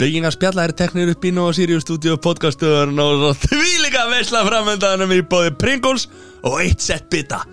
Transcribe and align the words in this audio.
Byggingar 0.00 0.32
spjalla 0.34 0.64
er 0.66 0.72
teknir 0.74 1.12
upp 1.12 1.22
í 1.22 1.30
Nova 1.30 1.52
Sirius 1.54 1.84
Studio 1.84 2.16
podcastuðurinn 2.18 2.98
og 2.98 3.36
því 3.38 3.66
líka 3.84 4.06
veisla 4.10 4.40
framöndanum 4.42 5.12
í 5.14 5.20
bóði 5.22 5.52
Pringles 5.60 6.08
og 6.42 6.56
eitt 6.64 6.82
sett 6.82 7.06
bita. 7.12 7.44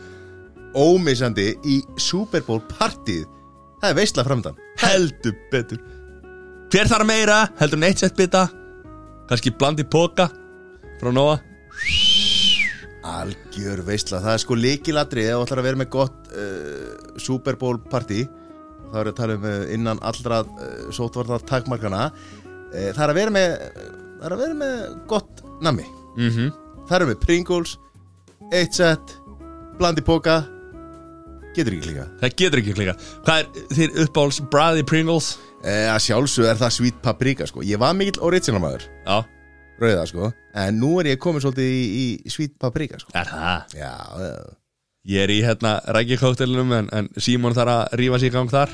Ómissandi 0.73 1.51
í 1.70 1.75
Super 2.01 2.41
Bowl 2.47 2.63
partíð. 2.71 3.28
Það 3.83 3.90
er 3.92 3.99
veistla 3.99 4.26
framdann 4.26 4.58
heldur 4.81 5.35
betur. 5.51 5.83
Hver 6.74 6.89
þarf 6.89 7.10
meira 7.12 7.44
heldur 7.60 7.78
en 7.78 7.87
eitt 7.92 8.01
sett 8.01 8.17
bita? 8.17 8.47
Kannski 9.29 9.53
blandi 9.53 9.85
póka 9.85 10.31
frá 10.97 11.13
Nova? 11.13 11.37
Algjör 13.05 13.85
veistla, 13.85 14.24
það 14.24 14.33
er 14.33 14.42
sko 14.47 14.58
líkilatri 14.58 15.29
ef 15.29 15.35
þú 15.35 15.46
ætlar 15.46 15.62
að 15.62 15.69
vera 15.69 15.83
með 15.83 15.94
gott 15.94 16.34
uh, 16.34 17.21
Super 17.21 17.62
Bowl 17.62 17.77
partí 17.91 18.26
þá 18.91 18.98
er 19.02 19.12
að 19.12 19.18
tala 19.20 19.38
um 19.38 19.48
uh, 19.48 19.55
innan 19.76 20.02
allra 20.05 20.41
uh, 20.44 20.68
sótvarnar 20.96 21.46
takmarkana. 21.48 22.09
Uh, 22.72 22.91
það 22.96 23.04
er 23.05 23.13
að 23.13 23.20
vera 23.22 23.36
með 23.38 23.55
það 24.18 24.27
er 24.30 24.36
að 24.36 24.44
vera 24.44 24.60
með 24.63 24.76
gott 25.12 25.44
nammi. 25.66 25.88
Mm 26.18 26.30
-hmm. 26.34 26.54
það 26.90 27.02
er 27.02 27.10
með 27.12 27.20
Pringles 27.26 27.77
eitt 28.54 28.73
set, 28.73 29.18
blandi 29.77 30.02
póka 30.02 30.40
getur 31.54 31.73
ekki 31.73 31.90
líka 31.91 32.05
Það 32.22 32.34
getur 32.40 32.60
ekki 32.62 32.73
klika 32.77 32.94
Hvað 33.26 33.40
er 33.41 33.68
þér 33.76 33.96
uppáhalds 34.05 34.40
Bræði 34.52 34.86
Pringles? 34.88 35.27
að 35.66 36.04
sjálfsög 36.05 36.46
er 36.52 36.60
það 36.60 36.76
sweet 36.76 37.02
paprika 37.04 37.48
sko. 37.49 37.63
Ég 37.66 37.80
var 37.82 37.96
mikill 37.98 38.22
original 38.24 38.62
maður. 38.62 38.85
Já, 39.08 39.26
rauða 39.82 40.05
sko. 40.10 40.32
En 40.58 40.80
nú 40.82 40.94
er 41.02 41.13
ég 41.13 41.20
komin 41.22 41.44
svolítið 41.44 41.74
í, 41.74 42.05
í 42.27 42.34
sweet 42.34 42.55
paprika 42.62 42.99
sko. 43.02 43.12
Er 43.18 43.30
það? 43.30 43.77
já, 43.77 43.91
já. 44.22 44.34
Ég 45.08 45.24
er 45.24 45.32
í 45.32 45.38
hérna 45.46 45.78
rækjakóktelinum 45.96 46.74
en, 46.76 46.90
en 46.92 47.08
Símon 47.22 47.56
þarf 47.56 47.72
að 47.78 47.94
rífa 48.02 48.20
sig 48.20 48.32
í 48.32 48.34
gang 48.36 48.50
þar. 48.52 48.74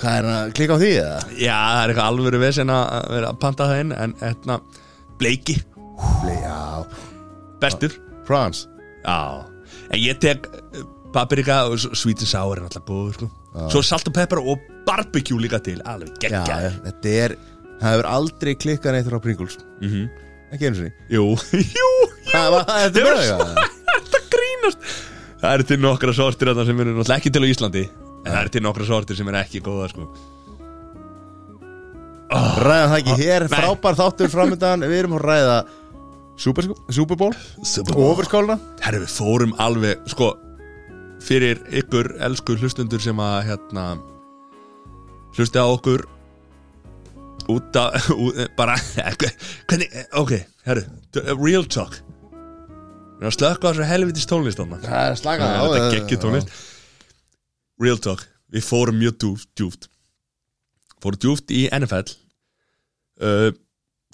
Hvað 0.00 0.14
er 0.16 0.28
hann 0.30 0.36
að 0.46 0.52
klika 0.56 0.76
á 0.76 0.80
því 0.80 0.90
eða? 0.96 1.18
Já, 1.36 1.56
það 1.60 1.80
er 1.82 1.90
eitthvað 1.92 2.06
alvöru 2.08 2.40
vesen 2.40 2.72
að 2.72 3.08
vera 3.12 3.32
að 3.34 3.40
panta 3.42 3.66
það 3.68 3.82
inn 3.82 3.90
en 4.00 4.14
hérna, 4.22 4.56
bleiki, 5.20 5.56
já, 6.40 6.56
bestur. 7.60 7.98
France 8.24 8.64
Já, 9.02 9.16
en 9.90 10.00
ég 10.00 10.18
tek 10.22 10.46
eh, 10.54 10.82
paprika 11.12 11.64
og 11.68 11.76
sweet 11.82 12.22
and 12.24 12.30
sour 12.30 12.56
er 12.60 12.64
alltaf 12.68 12.84
búið 12.88 13.16
sko. 13.18 13.28
Svo 13.72 13.82
salt 13.84 14.08
og 14.08 14.14
pepper 14.16 14.40
og 14.40 14.60
barbecue 14.86 15.40
líka 15.42 15.58
til 15.64 15.80
alveg 15.88 16.14
Já, 16.22 16.30
geggja 16.30 16.72
þetta 16.86 17.14
er 17.24 17.34
Það 17.80 17.94
hefur 17.94 18.08
aldrei 18.12 18.52
klikkað 18.60 18.96
neitt 18.96 19.06
frá 19.08 19.20
Pringles. 19.24 19.56
Mhm. 19.80 20.08
Ekki 20.52 20.66
einu 20.68 20.76
sinni. 20.80 20.92
Jú, 21.12 21.24
jú, 21.80 21.90
Hvað 22.30 22.50
var 22.56 22.66
þetta 22.70 23.04
með 23.04 23.10
eru 23.10 23.28
það? 23.28 23.62
þetta 24.00 24.20
grínast 24.34 24.90
Það 25.40 25.54
eru 25.54 25.66
til 25.70 25.80
nokkra 25.80 26.12
sortir 26.16 26.52
sem 26.52 26.82
eru 26.84 26.92
náttúrulega 26.94 27.16
ekki 27.16 27.32
til 27.32 27.44
á 27.44 27.48
Íslandi. 27.48 27.86
En 28.20 28.32
það 28.32 28.40
eru 28.42 28.52
til 28.56 28.62
nokkra 28.66 28.88
sortir 28.90 29.16
sem 29.16 29.30
eru 29.32 29.40
ekki 29.40 29.62
góða 29.64 29.88
sko. 29.92 30.08
Ræða 32.30 32.90
það 32.90 32.96
ekki 33.00 33.16
hér 33.18 33.46
Nei. 33.48 33.56
Frábær 33.56 33.96
þáttur 33.98 34.30
framöndan 34.34 34.84
Við 34.86 35.00
erum 35.00 35.16
að 35.18 35.24
ræða 35.26 35.56
Super, 36.40 36.68
Super 36.94 37.18
Bowl 37.18 37.34
Overskáluna 38.06 38.56
Herru, 38.84 39.02
við 39.02 39.16
fórum 39.16 39.56
alveg 39.60 40.04
Sko, 40.12 40.30
fyrir 41.24 41.58
ykkur 41.82 42.14
elsku 42.22 42.54
hlustundur 42.60 43.02
sem 43.02 43.18
að 43.20 43.40
hérna 43.50 43.88
hlusti 45.36 45.58
á 45.62 45.66
okkur 45.66 46.06
út 47.50 47.76
að 47.78 47.98
út, 48.24 48.40
bara, 48.58 48.76
hvernig, 49.70 49.90
ok 50.18 50.32
herru, 50.66 50.86
real 51.34 51.66
talk 51.66 51.98
við 53.20 53.26
erum 53.26 53.30
að 53.30 53.36
slökka 53.36 53.68
á 53.68 53.70
þessu 53.70 53.90
helvitis 53.90 54.28
tónlist. 54.30 54.64
Það 54.64 55.04
er 55.04 55.20
slaka 55.20 55.52
á 55.52 55.62
þetta 55.62 55.84
það. 55.84 55.94
geggjur 55.96 56.22
tónlist. 56.24 56.56
Real 57.80 58.00
talk, 58.00 58.24
við 58.52 58.66
fórum 58.66 58.98
mjög 59.00 59.20
djúft, 59.56 59.90
fórum 61.00 61.20
djúft 61.20 61.52
í 61.52 61.66
NFL 61.68 62.16
uh, 63.20 63.50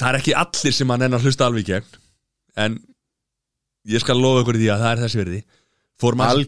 það 0.00 0.10
er 0.10 0.18
ekki 0.20 0.34
allir 0.38 0.76
sem 0.76 0.92
að 0.92 1.04
nennar 1.04 1.24
hlusta 1.24 1.46
alveg 1.46 1.64
í 1.64 1.70
gegn 1.72 1.96
en 2.66 2.76
ég 3.90 4.02
skal 4.02 4.18
lofa 4.18 4.44
ykkur 4.44 4.60
því 4.60 4.68
að 4.72 4.84
það 4.84 4.92
er 4.92 5.02
þessi 5.04 5.22
verði 5.22 5.40
fórum 6.02 6.22
að 6.26 6.42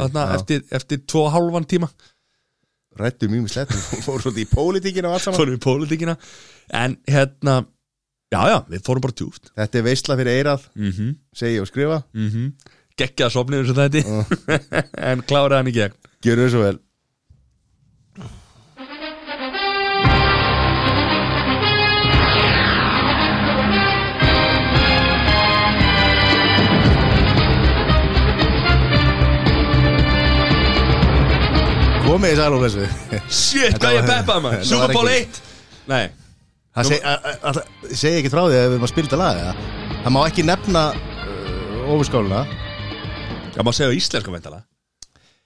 þarna, 0.00 0.24
já. 0.24 0.34
eftir, 0.38 0.64
eftir 0.78 1.04
tvo 1.04 1.26
og 1.26 1.34
hálfan 1.34 1.68
tíma. 1.68 1.88
Rættu 2.96 3.28
mjög 3.28 3.46
með 3.46 3.52
slett 3.54 3.74
Fór 4.06 4.22
svolítið 4.22 4.42
í 4.44 4.48
pólitíkina 4.52 5.12
fórum 5.24 5.54
við 5.54 5.62
pólitíkina. 5.64 6.16
En 6.76 6.96
hérna, 7.08 7.58
já 8.32 8.40
já, 8.48 8.58
við 8.72 8.84
fórum 8.86 9.04
bara 9.04 9.16
djúft 9.18 9.50
Þetta 9.58 9.78
er 9.78 9.84
veistla 9.88 10.16
fyrir 10.20 10.38
eirað 10.38 10.64
mm 10.74 10.90
-hmm, 10.92 11.10
Segi 11.36 11.60
og 11.60 11.66
skrifa. 11.68 12.02
Mm 12.14 12.28
-hmm. 12.30 12.52
geggjaða 12.96 13.30
sopnið 13.34 13.58
eins 13.60 13.70
og 13.70 13.76
þetta 13.76 14.00
en 15.10 15.22
kláraði 15.22 15.56
hann 15.60 15.68
í 15.72 15.76
gegn. 15.76 15.94
Gjörðu 16.24 16.46
þið 16.46 16.50
svo 16.54 16.62
vel. 16.66 16.78
Komið 32.02 32.34
í 32.34 32.38
sæl 32.38 32.50
og 32.56 32.60
blessu 32.62 32.86
shit, 33.32 33.76
hvað 33.80 33.94
ég 33.96 34.08
peppaði 34.08 34.42
maður, 34.44 34.58
þetta 34.58 34.68
Super 34.68 34.82
var 34.82 34.96
Bowl 34.96 35.10
ekki- 35.12 35.22
1 35.22 35.88
nei, 35.92 36.02
Það 36.72 36.88
seg, 36.88 37.72
segi 37.92 38.20
ekki 38.22 38.30
frá 38.32 38.42
því 38.46 38.56
að 38.56 38.62
við 38.62 38.74
erum 38.74 38.86
að 38.86 38.92
spila 38.94 39.08
þetta 39.08 39.20
lag 39.20 39.40
eða? 39.42 39.54
Það 40.02 40.14
má 40.14 40.20
ekki 40.24 40.44
nefna 40.48 40.84
uh, 40.96 41.80
ofurskáluna. 41.92 42.44
Það 43.52 43.66
má 43.68 43.72
segja 43.76 43.96
íslenska 43.98 44.32
veintalega 44.32 44.64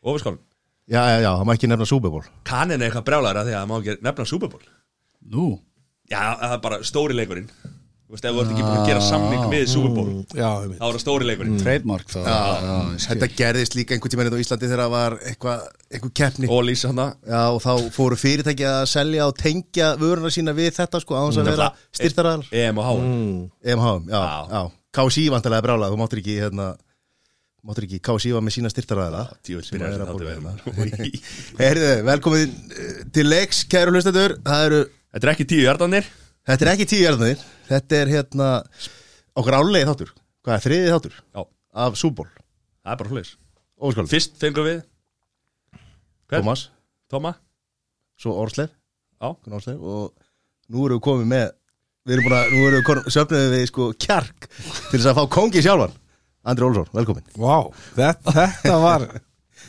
ofurskálum 0.06 0.38
Já, 0.86 1.00
já, 1.10 1.16
já, 1.18 1.32
það 1.32 1.46
má 1.48 1.54
ekki 1.56 1.68
nefna 1.72 1.86
Super 1.90 2.12
Bowl. 2.14 2.26
Kanin 2.46 2.78
er 2.78 2.86
eitthvað 2.86 3.06
brjálæra 3.08 3.42
því 3.42 3.54
að 3.56 3.58
það 3.58 3.70
má 3.72 3.76
ekki 3.80 3.94
nefna 4.06 4.26
Super 4.30 4.50
Bowl. 4.52 4.68
Nú? 5.34 5.46
Já, 6.06 6.20
það 6.38 6.52
er 6.54 6.60
bara 6.62 6.78
stóri 6.86 7.16
leikurinn 7.18 7.48
Þú 8.06 8.14
veist, 8.14 8.26
ef 8.28 8.36
þú 8.36 8.42
ert 8.42 8.50
ekki 8.54 8.62
búin 8.62 8.76
að 8.78 8.84
gera 8.86 9.00
samning 9.02 9.46
við 9.50 9.62
Super 9.66 9.94
Bowl 9.96 10.10
Já, 10.30 10.46
ég 10.62 10.74
þá 10.78 10.84
er 10.86 10.92
það 10.94 11.00
stóri 11.02 11.26
leikurinn. 11.26 11.56
Trademark 11.58 12.12
þá. 12.12 12.18
Já, 12.22 12.36
já, 12.62 12.74
Þetta 13.02 13.28
gerðist 13.40 13.74
líka 13.74 13.96
einhvern 13.96 14.12
tímann 14.12 14.28
á 14.30 14.42
Íslandi 14.44 14.68
þegar 14.68 14.82
það 14.84 14.92
var 14.92 15.16
eitthvað 15.26 15.64
eitthvað 15.90 16.12
keppni. 16.20 16.50
Og 16.54 16.60
lýsa 16.68 16.90
hann 16.92 17.00
Já, 17.26 17.40
og 17.50 17.58
þá 17.64 17.72
fóru 17.96 18.18
fyrirtæki 18.20 18.66
að 18.70 18.84
selja 18.92 19.26
og 19.26 19.34
tengja 19.40 19.88
vöruna 19.98 20.30
sína 20.30 20.54
við 20.54 20.70
þetta 20.76 21.00
sko 21.02 21.18
á 21.18 21.22
þess 21.26 21.40
að 21.42 21.50
vera 21.50 21.66
styrtaraðal 21.98 22.44
EM 22.62 22.78
og 22.78 22.86
HM 22.92 23.08
EMH, 23.74 23.88
já, 24.06 24.20
Já. 24.22 24.36
já. 24.54 24.62
KSI 24.96 25.24
vantarlega 25.34 25.66
brálað, 25.66 25.96
þú 25.96 25.98
máttir 26.00 26.20
ekki 26.22 26.36
hérna, 26.44 26.68
máttir 27.66 27.88
ekki 27.88 27.98
KSI 28.06 28.36
var 28.36 28.44
með 28.46 28.54
sína 28.54 28.70
er 29.90 30.30
vel. 30.30 30.36
hérna. 30.36 31.10
Herðu, 31.64 31.90
velkomin 32.06 32.54
eh, 32.70 33.02
til 33.12 33.26
leiks, 33.26 33.64
kæru 33.66 33.96
hlustendur. 33.96 34.38
Það 34.46 34.68
eru, 34.70 34.80
Þetta 35.16 35.26
er 35.28 35.32
ekki 35.34 35.48
tíu 35.50 35.66
hjartanir 35.66 36.08
þetta 36.46 36.66
er 36.66 36.72
ekki 36.74 36.88
tíu 36.92 37.08
erðanir 37.10 37.42
Þetta 37.66 37.98
er 37.98 38.12
hérna 38.12 38.48
okkar 39.36 39.56
álegi 39.58 39.86
þáttur. 39.88 40.10
Hvað 40.46 40.54
er 40.56 40.64
þriðið 40.66 40.92
þáttur? 40.94 41.16
Já, 41.34 41.40
af 41.86 41.98
Súból 41.98 42.28
það 42.30 42.92
er 42.92 43.00
bara 43.02 43.12
hlutis 43.12 43.32
Óskál, 43.76 44.06
Fyrst 44.10 44.38
fengum 44.40 44.66
við 44.68 44.78
Hvern? 46.30 46.42
Thomas, 46.42 46.62
Tóma 47.10 47.34
svo 48.20 48.36
Orslef 48.40 48.70
Já. 48.70 49.32
Gunnar 49.42 49.60
Orslef, 49.60 49.80
og 49.80 50.12
nú 50.72 50.86
erum 50.86 50.98
við 51.00 51.04
komið 51.06 51.30
með 51.34 51.46
Við 52.06 52.14
erum 52.16 52.26
búin 52.28 52.36
að, 52.38 52.50
nú 52.54 52.66
erum 52.68 52.84
við 52.86 53.12
söfnuðið 53.16 53.54
við 53.56 53.64
sko 53.72 53.86
kjark 54.06 54.44
til 54.52 54.98
þess 55.00 55.08
að 55.10 55.16
fá 55.18 55.24
kongi 55.34 55.62
sjálfan. 55.64 55.94
Andri 56.46 56.66
Olsson, 56.68 56.86
velkomin 56.94 57.24
Vá, 57.34 57.56
þetta, 57.96 58.34
þetta 58.36 58.76
var 58.84 59.06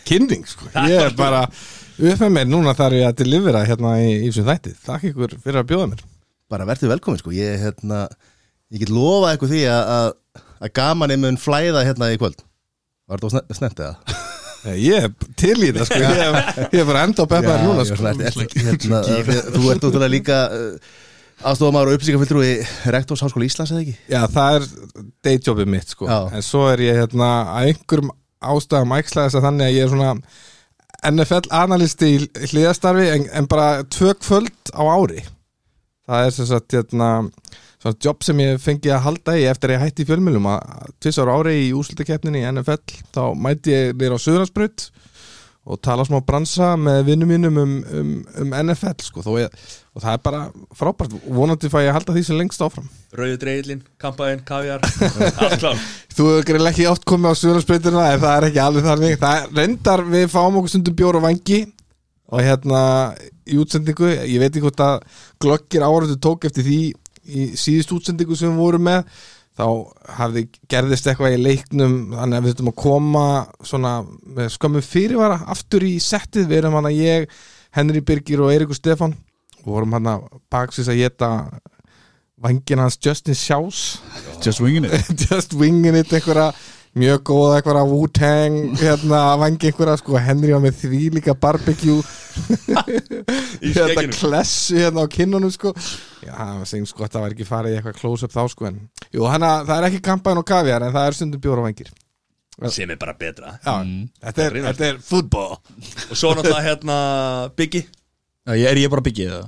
kynning 0.05 0.43
sko. 0.45 0.67
Ég 0.85 1.07
er 1.07 1.15
bara 1.17 1.39
upp 1.49 2.21
með 2.21 2.35
mér 2.35 2.51
Núna 2.51 2.75
þarf 2.77 2.99
ég 2.99 3.07
að 3.09 3.17
delivera 3.23 3.63
hérna 3.65 3.95
í 4.05 4.11
Ífsum 4.27 4.45
þætti. 4.45 4.75
Takk 4.85 5.07
ykkur 5.09 5.33
fyrir 5.41 5.63
að 5.63 5.71
bjóða 5.71 5.89
mér 5.95 6.05
bara 6.51 6.67
verður 6.67 6.93
velkomin 6.95 7.21
sko. 7.21 7.33
Ég, 7.35 7.57
hérna, 7.61 8.05
ég 8.73 8.83
get 8.83 8.93
lofað 8.93 9.33
eitthvað 9.33 9.53
því 9.55 9.63
að, 9.71 9.91
að, 9.97 10.43
að 10.67 10.73
gamanið 10.79 11.23
mun 11.23 11.41
flæða 11.41 11.85
hérna 11.87 12.11
í 12.13 12.19
kvöld. 12.21 12.43
Var 13.07 13.21
þetta 13.23 13.33
sne 13.35 13.59
snett 13.61 13.83
eða? 13.83 14.15
Eh, 14.67 14.77
Ég 14.81 15.05
er 15.05 15.11
til 15.39 15.55
í 15.63 15.73
það 15.75 15.85
sko. 15.87 15.99
Ég 16.01 16.21
er, 16.23 16.37
er 16.81 16.87
bara 16.89 17.03
enda 17.07 17.23
á 17.23 17.27
peppaður 17.29 17.61
núna 17.63 17.83
já, 17.85 17.91
sko. 17.91 18.07
er, 18.09 18.23
er, 18.25 18.55
hérna, 18.65 19.03
Þú 19.53 19.69
ert 19.71 19.85
útrúlega 19.85 20.11
líka 20.11 20.39
uh, 20.49 20.95
aðstofamæður 21.47 21.91
og 21.91 21.97
upplýsingafylltrúi 21.99 22.51
Rektors 22.95 23.23
Háskóla 23.23 23.47
Íslands 23.47 23.71
eða 23.75 23.83
ekki? 23.85 23.95
Já, 24.09 24.19
það 24.33 24.57
er 24.57 24.67
dayjobið 25.27 25.71
mitt 25.75 25.93
sko. 25.93 26.09
Já. 26.09 26.17
En 26.33 26.45
svo 26.45 26.65
er 26.71 26.83
ég 26.87 26.99
hérna 27.03 27.31
að 27.53 27.71
einhverjum 27.71 28.13
ástæðum 28.37 28.95
þess 29.05 29.37
að 29.37 29.45
þannig 29.47 29.67
að 29.69 29.75
ég 29.77 29.85
er 29.85 29.93
svona 29.93 30.11
NFL-analisti 31.07 32.09
í 32.09 32.19
hliðastarfi 32.51 33.07
en, 33.13 33.25
en 33.37 33.49
bara 33.49 33.83
tvö 33.93 34.13
kvöld 34.17 34.73
á 34.73 34.81
ári 34.83 35.21
Það 36.07 36.25
er 36.25 36.35
sem 36.35 36.47
sagt 36.47 36.75
hérna 36.77 37.09
svona 37.77 37.97
jobb 38.03 38.23
sem 38.25 38.39
ég 38.45 38.61
fengi 38.63 38.93
að 38.93 39.03
halda 39.05 39.35
í 39.37 39.43
eftir 39.49 39.73
að 39.73 39.77
ég 39.77 39.83
hætti 39.85 40.05
í 40.05 40.09
fjölmjölum 40.09 40.47
að 40.53 40.93
tvisar 41.03 41.31
ári 41.33 41.57
í 41.65 41.73
úslutakeppninni 41.77 42.43
í 42.43 42.47
NFL 42.53 42.79
þá 43.15 43.23
mæti 43.35 43.75
ég 43.75 43.91
nýra 43.97 44.17
á 44.17 44.23
Suðurlandsbraut 44.23 44.87
og 45.67 45.79
tala 45.83 46.05
smá 46.07 46.21
bransa 46.23 46.71
með 46.79 47.01
vinnum 47.09 47.31
mínum 47.31 47.57
um, 47.59 47.73
um, 47.91 48.11
um 48.39 48.53
NFL 48.55 49.03
sko, 49.03 49.23
ég, 49.41 49.51
og 49.91 50.03
það 50.03 50.13
er 50.13 50.21
bara 50.23 50.41
frábært. 50.79 51.15
Vonandi 51.27 51.71
fæ 51.71 51.81
ég 51.83 51.91
að 51.91 51.97
halda 51.97 52.15
því 52.15 52.23
sem 52.23 52.39
lengst 52.39 52.63
áfram. 52.63 52.87
Rauði 53.17 53.39
dreigilinn, 53.41 53.81
kampaðinn, 53.99 54.45
kaviar. 54.47 54.85
Allt 55.43 55.57
klár. 55.59 55.81
Þú 56.15 56.29
hefur 56.31 56.47
greinlega 56.47 56.71
ekki 56.71 56.87
oft 56.87 57.03
komið 57.09 57.35
á 57.35 57.39
Suðurlandsbreytina 57.41 58.05
en 58.13 58.23
það 58.23 58.37
er 58.37 58.47
ekki 58.47 58.63
alveg 58.63 58.87
þannig. 58.87 59.17
Það 59.25 59.41
er, 59.41 59.51
reyndar 59.59 60.05
við 60.07 60.29
fáum 60.31 60.61
okkur 60.61 60.73
stundum 60.73 60.97
bjór 61.01 61.19
og 61.19 61.27
vangi 61.27 61.59
og 62.27 62.43
hérna 62.43 62.81
í 63.47 63.57
útsendingu, 63.61 64.09
ég 64.27 64.41
veit 64.41 64.51
ekki 64.51 64.65
hvort 64.65 64.83
að 64.83 65.01
glokkir 65.43 65.85
áraðu 65.85 66.17
tók 66.21 66.47
eftir 66.49 66.65
því 66.67 66.79
í 67.27 67.49
síðust 67.59 67.93
útsendingu 67.95 68.37
sem 68.37 68.51
við 68.51 68.63
vorum 68.63 68.87
með. 68.87 69.11
Þá 69.57 69.67
hafði 70.19 70.43
gerðist 70.69 71.07
eitthvað 71.09 71.33
í 71.33 71.41
leiknum 71.41 71.95
þannig 72.13 72.37
að 72.37 72.43
við 72.45 72.51
þurfum 72.51 72.71
að 72.71 72.81
koma 72.83 73.23
svona 73.65 73.93
með 74.37 74.51
skömmum 74.53 74.85
fyrirvara 74.85 75.39
aftur 75.49 75.85
í 75.87 75.95
settið, 76.03 76.51
við 76.51 76.59
erum 76.59 76.77
hann 76.77 76.89
að 76.91 76.99
ég 76.99 77.39
Henry 77.73 78.03
Birgir 78.05 78.43
og 78.45 78.53
Eirikur 78.53 78.77
Stefán. 78.77 79.15
Og 79.63 79.71
vorum 79.71 79.97
hann 79.97 80.11
að 80.11 80.27
baksins 80.53 80.91
að 80.91 81.01
geta 81.01 81.31
vangin 82.37 82.83
hans 82.83 82.99
Justin 83.01 83.35
Sjás 83.35 83.97
Just 84.43 84.61
winging 84.61 84.85
it. 84.85 84.93
Just 85.29 85.55
winging 85.57 85.97
it 85.97 86.13
einhverja 86.13 86.51
mjög 86.97 87.21
góða 87.29 87.57
einhverja 87.57 87.83
Wu-Tang 87.91 88.57
hérna 88.81 89.21
vangi 89.41 89.69
einhverja 89.69 89.97
sko. 90.01 90.17
Henry 90.21 90.53
var 90.55 90.63
með 90.63 90.79
því 90.83 91.01
líka 91.17 91.35
barbecue. 91.37 92.01
Hérna 93.77 94.07
klessu 94.13 94.77
hérna 94.77 95.05
á 95.05 95.07
kinnunum 95.09 95.53
sko. 95.53 95.73
Já, 96.21 96.33
það 96.33 96.57
var 96.57 96.71
segjum 96.71 96.89
sko 96.89 97.05
að 97.05 97.13
það 97.13 97.23
var 97.25 97.37
ekki 97.37 97.47
farið 97.47 97.75
í 97.75 97.79
eitthvað 97.79 98.01
close-up 98.01 98.33
þá 98.33 98.43
sko 98.53 98.67
en 98.69 98.81
jú, 99.13 99.23
hana, 99.29 99.53
það 99.67 99.77
er 99.77 99.87
ekki 99.91 100.03
kampaðin 100.09 100.41
og 100.43 100.49
kaviar 100.49 100.85
en 100.85 100.93
það 100.93 101.07
er 101.09 101.17
stundum 101.17 101.43
bjóra 101.43 101.65
vangir 101.65 101.93
sem 102.73 102.89
er 102.89 102.97
bara 102.97 103.13
betra. 103.13 103.51
Já, 103.61 103.75
þetta 104.25 104.45
er, 104.47 104.55
þetta 104.65 104.85
er 104.87 104.95
football. 105.05 105.59
Og 106.09 106.17
svo 106.17 106.31
náttúrulega 106.33 106.65
hérna 106.65 106.97
Biggi 107.53 107.83
Já, 107.85 107.91
ég- 108.55 108.69
Er 108.71 108.77
ég 108.79 108.89
bara 108.93 109.03
byggið 109.03 109.29
það? 109.33 109.43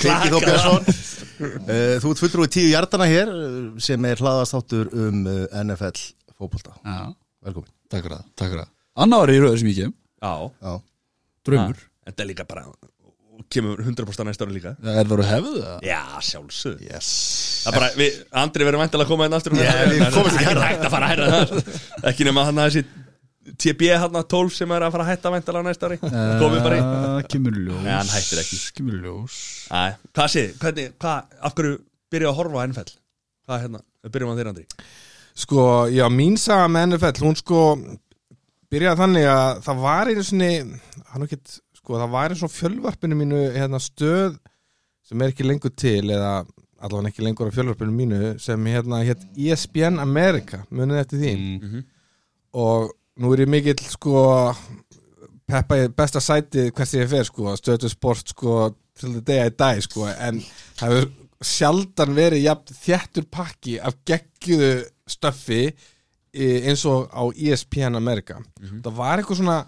Þór 0.00 0.36
á. 0.36 0.40
Björnsson. 0.46 0.88
Uh, 1.36 1.98
Þú 2.00 2.10
ert 2.14 2.22
fulltrúi 2.22 2.48
tíu 2.52 2.70
hjartana 2.72 3.06
hér 3.10 3.28
uh, 3.28 3.78
sem 3.82 4.04
er 4.08 4.16
hlaðastáttur 4.22 4.88
um 4.96 5.26
uh, 5.28 5.44
NFL 5.64 6.00
fótbolta. 6.38 6.72
Já, 6.80 7.12
Velkomin. 7.46 7.70
Takk 7.92 8.02
fyrir 8.06 8.16
það, 8.16 8.26
takk 8.40 8.50
fyrir 8.54 8.62
það. 8.64 8.70
Anna 9.04 9.18
var 9.22 9.30
í 9.34 9.38
rauður 9.42 9.60
sem 9.60 9.68
ég 9.70 9.80
kem, 9.84 9.92
Já, 10.24 10.32
Já. 10.64 10.72
draumur. 11.46 11.82
Þetta 12.08 12.22
er 12.24 12.30
líka 12.32 12.46
bara 12.48 12.64
og 13.36 13.44
kemur 13.52 13.82
100% 13.84 14.24
næsta 14.30 14.46
ári 14.46 14.54
líka. 14.56 14.72
Er 14.80 15.04
það 15.06 15.20
að 15.20 15.28
hefðu 15.30 15.52
það? 15.60 15.84
Já, 15.86 16.00
sjálfsög 16.24 16.80
Yes. 16.86 17.10
Það 17.66 17.74
er 17.74 17.76
bara, 17.80 17.90
við, 18.00 18.16
Andri 18.42 18.66
verður 18.66 18.80
væntalega 18.80 19.06
að 19.06 19.12
koma 19.12 19.26
inn 19.28 19.36
aftur 19.36 19.56
Já, 19.58 19.72
við 19.90 20.00
hærra 20.06 20.38
hærra. 20.46 20.64
hægt 20.70 20.86
að 20.88 20.94
fara 20.96 21.10
hærra 21.12 21.26
þar. 21.34 21.82
Ekki 22.10 22.26
nema 22.30 22.44
hann 22.48 22.62
að 22.62 22.70
þessi 22.70 23.04
TB 23.54 23.90
hann 24.02 24.16
12 24.18 24.54
sem 24.56 24.72
er 24.74 24.86
að 24.86 24.94
fara 24.94 25.06
að 25.06 25.10
hætta 25.12 25.32
væntalega 25.34 25.68
næsta 25.68 25.90
ári 25.90 25.98
Komið 26.02 26.62
bara 26.64 26.78
í 26.78 27.26
Kemur 27.30 27.58
ljós 27.58 27.82
Nei, 27.84 27.92
hann 27.94 28.10
hættir 28.10 28.42
ekki. 28.42 28.60
Kemur 28.78 28.96
ljós 29.04 29.36
Æ, 29.70 29.82
Hvað 30.16 30.32
sé, 30.32 30.46
hvernig, 30.62 30.94
hvað, 31.02 31.36
af 31.46 31.56
hverju 31.58 31.76
byrjuðu 32.12 32.32
að 32.32 32.40
horfa 32.40 32.62
á 32.62 32.66
NFL? 32.66 32.96
Hvað 33.46 33.62
hérna, 33.66 33.82
við 34.02 34.16
byrjum 34.16 34.32
á 34.32 34.38
þér 34.40 34.50
Andri 34.52 34.66
Sko, 35.36 35.62
já, 35.92 36.06
mín 36.08 36.38
saga 36.40 36.66
með 36.72 36.90
NFL, 36.94 37.24
hún 37.26 37.36
sko 37.36 37.62
byrjaði 38.72 39.00
þannig 39.02 39.26
að 39.28 39.62
það 39.66 39.80
var 39.82 40.10
einu 40.10 40.22
sinni, 40.24 40.52
hann 41.12 41.26
ekki, 41.26 41.38
sko, 41.76 41.98
það 42.00 42.14
var 42.14 42.30
einu 42.32 42.38
svona 42.40 42.54
fjölvarpinu 42.54 43.18
mínu 43.18 43.42
hérna, 43.54 43.80
stöð 43.82 44.38
sem 45.06 45.22
er 45.22 45.34
ekki 45.34 45.46
lengur 45.46 45.74
til 45.76 46.08
eða 46.08 46.38
allavega 46.80 47.12
ekki 47.12 47.26
lengur 47.26 47.52
á 47.52 47.56
fjölvarpinu 47.56 47.92
mínu 47.94 48.32
sem 48.42 48.70
hérna, 48.72 49.02
hétt 49.06 49.26
ESPN 49.36 50.00
America, 50.02 50.62
munið 50.72 51.02
eftir 51.02 51.22
því 51.22 51.34
mm. 51.36 51.84
og 52.64 52.90
nú 53.22 53.32
er 53.32 53.44
ég 53.46 53.50
mikill, 53.50 53.80
sko 53.90 54.22
peppa 55.46 55.78
í 55.78 55.88
besta 55.94 56.20
sæti 56.22 56.68
hvert 56.74 56.96
ég 56.98 57.08
fer, 57.10 57.26
sko, 57.28 57.54
stöðu 57.58 57.90
sport, 57.92 58.32
sko 58.34 58.56
til 58.96 59.12
the 59.18 59.22
day 59.24 59.46
I 59.46 59.52
die, 59.52 59.84
sko, 59.84 60.06
en 60.10 60.40
það 60.78 60.94
hefur 60.96 61.10
sjaldan 61.46 62.14
verið 62.16 62.46
jafn 62.46 62.78
þjættur 62.80 63.26
pakki 63.30 63.76
af 63.84 63.98
geggjuðu 64.08 64.70
stöffi 65.12 65.60
í- 66.36 66.62
eins 66.66 66.84
og 66.88 67.10
á 67.12 67.22
ESPN 67.36 67.94
Amerika. 67.98 68.38
Það 68.82 68.94
var 68.96 69.20
eitthvað 69.20 69.40
svona 69.42 69.58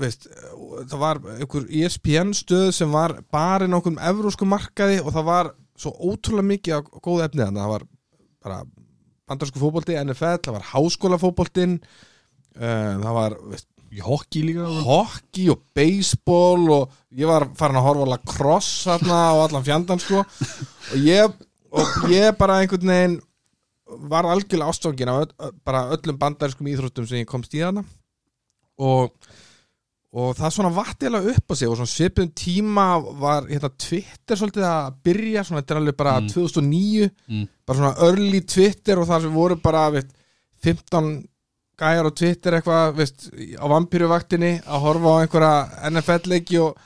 veist, 0.00 0.24
það 0.88 0.98
var 0.98 1.20
einhver 1.36 1.66
ESPN 1.68 2.32
stöð 2.34 2.70
sem 2.72 2.90
var 2.90 3.18
bara 3.30 3.68
á 3.68 3.68
einhverjum 3.68 4.00
evrósku 4.00 4.48
markaði 4.48 5.02
og 5.04 5.12
það 5.12 5.28
var 5.28 5.52
svo 5.76 5.92
ótrúlega 6.00 6.48
mikið 6.48 6.78
af 6.78 6.88
góðu 7.04 7.26
efnið 7.26 7.52
það 7.58 7.72
var 7.74 7.84
bara 8.42 8.62
bandarsku 9.28 9.60
fótbolti, 9.60 9.94
NFL, 10.00 10.40
það 10.42 10.56
var 10.56 10.66
háskólafótboltin 10.72 11.76
uh, 11.76 12.00
það 12.58 13.14
var 13.16 13.36
veist, 13.50 13.68
hockey 14.02 14.42
líka 14.46 14.66
hockey 14.86 15.50
og 15.52 15.60
baseball 15.76 16.70
og 16.72 16.90
ég 17.12 17.28
var 17.28 17.48
farin 17.58 17.76
að 17.80 17.86
horfa 17.88 18.06
lacrosse 18.14 18.88
þarna 18.88 19.18
og 19.36 19.42
allan 19.48 19.66
fjandan 19.66 20.00
sko 20.00 20.22
og 20.22 20.96
ég, 21.04 21.34
og 21.72 22.08
ég 22.12 22.36
bara 22.40 22.60
einhvern 22.62 22.88
veginn 22.92 23.18
var 24.08 24.24
algjörlega 24.24 24.70
ástofngin 24.72 25.10
af 25.12 25.26
öll, 25.26 25.52
bara 25.64 25.82
öllum 25.92 26.16
bandariskum 26.20 26.66
íþróttum 26.72 27.04
sem 27.08 27.20
ég 27.20 27.28
komst 27.28 27.52
í 27.52 27.60
þarna 27.60 27.82
og, 28.80 29.10
og 30.16 30.30
það 30.38 30.54
svona 30.56 30.70
vattilega 30.72 31.34
upp 31.34 31.52
á 31.52 31.54
sig 31.60 31.68
og 31.68 31.76
svona 31.76 31.92
svipum 31.92 32.30
tíma 32.36 32.86
var 33.20 33.44
hérna 33.50 33.68
Twitter 33.76 34.40
svolítið 34.40 34.64
að 34.70 34.96
byrja 35.04 35.44
svona 35.44 35.60
þetta 35.60 35.74
er 35.76 35.82
alveg 35.82 35.98
bara 36.00 36.14
Mm. 36.22 36.30
2009 36.32 37.10
Mm. 37.28 37.44
bara 37.66 37.78
svona 37.78 37.94
early 38.08 38.40
Twitter 38.40 38.98
og 38.98 39.08
það 39.08 39.20
sem 39.26 39.34
voru 39.36 39.56
bara 39.60 39.84
veit, 39.92 40.08
15 40.64 41.12
gæjar 41.82 42.08
á 42.08 42.12
Twitter 42.18 42.56
eitthvað 42.58 42.96
veist, 42.98 43.28
á 43.58 43.66
vampýruvaktinni 43.72 44.52
að 44.62 44.84
horfa 44.86 45.14
á 45.14 45.20
einhverja 45.22 45.90
NFL-leiki 45.90 46.60
og 46.62 46.76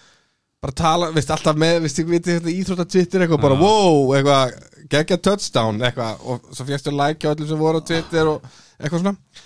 bara 0.62 0.76
tala, 0.76 1.10
veist, 1.14 1.32
alltaf 1.32 1.58
með 1.60 1.82
veist, 1.84 2.00
íþrótta 2.00 2.88
Twitter 2.88 3.24
eitthvað 3.24 3.44
bara 3.44 3.58
wow, 3.60 4.14
eitthvað, 4.16 4.56
geggja 4.92 5.20
touchdown 5.28 5.82
eitthvað, 5.84 6.24
og 6.24 6.48
svo 6.56 6.66
fjöxtu 6.68 6.94
like 6.94 7.28
á 7.28 7.32
öllum 7.34 7.50
sem 7.50 7.60
voru 7.60 7.82
á 7.84 7.88
Twitter 7.92 8.32
og 8.32 8.48
eitthvað 8.80 9.04
svona. 9.04 9.44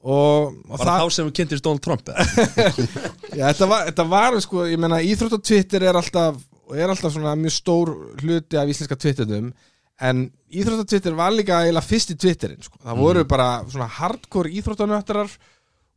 Og, 0.00 0.54
og 0.64 0.78
Bara 0.80 1.00
þá 1.02 1.12
sem 1.12 1.26
við 1.28 1.34
kynntist 1.36 1.64
Donald 1.66 1.82
Trump? 1.84 2.06
Já, 3.36 3.50
þetta 3.50 3.66
var, 3.68 3.82
þetta 3.90 4.06
var 4.08 4.38
sko, 4.40 4.62
ég 4.70 4.80
meina 4.80 5.02
íþrótt 5.04 5.36
og 5.36 5.44
Twitter 5.44 5.84
er 5.90 5.98
alltaf 6.00 6.38
er 6.76 6.90
alltaf 6.90 7.12
svona 7.14 7.34
mjög 7.38 7.54
stór 7.54 7.90
hluti 8.20 8.58
af 8.58 8.70
íslenska 8.70 8.96
Twitternum 8.96 9.50
en 10.08 10.26
íþrótt 10.50 10.84
og 10.84 10.90
Twitter 10.90 11.16
var 11.18 11.32
líka 11.34 11.62
eiginlega 11.62 11.86
fyrst 11.86 12.12
í 12.14 12.18
Twitterin 12.20 12.62
sko. 12.64 12.78
það 12.82 13.02
voru 13.04 13.24
bara 13.28 13.48
svona 13.68 13.88
hardcore 14.00 14.52
íþróttanöttarar 14.60 15.34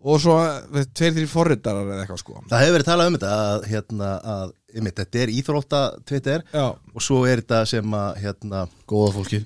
og 0.04 0.20
svo 0.20 0.36
veist, 0.74 0.92
tveir 0.98 1.14
þrjir 1.16 1.30
forritarar 1.32 1.88
eða 1.88 2.04
eitthvað 2.04 2.20
sko. 2.20 2.42
Það 2.52 2.64
hefur 2.66 2.76
verið 2.76 2.90
talað 2.90 3.10
um 3.10 3.16
þetta 3.16 3.36
að, 3.44 3.68
hérna, 3.72 4.10
að 4.34 4.50
einmitt, 4.74 4.98
þetta 5.00 5.22
er 5.24 5.32
íþrótta 5.32 5.82
Twitter 6.10 6.44
Já, 6.52 6.66
og 6.76 7.06
svo 7.06 7.22
er 7.30 7.44
þetta 7.44 7.62
sem 7.72 7.96
að 8.00 8.20
hérna, 8.26 8.66
Góða 8.90 9.14
fólki 9.16 9.40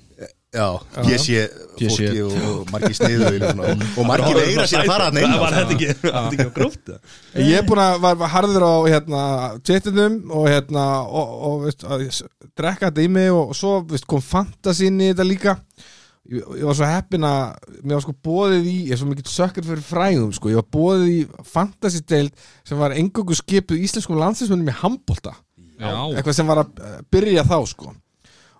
já, 0.54 0.66
ég 1.04 1.20
sé 1.20 1.42
fólki 1.78 2.22
og, 2.24 2.36
og 2.48 2.70
margir 2.72 2.96
sniðu 2.96 3.50
og, 3.50 3.82
og 4.00 4.08
margir 4.08 4.40
eigra 4.40 4.64
sér 4.70 4.84
að 4.84 4.90
fara 4.92 5.10
hann 5.10 5.20
inn. 5.20 5.34
Var 5.42 5.56
þetta 5.58 5.76
ekki, 5.76 5.90
ekki 6.08 6.48
á 6.48 6.52
gróft? 6.56 6.90
ég 7.36 7.60
er 7.60 7.68
búin 7.68 7.82
að 7.82 8.00
var, 8.04 8.16
var 8.22 8.32
harður 8.32 8.64
á 8.64 8.74
hérna, 8.88 9.20
Twitternum 9.60 10.18
og 10.32 10.48
hérna 10.48 10.86
og, 11.04 11.36
og 11.50 11.62
veist, 11.66 11.84
að 11.84 12.08
drekka 12.56 12.88
þetta 12.88 13.04
í 13.04 13.12
mig 13.18 13.30
og, 13.34 13.52
og 13.52 13.60
svo 13.60 13.76
veist, 13.92 14.08
kom 14.08 14.24
fantasín 14.24 14.98
í 15.04 15.12
þetta 15.12 15.28
líka. 15.28 15.56
Ég, 16.28 16.42
ég 16.60 16.66
var 16.68 16.76
svo 16.76 16.88
heppin 16.88 17.28
að 17.28 17.78
mér 17.82 17.98
var 17.98 18.04
sko 18.04 18.16
bóðið 18.28 18.66
í, 18.68 18.76
ég 18.88 18.96
er 18.96 19.00
svo 19.00 19.12
mikið 19.12 19.30
sökkur 19.32 19.68
fyrir 19.68 19.84
fræðum 19.84 20.34
sko, 20.36 20.50
ég 20.52 20.60
var 20.60 20.68
bóðið 20.74 21.12
í 21.12 21.20
fantasy-deild 21.52 22.48
sem 22.68 22.80
var 22.80 22.96
engungu 22.96 23.36
skipuð 23.36 23.84
íslenskum 23.86 24.20
landsliðsmönnum 24.20 24.72
í 24.72 24.80
handbolta. 24.82 25.36
Já. 25.78 25.94
Eitthvað 26.10 26.34
sem 26.34 26.48
var 26.50 26.64
að 26.64 26.84
eh, 26.84 27.00
byrja 27.14 27.44
þá 27.46 27.58
sko 27.70 27.92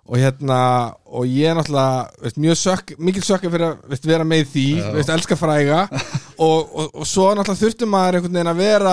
og 0.09 0.17
hérna 0.17 0.59
og 1.05 1.29
ég 1.29 1.51
er 1.51 1.57
náttúrulega 1.57 2.23
veist, 2.23 2.39
mjög 2.41 2.57
sökk, 2.57 2.93
mikil 2.97 3.25
sökkur 3.25 3.53
fyrir 3.53 3.67
að 3.67 3.91
veist, 3.91 4.07
vera 4.09 4.25
með 4.25 4.41
í 4.41 4.47
því, 4.53 4.67
veist, 4.95 5.11
elska 5.13 5.37
fræga. 5.39 5.83
Og, 6.39 6.69
og, 6.71 6.93
og 7.01 7.03
svo 7.03 7.25
náttúrulega 7.35 7.59
þurfti 7.59 7.87
maður 7.91 8.15
einhvern 8.15 8.37
veginn 8.37 8.49
að 8.53 8.59
vera 8.61 8.91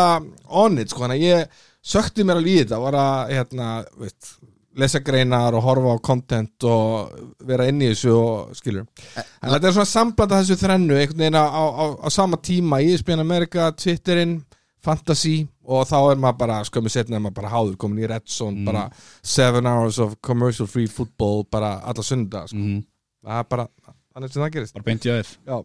on 0.59 0.81
it 0.83 0.91
sko, 0.91 1.05
þannig 1.05 1.21
að 1.21 1.27
ég 1.29 1.61
sökti 1.87 2.25
mér 2.27 2.41
alveg 2.41 2.57
í 2.57 2.63
þetta 2.65 2.81
var 2.83 2.97
að 2.99 3.35
hérna, 3.37 3.69
veist, 4.01 4.33
lesa 4.77 5.01
greinar 5.01 5.55
og 5.57 5.63
horfa 5.65 5.95
á 5.95 5.99
content 6.05 6.67
og 6.69 7.13
vera 7.47 7.69
inn 7.71 7.85
í 7.85 7.93
þessu 7.93 8.13
og 8.17 8.59
skilur. 8.59 8.89
En 9.17 9.55
þetta 9.55 9.71
er 9.71 9.77
svona 9.77 9.93
sambland 9.93 10.35
af 10.35 10.43
þessu 10.43 10.59
þrennu 10.65 10.99
einhvern 10.99 11.23
veginn 11.23 11.39
á, 11.39 11.47
á, 11.47 11.85
á, 12.03 12.09
sama 12.13 12.41
tíma 12.43 12.83
E 12.83 12.91
ESPN 12.97 13.23
America, 13.23 13.71
Twitterinn 13.73 14.41
fantasy 14.87 15.35
og 15.67 15.85
þá 15.91 15.97
er 16.13 16.21
maður 16.23 16.39
bara 16.45 16.57
skömmu 16.69 16.93
setna 16.95 17.19
er 17.19 17.25
maður 17.27 17.37
bara 17.41 17.53
háður 17.53 17.77
komin 17.83 18.03
í 18.05 18.09
Red 18.11 18.27
Zone 18.31 18.65
bara 18.67 18.87
seven 19.27 19.67
hours 19.67 19.99
of 20.03 20.15
commercial 20.25 20.69
free 20.71 20.87
football 20.87 21.45
bara 21.51 21.75
alla 21.83 22.05
sunda 22.07 22.45
sko. 22.47 22.57
Mhm. 22.63 22.85
það 23.27 23.43
er 23.43 23.51
bara, 23.51 23.67
þannig 24.15 24.33
sem 24.33 24.43
það 24.47 24.55
gerist 24.57 24.75
Bara 24.79 24.87
beint 24.91 25.07
í 25.09 25.13
aðeir 25.13 25.35
já, 25.51 25.59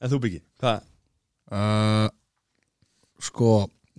En 0.00 0.08
þú 0.14 0.18
byggi, 0.22 0.40
hvað? 0.62 0.82
uh, 1.52 2.08
Sko 3.20 3.50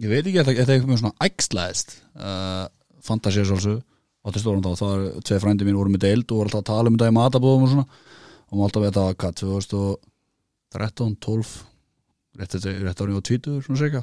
Ég 0.01 0.09
veit 0.09 0.25
ekki, 0.25 0.39
þetta 0.39 0.55
þetta 0.57 0.71
er 0.71 0.77
eitthvað 0.79 0.93
með 0.95 1.01
svona 1.03 1.27
ægslæðist 1.27 1.91
uh, 2.17 2.67
svolsög 3.45 3.81
Átti 4.21 4.39
stóran 4.41 4.61
þá, 4.65 4.81
var 4.85 5.03
tvei 5.25 5.39
frændi 5.41 5.65
mín 5.67 5.77
voru 5.77 5.89
með 5.93 6.03
deild 6.07 6.31
og 6.31 6.38
voru 6.39 6.50
alltaf 6.50 6.61
að 6.61 6.69
tala 6.71 6.89
um 6.91 6.97
þetta 6.97 7.09
í 7.11 7.15
matabóðum 7.17 7.63
og 7.65 7.71
svona 7.71 7.85
og 8.51 8.57
maður 8.57 8.65
alltaf 8.67 8.83
veit 8.85 8.97
að 9.01 9.13
hvað, 9.21 9.35
2013, 9.41 11.15
12 11.25 11.53
rétt, 12.41 12.53
þetta- 12.55 12.75
rétt 12.85 13.01
árið 13.05 13.17
og 13.17 13.23
20 13.29 13.61
svona 13.65 13.81
seka 13.81 14.01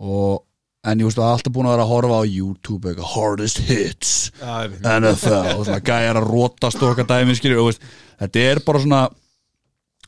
og 0.00 0.42
en 0.84 1.00
ég 1.00 1.08
veist 1.08 1.20
að 1.20 1.30
alltaf 1.30 1.54
búin 1.54 1.68
að 1.68 1.76
vera 1.76 1.84
að 1.86 1.92
horfa 1.94 2.20
á 2.20 2.24
YouTube 2.28 2.90
eitthvað, 2.90 3.10
hardest 3.14 3.60
hits 3.64 4.14
já 4.36 4.54
NFL 4.98 5.54
og 5.54 5.64
svona 5.64 5.80
gæjar 5.84 6.20
að 6.20 6.28
rótast 6.28 6.82
og 6.82 6.90
okkar 6.92 7.08
dæmi 7.08 7.36
skilur 7.38 7.62
og 7.62 7.70
veist, 7.70 7.86
þetta 8.20 8.46
er 8.50 8.60
bara 8.66 8.82
svona, 8.82 9.02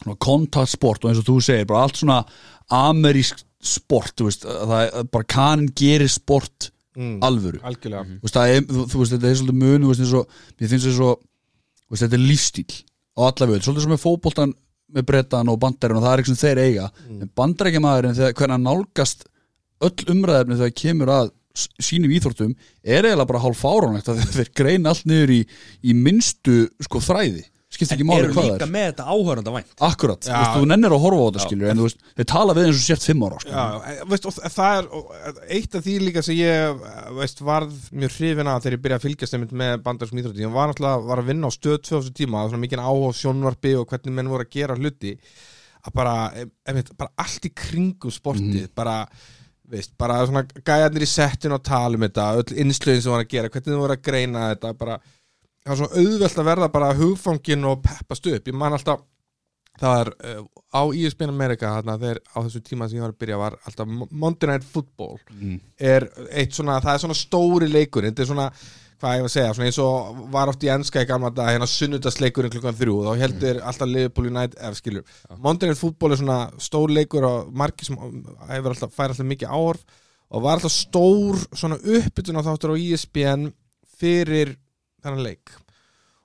svona 0.03 0.19
kontaktsport 0.27 1.05
og 1.05 1.13
eins 1.13 1.23
og 1.23 1.29
þú 1.31 1.37
segir, 1.47 1.69
bara 1.71 1.87
allt 1.87 2.01
svona 2.03 2.19
amerísk 2.77 3.41
sport, 3.67 4.21
veist 4.27 4.45
að 4.47 4.75
það 4.75 4.83
er 4.85 5.09
bara 5.17 5.31
kanin 5.37 5.71
gerir 5.79 6.13
sport 6.13 6.69
mm, 6.99 7.17
alvöru. 7.25 7.63
veist, 8.27 8.37
er, 8.43 8.67
þú, 8.69 8.85
þú 8.93 9.01
veist, 9.01 9.17
þetta 9.17 9.31
er 9.31 9.41
svolítið 9.41 9.63
mun 9.63 9.89
veist, 9.89 10.19
og, 10.21 10.37
mér 10.61 10.75
finnst 10.75 10.91
þetta 10.91 10.99
svo 10.99 11.15
veist, 11.17 12.05
þetta 12.05 12.19
er 12.21 12.27
lífstíl 12.27 12.69
á 13.17 13.21
alla 13.31 13.49
völd 13.49 13.65
svolítið 13.65 13.87
sem 13.87 13.97
með 13.97 14.05
fótboltan 14.05 14.53
með 14.97 15.09
brettan 15.09 15.49
og 15.51 15.57
bandarinn 15.63 15.99
og 15.99 16.05
það 16.05 16.13
er 16.13 16.21
ekki 16.23 16.31
sem 16.31 16.39
þeir 16.39 16.61
eiga. 16.63 16.85
En 17.11 17.31
bandarækjamaðurinn 17.41 18.19
hvernig 18.39 18.55
hann 18.55 18.69
nálgast 18.69 19.25
öll 19.85 20.07
umræðefni 20.15 20.61
þegar 20.61 20.77
kemur 20.83 21.13
að 21.17 21.35
sínum 21.57 22.13
íþórtum 22.13 22.55
er 22.85 23.07
eiginlega 23.09 23.29
bara 23.33 23.43
hálf 23.45 23.61
fáránlegt 23.65 24.09
að 24.13 24.25
þeir 24.39 24.51
greina 24.57 24.93
allt 24.93 25.07
niður 25.09 25.37
í, 25.39 25.43
í 25.89 25.95
minnstu 25.97 26.67
sko 26.85 27.01
þræði. 27.01 27.47
Skiptir 27.77 27.97
ekki 27.97 28.05
máli 28.07 28.23
eru 28.29 28.33
hvað 28.37 28.45
það 28.47 28.53
líka 28.55 28.67
er. 28.69 28.71
með 28.73 28.85
þetta 28.87 29.05
áhöranda 29.11 29.53
vænt? 29.57 29.73
Akkurat, 29.85 30.21
þú 30.23 30.31
Já. 30.31 30.37
veist, 30.39 30.53
þú 30.55 30.69
nennir 30.71 30.95
að 30.95 31.01
horfa 31.03 31.19
á 31.19 31.27
þetta 31.27 31.43
skilur 31.43 31.71
en 31.73 31.81
þú 31.81 31.87
veist, 31.89 32.05
þeir 32.21 32.29
tala 32.31 32.55
við 32.57 32.69
eins 32.69 32.77
og 32.79 32.85
sért 32.87 33.07
fimm 33.09 33.25
ára 33.27 33.41
sko. 33.43 33.51
Já, 33.57 33.65
e- 33.91 34.07
veist, 34.13 34.29
og 34.31 34.37
það 34.55 34.77
er 34.79 34.87
og, 35.01 35.11
eitt 35.57 35.75
af 35.77 35.85
því 35.85 35.97
líka 36.05 36.23
sem 36.25 36.39
ég 36.39 36.87
veist, 37.19 37.43
varð 37.51 37.75
mjög 37.91 38.15
hrifin 38.21 38.53
að 38.53 38.63
þegar 38.65 38.77
ég 38.79 38.85
byrjaði 38.87 39.01
að 39.01 39.07
fylgjast 39.09 39.57
með 39.65 39.75
bandarskum 39.89 40.23
íþrótti 40.23 40.47
ég 40.47 40.55
var 40.55 40.71
náttúrulega 40.71 41.05
var 41.11 41.25
að 41.25 41.31
vinna 41.33 41.51
á 41.51 41.57
stöð 41.59 41.77
2000 41.91 42.17
tíma 42.23 42.47
svona 42.47 42.63
mikið 42.65 42.85
áhuga 42.87 43.11
á 43.13 43.19
sjónvarpi 43.21 43.75
og 43.83 43.91
hvernig 43.91 44.17
menn 44.21 44.31
voru 44.33 44.47
að 44.47 44.55
gera 44.57 44.79
hluti 44.79 45.17
að 45.87 45.99
bara, 45.99 46.15
einmitt, 46.71 46.95
bara 46.97 47.13
allt 47.27 47.51
í 47.51 47.53
kringum 47.53 48.15
sportið 48.15 48.71
bara 48.79 49.01
Veist, 49.71 49.93
bara 49.99 50.21
svona 50.29 50.45
gæjarnir 50.63 51.03
í 51.03 51.11
settinu 51.11 51.57
og 51.59 51.65
tala 51.67 51.99
um 51.99 52.05
þetta, 52.07 52.27
öll 52.39 52.59
innslögin 52.63 53.03
sem 53.03 53.11
voru 53.11 53.25
að 53.25 53.33
gera 53.33 53.49
hvernig 53.51 53.73
þið 53.73 53.81
voru 53.83 53.97
að 53.97 54.05
greina 54.07 54.45
þetta 54.53 54.71
bara, 54.79 54.99
það 55.65 55.73
var 55.73 55.81
svona 55.81 56.03
auðvelt 56.05 56.39
að 56.43 56.49
verða 56.53 56.69
bara 56.77 56.91
hugfangin 57.01 57.65
og 57.73 57.81
peppast 57.83 58.29
upp, 58.31 58.47
ég 58.53 58.55
man 58.61 58.77
alltaf 58.77 59.03
það 59.77 59.99
er 60.05 60.11
uh, 60.31 60.45
á 60.73 60.83
ESPN 60.95 61.33
America 61.35 61.73
þarna, 61.75 61.99
þeir, 62.01 62.21
á 62.33 62.39
þessu 62.47 62.63
tíma 62.65 62.87
sem 62.89 62.97
ég 62.97 63.05
var 63.05 63.13
að 63.13 63.19
byrja 63.25 63.41
var 63.43 63.59
alltaf 63.69 63.91
Monday 64.09 64.49
Night 64.53 64.65
Football 64.71 65.19
Mm. 65.37 65.59
er 65.77 66.07
eitt 66.31 66.55
svona, 66.57 66.79
það 66.81 66.95
er 66.95 67.03
svona 67.03 67.19
stóri 67.19 67.69
leikur 67.69 68.07
þetta 68.07 68.23
er 68.25 68.31
svona, 68.31 68.47
hvað 69.01 69.17
ég 69.17 69.25
var 69.25 69.29
að 69.29 69.35
segja 69.35 69.53
svona 69.57 69.69
eins 69.69 69.79
og 69.83 70.23
var 70.33 70.51
oft 70.53 70.65
í 70.65 70.71
enska 70.73 71.03
í 71.05 71.09
gamla 71.09 71.31
dag 71.35 71.51
hérna 71.53 71.69
sunnudagsleikurinn 71.69 72.53
klukkan 72.55 72.79
þrjú 72.79 72.97
þá 73.05 73.11
heldur 73.21 73.61
alltaf 73.69 73.91
Liverpool 73.91 74.31
United, 74.31 74.57
ef 74.57 74.79
skilur. 74.81 75.05
Monday 75.37 75.71
Night 75.71 75.81
Football 75.81 76.15
er 76.15 76.21
svona 76.23 76.41
stór 76.63 76.95
leikur 76.95 77.27
og 77.29 77.53
margir 77.53 77.89
sem 77.89 77.99
alltaf, 78.01 78.95
fær 78.95 79.13
alltaf 79.13 79.29
mikið 79.29 79.53
áhorf 79.53 79.85
og 80.31 80.43
var 80.47 80.59
alltaf 80.59 80.75
stór 80.75 81.39
svona 81.53 81.79
uppbytun 81.79 82.41
á 82.41 82.47
þáttur 82.49 82.75
á 82.75 82.77
E 82.81 82.89
ESPN 82.97 83.51
fyrir 84.01 84.57
þennan 85.05 85.25
leik. 85.27 85.53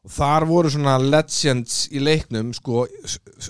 Og 0.02 0.10
þar 0.16 0.48
voru 0.50 0.72
svona 0.74 0.96
legends 0.98 1.84
í 1.94 2.02
leiknum 2.02 2.56
sko, 2.58 2.88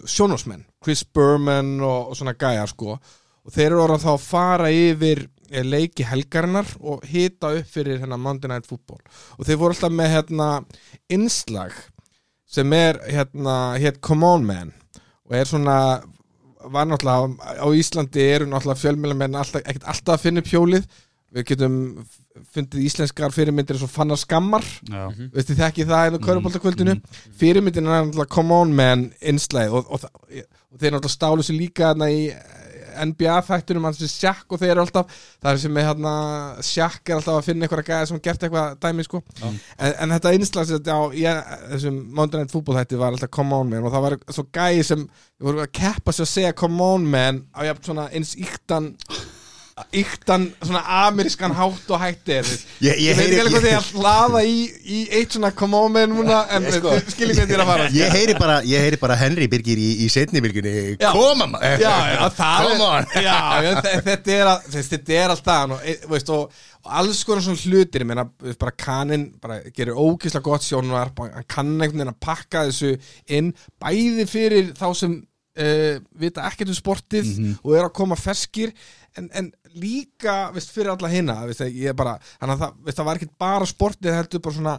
sjónásmenn 0.03 0.65
Chris 0.83 1.05
Berman 1.05 1.77
og, 1.79 2.11
og 2.11 2.17
svona 2.19 2.35
gæjar 2.35 2.73
sko. 2.73 2.97
Og 3.41 3.53
þeir 3.53 3.71
eru 3.71 3.85
orðað 3.85 4.03
þá 4.03 4.11
að 4.15 4.25
fara 4.25 4.73
yfir 4.75 5.23
leiki 5.67 6.05
helgarinnar 6.07 6.69
og 6.79 7.03
hita 7.07 7.53
upp 7.59 7.71
fyrir 7.71 7.99
hérna 8.01 8.19
Monday 8.19 8.51
Night 8.51 8.69
Football. 8.69 9.01
Og 9.37 9.47
þeir 9.47 9.59
voru 9.61 9.75
alltaf 9.75 9.93
með 9.93 10.13
hérna 10.15 10.49
innslag 11.11 11.75
sem 12.51 12.73
er 12.75 12.99
hérna 13.07 13.77
hétt 13.79 14.01
Come 14.03 14.27
On 14.27 14.47
Man 14.47 14.73
og 15.27 15.37
er 15.37 15.47
svona 15.47 15.77
var 16.71 16.85
náttúrulega 16.85 17.63
á 17.63 17.67
Íslandi 17.73 18.25
eru 18.35 18.49
náttúrulega 18.49 18.81
fjölmjölamenn 18.81 19.39
ekkert 19.39 19.87
alltaf 19.87 20.17
að 20.17 20.25
finna 20.25 20.43
upp 20.43 20.51
hjólið. 20.51 20.85
Við 21.31 21.45
getum 21.47 21.75
fundið 22.51 22.83
íslenskar 22.85 23.31
fyrirmyndir 23.31 23.77
eins 23.77 23.85
og 23.85 23.91
fannar 23.91 24.19
skammar. 24.19 24.65
Já. 24.83 25.05
veistu 25.31 25.55
þekki 25.55 25.85
það 25.87 26.07
einu 26.09 26.19
körubóltakvöldinu 26.25 26.97
fyrirmyndin 27.39 27.87
er 27.87 28.03
náttúrulega 28.03 28.33
come 28.35 28.57
on 28.57 28.73
man 28.75 29.05
innslæð 29.21 29.77
og, 29.79 29.93
og, 29.95 30.03
og 30.03 30.81
þeir 30.81 30.97
náttúrulega 30.97 31.15
stálu 31.15 31.45
sér 31.47 31.59
líka 31.59 31.91
hérna 31.91 32.11
í 32.11 32.27
NBA 33.09 33.37
þættunum 33.47 33.87
hans 33.87 34.01
er 34.03 34.11
sjakk 34.11 34.51
og 34.51 34.61
þeir 34.61 34.73
eru 34.75 34.85
alltaf 34.85 35.17
það 35.41 35.51
er 35.51 35.61
sem 35.63 35.75
með 35.75 35.87
hérna 35.89 36.13
sjakk 36.65 37.09
er 37.09 37.17
alltaf 37.17 37.39
að 37.39 37.49
finna 37.49 37.67
eitthvað 37.67 37.89
gæði 37.89 38.09
sem 38.11 38.21
gert 38.27 38.45
eitthvað 38.47 38.77
dæmi 38.85 39.07
sko. 39.07 39.23
En, 39.41 39.59
en 39.91 40.15
þetta 40.15 40.35
þetta 40.75 40.97
á 40.97 41.01
ég, 41.17 41.51
þessum 41.73 41.99
Monday 42.17 42.41
Night 42.41 42.55
Football 42.55 42.79
þætti 42.79 43.01
var 43.01 43.15
alltaf 43.15 43.33
come 43.33 43.57
on 43.57 43.71
man 43.71 43.87
og 43.87 43.95
það 43.95 44.07
var 44.07 44.17
svo 44.29 44.47
gæði 44.53 44.87
sem 44.87 45.05
voru 45.41 45.63
að 45.63 45.73
keppa 45.81 46.15
sér 46.15 46.27
að 46.27 46.33
segja 46.35 46.57
come 46.63 46.89
on 46.95 47.07
man 47.09 47.43
á 47.55 47.65
jafn 47.69 47.87
svona 47.89 48.09
eins 48.11 48.35
yktan 48.39 48.93
yktan 49.95 50.43
svona 50.61 50.81
amerískan 51.07 51.53
hátt 51.55 51.89
og 51.95 51.99
hætti 52.01 52.33
er 52.37 52.45
Ég- 52.45 52.97
ég 52.99 52.99
ég 53.07 53.15
veit 53.17 53.29
heyri- 53.31 53.37
ekki 53.41 53.53
hvað 53.55 53.63
þið 53.65 53.71
er 53.71 53.77
að 53.79 53.91
hlaða 53.95 54.41
í, 54.45 54.57
í 54.83 54.99
eitt 55.17 55.31
svona 55.37 55.51
come 55.55 55.77
on 55.79 55.91
man 55.95 56.11
núna 56.11 56.41
en 56.57 56.67
sko- 56.75 56.97
skiljið 57.13 57.39
hvað 57.39 57.47
þið 57.49 57.55
er 57.57 57.63
að 57.63 57.71
fara. 57.71 57.87
Ég 57.95 58.11
heyri 58.17 58.35
bara, 58.39 58.57
ég 58.67 58.83
heyri 58.85 58.99
bara 59.01 59.15
Henry 59.21 59.47
Birgir 59.51 59.79
í, 59.81 59.89
í 60.05 60.09
setni 60.11 60.41
bylgunni 60.43 60.73
Já. 60.99 61.11
Koma 61.15 61.47
maður. 61.55 61.81
Þetta 64.11 64.35
er 64.35 64.51
að, 64.51 64.69
þetta 64.91 65.17
er 65.21 65.33
alltaf 65.35 65.75
og, 65.77 65.81
e- 65.87 65.97
veist, 66.11 66.29
og, 66.35 66.61
og 66.85 66.93
alls 67.01 67.23
konar 67.27 67.43
svona 67.45 67.63
hlutir 67.65 68.05
veist, 68.11 68.59
bara 68.61 68.75
kaninn 68.77 69.27
bara 69.41 69.59
gerir 69.73 69.97
ógislega 69.97 70.43
gott 70.45 70.65
sjónvar 70.67 71.11
hann 71.17 71.45
kann 71.47 71.73
einhvern 71.77 71.99
veginn 72.01 72.13
að 72.13 72.21
pakka 72.23 72.65
þessu 72.69 72.95
inn 73.37 73.51
bæði 73.81 74.25
fyrir 74.29 74.71
þá 74.77 74.87
sem 74.97 75.17
uh, 75.21 75.99
vita 76.21 76.45
ekkert 76.49 76.71
um 76.73 76.77
sportið 76.77 77.31
og 77.63 77.75
er 77.77 77.85
að 77.87 77.93
koma 77.97 78.17
ferskir 78.19 78.73
en, 79.19 79.29
en 79.35 79.51
líka, 79.75 80.37
veist, 80.55 80.71
fyrir 80.75 80.93
alla 80.93 81.11
hinna 81.11 81.37
veist, 81.49 81.63
ég 81.67 81.91
er 81.91 81.97
bara, 81.97 82.17
þannig 82.39 82.55
að 82.55 82.63
það, 82.63 82.81
veist, 82.85 82.99
það 82.99 83.09
var 83.09 83.19
ekkert 83.19 83.37
bara 83.43 83.69
sportið, 83.69 84.17
heldur 84.17 84.43
bara 84.45 84.57
svona 84.57 84.75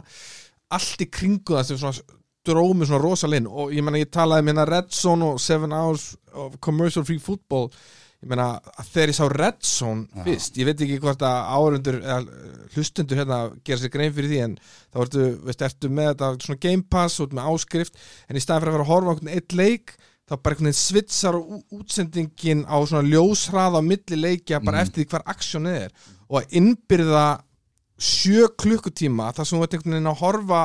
allt 0.73 1.03
í 1.05 1.09
kringu 1.13 1.57
það 1.57 1.67
sem 1.69 1.81
svona 1.81 2.19
drómi 2.43 2.87
svona 2.87 3.03
rosalinn 3.03 3.47
og 3.47 3.73
ég 3.73 3.85
meina 3.85 4.01
ég 4.01 4.11
talaði 4.11 4.45
með 4.45 4.53
hérna 4.53 4.69
Red 4.69 4.95
Zone 4.95 5.33
og 5.33 5.41
Seven 5.41 5.75
Hours 5.75 6.13
of 6.33 6.57
Commercial 6.63 7.05
Free 7.07 7.21
Football. 7.23 7.69
Ég 8.23 8.31
meina 8.31 8.47
þegar 8.87 9.11
ég 9.11 9.17
sá 9.17 9.23
Red 9.31 9.59
Zone 9.67 10.23
fyrst, 10.25 10.57
ég 10.59 10.67
veit 10.67 10.83
ekki 10.83 10.99
hvort 11.03 11.23
að 11.27 11.39
áhörundur 11.55 11.97
hlustundur 12.75 13.19
hérna 13.19 13.39
gera 13.67 13.81
sér 13.81 13.91
grein 13.91 14.13
fyrir 14.15 14.31
því 14.31 14.41
en 14.45 14.57
þá 14.63 15.01
ertu, 15.05 15.25
veist, 15.43 15.65
ertu 15.67 15.91
með 15.91 16.09
þetta 16.13 16.31
svona 16.47 16.63
Game 16.67 16.87
Pass 16.95 17.23
út 17.23 17.35
með 17.35 17.49
áskrift 17.51 17.99
en 18.27 18.39
í 18.39 18.43
staðan 18.43 18.63
fyrir 18.63 18.73
að 18.73 18.77
vera 18.77 18.87
að 18.87 18.93
horfa 18.93 19.15
einhvern 19.15 19.33
eitt 19.35 19.57
leik 19.59 19.95
þá 20.29 20.35
bara 20.37 20.55
einhvern 20.55 20.69
veginn 20.69 20.79
svitsar 20.79 21.37
útsendingin 21.73 22.63
á 22.63 22.77
svona 22.87 23.03
ljóshraða 23.07 23.81
á 23.83 23.83
milli 23.83 24.19
leikja 24.19 24.61
bara 24.63 24.83
eftir 24.85 25.03
því 25.03 25.09
hvar 25.11 25.25
aksjónið 25.33 25.79
er. 25.81 25.91
Og 26.29 26.39
að 26.39 26.55
innbyrða 26.59 27.25
sjö 27.99 28.47
klukkutíma 28.59 29.33
þar 29.35 29.49
sem 29.49 29.57
þú 29.57 29.65
ert 29.65 29.75
einhvern 29.77 29.97
veginn 29.97 30.13
að 30.13 30.21
horfa 30.23 30.63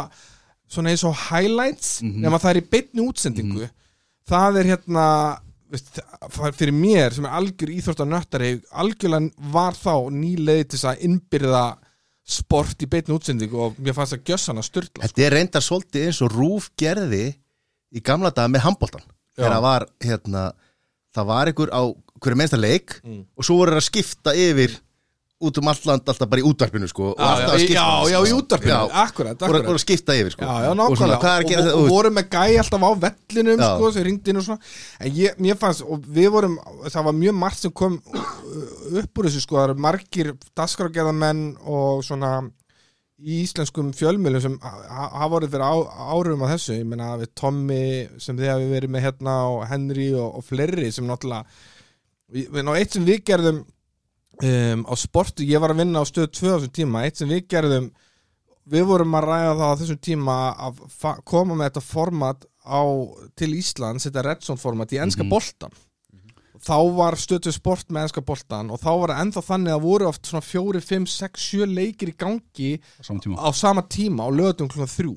svona 0.68 0.92
eins 0.92 1.04
og 1.08 1.18
highlights 1.28 1.98
nema 2.04 2.40
það 2.40 2.54
er 2.54 2.60
í 2.60 2.68
beinni 2.76 3.04
útsendingu. 3.04 3.68
Það 4.28 4.60
er 4.60 4.70
hérna 4.74 5.04
veist, 5.72 6.00
það 6.36 6.56
fyrir 6.60 6.76
mér 6.76 7.16
sem 7.16 7.26
er 7.26 7.36
algjör 7.40 7.74
íþróttar 7.74 8.08
nöttari 8.08 8.54
algjörlega 8.70 9.50
var 9.52 9.76
þá 9.76 9.92
nýleið 10.14 10.64
til 10.64 10.78
þess 10.78 10.90
að 10.92 11.04
innbyrða 11.08 11.66
sport 12.28 12.82
í 12.84 12.88
beinni 12.92 13.16
útsendingu 13.16 13.60
og 13.66 13.78
mér 13.80 13.96
fannst 13.96 14.18
að 14.18 14.26
gjössana 14.28 14.64
styrla 14.64 15.06
Þetta 15.06 15.24
er 15.24 15.36
reyndar 15.38 15.64
svolítið 15.64 16.08
eins 16.08 16.22
og 16.24 16.34
Rúf 16.34 16.70
gerði 16.78 17.24
í 17.88 18.02
gamla 18.04 18.30
daga 18.34 18.52
með 18.52 18.66
handbóltan 18.68 19.06
þegar 19.38 19.54
það 19.56 19.64
var 19.68 19.86
hérna 20.04 20.44
það 21.16 21.30
var 21.32 21.52
einhver 21.52 21.72
á 21.72 21.82
hverju 22.18 22.36
mennsta 22.42 22.58
leik 22.60 22.98
Mm. 23.04 23.24
og 23.38 23.46
svo 23.46 23.56
voru 23.62 23.72
þeir 23.72 23.80
að 23.84 23.88
skipta 23.88 24.34
yfir 24.36 24.76
út 25.38 25.58
um 25.60 25.68
allt 25.70 25.84
land 25.86 26.08
alltaf 26.10 26.26
bara 26.28 26.42
í 26.42 26.46
útvarpinu 26.48 26.88
sko, 26.90 27.12
og 27.12 27.20
Já, 27.22 27.26
alltaf 27.28 27.46
já, 27.46 27.54
að 27.54 27.60
skipta 27.62 27.78
já, 27.78 28.08
já, 28.10 28.18
í 28.26 28.32
útvarpinu, 28.34 28.72
Já. 28.74 29.02
akkurat, 29.04 29.42
voru, 29.46 29.60
að 29.70 29.78
skipta 29.84 30.16
yfir 30.18 30.32
sko. 30.34 30.48
Og 30.48 30.96
svona, 30.98 31.18
og, 31.20 31.52
og, 31.54 31.68
og 31.78 31.84
voru 31.92 32.10
með 32.16 32.26
gæ 32.32 32.42
alltaf 32.58 32.82
á 32.82 32.90
vellinum 33.04 33.62
sko, 33.62 33.90
sem 33.94 34.06
ringdi 34.08 34.32
inn 34.34 34.40
og 34.40 34.46
svona. 34.48 34.72
En 34.98 35.14
ég, 35.14 35.36
mér 35.38 35.60
fannst, 35.60 35.84
og 35.86 36.02
við 36.10 36.26
vorum 36.34 36.56
það 36.90 37.06
var 37.06 37.16
mjög 37.20 37.38
margt 37.38 37.62
sem 37.62 37.70
kom 37.70 38.00
upp 38.98 39.22
úr 39.22 39.28
þessu 39.30 39.44
sko, 39.46 39.60
það 39.60 39.68
eru 39.68 39.78
margir 39.86 40.32
dasgrágerðamenn 40.58 41.44
og 41.70 42.02
svona 42.08 42.32
í 43.18 43.40
íslenskum 43.42 43.88
fjölmjölum 43.98 44.42
sem 44.44 44.54
ha- 44.62 44.84
ha- 44.88 45.08
hafa 45.18 45.30
voruð 45.32 45.54
fyrir 45.56 45.66
á, 45.66 45.74
árum 46.14 46.44
að 46.46 46.52
þessu. 46.54 46.76
Ég 46.78 46.86
meina 46.86 47.08
við 47.18 47.32
Tommy 47.34 47.80
sem 48.22 48.36
þið 48.38 48.52
hafi 48.52 48.68
verið 48.70 48.92
með 48.94 49.04
hérna 49.08 49.34
og 49.54 49.64
Henry 49.70 50.12
og, 50.14 50.36
og 50.38 50.44
fleiri 50.46 50.92
sem 50.94 51.08
náttúrulega 51.08 51.46
við, 52.30 52.60
ná, 52.62 52.74
eitt 52.78 52.94
sem 52.94 53.06
við 53.08 53.24
gerðum 53.26 53.62
um, 53.64 54.84
á 54.86 54.94
sportu, 55.00 55.46
ég 55.48 55.62
var 55.62 55.74
að 55.74 55.82
vinna 55.82 56.04
á 56.04 56.10
stöð 56.10 56.28
2 56.38 56.52
á 56.52 56.56
þessum 56.60 56.76
tíma, 56.78 57.02
eitt 57.08 57.18
sem 57.18 57.30
við 57.32 57.46
gerðum 57.50 57.90
við 58.68 58.84
vorum 58.84 59.16
að 59.16 59.26
ræða 59.30 59.52
það 59.56 59.72
á 59.72 59.78
þessum 59.80 60.00
tíma 60.04 60.38
að 60.68 60.82
koma 61.24 61.56
með 61.56 61.70
þetta 61.70 61.84
format 61.88 62.44
á, 62.68 62.80
til 63.34 63.54
Íslands, 63.56 64.04
þetta 64.06 64.26
Redson 64.28 64.60
format 64.60 64.92
í 64.92 65.00
enska 65.00 65.24
boltan 65.24 65.72
þá 66.64 66.78
var 66.96 67.16
stötu 67.20 67.52
sport 67.54 67.88
með 67.92 68.08
enska 68.08 68.24
boltan 68.24 68.72
og 68.74 68.80
þá 68.82 68.90
var 68.90 69.12
það 69.12 69.22
ennþá 69.24 69.42
þannig 69.48 69.74
að 69.74 69.86
voru 69.86 70.08
oft 70.10 70.30
svona 70.30 70.44
4, 70.48 70.84
5, 70.90 71.08
6, 71.14 71.48
7 71.52 71.68
leikir 71.78 72.12
í 72.12 72.16
gangi 72.18 72.70
á 72.78 73.48
sama 73.54 73.84
tíma. 73.86 74.26
á 74.26 74.28
lögatum 74.30 74.70
klukkan 74.70 74.94
þrjú 74.94 75.16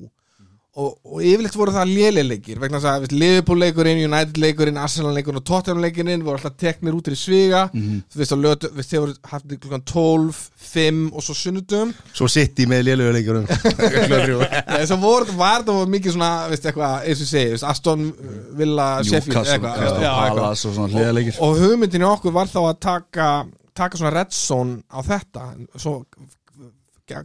og, 0.72 0.94
og 1.04 1.20
yfirleitt 1.20 1.56
voru 1.58 1.72
það 1.74 1.90
léleileikir 1.92 2.60
vegna 2.62 2.78
þess 2.80 2.88
að 2.88 3.02
veist, 3.04 3.14
Liverpool 3.20 3.60
leikurinn, 3.60 3.98
United 4.06 4.38
leikurinn 4.40 4.80
Arsenal 4.80 5.12
leikurinn 5.12 5.42
og 5.42 5.44
Tottenham 5.48 5.82
leikurinn 5.84 6.24
voru 6.24 6.38
alltaf 6.38 6.56
teknir 6.60 6.96
út 6.96 7.10
í 7.12 7.16
sviga. 7.18 7.66
Þú 8.08 8.20
veist, 8.22 8.32
á 8.32 8.38
lötu, 8.40 8.70
veist, 8.78 8.92
þeir 8.94 9.04
voru 9.04 9.16
haft 9.34 9.52
klukkan 9.52 9.84
12, 9.92 10.40
5 10.72 11.02
og 11.12 11.26
svo 11.26 11.36
sunnudum 11.36 11.92
Svo 12.16 12.28
sitt 12.32 12.62
í 12.62 12.68
með 12.70 12.86
Nei, 14.72 14.84
svo 14.88 14.96
voru, 15.02 15.36
var 15.36 15.60
þetta 15.60 15.76
voru 15.76 15.92
mikið 15.92 16.16
svona 16.16 16.32
veist, 16.48 16.68
eitthvað, 16.70 17.08
eins 17.10 17.24
og 17.26 17.32
segi, 17.34 17.52
veist, 17.52 17.68
Aston 17.68 18.06
Villa, 18.56 18.88
Sheffield 19.04 19.42
og 21.42 21.58
hugmyndin 21.60 22.06
í 22.06 22.08
okkur 22.08 22.32
var 22.32 22.48
þá 22.48 22.62
að 22.64 22.78
taka 22.88 23.32
taka 23.76 23.98
svona 23.98 24.12
red 24.14 24.32
zone 24.36 24.80
á 24.92 25.00
þetta. 25.04 25.46
Svo 25.80 26.02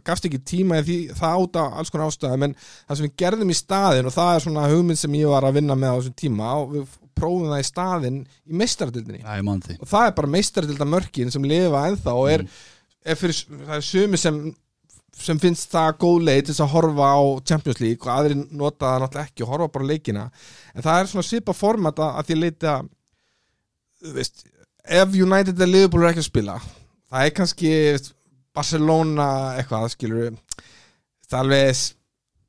gafst 0.06 0.28
ekki 0.28 0.40
tíma 0.46 0.80
því 0.84 0.98
það 1.18 1.42
áta 1.42 1.64
alls 1.80 1.92
konar 1.92 2.12
ástæðum 2.12 2.46
en 2.48 2.54
það 2.60 3.00
sem 3.00 3.06
við 3.06 3.16
gerðum 3.22 3.52
í 3.52 3.58
staðin 3.58 4.10
og 4.10 4.14
það 4.14 4.30
er 4.34 4.44
svona 4.44 4.68
hugmynd 4.72 5.00
sem 5.00 5.18
ég 5.18 5.32
var 5.32 5.48
að 5.48 5.58
vinna 5.58 5.76
með 5.78 5.94
á 5.94 5.96
þessum 5.98 6.16
tíma 6.22 6.52
og 6.60 6.72
við 6.76 6.96
prófum 7.18 7.50
það 7.52 7.62
í 7.62 7.68
staðin 7.68 8.20
í 8.26 8.62
meistardildinni 8.62 9.22
og 9.78 9.90
það 9.90 10.06
er 10.06 10.16
bara 10.20 10.32
meistardilda 10.36 10.88
mörkin 10.94 11.34
sem 11.34 11.50
lifa 11.50 11.84
ennþá 11.90 12.16
og 12.20 12.32
er, 12.32 12.46
er 13.04 13.20
fyrir, 13.20 13.42
það 13.66 13.76
er 13.80 13.86
sumi 13.90 14.20
sem 14.20 14.40
sem 15.18 15.40
finnst 15.42 15.72
það 15.72 15.96
góð 15.98 16.20
leið 16.28 16.44
til 16.44 16.52
þess 16.52 16.62
að 16.62 16.74
horfa 16.76 17.06
á 17.10 17.18
Champions 17.50 17.80
League 17.82 18.04
og 18.04 18.12
aðri 18.14 18.36
nota 18.38 18.84
það 18.92 19.00
náttúrulega 19.02 19.24
ekki 19.26 19.42
og 19.42 19.48
horfa 19.50 19.72
bara 19.74 19.88
leikina. 19.88 20.26
En 20.76 20.84
það 20.84 21.00
er 21.00 21.08
svona 21.10 21.26
svipa 21.26 21.54
format 21.58 21.98
að, 21.98 22.12
að 22.20 22.28
því 22.28 22.36
leita 22.38 22.74
þú 23.98 24.12
veist, 24.14 24.44
ef 24.84 25.16
United 25.16 25.56
eða 25.56 25.70
Liverpool 25.72 26.04
er 26.04 26.12
ekki 26.12 26.22
að 26.22 26.28
spila 26.30 26.58
það 27.08 27.24
er 27.24 27.34
kannski 27.36 27.72
Barcelona 28.58 29.28
eitthvað 29.56 29.88
skilur 29.94 30.34
það 31.28 31.38
er 31.38 31.40
alveg 31.44 31.86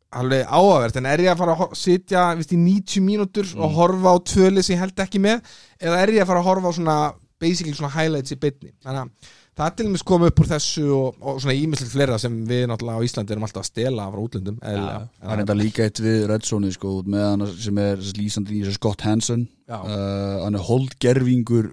alveg 0.09 0.45
áhugavert. 0.49 0.97
En 0.97 1.05
er 1.05 1.21
ég 1.21 1.33
að 1.33 1.41
fara 1.43 1.55
að 1.55 1.73
sitja 1.77 2.21
veist, 2.37 2.53
í 2.55 2.57
90 2.57 3.03
mínútur 3.05 3.49
og 3.59 3.75
horfa 3.77 4.15
á 4.15 4.17
tvöli 4.25 4.63
sem 4.65 4.73
ég 4.73 4.81
held 4.81 5.03
ekki 5.03 5.21
með? 5.21 5.43
Eða 5.77 5.99
er 6.01 6.13
ég 6.15 6.23
að 6.23 6.31
fara 6.31 6.41
að 6.41 6.49
horfa 6.49 6.71
á 6.73 6.77
svona 6.79 6.95
basically 7.39 7.75
svona 7.77 7.93
highlights 7.93 8.33
í 8.33 8.39
bytni 8.39 8.73
þannig 8.83 9.05
að 9.05 9.35
það 9.59 9.65
er 9.65 9.75
til 9.75 9.85
dæmis 9.87 10.03
komið 10.07 10.31
upp 10.31 10.41
úr 10.41 10.49
þessu 10.49 10.83
og, 10.95 11.15
og 11.19 11.39
svona 11.43 11.55
ímislegt 11.55 11.91
fleira 11.93 12.17
sem 12.21 12.35
við 12.47 12.65
náttúrulega 12.71 13.03
á 13.03 13.05
Íslandi 13.07 13.35
erum 13.35 13.45
alltaf 13.47 13.63
að 13.65 13.69
stela 13.69 14.05
frá 14.11 14.21
útlöndum 14.23 14.59
eðlilega. 14.63 15.07
Það 15.19 15.33
er 15.33 15.43
enda 15.43 15.55
líka 15.59 15.87
eitt 15.87 16.01
við 16.03 16.19
Red 16.31 16.47
Zone 16.47 16.71
sko, 16.75 16.93
út 17.01 17.09
með 17.11 17.25
hann 17.25 17.47
sem 17.65 17.81
er 17.83 18.05
lýsandi 18.19 18.59
í 18.59 18.75
Scott 18.75 19.03
Hansen. 19.07 19.43
Uh, 19.67 20.45
hann 20.45 20.55
er 20.55 20.63
holdgerfingur 20.63 21.67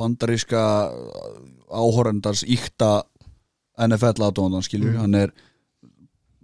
bandaríska 0.00 0.64
áhorendars 1.70 2.42
íkta 2.50 3.04
NFL 3.86 4.26
aðdóndan 4.28 4.66
skilur 4.66 4.98
hann 5.00 5.16
er 5.18 5.32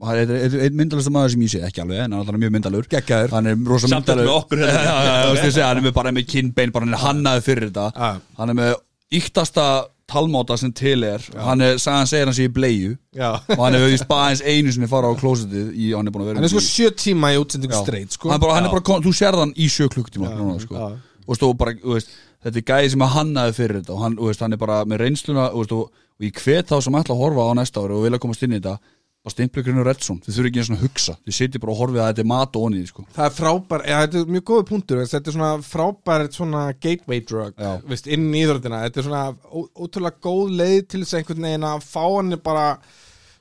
hann 0.05 0.21
er 0.21 0.33
einn 0.37 0.57
ein 0.61 0.77
myndalasta 0.77 1.13
maður 1.13 1.35
sem 1.35 1.45
ég 1.47 1.53
sé 1.55 1.61
ekki 1.65 1.83
alveg 1.85 2.03
en 2.05 2.17
hann 2.19 2.29
er 2.29 2.41
mjög 2.43 2.55
myndalur 2.59 2.89
Geggjaður. 2.93 3.33
hann 3.33 3.51
er 3.53 3.61
rosa 3.65 3.89
myndalur 3.89 4.29
hérna. 4.29 4.73
já, 4.77 4.97
já, 5.07 5.15
já, 5.33 5.51
já, 5.51 5.67
hann 5.71 5.81
er 5.81 5.87
með 5.89 5.95
bara 5.97 6.13
með 6.13 6.27
kinnbein 6.33 6.73
bara 6.75 6.85
hann 6.89 6.97
er 6.99 7.05
hannaði 7.05 7.45
fyrir 7.47 7.71
þetta 7.71 7.87
Já. 7.97 8.11
hann 8.41 8.53
er 8.53 8.59
með 8.61 8.75
íktasta 9.17 9.67
talmóta 10.07 10.59
sem 10.61 10.71
til 10.77 11.01
er 11.07 11.25
hann 11.35 11.65
er, 11.65 11.81
hann 11.83 12.07
segir 12.11 12.29
hann 12.29 12.37
sé 12.37 12.47
í 12.47 12.53
bleiu 12.53 12.93
Já. 13.17 13.41
og 13.57 13.65
hann 13.65 13.79
hefur 13.79 14.21
eins 14.21 14.45
einu 14.45 14.75
sinni 14.75 14.91
fara 14.91 15.11
á 15.11 15.15
klósetið 15.19 15.73
í, 15.73 15.91
hann 15.97 16.07
er 16.07 16.15
búin 16.15 16.27
að 16.27 16.31
vera 16.31 16.41
hann 16.43 16.47
er 16.47 16.53
sko 16.53 16.63
sjö 16.63 16.93
tíma 16.95 17.33
í 17.35 17.41
útsendingu 17.41 17.75
Já. 17.75 17.83
straight 17.83 18.15
sko. 18.15 18.31
hann, 18.31 18.39
er 18.39 18.45
bara, 18.45 18.59
hann 18.61 18.69
er 18.69 18.77
bara, 18.77 19.01
þú 19.03 19.15
sérð 19.17 19.43
hann 19.47 19.57
í 19.57 19.71
sjö 19.73 19.89
klukktíma 19.91 20.31
sko. 20.63 20.77
já. 20.77 20.87
og 21.27 21.41
stóð 21.41 21.57
bara, 21.59 21.75
þú 21.81 21.97
veist, 21.97 22.13
þetta 22.47 22.63
er 22.63 22.67
gæði 22.73 22.93
sem 22.95 23.07
er 23.07 23.15
hannaði 23.15 23.57
fyrir 23.57 23.81
þetta 23.81 23.95
og 23.97 24.03
hann, 24.05 24.19
veist, 24.21 24.45
hann 24.45 24.57
er 24.57 24.63
bara 24.63 24.83
með 24.89 25.03
reynsluna 25.03 25.49
veist, 25.55 25.75
og, 25.75 26.05
og 26.17 26.27
ég 26.27 26.43
hvet 26.45 26.71
þá 26.71 26.77
sem 26.85 26.99
ætla 27.01 27.17
að 27.17 27.25
horfa 27.25 27.49
á 27.51 27.59
næsta 27.59 27.83
ári 27.83 27.97
og 27.97 28.07
vilja 28.07 28.23
komast 28.23 28.47
inn 28.47 28.55
í 28.55 28.61
þetta 28.61 28.79
bara 29.27 29.35
stimplugrinu 29.35 29.83
Redson, 29.83 30.21
þið 30.23 30.37
þurfi 30.37 30.51
ekki 30.53 30.61
eins 30.63 30.69
og 30.71 30.77
að 30.77 30.83
hugsa. 30.85 31.15
Þið 31.27 31.35
sitja 31.35 31.61
bara 31.63 31.73
og 31.73 31.81
horfið 31.81 32.03
að 32.03 32.11
þetta 32.13 32.23
er 32.23 32.29
mat 32.31 32.59
og 32.59 32.67
onnið 32.69 32.91
sko. 32.93 33.07
það 33.17 33.25
er 33.27 33.33
frábær, 33.35 33.83
já, 33.83 33.97
þetta 34.05 34.21
er 34.21 34.29
mjög 34.37 34.45
góði 34.51 34.67
punktur 34.69 35.01
þetta 35.03 35.33
er 35.33 35.37
svona 35.37 35.49
frábær 35.67 36.27
svona 36.37 36.61
gateway 36.87 37.25
drug 37.27 37.65
veist, 37.91 38.07
inn 38.07 38.29
í 38.31 38.45
íþróttina. 38.45 38.85
Þetta 38.87 39.03
er 39.03 39.09
svona 39.09 39.25
ó, 39.35 39.59
ótrúlega 39.83 40.23
góð 40.29 40.55
leið 40.61 40.79
til 40.93 41.03
þess 41.03 41.17
að 41.17 41.21
einhvern 41.21 41.49
veginn 41.49 41.67
að 41.73 41.89
fá 41.89 42.05
hann 42.05 42.39
bara 42.47 42.69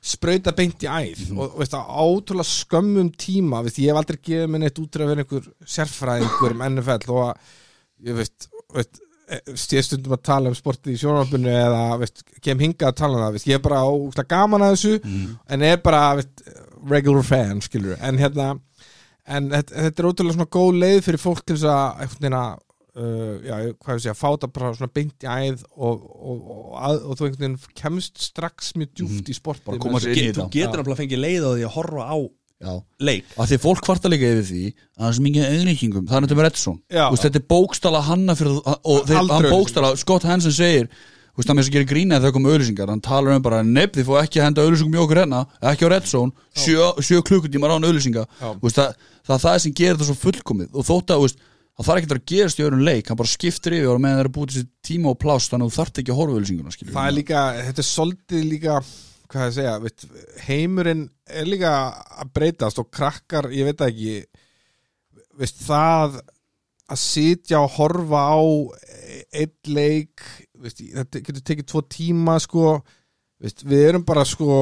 sprauta 0.06 0.56
beint 0.58 0.82
í 0.82 0.90
æð. 0.90 1.22
Og 1.36 1.56
veist, 1.62 1.78
ótrúlega 1.78 2.50
skömmum 2.50 3.12
tíma 3.14 3.62
veist, 3.62 3.78
ég 3.78 3.94
hef 3.94 4.02
aldrei 4.02 4.18
gefið 4.18 4.50
mér 4.50 4.64
neitt 4.66 4.82
út 4.82 4.90
til 4.90 5.06
að 5.06 5.14
vera 5.14 5.22
einhver 5.22 5.48
sérfræðingur 5.76 6.58
um 6.58 6.66
NFL 6.72 7.14
og 7.14 7.24
að 7.28 7.54
ég 8.10 8.18
veist, 8.18 8.50
veist 8.76 9.72
ég 9.74 9.86
stundum 9.86 10.14
að 10.14 10.22
tala 10.28 10.52
um 10.52 10.54
sportið 10.58 10.94
í 10.94 11.00
sjónvarpinu 11.00 11.50
eða 11.50 11.80
veist, 12.02 12.22
kem 12.44 12.60
hingað 12.62 12.92
að 12.92 13.00
tala 13.00 13.18
um 13.18 13.24
það 13.24 13.38
veist, 13.38 13.48
ég 13.50 13.58
er 13.58 13.64
bara 13.64 13.80
ótrúlega 13.88 14.30
gaman 14.30 14.66
að 14.66 14.76
þessu 14.76 14.92
en 15.50 15.66
er 15.66 15.80
bara 15.82 16.02
veist, 16.20 16.44
regular 16.86 17.26
fan 17.26 17.64
skilur 17.64 17.98
en 17.98 18.20
hérna 18.22 18.52
en 19.26 19.50
þetta, 19.50 19.74
þetta 19.88 20.02
er 20.02 20.08
ótrúlega 20.12 20.36
svona 20.36 20.54
góð 20.58 20.78
leið 20.84 21.00
fyrir 21.08 21.22
fólk 21.24 21.42
til 21.42 21.58
þess 21.58 21.66
að 21.72 22.30
að 22.30 22.62
uh, 22.96 23.34
já, 23.44 23.56
hvað 23.82 23.98
ég 23.98 24.04
segja, 24.04 24.16
fá 24.16 24.28
það 24.30 24.52
bara 24.56 24.72
svona 24.76 24.94
beint 24.96 25.26
í 25.26 25.30
æð 25.30 25.64
og, 25.74 26.06
og, 26.06 26.48
og, 26.54 26.72
að, 26.80 26.98
og 27.02 27.18
þú 27.18 27.28
einhvern 27.28 27.44
veginn 27.44 27.78
kemst 27.82 28.22
strax 28.28 28.72
mjög 28.78 28.92
djúft 29.00 29.30
í 29.30 29.36
sportið 29.36 29.70
Bara 29.72 29.82
koma 29.84 30.02
sér 30.02 30.14
inn 30.14 30.30
í 30.30 30.34
Þú 30.36 30.48
getur 30.54 30.82
náttúrulega 30.82 31.00
fengið 31.02 31.22
leið 31.24 31.46
á 31.46 31.50
því 31.50 31.66
að 31.66 31.74
horfa 31.76 32.08
á. 32.08 32.16
Leik. 33.00 33.26
Að 33.36 33.50
því 33.50 33.58
að 33.58 33.64
fólk 33.66 33.82
kvarta 33.84 34.12
líka 34.12 34.30
yfir 34.32 34.46
því 34.48 34.62
að 34.70 35.02
það 35.02 35.10
er 35.10 35.16
svo 35.18 35.26
mikið 35.26 35.50
auðlýkingum, 35.50 36.06
það 36.08 36.16
er 36.16 36.26
þetta 36.26 36.38
með. 36.40 36.78
Vist, 37.12 37.26
þetta 37.26 37.42
er 37.42 37.46
bókstala 37.52 38.00
hanna 38.06 38.36
fyrir 38.38 38.56
og 38.64 39.04
þeir, 39.10 39.20
hann 39.34 39.50
bókstala, 39.52 39.92
Scott 40.00 40.24
Hansen 40.28 40.54
segir 40.56 40.88
þú 41.36 41.42
veist, 41.42 41.50
hann 41.50 41.58
með 41.58 41.66
þess 41.66 41.72
að 41.72 41.76
gera 41.76 41.88
grína 41.90 42.20
þegar 42.22 42.32
kom 42.32 42.46
auðlýsingar 42.48 42.92
hann 42.94 43.02
talar 43.04 43.36
um 43.36 43.42
bara, 43.44 43.58
nefn 43.60 43.98
þið 43.98 44.06
fóðu 44.08 44.20
ekki 44.22 44.40
að 44.40 44.46
henda 44.46 44.62
auðlýsingum 44.64 44.96
í 44.96 45.00
okkur 45.02 45.20
hérna, 45.20 45.40
ekki 45.68 45.84
á 45.84 45.88
Redson 45.92 46.32
sjö, 46.56 46.86
sjö 47.04 47.18
klukkutímar 47.28 47.74
án 47.76 47.84
auðlýsinga 47.84 48.24
það, 48.40 48.94
það 49.26 49.34
er 49.36 49.42
það 49.44 49.58
sem 49.66 49.74
gerir 49.76 49.98
þetta 49.98 50.08
svo 50.08 50.16
fullkomið. 50.22 50.70
Og 50.72 50.86
þótt 50.88 51.12
að, 51.12 51.26
það 51.76 51.90
þarf 51.90 52.00
ekki 52.00 52.16
að 52.16 52.22
gerast 52.32 52.62
í 52.62 52.64
öðrum 52.64 52.86
leik. 52.88 53.10
Hann 53.10 53.20
bara 53.20 53.32
skiptir 53.34 53.76
yfir 53.76 53.92
og 53.92 54.00
meðan 54.00 54.22
það 54.22 54.24
er 54.24 54.32
búið 54.38 54.54
þessi 54.54 54.68
tíma 54.88 55.12
og 55.12 55.20
pláss 55.20 55.50
þannig 55.52 55.68
að 55.68 55.74
þú 55.74 55.80
þarft 55.82 56.00
ekki 56.00 56.14
að 56.14 56.20
horfa 56.22 56.38
auðlýsinguna 56.38 56.76
það 56.96 57.10
er 57.10 57.16
líka, 57.18 57.44
þetta 57.68 57.84
er 57.84 57.88
svolítið 57.90 58.48
líka 58.54 58.78
hvað 59.30 59.48
ég 59.48 59.54
segja, 59.56 59.76
veit, 59.82 60.06
heimurinn 60.46 61.06
er 61.26 61.48
líka 61.48 61.72
að 62.22 62.32
breytast 62.36 62.80
og 62.82 62.90
krakkar, 62.94 63.50
ég 63.54 63.68
veit 63.68 63.84
ekki 63.86 64.16
veist, 65.36 65.60
það 65.66 66.20
að 66.86 67.02
sitja 67.02 67.60
og 67.64 67.72
horfa 67.80 68.22
á 68.30 68.38
einn 69.34 69.54
leik 69.74 70.22
veist, 70.62 70.80
þetta 70.80 71.22
getur 71.22 71.44
tekið 71.50 71.68
tvo 71.72 71.82
tíma 71.90 72.38
sko, 72.42 72.78
veist, 73.42 73.64
við 73.66 73.88
erum 73.90 74.06
bara 74.06 74.24
sko 74.28 74.56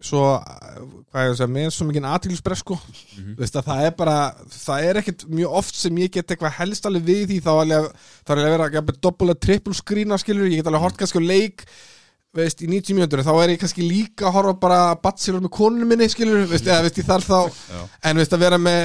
svo, 0.00 0.22
hvað 1.10 1.26
ég 1.26 1.32
að 1.34 1.36
segja, 1.36 1.50
með 1.52 1.70
svo 1.74 1.86
mikið 1.88 2.06
aðtilspress 2.08 2.64
sko, 2.64 2.78
veist 3.36 3.58
að 3.58 3.66
það 3.68 3.82
er 3.84 3.96
bara 3.98 4.16
það 4.54 4.86
er 4.88 5.00
ekkert 5.02 5.26
mjög 5.28 5.56
oft 5.60 5.76
sem 5.76 6.00
ég 6.00 6.14
get 6.14 6.30
eitthvað 6.32 6.56
helst 6.56 6.88
alveg 6.88 7.08
við 7.10 7.24
því, 7.28 7.40
þá 7.44 7.50
er 7.52 7.62
alveg 7.64 7.90
þá 8.00 8.32
er 8.32 8.38
alveg 8.38 8.78
að 8.80 8.92
vera 8.94 9.34
að 9.34 9.40
trippul 9.44 9.76
skrína 9.76 10.20
skilur, 10.20 10.48
ég 10.48 10.62
get 10.62 10.70
alveg 10.70 10.86
hort 10.86 11.00
kannski 11.00 11.20
á 11.20 11.24
leik 11.26 11.66
veist, 12.36 12.60
í 12.62 12.68
90 12.70 12.94
mínútur, 12.94 13.22
þá 13.26 13.32
er 13.42 13.52
ég 13.54 13.60
kannski 13.60 13.82
líka 13.82 14.28
að 14.28 14.36
horfa 14.36 14.52
bara 14.62 14.80
bachelor 15.02 15.42
með 15.42 15.52
konunum 15.56 15.90
minni 15.90 16.06
skilur, 16.10 16.44
veist, 16.50 16.68
eða 16.68 16.84
veist, 16.86 17.00
ég 17.00 17.08
þarf 17.08 17.26
þá 17.26 17.80
en 18.06 18.20
veist 18.20 18.36
að 18.36 18.44
vera 18.44 18.60
með 18.62 18.84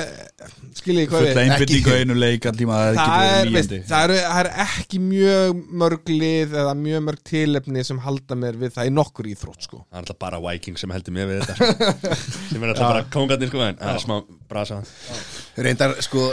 skilur 0.76 1.04
ég 1.04 1.12
hvað 1.12 1.28
á 1.30 1.94
einu 2.02 2.18
leik 2.18 2.48
all 2.50 2.56
tíma, 2.58 2.80
það 2.98 3.28
er, 3.28 3.52
veist, 3.54 3.78
það, 3.92 4.16
er, 4.16 4.26
það 4.26 4.42
er 4.42 4.52
ekki 4.66 5.02
mjög 5.06 5.62
mörg 5.84 6.12
lið 6.12 6.58
eða 6.64 6.76
mjög 6.82 7.06
mörg 7.12 7.24
tilefni 7.30 7.86
sem 7.86 8.02
halda 8.08 8.40
mér 8.42 8.60
við 8.66 8.76
það 8.80 8.90
í 8.90 8.98
nokkur 8.98 9.32
íþrótt 9.36 9.70
sko. 9.70 9.86
Það 9.86 10.02
er 10.02 10.04
alltaf 10.04 10.22
bara 10.26 10.42
Viking 10.50 10.82
sem 10.82 10.98
heldur 10.98 11.16
mér 11.16 11.32
við 11.32 11.46
þetta 11.46 11.56
sko. 11.62 11.96
sem 12.50 12.62
er 12.66 12.74
alltaf 12.74 12.86
bara 12.90 13.08
kongarnir 13.14 13.54
sko 13.54 13.66
en 13.70 13.82
það 13.82 13.96
er 13.96 14.06
smá 14.08 14.20
brasa. 14.50 14.84
Reyndar 15.62 16.00
sko 16.06 16.32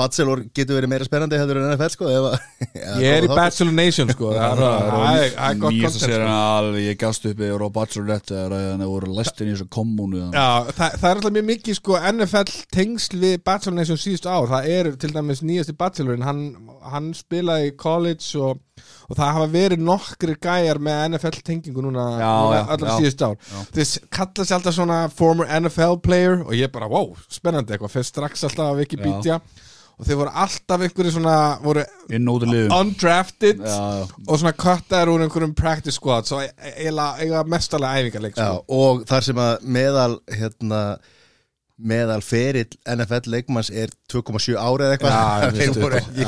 Bachelor 0.00 0.42
getur 0.56 0.78
verið 0.80 0.90
meira 0.94 1.06
spennandi 1.08 1.38
hefur 1.40 1.60
en 1.60 1.68
NFL 1.74 1.92
sko 1.94 2.08
ef, 2.10 2.28
að- 2.30 3.02
ég 3.04 3.18
er 3.18 3.26
í 3.26 3.30
Bachelor 3.30 3.74
Nation 3.76 4.10
sko. 4.14 4.32
það 4.32 4.62
er- 4.64 5.58
gott 5.60 5.74
Nýjast 5.76 6.00
að 6.00 6.00
content 6.00 6.00
segja 6.00 6.24
sko. 6.24 6.80
ég 6.86 6.98
gafst 7.04 7.26
upp 7.30 7.44
yfir 7.46 7.64
á 7.64 7.68
Bachelorette 7.76 8.34
þegar 8.34 8.56
það 8.80 8.86
voru 8.94 9.12
lestin 9.20 9.50
í 9.50 9.54
þessu 9.54 9.68
kommunu 9.76 10.22
Já, 10.32 10.46
það, 10.72 10.96
það 11.00 11.08
er 11.10 11.14
alltaf 11.20 11.34
mjög 11.36 11.46
mikið 11.52 11.78
sko 11.80 11.98
NFL 12.10 12.54
tengsl 12.76 13.20
við 13.22 13.36
Bachelor 13.44 13.76
Nation 13.78 14.00
síðustu 14.00 14.30
ár 14.32 14.48
það 14.50 14.68
er 14.78 14.90
til 15.04 15.12
dæmis 15.14 15.44
nýjasti 15.46 15.76
Bachelorinn 15.80 16.24
hann, 16.26 16.42
hann 16.90 17.12
spilaði 17.16 17.70
í 17.70 17.76
college 17.80 18.30
og, 18.40 18.60
og 19.10 19.16
það 19.18 19.32
hafa 19.36 19.48
verið 19.52 19.82
nokkri 19.84 20.36
gæjar 20.40 20.78
með 20.82 21.00
NFL 21.12 21.40
tengingu 21.46 21.82
núna, 21.84 22.04
Já, 22.20 22.30
núna 22.40 22.60
allar 22.74 22.92
já. 22.94 22.98
síðustu 23.02 23.28
ár 23.28 23.66
þess 23.76 23.98
kalla 24.14 24.46
sér 24.48 24.56
alltaf 24.60 24.76
svona 24.78 25.00
former 25.12 25.50
NFL 25.60 25.98
player 26.04 26.38
og 26.46 26.54
ég 26.56 26.70
bara, 26.72 26.88
wow, 26.90 27.10
spennandi 27.28 27.74
eitthvað 27.76 27.94
fyrir 27.98 28.08
strax 28.08 28.46
alltaf 28.48 28.70
að 28.72 28.80
Wikipedia 28.84 29.40
og 30.00 30.08
þeir 30.08 30.18
voru 30.22 30.32
alltaf 30.42 30.82
einhverju 30.86 31.12
svona 31.14 31.36
voru 31.60 31.84
undrafted 32.80 33.60
Já, 33.60 33.76
já. 34.00 34.04
og 34.26 34.40
svona 34.40 34.56
cuttaður 34.64 35.14
úr 35.14 35.24
einhverjum 35.26 35.54
practice 35.58 35.98
squad 35.98 36.28
svo 36.28 36.40
eiginlega 36.40 37.24
eiga 37.24 37.42
mestalega 37.44 38.00
æfingarleik 38.00 38.36
sko. 38.38 38.60
og 38.80 39.02
þar 39.10 39.26
sem 39.28 39.42
að 39.44 39.66
meðal 39.78 40.14
hérna 40.32 40.82
meðal 41.80 42.20
ferill 42.20 42.76
NFL 42.92 43.30
leikmanns 43.32 43.70
er 43.72 43.88
2,7 44.12 44.52
ára 44.60 44.90
eða 44.90 44.96
eitthvað. 44.98 45.54
Þeir 45.56 45.78
voru 45.80 45.96
ekki 45.96 46.26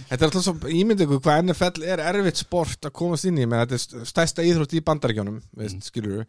þetta 0.08 0.16
er 0.16 0.26
alltaf 0.30 0.46
svo 0.46 0.54
ímyndið 0.72 1.12
hvað 1.18 1.42
NFL 1.42 1.84
er 1.84 2.04
erfitt 2.06 2.40
sport 2.40 2.88
að 2.88 2.94
komast 2.96 3.28
inn 3.28 3.36
í. 3.36 3.44
Með 3.44 3.66
þetta 3.66 4.00
er 4.00 4.08
stærsta 4.08 4.46
íþrótt 4.46 4.76
í 4.78 4.84
bandaríkjónum 4.88 5.42
veist, 5.60 5.84
skilur 5.90 6.24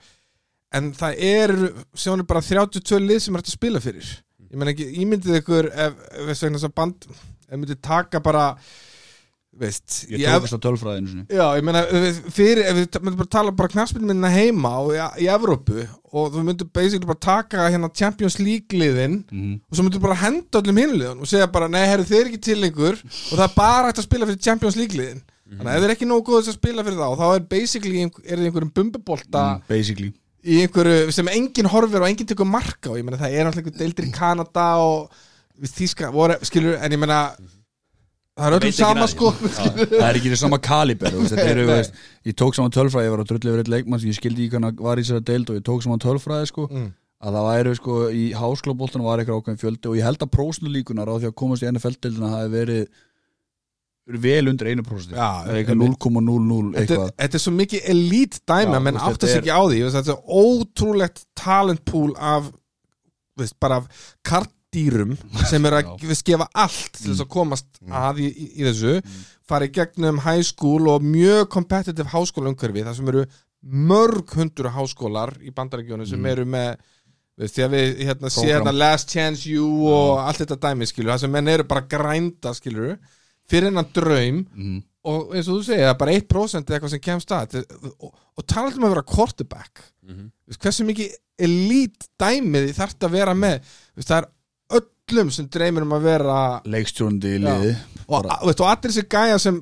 en 0.75 0.91
það 0.95 1.21
er 1.23 1.53
sjónir 1.95 2.27
bara 2.27 2.43
32 2.43 2.99
lið 3.03 3.21
sem 3.23 3.35
er 3.35 3.41
hægt 3.41 3.53
að 3.53 3.59
spila 3.59 3.83
fyrir 3.83 4.09
ég 4.51 4.57
menn 4.61 4.71
ekki, 4.73 4.89
ímyndið 5.03 5.39
ykkur 5.41 5.71
ef, 5.73 5.93
ef 6.11 6.27
þess 6.31 6.43
vegna 6.47 6.57
þess 6.61 6.69
að 6.71 6.77
band 6.81 7.07
ef 7.11 7.57
myndið 7.57 7.81
taka 7.81 8.19
bara 8.23 8.45
veist, 9.57 10.03
Ég 10.11 10.19
í 10.21 10.25
tók 10.25 10.35
Ev- 10.35 10.43
þess 10.45 10.55
að 10.57 10.63
tölfræðinu 10.67 11.23
Já, 11.33 11.45
ég 11.57 11.63
við- 12.05 12.19
fyrir, 12.35 12.59
ef 12.69 12.75
við 12.77 12.99
myndum 13.01 13.17
bara 13.23 13.31
tala 13.37 13.51
bara 13.57 13.71
knarspilminna 13.73 14.29
heima 14.29 14.73
og 14.83 14.91
í, 14.93 14.99
Evrópu 15.33 15.87
og 16.13 16.33
þú 16.35 16.43
myndum 16.45 16.69
basically 16.73 17.07
bara 17.09 17.19
taka 17.27 17.65
hérna 17.73 17.89
Champions 17.93 18.37
League 18.39 18.69
liðin 18.77 19.23
Mhm. 19.31 19.55
og 19.71 19.77
svo 19.79 19.83
myndum 19.87 20.01
bara 20.03 20.19
henda 20.21 20.61
öllum 20.61 20.77
hinliðun 20.83 21.19
og 21.21 21.25
segja 21.31 21.47
bara, 21.51 21.67
nei, 21.67 21.85
herru, 21.89 22.03
þeir 22.05 22.29
ekki 22.29 22.41
til 22.41 22.61
lengur 22.61 22.93
og 23.01 23.33
það 23.39 23.43
er 23.49 23.55
bara 23.55 23.87
hægt 23.89 23.99
að 24.03 24.07
spila 24.09 24.25
fyrir 24.29 24.41
Champions 24.45 24.75
League 24.77 24.93
liðin 24.99 25.21
þannig 25.47 25.71
að 25.71 25.75
ef 25.77 25.83
þeir 25.87 25.95
ekki 25.95 26.07
nógu 26.11 26.25
góðis 26.27 26.49
að 26.51 26.59
spila 26.59 26.83
fyrir 26.83 27.01
þá 27.01 27.09
þá 27.17 27.27
er 27.35 27.39
basically, 27.49 28.01
er 28.03 28.37
það 28.37 28.45
einhverjum 28.51 28.73
bumbubolta 28.77 29.43
Mm, 29.57 29.61
Basically 29.67 30.13
í 30.47 30.61
einhverju 30.63 31.11
sem 31.15 31.27
enginn 31.33 31.69
horfir 31.71 32.01
og 32.03 32.07
enginn 32.09 32.29
tekur 32.29 32.47
marka 32.49 32.93
og 32.93 32.97
ég 33.01 33.05
meina 33.07 33.19
það 33.19 33.35
er 33.35 33.49
alltaf 33.49 33.61
einhver 33.65 33.77
deildir 33.81 34.07
í 34.07 34.13
Kanada 34.15 34.67
og 34.83 35.11
við 35.57 35.73
þýska, 35.79 36.11
voru, 36.13 36.37
skilur, 36.47 36.77
en 36.79 36.93
ég 36.95 37.01
meina 37.01 37.21
það 38.37 38.45
er 38.47 38.55
öllum 38.59 38.75
sama 38.77 39.07
sko. 39.09 39.31
Það 39.41 40.03
er 40.07 40.19
ekki 40.19 40.29
í 40.29 40.37
sama 40.37 40.59
kaliber 40.61 41.15
Ég 42.27 42.35
tók 42.37 42.53
saman 42.53 42.73
tölfræði 42.75 43.07
Ég 43.07 43.13
var 43.15 43.23
að 43.23 43.31
drullu 43.31 43.55
eitt 43.57 43.71
leikmann 43.73 44.01
sem 44.03 44.11
ég 44.11 44.17
skildi 44.19 44.45
ekki 44.45 44.57
hvernig 44.59 44.83
var 44.85 45.01
í 45.01 45.05
sér 45.07 45.17
að 45.21 45.27
deild 45.31 45.49
og 45.49 45.57
ég 45.57 45.65
tók 45.65 45.83
saman 45.85 46.03
tölfræði 46.03 46.51
sko, 46.51 46.67
Mm. 46.69 46.91
að 47.25 47.33
það 47.33 47.47
væri 47.49 47.71
sko 47.79 47.93
í 48.13 48.23
háskólaboltanum 48.37 49.07
var 49.09 49.23
eitthvað 49.23 49.39
ákveðin 49.41 49.61
fjöldi 49.63 49.89
og 49.89 49.95
ég 49.97 50.05
held 50.05 50.21
að 50.21 50.33
prósnu 50.35 50.69
líkunar 50.69 51.09
á 51.09 51.15
því 51.17 51.31
að 51.31 51.37
komast 51.41 51.63
í 51.65 51.69
NFL-deildina 51.71 52.29
hafi 52.35 52.51
verið 52.53 52.83
verið 54.07 54.23
vel 54.23 54.51
undir 54.51 54.69
einu 54.71 54.83
prósenti. 54.87 55.17
Já, 55.17 55.47
eitthvað 55.51 55.81
0,00 55.81 56.67
þetta, 56.73 56.81
eitthvað. 56.81 57.09
þetta 57.21 57.39
er 57.39 57.43
svo 57.43 57.53
mikið 57.57 57.87
elite 57.93 58.43
dæmi 58.47 58.77
Já, 58.77 58.83
menn 58.85 58.99
áttast 59.01 59.25
þetta 59.25 59.41
ekki 59.41 59.55
á 59.55 59.61
því 59.67 59.81
veist, 59.83 59.97
þetta 59.97 60.13
er 60.13 60.43
ótrúlegt 60.43 61.23
talentpool 61.37 62.13
af 62.15 62.51
veist, 63.37 63.57
bara 63.59 63.81
af 63.81 64.05
kartdýrum 64.27 65.17
sem 65.49 65.67
eru 65.67 65.81
að 65.81 66.05
gefa 66.29 66.47
allt 66.53 66.93
til 67.01 67.11
þess 67.11 67.25
að 67.25 67.33
komast 67.35 67.67
að 67.87 68.23
í, 68.23 68.29
í, 68.31 68.47
í 68.61 68.67
þessu 68.69 68.95
fara 69.47 69.67
í 69.67 69.73
gegnum 69.75 70.23
high 70.23 70.43
school 70.45 70.87
og 70.91 71.03
mjög 71.03 71.49
competitive 71.53 72.11
háskólaumhverfi 72.13 72.87
þar 72.87 72.97
sem 72.97 73.11
eru 73.13 73.25
mörg 73.67 74.31
hundur 74.37 74.71
háskólar 74.71 75.35
í 75.43 75.51
bandarækjónu 75.55 76.07
sem 76.07 76.25
eru 76.31 76.45
með 76.47 76.77
því 77.37 77.63
að 77.65 77.73
við 77.75 77.99
hérna, 78.07 78.31
sé 78.31 78.41
Prógram. 78.41 78.53
hérna 78.55 78.73
Last 78.73 79.11
Chance 79.13 79.51
You 79.51 79.67
og 79.91 80.23
allt 80.23 80.41
þetta 80.41 80.57
dæmi 80.63 80.87
skilur 80.89 81.13
það 81.13 81.23
sem 81.25 81.35
menn 81.35 81.51
eru 81.53 81.67
bara 81.69 81.85
grænda 81.91 82.53
skilur 82.57 82.95
fyrir 83.49 83.69
hennan 83.71 83.89
draum 83.95 84.45
Mhm. 84.53 84.83
og 85.07 85.33
eins 85.35 85.47
og 85.47 85.59
þú 85.59 85.63
segir, 85.69 85.87
er 85.87 85.93
bara 85.99 86.11
1% 86.11 86.67
eða 86.67 86.77
eitthvað 86.79 86.89
sem 86.95 86.99
kemst 86.99 87.29
að. 87.31 87.61
Og, 87.99 88.13
og 88.37 88.45
tala 88.47 88.73
um 88.75 88.83
að 88.89 88.95
vera 88.95 89.03
quarterback. 89.07 89.83
Mhm. 90.07 90.31
Veist, 90.47 90.61
hversu 90.63 90.85
mikið 90.87 91.13
elite 91.39 92.07
dæmið 92.19 92.73
þarf 92.75 92.95
þetta 92.95 93.07
að 93.07 93.11
vera 93.19 93.33
með? 93.33 93.61
Það 93.99 94.17
er 94.17 94.27
öllum 94.81 95.31
sem 95.31 95.47
dreymir 95.47 95.81
um 95.85 95.93
að 95.95 96.01
vera 96.03 96.61
leikstjóndi 96.65 97.37
í 97.37 97.39
liði. 97.39 97.75
Og, 98.07 98.25
og 98.25 98.61
allir 98.67 98.91
þessi 98.91 99.03
gæja 99.11 99.37
sem 99.39 99.61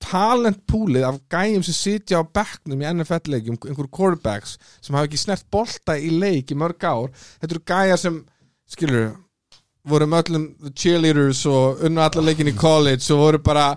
talentpúlið 0.00 1.04
af 1.06 1.18
gæjum 1.30 1.62
sem 1.66 1.76
sitja 1.76 2.20
á 2.22 2.24
bekknum 2.26 2.80
í 2.82 2.88
NFL-leikjum 2.90 3.58
einhverjum 3.58 3.90
quarterbacks 3.94 4.56
sem 4.82 4.94
hafa 4.96 5.08
ekki 5.08 5.20
snert 5.20 5.44
bolta 5.52 5.96
í 5.98 6.10
leik 6.14 6.50
í 6.54 6.58
mörg 6.58 6.82
ár 6.88 7.10
þetta 7.42 7.50
eru 7.54 7.62
gæja 7.70 7.98
sem, 8.00 8.16
skilur 8.70 8.96
voru 8.96 9.16
með 10.10 10.22
öllum 10.30 10.44
cheerleaders 10.74 11.46
og 11.50 11.82
unnu 11.88 12.00
allar 12.00 12.24
leikin 12.24 12.48
í 12.52 12.56
college 12.56 13.02
og 13.14 13.18
voru 13.18 13.38
bara 13.42 13.76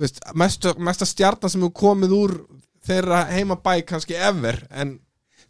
veist, 0.00 0.18
mesta, 0.34 0.74
mesta 0.78 1.04
stjarnan 1.06 1.50
sem 1.50 1.62
hefur 1.62 1.72
komið 1.82 2.10
úr 2.18 2.36
þeirra 2.86 3.26
heimabæ 3.30 3.82
kannski 3.86 4.14
ever 4.18 4.62
en 4.70 4.98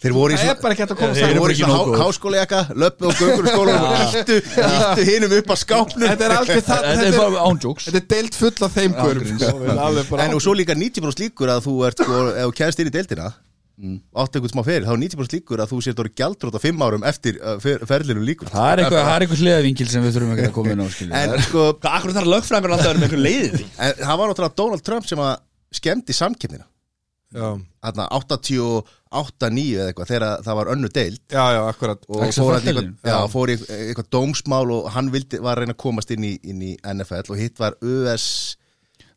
Þeir 0.03 0.13
voru 0.17 0.35
í 0.35 0.37
það 0.37 0.49
er 0.51 1.55
svona 1.55 1.75
há, 1.77 1.83
góðir. 1.87 2.01
háskólegjaka, 2.03 2.61
löppu 2.75 3.07
og 3.07 3.13
göngur 3.21 3.47
í 3.47 3.53
skólanum 3.53 3.85
og 3.87 4.17
íttu, 4.19 4.39
íttu 4.43 5.05
hinum 5.07 5.35
upp 5.37 5.53
að 5.55 5.61
skápnum. 5.61 6.09
Þetta 6.11 6.25
er 6.27 6.35
alveg 6.41 6.65
það 6.67 6.87
Þetta 6.89 7.05
er 7.07 7.37
ándjóks 7.45 7.87
þetta 7.87 8.01
er 8.01 8.09
deilt 8.11 8.35
full 8.41 8.67
af 8.67 8.75
þeim 8.75 8.97
gurum 8.99 9.31
sko, 9.39 9.53
við 9.63 9.79
alveg 9.85 10.11
bara- 10.11 10.25
En 10.27 10.35
og 10.35 10.43
svo 10.43 10.57
líka 10.59 10.75
90% 10.75 11.23
líkur 11.23 11.55
að 11.55 11.63
þú 11.69 11.77
ert 11.87 12.03
sko, 12.03 12.19
ef 12.35 12.51
þú 12.51 12.57
kæðist 12.59 12.83
inn 12.83 12.91
í 12.91 12.95
deildina 13.73 14.01
átt 14.23 14.37
einhvern 14.37 14.53
smá 14.53 14.63
fyrir, 14.67 14.85
þá 14.87 14.93
er 14.93 15.01
90% 15.03 15.37
líkur 15.37 15.63
að 15.63 15.71
þú 15.73 15.79
sér 15.83 16.01
orðið 16.03 16.19
gjaldrót 16.21 16.59
á 16.59 16.61
fimm 16.63 16.83
árum 16.85 17.07
eftir 17.09 17.39
uh, 17.41 17.55
fer, 17.63 17.85
ferlinu 17.89 18.25
líkur. 18.27 18.51
Það 18.53 18.69
er 18.73 18.83
eitthvað, 18.83 19.07
það 19.07 19.15
er 19.15 19.25
eitthvað 19.25 19.43
hliðavingil 19.43 19.89
sem 19.91 20.05
við 20.05 20.17
þurfum 20.17 20.35
ekki 20.37 20.49
að 20.51 20.55
koma 20.59 20.75
inn 20.77 20.83
á 20.83 20.89
En 21.23 21.35
sko, 21.47 21.65
Hvað 21.81 21.97
akkur 21.99 22.15
þarf 22.19 22.31
lögfræðingur 22.33 22.75
alltaf 22.77 22.85
að 22.85 22.93
vera 22.93 23.03
með 23.03 23.09
einhver 23.09 23.25
leiðið 23.27 23.57
því? 23.57 23.67
en 23.89 23.97
það 24.03 24.21
var 24.21 24.33
náttúrulega 24.33 24.59
Donald 24.63 24.87
Trump 24.87 25.09
sem 25.09 25.25
að 25.25 25.35
skemmti 25.73 26.17
samkeppnina. 26.17 26.67
Já, 27.33 27.47
Þarna 27.83 28.07
88-9 28.13 29.63
eða 29.73 29.87
eitthvað 29.89 30.11
þegar 30.11 30.43
það 30.45 30.59
var 30.59 30.71
önnu 30.75 30.91
deild. 30.93 31.21
Já, 31.33 31.45
já, 31.57 31.61
akkurat. 31.65 32.03
Og 32.13 32.25
fór, 32.37 32.57
að 32.59 32.67
eitthvað, 32.69 32.91
já, 33.09 33.19
fór 33.33 33.53
í 33.53 33.57
eitthvað 33.57 34.11
dómsmál 34.13 34.67
og 34.77 34.91
hann 34.93 35.09
vildi, 35.15 35.41
var 35.41 35.57
að 35.57 35.65
reyna 35.65 35.75
að 35.79 35.81
komast 35.81 36.13
inn 36.13 36.27
í, 36.29 36.35
inn 36.45 36.61
í 36.61 36.75
NFL 36.93 37.33
og 37.33 37.41
hitt 37.41 37.63
var 37.63 37.79
US 37.81 38.27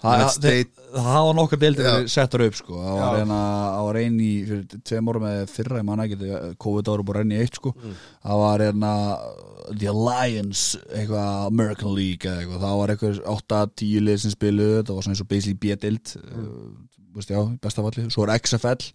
Það 0.02 0.16
United 0.16 0.36
States 0.38 0.85
það 0.96 1.28
var 1.28 1.36
nokkar 1.38 1.62
deildir 1.62 1.86
Já. 1.86 1.92
verið 1.96 2.14
settar 2.14 2.44
upp 2.46 2.58
sko. 2.60 2.78
Það 2.80 3.02
Já. 3.02 3.20
eina, 3.22 3.40
það 3.76 3.88
var 3.88 4.00
einn 4.02 4.16
í 4.24 4.32
fyrir 4.50 4.82
tveim 4.90 5.12
árum 5.12 5.28
eða 5.30 5.50
fyrra, 5.52 5.82
ég 5.82 5.88
man 5.90 6.04
ekki 6.06 6.32
COVID 6.66 6.92
ára 6.94 7.08
bara 7.10 7.26
enn 7.26 7.36
í 7.36 7.42
eitt 7.44 7.60
sko. 7.60 7.74
Það 8.24 8.42
var 8.44 8.66
eina 8.66 8.94
The 9.66 9.92
Alliance, 9.92 10.82
eitthvað 10.94 11.46
American 11.52 11.96
League 11.98 12.30
eða 12.30 12.42
eitthvað, 12.44 12.66
það 12.66 12.82
var 12.82 12.96
eitthvað 12.96 13.22
8-10 13.36 14.04
lið 14.08 14.20
sem 14.24 14.36
spiluðu, 14.36 14.82
það 14.82 14.98
var 14.98 15.08
svona 15.08 15.18
eins 15.18 15.24
og 15.26 15.32
basically 15.32 15.60
B-deild 15.64 16.16
mm. 16.22 16.60
veist 17.18 17.34
já, 17.34 17.40
í 17.42 17.62
besta 17.64 17.86
falli. 17.86 18.10
Svo 18.14 18.28
er 18.28 18.36
XFL, 18.38 18.92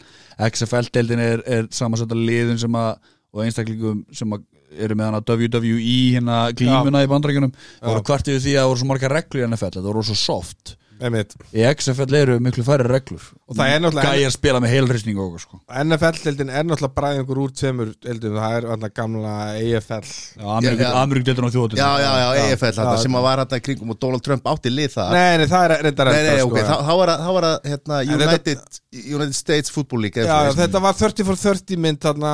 XFL-deildin 0.50 1.24
er, 1.24 1.42
er 1.58 1.70
samansetta 1.74 2.18
liðin 2.18 2.60
sem 2.60 2.78
að 2.78 2.94
og 3.30 3.44
einstaklingum 3.44 4.02
sem 4.14 4.32
að 4.34 4.46
eru 4.70 4.96
með 4.98 5.10
hana 5.10 5.22
WWE 5.26 5.96
hérna 6.14 6.36
glímuna 6.54 7.02
í 7.02 7.08
bandrækjunum 7.10 7.52
voru 7.82 8.02
kvart 8.06 8.30
yfir 8.30 8.42
því 8.44 8.54
að 8.54 8.62
það 8.62 8.70
voru 8.70 8.82
svo 8.82 8.88
margar 8.90 9.14
reglur 9.14 9.42
í 9.42 9.46
NFL, 9.48 9.72
þetta 9.76 9.86
voru 9.86 10.04
svo 10.06 10.18
soft. 10.18 10.74
Í 11.00 11.64
XFL 11.74 12.14
eru 12.20 12.38
miklu 12.44 12.64
færri 12.66 12.86
reglur. 12.88 13.22
Og 13.50 13.56
það 13.56 13.72
er 13.74 13.80
náttúrulega- 13.80 14.14
gæjar 14.14 14.32
spila 14.34 14.60
með 14.60 14.70
heilrýsning 14.74 15.18
og 15.18 15.30
okkur 15.30 15.40
sko. 15.44 15.60
NFL-deildin 15.84 16.50
er 16.50 16.64
náttúrulega 16.68 16.94
bræðingur 17.00 17.40
úr 17.44 17.50
tveimur 17.56 17.94
deildum, 18.04 18.36
það 18.38 18.56
er 18.58 18.66
alltaf 18.74 18.94
gamla 18.94 19.34
AFL 19.56 20.06
Já, 20.40 20.60
Já, 20.60 20.74
já. 20.78 20.90
Amerík 21.00 21.24
deildur 21.26 21.46
á 21.46 21.50
þjóðatum 21.50 21.80
Já, 21.80 21.90
já, 22.04 22.12
já, 22.20 22.28
EFL 22.52 22.72
Já. 22.80 22.96
sem 23.02 23.12
að 23.18 23.22
var 23.26 23.42
þetta 23.44 23.56
í 23.60 23.64
kringum 23.66 23.90
og 23.94 23.98
Donald 24.00 24.22
Trump 24.22 24.44
átti 24.44 24.70
lið 24.70 24.94
það 24.94 25.10
Nei, 25.16 25.36
nei, 25.40 25.46
það 25.46 25.64
er 25.64 25.82
reyndar 25.88 26.10
Nei, 26.10 26.22
nei, 26.22 26.30
enda, 26.34 26.44
ok, 26.46 26.58
sko, 26.58 26.66
þá, 26.70 26.76
þá 26.90 26.92
var 27.00 27.08
það, 27.12 27.20
þá 27.26 27.32
var 27.36 27.46
það 27.48 27.70
hérna, 27.70 27.98
þetta- 28.00 28.20
United, 28.20 28.80
United 29.16 29.34
States 29.40 29.70
Football 29.70 30.00
League 30.06 30.24
Já, 30.30 30.38
þetta 30.60 30.80
var 30.82 30.92
30 31.00 31.24
for 31.30 31.34
30 31.36 31.76
mynd 31.80 32.00
þarna, 32.00 32.32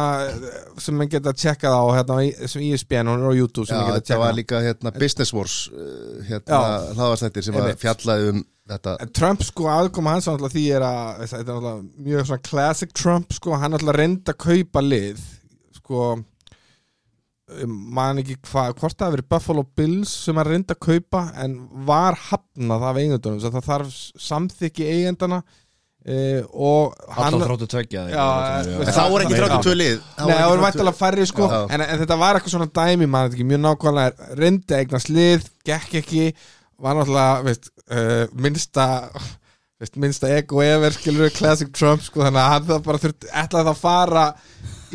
sem 0.78 0.96
mann 0.96 1.08
geta 1.08 1.32
tjekkað 1.32 1.72
á 1.76 1.84
hérna, 1.96 2.18
í- 2.26 2.48
sem 2.48 2.62
ESPN, 2.62 3.08
er 3.14 3.24
á 3.26 3.32
YouTube 3.36 3.66
sem 3.66 3.76
Já, 3.78 3.94
þetta 4.00 4.18
var 4.18 4.32
á. 4.32 4.36
líka 4.36 4.60
hérna, 4.60 4.92
Business 4.98 5.32
Wars 5.32 5.68
uh, 5.72 6.22
hérna, 6.28 6.44
Já. 6.50 6.94
hlaðvarstættir 6.96 7.44
sem 7.44 7.54
að 7.54 7.76
fjallaði 7.80 8.28
um 8.34 8.44
þetta 8.70 8.94
En 9.04 9.12
Trump 9.14 9.44
sko 9.46 9.68
aðkoma 9.70 10.16
hans 10.16 10.28
því 10.28 10.64
er 10.76 10.86
að 10.86 11.20
þetta 11.24 11.42
er 11.42 11.50
náttúrulega 11.50 12.06
mjög 12.08 12.30
svona 12.30 12.46
classic 12.50 12.94
Trump 12.96 13.36
sko, 13.36 13.58
hann 13.58 13.74
náttúrulega 13.74 14.00
reyndi 14.02 14.32
að 14.32 14.40
kaupa 14.46 14.82
lið 14.84 15.20
sko 15.78 16.06
um, 16.16 17.76
man 17.98 18.22
ekki 18.22 18.38
hvað, 18.48 18.74
hvort 18.80 18.96
það 18.96 19.06
hafi 19.06 19.16
verið 19.18 19.28
Buffalo 19.34 19.66
Bills 19.78 20.16
sem 20.24 20.40
hann 20.40 20.50
reyndi 20.50 20.74
að 20.74 20.82
kaupa 20.88 21.28
en 21.44 21.60
var 21.88 22.18
hafnað 22.30 22.88
af 22.90 23.00
eigendunum 23.02 23.38
svo 23.44 23.54
það 23.54 23.70
þarf 23.70 23.94
samþykki 24.26 24.90
eigendana 24.96 25.40
uh, 25.44 26.42
og 26.50 26.98
hann 27.16 27.38
Alltaf 27.38 27.78
Já, 27.86 28.02
En 28.02 28.10
Já, 28.10 28.90
þá 28.90 29.02
voru 29.12 29.28
ekki 29.28 29.38
já. 29.38 29.46
32 29.46 29.78
lið 29.78 29.96
Nei, 30.18 30.34
það 30.34 30.50
voru 30.50 30.66
vættalega 30.66 31.00
færri 31.04 31.30
sko 31.30 31.48
Já. 31.52 31.58
en, 31.70 31.86
en 31.86 32.02
þetta 32.02 32.20
var 32.24 32.40
eitthvað 32.40 32.56
svona 32.56 32.70
dæmi 32.82 33.10
mann 33.14 33.30
ekki 33.30 33.46
mjög 33.46 33.64
nákvæmlega 33.68 34.36
reyndi 34.42 34.74
að 34.74 34.84
eignast 34.84 35.12
lið, 35.14 35.50
gekk 35.66 35.98
ekki 36.02 36.28
var 36.82 36.96
náttúrulega 36.98 37.42
veist, 37.46 37.70
uh, 37.90 38.24
minnsta 38.36 38.86
veist, 39.80 39.96
minnsta 40.00 40.30
ego 40.36 40.62
ever 40.64 40.94
skilur 40.96 41.32
classic 41.36 41.72
Trump 41.76 42.02
sko 42.04 42.24
þannig 42.24 42.42
að 42.42 42.52
hann 42.54 42.68
það 42.70 42.84
bara 42.88 43.02
þurft 43.04 43.26
ætlaði 43.32 43.66
það 43.66 43.72
að 43.74 43.82
fara 43.82 44.24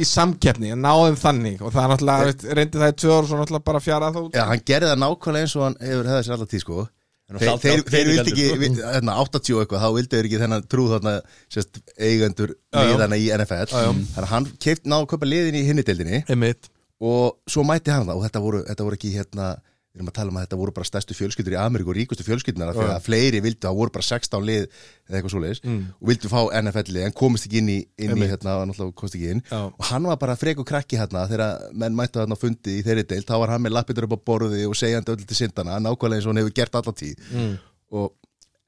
í 0.01 0.05
samkeppni 0.07 0.71
að 0.73 0.79
náðum 0.85 1.17
þannig. 1.19 1.59
Og 1.61 1.73
það 1.75 1.83
er 1.83 1.91
náttúrulega 1.93 2.29
veist, 2.29 2.47
reyndi 2.57 2.79
það 2.81 2.91
í 2.93 3.11
ár 3.11 3.19
og 3.19 3.29
svo 3.29 3.39
náttúrulega 3.41 3.67
bara 3.71 3.83
fjara 3.83 4.09
þá 4.15 4.19
út. 4.23 4.33
Já, 4.39 4.43
hann 4.49 4.65
gerði 4.71 4.89
það 4.91 5.01
nákvæmlega 5.03 5.45
eins 5.47 5.55
og 5.59 5.65
hann 5.67 5.77
hefur 5.83 6.09
hefðið 6.11 6.27
sér 6.27 6.35
alltaf 6.37 6.51
tíð 6.55 6.63
sko. 6.65 6.87
En 7.31 7.37
Þeir, 7.39 7.51
þeir, 7.63 7.81
þeir 7.87 8.07
vildi 8.09 8.31
ekki, 8.33 8.45
sko. 8.49 8.55
vi- 8.59 8.69
hérna, 8.83 9.13
80 9.23 9.53
og 9.55 9.61
eitthvað, 9.63 9.83
þá 9.85 9.93
vildi 9.95 10.17
þeir 10.17 10.27
ekki 10.27 10.39
þennan 10.41 10.65
trú 10.67 10.85
þarna, 10.91 11.13
sérst, 11.53 11.77
eigendur 11.95 12.51
liðana 12.75 13.19
í 13.21 13.29
NFL 13.31 13.71
já. 13.71 13.85
Þannig 13.87 14.17
að 14.25 14.31
hann 14.33 14.47
keift 14.65 14.83
náðu 14.91 15.05
að 15.05 15.11
kaupa 15.13 15.29
liðin 15.31 15.55
í 15.55 15.61
hinni 15.69 15.85
deildinni. 15.87 16.19
Einmitt. 16.27 16.67
og 17.01 17.37
svo 17.49 17.63
mætti 17.65 17.89
hann 17.89 18.03
það 18.05 18.19
og 18.19 18.25
þetta 18.27 18.41
voru, 18.43 18.59
þetta 18.67 18.83
voru 18.85 18.97
ekki 18.99 19.13
hérna 19.15 19.45
við 19.91 19.99
erum 19.99 20.07
að 20.11 20.15
tala 20.15 20.31
um 20.31 20.37
að 20.39 20.43
þetta 20.45 20.57
voru 20.61 20.71
bara 20.75 20.87
stærstu 20.87 21.15
fjölskyldur 21.17 21.53
í 21.53 21.57
Ameríku 21.59 21.91
og 21.91 21.97
ríkustu 21.97 22.23
fjölskyldunar 22.23 22.69
af 22.71 22.77
því 22.77 22.83
að 22.93 23.01
fleiri 23.03 23.41
vildu, 23.43 23.59
það 23.65 23.75
voru 23.75 23.91
bara 23.91 24.05
16 24.07 24.45
lið 24.47 24.61
eða 24.63 25.17
eitthvað 25.19 25.33
svoleiðis 25.33 25.59
Mm. 25.65 25.81
og 25.99 26.07
vildu 26.07 26.29
fá 26.31 26.39
NFL 26.61 26.93
lið 26.95 27.05
en 27.09 27.15
komist 27.21 27.47
ekki 27.49 27.59
inn 27.59 27.71
í, 27.73 27.77
inn 27.99 28.15
í 28.15 28.29
hérna, 28.31 28.53
ekki 28.71 29.25
inn. 29.33 29.41
Já. 29.51 29.59
og 29.67 29.83
hann 29.89 30.07
var 30.07 30.15
bara 30.21 30.35
frek 30.39 30.59
og 30.63 30.67
krakki 30.69 30.95
hérna 30.95 31.25
þegar 31.27 31.73
menn 31.73 31.95
mættu 31.97 32.21
þarna 32.21 32.37
á 32.39 32.43
fundi 32.43 32.77
í 32.79 32.83
þeirri 32.87 33.03
deild 33.03 33.27
þá 33.27 33.35
var 33.43 33.49
hann 33.51 33.61
með 33.65 33.75
lappitur 33.75 34.07
upp 34.07 34.15
á 34.15 34.19
borði 34.31 34.63
og 34.69 34.75
segjandi 34.79 35.11
öll 35.11 35.25
til 35.27 35.35
syndana, 35.41 35.75
nákvæmlega 35.83 36.21
eins 36.21 36.25
og 36.25 36.31
hann 36.31 36.39
hefur 36.39 36.55
gert 36.55 36.75
alla 36.79 36.93
tíð. 36.95 37.17
Mm. 37.35 37.57
og 37.91 38.13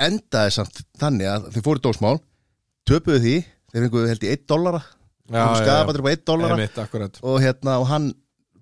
endaði 0.03 0.51
samt 0.51 0.83
þannig 0.99 1.29
að 1.31 1.47
þeir 1.55 1.63
fóru 1.69 1.79
dósmál 1.87 2.19
töpuðu 2.83 3.23
því, 3.23 3.35
þeir 3.71 3.85
fenguðu 3.87 4.11
held 4.11 4.27
í 4.27 4.33
1 4.35 4.45
dollara 4.51 4.83
skadabatri 5.31 6.03
upp 6.03 6.09
á 6.09 6.13
1 6.13 6.25
dollara. 6.27 6.57
Einmitt, 6.57 6.77
akkurat. 6.83 7.19
Og 7.23 7.39
hérna 7.41 7.77
og 7.79 7.87
hann 7.87 8.09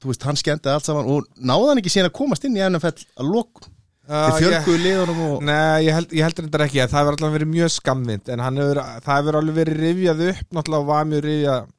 þú 0.02 0.12
veist, 0.12 0.26
hann 0.28 0.40
skemmti 0.40 0.72
allt 0.72 0.88
saman 0.88 1.10
og 1.12 1.30
náði 1.38 1.70
hann 1.70 1.82
ekki 1.84 1.94
síðan 1.94 2.10
að 2.10 2.18
komast 2.18 2.48
inn 2.48 2.58
í 2.58 2.64
NFL 2.66 3.06
að 3.22 3.30
lokum? 3.30 3.70
Þið 4.12 4.38
fjölguðu 4.42 4.80
liðunum 4.82 5.20
og 5.28 5.44
Nei, 5.46 5.86
ég 5.86 5.96
held, 5.96 6.14
ég 6.18 6.26
held 6.26 6.40
reyndar 6.42 6.64
ekki 6.66 6.82
að 6.84 6.90
það 6.92 7.04
hefur 7.04 7.16
alltaf 7.16 7.36
verið 7.36 7.52
mjög 7.52 7.70
skamvind 7.76 8.32
en 8.34 8.42
hefur, 8.44 8.82
það 9.06 9.20
hefur 9.20 9.38
alveg 9.40 9.60
verið 9.62 9.84
rifjað 9.86 10.24
upp 10.32 10.58
náttúrulega 10.58 10.88
var 10.90 11.06
mjög 11.12 11.24
rifjað 11.28 11.70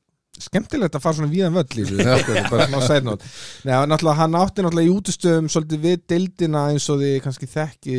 skemmtilegt 0.46 0.98
að 0.98 1.04
fara 1.04 1.18
svona 1.18 1.32
víðan 1.32 1.56
völl 1.56 1.82
í 1.82 1.86
þessu 1.88 2.44
bara 2.52 2.68
smá 2.68 2.80
náttúrulega 3.88 4.18
hann 4.18 4.38
átti 4.40 4.64
náttúrulega 4.64 4.88
í 4.88 4.94
útustöðum 4.96 5.50
svolítið 5.52 5.86
við 5.86 6.04
deildina 6.12 6.66
eins 6.72 6.88
og 6.92 7.02
þið 7.02 7.16
kannski 7.26 7.50
þekki 7.52 7.98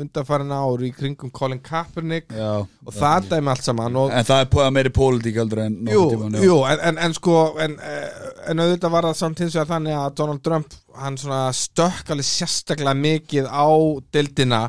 undanfarin 0.00 0.52
ár 0.52 0.82
í 0.84 0.90
kringum 0.94 1.30
Colin 1.34 1.60
Kaepernick 1.62 2.30
Já, 2.34 2.64
og 2.64 2.94
það 2.96 3.28
dæmi 3.30 3.52
allt 3.52 3.66
saman 3.66 3.98
og 4.00 4.14
en 4.14 4.26
það 4.26 4.44
er 4.64 4.74
meiri 4.74 4.92
pólitík 4.94 5.38
heldur 5.40 5.62
en 5.64 5.78
Jú, 5.90 6.04
já. 6.34 6.42
jú 6.44 6.58
en, 6.66 6.84
en, 6.90 7.00
en 7.06 7.16
sko 7.16 7.36
en, 7.62 7.76
eh, 7.78 8.30
en 8.50 8.64
auðvitað 8.64 8.94
var 8.96 9.10
það 9.10 9.18
samt 9.22 9.44
hins 9.44 9.56
vegar 9.56 9.70
þannig 9.74 9.98
að 10.00 10.16
Donald 10.20 10.44
Trump 10.46 10.78
hann 10.98 11.16
svona 11.20 11.52
stökk 11.54 12.10
alveg 12.10 12.26
sérstaklega 12.26 12.94
mikið 12.98 13.46
á 13.46 13.68
dildina 14.12 14.60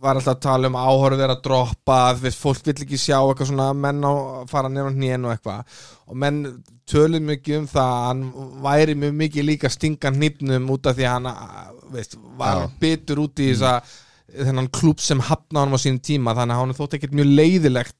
var 0.00 0.18
alltaf 0.18 0.36
að 0.36 0.44
tala 0.46 0.70
um 0.70 0.78
áhorfið 0.78 1.24
að 1.26 1.42
droppa 1.42 1.98
við 2.20 2.38
fólk 2.38 2.64
vill 2.68 2.76
ekki 2.86 3.00
sjá 3.00 3.18
eitthvað 3.18 3.50
svona 3.50 3.68
menn 3.74 4.06
á 4.06 4.12
fara 4.50 4.70
nefn 4.70 4.92
og 4.92 4.96
hnén 4.96 5.26
og 5.26 5.34
eitthvað. 5.34 5.76
Og 6.06 6.16
menn 6.22 6.40
töluð 6.86 7.26
mikið 7.32 7.60
um 7.60 7.68
það 7.70 7.92
að 7.92 8.06
hann 8.06 8.24
væri 8.62 8.94
mjög 8.94 9.14
mikið 9.22 9.48
líka 9.50 9.70
að 9.70 9.76
stinga 9.76 10.12
hnýpnum 10.14 10.72
út 10.76 10.86
af 10.86 10.96
því 10.98 11.06
að 11.06 11.14
hann 11.16 11.30
að, 11.32 11.78
veist, 11.96 12.18
var 12.38 12.62
Já. 12.62 12.68
bitur 12.80 13.24
út 13.26 13.42
í 13.42 13.50
þessa 13.52 13.80
þennan 14.36 14.70
klúb 14.74 15.00
sem 15.00 15.20
hafna 15.22 15.62
honum 15.62 15.78
á 15.78 15.80
sínum 15.80 16.02
tíma 16.02 16.34
þannig 16.36 16.56
að 16.56 16.62
hann 16.62 16.76
þótt 16.76 16.96
ekkert 16.98 17.14
mjög 17.16 17.28
leiðilegt 17.40 17.96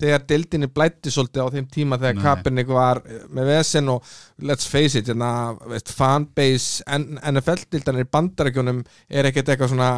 þegar 0.00 0.26
deildinni 0.28 0.68
blætti 0.72 1.12
svolítið 1.12 1.46
á 1.46 1.54
þeim 1.54 1.68
tíma 1.72 2.00
þegar. 2.02 2.20
Kaepernick 2.24 2.72
var 2.72 3.02
með 3.32 3.52
vesen 3.52 3.92
og 3.92 4.10
let's 4.42 4.68
face 4.68 4.98
it 4.98 5.08
hérna, 5.10 5.30
veist, 5.70 5.92
fanbase 5.96 6.84
NFL-dildanir 6.86 8.06
í 8.06 8.12
bandarækjunum 8.12 8.84
er 9.08 9.30
ekkert 9.30 9.54
eitthvað 9.54 9.74
svona 9.74 9.90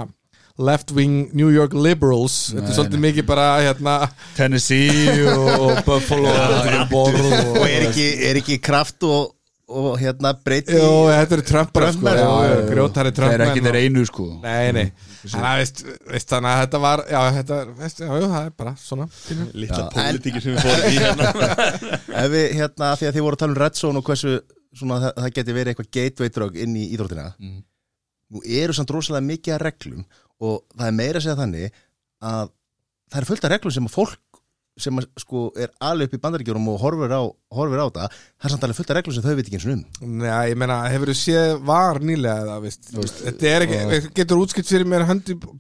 left-wing 0.59 1.31
New 1.39 1.51
York 1.55 1.75
liberals. 1.75 2.51
Þetta 2.51 2.65
Nei, 2.65 2.71
er 2.71 2.77
svolítið 2.81 3.03
mikið 3.05 3.27
bara 3.29 3.49
hérna, 3.63 3.97
Tennessee 4.37 5.27
og, 5.31 5.51
og 5.69 5.83
Buffalo 5.87 6.33
og 6.35 6.89
Borð 6.91 7.29
og 7.31 7.65
er 7.67 7.89
ekki, 7.89 8.09
er 8.29 8.41
ekki 8.43 8.59
kraft 8.63 9.07
og, 9.07 9.35
og 9.69 9.99
hérna 10.01 10.33
breyti 10.45 10.77
Jó, 10.77 11.09
þetta 11.11 11.37
eru 11.37 11.45
Trumpar 11.45 11.87
sko, 11.93 12.13
já, 12.17 12.29
já, 12.49 12.55
grjótari 12.71 13.13
Það 13.17 13.35
er 13.35 13.45
ekki 13.47 13.63
þeir 13.67 13.79
einu 13.83 14.05
sko. 14.09 14.27
Nei, 14.43 14.69
nei, 14.77 14.85
þannig 15.21 15.49
að 15.51 15.61
veist, 15.61 15.83
veist, 16.09 16.29
þannig 16.33 16.51
að 16.51 16.61
þetta 16.63 16.81
var 16.85 17.03
já, 17.13 17.19
þetta, 17.37 17.59
veist, 17.81 18.01
já, 18.01 18.13
það 18.15 18.39
er 18.41 18.55
bara 18.63 18.75
svona. 18.81 19.09
Lilla 19.53 19.89
pólitíki 19.93 20.45
sem 20.45 20.57
við 20.57 20.69
fórum 20.69 20.89
í 20.89 21.03
hérna. 21.03 21.33
Ef 22.23 22.31
við 22.33 22.47
hérna, 22.61 22.93
af 22.93 23.03
því 23.03 23.11
að 23.11 23.19
þið 23.19 23.27
voru 23.27 23.39
að 23.39 23.43
tala 23.43 23.55
um 23.55 23.61
Red 23.63 23.81
Zone 23.81 24.01
og 24.01 24.09
hversu 24.09 24.37
svona, 24.79 25.01
það, 25.05 25.13
það 25.19 25.35
geti 25.41 25.57
verið 25.59 25.73
eitthvað 25.75 25.91
gateway 25.99 26.35
drug 26.39 26.63
inn 26.65 26.79
í 26.79 26.87
íþróttina. 26.95 27.27
Mm. 27.43 27.59
nú 28.29 28.45
eru 28.45 28.77
samt 28.77 28.91
rosalega 28.93 29.25
mikið 29.25 29.55
að 29.57 29.63
reglum 29.65 30.03
og 30.45 30.59
það 30.77 30.89
er 30.91 30.97
meira 30.97 31.21
að 31.21 31.25
segja 31.25 31.39
þannig 31.39 31.79
að 32.29 32.51
það 33.09 33.21
er 33.21 33.27
fullt 33.31 33.47
af 33.47 33.53
reglum 33.55 33.75
sem 33.75 33.89
að 33.89 33.95
fólk 33.95 34.19
sem 34.83 35.01
að, 35.03 35.07
sko, 35.23 35.45
er 35.59 35.71
alveg 35.91 36.09
upp 36.11 36.17
í 36.19 36.23
bandaríkjörum 36.25 36.69
og 36.73 36.81
horfir 36.83 37.15
á, 37.15 37.23
horfir 37.59 37.83
á 37.83 37.87
það 37.89 38.17
það 38.17 38.49
er 38.49 38.55
samt 38.55 38.67
alveg 38.69 38.79
fullt 38.81 38.93
af 38.95 38.99
reglum 39.01 39.17
sem 39.19 39.27
þau 39.29 39.37
veit 39.39 39.47
ekki 39.49 39.59
eins 39.61 39.69
og 39.69 39.77
um. 39.77 39.85
Nei, 40.25 40.43
ég 40.53 40.59
meina, 40.61 40.81
hefur 40.93 41.13
þú 41.13 41.17
séð 41.23 41.55
var 41.69 42.01
nýlega 42.05 42.45
eða, 42.47 42.59
veist, 42.65 42.91
þetta 43.25 43.53
er 43.55 43.67
ekki, 43.69 44.13
getur 44.21 44.43
útskipt 44.45 44.71
fyrir 44.71 44.89
mér 44.89 45.07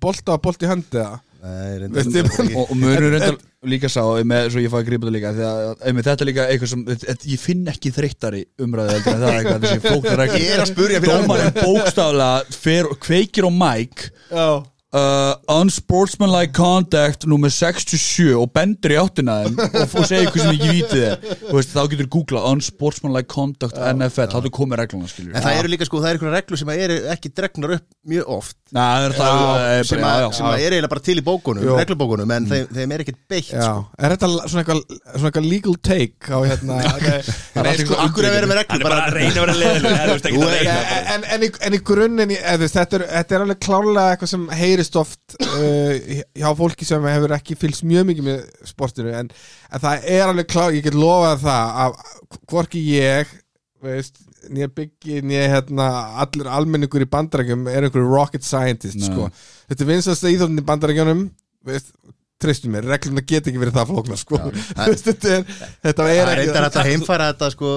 bolta 0.03 0.37
og 0.39 0.45
bolt 0.49 0.63
í 0.67 0.71
eða? 1.03 1.19
Nei, 1.39 1.77
reyndar- 1.79 2.03
Veist 2.03 2.17
ekki. 2.19 2.55
og, 2.59 2.65
og 2.73 2.79
munur 2.81 3.13
reyndar 3.15 3.37
líka 3.71 3.87
sá 3.91 4.01
með, 4.27 4.49
svo 4.51 4.63
ég 4.63 4.73
fæði 4.73 4.83
að 4.83 4.89
grípa 4.89 5.07
þetta 5.07 5.15
líka 5.15 5.31
því 5.37 5.45
að 5.47 6.01
þetta 6.09 6.25
er 6.25 6.29
líka 6.29 6.47
eitthvað 6.51 6.71
sem 6.73 6.83
ég 7.31 7.39
finn 7.43 7.71
ekki 7.71 7.93
þreyttari 7.95 8.41
umræðu 8.67 8.97
heldur 8.97 9.13
en 9.15 9.23
það 9.23 9.29
er 9.29 9.39
eitthvað 9.39 9.67
þessi 9.69 9.83
fólk 9.85 10.09
Ég 10.43 10.51
að 10.65 10.71
spurja 10.73 11.01
fyrir 11.05 11.23
dómarinn 11.23 11.61
bókstaflega 11.61 12.59
fer, 12.59 12.91
kveikir 13.07 13.47
á 13.47 13.51
mæk 13.55 14.05
Já, 14.35 14.49
uh, 14.97 15.35
unsportsmanlike 15.53 16.55
contact 16.57 17.27
nummer 17.29 17.53
67 17.53 18.33
og 18.39 18.51
bendur 18.55 18.95
í 18.95 18.99
áttina 19.01 19.39
þeim 19.45 19.59
og, 19.65 19.77
og 19.85 20.09
segir 20.09 20.31
hvað 20.33 20.45
sem 20.45 20.55
ekki 20.55 20.71
vítið 20.79 21.05
er 21.09 21.19
Þú 21.49 21.57
veist, 21.59 21.75
þá 21.75 21.83
getur 21.93 22.11
googlað 22.13 22.49
unsportsmanlike 22.53 23.31
contact 23.33 23.79
NFL, 23.79 24.31
þá 24.33 24.39
er 24.41 24.55
komið 24.59 24.83
regluna 24.83 25.11
skilur. 25.11 25.35
En 25.35 25.45
það 25.45 25.61
eru 25.63 25.73
líka 25.73 25.89
sko, 25.89 26.03
það 26.03 26.11
eru 26.11 26.19
einhverja 26.19 26.41
reglur 26.43 26.63
sem 26.63 26.73
eru 26.75 26.99
ekki 27.15 27.33
dregnar 27.37 27.77
upp 27.79 27.87
mjög 28.09 28.33
oft. 28.39 28.57
Næ, 28.69 28.85
það 28.85 29.05
er 29.07 29.15
það 29.17 29.63
er 29.79 29.87
sem, 29.89 30.03
að, 30.05 30.11
já, 30.13 30.21
já, 30.21 30.33
sem 30.37 30.47
að 30.47 30.55
er 30.59 30.75
eiginlega 30.77 30.93
bara 30.93 31.03
til 31.07 31.15
í 31.17 31.23
bókunum, 31.25 31.69
reglubókunum 31.79 32.33
en 32.35 32.49
þeim, 32.51 32.67
þeim 32.77 32.93
er 32.93 33.05
ekkert 33.05 33.21
beitt 33.33 33.53
já, 33.55 33.63
sko. 33.65 33.85
er 33.97 34.13
þetta 34.13 34.29
svona 34.29 34.61
eitthvað, 34.61 34.83
svona 35.07 35.31
eitthvað 35.31 35.47
legal 35.49 35.77
take 35.89 36.29
á 36.29 36.39
hérna 36.45 36.77
Nei, 37.65 37.71
sko, 37.81 37.97
akkur 38.05 38.29
er 38.29 38.35
verið 38.37 38.53
með 38.53 38.61
er 38.61 38.85
bara 38.85 38.99
að 39.07 39.17
reyna 39.17 39.47
Þú 40.29 40.43
er- 40.51 40.69
en, 40.69 40.93
en, 41.15 41.25
en, 41.39 41.47
í, 41.47 41.51
en 41.65 41.79
í 41.79 41.81
grunninn 41.89 42.35
þú 42.37 42.69
þetta, 42.75 43.01
er, 43.01 43.07
þetta 43.15 43.39
er 43.39 43.47
alveg 43.47 43.63
klárlega 43.65 44.13
eitthvað 44.13 44.33
sem 44.35 44.45
heyrist 44.79 44.97
oft 45.01 45.35
uh, 45.43 46.23
hjá 46.39 46.49
fólki 46.59 46.87
sem 46.87 47.03
hefur 47.11 47.35
ekki 47.37 47.57
fylgst 47.59 47.85
mjög 47.89 48.07
mikið 48.13 48.27
með 48.29 48.43
sportinu 48.71 49.13
en, 49.19 49.31
en 49.75 49.83
það 49.83 50.07
er 50.15 50.25
alveg 50.31 50.49
klár, 50.53 50.75
ég 50.77 50.87
get 50.87 50.97
lofað 50.99 51.43
það 51.45 51.79
að 51.85 51.97
hvorki 52.53 52.83
ég 52.95 53.33
veist, 53.83 54.21
nýja 54.51 54.69
byggi 54.75 55.21
nýja 55.27 55.49
hérna, 55.57 55.89
allur 56.23 56.49
almenningur 56.51 57.05
í 57.05 57.11
bandarækjum 57.11 57.67
er 57.71 57.87
einhverju 57.89 58.09
rocket 58.11 58.47
scientist 58.47 59.03
sko. 59.07 59.29
þetta 59.71 59.85
er 59.85 59.91
vinstasta 59.93 60.33
íþjóðin 60.33 60.63
í 60.63 60.67
bandarækjunum 60.71 61.27
veist, 61.69 61.93
treystu 62.43 62.71
mér, 62.71 62.87
reglum 62.87 63.19
það 63.19 63.29
get 63.35 63.51
ekki 63.51 63.63
verið 63.63 63.79
það 63.81 63.93
flóknar 63.93 64.21
sko. 64.23 64.41
það- 64.79 64.99
þetta 65.05 65.35
er, 65.37 65.47
þetta 65.89 66.09
er 66.15 66.33
er 66.35 66.43
ekki 66.45 66.65
að 66.71 66.89
heimfæra 66.93 67.31
þetta 67.33 67.51
sko, 67.55 67.73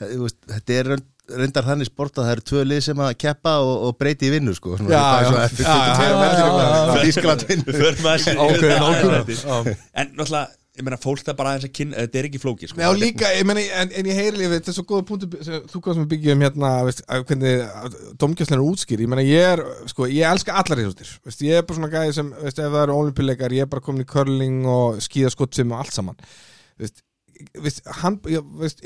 þetta 0.00 0.78
er 0.82 0.92
reyndar 1.38 1.66
þannig 1.68 1.88
sport 1.90 2.18
að 2.18 2.26
það 2.28 2.32
eru 2.36 2.46
tvö 2.50 2.62
lið 2.70 2.80
sem 2.88 3.02
að 3.06 3.10
keppa 3.24 3.56
og, 3.64 3.72
og 3.88 3.98
breyti 4.00 4.28
í 4.28 4.34
vinnu 4.34 4.54
sko. 4.58 4.76
Svona, 4.80 4.90
Já, 4.94 5.02
það 5.02 5.18
er 5.18 5.24
já. 5.24 5.30
svo 5.30 5.42
eftir 5.46 5.66
Já, 5.66 5.74
já, 5.74 5.90
22 5.90 6.06
já, 6.06 6.20
metri 6.22 6.40
já, 6.40 6.46
já, 6.46 6.70
og 6.70 6.96
já. 6.96 7.02
Þýskaland 7.04 7.44
vinnu 7.50 7.68
Við 7.70 7.84
förum 7.84 8.08
að 8.10 8.16
þessi 8.16 8.38
Ákveðin 8.40 8.72
Já, 8.72 8.88
ákveðin. 8.88 9.44
já. 9.44 9.76
En 10.00 10.10
náttúrulega, 10.16 10.48
ég 10.80 10.84
meina 10.86 10.96
fólk 11.02 11.22
það 11.26 11.36
bara 11.40 11.50
aðeins 11.52 11.66
að 11.66 11.72
kynna 11.76 11.96
Þetta 12.04 12.18
er 12.20 12.26
ekki 12.30 12.40
flóki 12.40 12.68
sko. 12.70 12.80
Já, 12.80 12.88
líka, 12.96 13.30
ég 13.36 13.44
meni, 13.50 13.64
en, 13.82 13.90
en 14.00 14.08
ég 14.08 14.16
heyri 14.20 14.38
lífið, 14.40 14.54
þetta 14.60 14.70
er 14.72 14.76
svo 14.78 14.84
góða 14.88 15.06
punktu 15.10 15.42
sem 15.44 15.66
þú 15.68 15.80
komst 15.84 16.00
með 16.00 16.08
byggjum 16.14 16.44
hérna, 16.46 16.70
veist, 16.86 17.02
að 17.10 17.24
hvernig 17.28 18.14
domgjörslega 18.22 18.56
er 18.56 18.64
útskýr, 18.70 19.02
ég 19.04 19.10
meni, 19.12 19.26
ég 19.28 19.50
er, 19.56 19.62
sko, 19.90 20.06
ég 20.08 20.30
elska 20.30 20.54
allar 20.62 20.80
íþróttir, 20.84 21.10
veist, 21.26 21.42
ég 21.44 21.58
er 21.60 21.66
bara 21.68 21.80
svona 21.80 21.90
gæði 21.92 22.16
sem, 22.16 22.30
veist, 22.46 22.62
ef 22.62 22.70
það 22.72 22.84
eru 22.86 22.96
ólimpileikar, 23.02 23.56
ég 23.58 23.66
er 23.66 23.70
bara 23.74 23.84
komin 23.84 24.06
í 24.06 24.08
curling 24.14 24.62
og 24.70 25.02
skíðaskottsum 25.04 25.74
og 25.74 25.82
allt 25.82 25.98
saman, 25.98 26.22
veist, 26.80 27.02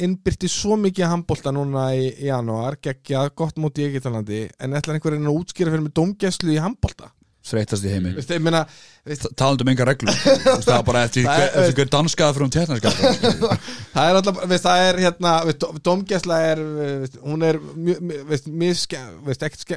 innbyrti 0.07 0.49
svo 0.51 0.77
mikið 0.81 1.11
handbólta 1.11 1.53
núna 1.55 1.89
í, 1.97 2.09
í 2.25 2.31
janúar, 2.31 2.79
geggja, 2.83 3.27
gott 3.37 3.59
móti 3.63 3.85
í 3.85 3.91
Egiptalandi, 3.93 4.45
en 4.61 4.79
ætlar 4.79 4.99
einhverjum 4.99 5.29
að 5.31 5.43
útskýra 5.43 5.75
fyrir 5.75 5.87
mig 5.89 5.95
domgjörslu 5.99 6.55
í 6.55 6.63
handbólta, 6.63 7.11
þreytast 7.45 7.85
í 7.85 7.91
heimi 7.93 8.15
veist, 8.17 8.31
ég 8.33 8.41
meina, 8.41 8.63
veist, 9.05 9.27
talandi 9.37 9.67
um 9.67 9.69
enga 9.69 9.85
reglum 9.85 10.09
það 10.17 10.71
er 10.79 10.85
bara 10.87 11.03
eftir 11.05 11.27
Það 11.27 11.35
er- 11.35 11.51
hver- 11.51 11.59
eftir 11.61 11.75
hver 11.77 11.91
danskaða 11.93 12.33
fyrir 12.39 12.47
um 12.47 12.53
teknarskap 12.55 12.95
Það 13.95 14.07
er 14.09 14.19
alltaf, 14.21 14.39
það 14.65 14.85
er 14.87 15.01
hérna 15.03 15.33
veist, 15.51 15.67
Dómgæsla 15.85 16.39
er, 16.55 16.63
hún 17.21 17.45
er 17.45 17.59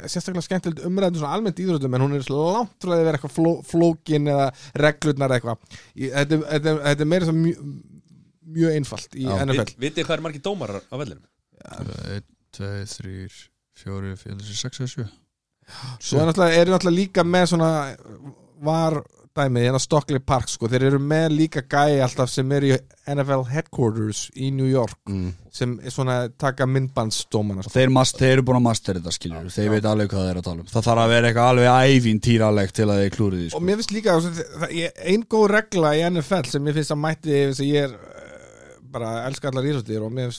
sérstaklega 0.08 0.46
skemmtilegt 0.48 0.86
umræðin 0.88 1.20
svona 1.20 1.34
almennt 1.36 1.60
í 1.60 1.68
íþróttum 1.68 2.00
en 2.00 2.06
hún 2.08 2.16
er 2.16 2.32
langt 2.32 2.88
frá 2.88 2.96
að 2.96 3.04
vera 3.10 3.20
eitthvað 3.20 3.36
fló, 3.36 3.52
flókin 3.68 4.32
eða 4.32 4.48
reglurnar 4.86 5.36
eitthvað. 5.36 5.60
Þetta, 6.00 6.42
er- 6.48 7.12
meira 7.12 7.28
svo 7.28 7.36
mjög, 8.56 8.74
einfalt 8.80 9.16
í 9.18 9.28
Já. 9.28 9.36
NFL 9.46 9.76
Vitið 9.84 10.08
hvað 10.08 10.18
er 10.18 10.26
margir 10.26 10.44
dómarar 10.46 10.82
á 10.88 10.96
vellinum? 10.96 11.24
1, 11.68 12.28
2, 12.58 12.72
3, 12.96 13.30
4, 13.84 14.18
5, 14.24 14.44
6, 14.64 14.84
7 14.96 15.08
Svo 16.00 16.22
er 16.22 16.30
náttúrulega, 16.30 16.88
er 16.88 16.96
líka 16.96 17.26
með 17.28 17.50
svona 17.52 17.72
var 18.64 19.02
dæmið 19.38 19.68
hérna 19.68 19.80
Stockley 19.82 20.22
Park 20.24 20.50
sko, 20.50 20.70
þeir 20.72 20.88
eru 20.90 21.00
með 21.04 21.28
líka 21.36 21.64
gæi 21.70 22.00
alltaf 22.02 22.32
sem 22.32 22.52
er 22.58 22.66
í 22.66 22.72
NFL 23.14 23.46
headquarters 23.52 24.24
í 24.36 24.50
New 24.56 24.68
York 24.70 24.98
mm. 25.10 25.28
sem 25.54 25.76
er 25.78 25.94
svona 25.94 26.18
taka 26.42 26.68
myndbandsdómana 26.70 27.66
og 27.66 27.74
þeir, 27.74 27.92
mast, 27.94 28.18
þeir 28.20 28.38
eru 28.38 28.48
búin 28.48 28.60
að 28.62 28.66
master 28.70 29.00
þetta 29.00 29.16
skilur 29.16 29.50
þeir 29.54 29.74
veit 29.76 29.90
alveg 29.90 30.12
hvað 30.14 30.26
þeir 30.26 30.34
eru 30.34 30.44
að 30.44 30.50
tala 30.50 30.66
um 30.66 30.72
það 30.74 30.88
þarf 30.90 31.04
að 31.04 31.14
vera 31.14 31.32
eitthvað 31.32 31.52
alveg 31.54 31.98
ævintýralegt 31.98 32.78
til 32.80 32.88
að 32.88 33.02
þeir 33.04 33.18
klúri 33.18 33.42
því 33.42 33.50
og 33.50 33.56
sko. 33.56 33.64
mér 33.70 33.82
finnst 33.82 33.96
líka 33.96 34.18
það- 34.28 34.76
ég- 34.82 35.02
ein 35.14 35.26
góð 35.36 35.48
regla 35.54 35.94
í 35.94 36.06
NFL 36.10 36.52
sem 36.52 36.66
mér 36.66 36.80
finnst 36.80 36.96
að 36.96 37.04
mætti 37.06 37.38
þess 37.38 37.62
að 37.62 37.74
ég 37.74 37.90
er 37.92 37.98
bara 38.92 39.12
elska 39.28 39.50
allar 39.52 39.68
íþróttir 39.70 40.04
og 40.06 40.12
mér 40.18 40.36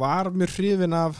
var 0.00 0.30
mjög 0.34 0.54
hrifin 0.56 0.94
af 0.96 1.18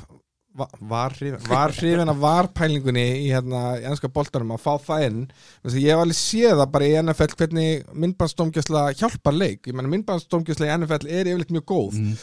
va- 0.57 0.71
var 0.81 1.13
hrifin, 1.19 1.43
var 1.51 1.75
hrifin 1.77 2.09
af 2.09 2.19
varpælingunni 2.23 3.05
í 3.27 3.29
hérna 3.31 3.63
í 3.81 3.85
ennska 3.91 4.09
boltanum 4.13 4.55
að 4.57 4.63
fá 4.65 4.73
það 4.87 5.07
inn. 5.11 5.21
Ég 5.69 5.91
hef 5.93 6.03
alveg 6.03 6.17
séð 6.21 6.57
það 6.63 6.71
bara 6.73 6.89
í 6.91 6.97
NFL 7.03 7.35
hvernig 7.37 7.85
myndbandsdómgjösla 8.05 8.85
hjálpar 8.97 9.37
leik. 9.37 9.67
Ég 9.69 9.77
menna 9.77 9.93
myndbandsdómgjösla 9.93 10.69
í 10.71 10.75
NFL 10.79 11.07
er 11.13 11.29
yfirleitt 11.33 11.53
mjög 11.59 11.67
góð. 11.75 11.99
Mm. 12.01 12.17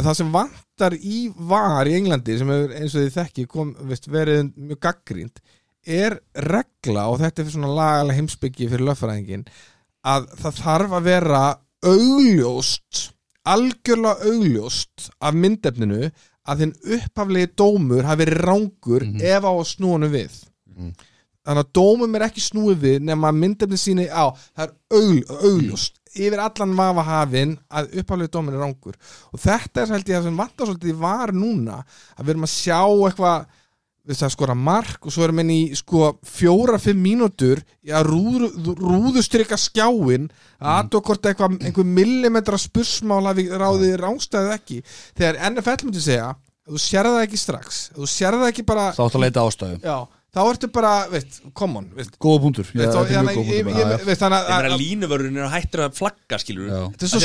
það 0.00 0.14
sem 0.16 0.28
vantar 0.32 0.94
í 1.02 1.16
var 1.50 1.88
í 1.90 1.96
Englandi 1.98 2.36
sem 2.38 2.48
hefur 2.52 2.70
eins 2.78 2.94
og 2.94 3.02
þið 3.02 3.16
þekki 3.16 3.46
kom, 3.50 3.72
veist, 3.88 4.06
verið 4.08 4.52
mjög 4.54 4.78
gaggrínt 4.86 5.40
er 5.84 6.14
regla 6.46 7.08
og 7.10 7.18
þetta 7.20 7.42
er 7.42 7.50
svona 7.50 7.72
lagalega 7.74 8.16
heimsbyggi 8.20 8.68
fyrir 8.70 8.86
löffræðingin 8.86 9.42
að 10.06 10.28
það 10.44 10.60
þarf 10.62 10.94
að 11.00 11.08
vera 11.10 11.40
augljóst 11.90 13.00
algjörlega 13.48 14.30
augljóst 14.30 15.10
af 15.20 15.36
myndefninu 15.36 16.10
að 16.50 16.64
þinn 16.64 16.74
upphaflegi 16.96 17.52
dómur 17.58 18.08
hafi 18.08 18.24
verið 18.24 18.42
rángur 18.48 19.06
ef 19.06 19.46
á 19.46 19.52
að 19.52 19.68
snúa 19.70 19.96
hann 19.98 20.12
við. 20.12 20.36
Þannig 21.40 21.64
að 21.64 21.72
dómum 21.76 22.16
er 22.16 22.26
ekki 22.26 22.42
snúið 22.44 22.82
við 22.84 22.98
nema 23.08 23.30
að 23.30 23.38
myndefni 23.40 23.78
síni 23.80 24.06
á 24.12 24.28
það 24.52 24.66
er 24.66 24.74
augl, 24.92 25.22
augljóst 25.40 25.96
yfir 26.10 26.42
allan 26.42 26.74
vafa 26.76 27.04
hafin 27.06 27.54
að 27.70 27.94
upphaflegi 28.02 28.32
dómur 28.34 28.56
er 28.56 28.64
rángur 28.64 28.98
og 29.30 29.40
þetta 29.40 29.82
er 29.82 29.94
held 29.94 30.10
ég 30.10 30.18
að 30.18 30.28
sem 30.28 30.40
vantar 30.42 30.68
svolítið 30.68 31.00
var 31.00 31.32
núna 31.32 31.80
að 31.80 32.24
við 32.24 32.32
erum 32.34 32.46
að 32.48 32.54
sjá 32.54 32.80
eitthvað 32.82 33.46
við 34.08 34.20
það 34.20 34.32
skora 34.34 34.56
mark 34.56 35.06
og 35.06 35.14
svo 35.14 35.26
erum 35.26 35.42
við 35.42 35.50
í 35.54 35.78
sko 35.78 36.12
fjóra-fimm 36.26 37.00
mínútur 37.04 37.60
í 37.86 37.92
að 37.94 38.08
rúðu, 38.08 38.74
rúðustrykka 38.80 39.58
skjáin 39.60 40.28
að 40.58 40.70
aðtók 40.76 41.10
hvort 41.10 41.28
eitthvað 41.30 41.58
einhver 41.60 41.90
millimetra 41.98 42.60
spursmál 42.60 43.22
hafi 43.28 43.48
ráðið 43.50 43.98
rángstæðið 44.00 44.54
ekki. 44.56 44.80
Þegar 45.18 45.42
NFL 45.50 45.84
myndi 45.86 46.04
segja 46.04 46.32
þú 46.70 46.80
sér 46.80 47.10
það 47.10 47.22
ekki 47.26 47.40
strax 47.40 47.82
þú 47.96 48.08
sér 48.10 48.38
það 48.38 48.48
ekki 48.52 48.66
bara 48.68 48.88
þá 48.96 49.04
átt 49.06 49.18
að 49.18 49.24
leita 49.26 49.44
ástæðu. 49.46 49.78
Já, 49.84 49.96
þá 50.30 50.40
ertu 50.44 50.68
bara, 50.72 50.92
veist, 51.10 51.40
come 51.58 51.80
on 51.80 51.88
veist, 51.96 52.14
góða 52.22 52.42
punktur. 52.44 52.68
Er 52.76 52.92
þannig, 52.94 54.50
að 54.54 54.76
línuvörðin 54.78 55.40
er 55.40 55.50
hættur 55.50 55.84
að 55.86 55.96
flagga 55.98 56.38
skilur 56.42 56.70
þetta 56.70 57.06
er 57.06 57.12
svo 57.12 57.22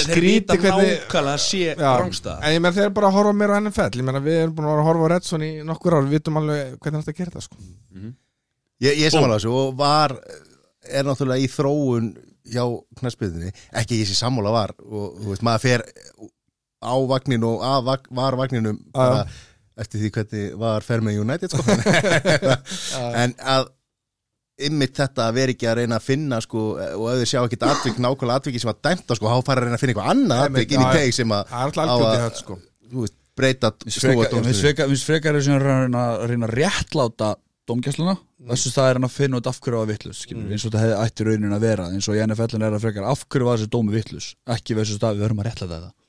menn 2.66 2.76
þeir 2.76 2.88
eru 2.88 2.96
bara 2.98 3.12
að 3.12 3.18
horfa 3.20 3.36
meira 3.38 3.58
á 3.58 3.62
NFL 3.62 4.02
ég 4.02 4.08
menna 4.10 4.24
við 4.26 4.40
erum 4.42 4.56
búin 4.58 4.70
að 4.72 4.84
horfa 4.90 5.06
á 5.06 5.12
Redson 5.16 5.46
í 5.46 5.52
nokkur 5.68 5.98
ár. 5.98 6.08
Við 6.08 6.18
vitum 6.18 6.42
alveg 6.42 6.78
hvernig 6.82 7.06
þetta 7.06 7.18
gera 7.22 7.36
það 7.36 7.48
sko. 7.48 7.62
Ég, 8.84 9.02
ég 9.06 9.14
sammála 9.14 9.38
þessu 9.40 9.54
og 9.56 9.76
var 9.80 10.18
er 10.86 11.06
náttúrulega 11.08 11.46
í 11.46 11.52
þróun 11.52 12.14
hjá 12.46 12.64
knæspiðinni, 13.00 13.52
ekki 13.82 14.02
ég 14.02 14.10
sé 14.10 14.18
sammála 14.18 14.52
var 14.54 14.74
og 14.86 15.16
þú 15.22 15.32
veist, 15.32 15.46
maður 15.46 15.64
fer 15.64 15.86
á 16.86 16.94
vagnin 17.10 17.46
og 17.48 17.64
að 17.66 17.92
var 18.14 18.38
vagninum 18.38 18.78
bara 18.94 19.24
eftir 19.80 20.02
því 20.02 20.12
hvernig 20.18 20.60
var 20.62 20.86
fer 20.86 21.04
með 21.06 21.22
United 21.24 21.56
sko. 21.56 21.64
En 23.24 23.36
að 23.40 23.72
ymmit 24.66 24.96
þetta 24.96 25.26
að 25.28 25.36
vera 25.36 25.52
ekki 25.56 25.68
að 25.68 25.82
reyna 25.82 25.98
að 26.00 26.06
finna 26.06 26.40
sko, 26.44 26.62
og 26.80 27.08
ef 27.12 27.18
þið 27.20 27.30
sjá 27.34 27.40
ekkit 27.42 27.66
atvik 27.68 27.98
nákvæmlega 28.00 28.40
atviki 28.40 28.62
sem 28.64 28.72
var 28.72 28.78
dæmta 28.88 29.18
sko, 29.18 29.28
þá 29.28 29.48
fara 29.50 29.62
að 29.62 29.68
reyna 29.68 29.76
að 29.76 29.84
finna 29.84 29.96
eitthvað 29.96 30.12
annað 30.14 30.44
já, 30.46 30.68
inn 30.78 30.86
í 30.86 30.92
teg 30.96 31.16
sem 31.18 31.34
að 31.36 31.56
að- 31.56 32.38
sko. 32.40 32.58
þú 32.86 33.04
veist, 33.04 33.18
breyta 33.36 33.72
dómstöðu 33.76 34.62
frekar- 35.04 35.42
sem 35.44 35.58
að 35.58 35.66
reyna, 35.68 36.06
að 36.14 36.30
reyna 36.32 36.48
að 36.48 36.56
réttláta 36.56 37.34
domgæsluna 37.68 38.16
þess 38.46 38.70
að 38.70 38.76
það 38.78 38.88
er 38.88 39.00
hann 39.00 39.08
að 39.08 39.16
finna 39.16 39.40
út 39.42 39.50
af 39.50 39.60
hverju 39.60 39.82
var 39.82 39.90
vittlust 39.90 40.32
mm. 40.32 40.50
eins 40.54 40.66
og 40.66 40.72
þetta 40.72 40.84
hefði 40.84 40.98
ætti 41.02 41.28
raunin 41.28 41.56
að 41.56 41.64
vera 41.66 41.88
eins 41.92 42.10
og 42.10 42.18
í 42.18 42.24
NFL 42.26 42.60
er 42.62 42.76
það 42.76 42.84
frekar 42.86 43.08
af 43.10 43.24
hverju 43.26 43.48
var 43.48 43.60
þessi 43.60 43.72
dómi 43.74 43.96
vittlust 43.96 44.36
ekki 44.56 44.78
versus 44.78 45.02
það 45.02 45.18
við 45.18 45.26
verðum 45.26 45.42
að 45.42 45.50
réttláta 45.50 45.80
þetta 45.80 46.05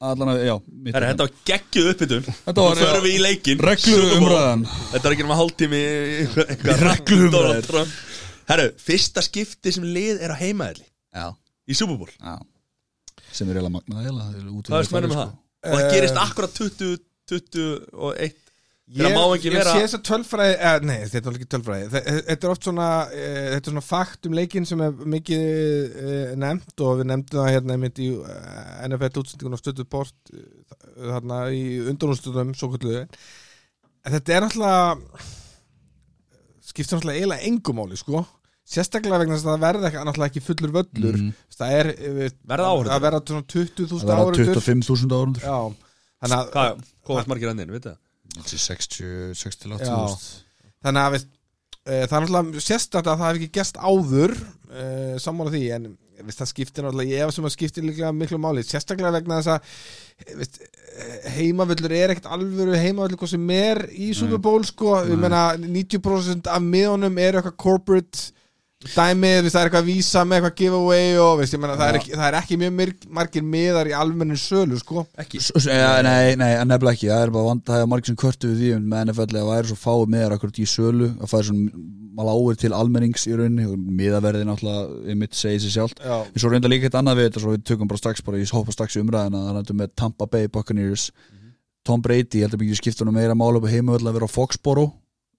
allan 0.00 0.30
að, 0.32 0.38
já 0.46 0.54
Herra, 0.94 1.06
er 1.06 1.14
Þetta 1.14 1.26
var 1.26 1.32
geggjuð 1.50 1.88
uppbytun 1.92 2.24
Þetta 2.30 2.64
var, 2.64 2.78
reglu 3.68 3.96
umræðan. 4.16 4.62
Þetta 4.94 5.10
er 5.10 5.16
ekki 5.16 5.26
hálftími 5.40 5.80
eitthvað- 5.84 6.52
eitthvað 6.54 6.84
Regluumræður. 6.86 7.34
Donald 7.36 7.68
Trump. 7.68 7.98
Herru, 8.50 8.68
fyrsta 8.86 9.22
skipti 9.26 9.72
sem 9.76 9.84
lið 9.84 10.22
er 10.24 10.32
á 10.34 10.36
heimaðli 10.40 10.86
Í 11.70 11.76
Super 11.76 12.00
Bowl 12.00 12.10
já 12.16 12.38
sem 13.30 13.46
er 13.50 13.60
eiginlega 13.60 13.76
magnað 13.76 14.00
eiginlega, 14.02 14.30
það 14.30 14.38
er 14.40 14.46
mennum 14.96 15.12
það? 15.14 15.34
Og 15.70 15.74
það 15.76 15.92
gerist 15.94 16.16
akkurat 16.18 16.54
20, 16.56 16.96
21 17.30 18.49
Ég, 18.90 19.06
ég 19.44 19.52
vera 19.54 19.70
sé 19.70 19.82
þess 19.84 19.94
að 20.00 20.02
tölfræði 20.08 20.54
eh, 20.58 20.78
Nei, 20.88 20.96
þetta 21.06 21.30
er 21.30 21.36
ekki 21.38 21.46
tölfræði. 21.54 21.84
Þe- 21.92 22.14
Þetta 22.26 22.46
er 22.48 22.54
oft 22.54 22.64
svona 22.66 22.86
eh, 23.14 23.44
Þetta 23.52 23.60
er 23.60 23.70
svona 23.70 23.82
fakt 23.86 24.26
um 24.26 24.34
leikinn 24.34 24.66
sem 24.66 24.80
er 24.82 24.96
mikið 25.14 25.44
eh, 25.44 26.32
nefnt 26.42 26.82
og 26.86 26.96
við 26.98 27.06
nefndum 27.12 27.38
það 27.44 27.52
hérna 27.54 27.76
einmitt 27.76 28.00
í 28.02 28.08
eh, 28.18 28.88
NFL 28.88 29.20
útsendingun 29.22 29.54
og 29.54 29.62
stöðu 29.62 29.86
bort 29.94 30.32
eh, 30.34 30.42
þarna 31.06 31.38
í 31.54 31.62
undurúnstöðum 31.92 32.50
svo 32.58 32.72
kvöldu 32.74 32.96
en 33.04 34.16
þetta 34.16 34.34
er 34.40 34.44
náttúrulega 34.48 35.22
skiptir 36.70 36.96
náttúrulega 36.98 37.18
eiginlega 37.20 37.46
engumáli 37.50 37.98
sko. 38.00 38.24
Sérstaklega 38.70 39.18
vegna 39.22 39.34
þess 39.38 39.46
að 39.48 39.54
það 39.54 39.64
verði 39.64 39.88
ekki, 39.88 40.02
náttúrulega 40.06 40.30
ekki 40.30 40.42
fullur 40.46 40.74
völlur. 40.76 41.16
Mhm. 41.18 41.32
það 41.60 41.72
er 41.78 41.88
eh, 41.94 42.20
Verða 42.52 42.68
áhorfendur? 42.70 42.92
að 42.98 43.06
verða 43.06 43.22
svona 43.30 43.46
20.000 43.54 44.02
það 44.02 44.10
var 44.10 44.20
áhorfendur. 44.26 44.62
25.000 44.66 45.18
árundur 45.20 45.46
Já, 45.46 45.56
þannig 46.22 46.38
að 46.42 46.52
Hvað, 46.54 46.84
hvað 47.06 47.18
var 47.22 47.30
margir 47.32 47.50
andinn, 47.54 47.74
veit 47.74 47.86
það? 47.88 47.98
60, 48.38 49.34
60 49.38 49.76
Já. 49.80 49.96
þannig 50.84 51.02
að 51.02 51.16
veist, 51.16 51.32
e, 51.84 51.94
það 51.94 52.16
er 52.16 52.22
náttúrulega 52.24 52.64
sérstætt 52.66 53.06
að 53.06 53.10
það 53.10 53.26
hef 53.26 53.40
ekki 53.40 53.50
gerst 53.58 53.80
áður 53.80 54.36
e, 54.36 54.86
sammála 55.22 55.54
því 55.54 55.64
en 55.76 55.90
veist, 56.26 56.40
það 56.40 56.50
skiptir 56.50 56.84
náttúrulega, 56.84 57.14
ég 57.14 57.24
ef 57.24 57.34
sem 57.34 57.46
að 57.48 57.54
skiptir 57.54 57.86
líklega 57.86 58.12
miklu 58.16 58.40
máli, 58.40 58.64
sérstaklega 58.66 59.14
vegna 59.16 59.38
þess 59.40 59.52
að 59.54 59.70
eh, 60.24 60.34
veist, 60.40 60.58
eh, 60.60 61.30
heimavöllur 61.36 61.94
er 61.96 62.14
ekkert 62.14 62.28
alvöru 62.36 62.76
heimavöllur 62.76 63.20
hvað 63.20 63.32
sem 63.34 63.54
er 63.56 63.82
í 63.90 64.10
Super 64.16 64.42
Bowl 64.42 64.66
sko, 64.68 64.98
ég 65.08 65.20
meina 65.20 65.44
90% 65.60 66.50
af 66.50 66.66
miðunum 66.66 67.20
eru 67.22 67.40
eitthvað 67.40 67.58
corporate 67.64 68.39
dæmið, 68.80 69.48
það 69.52 69.60
er 69.60 69.68
eitthvað 69.68 69.88
vísa 69.90 70.22
með 70.24 70.38
eitthvað 70.38 70.54
giveaway 70.56 71.08
og 71.20 71.34
veist, 71.42 71.56
meina, 71.60 71.74
það, 71.76 71.90
er 71.92 71.98
ekki, 71.98 72.12
það 72.16 72.26
er 72.30 72.36
ekki 72.38 72.56
mjög 72.62 72.70
myrk, 72.78 73.02
margir 73.18 73.44
miðar 73.44 73.90
í 73.90 73.92
almennin 73.92 74.38
sölu 74.40 74.78
sko. 74.80 75.02
Ekki. 75.20 75.40
S- 75.42 75.52
s- 75.60 75.66
ja, 75.68 75.90
Nei, 76.06 76.32
nei, 76.40 76.54
nefnilega 76.64 76.94
ekki. 76.96 77.10
Það 77.12 77.24
er 77.26 77.32
bara 77.34 77.48
vand 77.50 77.60
að 77.66 77.74
það 77.74 77.84
er 77.84 77.90
margir 77.92 78.08
sem 78.08 78.18
kvörtu 78.22 78.48
við 78.54 78.62
því 78.62 78.70
með 78.88 79.02
NFL 79.10 79.26
að 79.36 79.50
það 79.50 79.58
er 79.60 79.68
svo 79.68 79.76
fáið 79.82 80.14
meðar 80.14 80.34
akkurat 80.38 80.60
í 80.64 80.68
sölu 80.72 81.10
að 81.20 81.28
það 81.34 81.42
er 81.42 81.48
svona 81.50 82.26
lágur 82.30 82.56
til 82.60 82.72
almennings 82.76 83.26
í 83.28 83.34
rauninni 83.36 83.66
og 83.68 83.76
miðaverði 84.00 84.46
náttúrulega 84.48 85.16
mitt 85.20 85.36
segið 85.36 85.62
sér 85.66 85.74
sjálft. 85.76 86.00
Já, 86.00 86.16
en 86.24 86.40
svo 86.40 86.50
reynda 86.52 86.68
líka 86.72 86.88
eitt 86.88 86.96
annað 86.98 87.20
við 87.20 87.28
þetta 87.30 87.44
svo 87.44 87.52
við 87.54 87.62
tökum 87.68 87.88
bara 87.92 88.00
strax 88.00 88.24
bara, 88.24 88.40
ég 88.40 88.50
hoppa 88.56 88.72
strax 88.74 88.96
í 88.96 89.04
umræðina 89.04 89.44
þannig 89.46 89.70
að 89.70 89.78
með 89.84 89.92
Tampa 89.96 90.26
Bay 90.26 90.48
Buccaneers. 90.48 91.10
Tom 91.84 92.02
Brady, 92.04 92.40
ég 92.42 92.48
held 92.48 92.56
að 92.58 92.60
mikið 92.64 92.76
skipta 92.80 93.04
hann 93.06 93.14
meira 93.16 93.32
mála 93.36 93.56
upp 93.60 93.64
á 93.64 93.72
heimavöld 93.72 94.04
að 94.04 94.18
vera 94.18 94.28
á 94.28 94.36
Foxboro 94.36 94.82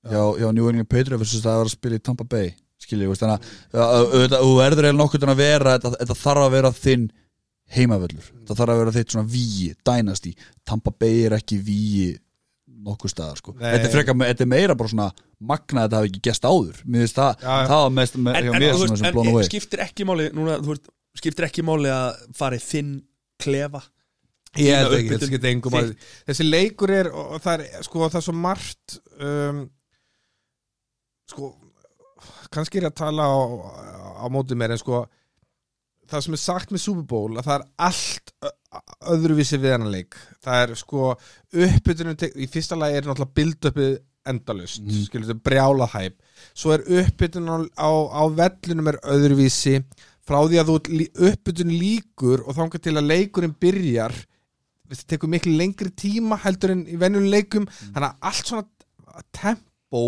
hjá, 0.09 0.23
hjá 0.41 0.47
New 0.57 0.65
England 0.71 0.89
Patriots 0.89 1.35
það 1.37 1.51
að 1.51 1.59
vera 1.61 1.69
að 1.69 1.75
spila 1.75 1.99
í 1.99 2.01
Tampa 2.01 2.25
Bay 2.25 2.55
veist 2.89 3.23
þannig 3.23 3.49
að 3.77 4.37
þú 4.41 4.53
verður 4.57 4.87
eiginlega 4.87 4.99
nokkuð 4.99 5.27
að 5.29 5.41
vera 5.41 5.75
þetta, 5.77 5.93
þetta 6.01 6.19
þarf 6.21 6.45
að 6.45 6.55
vera 6.57 6.73
þinn 6.81 7.07
heimavöllur. 7.71 8.31
Það 8.47 8.59
þarf 8.59 8.73
að 8.73 8.81
vera 8.81 8.93
þitt 8.97 9.15
svona 9.15 9.31
víi, 9.31 9.69
dynasty. 9.87 10.33
Tampa 10.67 10.91
Bay 10.91 11.25
er 11.27 11.37
ekki 11.37 11.59
víi 11.63 12.09
nokkuð 12.81 13.13
staðar 13.13 13.39
sko. 13.39 13.53
Þetta 13.59 13.85
er, 13.87 13.93
frekar, 13.93 14.17
þetta 14.31 14.45
er 14.45 14.49
meira 14.51 14.75
bara 14.77 14.91
svona 14.91 15.09
magna 15.51 15.83
að 15.83 15.87
þetta 15.87 16.01
hafi 16.01 16.11
ekki 16.11 16.23
gest 16.27 16.47
áður. 16.47 16.81
Mér 16.85 17.05
finnst 17.05 17.19
það, 17.19 17.45
já. 17.45 17.53
það 17.69 17.83
var 17.85 17.95
mest 17.97 18.17
með, 18.17 18.37
En, 18.37 18.43
hjá 18.43 18.51
en, 18.51 18.63
mér 18.63 18.73
þú 18.73 18.81
svona 18.81 18.97
veist, 18.97 19.07
en 19.21 19.31
away. 19.31 19.47
skiptir 19.49 19.83
ekki 19.85 20.07
máli 20.09 20.27
núna, 20.35 20.57
þú 20.61 20.73
veist, 20.73 20.91
skiptir 21.21 21.47
ekki 21.47 21.65
máli 21.67 21.91
að 21.93 22.21
fara 22.37 22.57
í 22.57 22.63
þinn 22.65 22.93
klefa? 23.41 23.83
Ég 24.59 24.81
held 24.81 24.97
ekki, 24.97 25.13
þetta 25.13 25.29
skiptir 25.29 25.53
engum 25.53 25.75
máli. 25.77 25.97
Þessi 26.29 26.47
leikur 26.47 26.95
er 26.95 27.11
og 27.13 27.35
og 27.37 27.45
það 27.45 27.65
er, 27.67 27.85
sko, 27.87 28.03
það 28.07 28.19
er 28.21 28.27
svo 28.27 28.37
margt 28.37 28.97
um, 29.21 29.61
sko 31.31 31.53
kannski 32.53 32.79
er 32.79 32.87
ég 32.87 32.93
að 32.93 32.99
tala 33.01 33.27
á, 33.27 33.39
á 34.21 34.25
móti 34.31 34.57
mér 34.57 34.75
en 34.75 34.81
sko 34.81 35.05
það 36.11 36.25
sem 36.25 36.35
er 36.35 36.43
sagt 36.43 36.73
með 36.73 36.83
Super 36.83 37.07
Bowl 37.07 37.39
að 37.39 37.47
það 37.47 37.57
er 37.57 37.67
allt 37.87 38.33
öðruvísi 39.11 39.59
við 39.59 39.75
hennar 39.75 39.91
leik. 39.91 40.15
Það 40.43 40.63
er 40.63 40.73
sko 40.79 41.11
uppbytunum 41.67 42.25
í 42.35 42.47
fyrsta 42.51 42.77
lagi 42.79 42.99
er 42.99 43.07
náttúrulega 43.07 43.37
build-upið 43.39 43.93
endalust, 44.31 44.83
mm. 44.83 45.05
skilur 45.07 45.31
þetta 45.31 45.49
brjála 45.49 45.87
hæp 45.95 46.19
svo 46.53 46.75
er 46.75 46.83
uppbytunum 47.01 47.67
á, 47.73 47.89
á, 47.89 48.21
vellunum 48.37 48.91
er 48.91 48.99
öðruvísi 49.09 49.79
frá 50.21 50.37
því 50.45 50.59
að 50.61 50.69
þú 50.69 50.99
uppbytun 51.29 51.73
líkur 51.73 52.43
og 52.45 52.57
þangar 52.57 52.83
til 52.85 52.93
að 52.97 53.09
leikurinn 53.09 53.55
byrjar 53.57 54.13
það 54.91 55.07
tekur 55.13 55.31
miklu 55.31 55.55
lengri 55.55 55.91
tíma 55.95 56.37
heldur 56.43 56.73
en 56.75 56.83
í 56.83 56.97
venjulegum 56.99 57.31
leikum. 57.31 57.67
Þannig 57.95 58.07
að 58.09 58.29
allt 58.29 58.49
svona 58.49 59.23
tempo 59.35 60.03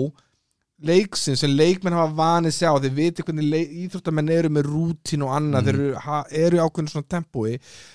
leiksin 0.88 1.38
sem 1.39 1.54
leikmenn 1.54 1.96
hafa 1.98 2.15
vanið 2.17 2.56
sjá 2.58 2.72
þeir 2.84 2.96
viti 2.98 3.26
hvernig 3.26 3.76
íþróttamenn 3.86 4.32
eru 4.36 4.54
með 4.54 4.72
rútín 4.72 5.26
og 5.28 5.36
annað, 5.38 5.69
þeir 5.69 5.78
eru, 5.80 5.91
ha, 6.06 6.24
eru 6.46 6.60
í 6.60 6.63
ákveðinu 6.63 6.93
svona 6.93 7.12
tempói, 7.15 7.54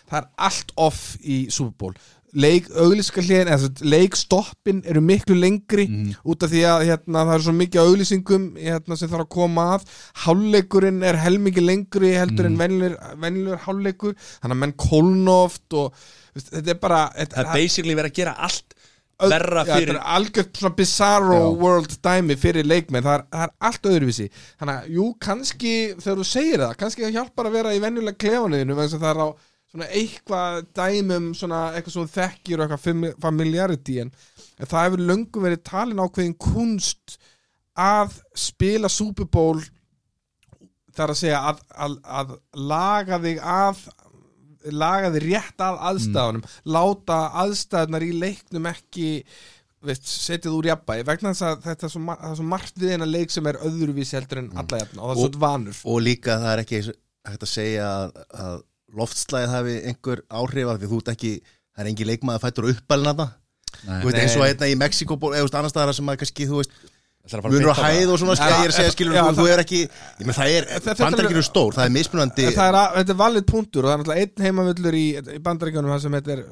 það 0.08 0.20
er 0.22 0.30
allt 0.48 0.78
off 0.88 1.02
í 1.22 1.42
Super 1.52 1.76
Bowl. 1.78 1.98
Leik, 2.36 2.66
auglýska 2.76 3.22
hliðin, 3.24 3.48
eða 3.48 3.62
svo 3.62 3.88
leikstoppin 3.88 4.82
eru 4.84 5.00
miklu 5.00 5.32
lengri 5.38 5.86
út 6.28 6.44
af 6.44 6.50
því 6.52 6.60
að 6.68 6.82
hérna, 6.90 7.22
það 7.22 7.32
er 7.34 7.44
svo 7.46 7.54
mikið 7.56 7.80
af 7.80 7.88
auglýsingum 7.88 8.44
hérna, 8.60 8.98
sem 9.00 9.08
þarf 9.08 9.24
að 9.24 9.30
koma 9.32 9.64
að. 9.78 9.86
Hálfleikurinn 10.26 11.00
er 11.08 11.20
helmingi 11.22 11.64
lengri 11.64 12.12
heldur 12.20 12.50
en 12.50 12.58
venjulegur, 12.60 12.98
venjulegur 13.24 13.64
hálfleikur. 13.64 14.18
Þannig 14.42 14.58
að 14.58 14.62
menn 14.66 14.76
kólnoft 14.84 15.78
og 15.80 16.04
þetta 16.36 16.74
er 16.74 16.82
bara 16.82 17.00
Það 17.14 17.22
þetta, 17.22 17.46
er 17.46 17.52
basically 17.56 17.96
verið 17.96 18.12
að 18.12 18.20
gera 18.20 18.36
allt 18.44 18.77
verra 19.32 19.64
fyrir 19.66 19.88
þetta 19.92 19.94
er 19.98 20.16
algjört 20.16 20.58
svona 20.60 20.76
bizarro 20.78 21.38
Já. 21.38 21.46
world 21.62 21.94
dæmi 22.06 22.36
fyrir 22.38 22.66
leikmenn 22.68 23.02
það 23.06 23.16
er, 23.18 23.24
það 23.32 23.44
er 23.48 23.54
allt 23.68 23.88
öðruvísi 23.92 24.26
þannig 24.60 24.74
að 24.74 24.90
jú, 24.96 25.06
kannski 25.26 25.72
þegar 25.98 26.20
þú 26.22 26.26
segir 26.32 26.62
það 26.64 26.74
kannski 26.82 27.06
það 27.06 27.16
hjálpar 27.18 27.48
að 27.50 27.56
vera 27.58 27.74
í 27.74 27.80
venjulega 27.82 28.20
klefanuðinu 28.24 28.76
vegna 28.78 28.98
að 29.00 29.06
það 29.06 29.10
er 29.14 29.22
á 29.24 29.28
svona 29.68 29.88
eitthvað 30.00 30.60
dæmum 30.78 31.26
svona 31.36 31.62
eitthvað 31.76 31.96
svona 31.96 32.14
þekkir 32.14 32.60
og 32.60 32.62
eitthvað 32.68 32.84
fami- 32.86 33.14
familiarity 33.20 33.98
en, 34.04 34.12
en 34.58 34.70
það 34.70 34.86
hefur 34.86 35.02
löngum 35.10 35.44
verið 35.48 35.64
talin 35.68 36.00
ákveðin 36.06 36.38
kunst 36.40 37.18
að 37.78 38.14
spila 38.38 38.88
Super 38.90 39.28
Bowl 39.28 39.60
þar 40.96 41.12
að 41.12 41.20
segja 41.20 41.40
að, 41.50 41.60
að, 41.78 41.98
að 42.20 42.32
laga 42.70 43.18
þig 43.22 43.42
að 43.44 43.82
laga 44.72 45.10
þið 45.14 45.26
rétt 45.28 45.64
að 45.68 45.78
aðstæðunum 45.90 46.42
láta 46.76 47.18
aðstæðunar 47.44 48.06
í 48.08 48.12
leiknum 48.18 48.66
ekki 48.72 49.08
veist, 49.86 50.08
setið 50.10 50.56
úr 50.58 50.68
jafnbæði 50.72 51.04
vegna 51.06 51.32
þess 51.34 51.46
að 51.46 51.60
þetta 51.68 51.86
er 51.86 51.92
svo, 51.94 52.00
mar- 52.08 52.18
það 52.22 52.32
er 52.34 52.38
svo 52.40 52.46
margt 52.52 52.80
við 52.82 52.94
eina 52.96 53.06
leik 53.08 53.30
sem 53.34 53.46
er 53.52 53.60
öðruvísi 53.68 54.18
heldur 54.18 54.40
en 54.42 54.50
alla 54.58 54.80
jafna 54.82 55.02
og 55.04 55.12
það 55.12 55.22
er 55.22 55.22
svo 55.36 55.42
vanur. 55.46 55.82
og 55.92 56.00
líka 56.02 56.38
það 56.42 56.52
er 56.56 56.62
ekki 56.64 56.80
hægt 57.28 57.46
að 57.46 57.52
segja 57.52 57.86
að, 57.92 58.18
að 58.42 58.56
loftslæðið 58.98 59.54
hafi 59.54 59.76
einhver 59.92 60.22
áhrif 60.40 60.72
af 60.72 60.78
því 60.82 60.90
þú 60.90 60.98
ert 61.02 61.12
ekki, 61.14 61.32
það 61.76 61.84
er 61.84 61.90
engin 61.92 62.08
leikmaður 62.10 62.44
fættur 62.46 62.70
uppalinn 62.72 63.12
að 63.12 63.22
það 63.22 63.36
Nei. 63.84 63.98
Þú 64.00 64.08
veist, 64.08 64.16
eins 64.18 64.34
og 64.40 64.42
hérna 64.48 64.66
í 64.72 64.76
Mexiko 64.80 65.14
eða 65.28 65.38
þú 65.38 65.44
veist, 65.44 65.56
annars 65.58 65.72
staðar 65.74 65.94
sem 65.94 66.08
að 66.08 66.16
kannski, 66.22 66.46
þú 66.48 66.56
veist 66.62 66.72
að 66.72 66.94
munur 67.48 67.72
á 67.74 67.76
hæð 67.78 68.14
og 68.14 68.22
svona, 68.22 68.36
að 68.38 68.72
segja, 68.76 68.94
skilur 68.94 69.18
Já, 69.18 69.24
þú, 69.36 69.46
er 69.52 69.62
ekki, 69.64 69.82
ég 69.88 70.24
menn 70.28 70.38
það 70.38 70.54
er 70.56 70.68
bandaríkinu 71.02 71.44
stór, 71.46 71.76
það 71.76 71.84
er 71.84 71.94
mismunandi 71.98 72.48
það 72.56 72.70
er, 72.70 72.80
þetta 72.98 73.14
er 73.14 73.20
valið 73.22 73.46
punktur 73.52 73.84
og 73.84 73.90
það 73.90 73.96
er 73.96 74.02
náttúrulega 74.02 74.26
einn 74.26 74.48
heimavöllur 74.48 74.98
í, 74.98 75.06
í 75.18 75.40
bandaríkjunum 75.44 75.94
það 75.94 76.04
sem 76.06 76.18
heitir 76.18 76.44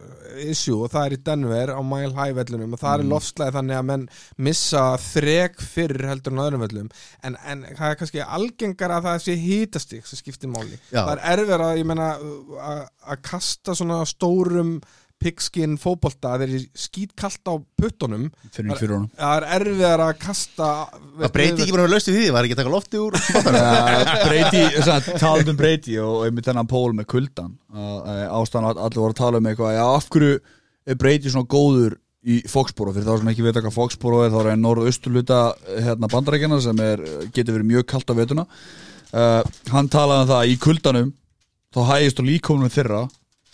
issue 0.44 0.84
og 0.84 0.92
það 0.92 1.06
er 1.06 1.14
í 1.16 1.20
Denver 1.26 1.72
á 1.72 1.80
Mile 1.86 2.12
High 2.16 2.36
völlunum 2.36 2.76
og 2.76 2.80
það 2.80 2.98
er 2.98 3.08
lofslæði 3.12 3.56
þannig 3.56 3.78
að 3.78 3.86
menn 3.90 4.04
missa 4.48 4.84
þrek 5.02 5.62
fyrr 5.62 6.08
heldur 6.10 6.34
en 6.34 6.42
öðrum 6.44 6.64
völlum. 6.66 6.90
En, 7.24 7.38
en 7.46 7.64
það 7.70 7.88
er 7.88 7.98
kannski 8.02 8.24
algengar 8.24 8.96
að 8.96 9.08
það 9.08 9.24
sé 9.26 9.38
hítastík 9.40 10.08
sem 10.08 10.20
skiptir 10.20 10.52
máli. 10.52 10.76
Já. 10.90 11.02
það 11.02 11.14
er 11.16 11.24
erfir 11.34 11.66
að, 11.68 11.80
ég 11.80 11.88
menna 11.88 12.12
að 13.06 13.26
kasta 13.26 13.76
svona 13.76 14.02
stórum 14.08 14.78
pigskin 15.22 15.76
fótbolta 15.80 16.34
þeir 16.40 16.50
eru 16.50 16.60
skítkallt 16.76 17.48
á 17.48 17.54
puttunum. 17.80 18.28
Fyrir 18.52 18.70
ekki 18.70 18.82
fyrir 18.84 18.94
honum. 18.96 19.10
Það 19.16 19.36
er 19.38 19.46
erfir 19.56 20.04
að 20.06 20.12
kasta 20.22 20.70
það 20.92 21.34
breyti 21.36 21.64
ekki 21.64 21.76
bara 21.76 21.86
með 21.86 21.94
löstu 21.94 22.14
því, 22.14 22.24
það 22.28 22.40
er 22.40 22.48
ekki 22.48 22.56
að 22.56 22.62
taka 22.62 22.74
lofti 22.74 23.02
úr 23.02 23.18
breyti, 24.26 24.64
talað 25.22 25.52
um 25.52 25.60
breyti 25.60 26.00
og 26.02 26.26
einmitt 26.26 26.50
þennan 26.50 26.70
pól 26.70 26.90
með 26.96 27.10
kuldan. 27.14 27.54
Ástæðan 27.72 28.70
að 28.70 28.82
allir 28.88 29.04
voru 29.04 29.16
að 29.16 29.22
tala 29.22 29.40
um 29.40 29.50
eitthvað 29.52 29.78
já, 29.78 29.84
af 29.86 30.10
hverju 30.12 30.34
er 30.86 31.00
breyti 31.00 31.32
svona 31.32 31.50
góður 31.50 31.96
í 32.26 32.40
Foxboro, 32.50 32.92
fyrir 32.94 33.06
þá 33.06 33.20
sem 33.20 33.28
ekki 33.30 33.44
veit 33.46 33.58
hvað 33.60 33.74
Foxboro 33.74 34.24
er, 34.24 34.32
þá 34.34 34.50
er 34.50 34.58
norðausturluta 34.58 35.40
hérna 35.70 36.10
bandarækjana 36.10 36.58
sem 36.64 36.80
er, 36.82 37.02
getur 37.34 37.54
verið 37.54 37.70
mjög 37.70 37.86
kalt 37.92 38.10
á 38.10 38.14
vetuna 38.18 38.46
uh, 38.46 39.42
hann 39.70 39.90
talaði 39.92 40.24
um 40.24 40.30
það 40.32 40.40
að 40.40 40.50
í 40.50 40.56
kuldanum 40.64 41.12
þá 41.74 41.80
hægist 41.92 42.22
á 42.22 42.24
líkomunum 42.26 42.72
þeirra 42.72 43.04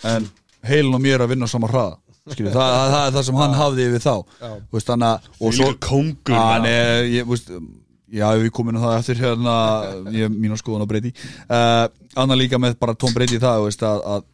en 0.09 0.31
heilin 0.69 0.97
og 0.97 1.05
mér 1.05 1.25
að 1.25 1.35
vinna 1.35 1.49
á 1.49 1.53
sama 1.53 1.71
hraða 1.71 1.99
Skilju, 2.23 2.53
það, 2.55 2.69
það, 2.71 2.93
það 2.93 3.05
er 3.05 3.15
það 3.17 3.25
sem 3.27 3.39
hann 3.41 3.55
hafði 3.59 3.85
við 3.91 4.05
þá 4.05 4.13
veist, 4.71 4.91
að 4.95 5.01
og 5.43 5.57
Líka 5.57 5.73
kóngur 5.89 6.37
hann 6.39 6.67
já. 6.69 8.29
við 8.39 8.53
komum 8.55 8.71
inn 8.71 8.79
á 8.79 8.85
það 8.85 8.99
eftir 9.01 9.23
hérna, 9.25 9.55
ég 10.15 10.31
mín 10.31 10.55
á 10.55 10.59
skoðun 10.61 10.85
á 10.87 10.91
Breyti 10.93 11.11
uh, 11.11 11.87
annar 12.23 12.39
líka 12.39 12.61
með 12.63 12.77
bara 12.79 12.95
Tom 12.95 13.11
Brady 13.17 13.41
það, 13.43 13.65
veist, 13.67 13.83
að, 13.89 14.05
að 14.07 14.29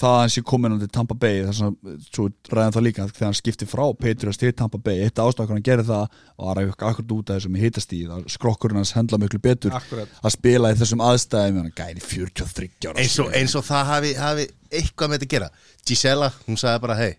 það 0.00 0.14
að 0.16 0.20
hann 0.22 0.32
sé 0.34 0.42
komin 0.50 0.76
til 0.80 0.88
Tampa 0.92 1.16
Bay 1.20 1.42
þess 1.46 1.62
að, 1.66 1.76
svo 2.08 2.26
ræðum 2.50 2.74
það 2.76 2.86
líka 2.86 3.06
þegar 3.10 3.28
hann 3.28 3.38
skipti 3.38 3.68
frá 3.70 3.84
Patriots 4.00 4.40
til 4.40 4.52
Tampa 4.56 4.80
Bay, 4.82 5.04
eitt 5.06 5.22
ástæð 5.22 5.54
hann 5.54 5.64
gerði 5.66 5.86
það 5.90 6.18
og 6.36 6.50
að 6.50 6.60
ræða 6.60 6.76
akkurat 6.90 7.14
út 7.16 7.32
af 7.32 7.40
þessum 7.40 7.58
hitast 7.60 7.96
í 7.96 8.02
að 8.08 8.26
skrokkurinn 8.34 8.80
hans 8.80 8.94
hendla 8.96 9.20
miklu 9.20 9.42
betur 9.44 9.76
Akkurat. 9.76 10.12
að 10.20 10.36
spila 10.36 10.72
í 10.72 10.78
þessum 10.80 11.04
aðstæðum 11.06 11.62
hann 11.62 11.74
gæri 11.76 12.04
43 12.04 12.90
ára 12.90 13.04
eins 13.04 13.18
og, 13.22 13.32
eins 13.36 13.56
og 13.58 13.66
það 13.68 13.90
hafi, 13.94 14.14
hafi 14.18 14.46
eitthvað 14.70 15.12
með 15.12 15.18
þetta 15.18 15.28
að 15.30 15.34
gera 15.36 15.50
Gisela, 15.86 16.32
hún 16.46 16.60
sagði 16.60 16.86
bara, 16.86 17.00
hei 17.00 17.12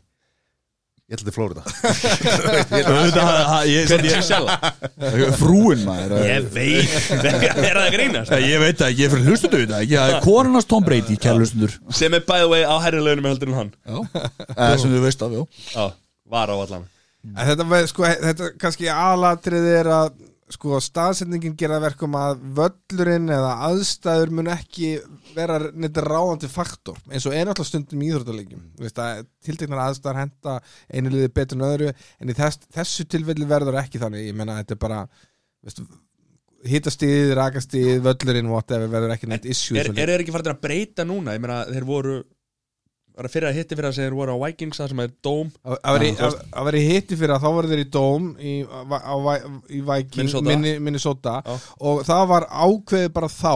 ég 1.11 1.17
ætla 1.17 1.27
til 1.27 1.35
Flórida 1.35 1.61
Hver 2.71 2.85
Hvernig 3.91 4.13
er 4.15 4.23
sjálf? 4.23 4.51
frúin 5.41 5.83
maður. 5.83 6.15
Ég 6.23 6.47
veit, 6.53 6.93
er 7.11 7.75
það 7.75 7.81
að 7.81 7.89
grínast? 7.97 8.35
Ég 8.45 8.63
veit 8.63 8.79
það 8.79 8.87
ekki, 8.87 9.01
ég 9.01 9.09
er 9.09 9.13
fyrir 9.15 9.27
hlustundu 9.27 9.59
við 9.59 9.73
það 9.91 10.15
er 10.15 10.23
konarnas 10.25 10.69
Tom 10.71 10.87
Brady, 10.87 11.17
kæra 11.19 11.41
hlustundur 11.41 11.75
Sem 11.99 12.15
er 12.15 12.23
by 12.23 12.39
the 12.45 12.49
way 12.51 12.63
á 12.63 12.75
herrilegunum 12.85 13.27
heldur 13.31 13.51
en 13.51 13.59
hann. 13.59 13.71
Já, 13.83 13.99
sem 14.79 14.93
þú 14.93 15.03
veist 15.03 15.21
af, 15.25 15.35
já. 15.35 15.43
Já, 15.75 15.85
var 16.31 16.51
á 16.51 16.55
allan. 16.55 16.87
En 17.21 17.47
þetta, 17.51 17.65
með, 17.69 17.87
sko, 17.91 18.07
þetta 18.07 18.51
kannski 18.61 18.87
aðlatrið 18.89 19.67
er 19.81 19.89
að 19.93 20.13
sko, 20.55 20.79
staðsetningin 20.83 21.55
gera 21.59 21.77
það 21.77 21.85
verkum 21.87 22.17
að 22.19 22.43
völlurinn 22.57 23.31
eða 23.31 23.51
aðstæður 23.69 24.33
mun 24.37 24.51
ekki 24.53 24.91
vera 25.35 25.57
neitt 25.71 25.99
ráðandi 26.03 26.49
faktor 26.51 26.99
eins 27.09 27.27
og 27.29 27.35
einu 27.35 27.53
alltaf 27.53 27.69
stundum 27.69 28.03
í 28.03 28.09
íþróttalegjum 28.11 28.65
tilteknar 29.45 29.83
aðstæður 29.85 30.21
henda 30.21 30.57
einu 30.91 31.13
liði 31.13 31.31
betur 31.35 31.59
en 31.59 31.67
öðru 31.69 31.91
en 31.91 32.33
í 32.33 32.37
þess, 32.37 32.63
þessu 32.75 33.07
tilfelli 33.11 33.47
verður 33.49 33.79
ekki 33.81 34.01
þannig. 34.01 34.27
Ég 34.29 34.37
meina 34.37 34.59
þetta 34.59 34.75
er 34.75 34.81
bara 34.81 34.99
veistu, 35.61 35.87
hitastíð, 36.67 37.33
rakastíð, 37.37 37.95
völlurinn 38.05 38.51
whatever, 38.51 38.91
verður 38.91 39.15
ekki 39.15 39.31
neitt 39.31 39.47
issue 39.49 39.79
Er, 39.79 39.89
er 39.93 40.13
þeir 40.13 40.25
ekki 40.25 40.35
farið 40.35 40.53
að 40.55 40.61
breyta 40.65 41.07
núna? 41.07 41.35
Ég 41.37 41.43
meina, 41.43 41.63
þeir 41.71 41.87
voru 41.89 42.19
að 42.21 42.29
fyrir 43.31 43.49
að 43.51 43.57
hitti 43.59 43.75
fyrir 43.77 43.89
að 43.89 43.95
segja 43.97 44.09
þeir 44.09 44.17
voru 44.17 44.35
á 44.35 44.43
Vikings 44.45 44.79
það 44.81 44.89
sem 44.93 44.99
er 45.05 45.11
Dome 45.23 45.51
Að- 45.65 46.65
vera 46.65 46.77
í- 46.81 46.87
hitti 46.91 47.17
fyrir 47.19 47.33
að 47.35 47.41
þá 47.45 47.49
voru 47.57 47.71
þeir 47.71 47.83
í 47.83 47.89
Dóm 47.91 48.27
í, 48.39 48.53
á, 48.65 48.81
á, 48.97 49.15
í 49.69 49.81
Viking 49.81 50.17
Minnesota. 50.21 50.47
Minni, 50.49 50.73
Minnesota 50.79 51.35
Já. 51.45 51.57
og 51.79 52.03
það 52.07 52.27
var 52.31 52.47
ákveðið 52.49 53.11
bara 53.13 53.27
þá 53.27 53.55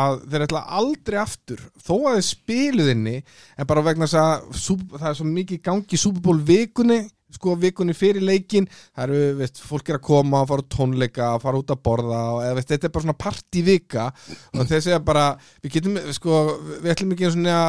að 0.00 0.20
þeir 0.30 0.44
ætla 0.46 0.60
aldrei 0.80 1.18
aftur 1.18 1.62
þó 1.82 1.94
að 2.06 2.18
þeir 2.20 2.26
spiluðinni 2.28 3.16
en 3.58 3.66
bara 3.66 3.82
vegna 3.82 4.06
þess 4.06 4.20
að 4.20 5.00
það 5.00 5.08
er 5.10 5.16
svo 5.18 5.26
mikið 5.26 5.62
gangi 5.66 5.96
í 5.98 5.98
Super 5.98 6.20
Bowl 6.28 6.38
vikunni 6.46 7.00
sko 7.36 7.56
vikunni 7.60 7.94
fyrir 7.96 8.24
leikin 8.24 8.68
það 8.70 9.04
eru, 9.06 9.20
veist, 9.40 9.62
fólk 9.66 9.90
er 9.92 9.98
að 10.00 10.06
koma 10.10 10.42
og 10.44 10.50
fara 10.50 10.66
á 10.66 10.72
tónleika 10.76 11.30
fara 11.42 11.60
út 11.60 11.74
að 11.74 11.82
borða 11.86 12.22
og 12.34 12.40
eða, 12.44 12.56
veist, 12.58 12.72
þetta 12.74 12.88
er 12.88 12.94
bara 12.96 13.06
svona 13.06 13.20
partyvika 13.26 14.08
og 14.56 14.64
þeir 14.70 14.86
segja 14.86 15.02
bara 15.04 15.26
við 15.62 15.76
getum, 15.78 16.00
sko, 16.16 16.40
við 16.80 16.94
ætlum 16.94 17.14
ekki 17.16 17.32
svona 17.34 17.60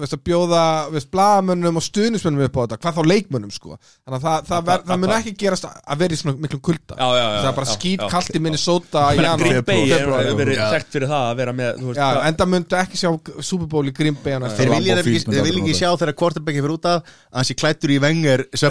veist, 0.00 0.14
að 0.14 0.22
bjóða 0.26 0.62
veist, 0.94 1.08
blagamönnum 1.12 1.78
og 1.80 1.84
stuðnismönnum 1.84 2.44
upp 2.46 2.56
á 2.56 2.60
þetta 2.64 2.78
hvað 2.84 2.96
þá 2.96 3.02
leikmönnum 3.10 3.52
sko. 3.54 3.76
Þannig 4.06 4.16
að 4.16 4.22
það, 4.26 4.38
það, 4.50 4.60
ver, 4.68 4.84
það 4.90 5.00
mun 5.02 5.14
ekki 5.16 5.32
gerast 5.40 5.66
að 5.68 6.02
vera 6.02 6.12
í 6.16 6.20
svona 6.20 6.34
miklu 6.44 6.60
kulda. 6.68 6.94
Já, 6.96 7.08
já, 7.10 7.20
já, 7.20 7.38
það 7.40 7.50
er 7.50 7.56
bara 7.58 7.70
skýt 7.74 8.04
kallt 8.14 8.30
í 8.30 8.42
Minnesota 8.44 9.04
í 9.10 9.16
janúar, 9.20 9.58
er 10.70 10.86
fyrir 10.94 11.08
það 11.10 11.24
að 11.30 11.34
vera 11.40 11.54
með 11.60 11.70
þú 11.80 11.86
veist, 11.90 12.00
Já, 12.00 12.06
hvað- 12.06 12.26
enda 12.30 12.44
myndu 12.54 12.78
ekki 12.80 12.96
sjá 13.00 13.10
Super 13.50 13.68
Bowl 13.70 13.86
í 13.90 13.94
Green 13.96 14.18
Bay 14.20 14.32
þeir 14.40 14.68
vilja 14.76 14.94
ekki, 15.00 15.74
sjá 15.80 15.90
þegar 15.90 16.14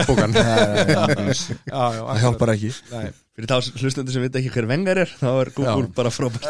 Já, 0.18 1.84
já, 1.94 2.02
Það 2.10 2.22
hjálpar 2.24 2.52
ekki. 2.56 2.72
Nei. 2.94 3.08
fyrir 3.40 3.48
þá 3.52 3.80
hlustendur 3.84 4.14
sem 4.16 4.24
veit 4.26 4.36
ekki 4.42 4.52
hver 4.56 4.68
vengar 4.68 5.00
er 5.06 5.12
þá 5.20 5.30
er 5.46 5.52
Google 5.56 5.88
bara 5.96 6.12
frábært. 6.12 6.46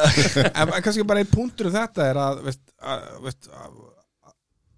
En 0.49 0.72
kannski 0.82 1.03
bara 1.05 1.22
einn 1.24 1.30
punktur 1.30 1.70
um 1.70 1.76
þetta 1.76 2.07
er 2.10 2.20
að, 2.24 2.39
veist, 2.47 2.64
að, 2.82 3.03
veist, 3.28 3.49
að, 3.53 3.76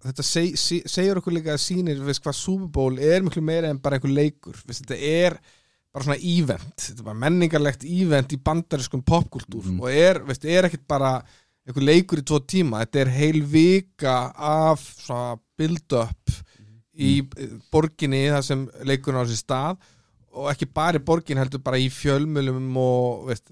þetta 0.08 0.26
seg, 0.28 0.58
seg, 0.60 0.88
segir 0.92 1.20
okkur 1.22 1.36
líka 1.38 1.54
að 1.56 1.62
sýnir 1.64 2.02
veist, 2.04 2.24
hvað 2.26 2.36
Super 2.40 2.68
Bowl 2.76 3.00
er 3.00 3.24
miklu 3.24 3.44
meira 3.48 3.70
en 3.72 3.80
bara 3.84 4.00
einhver 4.00 4.12
leikur. 4.18 4.58
Veist, 4.68 4.84
þetta 4.84 5.00
er 5.28 5.38
bara 5.92 6.08
svona 6.08 6.20
event. 6.24 6.74
Þetta 6.80 7.00
er 7.04 7.08
bara 7.12 7.22
menningarlegt 7.26 7.88
event 7.88 8.36
í 8.36 8.42
bandariskum 8.44 9.02
popkultúr 9.08 9.66
Mhm. 9.72 9.80
og 9.84 9.92
er, 9.92 10.20
veist, 10.28 10.46
er 10.48 10.68
ekkit 10.70 10.84
bara 10.88 11.14
einhver 11.68 11.84
leikur 11.86 12.20
í 12.20 12.26
tvo 12.28 12.40
tíma. 12.44 12.84
Þetta 12.86 13.02
er 13.06 13.12
heil 13.16 13.42
vika 13.48 14.18
af 14.36 14.84
svona 15.06 15.38
build-up 15.60 16.32
í 16.98 17.22
borginni 17.72 18.26
þar 18.30 18.46
sem 18.46 18.68
leikurinn 18.88 19.24
á 19.24 19.26
sér 19.30 19.40
stað 19.40 19.90
og 20.32 20.48
ekki 20.52 20.68
bara 20.72 21.00
í 21.00 21.04
borgin 21.04 21.40
heldur 21.42 21.62
bara 21.64 21.80
í 21.80 21.90
fjölmjölum 21.92 22.76
og 22.80 23.26
veist, 23.28 23.52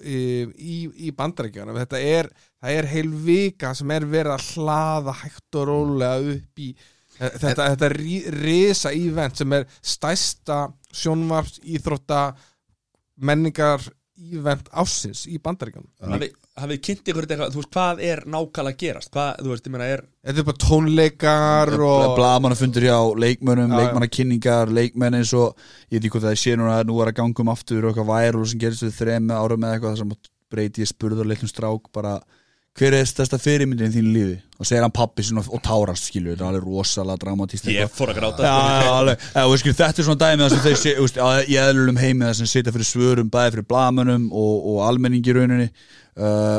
í, 0.00 0.20
í, 0.56 0.76
í 1.08 1.12
bandarækjana 1.16 1.76
þetta 1.82 2.00
er, 2.00 2.30
er 2.64 2.88
heil 2.88 3.10
vika 3.24 3.74
sem 3.76 3.90
er 3.92 4.06
verið 4.08 4.36
að 4.36 4.46
hlaða 4.54 5.16
hægt 5.22 5.58
og 5.60 5.68
rólega 5.68 6.32
upp 6.36 6.64
í 6.64 6.70
þetta, 7.18 7.68
þetta 7.74 7.90
rí, 7.92 8.18
risa 8.38 8.92
event 8.96 9.42
sem 9.42 9.56
er 9.58 9.68
stæsta 9.82 10.60
sjónvarps 10.94 11.60
íþrótta 11.76 12.22
menningar 13.28 13.84
event 14.18 14.70
ásins 14.72 15.26
í 15.28 15.38
bandaríkjunum 15.42 15.90
hafið 16.62 16.80
kynnt 16.88 17.10
ykkur 17.12 17.28
þetta 17.28 17.48
þú 17.52 17.60
veist 17.60 17.74
hvað 17.76 18.02
er 18.08 18.22
nákvæmlega 18.24 18.74
að 18.74 18.80
gerast? 18.82 19.10
Hvað, 19.14 19.30
þú 19.42 19.52
veist, 19.52 19.68
ég 19.68 19.74
meina 19.74 19.88
er 19.88 20.02
þetta 20.28 20.42
er 20.42 20.48
bara 20.48 20.62
tónleikar 20.64 21.74
og 21.88 22.16
Blamafundur 22.18 22.88
hjá 22.88 22.98
leikmönnum, 23.24 23.76
leikmannakynningar 23.78 24.74
leikmenn 24.74 25.20
eins 25.20 25.34
og, 25.38 25.54
ég 25.88 25.98
veit 25.98 26.02
ekki 26.02 26.14
hvað 26.16 26.28
það 26.30 26.42
sé 26.42 26.56
núna 26.58 26.80
nú 26.88 26.98
er 27.02 27.12
að 27.12 27.18
ganga 27.20 27.44
um 27.44 27.52
aftur 27.54 27.84
og 27.84 27.92
eitthvað 27.92 28.10
væru 28.12 28.48
sem 28.48 28.62
gerist 28.64 28.86
við 28.86 28.98
þrem 28.98 29.32
árum 29.34 29.64
eða 29.68 29.78
eitthvað 29.78 29.94
þar 29.94 30.02
sem 30.02 30.16
breyti 30.48 30.84
ég 30.84 30.90
spurður 30.90 31.28
leiklum 31.28 31.50
strák 31.50 31.90
bara 31.94 32.18
hver 32.78 32.94
er 32.94 33.08
stærsta 33.10 33.38
fyrirmyndin 33.42 33.90
í 33.90 33.94
þínu 33.96 34.12
lífi? 34.14 34.36
Og 34.58 34.66
segir 34.66 34.82
hann 34.82 34.94
pappi 34.94 35.22
sinna 35.22 35.42
og 35.46 35.60
tárast 35.62 36.08
skilju, 36.10 36.32
þetta 36.34 36.44
er 36.44 36.48
alveg 36.52 36.64
rosalega 36.66 37.22
dramatíst 37.22 37.68
ég 37.70 37.90
fór 37.94 38.10
að 38.12 38.18
gráta. 38.20 38.42
Já, 38.46 38.54
já, 38.84 38.90
alveg, 38.94 39.26
já, 39.34 39.42
og 39.46 39.58
skil, 39.62 39.74
þetta 39.80 40.02
er 40.02 40.08
svona 40.08 40.22
dæmi 40.24 40.42
þar 40.44 40.54
sem 40.54 40.64
þeir 40.66 40.80
sé, 40.82 40.94
veist, 40.98 41.20
að, 41.22 41.38
í 41.46 41.58
eðlulum 41.62 42.00
heimi 42.02 42.26
þar 42.26 42.38
sem 42.40 42.50
sitja 42.50 42.74
fyrir 42.74 42.88
svörum 42.90 43.30
bæði 43.34 43.54
fyrir 43.56 43.68
blamunum 43.70 44.26
og, 44.34 44.66
og 44.72 44.82
almenningi 44.88 45.30
í 45.32 45.36
rauninni. 45.38 45.68
Uh, 46.18 46.58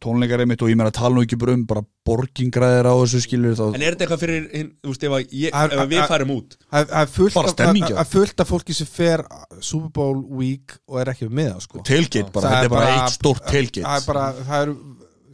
tónleikar 0.00 0.40
einmitt 0.40 0.62
og 0.62 0.70
ég 0.70 0.76
meina 0.78 0.88
að 0.92 0.96
tala 1.00 1.16
nú 1.16 1.24
ekki 1.26 1.36
bara 1.40 1.52
um 1.56 1.64
bara 1.68 1.82
borgingræðir 2.06 2.86
á 2.86 2.94
þessu 3.02 3.18
skilur 3.24 3.56
þá, 3.58 3.64
en 3.74 3.82
er 3.82 3.96
þetta 3.96 4.04
eitthvað 4.06 4.22
fyrir 4.22 4.44
hinn, 4.54 4.68
þú 4.80 4.92
veist, 4.92 5.06
ef, 5.08 5.16
ég, 5.34 5.56
Að- 5.58 5.74
ef 5.74 5.88
við 5.90 6.04
farum 6.12 6.32
út? 6.36 6.54
Það 6.70 6.86
það 6.92 7.00
er 7.02 7.10
fullt 7.16 7.34
Bara 7.36 7.50
af- 7.50 7.56
stemming, 7.56 7.84
að- 7.84 7.90
já. 7.90 7.98
að 8.04 8.12
fullt 8.14 8.40
af 8.44 8.52
fólki 8.52 8.76
sem 8.78 8.86
fer 8.86 9.24
Super 9.60 9.90
Bowl 9.98 10.22
week 10.38 10.76
og 10.86 11.00
er 11.02 11.10
ekki 11.12 11.28
með 11.28 11.50
það 11.56 11.64
sko. 11.66 11.82
tailgate 11.90 12.32
bara, 12.32 12.52
þetta 12.54 12.64
er 12.70 12.74
bara 12.76 12.92
eitt 12.94 13.16
stórt 13.18 13.42
það 13.42 13.48
er 13.48 13.52
tailgate 13.58 14.06
bara, 14.06 14.26
það 14.46 14.62
eru 14.62 14.76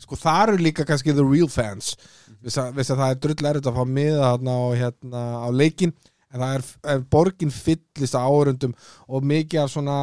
sko, 0.03 0.19
það 0.19 0.43
eru 0.49 0.63
líka 0.67 0.87
kannski 0.89 1.15
the 1.17 1.25
real 1.27 1.49
fans. 1.53 1.95
Viss 2.43 2.59
að, 2.59 2.73
viss 2.79 2.91
að 2.91 3.01
það 3.05 3.15
er 3.15 3.21
drull 3.27 3.49
erfitt 3.53 3.71
að 3.71 3.79
fá 3.79 3.85
miða 3.99 4.27
þarna 4.33 4.57
á, 4.59 4.65
hérna, 4.83 5.23
á 5.47 5.49
leikin 5.55 5.93
en 6.33 6.41
það 6.41 6.55
er, 6.59 6.67
er 6.95 7.03
borgin 7.13 7.51
fyllist 7.53 8.17
á 8.19 8.23
árundum 8.25 8.73
og 9.07 9.27
mikið 9.29 9.61
af 9.67 9.71
svona 9.75 9.97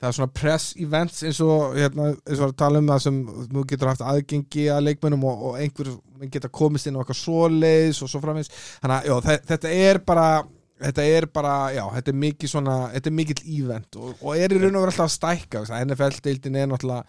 það 0.00 0.08
er 0.08 0.16
svona 0.16 0.32
press 0.36 0.70
events 0.80 1.22
eins 1.24 1.38
og 1.44 1.76
hérna, 1.78 2.06
eins 2.26 2.40
og 2.40 2.48
að 2.50 2.56
tala 2.60 2.80
um 2.82 2.88
það 2.90 3.02
sem 3.04 3.20
þú 3.52 3.62
getur 3.70 3.90
haft 3.92 4.02
aðgengi 4.04 4.64
að 4.72 4.82
leikmennum 4.88 5.22
og, 5.30 5.44
og 5.50 5.58
einhver 5.62 5.92
geta 6.32 6.48
komist 6.52 6.88
inn 6.90 6.96
á 6.96 7.00
eitthvað 7.04 7.20
svoleiðis 7.20 8.00
og 8.04 8.10
svo 8.12 8.20
framins 8.24 8.50
þannig 8.82 8.96
að 8.96 9.08
já, 9.10 9.14
þe- 9.28 9.44
þetta 9.52 9.72
er 9.84 10.00
bara 10.08 10.26
þetta 10.84 11.04
er 11.16 11.26
bara, 11.32 11.54
já, 11.76 11.84
þetta 11.98 12.10
er 12.14 12.18
mikið 12.24 12.50
svona 12.56 12.78
þetta 12.96 13.10
er 13.12 13.16
mikill 13.20 13.44
event 13.60 14.00
og, 14.00 14.10
og 14.24 14.34
er 14.40 14.52
í 14.56 14.58
raun 14.64 14.74
og 14.74 14.82
veru 14.86 14.92
alltaf 14.92 15.06
að 15.06 15.14
stækka, 15.14 15.62
NFL-deildin 15.84 16.58
er 16.64 16.68
náttúrulega 16.72 17.04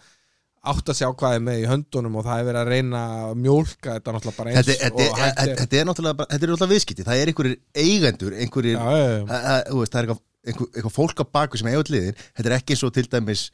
átt 0.72 0.90
að 0.92 0.98
sjá 1.00 1.08
hvað 1.20 1.36
er 1.38 1.44
með 1.46 1.60
í 1.62 1.66
höndunum 1.70 2.16
og 2.20 2.26
það 2.26 2.40
er 2.42 2.48
verið 2.50 2.60
að 2.62 2.70
reyna 2.74 3.02
að 3.26 3.34
mjólka 3.44 3.96
þetta 3.98 4.14
náttúrulega 4.16 4.38
bara 4.40 4.54
eins 4.54 4.58
Þetta, 4.70 4.78
þetta, 4.86 5.06
og 5.10 5.20
hægt 5.22 5.36
þetta, 5.42 5.58
þetta 5.62 5.80
er 5.82 5.88
náttúrulega 5.90 6.18
bara- 6.22 6.30
þetta 6.32 6.46
er 6.48 6.52
náttúrulega 6.54 6.74
viðskipti, 6.76 7.06
það 7.06 7.20
er 7.22 7.32
einhverjir 7.32 7.60
eigendur 7.84 8.38
einhverjir, 8.40 8.80
Já, 8.80 8.90
já. 8.96 9.20
það, 9.30 9.46
það, 9.46 9.62
þú 9.70 9.78
veist, 9.82 9.92
það 9.96 10.02
er 10.02 10.10
eitthvað, 10.10 10.66
eitthvað 10.76 10.96
fólk 11.00 11.22
á 11.22 11.24
baku 11.38 11.60
sem 11.62 11.70
eiga 11.72 11.86
liðin, 11.96 12.20
þetta 12.36 12.50
er 12.52 12.56
ekki 12.60 12.80
og 12.86 12.92
til 12.98 13.08
dæmis 13.16 13.46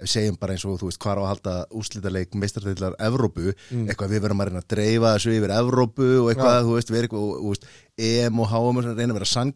segjum 0.00 0.36
bara 0.40 0.54
eins 0.56 0.62
og 0.64 0.78
þú 0.80 0.86
veist 0.88 1.00
hvar 1.04 1.18
á 1.20 1.22
að 1.22 1.28
halda 1.28 1.54
úrslitaleik 1.76 2.32
meistartillar 2.40 2.94
Evrópu. 3.04 3.50
Eitthvað 3.84 4.14
við 4.14 4.22
verðum 4.24 4.40
að 4.40 4.48
reyna 4.48 4.62
að 4.62 4.70
dreifa 4.72 5.10
þessu 5.12 5.34
yfir 5.36 5.52
Evrópu 5.58 6.06
og 6.22 6.30
eitthvað, 6.32 6.60
þú 6.64 6.76
veist, 6.78 6.92
við 6.94 7.02
erum 7.04 7.58
EM 8.00 8.40
og 8.40 8.48
HM 8.48 8.78
og 8.80 8.86
reyna 8.88 9.12
að 9.12 9.18
vera 9.18 9.28
sang 9.28 9.52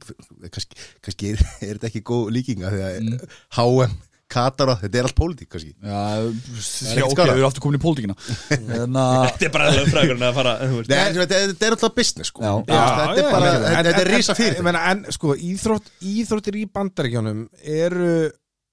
kannski, 0.53 0.77
kannski 1.01 1.31
er, 1.33 1.41
er 1.65 1.79
þetta 1.79 1.89
ekki 1.89 2.03
góð 2.05 2.29
líkinga 2.37 2.73
því 2.75 2.83
að 2.85 3.25
HM, 3.57 3.97
Katara, 4.35 4.75
þetta 4.81 4.99
er 5.01 5.09
allt 5.09 5.17
pólitík 5.19 5.51
kannski. 5.55 5.73
Já, 5.79 7.05
ok, 7.07 7.21
við 7.21 7.33
erum 7.37 7.47
aftur 7.49 7.63
komin 7.65 7.79
í 7.79 7.83
pólitíkina. 7.85 8.17
Að 8.19 9.29
Þetta 9.31 9.47
er 9.49 9.53
bara 9.55 9.73
lögfræðurinn 9.77 10.27
að 10.27 10.39
fara 10.41 10.55
þetta, 10.65 11.69
er 11.69 11.77
alltaf 11.77 11.95
business 11.99 12.33
sko. 12.33 12.55
Þetta 12.67 13.93
er 13.93 14.01
er 14.03 14.11
risa 14.11 14.35
en- 14.35 14.41
fyrir 14.41 14.67
En 14.91 15.05
sko, 15.15 15.37
íþrótt, 15.51 15.91
íþróttir 16.15 16.59
í 16.59 16.65
bandaríkjónum 16.75 17.45
eru 17.79 18.13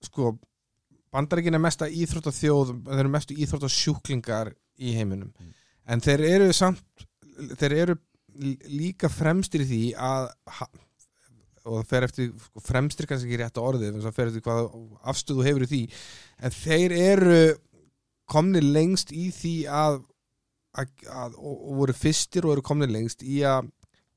sko, 0.06 0.34
bandaríkin 1.14 1.58
er 1.58 1.62
mesta 1.62 1.90
íþrótta 1.92 2.34
þjóð 2.34 2.76
þeir 2.90 3.04
eru 3.04 3.14
mestu 3.14 3.38
íþrótta 3.38 3.70
sjúklingar 3.72 4.54
í 4.82 4.96
heiminum. 4.98 5.30
En 5.86 6.02
þeir 6.02 6.26
eru 6.30 6.54
samt 6.56 7.06
þeir 7.60 7.78
eru 7.84 7.98
líka 8.72 9.10
fremstir 9.12 9.66
í 9.66 9.68
því 9.70 9.84
að 10.00 10.30
og 11.70 11.84
fer 11.88 12.06
eftir 12.08 12.32
sko, 12.42 12.62
fremstir 12.66 13.10
kannski 13.10 13.30
ekki 13.30 13.42
rétt 13.42 13.60
orðið 13.62 13.96
en 13.96 14.06
það 14.06 14.16
fer 14.18 14.32
eftir 14.32 14.46
hvað 14.46 14.70
afstöðu 15.14 15.46
hefur 15.48 15.66
í 15.66 15.70
því. 15.72 15.82
En 16.42 16.56
þeir 16.56 16.96
eru 16.98 17.42
komni 18.32 18.64
lengst 18.64 19.12
í 19.14 19.28
því 19.36 19.56
að, 19.68 20.00
að, 20.80 20.96
að 21.12 21.38
og, 21.38 21.54
og 21.58 21.82
voru 21.82 21.98
fyrstir 21.98 22.48
og 22.48 22.56
eru 22.56 22.66
komni 22.66 22.90
lengst 22.90 23.26
í 23.26 23.44
að 23.48 23.70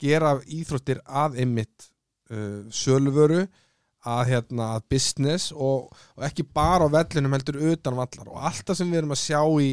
gera 0.03 0.37
íþróttir 0.45 1.03
að 1.05 1.41
einmitt 1.43 1.91
uh, 2.33 2.65
söluvöru 2.75 3.45
að, 4.05 4.23
hérna, 4.31 4.75
að 4.77 4.89
business 4.93 5.51
og, 5.53 5.93
og 6.17 6.25
ekki 6.27 6.45
bara 6.45 6.89
á 6.89 6.93
vellinum 6.93 7.37
heldur 7.37 7.61
utan 7.73 7.97
vallar. 7.97 8.31
Og 8.31 8.41
allt 8.41 8.67
það 8.69 8.81
sem 8.81 8.91
við 8.91 9.03
erum 9.03 9.15
að 9.17 9.23
sjá 9.23 9.41
í 9.65 9.71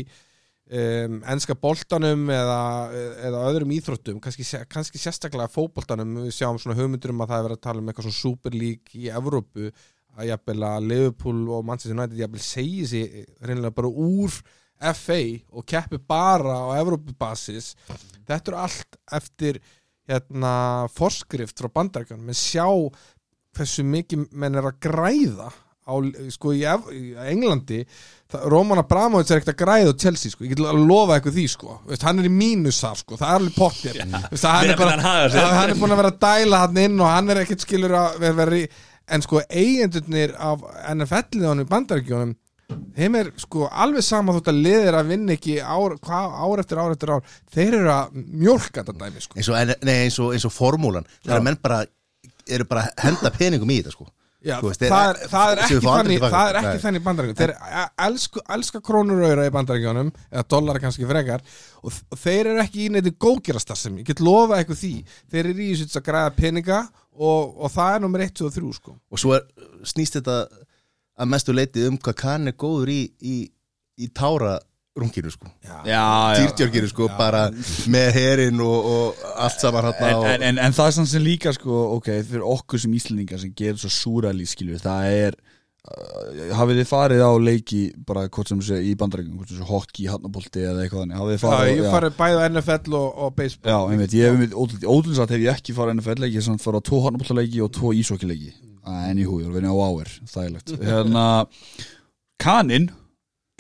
um, 0.72 1.18
enska 1.34 1.56
boltanum 1.60 2.30
eða, 2.32 2.60
eða 3.28 3.42
öðrum 3.50 3.74
íþróttum 3.76 4.22
kannski, 4.24 4.46
kannski 4.72 5.02
sérstaklega 5.02 5.52
fótboltanum. 5.52 6.22
Við 6.28 6.36
sjáum 6.38 6.60
svona 6.62 6.78
hugmyndur 6.80 7.14
um 7.14 7.26
að 7.26 7.34
það 7.34 7.42
er 7.42 7.48
verið 7.50 7.60
að 7.60 7.66
tala 7.68 7.84
um 7.84 7.92
eitthvað 7.92 8.08
svona 8.08 8.22
Super 8.22 8.58
League 8.58 8.96
í 8.98 9.12
Evrópu 9.12 9.72
að 10.18 10.28
jafnvel 10.28 10.66
að 10.68 10.88
Liverpool 10.90 11.44
og 11.56 11.68
Manchester 11.68 11.96
United 11.96 12.20
jafnvel 12.20 12.44
segi 12.44 12.88
sig 12.90 13.22
reynilega 13.40 13.78
bara 13.78 13.92
úr 13.92 14.42
FA 14.98 15.22
og 15.54 15.66
keppi 15.70 16.02
bara 16.10 16.58
á 16.68 16.70
Evrópubasis. 16.82 17.76
Þetta 18.28 18.52
eru 18.52 18.62
allt 18.64 19.02
eftir 19.14 19.62
hérna 20.10 20.54
forskrift 20.92 21.62
frá 21.62 21.70
bandarækjanum 21.72 22.32
menn 22.32 22.38
sjá 22.38 22.66
hversu 23.56 23.86
mikið 23.86 24.32
menn 24.40 24.58
er 24.58 24.68
að 24.68 24.80
græða 24.88 25.52
á, 25.52 25.94
sko 26.34 26.54
í 26.56 26.64
Englandi 26.66 27.82
það, 28.32 28.46
Roman 28.54 28.82
Abramovits 28.82 29.32
er 29.32 29.42
ekkert 29.42 29.54
að 29.54 29.60
græða 29.62 29.94
á 29.94 30.02
Chelsea 30.04 30.34
sko, 30.34 30.46
ég 30.46 30.54
get 30.54 30.64
að 30.66 30.84
lofa 30.90 31.18
eitthvað 31.18 31.38
því 31.38 31.48
sko. 31.54 31.80
Veist, 31.90 32.06
hann 32.08 32.22
er 32.22 32.30
í 32.30 32.34
mínusar 32.34 33.00
sko, 33.00 33.18
það 33.20 33.28
er 33.28 33.40
alveg 33.40 33.58
pottir 33.58 34.00
Veist, 34.02 34.46
hann, 34.48 34.70
er 34.72 34.80
bara, 34.80 34.96
hann 35.02 35.74
er 35.74 35.80
búin 35.80 35.96
að 35.96 36.02
vera 36.04 36.14
að 36.14 36.22
dæla 36.26 36.62
hann 36.66 36.80
inn 36.86 37.02
og 37.02 37.12
hann 37.12 37.34
er 37.34 37.44
ekkert 37.44 37.66
skilur 37.66 37.98
að 37.98 38.22
vera, 38.24 38.38
vera 38.42 38.62
í, 38.62 38.64
en 39.12 39.26
sko 39.26 39.44
eigendurnir 39.48 40.38
af 40.40 40.64
NFL-liðanum 40.96 41.68
í 41.68 41.72
bandaríkjónum 41.72 42.38
þeim 42.96 43.18
er 43.20 43.32
sko 43.42 43.66
alveg 43.68 44.06
sama 44.08 44.38
þótt 44.38 44.52
að 44.54 44.62
liðir 44.64 44.96
að 44.96 45.10
vinna 45.12 45.36
ekki 45.36 45.58
ár, 45.60 45.98
hva, 46.00 46.22
ár 46.40 46.62
eftir 46.64 46.80
ár 46.80 46.94
eftir 46.94 47.12
ár. 47.12 47.34
Þeir 47.52 47.82
eru 47.82 47.92
að 47.92 48.14
mjólka 48.16 48.86
þetta 48.86 48.96
dæmi 48.96 49.24
sko. 49.26 49.36
Eins 49.36 49.50
og, 49.52 49.74
nei, 49.84 49.96
eins 50.06 50.20
og, 50.24 50.32
eins 50.32 50.48
og 50.48 50.54
formúlan. 50.56 51.10
Það 51.20 51.34
er 51.34 51.42
að 51.42 51.48
menn 51.50 51.60
bara 51.60 51.82
eru 52.48 52.68
bara 52.70 52.88
að 52.88 53.04
henda 53.06 53.32
peningum 53.36 53.72
í 53.74 53.82
þetta 53.82 53.94
sko 53.96 54.08
Já, 54.42 54.56
veist, 54.64 54.82
það, 54.82 55.04
er, 55.12 55.18
það 55.30 55.52
er 55.52 55.60
þannig 55.86 56.24
það 56.24 56.48
er 56.48 56.58
ekki 56.58 56.70
Nei. 56.72 56.82
þannig 56.82 57.02
í 57.02 57.06
bandaríkjum 57.06 57.38
þeir 57.38 57.52
elsku, 58.08 58.42
elska 58.56 58.80
krónur 58.88 59.20
og 59.22 59.28
auðra 59.28 59.44
í 59.46 59.54
bandaríkjunum 59.54 60.10
eða 60.32 60.44
dollara 60.50 60.82
kannski 60.82 61.10
frekar 61.10 61.44
og, 61.86 62.00
þeir 62.18 62.50
eru 62.56 62.64
ekki 62.64 62.88
í 62.88 62.90
neitt 62.96 63.12
góðgerastar 63.22 63.78
sem 63.78 64.00
ég 64.02 64.08
get 64.08 64.24
lofa 64.26 64.58
eitthvað 64.58 64.82
því. 64.82 64.96
Þeir 65.30 65.52
eru 65.52 65.62
í 65.62 65.70
þessu 65.84 66.02
að 66.02 66.08
græða 66.08 66.34
peninga 66.40 66.80
og, 67.14 67.54
og 67.62 67.74
það 67.76 67.94
er 67.94 68.04
nummer 68.08 68.26
1, 68.26 68.34
2 68.42 68.50
og 68.50 68.58
3 68.58 68.74
sko. 68.80 68.96
Og 69.14 69.22
svo 69.22 69.38
er, 69.38 69.46
snýst 69.94 70.18
þetta 70.18 70.40
að 71.22 71.32
mestu 71.36 71.54
leiti 71.54 71.86
um 71.86 72.02
hvað 72.02 72.18
kann 72.24 72.50
er 72.50 72.58
góður 72.58 72.94
í, 72.96 73.02
í, 73.22 73.38
í 74.02 74.10
tára 74.10 74.58
runginu 74.98 75.32
sko. 75.32 75.48
Já, 75.64 75.78
já 75.88 76.04
dýrtjörginu 76.42 76.90
sko, 76.92 77.08
bara 77.16 77.46
með 77.92 78.10
herin 78.18 78.60
og, 78.64 78.90
og 78.92 79.24
allt 79.40 79.64
saman 79.64 79.88
en, 79.88 80.18
og, 80.18 80.26
en, 80.28 80.44
en, 80.50 80.60
en 80.60 80.76
það 80.76 80.90
er 80.90 80.98
samt 80.98 81.12
sem 81.14 81.24
líka 81.24 81.54
sko, 81.56 81.78
ok, 81.98 82.12
fyrir 82.28 82.44
okkur 82.44 82.84
sem 82.84 83.00
íslendingar 83.00 83.40
sem 83.42 83.54
gerir 83.56 83.80
svo 83.80 83.92
súrali 83.94 84.48
skilju, 84.50 84.82
það 84.84 85.16
er 85.16 85.38
uh, 85.40 86.52
hafið 86.60 86.82
þið 86.82 86.90
farið 86.92 87.24
á 87.24 87.32
leiki 87.40 87.82
bara 88.08 88.26
hvort 88.28 88.52
sem 88.52 88.64
sé 88.68 88.82
í 88.84 88.92
bandarækjum 89.00 89.40
hvort 89.40 89.54
sem 89.54 89.62
sé 89.62 89.70
hockey, 89.72 90.10
hafnabolti 90.12 90.68
eða 90.68 90.84
eitthvað 90.84 91.06
þannig 91.06 91.22
hafið 91.22 91.36
þið 91.36 91.40
Já, 91.40 91.48
farið 91.48 91.72
ég 91.72 91.84
já. 91.88 91.92
farið 91.96 92.18
bæði 92.20 92.42
á 92.42 92.44
NFL 92.52 93.00
og, 93.00 93.10
og 93.16 93.36
baseball. 93.40 93.72
Já, 93.72 93.80
einmitt, 93.96 94.18
ég 94.20 94.28
hef 94.28 94.36
einmitt 94.36 94.58
ótrúlega 94.60 95.30
hef 95.32 95.46
ég 95.46 95.54
ekki 95.56 95.78
farið 95.80 96.00
NFL 96.02 96.26
leiki, 96.26 96.36
ég 96.36 96.44
hef 96.44 96.52
samt 96.52 96.66
farið 96.68 96.84
á 96.84 96.88
tvo 96.92 97.04
hafnaboltaleiki 97.08 97.64
og 97.64 97.72
tvo 97.80 97.96
ísokkileiki 97.96 98.52
en 98.82 99.20
í 99.22 99.24
húi, 99.24 99.44
ég 99.44 99.48
var 99.48 99.54
að 99.54 99.62
vinna 99.62 99.72
á 99.72 99.80
áver, 99.88 100.10
þægilegt. 100.32 100.72
Hérna, 100.90 101.26
kaninn 102.42 102.90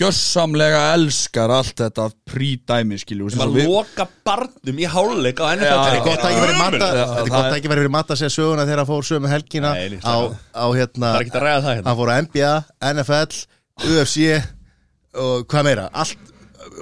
gjössamlega 0.01 0.79
elskar 0.95 1.51
allt 1.55 1.75
þetta 1.83 2.05
prídæmi 2.31 2.97
skilju 3.01 3.29
Sem 3.33 3.43
að 3.45 3.59
loka 3.67 4.05
barnum 4.27 4.81
í 4.81 4.87
háluleik 4.89 5.39
á 5.39 5.45
NFL 5.53 5.69
Þetta 5.71 5.93
er 5.93 6.01
gott 6.07 6.25
að 6.25 6.31
ekki 6.31 6.41
verið 6.45 6.59
mata 6.61 6.79
Já, 6.81 6.89
Þetta 6.91 7.05
er 7.05 7.21
það 7.21 7.29
gott 7.35 7.45
er- 7.45 7.51
að 7.51 7.57
ekki 7.59 7.71
verið 7.73 7.91
mata 7.95 8.13
að 8.15 8.21
segja 8.21 8.33
söguna 8.35 8.65
þegar 8.67 8.81
hann 8.83 8.89
fór 8.91 9.07
sömu 9.11 9.31
helgina 9.31 9.71
Nei, 9.77 9.99
á, 10.01 10.15
á 10.57 10.65
hérna 10.75 11.11
Það 11.13 11.19
er 11.21 11.25
ekki 11.27 11.37
að 11.39 11.45
ræða 11.47 11.61
það 11.67 11.75
hérna. 11.77 11.87
Hann 11.91 11.99
fór 12.01 12.11
á 12.11 12.15
NBA, 12.25 12.51
NFL, 12.91 13.39
UFC 13.91 14.27
og 15.21 15.45
hvað 15.51 15.65
meira. 15.67 15.85
Allt, 15.91 16.17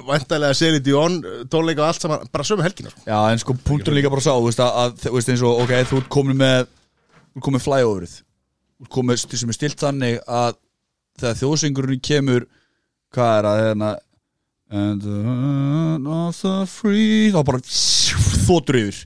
væntalega 0.06 0.54
Celine 0.60 0.84
Dion 0.86 1.16
tónleika 1.50 1.82
og 1.82 1.88
allt 1.90 2.04
saman, 2.04 2.28
bara 2.34 2.46
sömu 2.46 2.62
helgina 2.66 2.92
sko. 2.94 3.02
Já, 3.08 3.18
en 3.34 3.40
sko 3.42 3.56
punktur 3.66 3.96
líka 3.96 4.12
bara 4.14 4.22
sá 4.22 4.34
þú 4.36 4.46
veist, 4.50 4.62
að, 4.62 4.76
að, 4.84 4.98
þú 5.06 5.14
veist 5.16 5.32
eins 5.34 5.44
og, 5.48 5.62
ok, 5.64 5.74
þú 5.90 6.02
ert 6.04 6.10
komin 6.14 6.38
með 6.42 6.68
st- 9.24 9.40
sem 9.42 9.50
er 9.50 9.58
stilt 9.58 9.82
þannig 9.82 10.20
að 10.28 10.60
þegar 11.20 11.40
þjóðsengurinn 11.42 12.04
kemur 12.06 12.46
hvað 13.16 13.34
er 13.40 13.50
að 13.50 13.64
hérna? 13.64 13.90
And 14.70 15.02
the 15.02 15.18
hand 15.26 16.06
of 16.08 16.38
the 16.44 16.54
free 16.70 17.32
þá 17.34 17.40
bara 17.48 17.60
þóttur 17.66 18.78
yfir. 18.84 19.00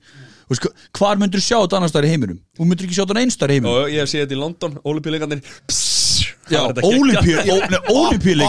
Þú 0.43 0.51
veist, 0.51 0.65
hva- 0.65 0.73
hvar 0.99 1.21
myndur 1.21 1.39
sjá 1.39 1.55
þetta 1.61 1.77
annars 1.79 1.93
staðar 1.93 2.09
í 2.09 2.11
heiminum? 2.11 2.39
Þú 2.59 2.67
myndur 2.67 2.85
ekki 2.89 2.97
sjá 2.97 3.05
þetta 3.05 3.21
einn 3.23 3.31
staðar 3.31 3.53
í 3.53 3.57
heiminum. 3.61 3.77
Og 3.79 3.93
ég 3.93 4.03
hef 4.03 4.11
séð 4.11 4.25
þetta 4.25 4.35
í 4.35 4.41
London, 4.41 4.75
olimpíuleikandir 4.83 5.39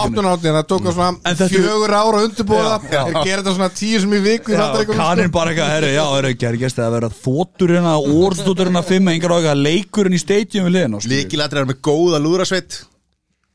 Opnunáttin, 0.05 0.55
það 0.55 0.65
tók 0.69 0.87
að 0.89 0.97
En 1.25 1.37
svona 1.37 1.49
fjögur 1.51 1.93
ára 1.95 2.23
undirbúða 2.25 2.73
þeir 2.83 3.19
gera 3.23 3.41
þetta 3.41 3.53
svona 3.55 3.69
tíu 3.79 4.01
sem 4.03 4.15
í 4.15 4.19
viku 4.25 4.51
í 4.51 4.57
bandaríkjunum, 4.59 4.99
sko. 4.99 5.05
Kaninn 5.05 5.31
bara 5.35 5.53
eitthvað, 5.53 5.71
herri, 5.75 5.91
já, 5.95 6.03
herri, 6.11 6.33
gerði 6.41 6.61
gæst 6.65 6.81
að 6.83 6.95
vera 6.97 7.11
þóttur 7.21 7.73
hérna, 7.75 7.93
orðstóttur 8.03 8.69
hérna 8.69 8.83
fimm, 8.85 9.07
engar 9.13 9.31
á 9.31 9.37
eitthvað 9.39 9.63
leikurinn 9.63 10.17
í 10.17 10.21
stadium 10.21 10.67
við 10.67 10.75
liðin 10.75 10.99
Líkilatri 11.13 11.63
er 11.63 11.69
með 11.71 11.79
góða 11.87 12.19
lúðrasveit 12.25 12.81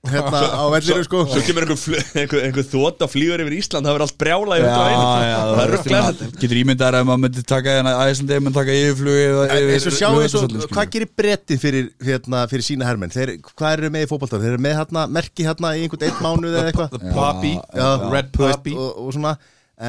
hérna 0.08 0.40
á 0.56 0.64
vellinu 0.72 1.04
sko. 1.04 1.22
Svo 1.28 1.40
kemur 1.44 1.66
einhver, 1.66 2.04
einhver, 2.16 2.42
einhver 2.46 2.64
þótt 2.64 3.02
og 3.04 3.10
flýgur 3.12 3.42
yfir 3.44 3.56
Ísland 3.58 3.84
Það 3.84 3.96
verður 3.96 4.04
allt 4.06 4.16
brjála 4.22 4.56
einu. 4.56 4.68
já, 4.70 5.40
Það 5.58 5.74
þetta 5.90 6.28
Getur 6.40 6.60
ímyndar 6.62 6.96
ef 6.96 7.06
maður 7.08 7.22
myndi 7.26 7.44
taka 7.50 7.74
hérna 7.76 7.92
Æslandi 8.06 8.38
myndi 8.40 8.56
taka 8.56 8.76
yfirflugi 8.78 9.26
yfir 9.28 9.72
eins 9.74 9.88
og 9.90 9.96
sjá 9.98 10.08
eins 10.10 10.36
og, 10.40 10.56
hvað 10.72 10.92
gerir 10.94 11.10
brettið 11.20 11.62
fyrir, 11.64 11.90
hérna, 12.06 12.44
fyrir 12.50 12.66
sína 12.66 12.88
hermenn? 12.88 13.12
Þeir, 13.12 13.34
hvað 13.52 13.76
eru 13.76 13.90
með 13.92 14.06
í 14.06 14.10
fótboltar, 14.10 14.40
þeir 14.40 14.54
eru 14.56 14.64
með 14.64 14.78
hérna, 14.80 15.06
merki 15.18 15.48
hérna 15.48 15.74
í 15.76 15.84
einhvern 15.84 16.06
eitt 16.08 16.22
mánuð 16.24 16.56
eða 16.56 16.70
eitthvað? 16.72 16.94
The 16.96 17.16
Poppy, 17.16 17.54
Já, 17.76 17.88
Red 18.14 18.30
Poppy 18.36 18.76
og, 18.78 19.02
og 19.04 19.10
svona, 19.16 19.34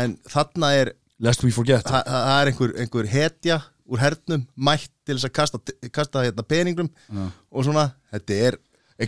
en 0.01 0.17
þarna 0.31 0.73
er 0.81 0.97
Lest 1.21 1.43
we 1.45 1.51
forget. 1.53 1.85
Það 1.85 2.07
er 2.33 2.49
einhver, 2.49 2.71
einhver 2.81 3.07
hetja 3.11 3.59
úr 3.91 4.01
hernum 4.01 4.47
mætt 4.57 4.89
til 5.05 5.17
þess 5.19 5.27
að 5.27 5.33
kasta, 5.37 5.59
kasta 5.93 6.23
hérna, 6.25 6.45
peningum 6.47 6.89
og 7.13 7.67
svona, 7.67 7.91
þetta 8.09 8.39
er 8.47 8.57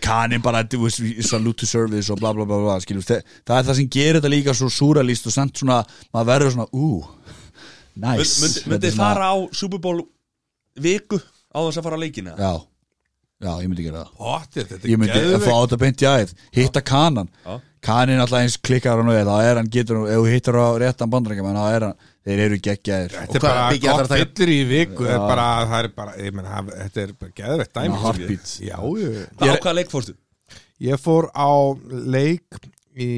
Kaninn 0.02 0.42
bara, 0.42 0.64
þú 0.64 0.80
veist, 0.88 1.02
salute 1.28 1.60
to 1.62 1.66
service 1.70 2.10
og 2.14 2.20
bla 2.20 2.32
bla 2.34 2.46
bla, 2.46 2.58
bla 2.64 2.80
skilur, 2.82 3.04
það, 3.06 3.22
það 3.46 3.58
er 3.60 3.68
það 3.70 3.76
sem 3.80 3.90
gerir 3.94 4.18
þetta 4.22 4.32
líka 4.34 4.54
svo 4.58 4.70
súralist 4.74 5.28
og 5.30 5.36
samt 5.36 5.58
svona, 5.62 5.84
maður 6.14 6.30
verður 6.32 6.56
svona, 6.56 6.68
ú 6.74 7.04
Næs 7.96 8.32
Myndi- 8.42 8.64
Myndi 8.72 8.90
þið 8.90 8.96
fara 8.98 9.28
á 9.30 9.36
Super 9.54 9.78
Bowl 9.80 10.00
viku 10.82 11.20
á 11.54 11.60
þess 11.62 11.78
að 11.78 11.84
fara 11.86 12.00
á 12.00 12.04
leikina? 12.04 12.34
Já, 12.40 12.54
já, 13.44 13.52
ég 13.62 13.68
myndi 13.70 13.84
gera 13.86 14.02
það. 14.06 14.16
Pottir, 14.18 14.66
þetta 14.72 14.90
Ég 14.90 14.98
myndi 14.98 15.20
að 15.38 15.46
fá 15.46 15.54
þetta 15.62 15.78
beint 15.84 16.02
í 16.02 16.08
æð 16.10 16.34
Hitta 16.58 16.82
kanan. 16.82 17.30
Já. 17.46 17.60
Kanin 17.84 18.22
alltaf 18.24 18.40
eins 18.40 18.58
klikkar 18.58 18.98
hann 18.98 19.10
og 19.12 19.18
er 19.20 19.28
þá 19.28 19.38
er 19.44 19.60
hann 19.60 19.70
getur, 19.70 20.06
ef 20.08 20.22
þú 20.24 20.32
hittar 20.32 20.56
á 20.58 20.68
réttan 20.82 21.12
bandrækjum 21.12 21.50
þá 21.54 21.66
er 21.76 21.86
hann, 21.90 21.98
þeir 22.24 22.42
eru 22.46 22.60
geggjaðir. 22.64 23.16
Þetta 23.18 23.40
er 23.40 23.44
bara 23.44 23.64
gott 23.84 24.12
fyllir 24.14 24.52
í 24.54 24.60
viku 24.70 25.08
Það 25.08 25.16
er 25.16 25.24
bara, 25.28 25.48
það 25.72 25.80
er 25.80 25.90
bara, 25.98 26.14
ég 26.24 26.36
menn, 26.38 26.50
þetta 26.72 27.04
er 27.04 27.14
bara 27.20 27.36
geðveitt 27.40 27.74
dæmi 27.76 27.90
Já, 27.98 28.02
heartbeat. 28.06 28.54
Já, 28.64 28.78
ég, 29.04 29.20
Hvað 29.42 29.52
á 29.52 29.56
hvaða 29.58 29.76
leik 29.80 29.92
fórstu? 29.92 30.16
ég 30.84 31.00
fór 31.00 31.30
á 31.36 31.52
leik 31.90 32.58
í, 32.96 33.12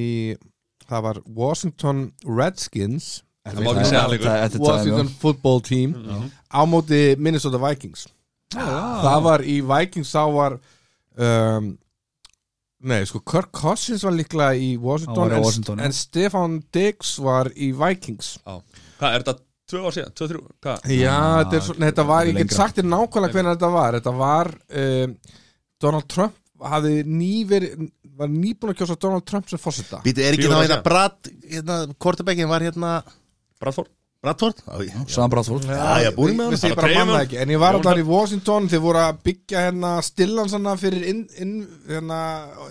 það 0.90 1.06
var 1.08 1.22
Washington 1.26 2.04
Redskins. 2.26 3.22
Þetta 3.46 4.60
Washington 4.62 5.10
football 5.22 5.62
team 5.62 5.96
á 6.50 6.62
móti 6.66 7.16
Minnesota 7.18 7.62
Vikings. 7.62 8.08
Það 8.56 9.20
var 9.26 9.44
í 9.46 9.60
Vikings 9.66 10.14
þá 10.14 10.24
var 10.34 10.56
um, 11.22 11.76
nei 12.86 13.04
sko 13.10 13.22
Kirk 13.26 13.52
Cousins 13.56 14.06
var 14.06 14.16
líklega 14.16 14.58
í 14.58 14.76
Washington, 14.82 15.80
en, 15.82 15.94
Stefan 15.94 16.60
Diggs 16.74 17.16
var 17.22 17.52
í 17.54 17.72
Vikings. 17.78 18.36
Já. 18.46 18.60
Hvað, 19.00 19.10
er 19.12 19.26
þetta 19.26 19.36
tvö 19.72 19.82
ár 19.84 19.96
síðan? 19.96 20.16
Tvö, 20.16 20.30
þrjú? 20.32 20.42
Hvað? 20.66 20.88
já, 20.94 21.18
þetta, 21.42 21.58
er, 21.60 21.66
svo, 21.68 21.76
nei, 21.80 21.88
þetta 21.90 22.08
var, 22.12 22.30
ég 22.30 22.40
get 22.42 22.56
sagt 22.56 22.80
þér 22.80 22.90
nákvæmlega 22.92 23.38
hvernig 23.38 23.56
þetta 23.56 23.72
var 23.76 24.00
þetta 24.00 24.16
var 24.22 24.52
um, 24.84 25.16
Donald 25.86 26.10
Trump 26.12 26.42
hafði 26.76 27.04
ný 27.10 27.34
verið 27.50 27.88
var 28.16 28.32
nýbúin 28.32 28.72
að 28.72 28.80
kjósa 28.80 28.98
Donald 29.02 29.26
Trump 29.28 29.50
sem 29.52 29.60
fórseta 29.60 30.00
Býtu, 30.06 30.24
er 30.24 30.38
ekki 30.38 30.48
þá 30.48 30.60
hérna. 30.62 30.80
Brad 30.86 31.30
hérna, 31.52 31.78
Kortebekkin 32.00 32.52
var 32.52 32.64
hérna 32.64 32.96
Bradford? 33.60 33.92
Bradford? 34.26 34.62
Sam 35.12 35.30
Bradford 35.30 35.68
Já, 35.68 36.06
já, 36.06 36.10
búin 36.16 36.38
með 36.40 36.56
hann. 36.56 37.12
Ég 37.28 37.36
En 37.44 37.52
ég 37.54 37.62
var 37.62 37.78
alltaf 37.78 38.00
í 38.02 38.06
Washington 38.08 38.70
Þeir 38.72 38.82
voru 38.82 39.02
að 39.04 39.20
byggja 39.28 39.66
hérna 39.68 39.92
stillan 40.06 40.50
svona 40.50 40.74
fyrir 40.82 41.06
in, 41.12 41.20
in, 41.44 41.52
hérna, 41.90 42.20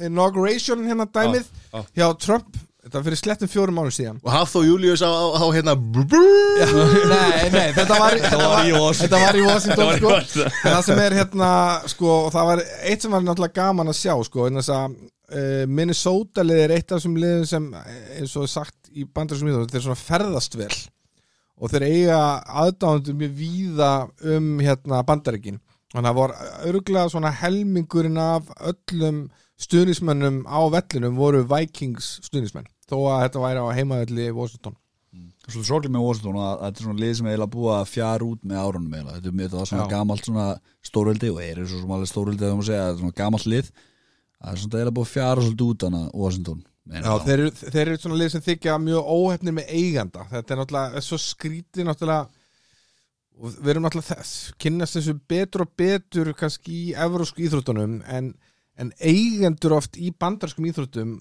inauguration 0.08 0.82
hérna 0.88 1.06
dæmið 1.06 1.44
Já, 1.44 1.76
já. 1.76 1.84
hjá 2.00 2.08
Trump 2.24 2.58
Þetta 2.84 2.98
var 2.98 3.04
fyrir 3.06 3.16
slettum 3.16 3.48
fjórum 3.48 3.78
mánu 3.78 3.92
síðan 3.96 4.18
Og 4.20 4.28
Hafþó 4.28 4.60
Július 4.66 5.00
á, 5.00 5.08
á, 5.08 5.24
á 5.40 5.46
hérna 5.56 5.72
Nei, 5.74 7.48
nei, 7.54 7.72
þetta 7.72 7.96
var, 7.96 8.16
þetta 8.20 8.40
var, 8.42 8.68
í 8.68 8.74
Washington. 8.76 9.08
þetta 9.08 9.20
var 9.22 9.38
í 9.40 9.44
Washington 9.46 9.88
var 9.88 9.96
í 9.96 10.02
sko. 10.02 10.12
Washington. 10.12 10.52
En 10.52 10.74
það 10.74 10.84
sem 10.88 11.02
er 11.06 11.16
hérna 11.18 11.50
sko, 11.94 12.12
og 12.26 12.30
það 12.34 12.48
var 12.50 12.62
eitt 12.90 13.04
sem 13.06 13.16
var 13.16 13.24
náttúrulega 13.24 13.56
gaman 13.56 13.92
að 13.92 14.00
sjá 14.02 14.14
sko, 14.28 14.48
en 14.48 14.60
þess 14.60 14.72
að 14.74 14.96
uh, 15.34 15.64
Minnesota 15.80 16.44
lið 16.44 16.62
er 16.64 16.74
eitt 16.76 16.90
af 16.90 16.98
þessum 17.00 17.16
liðum 17.22 17.46
sem 17.48 17.70
eh, 17.80 17.94
eins 18.20 18.34
og 18.36 18.46
er 18.46 18.52
sagt 18.54 18.90
í 18.92 19.06
bandarsum 19.08 19.48
íþróttum 19.50 19.72
þeir 19.74 19.86
svona 19.88 20.02
ferðast 20.02 20.58
vel 20.60 20.74
og 21.54 21.70
þeir 21.72 21.86
eiga 21.88 22.20
aðdáðandur 22.64 23.16
mjög 23.18 23.38
víða 23.38 23.90
um 24.34 24.52
hérna 24.60 25.00
bandaríkin 25.06 25.60
þannig 25.94 26.04
að 26.04 26.10
það 26.10 26.20
var 26.20 26.36
örgulega 26.68 27.12
svona 27.12 27.32
helmingurinn 27.40 28.20
af 28.20 28.52
öllum 28.60 29.24
stuðnismönnum 29.62 30.42
á 30.50 30.60
vellinum 30.74 31.18
voru 31.18 31.44
Vikings 31.46 32.16
stuðnismenn 32.26 32.66
þó 32.90 32.96
að 33.14 33.22
þetta 33.24 33.44
væri 33.44 33.62
á 33.64 33.76
heimavelli 33.78 34.26
í 34.30 34.34
Washington 34.36 34.76
Svolítið 35.44 35.68
sorglega 35.68 35.92
með 35.94 36.04
Washington 36.08 36.36
að 36.40 36.52
að 36.54 36.62
þetta 36.64 36.80
er 36.80 36.84
svona 36.88 37.00
lið 37.04 37.10
sem 37.16 37.26
er 37.26 37.32
eiginlega 37.34 37.52
búið 37.54 37.74
að 37.76 37.90
fjara 37.92 38.24
út 38.26 38.40
með 38.48 38.60
árunum 38.64 38.94
eiginlega. 38.96 39.16
Þetta 39.18 39.28
er 39.30 39.34
mjög- 39.38 39.52
var 39.54 39.66
svona 39.68 39.82
Já. 39.84 39.90
gamalt 39.92 40.24
svona 40.24 40.46
stórveldi 40.88 41.28
og 41.30 41.40
er 41.44 41.58
svo 41.68 41.80
sem 41.82 41.92
alveg 41.94 42.08
stórveldi 42.10 42.40
þegar 42.40 42.56
maður 42.58 42.68
segja, 42.70 42.84
þetta 42.84 42.94
er 42.94 43.02
svona 43.04 43.18
gamalt 43.20 43.46
lið 43.52 43.68
það 43.74 44.48
er 44.54 44.58
svona 44.62 44.74
eiginlega 44.78 44.96
búið 44.96 45.06
að 45.06 45.12
fjara 45.14 45.44
svolítið 45.44 45.68
út 45.74 45.84
hana 45.86 46.00
Washington 46.14 46.64
Já, 46.84 47.02
það. 47.04 47.24
þeir, 47.28 47.38
eru- 47.44 47.70
þeir 47.74 47.82
eru 47.88 47.98
svona 48.02 48.18
lið 48.22 48.30
sem 48.34 48.44
þykja 48.48 48.78
mjög 48.88 49.12
óhefnir 49.18 49.54
með 49.60 49.68
eiganda 49.78 50.24
þetta 50.32 50.50
er 50.56 50.58
náttúrulega, 50.62 51.00
svo 51.04 51.16
skrítið 51.20 51.86
náttúrulega 51.88 52.28
og 53.40 53.54
við 53.60 53.70
erum 53.74 53.84
náttúrulega 53.86 54.14
þess 54.16 54.32
kynnast 54.62 54.96
þessu 54.98 55.14
betur 55.28 55.64
og 55.64 55.70
betur 55.80 56.32
kannski 56.38 56.74
í 56.88 56.94
evrósku 57.06 57.44
íþróttunum 57.46 58.00
en, 58.08 58.32
en 58.78 58.92
eigendur 59.00 59.76
oft 59.78 59.96
í 60.00 60.10
bandarskum 60.10 60.66
íþróttum 60.70 61.16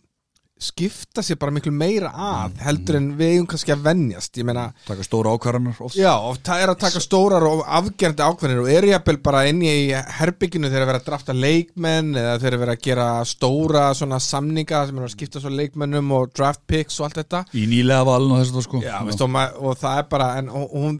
skipta 0.64 1.24
sér 1.26 1.38
bara 1.42 1.54
miklu 1.56 1.72
meira 1.76 2.10
að 2.14 2.58
heldur 2.64 2.98
en 3.00 3.10
við 3.20 3.34
eigum 3.36 3.48
kannski 3.54 3.74
að 3.76 3.84
venjast 3.88 4.38
ég 4.40 4.48
meina, 4.48 4.66
taka 4.88 5.04
stóra 5.06 5.34
ákvarðanar 5.36 5.78
já, 5.98 6.12
oft 6.32 6.44
það 6.48 6.64
er 6.66 6.74
að 6.74 6.80
taka 6.86 7.02
stórar 7.04 7.46
og 7.50 7.64
afgerandi 7.68 8.24
ákveðnir 8.28 8.62
og 8.64 8.72
eru 8.74 8.92
jafnvel 8.94 9.18
bara 9.26 9.44
inn 9.52 9.62
í 9.66 9.74
herbygginu 10.20 10.72
þegar 10.72 10.90
vera 10.92 11.02
að 11.04 11.08
drafta 11.12 11.36
leikmenn 11.38 12.14
eða 12.16 12.40
þegar 12.42 12.60
vera 12.64 12.76
að 12.78 12.84
gera 12.88 13.08
stóra 13.28 13.84
svona 13.98 14.20
samninga 14.24 14.86
sem 14.90 15.00
er 15.02 15.08
að 15.08 15.14
skipta 15.16 15.44
svo 15.44 15.52
leikmennum 15.54 16.12
og 16.18 16.34
draft 16.38 16.64
picks 16.70 17.00
og 17.00 17.08
allt 17.10 17.22
þetta. 17.24 17.44
Í 17.54 17.66
nýlega 17.70 18.06
valin 18.08 18.34
og 18.36 18.42
þess 18.44 18.56
að 18.58 18.68
sko. 18.68 18.82
Já, 18.84 18.98
veist, 19.08 19.22
og, 19.24 19.32
ma- 19.34 19.50
og 19.60 19.78
það 19.82 19.98
er 20.04 20.08
bara 20.12 20.30
en 20.40 20.50
og- 20.50 20.70
og 20.74 20.86
hún, 20.88 21.00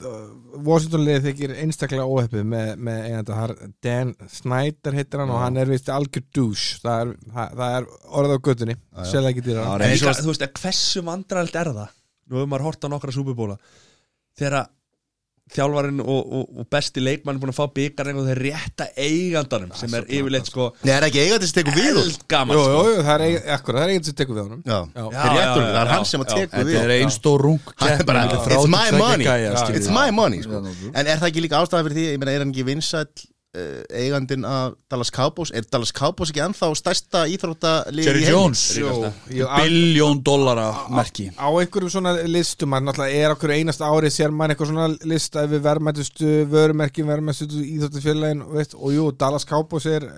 Washington 0.54 1.02
liðið 1.08 1.24
þykir 1.28 1.54
einstaklega 1.64 2.06
óheppið 2.06 2.44
með, 2.46 2.68
með 2.78 2.98
eiganda 3.08 3.38
þar, 3.40 3.54
Dan 3.82 4.12
Snyder 4.30 4.94
heitir 5.00 5.20
hann 5.24 5.32
og 5.34 5.40
hann 5.42 5.58
er 5.58 5.66
vist 5.72 5.90
algjör 5.90 6.24
douche. 6.36 6.78
Það 6.84 7.00
er, 7.02 7.14
það, 7.34 7.56
það 7.58 7.78
er 7.80 7.88
En 9.54 9.92
líka, 9.94 10.14
svo- 10.14 10.24
þú 10.26 10.34
veist, 10.34 10.48
hversu 10.62 11.04
vandræðilt 11.08 11.60
er 11.64 11.74
það? 11.74 11.92
Nú 12.30 12.40
hefur 12.40 12.48
maður 12.54 12.68
hort 12.70 12.86
á 12.86 12.88
nokkra 12.94 13.12
súbubóla 13.16 13.58
Þegar 14.40 14.54
að 14.64 14.72
þjálfarinn 15.54 16.00
og, 16.02 16.30
og, 16.34 16.46
og 16.64 16.68
besti 16.72 17.02
leikmann 17.04 17.36
er 17.36 17.42
búin 17.44 17.52
að 17.52 17.58
fá 17.60 17.66
byggarinn 17.76 18.18
og 18.22 18.26
þeir 18.30 18.40
rétta 18.46 18.86
eigandanum 18.96 19.74
sem 19.78 19.92
er 20.00 20.06
yfirleitt 20.08 20.48
sko. 20.50 20.70
Nei, 20.88 20.94
er 20.96 21.06
ekki 21.10 21.20
eigandi 21.20 21.50
sem 21.50 21.58
tekur 21.60 21.76
við 21.78 22.00
eldgaman 22.00 22.56
Jú, 22.58 22.62
sko. 22.64 22.72
jú, 22.72 22.94
jú, 22.96 23.04
það 23.04 23.26
er 23.28 23.44
það 23.52 23.74
er 23.74 23.92
eigandi 23.92 24.10
sem 24.10 24.18
tekur 24.22 24.38
við 24.40 24.44
honum. 24.48 24.62
Já, 24.64 24.78
Já. 24.96 25.04
það 25.18 25.38
er 25.42 25.52
það 25.52 25.82
er 25.84 25.92
hann 25.92 26.08
sem 26.10 26.24
tekur 26.32 26.64
við 26.64 26.74
þetta 26.80 26.88
er 26.88 26.96
einn 26.96 27.14
stór 27.14 27.44
rung 27.44 27.60
er 27.84 28.00
it's 28.00 28.72
my 28.72 28.88
32 28.88 29.04
money. 29.04 29.28
It's 29.78 29.92
my 30.00 30.08
money, 30.16 30.42
sko. 30.48 30.64
En 30.96 31.04
er 31.12 31.22
það 31.22 31.30
ekki 31.30 31.44
líka 31.46 31.60
ástæða 31.60 31.84
fyrir 31.90 32.00
því, 32.00 32.08
ég 32.16 32.24
meina, 32.24 32.34
er 32.40 32.46
hann 32.48 32.56
ekki 32.56 32.66
vinsæll 32.72 33.12
uh, 33.58 33.84
eigandinn 33.94 34.46
af 34.46 34.74
Dallas 34.92 35.12
Cowboys. 35.14 35.52
Er 35.54 35.66
Dallas 35.72 35.94
Cowboys 35.96 36.32
ekki 36.34 36.44
ennþá 36.44 36.70
stærsta 36.78 37.24
íþróttalið 37.32 38.10
Jerry? 38.10 38.26
Jones. 38.28 38.64
Biljón 39.30 40.24
dollara 40.26 40.68
merki. 40.90 41.30
á 41.38 41.48
einhverjum 41.48 41.94
svona 41.94 42.16
listum 42.28 42.74
er 42.74 43.34
okkur 43.36 43.54
einasta 43.54 43.90
ári 43.90 44.12
sér 44.14 44.34
maður 44.34 44.56
eitthvað 44.56 44.72
svona 44.74 44.88
lista 45.10 45.46
yfir 45.48 45.64
verðmættustu 45.68 46.34
vörumerkin, 46.52 47.08
verðmættustu 47.08 47.62
íþjóttufélagin 47.62 48.44
veist, 48.54 48.76
og 48.76 48.96
jú, 48.96 49.12
Dallas 49.18 49.46
Cowboys 49.46 49.86
er 49.86 50.10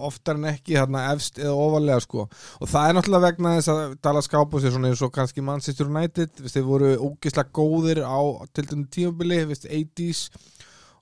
oftar 0.00 0.38
en 0.38 0.48
ekki 0.50 0.78
þarna 0.78 1.10
efst 1.14 1.40
eða 1.40 1.56
ofalega 1.56 2.00
sko. 2.04 2.26
Og 2.60 2.70
það 2.70 2.86
er 2.86 2.96
náttúrulega 2.96 3.26
vegna 3.26 3.56
þess 3.58 3.72
að 3.72 3.96
Dallas 4.04 4.30
Cowboys 4.32 4.64
er 4.64 4.74
svona 4.74 4.90
eins 4.90 5.02
og 5.04 5.12
kannski 5.14 5.44
Manchester 5.44 5.90
United 5.90 6.40
þeir 6.46 6.66
voru 6.68 6.94
ógislega 6.96 7.52
góðir 7.56 8.02
á 8.04 8.20
til 8.54 8.66
dæmis 8.70 8.90
tímabili, 8.94 9.42
veist, 9.50 9.68
80s 9.68 10.24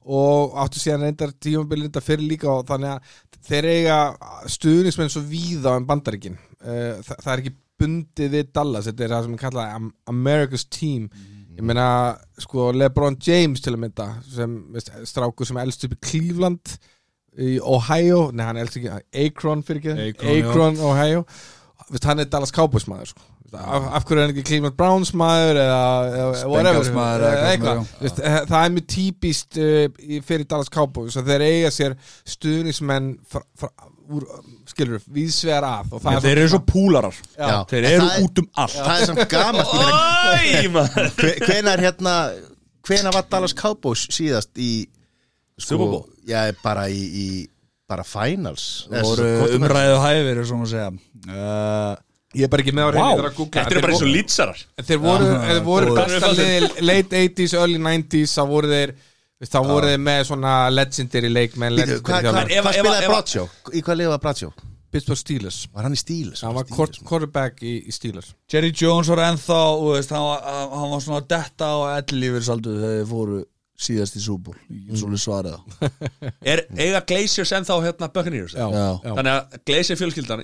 og 0.09 0.55
áttu 0.63 0.81
síðan 0.81 1.05
reyndar 1.07 1.33
tímabili 1.37 1.89
þetta 1.89 2.03
fyrir 2.05 2.31
líka 2.31 2.51
og 2.53 2.67
þannig 2.69 2.95
að 2.95 3.17
þeir 3.49 3.69
eiga 3.75 3.97
stuðnismenn 4.55 5.11
svo 5.13 5.23
víða 5.29 5.75
um 5.79 5.87
bandaríkin. 5.89 6.39
Uh, 6.59 7.01
það, 7.05 7.17
það 7.25 7.33
er 7.35 7.43
ekki 7.43 7.57
bundið 7.79 8.33
við 8.35 8.53
Dallas 8.57 8.89
þetta 8.89 9.05
er 9.05 9.13
það 9.15 9.27
sem 9.27 9.35
er 9.37 9.43
kallað 9.43 9.75
Am- 9.77 9.93
America's 10.11 10.65
Team. 10.73 11.11
Ég 11.59 11.67
meina 11.67 11.89
sko 12.39 12.69
LeBron 12.75 13.19
James 13.27 13.63
til 13.63 13.75
að 13.75 13.83
mynda 13.83 14.09
sem 14.31 14.57
veist, 14.75 14.93
strákur 15.11 15.49
sem 15.49 15.59
elst 15.59 15.85
upp 15.87 15.97
í 15.97 16.01
Cleveland 16.07 16.77
í 17.39 17.57
Ohio, 17.63 18.29
nei 18.35 18.45
hann 18.47 18.59
elst 18.63 18.79
ekki 18.79 18.91
Akron 19.27 19.63
fyrir 19.67 19.93
ekki, 20.09 20.39
Akron, 20.41 20.79
Ohio. 20.83 21.25
Veist, 21.89 22.07
hann 22.07 22.23
er 22.23 22.31
Dallas 22.31 22.55
Cowboys 22.55 22.89
maður 22.91 23.13
sko. 23.13 23.27
Af, 23.55 23.85
af 23.97 24.05
hverju 24.05 24.19
er 24.19 24.23
hann 24.27 24.33
ekki 24.35 24.45
Cleveland 24.49 24.77
Browns 24.77 25.13
maður 25.17 25.61
eða, 25.63 25.81
eða 26.13 26.49
whatever 26.53 26.91
maður 26.97 27.25
eða 27.31 27.51
eitthvað? 27.53 27.83
eh, 28.03 28.39
það 28.51 28.59
er 28.65 28.75
mjög 28.77 28.87
típist 28.95 29.59
uh, 29.63 29.85
í- 30.05 30.21
fyrir 30.29 30.49
Dallas 30.51 30.69
Cowboys 30.75 31.17
að 31.21 31.31
þeir 31.33 31.47
eiga 31.49 31.71
sér 31.73 31.97
stuðnismenn 32.29 33.15
skilur, 34.69 35.03
víðsvegar 35.13 35.65
að 35.69 35.97
og 35.97 36.01
það 36.05 36.15
er 36.19 36.23
þeir 36.25 36.39
eru 36.43 36.51
svo 36.55 36.61
púlarar. 36.69 37.17
Já. 37.37 37.51
þeir 37.69 37.89
eru 37.91 38.07
er- 38.07 38.23
út 38.25 38.41
um 38.43 38.49
allt. 38.63 38.77
Það 38.79 38.95
er 39.03 39.11
samt 39.11 39.25
gamalt 39.33 39.75
ég 39.75 39.83
meina, 39.83 39.99
Æ, 40.39 40.71
maður. 40.77 41.11
hve- 41.19 41.37
Hvenær 41.45 41.83
hérna 41.85 42.15
Hvenær 42.89 43.13
var 43.19 43.27
Dallas 43.29 43.53
Cowboys 43.57 44.07
síðast 44.17 44.57
í 44.65 44.71
sko? 45.61 46.07
Já, 46.29 46.47
bara 46.63 46.87
í, 46.89 47.01
í 47.05 47.27
bara 47.89 48.05
finals? 48.05 48.87
Voru 48.93 49.29
umræðu 49.59 49.99
hæfir 50.05 50.41
svona 50.49 50.65
að 50.69 50.73
segja. 50.73 50.91
Uh, 51.29 51.93
ég 52.37 52.45
er 52.45 52.51
bara 52.53 52.65
ekki 52.65 52.75
með 52.77 52.89
á 52.89 52.91
reyni 52.93 53.11
þegar 53.17 53.29
að 53.31 53.37
googla 53.39 53.63
Þetta 53.63 53.75
eru 53.75 53.83
bara 53.85 53.95
eins 53.95 54.03
og 54.05 54.11
lýtsarar 54.13 54.63
þeir 54.89 54.99
voru, 55.05 55.29
þeir 55.49 55.61
voru 55.65 55.95
besta 55.97 56.33
liði 56.37 56.87
late 56.89 57.23
80s, 57.25 57.55
early 57.57 57.79
90s 57.85 58.35
þá 58.37 58.43
voru 58.51 58.73
þeir 58.73 58.93
þá 59.49 59.59
voru 59.69 59.93
þeir 59.93 60.03
með 60.09 60.25
svona 60.29 60.55
legendary 60.75 61.31
leikmenn 61.33 61.79
Hvað 62.05 62.33
spilaði 62.75 63.13
Bradsjó? 63.13 63.47
Í 63.73 63.85
hvað 63.87 64.01
lifa 64.03 64.19
Bradsjó? 64.25 64.51
Pittsburgh 64.89 65.21
Steelers 65.21 65.59
Var 65.73 65.85
hann 65.85 65.97
í 65.97 66.01
Steelers? 66.01 66.43
hann 66.45 66.57
var 66.57 66.65
quar- 66.69 67.01
quarterback 67.05 67.61
í, 67.63 67.75
í 67.89 67.93
Steelers 67.93 68.33
Jerry 68.53 68.73
Jones 68.73 69.09
var 69.13 69.25
ennþá 69.27 69.59
hann, 69.61 70.25
var, 70.25 70.89
var 70.93 71.03
svona 71.05 71.21
detta 71.29 71.69
á 71.69 71.77
ellilífursaldu 72.01 72.77
þegar 72.79 72.95
þeir 72.99 73.09
fóru 73.13 73.41
síðast 73.79 74.17
í 74.19 74.23
súból 74.25 74.57
ég 74.69 74.99
svolítið 74.99 75.23
svarið 75.23 75.55
það 75.55 75.63
Er 76.53 76.65
eiga 76.81 77.01
Glaciers 77.07 77.53
ennþá 77.61 77.77
hérna 77.85 78.09
Buccaneers 78.15 78.57
já, 78.59 78.67
Já. 78.75 78.87
Þannig 79.07 79.33
að 79.35 79.59
Glacier 79.71 80.01
fjölskyldan 80.01 80.43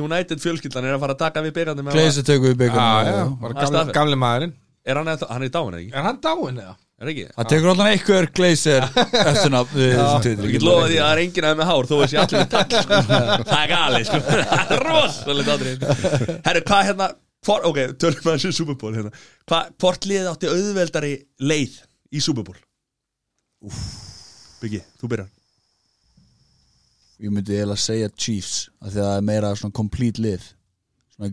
United 0.00 0.40
fjölskyldan 0.40 0.88
er 0.88 0.96
að 0.96 1.04
fara 1.04 1.16
að 1.16 1.22
taka 1.26 1.44
við 1.44 1.56
byggandi 1.60 1.84
með 1.86 1.98
Gleisi 1.98 2.24
tökum 2.24 2.48
við 2.48 2.54
Já, 2.54 2.60
byggjum 2.64 2.80
já, 2.80 3.24
bara 3.42 3.52
Það 3.52 3.60
gamli, 3.60 3.72
staðfest. 3.74 3.96
gamli 4.00 4.20
maðurinn 4.24 4.56
Er 4.88 4.96
hann, 4.96 5.10
eða, 5.12 5.26
hann 5.28 5.42
er 5.44 5.50
í 5.50 5.52
dáin, 5.52 5.74
eða 5.74 5.80
ekki? 5.82 5.92
Er 5.92 6.06
hann 6.06 6.20
dáin 6.24 6.60
eða? 6.62 6.72
Er 7.00 7.10
ekki? 7.12 7.24
Það 7.36 7.48
tekur 7.52 7.70
alltaf 7.70 7.88
einhver 7.90 8.26
gleysir 8.36 8.86
eftir 8.86 10.22
titli. 10.24 10.48
Ég 10.48 10.54
get 10.56 10.64
lofa 10.64 10.86
því 10.88 10.96
að 10.96 11.04
það 11.04 11.12
er 11.12 11.20
enginn 11.24 11.46
aðeins 11.48 11.60
með 11.60 11.68
hár 11.70 11.88
þó 11.90 11.94
að 11.96 12.08
sé 12.12 12.18
allir 12.20 12.40
með 12.40 12.56
sko. 12.80 13.00
Það 13.50 13.60
er 13.60 13.70
gali 13.74 14.00
sko. 14.08 14.20
Það 14.50 14.72
er 14.76 14.82
rosalegt 14.88 15.52
aðrið 15.54 15.84
Herru, 16.48 16.64
hvað 16.70 16.88
hérna 16.88 17.10
Ok, 17.70 17.78
tölum 18.00 18.24
við 18.24 18.34
þessu 18.34 18.52
Super 18.52 18.76
Bowl 18.80 18.92
hérna. 18.96 19.12
Hvort 19.80 20.08
liðið 20.08 20.32
átti 20.32 20.50
auðveldari 20.52 21.12
leið 21.40 21.78
í 22.12 22.20
Super 22.24 22.44
Bowl? 22.48 22.58
Byggi, 24.60 24.80
þú 25.00 25.10
byrjar. 25.12 25.28
Ég 27.20 27.32
myndi 27.34 27.52
eiginlega 27.58 27.76
segja 27.82 28.08
Chiefs 28.16 28.68
af 28.80 28.94
því 28.94 29.00
að 29.02 29.06
það 29.10 29.16
er 29.18 29.24
meira 29.28 29.50
svona 29.60 29.76
complete 29.76 30.22
lið 30.24 30.44
svona 31.12 31.28
í 31.28 31.32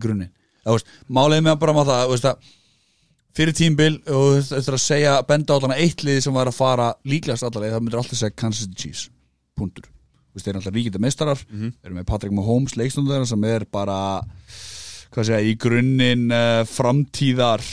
Það 0.64 0.74
veist, 0.76 0.90
Málið 1.16 1.44
með 1.46 1.54
bara 1.62 1.74
með 1.78 1.88
það 1.88 2.02
þú 2.02 2.10
veist, 2.12 2.50
fyrir 3.38 3.56
tímbil 3.56 3.94
og 4.12 4.26
þú 4.44 4.58
eftir 4.58 4.76
að 4.76 4.82
segja 4.84 5.14
benda 5.28 5.56
á 5.56 5.60
þarna 5.62 5.78
eitt 5.80 6.04
lið 6.04 6.18
sem 6.26 6.36
var 6.36 6.50
að 6.50 6.58
fara 6.58 6.88
líklegast 7.08 7.46
allarleið 7.48 7.72
það 7.76 7.84
myndir 7.86 8.00
alltaf 8.02 8.20
segja 8.20 8.36
Kansas 8.42 8.66
City 8.66 8.82
Chiefs 8.82 9.06
veist, 10.34 10.44
þeir 10.44 10.50
eru 10.52 10.60
alltaf 10.60 10.74
ríkita 10.76 11.00
meistarar 11.00 11.40
Mhm. 11.48 11.72
eru 11.84 11.94
með 11.94 12.06
Patrick 12.10 12.34
Mahomes 12.36 12.76
leikstundur 12.76 13.24
sem 13.26 13.44
er 13.48 13.64
bara 13.64 14.20
segja, 15.14 15.40
í 15.40 15.56
grunninn 15.56 16.28
uh, 16.30 16.64
framtíðar 16.68 17.64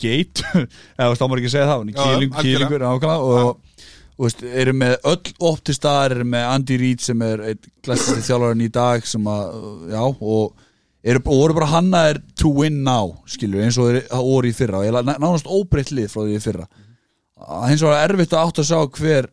gate. 0.00 0.44
Eða 1.00 1.14
þá 1.18 1.24
maður 1.24 1.42
ekki 1.42 1.50
að 1.50 1.54
segja 1.56 1.70
það 1.70 1.84
en 1.84 1.92
Já, 1.94 2.02
kýling, 2.02 2.36
kýlingur 2.38 2.84
nákvæmlega, 2.84 3.16
og, 3.28 3.80
og 4.14 4.26
veist, 4.26 4.44
eru 4.64 4.76
með 4.80 4.94
öll 5.12 5.34
optistar, 5.50 6.14
eru 6.14 6.28
með 6.34 6.46
Andy 6.50 6.78
Reid 6.82 7.04
sem 7.04 7.24
er 7.26 7.44
glæstasti 7.84 8.24
þjálfarinn 8.28 8.66
í 8.66 8.70
dag 8.74 9.08
sem 9.08 9.30
að, 9.34 9.60
já, 9.92 10.02
og 10.04 10.64
eru, 11.04 11.22
og 11.24 11.42
voru 11.44 11.58
bara 11.60 11.70
hannaðir 11.74 12.22
to 12.40 12.52
win 12.60 12.82
now 12.86 13.14
skilur, 13.30 13.64
eins 13.64 13.78
og 13.80 14.48
í 14.48 14.54
fyrra. 14.56 14.82
Og 14.84 15.12
nánast 15.12 15.48
óbreytt 15.50 15.94
lið 15.94 16.10
frá 16.12 16.24
því 16.24 16.38
í 16.38 16.44
fyrra. 16.44 16.68
Að 17.44 17.70
hins 17.72 17.82
vegar 17.84 18.00
er 18.00 18.14
erfitt 18.14 18.36
að 18.36 18.46
átt 18.48 18.62
að 18.62 18.70
sjá 18.70 18.78
hver 18.98 19.32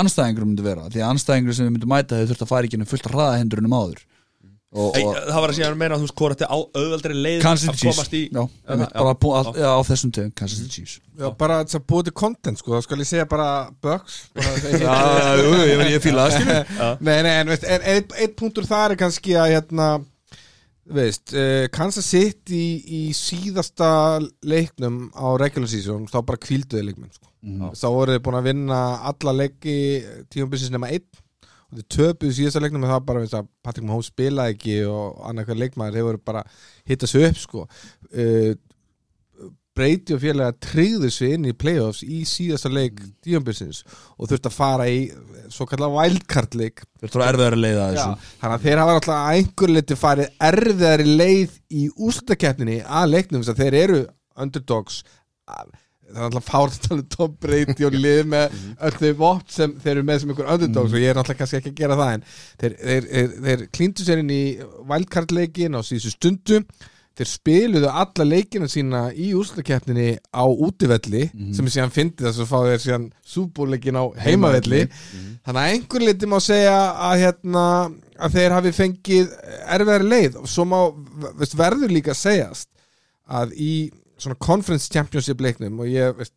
anstæðingur 0.00 0.46
myndi 0.46 0.64
vera, 0.64 0.86
því 0.88 1.02
að 1.02 1.10
anstæðingur 1.14 1.56
sem 1.56 1.66
við 1.66 1.74
myndum 1.74 1.90
mæta 1.92 2.20
þau 2.20 2.30
þurft 2.30 2.44
að 2.44 2.50
fara 2.52 2.68
ekki 2.68 2.78
ennum 2.78 2.88
fullt 2.88 3.08
hraðahendurinn 3.10 3.74
áður 3.74 4.04
og, 4.70 4.94
Ei, 4.94 5.02
og 5.02 5.16
Það 5.18 5.40
var 5.42 5.50
að 5.50 5.56
segja 5.58 5.70
meira 5.80 5.96
að 5.96 6.02
þú 6.02 6.06
veist 6.06 6.18
hvort 6.20 6.36
þetta 6.38 6.48
á 6.54 6.58
auðveldari 6.62 7.16
leið 7.24 7.40
Kansas 7.42 7.64
að 7.64 7.74
City 7.74 7.80
Chiefs. 7.80 7.96
komast 7.96 8.12
í 8.14 8.20
já, 8.30 8.42
já, 8.46 8.84
bara 8.94 9.14
bú, 9.18 9.32
á, 9.34 9.40
já, 9.58 9.66
á 9.66 9.80
þessum 9.88 10.12
tegum 10.14 10.34
Kansas 10.38 10.60
City 10.60 10.70
Chiefs. 10.76 11.00
Já, 11.18 11.26
bara 11.40 11.56
þess 11.64 11.78
að 11.80 11.86
búið 11.90 12.06
til 12.10 12.14
content 12.20 12.62
sko, 12.62 12.76
þá 12.76 12.86
skal 12.86 13.00
ég 13.02 13.08
segja 13.10 13.26
bara 13.30 13.48
jú, 15.42 15.50
ég, 15.66 15.98
fíla 16.04 16.28
það 16.28 16.36
skilur 16.36 16.70
Nei, 17.08 17.16
nei, 17.26 17.34
en 17.40 17.50
veist, 17.50 17.66
en 17.66 17.88
einn 17.94 18.16
ein 18.22 18.36
punktur 18.38 18.68
þar 18.70 18.94
er 18.94 19.00
kannski 19.02 19.34
að 19.40 19.56
hérna 19.56 19.88
veist, 20.90 21.34
uh, 21.34 21.66
Kansas 21.74 22.06
City 22.10 22.60
í, 22.60 23.00
í 23.10 23.14
síðasta 23.16 23.90
leiknum 24.46 25.08
á 25.18 25.34
regular 25.40 25.70
season, 25.70 26.06
þá 26.10 26.20
bara 26.30 26.40
kvílduði 26.42 26.86
leikmenn 26.88 27.10
sko. 27.14 27.26
þá 27.74 27.86
voru 27.90 28.14
þið 28.16 28.22
búin 28.26 28.38
að 28.40 28.48
vinna 28.50 28.78
alla 29.10 29.32
leiki 29.42 29.76
tímabissins 30.30 30.72
nema 30.74 30.90
einn 30.94 31.06
og 31.70 31.78
þið 31.78 31.86
töpuðu 31.96 32.36
síðasta 32.36 32.62
leiknum 32.64 32.82
en 32.84 32.90
það 32.90 32.98
var 32.98 33.06
bara 33.10 33.22
veist, 33.24 33.36
að 33.38 33.50
Patrick 33.62 33.86
Mahomes 33.86 34.10
spilaði 34.10 34.56
ekki 34.56 34.80
og 34.90 35.20
annað 35.30 35.50
hver 35.50 35.62
leikmaður 35.62 36.00
hefur 36.00 36.20
bara 36.30 36.42
hittað 36.90 37.12
sig 37.12 37.28
upp 37.28 37.40
sko. 37.44 37.66
uh, 38.10 38.52
Brady 39.80 40.16
og 40.16 40.20
félaga 40.20 40.54
tryggðu 40.60 41.08
sig 41.14 41.36
inn 41.36 41.46
í 41.48 41.54
playoffs 41.56 42.02
í 42.02 42.24
síðasta 42.28 42.70
leik 42.72 42.96
mm. 42.98 43.12
tímabissins 43.24 43.84
og 44.16 44.26
þurfti 44.28 44.50
að 44.50 44.56
fara 44.56 44.88
í 44.90 45.04
svo 45.52 45.66
kallar 45.70 45.92
wildcard 45.94 46.56
leik 46.58 46.82
erfiðar 47.04 47.54
að 47.54 47.62
leiða 47.62 47.84
Já, 47.84 47.92
þessu 47.92 48.32
þannig 48.42 48.56
að 48.56 48.64
þeir 48.66 48.82
hafa 48.82 48.96
alltaf 48.96 49.14
að 49.14 49.36
einhver 49.36 49.74
liti 49.76 49.98
farið 50.00 50.42
erfiðari 50.50 51.06
leið 51.22 51.54
í 51.70 51.84
úrslutakeppninni 51.94 52.80
að 52.82 53.14
leiknum 53.14 53.44
þess 53.44 53.54
að 53.54 53.62
þeir 53.62 53.78
eru 53.84 54.02
underdogs 54.40 55.00
að- 55.46 55.72
það 56.10 56.20
er 56.20 56.28
alltaf 56.28 56.46
fárt 56.50 56.76
að 56.76 56.86
tala 56.86 57.00
um 57.00 57.08
Tom 57.14 57.34
Brady 57.40 57.88
og 57.88 57.96
lið 57.96 58.22
með 58.34 58.54
öll 58.88 58.94
þau 58.98 59.10
vopn 59.24 59.50
sem 59.56 59.74
þeir 59.80 59.92
eru 59.96 60.06
með 60.10 60.22
sem 60.22 60.32
einhver 60.34 60.52
underdogs 60.54 60.94
og 60.94 61.02
ég 61.02 61.12
er 61.12 61.20
alltaf 61.22 61.38
kannski 61.40 61.60
ekki 61.60 61.74
að 61.74 61.82
gera 61.82 61.98
það 62.00 62.14
en 62.14 62.24
þeir, 62.62 62.78
þeir, 62.84 63.10
þeir, 63.10 63.34
þeir 63.48 63.66
klíndu 63.78 64.06
sér 64.06 64.22
inn 64.24 64.32
í 64.34 64.44
wildcard 64.90 65.36
leikin 65.36 65.78
á 65.78 65.80
síðustu 65.86 66.16
stundu. 66.16 66.64
Þeir 67.20 67.28
spiluðu 67.28 67.88
alla 67.90 68.24
leikina 68.24 68.68
sína 68.70 69.00
í 69.12 69.32
úrslutakeppninni 69.36 70.14
á 70.32 70.44
útivelli 70.46 71.26
sem 71.52 71.66
er 71.66 71.74
síðan 71.74 71.92
fyndið 71.92 72.28
þess 72.28 72.40
að 72.44 72.48
fá 72.48 72.58
þeir 72.64 72.82
síðan 72.84 73.08
súbúleikin 73.28 73.98
á 74.00 74.04
heimavelli. 74.24 74.86
Þannig 75.44 75.60
að 75.60 75.74
einhver 75.74 76.06
liti 76.06 76.30
má 76.30 76.38
segja 76.40 76.78
að 77.10 77.24
hérna 77.26 77.64
að 78.20 78.38
þeir 78.38 78.54
hafi 78.56 78.72
fengið 78.72 79.34
erfiðari 79.74 80.08
leið. 80.14 80.38
Og 80.40 80.48
svo 80.48 80.64
má 80.70 80.78
veist, 81.36 81.58
verður 81.58 81.92
líka 81.92 82.14
segjast 82.16 82.70
að 83.28 83.52
í 83.58 83.74
svona 84.20 84.38
conference 84.40 84.90
championship 84.92 85.42
leiknum 85.42 85.82
og 85.82 85.90
ég 85.90 86.16
veist, 86.18 86.34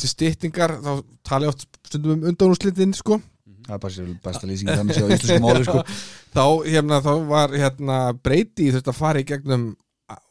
til 0.00 0.10
styttingar 0.10 0.78
þá 0.82 0.92
tala 1.26 1.46
ég 1.46 1.54
oft 1.54 1.66
stundum 1.86 2.18
um 2.18 2.32
undanúrslitin 2.32 2.94
sko. 2.96 3.20
Það 3.62 3.76
er 3.76 3.82
bara 3.84 4.06
besta 4.24 4.48
lýsing 4.50 4.70
þannig 4.72 4.96
séu 4.96 5.06
á 5.06 5.14
íslensku 5.14 5.42
máli 5.44 5.66
sko. 5.68 5.82
þá, 6.36 6.44
hérna, 6.66 6.98
þá 7.04 7.12
var 7.28 7.54
hérna, 7.54 7.98
Brady 8.18 8.72
þurft 8.74 8.90
að 8.90 8.98
fara 8.98 9.22
í 9.22 9.28
gegnum 9.28 9.68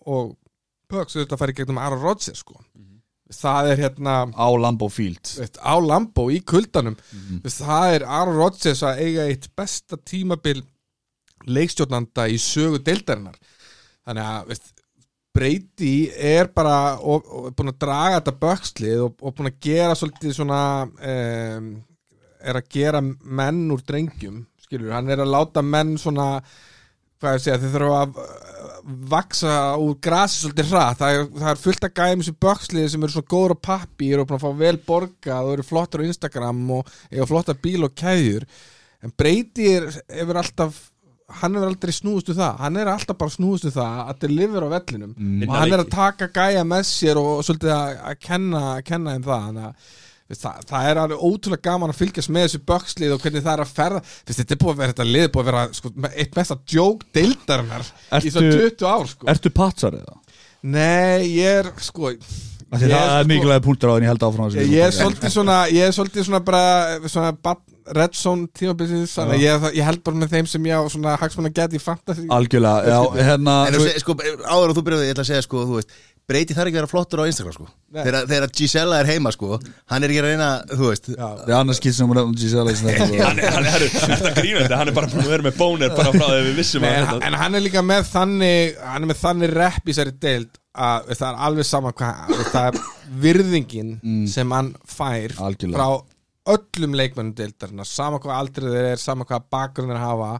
og 0.10 0.36
Bucks 0.92 1.16
þurft 1.16 1.32
að 1.32 1.40
fara 1.40 1.54
í 1.54 1.58
gegnum 1.62 1.80
Aaron 1.80 2.04
Rodgers 2.04 2.44
sko. 2.44 2.58
það 3.32 3.70
er 3.72 3.82
hérna 3.86 4.16
á 4.36 4.48
Lambo 4.60 4.90
Field. 4.92 5.24
veist, 5.40 5.56
á 5.64 5.76
Lambo 5.80 6.28
í 6.28 6.42
kuldanum. 6.44 6.98
Veist, 7.46 7.62
það 7.64 7.96
er 7.96 8.04
Aaron 8.04 8.36
Rodgers 8.36 8.84
að 8.84 9.00
eiga 9.06 9.30
eitt 9.32 9.48
besta 9.56 9.96
tímabil 9.96 10.60
leikstjórnanda 11.48 12.28
í 12.28 12.36
sögu 12.42 12.82
deildarinnar. 12.84 13.40
Þannig 14.04 14.28
að 14.34 14.52
veist, 14.52 14.74
Brady 15.32 16.10
er 16.12 16.50
bara 16.52 16.98
og, 17.00 17.28
og 17.28 17.48
er 17.50 17.56
búin 17.56 17.72
að 17.72 17.80
draga 17.86 18.18
þetta 18.20 18.38
bökslið 18.42 19.04
og, 19.06 19.14
og 19.22 19.36
búin 19.38 19.52
að 19.52 19.62
gera 19.64 19.96
svolítið 19.96 20.36
svona 20.36 20.62
um, 20.88 21.70
er 22.42 22.60
að 22.60 22.72
gera 22.74 23.02
menn 23.02 23.64
úr 23.72 23.84
drengjum 23.88 24.42
skilur, 24.66 24.94
hann 24.96 25.12
er 25.12 25.24
að 25.24 25.32
láta 25.32 25.64
menn 25.64 25.98
svona 26.00 26.42
hvað 27.22 27.38
ég 27.38 27.44
segja, 27.44 27.60
þeir 27.62 27.74
þurfa 27.76 27.98
að 28.02 28.20
uh, 28.24 28.52
vaksa 29.12 29.56
úr 29.78 29.98
grasi 30.02 30.40
svolítið 30.42 30.72
hratt. 30.72 31.02
Það 31.02 31.18
er, 31.18 31.26
það 31.38 31.50
er 31.52 31.60
fullt 31.62 31.88
að 31.88 31.98
gæmi 32.00 32.28
sem 32.28 32.38
bökslið 32.46 32.88
sem 32.92 33.04
eru 33.06 33.16
svona 33.16 33.32
góður 33.34 33.56
á 33.56 33.66
pappír 33.68 34.22
og 34.22 34.30
búin 34.30 34.40
að 34.40 34.46
fá 34.46 34.62
vel 34.64 34.78
borgað 34.88 35.48
og 35.50 35.56
eru 35.56 35.68
flottar 35.68 36.04
á 36.04 36.08
Instagram 36.10 36.64
og 36.80 36.96
eiga 37.12 37.28
flottar 37.30 37.60
bíl 37.62 37.86
og 37.86 37.94
kæður 37.98 38.48
en 39.02 39.14
Brady 39.18 39.70
er, 39.76 39.88
hefur 40.10 40.42
alltaf 40.42 40.82
hann 41.40 41.56
hefur 41.58 41.68
aldrei 41.72 41.94
snúist 41.96 42.30
úr 42.34 42.38
það 42.42 42.60
hann 42.66 42.78
er 42.82 42.92
alltaf 42.92 43.18
bara 43.22 43.34
snúist 43.34 43.66
úr 43.70 43.74
það 43.78 43.98
að 44.12 44.20
deliver 44.28 44.68
á 44.68 44.74
vellinum 44.76 45.16
Mm. 45.18 45.48
og 45.50 45.56
hann 45.58 45.74
er 45.74 45.84
að 45.86 45.90
taka 45.96 46.28
gæja 46.36 46.64
með 46.68 46.84
sér 46.92 47.20
og, 47.22 47.42
svolítið 47.48 47.74
að, 47.76 48.00
að 48.12 48.20
kenna, 48.28 48.64
kenna 48.88 49.16
þeim 49.18 49.24
það 49.28 49.44
þannig 49.48 49.68
að 49.68 49.76
það, 50.42 50.62
það 50.70 50.86
er 50.90 51.00
alveg 51.02 51.24
ótrúlega 51.28 51.66
gaman 51.68 51.92
að 51.92 51.98
fylgjast 52.02 52.30
með 52.32 52.46
þessu 52.48 52.62
bökslið 52.72 53.14
og 53.16 53.22
hvernig 53.26 53.44
það 53.44 53.54
er 53.58 53.64
að 53.66 53.74
ferða 53.76 54.02
þetta 54.32 54.54
er 54.56 54.62
búið 54.62 54.72
að 54.72 54.80
vera 54.84 54.94
þetta 54.94 55.08
lið 55.12 55.26
búið 55.34 55.42
að 55.42 55.50
vera 55.52 55.64
sko, 55.80 55.92
eitt 56.16 56.38
mesta 56.40 56.58
joke 56.72 57.10
deildarinnar 57.18 57.90
í 58.22 58.32
svo 58.32 58.46
Ertu- 58.46 58.62
20 58.72 58.88
ár 58.94 59.10
sko. 59.12 59.28
Ertu 59.36 59.52
patsar 59.60 59.98
eða? 60.00 60.16
Nei, 60.64 61.28
ég 61.42 61.60
er 61.66 61.72
sko 61.84 62.14
Það 62.72 62.86
er, 62.88 62.94
er 62.96 63.10
sko- 63.12 63.30
mikilvæg 63.32 63.64
punktur 63.66 63.92
á 63.92 63.94
en 63.98 64.06
ég 64.06 64.12
held 64.14 64.24
áfram 64.28 64.54
Ég, 64.56 64.70
ég 64.72 64.86
er 64.88 64.96
svolítið 64.96 65.34
svona 65.36 65.58
ég 65.72 65.88
er 65.90 65.96
svolítið 65.96 66.28
svona 66.30 66.40
bara 66.48 67.10
svona 67.12 67.34
barn- 67.36 67.68
red 67.92 68.14
zone 68.16 68.48
tímabilsins 68.56 69.16
ég, 69.42 69.66
ég 69.76 69.84
held 69.84 70.04
bara 70.06 70.22
með 70.22 70.36
þeim 70.36 70.48
sem 70.48 70.70
ég 70.70 70.78
á 70.80 70.84
svona 70.92 71.18
hagsmann 71.20 71.50
að 71.50 71.58
geta 71.58 71.76
í 71.76 71.82
fantasy. 71.82 72.28
Algjörlega, 72.32 72.86
já, 72.88 73.26
hérna 73.28 73.56
En 73.68 73.76
þú 73.76 73.84
segir, 73.88 74.04
sko, 74.06 74.16
áður 74.46 74.72
og 74.72 74.78
þú 74.78 74.84
byrjaði, 74.88 75.08
ég 75.10 75.16
ætla 75.16 75.26
að 75.26 75.32
segja, 75.34 75.46
sko, 75.48 75.66
þú 75.68 75.80
veist 75.82 76.00
Breyti 76.32 76.54
þarf 76.56 76.70
ekki 76.70 76.78
að 76.78 76.84
vera 76.84 76.88
flottur 76.92 77.20
á 77.20 77.26
Instagram, 77.28 77.54
sko. 77.58 77.66
Þegar 77.92 78.28
þegar 78.30 78.52
Gisella 78.56 79.00
er 79.02 79.10
heima, 79.10 79.32
sko 79.36 79.58
Hann 79.92 80.06
er 80.06 80.14
ekki 80.14 80.22
að 80.22 80.28
reyna, 80.30 80.50
þú 80.70 80.86
veist. 80.92 81.10
Það 81.18 81.50
er 81.50 81.56
annars 81.58 81.82
skilt 81.82 81.98
sem 81.98 82.08
hún 82.08 82.20
lefnum 82.22 82.38
Gisela 82.38 82.72
í 82.72 82.78
sinni 82.80 82.94
Hann 83.26 83.42
er, 83.42 83.50
hann 83.58 83.68
er, 83.68 83.88
hann 84.06 84.16
er 84.30 84.38
grínandi, 84.38 84.78
hann 84.78 84.94
er 84.94 84.96
bara 84.96 85.10
búin 85.12 85.26
að 85.26 85.34
vera 85.34 85.48
með 85.50 85.58
bónir 85.60 85.96
bara 85.98 86.14
frá 86.14 86.28
því 86.30 86.46
við 86.46 86.56
vissum 86.62 86.86
Nei, 86.86 86.94
að 87.02 87.18
en, 87.18 87.26
en 87.34 87.40
hann 87.42 87.58
er 87.60 87.66
líka 87.66 87.84
með 87.84 88.08
þannig 88.14 88.80
hann 88.86 89.02
er 89.02 89.12
með 89.12 89.22
þannig 89.26 89.56
rep 89.58 89.92
í 89.92 89.98
sér 89.98 90.14
deild 90.22 90.61
að 90.72 91.12
það 91.12 91.28
er 91.28 91.40
alveg 91.48 91.68
sama 91.68 91.92
hvað 91.92 92.34
það 92.54 92.68
er 92.70 92.78
virðingin 93.26 93.92
sem 94.32 94.54
hann 94.56 94.74
fær 94.88 95.36
Algjörlega. 95.44 95.78
frá 95.78 96.56
öllum 96.56 96.96
leikmennum 96.98 97.36
deildarinn 97.38 97.84
sama 97.86 98.22
hvað 98.22 98.38
aldrei 98.38 98.70
þeir 98.72 98.88
er, 98.94 99.02
sama 99.02 99.28
hvað 99.30 99.50
bakgrunn 99.54 99.92
þeir 99.92 100.02
hafa. 100.02 100.32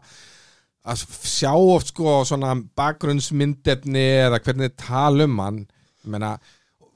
Að 0.82 1.04
sjá 1.30 1.52
oft 1.54 1.92
sko 1.92 2.22
svona 2.26 2.56
bakgrunnsmyndefni 2.78 4.02
eða 4.24 4.40
hvernig 4.42 4.72
þeir 4.72 4.80
tala 4.82 5.28
um 5.28 5.38
hann 5.44 5.60
ég 5.62 6.10
meina 6.10 6.32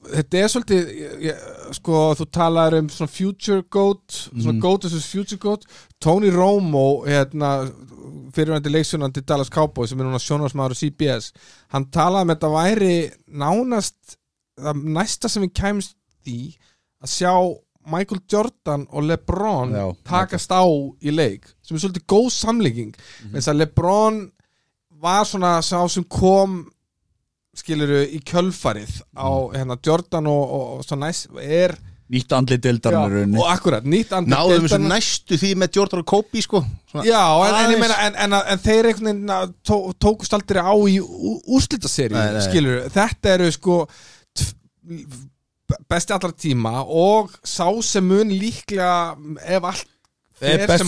þetta 0.07 0.39
er 0.41 0.51
svolítið 0.51 0.89
ég, 1.23 1.45
sko 1.77 2.01
þú 2.19 2.27
talar 2.35 2.75
um 2.77 2.89
svona 2.91 3.11
future 3.11 3.63
goat 3.73 4.17
svona 4.27 4.57
goat 4.63 4.87
versus 4.87 5.07
future 5.07 5.39
goat. 5.41 5.63
Tony 6.03 6.29
Romo 6.33 7.03
hérna, 7.07 7.69
fyrirvændi 8.37 8.71
leiksjónandi 8.73 9.23
Dallas 9.27 9.51
Cowboys 9.53 9.91
sem 9.91 9.99
er 10.01 10.07
núna 10.07 10.21
sjónarsmaður 10.23 10.77
á 10.77 10.81
CBS 10.81 11.31
hann 11.73 11.89
talaði 11.93 12.27
um 12.27 12.33
þetta 12.35 12.51
væri 12.53 12.95
nánast 13.43 14.17
það 14.57 14.83
næsta 14.97 15.29
sem 15.29 15.43
við 15.47 15.53
kæmst 15.61 15.95
í 16.29 16.39
að 17.03 17.13
sjá 17.13 17.33
Michael 17.87 18.19
Jordan 18.27 18.81
og 18.91 19.05
LeBron 19.07 19.69
Já, 19.77 19.85
takast 20.09 20.51
á 20.51 20.59
í 20.99 21.13
leik 21.13 21.45
sem 21.63 21.77
er 21.77 21.83
svolítið 21.85 22.07
góð 22.11 22.31
samlíking 22.35 22.95
Mhm. 22.97 23.29
mm 23.31 23.39
-hmm. 23.39 23.53
LeBron 23.61 24.31
var 25.01 25.23
svona 25.25 25.61
sá 25.61 25.87
sem 25.89 26.03
kom 26.03 26.65
skiluru 27.57 28.03
í 28.05 28.19
kjölfarið 28.23 29.01
á 29.17 29.29
hérna, 29.55 29.77
Jordan 29.85 30.27
og, 30.27 30.51
og, 30.51 30.77
og 30.77 30.83
svo 30.85 30.95
næst 30.95 31.27
er 31.41 31.77
Nýtt 32.07 32.31
er 32.31 32.93
raunni 32.95 33.35
og 33.41 33.47
akkurat, 33.51 33.83
nýtt 33.83 34.13
andlit 34.15 34.31
Náðum 34.31 34.61
þessu 34.63 34.77
deildarinnar. 34.77 34.93
næstu 34.95 35.37
því 35.41 35.49
með 35.59 35.73
Jordan 35.75 35.99
og 35.99 36.05
Kobe 36.07 36.41
sko. 36.41 36.61
Svona- 36.91 37.03
Já, 37.03 37.23
en, 37.47 37.55
en, 37.65 37.71
ég 37.73 37.81
meina, 37.81 37.97
en, 38.07 38.15
en, 38.23 38.35
en 38.53 38.61
þeir 38.63 38.87
einhvern 38.93 39.09
veginn 39.11 39.55
tó, 39.67 39.79
tókust 39.99 40.33
aldrei 40.37 40.63
á 40.63 40.71
í 40.87 41.01
úrslitaserju, 41.03 42.15
Nei, 42.15 42.31
nei. 42.37 42.45
skilur 42.47 42.87
þetta 42.95 43.33
eru 43.35 43.49
sko 43.51 43.81
besti 45.91 46.15
allra 46.15 46.31
tíma 46.31 46.79
og 46.87 47.33
sá 47.43 47.67
sem 47.83 48.05
mun 48.07 48.31
líklega 48.31 49.17
ef 49.43 49.67
allt 49.73 49.93
Er 50.37 50.67
best 50.69 50.85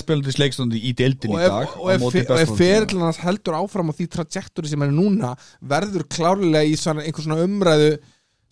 spilandi 0.00 0.32
sleikstandi 0.32 0.78
í 0.88 0.94
deildin 0.96 1.34
og 1.36 1.42
í 1.42 1.48
dag 1.52 1.72
og 1.76 1.90
ef, 1.92 2.04
og 2.08 2.38
ef 2.40 2.52
ferillin 2.56 3.02
hans 3.04 3.18
heldur 3.20 3.58
áfram 3.58 3.92
á 3.92 3.94
því 3.94 4.06
trajektori 4.14 4.70
sem 4.70 4.80
er 4.86 4.88
núna 4.94 5.34
verður 5.60 6.06
klárlega 6.08 6.64
í 6.64 6.72
svona, 6.80 7.04
einhver 7.04 7.26
svona 7.26 7.44
umræðu 7.44 7.90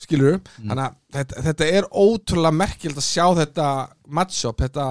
skilur 0.04 0.40
Mm. 0.42 0.68
þannig 0.68 0.84
að 0.84 0.98
þetta, 1.16 1.46
þetta 1.48 1.70
er 1.78 1.88
ótrúlega 1.92 2.58
merkild 2.64 2.96
að 3.00 3.08
sjá 3.08 3.26
þetta 3.42 3.66
matchup 4.08 4.60
þetta, 4.62 4.86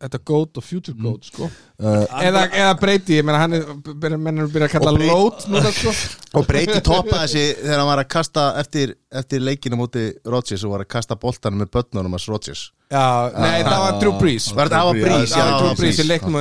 þetta 0.00 0.18
goat 0.24 0.56
og 0.60 0.64
future 0.64 0.94
Mm. 0.96 1.02
goat 1.08 1.24
sko. 1.28 1.48
uh, 1.82 2.04
eða, 2.22 2.44
eða 2.54 2.74
breyti, 2.80 3.16
ég 3.18 3.24
meina 3.26 3.40
hann 3.42 3.52
er 3.58 4.16
mennur 4.16 4.46
byrja 4.48 4.68
að 4.70 4.76
kalla 4.78 4.92
load 4.94 5.44
núna 5.50 5.72
sko 5.74 5.92
Og 6.38 6.46
breyti 6.48 6.80
toppa 6.82 7.20
þessi 7.24 7.42
þegar 7.60 7.78
hann 7.78 7.86
var 7.90 8.00
að 8.02 8.08
kasta 8.10 8.44
eftir, 8.58 8.94
eftir 9.12 9.42
leikinu 9.42 9.76
múti 9.78 10.06
Rodgers 10.26 10.64
og 10.66 10.72
var 10.74 10.82
að 10.86 10.88
kasta 10.96 11.14
boltanum 11.18 11.60
með 11.62 11.70
börnunum 11.76 12.14
hans 12.16 12.26
Rodgers 12.30 12.64
Já, 12.94 13.30
nei, 13.40 13.62
það 13.66 13.78
var 13.82 14.00
Drew 14.00 14.12
Brees 14.20 14.48
Var 14.54 14.68
þetta 14.68 14.80
hafa 14.80 14.92
Brees? 14.94 15.30
Það 15.34 15.44
var 15.44 15.54
Drew 15.60 15.68
Já, 15.70 15.76
Brees 15.78 15.94
í 15.94 15.96
Brees. 15.96 16.08
leiknum 16.10 16.34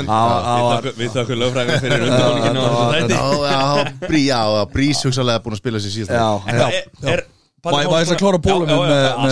Við 1.01 1.13
þakkum 1.17 1.39
lögfræðingar 1.43 1.79
fyrir 1.83 2.03
undanhóninginu 2.07 2.61
á 2.63 3.61
Já, 4.29 4.65
Brees 4.73 5.03
hugsalega 5.05 5.43
búin 5.45 5.55
að 5.57 5.61
spila 5.63 5.81
sér 5.83 5.95
síðast 5.97 6.13
Já, 6.13 6.29
já 6.53 7.17
ég 7.63 7.87
þess 8.03 8.11
að 8.11 8.17
klára 8.19 8.39
bólum 8.43 8.67
Já, 8.67 8.75
já, 8.75 8.83
með, 8.83 9.07
að 9.07 9.23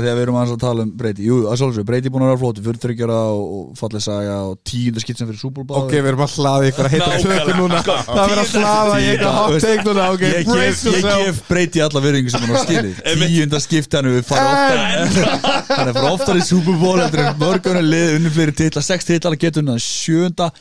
Því 0.00 0.08
að 0.10 0.16
við 0.16 0.22
erum 0.24 0.36
aðeins 0.40 0.54
að 0.54 0.60
tala 0.62 0.80
um 0.86 0.90
Breyti 0.96 1.20
Jú, 1.26 1.34
að 1.44 1.58
sjálfsög, 1.60 1.84
Breyti 1.90 2.08
búin 2.14 2.24
að 2.24 2.30
vera 2.30 2.40
flóti 2.40 2.62
Fyrir 2.64 2.80
þryggjara 2.84 3.18
og 3.36 3.76
fallið 3.76 4.00
saga 4.06 4.36
og 4.48 4.54
tíunda 4.70 4.96
skitt 5.04 5.18
sem 5.20 5.28
fyrir 5.28 5.42
súbúlbáð 5.42 5.76
Ok, 5.82 5.92
við 5.92 6.08
erum 6.08 6.24
að 6.24 6.32
hlaða 6.40 6.64
ykkur 6.70 6.88
að 6.88 6.92
heita 6.94 7.12
tökur 7.20 7.52
núna. 7.60 7.76
Sko, 7.84 7.92
Það 8.08 8.24
verður 8.30 8.40
að 8.40 8.48
hlaða 8.64 8.96
í 8.96 9.04
eitthvað 9.10 9.36
hot 9.36 9.60
take 9.66 9.84
núna. 9.90 10.00
Ok, 10.14 10.22
Ég 10.24 10.48
brace 10.48 10.72
gef, 10.72 10.80
ég 10.80 11.04
yourself. 11.04 11.28
gef 11.28 11.36
Breyti 11.50 11.78
alla 11.84 12.00
virðingu 12.06 12.30
sem 12.32 12.40
hann 12.46 12.56
á 12.56 12.64
skilið. 12.64 12.96
Einmitt. 13.12 13.28
Tíunda 13.36 13.60
skipt 13.60 13.92
hann 13.98 14.08
við 14.08 14.24
Hann 14.40 15.84
er 15.84 15.92
fyrir 15.92 16.08
oftar 16.14 16.40
í 16.40 16.48
súbúlból 16.48 16.96
Þetta 17.04 17.20
er 17.26 17.36
mörgunar 17.44 17.84
lið 17.84 18.16
Unni 18.16 18.32
fleiri 18.32 18.56
titla, 18.56 18.80
sex 18.84 19.04
titla 19.04 19.36
Getur 19.36 19.60
hann 19.68 19.76
sjönda 19.84 20.48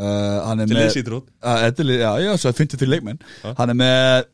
Er 0.00 0.10
uh, 0.10 0.42
Hann 0.48 0.64
er 0.64 0.66
Til 0.70 0.76
með 0.76 0.82
liðs 0.86 0.96
í 1.00 1.06
drót 1.06 1.30
að, 1.44 1.62
þetta 1.68 1.86
er- 1.86 1.96
Já, 2.00 2.10
já, 2.24 2.30
svo 2.40 2.50
það 2.50 2.60
finnst 2.62 2.78
til 2.80 2.88
leikmenn 2.94 3.18
Hann 3.58 3.74
er 3.74 3.80
með 3.84 4.28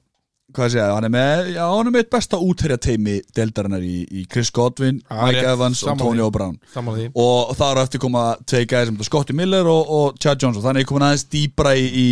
Hvað 0.57 0.69
sé 0.73 0.79
ég, 0.79 0.91
hann 0.95 1.05
er 1.05 1.11
með, 1.11 1.49
já, 1.57 1.65
hann 1.67 1.89
er 1.91 1.93
með 1.97 2.05
besta 2.15 2.39
útherja 2.41 2.77
teimi 2.81 3.17
deildarinnar 3.35 3.83
í, 3.83 3.97
í 4.07 4.23
Chris 4.31 4.53
Godwin, 4.55 5.01
Já, 5.03 5.17
Mike 5.19 5.41
rétt, 5.43 5.49
Evans 5.51 5.81
og 5.83 5.99
Tony. 5.99 6.23
O'Brown. 6.23 6.55
Saman 6.73 6.95
því. 6.97 7.07
Og 7.19 7.51
það 7.59 7.73
eru 7.75 7.83
eftir 7.83 8.03
koma 8.05 8.23
tvei 8.47 8.63
gæði 8.63 8.87
sem 8.89 8.95
þetta 8.97 9.09
Scotty 9.11 9.37
Miller 9.37 9.67
og, 9.69 9.91
og 9.99 10.21
Chad 10.23 10.39
Johnson. 10.47 10.63
Þannig 10.65 10.87
er 10.87 10.89
komin 10.89 11.05
aðeins 11.09 11.27
dýbra 11.35 11.75
í, 11.77 11.85
í, 11.91 12.07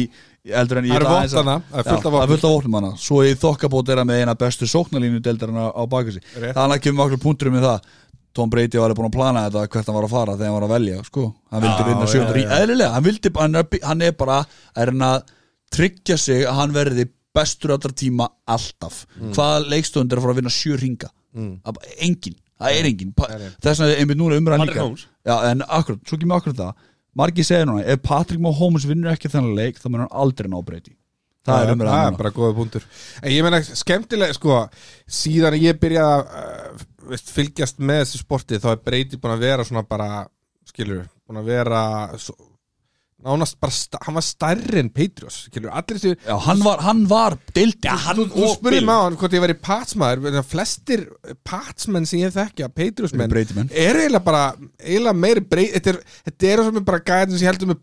í 0.50 0.56
eldur 0.60 0.82
en 0.82 0.90
ég 0.90 1.06
Það 1.06 1.30
er 1.30 1.86
fullt 1.86 2.10
af 2.10 2.16
vopnum. 2.16 2.34
fullt 2.34 2.44
af 2.50 2.54
vopnum 2.56 2.78
hana 2.80 2.90
svo 3.06 3.22
í 3.24 3.32
þokkabót 3.46 3.94
er 3.94 4.02
hann 4.02 4.10
með 4.10 4.24
eina 4.24 4.34
bestu 4.42 4.68
sóknarlínu 4.74 5.22
deildarinn 5.24 5.62
á, 5.62 5.70
á 5.70 5.82
baka 5.94 6.18
sig. 6.18 6.26
Þannig 6.34 6.74
að 6.80 6.84
kemur 6.88 7.06
okkur 7.06 7.22
punktur 7.22 7.54
með 7.54 7.68
það 7.70 7.94
Tom 8.34 8.50
Brady 8.50 8.80
var 8.80 8.90
alveg 8.90 8.98
búin 8.98 9.10
að 9.10 9.16
plana 9.16 9.42
þetta 9.46 9.64
hvert 9.70 9.90
hann 9.90 9.96
var 9.98 10.06
að 10.08 10.14
fara 10.14 10.36
þegar 10.36 10.48
hann 10.48 10.56
var 10.56 10.66
að 10.66 10.72
velja 10.74 11.02
sko. 11.06 11.26
hann 11.50 11.64
vildi 11.64 11.82
Já, 11.84 11.88
vinna 11.88 12.06
já, 12.06 12.12
sjöndar 12.12 12.38
í 12.38 12.46
eðlilega, 12.58 12.92
hann, 12.94 13.04
vildi, 13.06 13.34
hann, 13.38 13.58
er, 13.60 13.68
hann 13.84 14.06
er 14.06 14.16
bara 14.18 14.38
er 14.74 14.92
hann 14.92 15.04
að 15.08 15.34
tryggja 15.74 16.16
sig 16.20 16.46
að 16.46 16.58
hann 16.60 16.74
verði 16.74 17.06
bestur 17.34 17.74
allra 17.74 17.90
tíma 17.90 18.28
alltaf. 18.46 19.04
Mm. 19.18 19.30
hvaða 19.34 19.60
leikstund 19.70 20.12
er 20.12 20.20
að 20.20 20.26
fara 20.26 20.34
að 20.34 20.40
vinna 20.42 20.54
sjö 20.54 20.80
ringa 20.80 21.12
mm. 21.34 21.52
engin, 22.08 22.36
það 22.58 22.80
er 22.80 22.90
engin 22.90 23.14
þess 23.14 23.78
vegna 23.78 23.92
er 23.92 24.02
einmitt 24.02 24.20
núna 24.20 24.40
umræðan 24.42 24.70
líka. 24.70 24.88
Já, 25.24 25.36
en 25.52 25.64
akkurat, 25.66 26.02
svo 26.08 26.18
kemur 26.18 26.40
akkurat 26.40 26.60
það. 26.60 26.90
Margi 27.14 27.46
segir 27.46 27.70
núna, 27.70 27.86
ef 27.86 28.02
Patrick 28.02 28.42
Mahomes 28.42 28.86
vinnur 28.90 29.14
ekki 29.14 29.30
þennan 29.30 29.54
leik, 29.54 29.78
þá 29.78 29.86
mun 29.88 30.04
hann 30.04 30.14
aldrei 30.24 30.50
ná 30.50 30.58
breyti 30.66 30.96
Það 31.44 31.60
er 31.60 31.68
það 31.68 31.74
umræðan 31.76 32.00
er 32.00 32.06
núna. 32.08 32.18
bara 32.22 32.32
góða 32.32 32.54
punktur. 32.56 32.84
En 33.20 33.32
ég 33.34 33.44
meina 33.44 33.60
skemmtilega 33.68 34.36
sko 34.36 34.60
síðan 35.18 35.56
ég 35.60 35.80
byrjaði 35.80 36.14
að 36.14 36.22
uh, 36.40 36.84
veist, 37.10 37.30
fylgjast 37.34 37.80
með 37.82 38.04
þessu 38.04 38.22
sporti 38.22 38.60
þá 38.62 38.70
er 38.74 38.82
Breyti 38.86 39.20
búin 39.20 39.36
að 39.36 39.46
vera 39.46 39.66
svona 39.66 39.84
bara 39.88 40.08
skilur, 40.68 41.04
búin 41.28 41.40
að 41.42 41.50
vera 41.52 41.82
svo, 42.20 42.36
bara, 43.24 43.72
hann 44.04 44.14
var 44.18 44.24
stærri 44.26 44.78
en 44.82 44.90
Patriots, 44.94 45.38
skilur, 45.48 45.70
allir 45.72 45.96
þessu 45.96 46.12
Já, 46.28 46.34
hann 46.46 46.60
var, 46.64 46.82
hann 46.84 47.04
var 47.08 47.36
deildi 47.56 47.88
Já, 47.88 47.94
hann 48.04 48.20
Þú, 48.20 48.50
spurði 48.58 48.80
hann 49.08 49.16
hvort 49.20 49.36
ég 49.38 49.42
væri 49.44 49.56
patsmaður 49.64 50.20
flestir 50.50 51.06
patsmenn 51.48 52.04
sem 52.06 52.20
ég 52.20 52.34
þekkja 52.34 52.68
Brady-menn. 53.32 53.70
er 53.72 53.98
eiginlega 54.02 54.24
bara 54.26 54.42
eiginlega 54.82 55.16
meiri 55.24 55.40
breyt 55.48 55.72
þetta 55.78 55.94
er, 55.94 56.00
þetta 56.28 56.50
er 56.52 56.62
sem 56.68 56.76
er 56.82 56.86
bara 56.90 57.00
gæðin 57.10 57.38
sem 57.40 57.48
heldur 57.48 57.70
með 57.72 57.80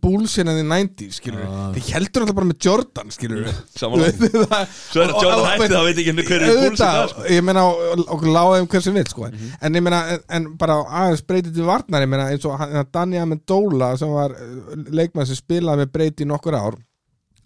en 0.51 0.59
því 0.61 0.67
90 0.71 1.17
skilur 1.17 1.41
Ah. 1.41 1.71
þið 1.75 1.89
heldur 1.95 2.21
alltaf 2.25 2.35
bara 2.37 2.49
með 2.51 2.59
Jordan 2.67 3.11
skilur 3.11 3.49
Samanlega. 3.75 4.59
Svo 4.91 5.01
er 5.01 5.11
Jordan 5.15 5.39
og- 5.41 5.47
hætti, 5.49 5.71
þá 5.73 5.81
veit 5.87 6.01
ekki 6.03 6.13
hver 6.29 6.45
í 6.45 6.51
Bulls 6.51 6.71
í 6.71 6.77
dag, 6.77 6.95
auðvitað, 7.01 7.09
sko. 7.15 7.25
ég 7.33 7.43
meina 7.49 7.63
og- 7.65 8.05
okkur 8.15 8.31
láðum 8.37 8.67
hver 8.71 8.81
sem 8.85 8.93
vil 8.93 9.05
sko. 9.09 9.25
en 9.61 9.73
ég 9.73 9.81
meina, 9.83 10.19
en, 10.29 10.47
bara 10.61 10.77
aðeins 10.85 11.23
breytið 11.25 11.55
til 11.55 11.65
varnar, 11.65 12.01
ég 12.05 12.09
meina 12.13 12.29
eins 12.29 12.45
og 12.45 12.85
Danny 12.93 13.17
Amendola 13.17 13.97
sem 13.97 14.11
var 14.13 14.31
eh, 14.37 14.75
leikmann 14.91 15.25
sem 15.31 15.39
spilaði 15.39 15.83
með 15.83 15.95
breyti 15.95 16.25
í 16.25 16.29
nokkur 16.29 16.57
ár 16.59 16.77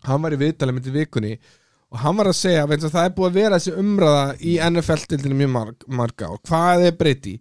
hann 0.05 0.25
var 0.25 0.35
í 0.35 0.41
viðtalið 0.41 0.83
til 0.85 0.95
vikunni 0.95 1.37
og 1.93 2.01
hann 2.01 2.17
var 2.17 2.29
að 2.31 2.37
segja, 2.39 2.65
að 2.65 2.89
það 2.89 3.05
er 3.05 3.15
búið 3.15 3.29
að 3.29 3.39
vera 3.39 3.57
þessi 3.59 3.79
umræða 3.79 4.25
í 4.41 4.57
NFL-dildinu 4.65 5.39
mjög 5.39 5.51
marg, 5.53 5.87
marga 5.87 6.29
og 6.33 6.41
hvað 6.49 6.87
er 6.89 6.99
breyti 6.99 7.35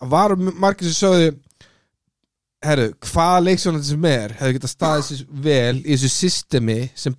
var 0.00 0.36
margir 0.36 0.88
sem 0.88 0.96
sögðu 0.96 1.32
herru, 2.64 2.90
hvaða 3.10 3.42
leiksjónandi 3.46 3.88
sem 3.88 4.06
er 4.08 4.36
hefur 4.38 4.56
getað 4.56 4.74
staðið 4.74 5.06
sér 5.08 5.24
vel 5.46 5.80
í 5.80 5.94
þessu 5.94 6.12
systemi 6.14 6.78
sem, 6.94 7.16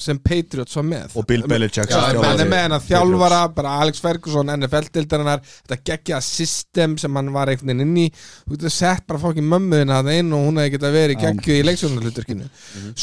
sem 0.00 0.18
Patriots 0.20 0.76
var 0.76 0.86
með. 0.86 1.16
Og 1.16 1.26
Bill 1.28 1.46
Belichick 1.48 1.90
er 1.90 2.76
þjálfara, 2.86 3.40
bara 3.56 3.76
Alex 3.82 4.02
Ferguson 4.04 4.52
NFL-dildarinnar, 4.52 5.42
þetta 5.62 5.80
geggja 5.90 6.20
system 6.24 6.96
sem 7.00 7.16
hann 7.16 7.32
var 7.34 7.52
einhvern 7.52 7.72
veginn 7.72 7.84
inn 7.86 7.98
í. 8.04 8.06
Þú 8.44 8.56
getur 8.58 8.74
sett 8.76 9.06
bara 9.08 9.22
fókið 9.22 9.48
mömmuðina 9.48 10.02
það 10.02 10.20
inn 10.20 10.36
og 10.36 10.46
hún 10.48 10.60
hefði 10.60 10.76
getað 10.76 10.96
verið 11.00 11.20
geggju 11.24 11.56
í 11.56 11.66
leiksjónarhluturkinu 11.70 12.48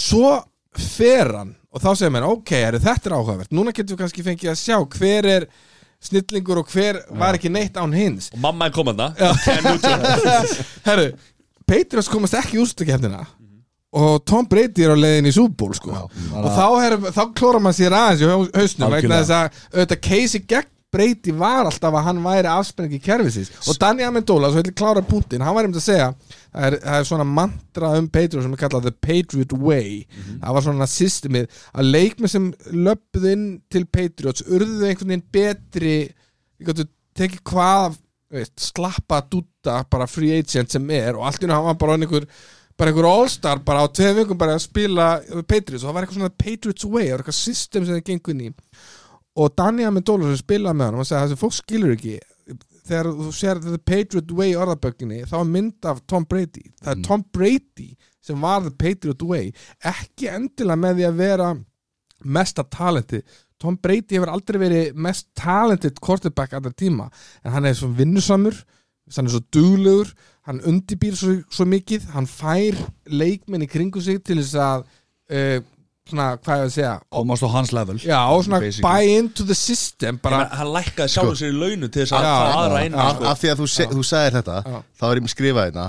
svo 0.03 0.37
fer 0.73 1.33
hann 1.39 1.53
og 1.73 1.81
þá 1.81 1.89
segir 1.97 2.13
mér, 2.13 2.25
ok, 2.29 2.51
heru, 2.67 2.81
þetta 2.81 3.09
er 3.09 3.15
áhugavert. 3.17 3.53
Núna 3.53 3.73
getum 3.73 3.95
við 3.95 4.03
kannski 4.03 4.25
fengið 4.25 4.51
að 4.51 4.59
sjá 4.61 4.75
hver 4.97 5.27
er 5.29 5.47
snillingur 6.03 6.59
og 6.61 6.69
hver 6.69 6.99
var 7.17 7.37
ekki 7.37 7.49
neitt 7.49 7.77
án 7.79 7.95
hins. 7.95 8.29
Og 8.35 8.41
mamma 8.43 8.67
er 8.69 8.75
Newton 9.65 10.03
herru, 10.89 11.07
Patriots 11.65 12.11
komast 12.11 12.37
ekki 12.37 12.59
í 12.59 12.61
úrstakefnina 12.61 13.23
og 13.93 14.23
Tom 14.25 14.47
Brady 14.49 14.83
er 14.87 14.93
á 14.93 14.97
leiðin 14.97 15.29
í 15.29 15.33
Bowl 15.57 15.73
sko. 15.77 15.93
og 15.93 16.51
þá, 16.57 16.67
er, 16.87 16.97
þá 17.13 17.23
klóra 17.37 17.59
maður 17.61 17.79
sér 17.79 17.95
aðeins 17.97 18.21
í 18.25 18.29
hau- 18.31 18.53
hausnum 18.57 18.93
vegna 18.97 19.19
þess 19.21 19.35
að 19.37 19.65
auðvitað 19.73 20.01
Casey 20.09 20.45
gegn 20.49 20.69
Brady 20.93 21.31
var 21.33 21.65
alltaf 21.65 21.95
að 21.97 22.03
hann 22.05 22.19
væri 22.21 22.49
afspenningi 22.51 22.99
kerfisins 23.01 23.47
og 23.65 23.77
Danny 23.81 24.03
Amendola, 24.05 24.51
svo 24.51 24.59
hefði 24.61 24.75
klára 24.77 25.01
punktin 25.01 25.41
hann 25.41 25.55
var 25.57 25.65
um 25.65 25.73
að 25.73 25.81
segja 25.87 26.11
það 26.53 26.67
er, 26.67 26.75
það 26.83 26.97
er 26.99 27.07
svona 27.09 27.25
mantra 27.25 27.89
um 27.97 28.09
Patriot 28.13 28.45
sem 28.45 28.53
er 28.53 28.61
kallað 28.61 28.85
The 28.85 28.93
Patriot 29.07 29.55
Way. 29.57 30.03
Það 30.43 30.53
var 30.59 30.65
svona 30.67 30.87
systemið 30.93 31.47
að 31.73 31.89
leikmið 31.95 32.33
sem 32.35 32.45
löpðu 32.85 33.31
inn 33.33 33.47
til 33.73 33.83
Patriots 33.89 34.45
urðu 34.45 34.85
einhvern 34.91 35.15
veginn 35.15 35.25
betri 35.33 35.95
tekið 37.17 37.41
hvað 37.49 37.97
slappa 38.57 39.23
dúta 39.29 39.79
bara 39.89 40.05
free 40.09 40.37
agent 40.41 40.73
sem 40.73 40.85
er 40.93 41.17
og 41.17 41.25
allt 41.27 41.41
í 41.41 41.45
hennu 41.47 41.57
hann 41.57 41.67
var 41.71 41.79
bara 41.81 41.97
einhver 41.97 42.29
bara 42.77 42.91
einhver 42.91 43.07
all-star 43.07 43.61
bara 43.65 43.85
á 43.85 43.87
tveið 43.87 44.19
vikum 44.23 44.39
bara 44.39 44.57
að 44.57 44.65
spila 44.65 45.07
Patriots. 45.47 45.83
Og 45.83 45.89
það 45.89 45.95
var 45.95 46.05
eitthvað 46.05 46.19
svona 46.19 46.35
Patriots 46.43 46.87
way 46.87 47.07
það 47.07 47.13
var 47.13 47.23
eitthvað 47.23 47.39
system 47.39 47.85
sem 47.85 47.97
það 47.97 48.05
gengur 48.09 48.35
inn 48.35 48.45
í. 48.45 48.51
Og 49.33 49.53
Danny 49.57 49.85
Amendola 49.87 50.29
sem 50.29 50.41
spilaði 50.41 50.79
með 50.79 50.89
hann 50.89 51.01
og 51.01 51.09
sagði 51.09 51.19
að 51.19 51.31
þessi 51.31 51.41
fólk 51.41 51.57
skilur 51.57 51.95
ekki. 51.95 52.17
Þegar 52.83 53.11
þú 53.19 53.29
sér 53.33 53.61
The 53.63 53.79
Patriot 53.79 54.33
Way 54.37 54.57
orðabögginni 54.59 55.21
þá 55.29 55.37
er 55.39 55.47
mynd 55.53 55.87
af 55.87 56.01
Tom 56.09 56.27
Brady. 56.29 56.65
Það 56.81 56.91
er 56.93 57.05
Tom 57.07 57.23
Brady 57.33 57.89
sem 58.23 58.43
var 58.43 58.65
The 58.65 58.73
Patriot 58.83 59.23
Way. 59.29 59.53
Ekki 59.93 60.29
endilega 60.33 60.81
með 60.83 60.99
því 60.99 61.07
að 61.07 61.23
vera 61.23 61.49
mesta 62.23 62.65
talenti. 62.67 63.21
Tom 63.63 63.77
Brady 63.79 64.17
hefur 64.17 64.33
aldrei 64.33 64.59
verið 64.59 64.99
mest 64.99 65.29
talented 65.39 66.01
quarterback 66.03 66.55
allra 66.57 66.73
tíma. 66.75 67.07
En 67.45 67.55
hann 67.55 67.69
er 67.69 67.77
svo 67.77 67.87
vinnusamur 67.95 68.57
hann 69.11 69.27
er 69.27 69.33
svo 69.33 69.43
duglegur 69.53 70.13
hann 70.47 70.59
undibýr 70.67 71.15
svo, 71.15 71.37
svo 71.53 71.65
mikið 71.69 72.09
hann 72.15 72.25
fær 72.27 72.75
leikmenn 73.07 73.63
í 73.63 73.69
kringu 73.71 74.01
sig 74.03 74.19
til 74.27 74.39
þess 74.41 74.55
að 74.59 74.83
uh, 75.31 75.59
svona, 76.09 76.25
hvað 76.43 76.59
ég 76.59 76.65
að 76.67 76.73
segja 76.75 76.93
Komast 77.15 77.45
á 77.47 77.49
hans 77.53 77.71
level 77.71 77.97
já, 78.03 78.19
og 78.27 78.43
svona 78.43 78.59
Basically. 78.59 78.83
buy 78.83 79.17
into 79.21 79.45
the 79.47 79.55
system 79.55 80.17
bara, 80.19 80.41
Bara, 80.43 80.59
Hann 80.59 80.71
lækkaði 80.75 81.13
sjálfur 81.15 81.39
sér 81.39 81.53
í 81.53 81.59
launu 81.61 81.87
til 81.87 82.03
þess 82.03 82.17
að 82.19 82.27
Já, 82.27 82.33
fá 82.35 82.57
aðra 82.65 82.81
inn 82.89 82.97
sko. 82.99 83.27
af 83.31 83.39
því 83.43 83.51
að 83.53 83.61
þú, 83.63 83.67
se, 83.75 83.87
þú 83.93 84.03
sagðir 84.09 84.37
þetta 84.41 84.57
Já. 84.67 84.79
þá 84.99 85.05
er 85.09 85.15
ég 85.21 85.23
með 85.29 85.35
skrifað 85.37 85.69
hérna 85.69 85.85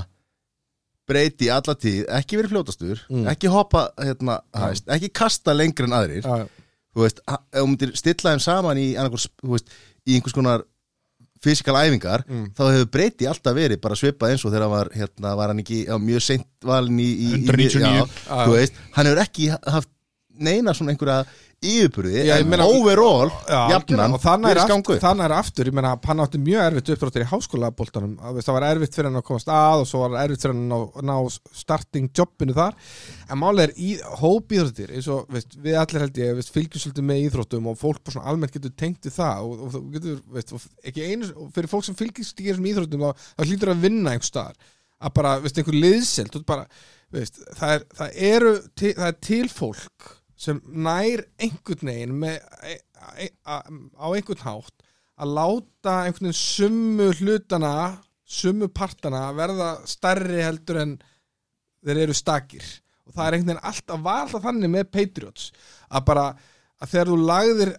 breyti 1.05 1.50
alla 1.52 1.74
tíð, 1.76 2.05
ekki 2.16 2.38
verið 2.38 2.52
fljótastur 2.55 3.00
ekki 3.34 3.50
hoppa 3.52 3.82
hérna 4.00 4.38
hæst 4.57 4.86
ekki 4.94 5.11
kasta 5.12 5.52
lengri 5.52 5.84
en 5.84 5.92
aðrir. 5.98 6.24
Já, 6.24 6.46
þú 6.94 7.02
veist, 7.05 7.18
ha- 7.28 7.42
ef 7.52 7.59
þú 7.61 7.66
myndir 7.68 7.92
stilla 7.98 8.32
þeim 8.32 8.40
saman 8.46 8.78
í, 8.80 8.86
annarkvors, 8.96 9.26
þú 9.42 9.50
veist, 9.57 9.74
í 10.09 10.14
einhvers 10.16 10.36
konar 10.38 10.62
fysikal 11.45 11.76
æfingar, 11.82 12.24
þá 12.57 12.62
hefur 12.70 12.90
breyti 12.97 13.28
alltaf 13.30 13.57
verið 13.57 13.80
bara 13.84 13.99
svipað 14.01 14.34
eins 14.34 14.45
og 14.45 14.53
þegar 14.55 14.66
hann 14.66 14.74
var 14.74 14.92
hérna, 14.97 15.34
var 15.38 15.53
hann 15.53 15.62
ekki 15.64 15.80
já, 15.86 15.95
mjög 16.01 16.24
seint 16.24 16.49
valin 16.64 16.99
í, 17.05 17.11
í, 17.12 17.30
í 17.30 17.42
199. 17.45 18.22
já, 18.24 18.47
veist, 18.55 18.80
hann 18.97 19.11
hefur 19.11 19.22
ekki 19.26 19.51
haft 19.55 19.90
neina 20.43 20.74
svona 20.74 20.95
einhverja 20.95 21.22
ég 22.12 22.32
en 22.35 22.51
overall 22.64 23.30
jafnan, 23.49 24.16
þannig 24.20 24.51
er, 24.51 24.61
aftur, 24.64 24.99
þannig 25.01 25.24
er 25.24 25.35
aftur, 25.37 25.70
ég 25.70 25.76
meina 25.76 25.95
hann 26.05 26.22
átti 26.24 26.41
mjög 26.43 26.64
erfitt 26.66 26.91
uppdráttir 26.95 27.24
í 27.24 27.28
háskólaboltanum 27.30 28.18
Að, 28.20 28.37
veist, 28.37 28.49
það 28.49 28.57
var 28.59 28.66
erfitt 28.68 28.97
fyrir 28.97 29.09
hann 29.09 29.20
að 29.20 29.26
komast 29.28 29.51
að 29.53 29.82
og 29.82 29.89
svo 29.89 30.03
var 30.03 30.16
erfitt 30.22 30.45
fyrir 30.45 30.57
hann 30.57 30.74
að 30.76 31.07
ná, 31.09 31.14
starting 31.57 32.11
jobbinu 32.16 32.57
þar. 32.57 32.76
En 33.28 33.41
málega 33.41 33.68
er 33.68 33.74
í 33.80 33.91
hópíþróttir 34.20 34.95
eins 34.95 35.09
og 35.12 35.30
veist, 35.32 35.57
við 35.64 35.78
allir 35.80 36.05
held 36.05 36.20
ég 36.20 36.39
veist, 36.39 36.53
fylgjum 36.55 36.85
svolítið 36.85 37.09
með 37.11 37.22
íþróttum 37.28 37.70
og 37.70 37.78
fólk 37.80 38.03
bara 38.03 38.16
svona 38.16 38.32
almennt 38.32 38.55
getur 38.55 38.74
tengt 38.76 39.09
við 39.09 39.16
það 39.18 39.49
og, 39.49 39.64
og, 39.68 39.89
getur, 39.95 40.18
veist, 40.37 40.55
og 40.57 40.91
ekki 40.91 41.09
einu 41.09 41.30
og 41.32 41.53
fyrir 41.57 41.72
fólk 41.72 41.89
sem 41.89 41.99
fylgjast 41.99 42.43
í 42.45 42.51
þessum 42.51 42.68
íþróttum 42.72 43.07
þá, 43.07 43.24
þá 43.39 43.47
hlýtur 43.49 43.72
að 43.74 43.87
vinna 43.89 44.14
einhver 44.14 44.30
staðar. 44.30 44.74
Að 45.05 45.16
bara, 45.16 45.39
veist, 45.45 45.59
einhver 45.61 45.80
veist, 47.14 47.41
það, 47.59 47.72
er, 47.76 47.89
það, 47.99 48.20
eru 48.30 48.53
til, 48.74 48.93
það 48.99 49.09
er 49.11 49.18
til 49.28 49.49
fólk 49.53 50.12
sem 50.37 50.61
nær 50.66 51.22
einhvern 51.43 51.91
veginn 51.91 52.16
með, 52.24 52.41
e, 52.66 52.78
e, 53.22 53.28
á 53.47 54.07
einhvern 54.11 54.45
hátt 54.45 54.87
að 55.14 55.35
láta 55.39 55.99
einhvern 56.05 56.30
veginn 56.30 56.41
summu 56.41 57.11
hlutana 57.20 57.74
summu 58.24 58.70
partana 58.72 59.28
verða 59.37 59.76
stærri 59.87 60.41
heldur 60.43 60.80
en 60.82 60.97
þeir 61.85 62.07
eru 62.07 62.16
stakir. 62.16 62.64
Og 63.05 63.14
það 63.14 63.26
er 63.26 63.37
einhvern 63.37 63.53
veginn 63.53 63.68
alltaf 63.70 64.03
var 64.05 64.24
alltaf 64.24 64.45
þannig 64.49 64.72
með 64.72 64.91
Patriots 64.97 65.53
að 65.91 66.07
bara 66.11 66.26
að 66.82 66.91
þegar 66.91 67.11
þú 67.11 67.16
lagðir 67.28 67.72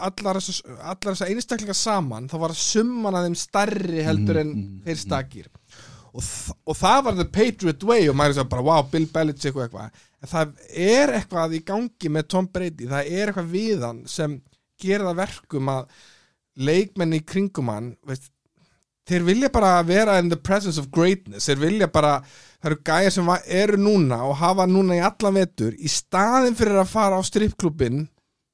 allar 0.00 0.40
þessa 0.40 1.28
einstaklinga 1.30 1.76
saman 1.76 2.28
þá 2.30 2.36
var 2.42 2.56
summan 2.58 3.16
að 3.16 3.28
þeim 3.28 3.38
stærri 3.38 4.04
heldur 4.04 4.40
en 4.42 4.54
þeir 4.86 5.00
stakir. 5.00 5.50
Og, 6.10 6.24
og 6.66 6.74
það 6.74 7.04
var 7.06 7.18
the 7.20 7.26
Patriot 7.30 7.84
way 7.86 8.08
og 8.10 8.16
maður 8.18 8.42
er 8.42 8.48
bara 8.50 8.66
wow, 8.66 8.82
Bill 8.90 9.06
Belichick 9.12 9.54
og 9.54 9.68
eitthvað 9.68 10.00
en 10.20 10.28
það 10.28 10.50
er 10.76 11.14
eitthvað 11.18 11.54
í 11.56 11.62
gangi 11.64 12.10
með 12.12 12.28
Tom 12.34 12.48
Brady, 12.52 12.88
það 12.90 13.12
er 13.12 13.30
eitthvað 13.32 13.52
við 13.54 13.86
hann 13.86 14.02
sem 14.10 14.40
gerir 14.80 15.06
það 15.10 15.20
verkum 15.22 15.70
að 15.72 15.86
leikmenni 16.60 17.20
í 17.20 17.24
kringum 17.26 17.70
hann 17.72 17.90
veist, 18.08 18.30
þeir 19.10 19.24
vilja 19.26 19.48
bara 19.52 19.72
vera 19.86 20.18
in 20.20 20.28
the 20.30 20.36
presence 20.38 20.78
of 20.80 20.90
greatness. 20.94 21.48
Þeir 21.48 21.58
vilja 21.64 21.88
bara, 21.90 22.18
það 22.60 22.70
eru 22.70 22.78
gæjar 22.86 23.14
sem 23.16 23.30
eru 23.60 23.78
núna 23.80 24.20
og 24.28 24.36
hafa 24.38 24.66
núna 24.70 24.98
í 24.98 25.02
allan 25.02 25.34
vetur. 25.40 25.72
Í 25.74 25.88
staðin 25.90 26.54
fyrir 26.58 26.78
að 26.82 26.92
fara 26.92 27.18
á 27.18 27.22
strippklubin 27.26 28.04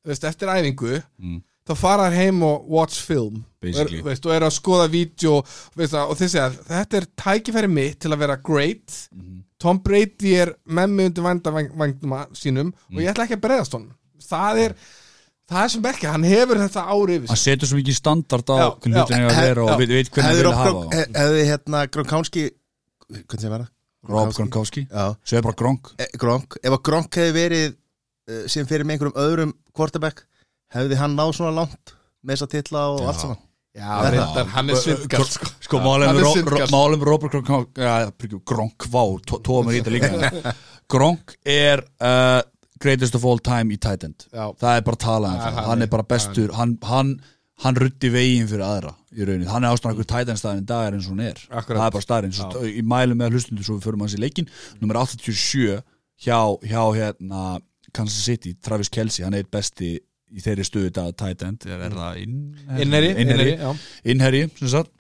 veist, 0.07 0.25
eftir 0.25 0.49
æfingu 0.49 1.03
Mm. 1.19 1.43
þá 1.67 1.75
fara 1.77 2.07
þær 2.09 2.17
heim 2.21 2.43
og 2.47 2.69
watch 2.71 3.01
film. 3.03 3.45
Og, 3.67 3.91
veist, 4.07 4.27
og 4.27 4.33
eru 4.37 4.47
að 4.47 4.55
skoða 4.55 4.89
vídeo 4.93 5.41
það, 5.75 6.03
og 6.07 6.17
þeir 6.21 6.29
segja, 6.31 6.51
þetta 6.71 6.97
er 7.01 7.07
tækifæri 7.25 7.69
mitt 7.73 7.99
til 8.01 8.12
að 8.14 8.23
vera 8.23 8.37
great 8.39 9.09
Tom 9.63 9.81
Brady 9.85 10.35
er 10.37 10.53
með 10.69 10.93
mig 10.93 11.11
undir 11.11 11.27
vandavængdum 11.27 12.15
sínum 12.37 12.73
og 12.93 13.01
ég 13.01 13.13
ætla 13.13 13.27
ekki 13.27 13.39
að 13.39 13.45
breyðast 13.47 13.77
honum. 13.77 13.95
Það 14.27 14.61
er, 14.65 14.75
það 15.49 15.63
er 15.63 15.73
sem 15.75 15.89
ekki 15.93 16.11
hann 16.11 16.27
hefur 16.27 16.61
þetta 16.61 16.85
ári 16.93 17.17
yfir 17.21 17.33
hann 17.33 17.41
setur 17.41 17.71
svo 17.71 17.81
mikið 17.81 17.99
standard 18.01 18.53
á 18.53 18.57
hvernig 18.75 19.01
hlutin 19.01 19.17
er 19.17 19.31
að 19.31 19.41
vera 19.41 19.65
og 19.65 19.81
veit 19.81 20.13
hvernig 20.13 20.27
hann 20.27 20.39
vilja 20.41 20.59
hafa 20.61 21.01
hefði 21.23 21.49
hérna 21.53 21.83
Gronkowski 21.95 22.45
hvernig 23.09 23.47
sem 23.47 23.57
vera? 23.57 23.71
Rob 24.07 24.31
Gronkowski, 24.37 24.85
Já, 24.87 25.17
svo 25.27 25.39
er 25.39 25.43
bara 25.43 25.57
Gronk. 25.59 25.89
E, 25.99 26.07
Gronk, 26.21 26.59
ef 26.63 26.75
að 26.77 26.83
Gronk 26.87 27.17
hefði 27.19 27.33
verið 27.35 27.65
uh, 27.73 28.45
sem 28.51 28.69
fyrir 28.69 28.87
með 28.87 28.97
einhverjum 29.01 29.19
öðrum 29.19 29.55
quarterback, 29.75 30.23
hefði 30.75 31.01
hann 31.01 31.17
náð 31.19 31.33
svona 31.41 31.57
langt 31.57 31.97
með 32.23 32.37
þessa 32.37 32.51
titla 32.53 32.85
og 32.93 33.03
allt 33.09 33.25
saman 33.25 33.41
hann 33.79 34.70
er 34.72 34.81
svindkast 34.81 35.37
sko. 35.39 35.51
Sko, 35.66 35.81
er 35.81 36.72
málum 36.72 37.05
Robert 37.07 37.39
Gronk 37.47 37.79
ja, 37.79 38.11
Gronk, 38.49 38.89
vá, 38.93 39.03
tó- 39.29 39.41
tóða 39.45 39.66
mér 39.68 39.79
í 39.79 39.83
þetta 39.83 39.95
líka. 39.95 40.53
Gronk 40.93 41.37
er 41.45 41.83
uh, 42.01 42.41
greatest 42.83 43.16
of 43.18 43.24
all 43.29 43.41
time 43.43 43.74
í 43.74 43.81
tight 43.81 44.05
end. 44.07 44.29
Það 44.33 44.70
er 44.72 44.85
bara 44.87 44.99
að 45.01 45.05
tala 45.07 45.33
um 45.33 45.62
hann 45.70 45.87
er- 45.87 45.93
bara 45.93 46.07
bestur, 46.07 46.53
hann, 46.57 46.77
hann 46.87 47.16
hann 47.64 47.77
ruddi 47.81 48.11
veginn 48.12 48.49
fyrir 48.51 48.64
aðra 48.66 48.91
í 49.16 49.24
rauninni, 49.24 49.47
hann 49.49 49.64
er 49.64 49.72
ástæðan 49.72 49.95
einhver 49.95 50.09
tight 50.11 50.29
end 50.29 50.41
staðin 50.41 50.64
í 50.64 50.66
dag 50.68 50.89
er 50.91 50.97
eins 50.99 51.07
og 51.09 51.14
hún 51.14 51.22
er, 51.24 51.39
það 51.49 51.70
er 51.87 51.95
bara 51.95 52.05
staðin 52.05 52.35
í 52.68 52.83
mælum 52.85 53.16
með 53.22 53.37
hlustundu 53.37 53.64
svo 53.64 53.79
við 53.79 53.87
förum 53.87 54.05
hans 54.05 54.16
í 54.16 54.20
leikin 54.20 54.51
nummer 54.83 54.99
87 55.01 55.79
hjá, 56.27 56.37
hjá 56.68 56.83
hérna 56.99 57.47
Kansas 57.97 58.27
City, 58.29 58.53
Travis 58.61 58.93
Kelce, 58.93 59.24
hann 59.24 59.33
er 59.37 59.47
eitt 59.47 59.53
besti 59.53 59.95
í 60.35 60.43
þeirri 60.43 60.66
stöðu 60.66 60.91
dag 60.97 61.12
tight 61.18 61.45
end 61.47 61.66
er, 61.68 61.85
er 61.87 61.95
það 61.95 62.22
inn, 62.22 62.41
Innherji, 62.83 63.12
innherji, 63.22 63.55
já. 63.61 63.70
innherji 64.05 64.49
sem 64.59 64.72
sagt. 64.72 64.91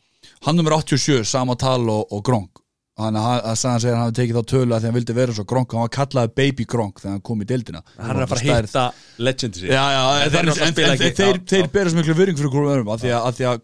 hann 0.46 0.56
nummer 0.58 0.76
87, 0.78 1.24
sama 1.26 1.56
tal 1.58 1.82
og, 1.90 2.06
og 2.14 2.22
Gronk. 2.26 2.62
Hann 2.96 3.16
að 3.20 3.42
að 3.44 3.62
hann 3.68 3.80
segir 3.82 3.92
að 3.92 3.98
hann 3.98 4.06
hafi 4.06 4.16
tekið 4.16 4.36
þá 4.38 4.50
tölu 4.52 4.72
að 4.72 4.78
því 4.80 4.88
hann 4.88 4.96
vildi 4.96 5.16
vera 5.18 5.34
svo 5.36 5.44
Gronk. 5.44 5.74
Hann 5.76 5.84
var 5.84 5.90
kallaði 5.92 6.32
Baby 6.38 6.64
Gronk 6.64 7.02
þegar 7.02 7.12
hann 7.12 7.24
kom 7.28 7.42
í 7.44 7.48
deildina. 7.50 7.82
Hann 7.98 8.14
er 8.14 8.22
að 8.24 8.30
fara 8.30 8.40
að 8.40 8.62
hitta 8.64 8.84
legendi 9.26 9.60
sér 9.60 9.74
já, 9.74 9.82
já, 9.92 10.04
en, 10.14 10.22
En 10.24 10.78
þeir 10.78 10.92
en, 10.94 11.02
þeir, 11.18 11.40
þeir 11.52 11.68
bera 11.74 11.92
svo 11.92 12.00
miklu 12.00 12.16
vöring 12.16 12.38
fyrir 12.38 12.54
hverjum 12.54 12.72
öðrum 12.72 12.92
af 12.94 13.02
því 13.02 13.12
að, 13.12 13.26
að, 13.28 13.36
því 13.40 13.48
að 13.50 13.60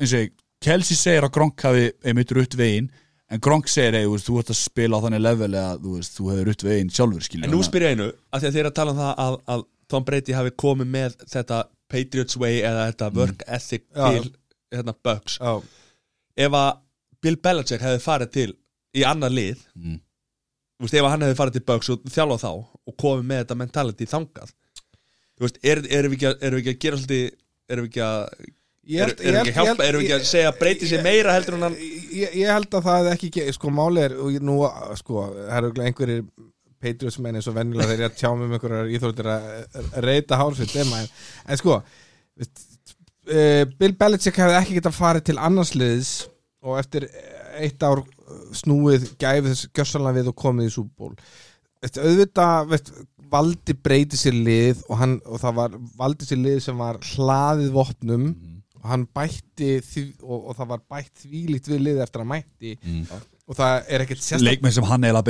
eins 0.00 0.14
og 0.14 0.22
ég, 0.22 0.32
Kelsey 0.60 1.00
segir 1.00 1.26
að 1.26 1.34
Gronk 1.34 1.66
hafi 1.66 1.88
einmitt 2.06 2.36
rutt 2.36 2.54
veginn 2.60 2.88
en 3.30 3.42
Gronk 3.42 3.66
segir, 3.70 3.98
ei, 3.98 4.06
þú 4.22 4.38
ert 4.38 4.54
að 4.54 4.60
spila 4.60 4.98
á 4.98 5.04
þannig 5.06 5.24
level 5.24 5.50
að 5.58 5.82
þú 5.82 5.98
þú 6.06 6.30
hefur 6.30 6.48
rutt 6.50 6.64
veginn 6.66 6.94
sjálfur 6.94 7.26
skilur 7.26 7.48
En 7.48 7.54
nú 7.54 7.62
spyr 7.66 7.88
ég 7.88 7.98
einu, 7.98 8.08
af 8.30 8.42
því 8.42 8.50
að 8.50 8.56
þeir 8.56 8.62
eru 8.62 8.70
að 8.70 8.78
tala 8.78 8.94
um 8.94 9.00
það 9.02 9.12
að, 9.26 9.36
að 9.54 9.66
Tom 9.90 10.04
Brady 10.06 10.32
hafi 10.36 10.52
komið 10.62 10.90
með 10.94 11.16
þetta 11.32 11.62
Patriots 11.90 12.36
way 12.38 12.60
eða 12.62 12.86
þetta 12.92 13.08
work 13.18 13.42
ethic 13.50 13.86
til 13.94 14.30
hérna, 14.70 14.94
Bucks 15.04 15.38
Já. 15.42 15.56
ef 16.46 16.54
að 16.60 16.70
Bill 17.20 17.36
Belichick 17.42 17.82
hefði 17.84 18.04
farið 18.04 18.30
til 18.38 18.50
í 18.96 19.02
annað 19.06 19.34
lið 19.38 19.64
Mm. 19.76 19.98
veist, 20.80 20.94
ef 20.94 21.04
hann 21.10 21.20
hefði 21.26 21.36
farið 21.40 21.58
til 21.58 21.66
Bucks 21.68 21.90
og 21.92 22.06
þjálfað 22.08 22.44
þá 22.46 22.52
og 22.54 22.96
komið 23.02 23.26
með 23.32 23.42
þetta 23.44 23.58
mentality 23.64 24.06
þangað 24.08 24.54
veist, 25.40 25.58
er- 25.64 25.86
erum 25.98 26.12
við 26.14 26.24
að- 26.30 26.42
erum 26.46 26.60
við 26.60 26.64
ekki 26.64 26.74
að 26.76 26.80
gera 26.86 26.96
svolítið 27.02 27.30
erum 27.70 27.84
við 27.86 27.90
ekki 27.90 28.02
að 28.06 28.48
erum 28.90 29.10
við 29.10 29.34
ekki 29.40 29.52
að 29.52 29.66
hjálpa, 29.66 29.84
erum 29.88 30.00
við 30.00 30.06
ekki 30.08 30.16
að 30.20 30.24
segja 30.30 30.50
að 30.52 30.58
breyti 30.62 30.86
sér 30.90 31.02
meira 31.04 31.34
heldur 31.36 31.54
en 31.58 31.62
hann 31.66 31.76
ég, 31.76 32.32
ég 32.40 32.48
held 32.54 32.70
að 32.78 32.86
það 32.88 33.10
er 33.10 33.18
ekki 33.18 33.44
sko 33.58 33.70
máli 33.70 34.04
er 34.06 34.14
og 34.16 34.38
nú 34.42 34.56
sko 35.02 35.26
það 35.34 35.58
eru 35.58 35.84
einhverjir 35.84 36.24
Patriots 36.80 37.18
menn 37.22 37.38
eins 37.38 37.48
og 37.50 37.56
venjulega 37.56 37.90
þeir 37.90 38.00
eru 38.00 38.08
að 38.08 38.18
tjá 38.20 38.30
með 38.32 38.56
einhverjar 38.56 38.92
íþróttir 38.96 39.30
að 39.34 39.48
að 39.80 39.90
reyta 40.06 40.40
hársitt 40.40 40.76
en, 40.80 40.94
en 41.46 41.60
sko 41.60 41.78
uh, 41.80 43.64
Bill 43.80 43.94
Belichick 44.00 44.40
hefði 44.40 44.58
ekki 44.62 44.78
getað 44.80 44.98
farið 44.98 45.28
til 45.28 45.38
annars 45.38 45.74
liðs 45.76 46.14
og 46.64 46.80
eftir 46.80 47.06
eitt 47.60 47.82
ár 47.82 48.02
eh, 48.02 48.42
snúið 48.56 49.06
gæfið 49.20 49.48
þess 49.52 49.70
gjörsanlega 49.76 50.20
við 50.20 50.32
og 50.32 50.36
komið 50.40 50.68
í 50.68 50.74
súból 50.74 51.14
auðvitað 51.80 52.70
veist, 52.74 52.92
valdi 53.30 53.76
breyti 53.78 54.18
sér 54.18 54.36
lið 54.36 54.82
og, 54.88 54.96
hann, 55.00 55.18
og 55.24 55.40
það 55.40 55.58
var 55.60 55.76
valdi 56.00 56.28
sér 56.28 56.40
lið 56.42 56.62
sem 56.66 56.80
var 56.80 56.98
hlaðið 57.12 57.70
vopnum 57.76 58.26
og 58.80 58.88
hann 58.88 59.06
bætti 59.16 59.72
og, 60.22 60.38
og 60.38 60.56
það 60.58 60.72
var 60.72 60.84
bætt 60.94 61.24
þvílíkt 61.24 61.70
við 61.70 61.84
lið 61.86 62.02
eftir 62.04 62.24
að 62.24 62.30
mætti 62.34 62.74
og 63.50 63.58
það 63.58 63.88
er 63.90 64.04
ekkert 64.04 64.22
sérstætt 64.22 64.46
leikmenn 64.46 64.74
sem 64.76 64.86
hann 64.86 65.06
eila 65.08 65.22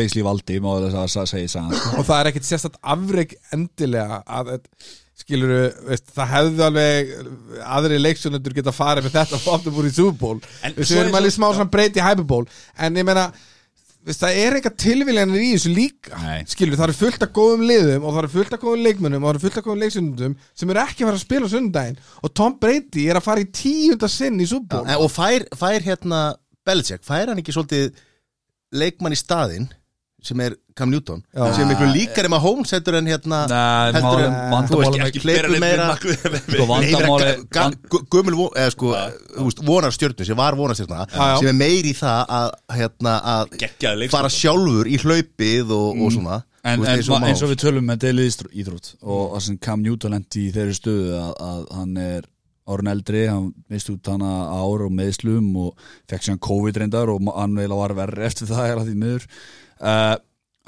hann, 1.65 1.77
sko. 1.81 1.95
og 1.97 2.05
það 2.05 2.17
er 2.19 2.31
ekkert 2.31 2.49
sérstætt 2.49 2.81
afreg 2.95 3.37
endilega 3.57 4.21
að 4.29 4.59
skilur 5.21 5.55
veist, 5.89 6.11
það 6.17 6.33
hefði 6.35 6.67
alveg 6.67 7.15
aðri 7.77 8.01
leiksjónundur 8.01 8.57
geta 8.57 8.75
farið 8.75 9.07
með 9.07 9.17
þetta 9.19 9.41
ofta 9.55 9.73
búið 9.73 9.91
í 9.91 9.95
Súból 9.97 10.37
við 10.41 10.93
erum 10.97 11.15
er 11.15 11.21
alveg 11.21 11.35
smá 11.37 11.49
svona 11.49 11.73
breyti 11.73 12.05
hæpuból 12.05 12.45
en 12.81 13.01
ég 13.01 13.09
meina 13.09 13.31
veist, 14.07 14.23
það 14.23 14.41
er 14.43 14.57
eitthvað 14.57 14.77
tilviljanir 14.81 15.45
í 15.45 15.51
þessu 15.55 15.73
líka. 15.77 16.21
Nei. 16.23 16.45
skilur, 16.49 16.79
það 16.81 16.87
eru 16.89 16.99
fullt 17.01 17.25
af 17.27 17.33
góðum 17.37 17.65
liðum 17.69 18.05
og 18.05 18.15
það 18.15 18.23
eru 18.23 18.33
fullt 18.37 18.55
af 18.57 18.63
góðum 18.65 18.85
leikmönnum 18.87 19.25
og 19.25 19.29
það 19.29 19.35
eru 19.35 19.45
fullt 19.45 19.59
af 19.61 19.67
góðum 19.67 19.83
leiksjónundum 19.85 20.37
sem 20.63 20.73
eru 20.73 20.85
ekki 20.85 21.05
að 21.05 21.11
fara 21.11 21.21
að 21.21 21.25
spila 21.27 21.51
sundaginn 21.53 21.99
og 22.21 22.37
Tom 22.41 22.57
Brady 22.63 23.09
er 23.09 23.21
að 23.21 23.27
fara 23.29 23.45
í 23.45 23.51
tíunda 23.61 24.09
sinn 24.13 24.41
í 24.41 24.49
Súból 24.49 24.87
En- 24.87 25.01
og 25.05 25.13
fær, 25.13 25.45
fær 25.57 25.85
hérna 25.85 26.23
Belichick, 26.67 27.05
fær 27.05 27.29
hann 27.33 27.41
ekki 27.43 27.55
svolítið 27.57 27.93
leikmann 28.73 29.15
í 29.15 29.19
staðinn 29.19 29.69
sem 30.21 30.41
er 30.45 30.55
Cam 30.77 30.91
Newton 30.93 31.23
Já. 31.33 31.47
sem 31.57 31.65
er 31.65 31.71
miklu 31.73 31.87
líkari 31.95 32.29
með 32.33 32.43
Holmes 32.45 32.73
heldur 32.75 32.99
en 32.99 33.09
hérna 33.09 33.39
Nei, 33.49 33.93
heldur 33.97 34.23
en, 34.27 34.35
er 35.01 35.07
ekki 35.07 35.23
hleypur 35.25 35.55
meira 35.63 35.87
sko 35.97 36.67
vandamáli 36.69 37.31
sko, 38.75 38.93
veist, 39.47 39.63
vonarstjörnum 39.65 40.29
sem 40.29 40.39
var 40.39 40.59
já. 41.09 41.39
sem 41.41 41.51
er 41.53 41.57
meiri 41.57 41.95
í 41.95 41.97
það 41.97 42.35
að, 42.37 42.53
hérna, 42.77 43.17
að 43.35 43.57
fara 44.13 44.33
sjálfur 44.35 44.91
í 44.93 45.01
hlaupið 45.01 45.75
og, 45.79 45.91
og 46.05 46.15
svona 46.19 46.41
En, 46.61 46.77
en 46.85 46.91
eins 46.93 47.09
og 47.09 47.23
ma- 47.23 47.31
eins 47.31 47.41
og 47.41 47.55
við 47.55 47.63
tölum 47.63 47.87
með 47.89 48.03
deilið 48.05 48.43
íþrótt 48.53 48.91
og 49.01 49.39
Cam 49.65 49.81
Newton 49.81 50.13
lendi 50.13 50.51
í 50.51 50.53
þeirri 50.53 50.77
stöðu 50.77 51.15
að, 51.17 51.31
að 51.47 51.63
hann 51.79 51.95
er 52.05 52.27
árun 52.71 52.93
eldri, 52.93 53.27
hann 53.31 53.51
misti 53.73 53.95
út 53.95 54.11
hana 54.13 54.33
ár 54.55 54.87
og 54.87 54.95
meðslum 54.97 55.53
og 55.61 55.87
fekk 56.11 56.27
sér 56.27 56.41
COVID 56.49 56.83
reyndar 56.83 57.13
og 57.13 57.23
hann 57.35 57.59
eiginlega 57.59 57.83
var 57.83 57.97
verri 58.05 58.27
eftir 58.31 58.51
það 58.51 58.73
er 58.73 58.83
að 58.83 58.91
því 58.91 58.99
miður. 59.05 59.31
Uh, 59.81 60.17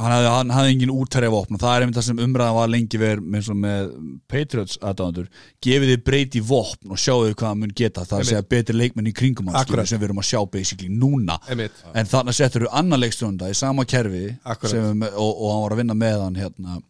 hann 0.01 0.13
hafði, 0.13 0.29
hann 0.33 0.53
hafði 0.55 0.73
engin 0.73 0.93
útæri 0.93 1.29
af 1.29 1.37
opn 1.37 1.57
og 1.57 1.63
það 1.63 1.75
er 1.75 1.85
einmitt 1.85 1.99
það 1.99 2.07
sem 2.07 2.21
umræðan 2.25 2.57
var 2.57 2.71
lengi 2.73 3.01
verið 3.01 3.37
eins 3.39 3.51
og 3.53 3.59
með 3.63 3.91
Patriots 4.31 4.79
aðdándur 4.81 5.27
gefið 5.65 5.93
þið 5.93 6.05
breyti 6.07 6.43
vopn 6.49 6.95
og 6.95 7.01
sjáu 7.01 7.27
þið 7.27 7.35
hvað 7.35 7.51
hann 7.51 7.61
mun 7.63 7.75
geta 7.83 8.07
það 8.07 8.17
er 8.17 8.25
að 8.25 8.31
segja 8.31 8.47
betri 8.55 8.79
leikmenn 8.79 9.11
í 9.11 9.15
kringum 9.17 9.51
hann 9.51 9.61
Akkurat. 9.61 9.91
sem 9.91 10.01
við 10.01 10.09
erum 10.09 10.23
að 10.23 10.29
sjá 10.31 10.41
basically 10.55 10.89
núna. 10.93 11.37
Einmitt. 11.51 11.85
en 11.93 12.09
þannig 12.09 12.39
settur 12.39 12.67
þú 12.67 12.73
annan 12.81 13.03
leikstjónda 13.03 13.53
í 13.53 13.59
sama 13.59 13.85
kerfi 13.89 14.25
sem, 14.65 15.05
við 15.05 15.13
og, 15.13 15.31
og 15.31 15.53
hann 15.53 15.63
var 15.67 15.77
að 15.77 15.85
vinna 15.85 15.99
með 15.99 16.25
hann 16.25 16.41
hérna, 16.41 16.81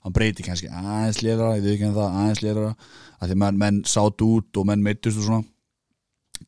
hann 0.00 0.16
breyti 0.16 0.46
kannski 0.46 0.72
aðeins 0.72 1.22
lérara, 1.22 1.58
ég 1.60 1.66
veit 1.66 1.76
ekki 1.76 1.90
en 1.90 1.96
það, 1.98 2.18
aðeins 2.24 2.44
lérara 2.46 2.74
að 3.20 3.30
því 3.32 3.36
menn, 3.44 3.58
menn 3.58 3.82
sátt 3.84 4.22
út 4.24 4.56
og 4.60 4.66
menn 4.70 4.82
meittust 4.84 5.18
og 5.20 5.24
svona 5.28 5.44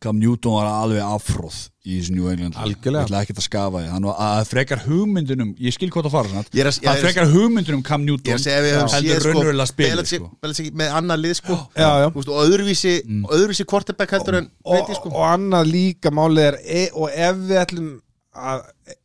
Cam 0.01 0.16
Newton 0.18 0.55
var 0.57 0.66
alveg 0.73 1.03
afróð 1.05 1.57
í 1.85 1.99
þessu 2.01 2.14
New 2.16 2.29
England. 2.31 2.55
Algjörlega. 2.57 3.03
Ég 3.05 3.11
ætla 3.11 3.18
ekki 3.27 3.35
að 3.37 3.45
skafa 3.45 3.83
því 3.83 3.91
hann 3.93 4.07
var 4.09 4.16
að 4.25 4.47
frekar 4.49 4.81
hugmyndunum 4.87 5.51
ég 5.61 5.75
skil 5.77 5.91
hvað 5.93 6.07
það 6.07 6.14
fara 6.14 6.31
svona 6.31 6.45
er 6.49 6.70
að- 6.70 6.79
er 6.81 6.89
að 6.89 6.95
að- 6.97 7.03
frekar 7.05 7.27
hugmyndunum 7.35 7.83
Cam 7.85 8.01
er 8.01 8.05
Newton 8.07 8.35
að 8.35 8.41
segja 8.41 8.59
að 8.59 8.64
við 8.64 8.73
höfum 8.79 8.95
heldur 8.97 9.20
sko 9.20 9.33
raunverulega 9.35 9.68
spilið 9.68 9.93
Belichick- 9.93 10.70
sko. 10.70 10.77
Með 10.81 10.95
annað 10.99 11.20
lið 11.27 11.35
sko 11.43 11.59
Já, 11.77 11.91
já. 12.03 12.07
Þú 12.09 12.14
veist, 12.23 12.33
og 12.33 12.41
öðruvísi, 12.47 12.95
öðruvísi 13.37 13.66
quarterback 13.68 14.11
heldur 14.16 14.35
en 14.41 14.51
og, 14.64 14.73
breyti 14.73 14.95
sko 14.97 15.09
og 15.12 15.27
annað 15.29 15.70
líka 15.77 16.11
málið 16.11 16.47
er 16.49 16.57
e, 16.64 16.89
og 16.95 17.11
ef 17.12 17.37
við 17.37 17.61
ætlum 17.66 18.01
að, 18.33 18.62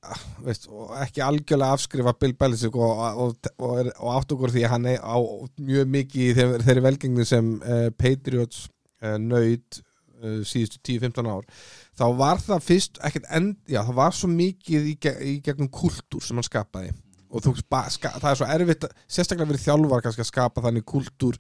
að 0.08 0.22
veist, 0.46 0.68
og 0.72 0.94
ekki 1.04 1.24
algjörlega 1.24 1.76
afskrifa 1.76 2.14
Bill 2.22 2.36
Belichick 2.40 2.78
og, 2.80 3.02
og, 3.24 3.50
og, 3.58 3.90
og 3.98 4.14
átt 4.14 4.36
okkur 4.36 4.54
því 4.54 4.64
að 4.66 4.74
hann 4.76 4.88
er 4.94 5.02
á 5.04 5.18
mjög 5.60 5.92
mikið 5.98 6.24
í 6.24 6.38
þeir, 6.38 6.56
þeirri 6.68 6.86
velgengni 6.86 7.28
sem 7.28 7.50
uh, 7.60 7.88
Patriots 8.00 8.68
uh, 9.04 9.18
nöyt 9.20 9.82
uh, 9.82 10.40
síðustu 10.48 10.80
10-15 10.80 11.32
ár. 11.32 11.50
Þá 11.98 12.06
var 12.20 12.44
það 12.44 12.70
fyrst 12.70 13.02
ekkert 13.04 13.28
end, 13.40 13.58
já 13.68 13.82
það 13.82 14.00
var 14.00 14.16
svo 14.16 14.32
mikið 14.32 14.94
í, 14.94 14.96
í 15.34 15.36
gegnum 15.44 15.72
kultúr 15.74 16.24
sem 16.24 16.40
hann 16.40 16.48
skapaði. 16.48 16.96
Og 17.28 17.44
þú, 17.44 17.58
ska, 17.60 18.14
það 18.22 18.30
er 18.30 18.38
svo 18.40 18.48
erfitt 18.48 18.86
sérstaklega 19.12 19.50
verið 19.50 19.66
þjálfar 19.66 20.04
kannski 20.06 20.24
að 20.24 20.30
skapa 20.30 20.64
þannig 20.64 20.86
kultúr 20.88 21.36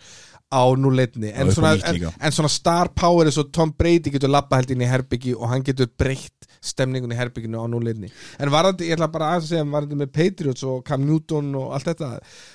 á 0.52 0.64
núleitni 0.76 1.32
en, 1.32 1.48
en, 1.48 2.04
en 2.12 2.36
svona 2.36 2.52
star 2.52 2.92
power 2.96 3.28
er 3.28 3.36
svo 3.36 3.46
Tom 3.56 3.72
Brady 3.76 4.12
getur 4.12 4.32
labba 4.32 4.60
held 4.60 4.74
inn 4.76 4.84
í 4.84 4.90
herbyggi 4.90 5.32
og 5.36 5.48
hann 5.52 5.64
getur 5.64 5.88
breytt 6.00 6.37
stemningun 6.64 7.14
í 7.14 7.20
herbygginu 7.20 7.62
á 7.62 7.66
núleitni 7.70 8.10
en 8.39 8.53
varandi, 8.53 8.88
ég 8.89 8.97
ætla 8.97 9.10
bara 9.12 9.34
að 9.36 9.49
segja 9.51 9.68
varandi 9.68 9.99
með 9.99 10.14
Patriots 10.16 10.66
og 10.68 10.84
Cam 10.88 11.05
Newton 11.08 11.53
og 11.60 11.76
allt 11.78 11.91
þetta 11.91 12.12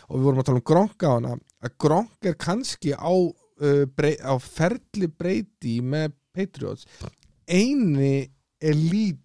og 0.08 0.16
við 0.16 0.26
vorum 0.28 0.42
að 0.42 0.48
tala 0.50 0.62
um 0.62 0.68
Gronk 0.72 1.06
á 1.06 1.10
hana 1.12 1.36
að 1.62 1.76
Gronk 1.84 2.28
er 2.28 2.38
kannski 2.40 2.94
á, 2.96 3.12
uh, 3.12 3.84
brey, 3.96 4.18
á 4.18 4.34
ferli 4.42 5.08
Brady 5.08 5.78
með 5.84 6.16
Patriots. 6.32 6.86
Eini 7.46 8.30
elít 8.62 9.20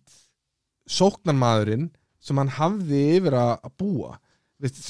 sóknarmaðurinn 0.88 1.89
sem 2.23 2.39
hann 2.39 2.51
hafði 2.57 3.03
yfir 3.17 3.38
að 3.39 3.69
búa 3.80 4.17
Vist, 4.58 4.88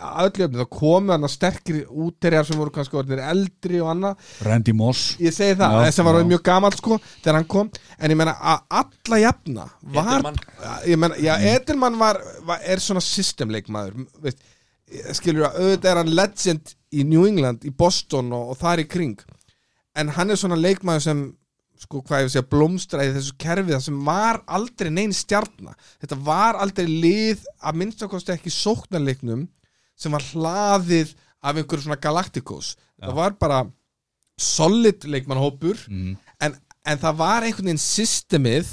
að 0.00 0.30
öllu 0.30 0.44
öfni, 0.46 0.56
þá 0.62 0.68
komu 0.72 1.12
hann 1.12 1.26
að 1.26 1.32
sterkir 1.34 1.80
úterjar 1.92 2.46
sem 2.48 2.56
voru 2.56 2.72
kannski 2.72 2.96
orðinir 2.96 3.20
eldri 3.28 3.80
og 3.84 3.90
annað. 3.92 4.22
Randy 4.46 4.72
Moss. 4.72 5.02
Ég 5.20 5.34
segi 5.36 5.58
það, 5.60 5.74
Já, 5.76 5.82
þess 5.90 6.00
að 6.00 6.06
var 6.08 6.16
já. 6.22 6.28
mjög 6.30 6.42
gamall 6.48 6.76
sko, 6.78 6.96
þegar 7.18 7.36
hann 7.36 7.48
kom, 7.52 7.68
en 7.98 8.14
ég 8.14 8.16
meina 8.16 8.34
að 8.40 8.62
alla 8.80 9.18
jafna 9.20 9.66
var, 9.98 10.08
Edelman. 10.14 10.40
ég 10.88 11.02
meina, 11.02 11.18
já, 11.20 11.34
Edelman 11.52 11.98
var, 12.00 12.22
var 12.48 12.64
er 12.64 12.80
svona 12.80 13.02
systemleikmaður 13.04 14.00
skilur 15.14 15.46
að 15.50 15.60
auðvitað 15.60 15.90
er 15.92 16.00
hann 16.00 16.14
legend 16.16 16.72
í 16.90 17.04
New 17.06 17.26
England, 17.28 17.68
í 17.68 17.70
Boston 17.76 18.32
og, 18.34 18.54
og 18.54 18.58
þar 18.62 18.82
í 18.82 18.88
kring, 18.90 19.20
en 20.00 20.14
hann 20.16 20.32
er 20.32 20.40
svona 20.40 20.56
leikmaður 20.58 21.04
sem 21.10 21.20
sko 21.80 22.02
hvað 22.04 22.20
ég 22.20 22.26
vil 22.28 22.32
segja 22.34 22.50
blómstra 22.52 23.04
í 23.08 23.12
þessu 23.14 23.34
kerfi 23.40 23.72
það 23.72 23.84
sem 23.86 23.98
var 24.04 24.42
aldrei 24.58 24.90
neinn 24.92 25.14
stjarnar 25.16 25.76
þetta 26.02 26.18
var 26.26 26.58
aldrei 26.60 26.86
lið 26.90 27.46
að 27.64 27.78
minnstakosti 27.80 28.34
ekki 28.36 28.52
sóknarleiknum 28.52 29.46
sem 30.00 30.12
var 30.12 30.24
hlaðið 30.32 31.14
af 31.40 31.56
einhverju 31.56 31.86
svona 31.86 32.00
Galacticos 32.04 32.74
það 33.00 33.16
var 33.16 33.36
bara 33.40 33.62
solid 34.40 35.04
leikmannhópur 35.08 35.80
mm. 35.88 36.14
en, 36.44 36.54
en 36.88 37.00
það 37.02 37.18
var 37.20 37.44
einhvern 37.46 37.68
veginn 37.70 37.82
systemið 37.82 38.70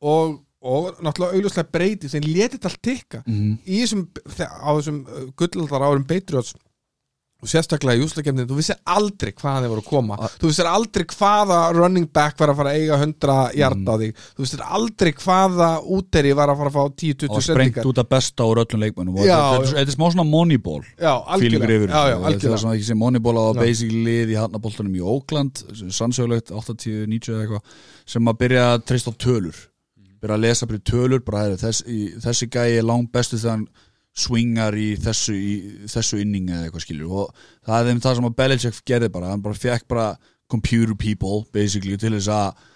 og, 0.00 0.38
og 0.64 1.00
náttúrulega 1.04 1.36
augljóslega 1.36 1.72
breyti 1.74 2.08
sem 2.12 2.24
letið 2.24 2.68
allt 2.70 2.80
tikka 2.84 3.22
Mm. 3.26 3.58
í 3.68 3.82
þessum, 3.82 4.06
þe- 4.36 4.48
á 4.48 4.68
þessum 4.78 5.00
uh, 5.04 5.26
gullaldar 5.36 5.84
árum 5.84 6.06
Patriots 6.08 6.54
og 7.40 7.48
sérstaklega 7.48 7.96
í 7.96 8.04
úslakefni, 8.04 8.44
þú 8.48 8.56
vissir 8.58 8.76
aldrei 8.84 9.32
hvaðan 9.32 9.64
þeir 9.64 9.70
voru 9.72 9.82
að 9.84 9.88
koma, 9.90 10.16
þú 10.40 10.50
vissir 10.50 10.68
aldrei 10.68 11.04
hvaða 11.14 11.58
running 11.76 12.08
back 12.12 12.38
var 12.40 12.52
að 12.52 12.58
fara 12.60 12.74
að 12.74 12.80
eiga 12.82 12.98
100 13.00 13.36
hjarta 13.56 13.94
á 13.96 14.00
þig, 14.02 14.14
þú 14.36 14.44
vissir 14.44 14.64
aldrei 14.66 15.12
hvaða 15.24 15.70
úteri 15.96 16.34
var 16.36 16.52
að 16.52 16.60
fara 16.60 16.70
að 16.70 16.76
fá 16.76 16.84
10-20 17.00 17.30
og 17.30 17.44
sprengt 17.48 17.80
út 17.90 18.02
að 18.04 18.10
besta 18.12 18.44
úr 18.50 18.62
öllum 18.64 18.84
leikmennum 18.84 19.16
þetta 19.16 19.40
þetta- 19.56 19.72
þetta 19.80 19.94
er 19.94 19.96
smá 19.96 20.06
svona 20.12 20.28
moneyball 20.30 20.84
já, 21.88 22.14
þessu. 22.34 22.44
það 22.44 22.52
er 22.52 22.62
svona 22.64 22.74
ekki 22.76 22.88
sem 22.90 22.98
moneyball 22.98 23.36
á 23.40 23.44
basically 23.64 24.04
lið 24.04 24.34
í 24.34 24.38
harnaboltanum 24.40 24.94
í 25.00 25.00
Oakland 25.00 25.64
sannsögulegt 25.90 26.50
80-90 26.52 27.32
eða 27.34 27.42
eitthvað 27.46 27.62
sem 28.06 28.24
að 28.30 28.38
byrja 28.44 28.64
að 28.74 28.84
treysta 28.90 29.10
á 29.10 29.14
tölur. 29.16 29.56
Byrja 30.20 30.36
að 30.36 30.42
lesa 30.44 30.66
í 30.66 30.78
tölur 30.84 31.22
bara, 31.24 31.44
heru, 31.46 31.56
þess, 31.56 31.82
í, 31.88 32.00
þessi 32.20 32.48
gæi 32.52 32.76
er 32.76 32.84
langt 32.84 33.10
bestu 33.12 33.38
þegar 33.40 33.54
hann 33.56 33.68
swingar 34.16 34.74
í 34.74 34.88
þessu, 35.00 35.34
í 35.36 35.52
þessu 35.90 36.20
inning 36.22 36.50
eða 36.50 36.66
eitthvað 36.66 36.84
skilur. 36.86 37.12
Og 37.14 37.44
það 37.66 37.78
er 37.78 37.88
þeim 37.90 38.02
það 38.04 38.18
sem 38.18 38.28
að 38.28 38.36
Belichick 38.40 38.82
gerði 38.90 39.12
bara. 39.14 39.30
Hann 39.34 39.44
bara 39.44 39.60
fekk 39.60 39.86
bara 39.90 40.08
computer 40.50 40.96
people 40.98 41.44
basically 41.54 41.96
til 42.00 42.16
þess 42.16 42.30
að 42.34 42.66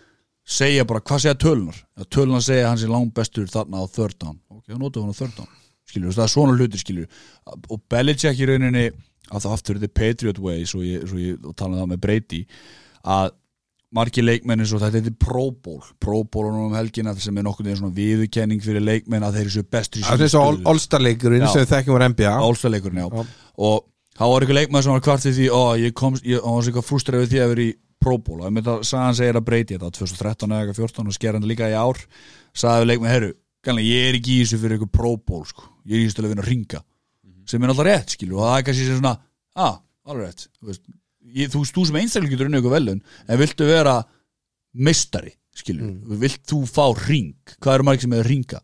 segja 0.45 0.85
bara 0.87 1.01
hvað 1.01 1.25
segja 1.25 1.41
tölunar 1.41 1.79
að 1.99 2.09
tölunar 2.13 2.45
segja 2.45 2.69
hann 2.69 2.79
sé 2.79 2.89
langt 2.91 3.15
bestur 3.17 3.49
þarna 3.51 3.83
á 3.83 3.85
third 3.91 4.19
down. 4.21 4.39
Ok, 4.53 4.69
þá 4.69 4.79
notum 4.79 5.03
við 5.03 5.07
hann 5.07 5.17
á 5.17 5.21
third 5.23 5.39
down 5.41 5.53
skilur, 5.89 6.15
það 6.15 6.27
er 6.27 6.33
svona 6.33 6.57
hlutir 6.59 6.83
skilur. 6.83 7.23
Og 7.71 7.81
Belichick 7.91 8.41
í 8.41 8.49
rauninni 8.49 8.85
að 9.31 9.47
það 9.47 9.57
aftur 9.57 9.81
the 9.81 9.89
Patriot 9.89 10.41
way 10.43 10.67
svo 10.69 10.83
ég, 10.85 11.07
svo 11.09 11.21
ég 11.21 11.41
og 11.45 11.57
tala 11.57 11.77
um 11.77 11.85
það 11.85 11.93
með 11.95 12.03
Brady 12.05 12.43
að 13.15 13.33
margir 13.95 14.27
leikmenn 14.27 14.65
eins 14.65 14.73
og 14.75 14.83
þetta 14.83 15.01
heitir 15.01 15.17
Pro 15.21 15.47
Bowl. 15.53 16.51
Um 16.51 16.75
helgina 16.77 17.15
sem 17.21 17.39
er 17.39 17.49
svona 17.79 17.95
viðurkenning 17.95 18.63
fyrir 18.65 18.85
leikmenn 18.85 19.27
að 19.27 19.39
þeir 19.39 19.51
eru 19.51 19.65
í 19.65 20.05
Það 20.05 20.15
er 20.15 20.27
eins 20.27 20.37
og 20.39 20.69
All-Star-leikurinn 20.73 21.47
sem 21.53 21.69
þekkjum 21.71 21.97
úr 21.97 22.07
NBA 22.13 22.35
Álstaleikurinn, 22.49 23.03
já. 23.05 23.09
Já. 23.09 23.27
og 23.69 23.85
þá 24.15 24.25
var 24.25 24.45
eitthvað 24.45 24.61
leikmenn 24.61 24.87
sem 24.87 24.95
var 24.95 25.05
kvart 25.09 25.29
í 25.29 25.35
því 25.37 25.49
ó, 25.51 25.61
ég 25.81 25.97
komst, 25.99 26.27
ég, 26.27 26.43
hann 26.43 26.57
var 26.59 26.65
svo 26.65 26.73
eitthvað 26.73 26.89
frústrað 26.89 27.25
við 27.25 27.35
því 27.35 27.45
að 27.45 27.55
vera 27.55 27.67
í 27.67 27.71
Pro 28.05 28.19
Bowl. 28.19 28.41
Og 28.43 28.49
ég 28.49 28.57
myndi 28.57 28.73
að 28.73 28.83
sagði 28.89 29.05
hann 29.05 29.21
segir 29.21 29.39
að 29.39 29.47
breyti 29.47 29.79
þetta 29.79 29.93
2013 30.01 30.51
eða 30.51 30.65
eitthvað 30.65 30.83
14 30.83 31.13
og 31.13 31.17
skerandi 31.17 31.51
líka 31.51 31.71
í 31.71 31.77
ár 31.79 32.03
sagði 32.55 32.83
við 32.83 32.91
leikmenn, 32.91 33.13
herru, 33.15 33.31
gæmlega 33.65 33.95
ég 33.95 34.09
er 34.11 34.19
ekki 34.19 34.35
í 34.35 34.43
þessu 34.43 34.61
fyrir 34.61 34.91
Pro 34.93 35.15
Bowl, 35.17 35.47
sko. 35.49 35.71
Ég 35.89 35.97
er 35.97 36.03
í 36.03 36.09
þessu 36.09 36.19
til 36.19 36.27
að 36.27 36.35
vinna 36.35 36.49
ringa 36.49 36.83
sem 37.49 37.65
er 37.65 37.73
alltaf 37.73 37.89
rétt, 37.89 38.15
skilur, 38.17 38.41
og 38.41 38.47
það 38.49 38.59
er 38.59 38.67
kannski 38.69 38.87
sem 38.89 39.01
svona 39.01 39.17
ah, 39.61 39.75
ég, 41.35 41.51
þú, 41.53 41.65
þú 41.69 41.87
sem 41.89 41.99
einstaklega 42.03 42.37
getur 42.37 42.51
unnið 42.51 42.61
eitthvað 42.61 42.77
velun 42.79 43.03
en 43.27 43.41
viltu 43.41 43.69
vera 43.69 43.97
meistari 44.75 45.35
skilur, 45.55 45.97
vilt 46.19 46.43
þú 46.51 46.65
fá 46.67 46.87
ring 47.07 47.57
hvað 47.61 47.77
eru 47.79 47.89
margir 47.89 48.07
sem 48.07 48.17
er 48.19 48.27
ringa 48.27 48.61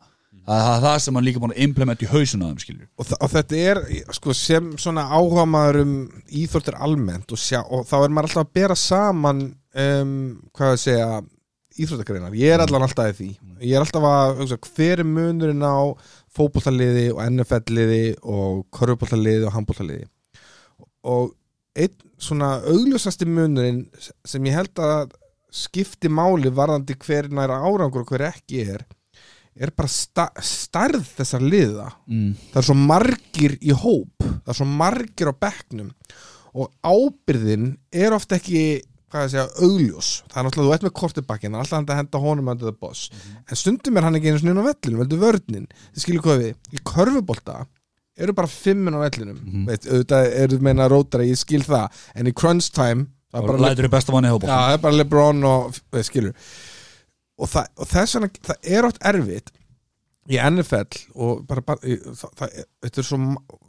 það 0.51 0.63
það 0.65 0.75
er 0.75 0.85
það 0.85 0.97
sem 1.05 1.19
hann 1.19 1.27
líka 1.27 1.43
búin 1.43 1.55
að 1.55 1.65
implementa 1.67 2.07
í 2.07 2.11
hausuna 2.11 2.49
þeim 2.51 2.81
og, 2.99 3.13
og 3.15 3.33
þetta 3.35 3.61
er 3.71 3.83
sko, 4.17 4.35
sem 4.35 4.71
svona 4.81 5.07
áhuga 5.13 5.45
maður 5.47 5.83
um 5.85 5.93
íþórtir 6.41 6.79
almennt 6.81 7.35
og, 7.35 7.41
sjá, 7.41 7.61
og 7.63 7.85
þá 7.87 7.97
er 8.01 8.15
maður 8.17 8.31
alltaf 8.31 8.47
að 8.47 8.57
bera 8.59 8.79
saman 8.79 9.45
um, 9.51 10.17
hvað 10.57 10.75
að 10.75 10.83
segja 10.85 11.11
íþróttagreinar, 11.81 12.35
ég 12.37 12.55
er 12.55 12.63
allan 12.65 12.85
alltaf 12.85 13.13
í 13.13 13.17
því. 13.17 13.29
Ég 13.63 13.77
er 13.77 13.85
alltaf 13.85 14.05
að 14.05 14.57
hver 14.67 15.03
er 15.03 15.07
munurinn 15.07 15.63
á 15.65 15.95
fótboltaliði 16.35 17.07
og 17.15 17.21
NFL-liði 17.25 18.03
og 18.21 18.65
körfubóltaliði 18.75 19.47
og 19.49 19.55
handbóltaliði 19.55 20.09
og 21.11 21.31
einn 21.79 21.97
svona 22.21 22.57
augljósasti 22.69 23.29
munurinn 23.29 23.85
sem 24.27 24.47
ég 24.49 24.57
held 24.59 24.83
að 24.83 25.15
skipti 25.51 26.11
máli 26.13 26.51
varðandi 26.55 26.97
hver 27.03 27.31
næra 27.35 27.61
árangur 27.65 28.05
og 28.05 28.13
hver 28.13 28.29
ekki 28.31 28.65
er 28.75 28.87
er 29.61 29.73
bara 29.75 29.91
sta 29.91 30.29
stærð 30.41 31.03
þessar 31.19 31.43
liða. 31.43 31.89
Mm. 32.07 32.37
það 32.53 32.61
er 32.61 32.67
svo 32.69 32.77
margir 32.79 33.57
í 33.61 33.75
hóp 33.75 34.23
það 34.23 34.53
er 34.53 34.61
svo 34.61 34.69
margir 34.69 35.33
á 35.33 35.35
bekknum 35.47 35.91
og 36.55 36.71
ábyrðin 36.87 37.75
er 37.93 38.15
ofta 38.15 38.39
ekki 38.39 38.63
hvað 39.11 39.25
ég 39.25 39.33
segja, 39.33 39.45
augljós. 39.59 40.09
Það 40.31 40.39
er 40.39 40.47
náttúrulega, 40.47 40.69
þú 40.71 40.75
ert 40.77 40.85
með 40.87 40.93
kortibakkin 41.01 41.57
alltaf 41.59 41.77
hann 41.77 41.89
að 41.91 41.99
henda 41.99 42.21
honum 42.23 42.51
undir 42.53 42.71
the 42.71 42.79
boss 42.79 43.11
en 43.43 43.59
stundum 43.59 43.99
er 43.99 44.07
hann 44.07 44.19
ekki 44.19 44.31
einu 44.31 44.43
svona 44.43 44.55
inn 44.55 44.63
á 44.63 44.69
vellinu, 44.71 45.01
veldur 45.03 45.23
vörnin. 45.25 45.67
Þið 45.91 46.05
skilur 46.05 46.27
hvað 46.27 46.43
við, 46.45 46.61
í 46.71 46.83
körfubolta 46.93 47.57
eru 48.25 48.35
bara 48.37 48.51
fimmun 48.51 48.97
á 48.97 49.01
vellinum. 49.05 49.39
Mhm. 49.45 49.67
veit, 49.71 49.87
auðvitað 49.89 50.33
eru 50.43 50.59
meina 50.67 50.89
rótara, 50.91 51.27
ég 51.29 51.39
skil 51.41 51.63
það. 51.67 52.03
En 52.15 52.27
í 52.31 52.35
crunch 52.37 52.71
time 52.77 53.07
það 53.33 53.43
er 53.43 53.47
bara 53.47 53.59
er 54.93 54.99
Lebron 54.99 55.45
og 55.45 55.81
veið, 55.95 56.05
skilur. 56.11 56.35
Og, 57.41 57.49
það, 57.49 57.67
og 57.81 57.89
þess 57.89 58.17
vegna 58.19 58.31
það 58.51 58.73
er 58.77 58.89
oft 58.91 58.99
erfitt 59.11 59.53
í 60.31 60.37
NFL 60.39 60.99
og 61.17 61.47
bara, 61.49 61.63
bara 61.65 61.79
það, 61.81 62.35
það, 62.37 62.59
er- 62.61 63.07
svo, 63.07 63.21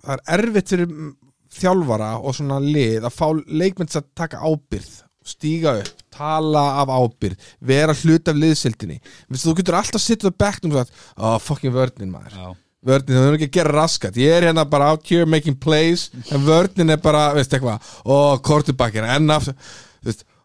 það 0.03 0.17
er 0.17 0.25
erfitt 0.37 0.73
fyrir 0.73 0.89
mm, 0.91 1.13
þjálfara 1.61 2.09
og 2.19 2.35
svona 2.35 2.59
lið 2.63 3.07
að 3.07 3.15
fá 3.15 3.27
leikmenn 3.47 3.89
til 3.91 4.01
að 4.01 4.09
taka 4.15 4.41
ábyrð 4.43 4.91
stíga 5.31 5.75
upp, 5.77 5.99
tala 6.09 6.63
af 6.81 6.89
ábyrð 6.89 7.37
vera 7.61 7.93
hlut 7.93 8.27
af 8.31 8.35
liðsildinni 8.41 8.97
þú 9.37 9.53
getur 9.59 9.77
alltaf 9.77 10.01
sittið 10.01 10.31
á 10.33 10.39
bekknum 10.43 10.73
og 10.73 10.79
sagt, 10.81 10.95
oh 11.17 11.37
fucking 11.39 11.73
vörnin 11.75 12.09
maður. 12.13 12.33
Já. 12.33 12.55
Vörnin, 12.85 13.17
það 13.17 13.29
er 13.29 13.37
ekki 13.37 13.49
að 13.49 13.57
gera 13.59 13.73
raskat. 13.77 14.19
Ég 14.21 14.35
er 14.35 14.47
hérna 14.49 14.65
bara 14.69 14.91
out 14.93 15.07
here 15.09 15.29
making 15.29 15.57
plays 15.61 16.09
en 16.31 16.45
vörnin 16.47 16.93
er 16.93 17.01
bara, 17.01 17.29
veist 17.37 17.53
eitthvað 17.53 17.89
og 18.05 18.43
kortubakkir, 18.45 19.07
ennaf 19.17 19.49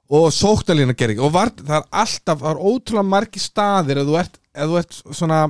og 0.06 0.28
sóknalína 0.34 0.94
ekki. 0.94 1.18
Og 1.18 1.32
var, 1.34 1.52
það 1.58 1.78
er 1.80 1.86
alltaf, 2.04 2.42
það 2.42 2.50
er 2.52 2.64
ótrúlega 2.70 3.10
margi 3.16 3.42
staðir 3.42 4.02
ef 4.02 4.08
þú 4.10 4.18
ert, 4.22 4.40
ef 4.56 4.70
þú 4.70 4.80
ert 4.82 4.98
svona 5.10 5.44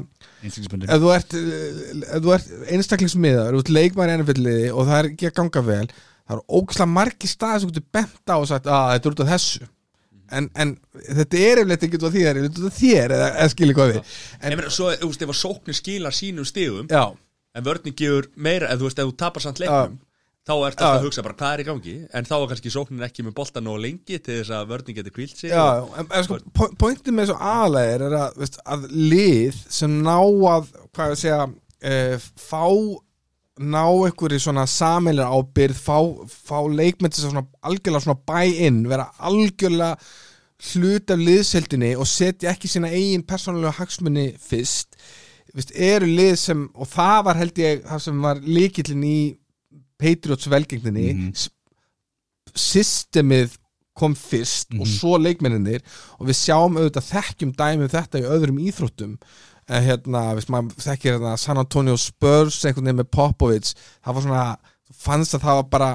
ef 0.46 1.00
þú 1.02 1.14
ert, 1.14 1.36
ef 1.36 2.20
þú 2.22 2.34
ert 2.36 2.52
einstaklingsmiðar, 2.76 3.56
ert 3.58 3.72
leikmæri 3.72 4.18
ennfjalliði 4.18 4.68
og 4.72 4.86
það 4.88 4.98
er 4.98 5.10
ekki 5.10 5.30
að 5.30 5.38
ganga 5.40 5.64
vel 5.66 5.86
það 6.26 6.36
eru 6.36 6.58
ógæslega 6.58 6.92
margi 6.92 7.30
staðir 7.30 7.62
sem 7.62 7.70
þú 7.70 7.74
getur 7.74 7.88
bent 7.96 8.32
á 8.32 8.36
og 8.36 8.46
sagt 8.50 8.68
að 8.70 8.92
þetta 8.94 9.08
er 9.08 9.16
út 9.16 9.24
af 9.24 9.32
þessu 9.32 9.68
en, 10.32 10.48
en 10.54 10.72
þetta 11.06 11.42
er 11.50 11.60
eflegt 11.62 11.86
ekki 11.86 12.00
út 12.00 12.08
af 12.08 12.16
þér 12.16 12.40
eða 12.42 12.70
þér, 12.80 13.14
eða, 13.18 13.28
eða 13.36 13.52
skilja 13.52 13.76
hvað 13.78 13.92
við? 13.92 14.16
En 14.40 14.54
ég 14.54 14.60
meina, 14.60 14.72
svo, 14.74 14.90
þú 15.00 15.10
veist, 15.12 15.22
ef 15.26 15.32
að 15.34 15.38
sóknir 15.42 15.78
skilar 15.78 16.16
sínum 16.16 16.48
stigum 16.48 16.90
já, 16.90 17.04
En 17.56 17.64
vörnir 17.64 17.94
gefur 17.96 18.26
meira, 18.36 18.68
ef 18.68 18.80
þú 18.82 18.88
veist, 18.90 18.98
ef 19.00 19.08
þú 19.08 19.16
tapar 19.22 19.44
samt 19.46 19.62
leiknum 19.62 19.94
Þá 20.46 20.52
er 20.54 20.74
þetta 20.76 20.88
að 20.94 21.04
hugsa 21.08 21.22
bara, 21.26 21.34
hvað 21.40 21.52
er 21.56 21.60
í 21.62 21.64
gangi? 21.66 21.92
En 22.14 22.26
þá 22.28 22.34
er 22.36 22.44
kannski 22.52 22.70
sóknin 22.70 23.02
ekki 23.02 23.24
með 23.26 23.32
bolta 23.34 23.62
nóg 23.64 23.80
lengi 23.82 24.18
Til 24.22 24.36
þess 24.42 24.52
að 24.54 24.68
vörnir 24.70 24.94
geti 25.00 25.10
kvílt 25.16 25.40
sig 25.40 25.50
já, 25.50 25.64
en, 25.98 26.06
en 26.06 26.26
sko, 26.28 26.36
po- 26.54 26.68
pointið 26.78 27.16
með 27.16 27.24
þessu 27.32 27.38
aðlegir 27.50 28.04
er 28.06 28.14
að, 28.20 28.36
veist, 28.44 28.60
að 28.62 28.84
lið 28.94 29.58
sem 29.78 29.96
ná 30.06 30.14
að, 30.20 30.68
hvað 30.94 31.14
ég 31.16 31.22
segja 31.24 31.40
uh, 31.48 32.28
fá 32.46 32.62
ná 33.56 33.84
einhverju 33.88 34.40
svona 34.42 34.66
sameilir 34.68 35.26
ábyrð 35.26 35.78
fá, 35.80 35.98
fá 36.28 36.58
þess 36.66 37.24
að 37.24 37.30
svona 37.30 37.46
algjörlega 37.62 38.04
svona 38.04 38.24
buy-in, 38.28 38.82
vera 38.90 39.08
algjörlega 39.18 39.96
hlut 40.72 41.12
af 41.12 41.20
liðseldinni 41.20 41.94
og 41.96 42.08
setja 42.08 42.52
ekki 42.52 42.68
sína 42.68 42.92
eigin 42.92 43.24
persónulega 43.28 43.76
hagsmunni 43.78 44.30
fyrst. 44.40 44.96
Vist, 45.56 45.72
eru 45.72 46.08
lið 46.08 46.34
sem, 46.36 46.64
og 46.76 46.88
það 46.92 47.18
var 47.28 47.38
held 47.40 47.58
ég 47.60 47.84
það 47.88 48.00
sem 48.04 48.24
var 48.24 48.40
líkillin 48.44 49.04
í 49.08 49.18
Patriots 49.96 50.50
velgengninni. 50.52 51.12
Mm 51.16 51.52
systemið 52.56 53.56
kom 53.96 54.14
fyrst 54.18 54.74
og 54.76 54.88
svo 54.88 55.16
leikmenninir 55.20 55.84
og 56.18 56.28
við 56.28 56.38
sjáum 56.42 56.76
auðvitað 56.76 57.10
þekkjum 57.10 57.52
dæmið 57.56 57.94
þetta 57.94 58.20
í 58.20 58.26
öðrum 58.28 58.58
íþróttum 58.66 59.14
en 59.66 59.82
hérna, 59.82 60.22
við 60.38 60.50
maður 60.54 60.86
þekkir 60.86 61.16
hérna 61.16 61.36
San 61.40 61.60
Antonio 61.60 61.96
Spurs 62.00 62.60
einhvern 62.64 62.86
veginn 62.88 63.00
með 63.02 63.12
Popovich. 63.16 63.72
Það 64.04 64.18
var 64.18 64.26
svona, 64.26 64.44
fannst 65.06 65.36
að 65.36 65.46
það 65.46 65.60
var 65.60 65.70
bara 65.72 65.92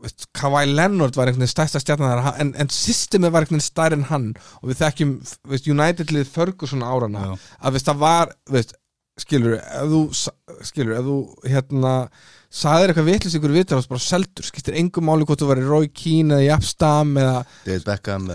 veist, 0.00 0.26
Kawhi 0.36 0.66
Leonard 0.68 1.16
var 1.16 1.30
einhvern 1.30 1.44
veginn 1.44 1.52
stærsta 1.52 1.80
stjarnan 1.82 2.12
þar 2.12 2.42
en, 2.42 2.52
en 2.60 2.72
systemið 2.74 3.32
var 3.34 3.44
einhvern 3.44 3.58
veginn 3.58 3.68
stærri 3.68 3.98
en 3.98 4.08
hann. 4.10 4.28
Og 4.60 4.72
við 4.72 4.82
þekkjum 4.82 5.14
veist, 5.52 5.70
United-lið 5.70 6.34
Ferguson 6.34 6.84
árana 6.86 7.30
Já. 7.30 7.32
að 7.60 7.76
veist, 7.76 7.88
það 7.88 8.04
var 8.04 8.34
veist, 8.56 8.76
skilur, 9.20 9.56
ef 9.60 9.90
þú 9.94 10.02
skilur, 10.68 10.94
ef 10.96 11.08
þú 11.08 11.18
hérna 11.48 11.94
sagðir 12.50 12.90
eitthvað 12.90 13.08
vitlis 13.12 13.34
ykkur 13.38 13.52
vitur 13.54 13.78
þá 13.78 13.92
bara 13.92 14.02
seldur, 14.02 14.46
skiptir 14.46 14.76
engum 14.80 15.06
máli 15.06 15.26
hvort 15.28 15.38
þú 15.38 15.50
var 15.52 15.60
í 15.62 15.66
Roy 15.68 15.88
Keane 15.94 16.34
eða 16.34 16.42
í 16.42 16.50
eða- 17.20 17.44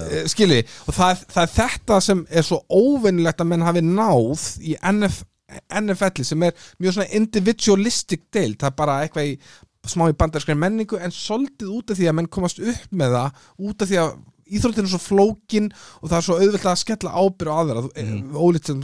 Eh, 0.08 0.28
skilji, 0.32 0.66
og 0.88 0.96
það, 0.96 1.24
það 1.34 1.42
er 1.44 1.54
þetta 1.60 2.02
sem 2.02 2.26
er 2.30 2.48
svo 2.48 2.62
óvinnilegt 2.72 3.44
að 3.44 3.50
menn 3.52 3.66
hafi 3.68 3.84
náð 3.84 4.46
í 4.64 4.76
NF, 4.80 5.24
NFL 5.70 6.24
sem 6.24 6.44
er 6.44 6.54
mjög 6.80 6.96
svona 6.96 7.12
individualistic 7.12 8.22
deil, 8.32 8.56
það 8.56 8.72
er 8.72 8.78
bara 8.80 9.02
eitthvað 9.04 9.34
í 9.34 9.38
smá 9.86 10.08
í 10.10 10.16
bandarskræn 10.18 10.58
menningu 10.58 10.98
en 10.98 11.14
soldið 11.14 11.68
út 11.76 11.92
af 11.92 12.00
því 12.00 12.08
að 12.10 12.16
menn 12.18 12.32
komast 12.32 12.60
upp 12.64 12.88
með 12.96 13.20
það 13.20 13.44
út 13.68 13.84
af 13.84 13.92
því 13.92 14.00
að 14.02 14.16
íþróttin 14.46 14.86
er 14.86 14.92
svo 14.94 15.02
flókin 15.02 15.68
og 16.02 16.10
það 16.10 16.18
er 16.18 16.26
svo 16.28 16.38
auðvitað 16.40 16.72
að 16.72 16.82
skella 16.82 17.14
ábyrð 17.18 17.50
á 17.52 17.56
aðra, 17.62 17.84
mm. 17.98 18.36
ólítið 18.38 18.72
sem 18.72 18.82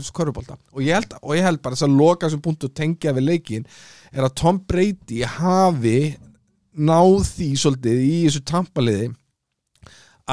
og 0.72 0.82
ég 0.82 0.96
held, 0.98 1.16
og 1.22 1.34
ég 1.38 1.46
held 1.46 1.62
bara 1.62 1.78
þess 1.78 1.86
að 1.86 1.98
loka 2.00 2.26
þessum 2.26 2.42
punktu 2.46 2.70
og 2.70 2.74
tengja 2.74 3.14
við 3.14 3.28
leikin 3.28 3.66
er 4.12 4.26
að 4.26 4.36
Tom 4.40 4.60
Brady 4.68 5.22
hafi 5.24 5.98
náð 6.72 7.18
því 7.28 7.48
svolítið 7.60 8.04
í 8.04 8.14
þessu 8.26 8.44
tampaliði 8.48 9.10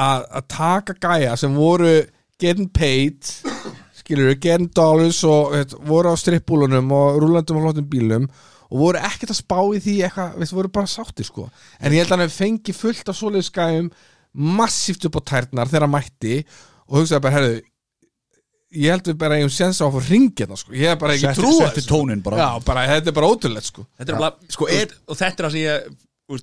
að 0.00 0.26
að 0.38 0.46
taka 0.54 0.96
gæja 1.02 1.34
sem 1.40 1.56
voru 1.56 1.94
getting 2.40 2.70
paid 2.72 3.24
skilur 3.96 4.36
getting 4.40 4.70
dollars 4.74 5.20
og 5.28 5.52
veit, 5.54 5.74
voru 5.86 6.12
á 6.12 6.16
strippbúlunum 6.18 6.92
og 6.96 7.20
rúlandum 7.22 7.60
á 7.60 7.64
flottum 7.66 7.90
bílum 7.90 8.30
og 8.70 8.78
voru 8.84 9.02
ekkert 9.02 9.34
að 9.34 9.40
spá 9.40 9.58
í 9.74 9.80
því 9.82 9.96
eitthvað, 10.06 10.36
veist, 10.38 10.54
voru 10.54 10.70
bara 10.70 10.90
sáttir 10.90 11.26
sko. 11.26 11.48
En 11.82 11.90
ég 11.90 12.04
held 12.04 12.14
að 12.14 12.22
hann 12.22 12.32
fengið 12.34 12.78
fullt 12.78 13.10
af 13.10 13.18
svoleiðis 13.18 13.50
gæjum 13.54 13.88
massíft 14.30 15.06
upp 15.08 15.18
á 15.18 15.22
tærnar 15.32 15.70
þegar 15.70 15.88
hann 15.88 15.94
mætti 15.96 16.36
og 16.86 17.00
hugsaði 17.00 17.24
bara, 17.24 17.34
herðu 17.34 17.56
ég 18.70 18.92
held 18.94 19.08
við 19.10 19.16
bara 19.20 19.36
eigum 19.38 19.50
séns 19.52 19.80
á 19.82 19.84
að 19.86 19.96
fá 19.96 20.00
ringið 20.10 20.52
sko. 20.60 20.74
ég 20.76 20.92
hef 20.92 21.00
bara 21.00 21.16
ekki 21.16 21.32
trúið 21.38 21.62
setti 21.64 21.82
tóninn 21.88 22.22
bara. 22.24 22.36
Já, 22.38 22.48
bara, 22.66 22.84
þetta 22.90 23.10
er 23.10 23.16
bara 23.16 23.30
ótrúlegt 23.32 23.68
sko. 23.70 23.82
Þetta 23.98 24.14
er 24.14 24.18
bara, 24.22 24.52
sko, 24.56 24.68
er, 24.70 24.88
og 25.06 25.14
þetta 25.18 25.42
er 25.42 25.46
það 25.48 25.56
sem 25.56 25.64
ég 25.64 25.74
úr, 26.30 26.40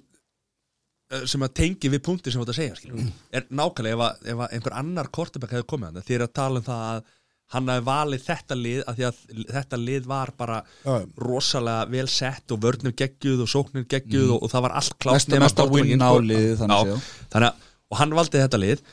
sem 1.33 1.45
að 1.47 1.53
tengi 1.61 1.93
við 1.93 2.01
punkti 2.07 2.33
sem 2.33 2.41
þú 2.41 2.47
ert 2.47 2.53
að 2.53 2.59
segja 2.59 2.79
skilur, 2.79 2.97
er 3.31 3.43
nákvæmlega 3.47 3.95
ef, 3.95 4.01
að, 4.07 4.13
ef 4.33 4.37
að 4.43 4.51
einhver 4.57 4.77
annar 4.81 5.07
kortebæk 5.19 5.53
hefði 5.55 5.69
komið 5.71 5.87
hann 5.87 6.07
því 6.09 6.17
er 6.17 6.25
að 6.25 6.35
tala 6.41 6.61
um 6.61 6.67
það 6.67 6.83
að 6.89 6.99
hann 7.55 7.69
hafi 7.71 7.83
valið 7.87 8.21
þetta 8.25 8.55
lið 8.59 8.79
að 8.83 8.93
því 8.97 9.03
að 9.07 9.15
þetta 9.55 9.77
lið 9.79 10.03
var 10.11 10.29
bara 10.35 10.57
Já. 10.83 10.95
rosalega 11.23 11.87
vel 11.93 12.09
sett 12.11 12.51
og 12.51 12.59
vörnum 12.65 12.91
geggjuð 12.99 13.39
og 13.45 13.49
sóknir 13.53 13.85
geggjuð 13.87 14.29
og, 14.35 14.39
og 14.43 14.51
það 14.51 14.65
var 14.65 14.73
allt 14.81 14.97
klátt 14.99 15.31
þannig 15.31 15.47
að, 17.47 17.55
og 17.87 17.95
hann 18.01 18.11
valdi 18.17 18.41
þetta 18.41 18.59
lið. 18.59 18.83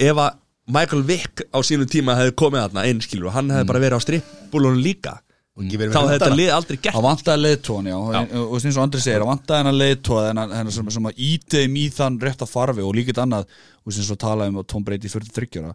Ef 0.00 0.16
að 0.16 0.32
Michael 0.72 1.02
Vick 1.08 1.42
á 1.50 1.58
sínum 1.66 1.88
tíma 1.90 2.14
hefði 2.18 2.36
komið 2.38 2.62
þarna 2.64 2.86
inn 2.90 3.00
skilur 3.04 3.28
og 3.30 3.36
hann 3.36 3.50
hefði 3.50 3.66
bara 3.72 3.82
verið 3.84 3.98
á 3.98 4.04
strippbúlunum 4.06 4.80
líka. 4.84 5.18
Þá 5.60 5.98
hefði 6.00 6.14
þetta 6.14 6.36
lið 6.38 6.50
aldrei 6.56 6.76
gert. 6.80 6.94
Það 6.94 7.04
vantaði 7.04 7.40
leiðtóan, 7.44 7.88
já, 7.90 7.96
Já. 8.14 8.20
og 8.38 8.52
og 8.54 8.64
eins 8.64 8.76
og 8.78 8.82
Andri 8.86 9.00
segir, 9.04 9.20
það 9.20 9.28
vantaði 9.30 9.58
hennar 9.60 9.76
leiðtóa 9.76 10.22
hennar 10.30 10.70
sem, 10.72 10.90
sem 10.94 11.08
að 11.10 11.18
ítiðum 11.26 11.74
í 11.76 11.82
þann 11.92 12.16
rétt 12.22 12.44
að 12.46 12.52
farfi 12.54 12.82
og 12.86 12.94
líkit 12.96 13.18
annað, 13.20 13.44
og 13.84 13.92
eins 13.92 14.10
og 14.14 14.18
talaði 14.22 14.54
um 14.54 14.60
að 14.62 14.66
Tom 14.72 14.84
Brady 14.86 15.08
43 15.12 15.60
ára. 15.60 15.74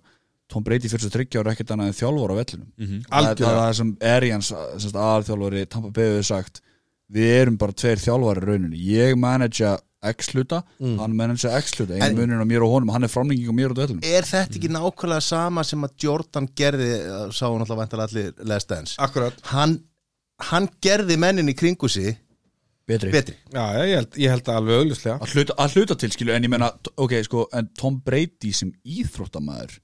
Tom 0.49 0.63
Brady 0.65 0.89
43 0.89 1.37
ára 1.37 1.45
er 1.45 1.51
ekkert 1.53 1.73
annað 1.75 1.91
en 1.91 1.97
þjálfur 1.99 2.33
á 2.33 2.35
vellinum. 2.39 2.69
Mm 2.77 2.87
-hmm. 2.87 3.03
það, 3.11 3.29
er- 3.29 3.35
það 3.45 3.67
er 3.69 3.73
sem 3.73 3.91
Arians, 4.15 4.51
aðalþjálfari 4.95 5.65
Tampa 5.69 5.89
Bay 5.91 6.05
hefur 6.09 6.23
sagt, 6.23 6.61
við 7.11 7.29
erum 7.41 7.57
bara 7.57 7.71
tveir 7.73 7.97
þjálfari 8.01 8.41
í 8.41 8.45
rauninni, 8.49 8.77
ég 8.95 9.15
managea 9.17 9.77
X 10.13 10.29
hluta, 10.33 10.59
hann 10.79 11.15
managea 11.17 11.51
X 11.61 11.73
hluta 11.79 11.95
En- 11.97 12.03
einu 12.09 12.21
munir 12.21 12.41
á 12.41 12.47
mér 12.49 12.65
og 12.67 12.73
honum, 12.75 12.91
hann 12.95 13.03
er 13.07 13.11
framlenging 13.11 13.49
á 13.49 13.55
mér 13.55 13.73
og 13.73 13.79
vellinum 13.79 14.03
Er 14.05 14.23
þetta 14.27 14.59
ekki 14.59 14.69
nákvæmlega 14.75 15.21
sama 15.25 15.63
sem 15.63 15.81
að 15.87 15.95
Jordan 16.05 16.49
gerði, 16.57 16.89
sá 17.33 17.45
hún 17.49 17.63
alltaf 17.65 17.77
vantilega 17.81 18.09
allir 18.11 18.45
Last 18.51 18.69
Dance? 18.69 18.95
Akkurat. 19.01 19.33
Hann, 19.53 19.79
hann 20.51 20.69
gerði 20.81 21.17
mennin 21.17 21.49
í 21.49 21.55
kringu 21.57 21.89
sig 21.89 22.17
betri, 22.87 23.09
betri. 23.11 23.33
Já, 23.49 23.63
ég 23.81 23.95
held, 23.97 24.17
ég 24.21 24.29
held 24.35 24.49
að 24.51 24.59
alveg 24.59 24.81
auðlustlega 24.83 25.15
Að 25.25 25.31
hluta, 25.33 25.55
að 25.63 25.73
hluta 25.79 25.95
til 26.03 26.11
skilu 26.13 26.35
en 26.35 26.43
ég 26.45 26.51
meina, 26.53 26.69
ok, 27.01 27.15
sko 27.25 27.47
en 27.57 27.69
Tom 27.77 27.97
Brady 28.05 28.51
sem 28.53 28.69
íþróttamæður 28.85 29.79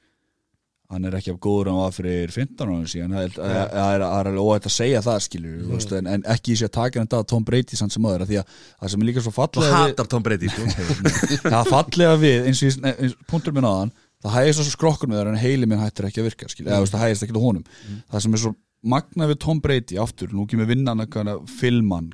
hann 0.91 1.07
er 1.07 1.15
ekki 1.18 1.34
af 1.34 1.39
góður 1.41 1.72
en 1.72 1.80
var 1.80 1.95
fyrir 1.95 2.31
15 2.34 2.72
ára 2.72 2.89
síðan. 2.91 3.15
Það 3.15 3.26
er, 3.26 3.35
er, 3.47 3.73
er 3.85 4.05
alveg 4.07 4.39
óætt 4.43 4.68
að 4.69 4.76
segja 4.76 5.01
það 5.05 5.19
skilu 5.26 5.51
mm. 5.53 5.72
veist, 5.72 5.93
en, 5.97 6.09
en 6.11 6.26
ekki 6.34 6.53
í 6.53 6.57
sig 6.59 6.69
að 6.69 6.73
taka 6.77 7.01
hann 7.01 7.09
þetta 7.09 7.30
Tom 7.31 7.45
Brady 7.47 7.80
samt 7.80 7.95
sem 7.95 8.07
aður, 8.07 8.26
af 8.26 8.31
því 8.31 8.39
að 8.41 8.55
það 8.72 8.93
sem 8.93 9.05
er 9.05 9.09
líka 9.09 9.23
svo 9.26 9.34
og 9.34 9.38
fallega 9.38 9.69
við, 9.69 9.77
hatar 9.80 10.11
Tom 10.11 10.26
Brady 10.27 10.51
það. 10.51 11.61
Fallega 11.76 12.18
við 12.22 12.49
eins 12.49 12.63
og 12.65 12.89
eins, 12.91 13.15
punktur 13.31 13.55
minn 13.55 13.69
þann 13.69 13.95
það 14.22 14.35
hægist 14.38 14.61
svo 14.61 14.76
skrokkur 14.76 15.09
með 15.09 15.22
það 15.22 15.31
en 15.31 15.41
heili 15.41 15.69
minn 15.69 15.81
hættir 15.81 16.09
ekki 16.09 16.22
að 16.22 16.30
virka 16.30 16.51
skilu, 16.51 16.69
eða 16.69 16.84
veist, 16.84 16.93
það 16.93 17.07
hægist 17.07 17.26
ekki 17.26 17.39
á 17.39 17.45
honum. 17.47 17.63
Það 18.11 18.26
sem 18.26 18.35
er 18.38 18.43
svo 18.43 18.53
magna 18.91 19.30
við 19.31 19.41
Tom 19.41 19.63
Brady 19.63 19.97
aftur, 20.01 20.35
nú 20.35 20.45
kemur 20.49 20.69
vinnan 20.69 21.01
að 21.05 21.41
filman 21.49 22.11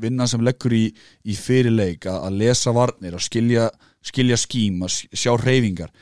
vinnan 0.00 0.28
sem 0.30 0.42
leggur 0.44 0.74
í, 0.76 0.84
í 1.24 1.36
fyrirleik 1.38 2.06
að, 2.08 2.18
að 2.28 2.38
lesa 2.42 2.74
varnir 2.76 3.16
að 3.16 3.24
skilja, 3.26 3.68
skilja 4.04 4.38
skím 4.40 4.84
að 4.86 4.98
sjá 5.16 5.32
reyfingar 5.40 5.92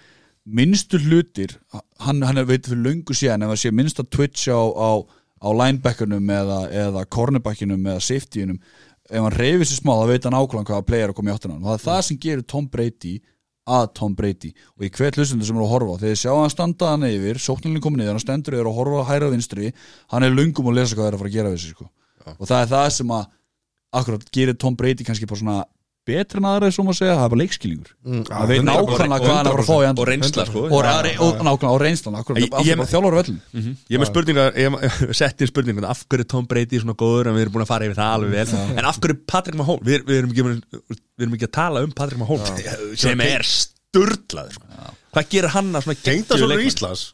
minnstu 0.44 1.00
hlutir 1.00 1.56
hann, 1.72 2.22
hann 2.22 2.40
er 2.40 2.48
veit 2.48 2.66
fyrir 2.68 2.84
löngu 2.84 3.16
síðan 3.16 3.46
ef 3.46 3.54
að 3.54 3.60
sé 3.62 3.72
minnsta 3.72 4.04
twitch 4.04 4.48
á, 4.52 4.60
á, 4.60 4.90
á 5.40 5.48
linebackunum 5.56 6.32
eða, 6.36 6.58
eða 6.84 7.04
cornerbackinum 7.08 7.86
eða 7.94 8.02
safetyunum 8.04 8.58
ef 9.10 9.20
hann 9.20 9.36
reyfir 9.36 9.68
sér 9.68 9.80
smá 9.80 9.94
þá 9.96 10.10
veit 10.12 10.26
hann 10.28 10.36
ákvæðan 10.36 10.68
hvaða 10.68 10.88
player 10.88 11.08
er 11.08 11.14
að 11.14 11.18
koma 11.18 11.32
í 11.32 11.34
áttina 11.34 11.52
á 11.52 11.56
hann. 11.56 11.64
og 11.64 11.70
það 11.70 11.78
er 11.78 11.86
það 11.86 12.02
sem 12.08 12.20
gerir 12.20 12.44
Tom 12.48 12.68
Brady 12.72 13.14
að 13.64 13.86
Tom 13.96 14.16
Brady 14.16 14.50
og 14.76 14.84
ég 14.84 14.98
hvet 14.98 15.18
hlustundur 15.18 15.48
sem 15.48 15.56
eru 15.56 15.64
að 15.64 15.72
horfa 15.72 15.98
þegar 16.02 16.12
þið 16.12 16.20
sjá 16.20 16.32
hann 16.36 16.52
standa 16.52 16.90
hann 16.92 17.06
yfir 17.08 17.40
sóknarlinni 17.40 17.84
komin 17.84 18.02
niður, 18.02 18.18
hann 18.18 18.24
stendur 18.24 18.56
yfir 18.58 18.68
og 18.68 18.76
horfa 18.76 19.06
hæra 19.08 19.30
vinstri 19.32 19.70
hann 20.12 20.26
er 20.26 20.34
lungum 20.34 20.68
að 20.68 20.80
lesa 20.80 20.98
hvað 20.98 21.06
það 21.06 21.10
er 21.10 21.16
að 21.16 21.22
fara 21.22 21.32
að 21.32 21.38
gera 21.38 21.52
við 21.54 21.62
sig 21.62 21.72
sko. 21.72 21.88
og 22.34 22.44
það 22.44 22.58
er 22.58 22.70
það 22.74 22.90
sem 22.98 23.14
að 23.16 23.24
akkurat 23.94 24.28
gerir 24.36 24.58
Tom 24.60 24.76
Brady 24.76 25.06
kannski 25.06 25.28
bara 25.30 25.40
svona 25.40 25.58
betra 26.04 26.40
en 26.40 26.46
aðra, 26.50 26.68
svo 26.74 26.84
maður 26.84 26.98
segja, 27.00 27.14
það 27.16 27.24
er 27.24 27.30
bara 27.32 27.40
leikskilningur. 27.40 27.92
Mm, 28.04 28.22
það 28.28 28.50
veit 28.50 28.58
100%. 28.60 28.68
nákvæmlega 28.68 29.20
hvað 29.24 29.34
hann 29.34 29.48
er 29.48 29.54
að 29.54 29.62
að 29.62 29.68
fá 29.68 29.74
í 29.74 29.78
og 29.78 29.86
andur 29.88 30.10
reynsla 30.10 30.44
sko. 30.48 30.62
og, 30.64 30.72
og, 30.74 30.82
og 31.24 31.46
nákvæmlega 31.48 31.72
og 31.74 31.82
bara 32.78 32.88
þjálfur 32.92 33.16
vellum 33.18 33.38
ég 33.88 33.96
er 33.96 34.02
með 34.02 34.10
spurningar 34.10 34.58
ég 34.60 34.76
setti 35.20 35.48
spurningar 35.48 35.88
af 35.88 36.04
hverju 36.04 36.26
er 36.26 36.30
Tom 36.34 36.46
Brady 36.50 36.80
svona 36.82 36.96
góður 37.00 37.30
en 37.32 37.38
við 37.38 37.46
erum 37.46 37.56
búin 37.56 37.64
að 37.66 37.72
fara 37.72 37.88
yfir 37.88 37.98
það 38.00 38.14
alveg 38.18 38.36
vel. 38.36 38.62
En 38.78 38.90
af 38.90 39.00
hverju 39.00 39.16
er 39.16 39.24
Patrick 39.32 39.58
Mahomes 39.60 39.88
við, 39.88 40.04
við, 40.08 40.20
erum 40.20 40.34
ekki, 40.34 40.46
við 40.92 41.26
erum 41.26 41.36
ekki 41.38 41.48
að 41.50 41.54
tala 41.60 41.84
um 41.88 41.96
Patrick 41.96 42.20
Mahomes. 42.20 42.64
Sem 43.04 43.24
er 43.24 43.46
sturlaður 43.48 44.56
sko. 44.60 44.94
Hvað 45.14 45.28
gerir 45.32 45.52
hann 45.54 45.72
að 45.78 45.86
svona 45.88 46.00
geggjuðu 46.04 46.40
svona? 46.44 46.64
Íslands. 46.68 47.04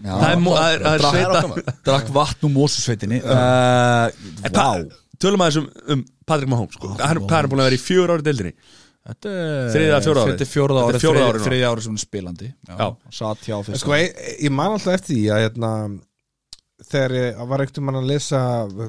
Já, 0.00 0.14
Það 0.16 0.30
er 0.30 0.38
það 0.40 0.72
er- 0.72 0.82
það 0.82 0.94
er 0.94 1.02
drakk- 1.02 1.16
sveita 1.60 1.72
Drakk 1.84 2.06
vatn 2.16 2.46
úr 2.48 2.52
mósusveitinni 2.54 3.18
En 3.20 4.54
Vá 4.56 4.70
Tölum 5.20 5.42
aðeins 5.44 5.58
um, 5.60 5.66
um 5.94 6.04
Patrick 6.26 6.48
Mahomes 6.52 6.76
sko. 6.78 6.94
Hann 7.00 7.18
hvað 7.26 7.36
er 7.38 7.42
hann 7.44 7.50
búin 7.52 7.60
að 7.64 7.68
vera 7.70 7.78
í 7.78 7.82
fjögur 7.84 8.14
ári 8.16 8.26
deildinni? 8.26 8.54
Þetta 9.10 9.30
er 9.32 9.80
er 9.80 9.94
Þetta 10.30 10.44
er 10.44 10.50
árið 10.94 11.02
fjórða 11.04 11.20
þriðja- 11.20 11.30
árið 11.30 11.40
núna. 11.40 11.46
Þriðja 11.48 11.68
árið 11.72 11.82
sem 11.86 11.90
hann 11.94 12.00
er 12.00 12.04
spilandi. 12.06 12.48
Já. 12.68 12.86
Satt 13.18 13.46
hjá 13.48 13.56
fyrst 13.66 13.80
Sko, 13.84 13.94
ég, 13.96 14.18
ég 14.44 14.52
man 14.52 14.74
alltaf 14.76 14.94
eftir 14.98 15.16
því 15.16 15.22
að 15.34 15.40
hérna, 15.46 15.70
þegar 16.90 17.14
ég 17.16 17.40
var 17.52 17.62
ekkert 17.64 17.78
um 17.82 17.90
að 17.92 18.08
lesa 18.10 18.40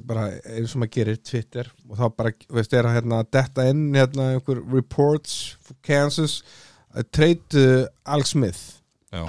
bara 0.08 0.26
eins 0.52 0.76
og 0.76 0.82
maður 0.84 0.94
gerir 0.98 1.22
Twitter 1.32 1.72
og 1.90 1.96
þá 2.00 2.04
bara, 2.20 2.34
veist, 2.58 2.74
er 2.74 2.88
að 2.90 2.96
hérna, 3.00 3.22
detta 3.38 3.66
inn 3.72 3.86
hérna, 3.96 4.28
einhver 4.36 4.62
reports 4.76 5.38
for 5.64 5.80
Kansas 5.84 6.42
að 6.96 7.08
treytu 7.16 7.66
Alex 8.06 8.36
Smith. 8.36 8.62
Já. 9.12 9.26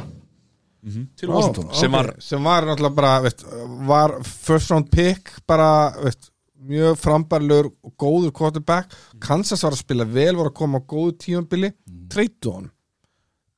Til 1.15 1.31
Ó, 1.31 1.35
Washington. 1.37 1.69
Ok, 1.70 1.79
Sem 1.79 1.93
var- 1.95 2.15
sem 2.19 2.43
var 2.43 2.66
náttúrulega 2.66 2.95
bara 2.99 3.15
veist, 3.23 3.45
var 3.87 4.16
first 4.27 4.70
round 4.74 4.91
pick 4.91 5.31
bara 5.47 5.93
veist, 6.03 6.31
mjög 6.68 7.01
frambarlegur 7.01 7.70
og 7.72 7.97
góður 7.98 8.34
quarterback. 8.36 8.94
Kansas 9.22 9.64
var 9.64 9.74
að 9.74 9.82
spila 9.82 10.06
vel, 10.09 10.36
var 10.39 10.52
að 10.52 10.59
koma 10.60 10.82
á 10.82 10.89
góðu 10.89 11.16
tímabili. 11.24 11.72
Mm. 11.89 12.06
treytu 12.12 12.55
hann 12.55 12.70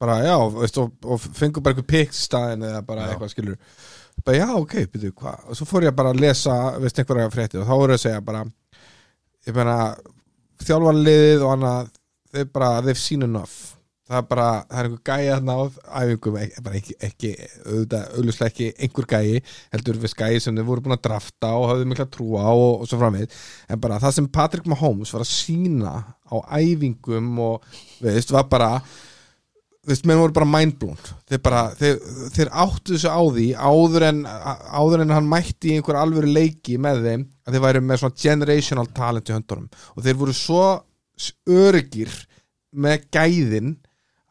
bara 0.05 0.20
já, 0.24 0.36
veist, 0.59 0.78
og, 0.78 0.94
og 1.06 1.20
fengur 1.22 1.62
bara 1.64 1.74
eitthvað 1.74 1.90
pick 1.93 2.12
í 2.12 2.18
staðin 2.18 2.66
eða 2.66 2.81
bara 2.86 3.06
eitthvað 3.09 3.31
skilur 3.32 3.59
bara 4.24 4.36
já, 4.36 4.48
ok, 4.59 4.74
byrju, 4.93 5.12
hvað? 5.20 5.47
Og 5.48 5.59
svo 5.59 5.68
fór 5.68 5.86
ég 5.86 5.97
bara 5.97 6.12
að 6.14 6.20
lesa, 6.24 6.56
veist, 6.82 6.98
einhverja 7.01 7.31
frétti 7.32 7.60
og 7.60 7.68
þá 7.68 7.74
voru 7.74 7.97
að 7.97 8.02
segja 8.02 8.24
bara 8.24 8.43
ég 9.44 9.56
meina, 9.56 9.78
þjálfarliðið 10.64 11.44
og 11.47 11.55
annað, 11.55 11.94
þeir 12.35 12.51
bara, 12.56 12.70
they've 12.85 13.01
seen 13.01 13.26
enough 13.26 13.56
það 14.05 14.18
er 14.18 14.26
bara, 14.28 14.48
það 14.68 14.81
er 14.81 14.89
einhver 14.89 15.02
gæi 15.09 15.28
þarna 15.31 15.55
á 15.56 15.62
æfingum, 16.02 16.36
bara 16.66 16.81
ekki, 16.81 16.97
ekki 17.09 17.31
auðvitað, 17.64 18.05
auðvitað 18.18 18.51
ekki 18.51 18.68
einhver 18.85 19.09
gæi 19.14 19.40
heldur 19.72 20.01
við 20.02 20.16
gæi 20.18 20.43
sem 20.44 20.59
þeir 20.59 20.68
voru 20.68 20.85
búin 20.85 20.97
að 20.98 21.06
drafta 21.06 21.55
og 21.56 21.70
hafðu 21.70 21.89
mikla 21.89 22.06
trúa 22.12 22.44
á 22.44 22.52
og, 22.52 22.85
og 22.85 22.90
svo 22.90 23.01
framvegð 23.01 23.40
en 23.72 23.81
bara 23.86 24.02
það 24.02 24.18
sem 24.18 24.28
Patrick 24.35 24.68
Mahomes 24.68 25.14
var 25.14 25.24
að 25.24 25.32
sína 25.32 25.94
á 26.05 26.36
æfingum 26.60 27.32
og 27.47 27.81
veist, 28.05 28.35
var 28.35 28.44
bara 28.52 28.70
veist, 29.89 30.05
menn 30.09 30.20
voru 30.20 30.35
bara 30.36 30.48
mindblown. 30.48 31.01
Þeir, 31.28 31.40
bara, 31.44 31.64
þeir, 31.78 31.97
þeir 32.35 32.52
áttu 32.64 32.94
þessu 32.97 33.12
á 33.12 33.22
því 33.24 33.47
áður 33.56 34.06
en, 34.10 34.20
áður 34.28 35.05
en 35.05 35.14
hann 35.16 35.31
mætti 35.31 35.72
í 35.72 35.78
einhver 35.78 35.98
alvöru 36.01 36.31
leiki 36.32 36.76
með 36.81 37.02
þeim 37.09 37.26
að 37.44 37.56
þeir 37.56 37.64
væri 37.66 37.85
með 37.85 38.02
svona 38.02 38.20
generational 38.24 38.86
talent 38.97 39.32
í 39.32 39.36
höndunum. 39.36 39.68
Og 39.97 40.06
þeir 40.06 40.20
voru 40.20 40.36
svo 40.36 40.64
öryggir 41.48 42.12
með 42.74 43.09
gæðin 43.14 43.74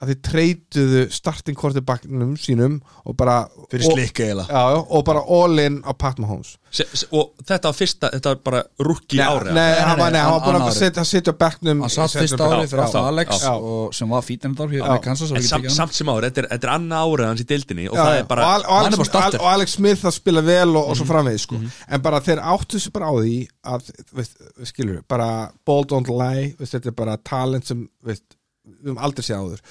að 0.03 0.11
þeir 0.11 0.19
treytuðu 0.27 1.03
starting 1.13 1.57
quarterbacknum 1.59 2.35
sínum 2.39 2.79
og 3.07 3.15
bara 3.19 3.43
Fyrir 3.71 3.87
og, 3.87 3.95
slikka 3.97 4.27
já, 4.27 4.43
já, 4.43 4.79
og 4.83 5.05
bara 5.07 5.23
all 5.23 5.63
in 5.63 5.79
á 5.87 5.91
Pat 5.95 6.19
Mahomes. 6.21 6.57
Se, 6.73 6.85
se, 6.89 7.07
Og 7.13 7.35
þetta 7.45 7.69
var 7.69 7.77
fyrsta, 7.77 8.09
þetta 8.15 8.31
var 8.33 8.39
bara 8.47 8.61
rúki 8.81 9.19
ári 9.21 9.53
nei, 9.53 9.75
hann 9.77 9.99
var, 9.99 10.13
nei, 10.13 10.21
hann 10.23 10.33
var 10.33 10.41
búin 10.41 10.57
annar 10.57 10.71
að 10.71 10.79
setja, 10.79 11.03
setja 11.05 11.33
backnum 11.37 11.83
Hann 11.85 11.93
satt 11.93 12.15
fyrsta 12.17 12.47
árið 12.47 12.71
fyrir 12.71 12.87
já, 12.87 13.03
Alex 13.11 13.43
já. 13.43 13.51
og 13.53 13.93
sem 13.93 14.09
var 14.09 14.23
og 14.23 15.37
við 15.37 15.47
samt, 15.47 15.69
samt 15.75 15.97
sem 15.97 16.09
ári, 16.09 16.29
þetta 16.31 16.43
er, 16.43 16.49
þetta 16.55 16.69
er 16.69 16.73
annað 16.73 17.13
árið 17.13 17.29
hans 17.29 17.43
í 17.43 17.47
deildinni 17.53 17.87
og 17.91 17.97
Já, 17.99 18.03
það 18.03 18.17
er 18.17 18.27
bara 18.31 18.47
og, 18.47 18.53
Al- 18.55 18.65
og, 18.65 18.73
hann 18.79 18.89
er 18.89 18.97
Alex, 18.97 19.13
bara 19.13 19.41
og 19.43 19.49
Alex 19.53 19.77
Smith 19.77 20.09
að 20.09 20.15
spila 20.17 20.45
vel 20.49 20.69
og, 20.71 20.81
og 20.81 20.97
svo 20.97 21.07
framvegis 21.09 21.45
sko. 21.47 21.59
en 21.63 22.05
bara 22.09 22.21
þeir 22.25 22.41
áttu 22.53 22.79
þessu 22.79 22.93
bara 22.97 23.11
á 23.11 23.13
því 23.19 23.35
að, 23.75 23.91
veist, 24.17 24.39
skilur, 24.71 25.03
bara 25.13 25.29
ball 25.67 25.85
don't 25.89 26.09
lie, 26.09 26.53
veist, 26.57 26.73
þetta 26.73 26.89
er 26.89 26.97
bara 27.03 27.19
talent 27.21 27.69
sem, 27.69 27.85
veist, 28.01 28.25
við 28.63 28.89
höfum 28.89 29.03
aldrei 29.03 29.27
séð 29.27 29.43
áður. 29.43 29.63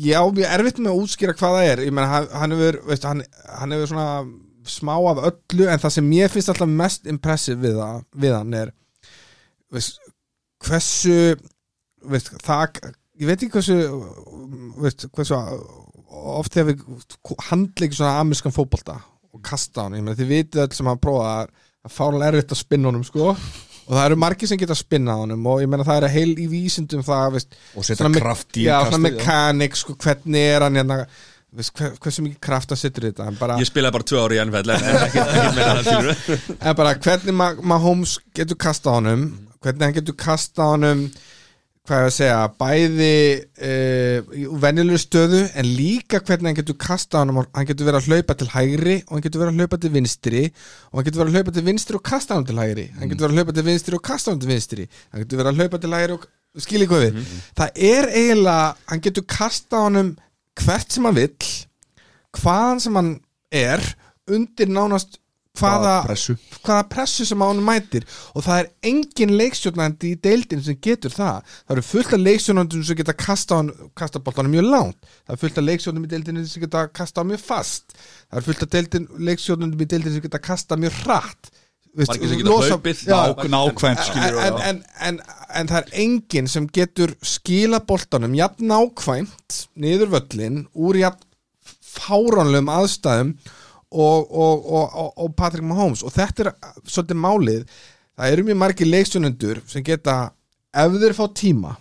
Já, 0.00 0.18
mér 0.34 0.48
er 0.48 0.56
erfitt 0.56 0.80
með 0.82 0.94
að 0.94 1.04
útskýra 1.04 1.36
hvað 1.38 1.58
það 1.58 1.68
er. 1.70 1.84
Ég 1.86 1.94
meina, 1.94 2.08
hann, 2.10 2.28
hann 2.40 2.54
hefur, 2.56 2.80
veist, 2.88 3.06
hann, 3.06 3.22
hann 3.60 3.74
hefur 3.76 3.92
svona 3.92 4.08
smá 4.68 4.94
af 5.10 5.20
öllu 5.28 5.68
en 5.68 5.80
það 5.80 5.94
sem 5.96 6.08
mér 6.08 6.32
finnst 6.32 6.50
alltaf 6.52 6.70
mest 6.70 7.08
impressive 7.10 7.60
við, 7.60 7.80
við 8.16 8.36
hann 8.36 8.54
er 8.56 8.72
veist, 9.74 9.98
hversu 10.64 11.34
veist, 12.08 12.30
það, 12.44 12.80
ég 13.20 13.28
veit 13.28 13.42
ekki 13.42 13.52
hversu 13.58 15.08
hversu 15.14 15.40
oft 16.14 16.56
hefur 16.56 17.36
handleikir 17.50 17.98
svona 17.98 18.22
amerískan 18.22 18.54
fótbolta 18.54 19.00
og 19.34 19.42
kasta 19.44 19.86
hann, 19.86 19.98
ég 19.98 20.06
meina 20.06 20.18
þið 20.18 20.32
vitið 20.32 20.64
öll 20.64 20.76
sem 20.76 20.88
hafa 20.90 21.02
prófað 21.02 21.30
að 21.84 21.94
fárlega 21.94 22.32
erfitt 22.32 22.54
að 22.54 22.62
spinna 22.62 22.90
honum 22.90 23.06
sko 23.06 23.34
og 23.84 23.92
það 23.96 24.06
eru 24.08 24.16
margir 24.24 24.48
sem 24.50 24.58
geta 24.60 24.72
að 24.74 24.80
spinna 24.80 25.14
honum 25.20 25.46
og 25.50 25.60
ég 25.62 25.68
meina 25.70 25.84
það 25.86 26.06
er 26.08 26.14
heil 26.14 26.32
í 26.40 26.48
vísindum 26.48 27.04
það 27.04 27.34
veist, 27.38 27.56
Og 27.76 27.84
setja 27.86 28.10
kraft 28.16 28.56
í 28.60 28.66
já, 28.68 28.78
svona 28.86 29.02
mekanik 29.04 29.76
sko, 29.76 29.96
hvernig 30.00 30.46
er 30.54 30.64
hann 30.66 30.78
hérna, 30.80 30.98
veist, 31.54 31.74
hver, 31.78 31.92
hversu 32.00 32.24
mikið 32.24 32.40
kraft 32.48 32.72
að 32.74 32.80
setja 32.80 33.04
þetta? 33.08 33.28
En 33.30 33.36
bara, 33.40 33.58
Ég 33.60 33.68
spilaði 33.68 33.96
bara 33.98 34.08
tvö 34.10 34.22
ári 34.24 34.38
í 34.40 34.44
NFL 34.46 34.74
en 34.74 34.88
en 34.88 35.00
ekki, 35.04 35.24
ekki 35.24 35.54
meira 35.58 35.76
það 35.76 35.90
skilur 35.90 36.58
en 36.70 36.78
bara 36.80 36.94
hvernig 37.08 37.38
Ma- 37.42 37.68
Mahomes 37.74 38.16
getur 38.34 38.58
kasta 38.66 38.96
honum 38.96 39.28
hvernig 39.64 39.86
hann 39.88 39.96
getur 40.00 40.16
kasta 40.24 40.70
honum 40.74 41.06
hvað 41.84 42.00
ég 42.00 42.06
að 42.08 42.14
segja, 42.16 42.36
bæði 42.56 43.16
uh, 43.68 44.28
í 44.40 44.44
venjulegu 44.62 45.00
stöðu 45.02 45.40
en 45.52 45.66
líka 45.68 46.20
hvernig 46.24 46.48
hann 46.48 46.56
getur 46.56 46.78
kasta 46.80 47.20
honum 47.20 47.42
hann 47.42 47.66
getur 47.68 47.88
verið 47.90 47.98
að 47.98 48.08
hlaupa 48.08 48.36
til 48.40 48.48
hægri 48.54 48.94
og 49.02 49.10
hann 49.12 49.24
getur 49.26 49.42
verið 49.42 49.52
að 49.52 49.60
hlaupa 49.60 49.78
til 49.82 49.90
vinstri 49.92 50.44
og 50.48 50.96
hann 50.96 51.08
getur 51.08 51.20
verið 51.20 51.34
að 51.34 51.36
hlaupa 51.36 51.54
til 51.58 51.66
vinstri 51.66 51.98
og 51.98 52.04
kasta 52.08 52.38
honum 52.38 52.48
til 52.48 52.62
hægri. 52.62 52.86
Hann 52.96 53.10
getur 53.12 53.26
verið 53.26 53.34
að 53.34 53.42
hlaupa 53.42 53.56
til 53.58 53.66
vinstri 53.68 53.98
og 53.98 54.04
kasta 54.08 54.32
honum 54.32 54.44
til 54.46 54.52
vinstri. 54.54 54.86
Hann 55.12 55.24
getur 55.26 55.42
verið 55.42 55.52
að 55.52 55.60
hlaupa 55.60 55.82
til 55.82 55.98
hægri 55.98 56.16
og 56.16 56.64
skilja 56.64 56.88
hvað 56.88 57.04
við. 57.04 57.20
Það 57.60 57.82
er 57.90 58.10
eiginlega, 58.14 58.64
hann 58.88 59.04
getur 59.04 59.28
kasta 59.34 59.84
honum 59.84 60.14
hvert 60.64 60.96
sem 60.96 61.04
hann 61.04 61.18
vill 61.20 61.52
hvaðan 62.40 62.80
sem 62.80 62.96
hann 62.96 63.12
er 63.52 63.84
undir 64.30 64.72
nánast 64.72 65.20
hvaða 65.58 65.94
pressu. 66.06 66.36
hvaða 66.64 66.84
pressu 66.90 67.26
sem 67.28 67.42
á 67.42 67.46
hann 67.46 67.62
mætir. 67.64 68.06
Og 68.34 68.44
það 68.46 68.60
er 68.62 68.70
engin 68.90 69.34
leikstjórnandi 69.38 70.12
í 70.14 70.20
deildin 70.26 70.62
sem 70.64 70.78
getur 70.82 71.14
það. 71.14 71.42
Það 71.64 71.76
eru 71.76 71.86
fullt 71.88 72.14
af 72.16 72.24
leikstjórnandum 72.24 72.84
sem 72.84 72.98
geta 73.00 73.16
kasta, 73.16 73.60
kasta 73.96 74.22
boltanum 74.24 74.54
mjög 74.56 74.70
langt. 74.70 75.10
Það 75.26 75.36
er 75.36 75.42
fullt 75.44 75.60
af 75.62 75.68
leikstjórnandum 75.68 76.08
í 76.08 76.12
deildin 76.14 76.46
sem 76.46 76.64
geta 76.64 76.86
kasta 77.00 77.26
mjög 77.26 77.44
fast. 77.44 77.98
Það 78.30 78.40
er 78.40 78.48
fullt 78.48 78.64
af 78.66 78.72
deildin, 78.76 79.10
leikstjórnandum 79.30 79.84
í 79.84 79.90
deildin 79.94 80.16
sem 80.16 80.24
geta 80.26 80.42
kasta 80.42 80.80
mjög 80.80 80.98
hratt. 81.04 81.52
Margir 81.94 82.26
sem 82.26 82.40
geta 82.40 82.50
hlaupið. 82.74 83.04
Nákvæmt 83.54 84.08
en, 84.18 84.38
en, 84.42 84.56
en, 84.66 84.80
en, 85.06 85.20
en 85.60 85.68
það 85.70 85.76
er 85.84 85.92
enginn 86.02 86.48
sem 86.50 86.66
getur 86.74 87.14
skila 87.22 87.78
boltanum 87.86 88.34
jafn 88.34 88.66
nákvæmt 88.72 89.60
niður 89.78 90.10
völlin 90.16 90.64
úr 90.74 90.98
jafn 90.98 91.22
fáránlegum 91.94 92.72
aðstæðum 92.74 93.30
og, 93.94 94.30
og, 94.30 94.64
og, 94.66 94.96
og, 95.02 95.10
og 95.24 95.34
Patrick 95.38 95.66
Mahomes. 95.66 96.02
Og 96.02 96.12
þetta 96.14 96.48
er 96.48 96.52
svolítið 96.82 97.20
málið. 97.22 97.66
Það 98.14 98.34
eru 98.34 98.46
mjög 98.48 98.60
margir 98.60 98.90
leikstjónundur 98.90 99.62
sem 99.70 99.84
geta 99.86 100.16
ef 100.74 100.98
þeir 101.00 101.14
fá 101.16 101.24
tíma 101.34 101.76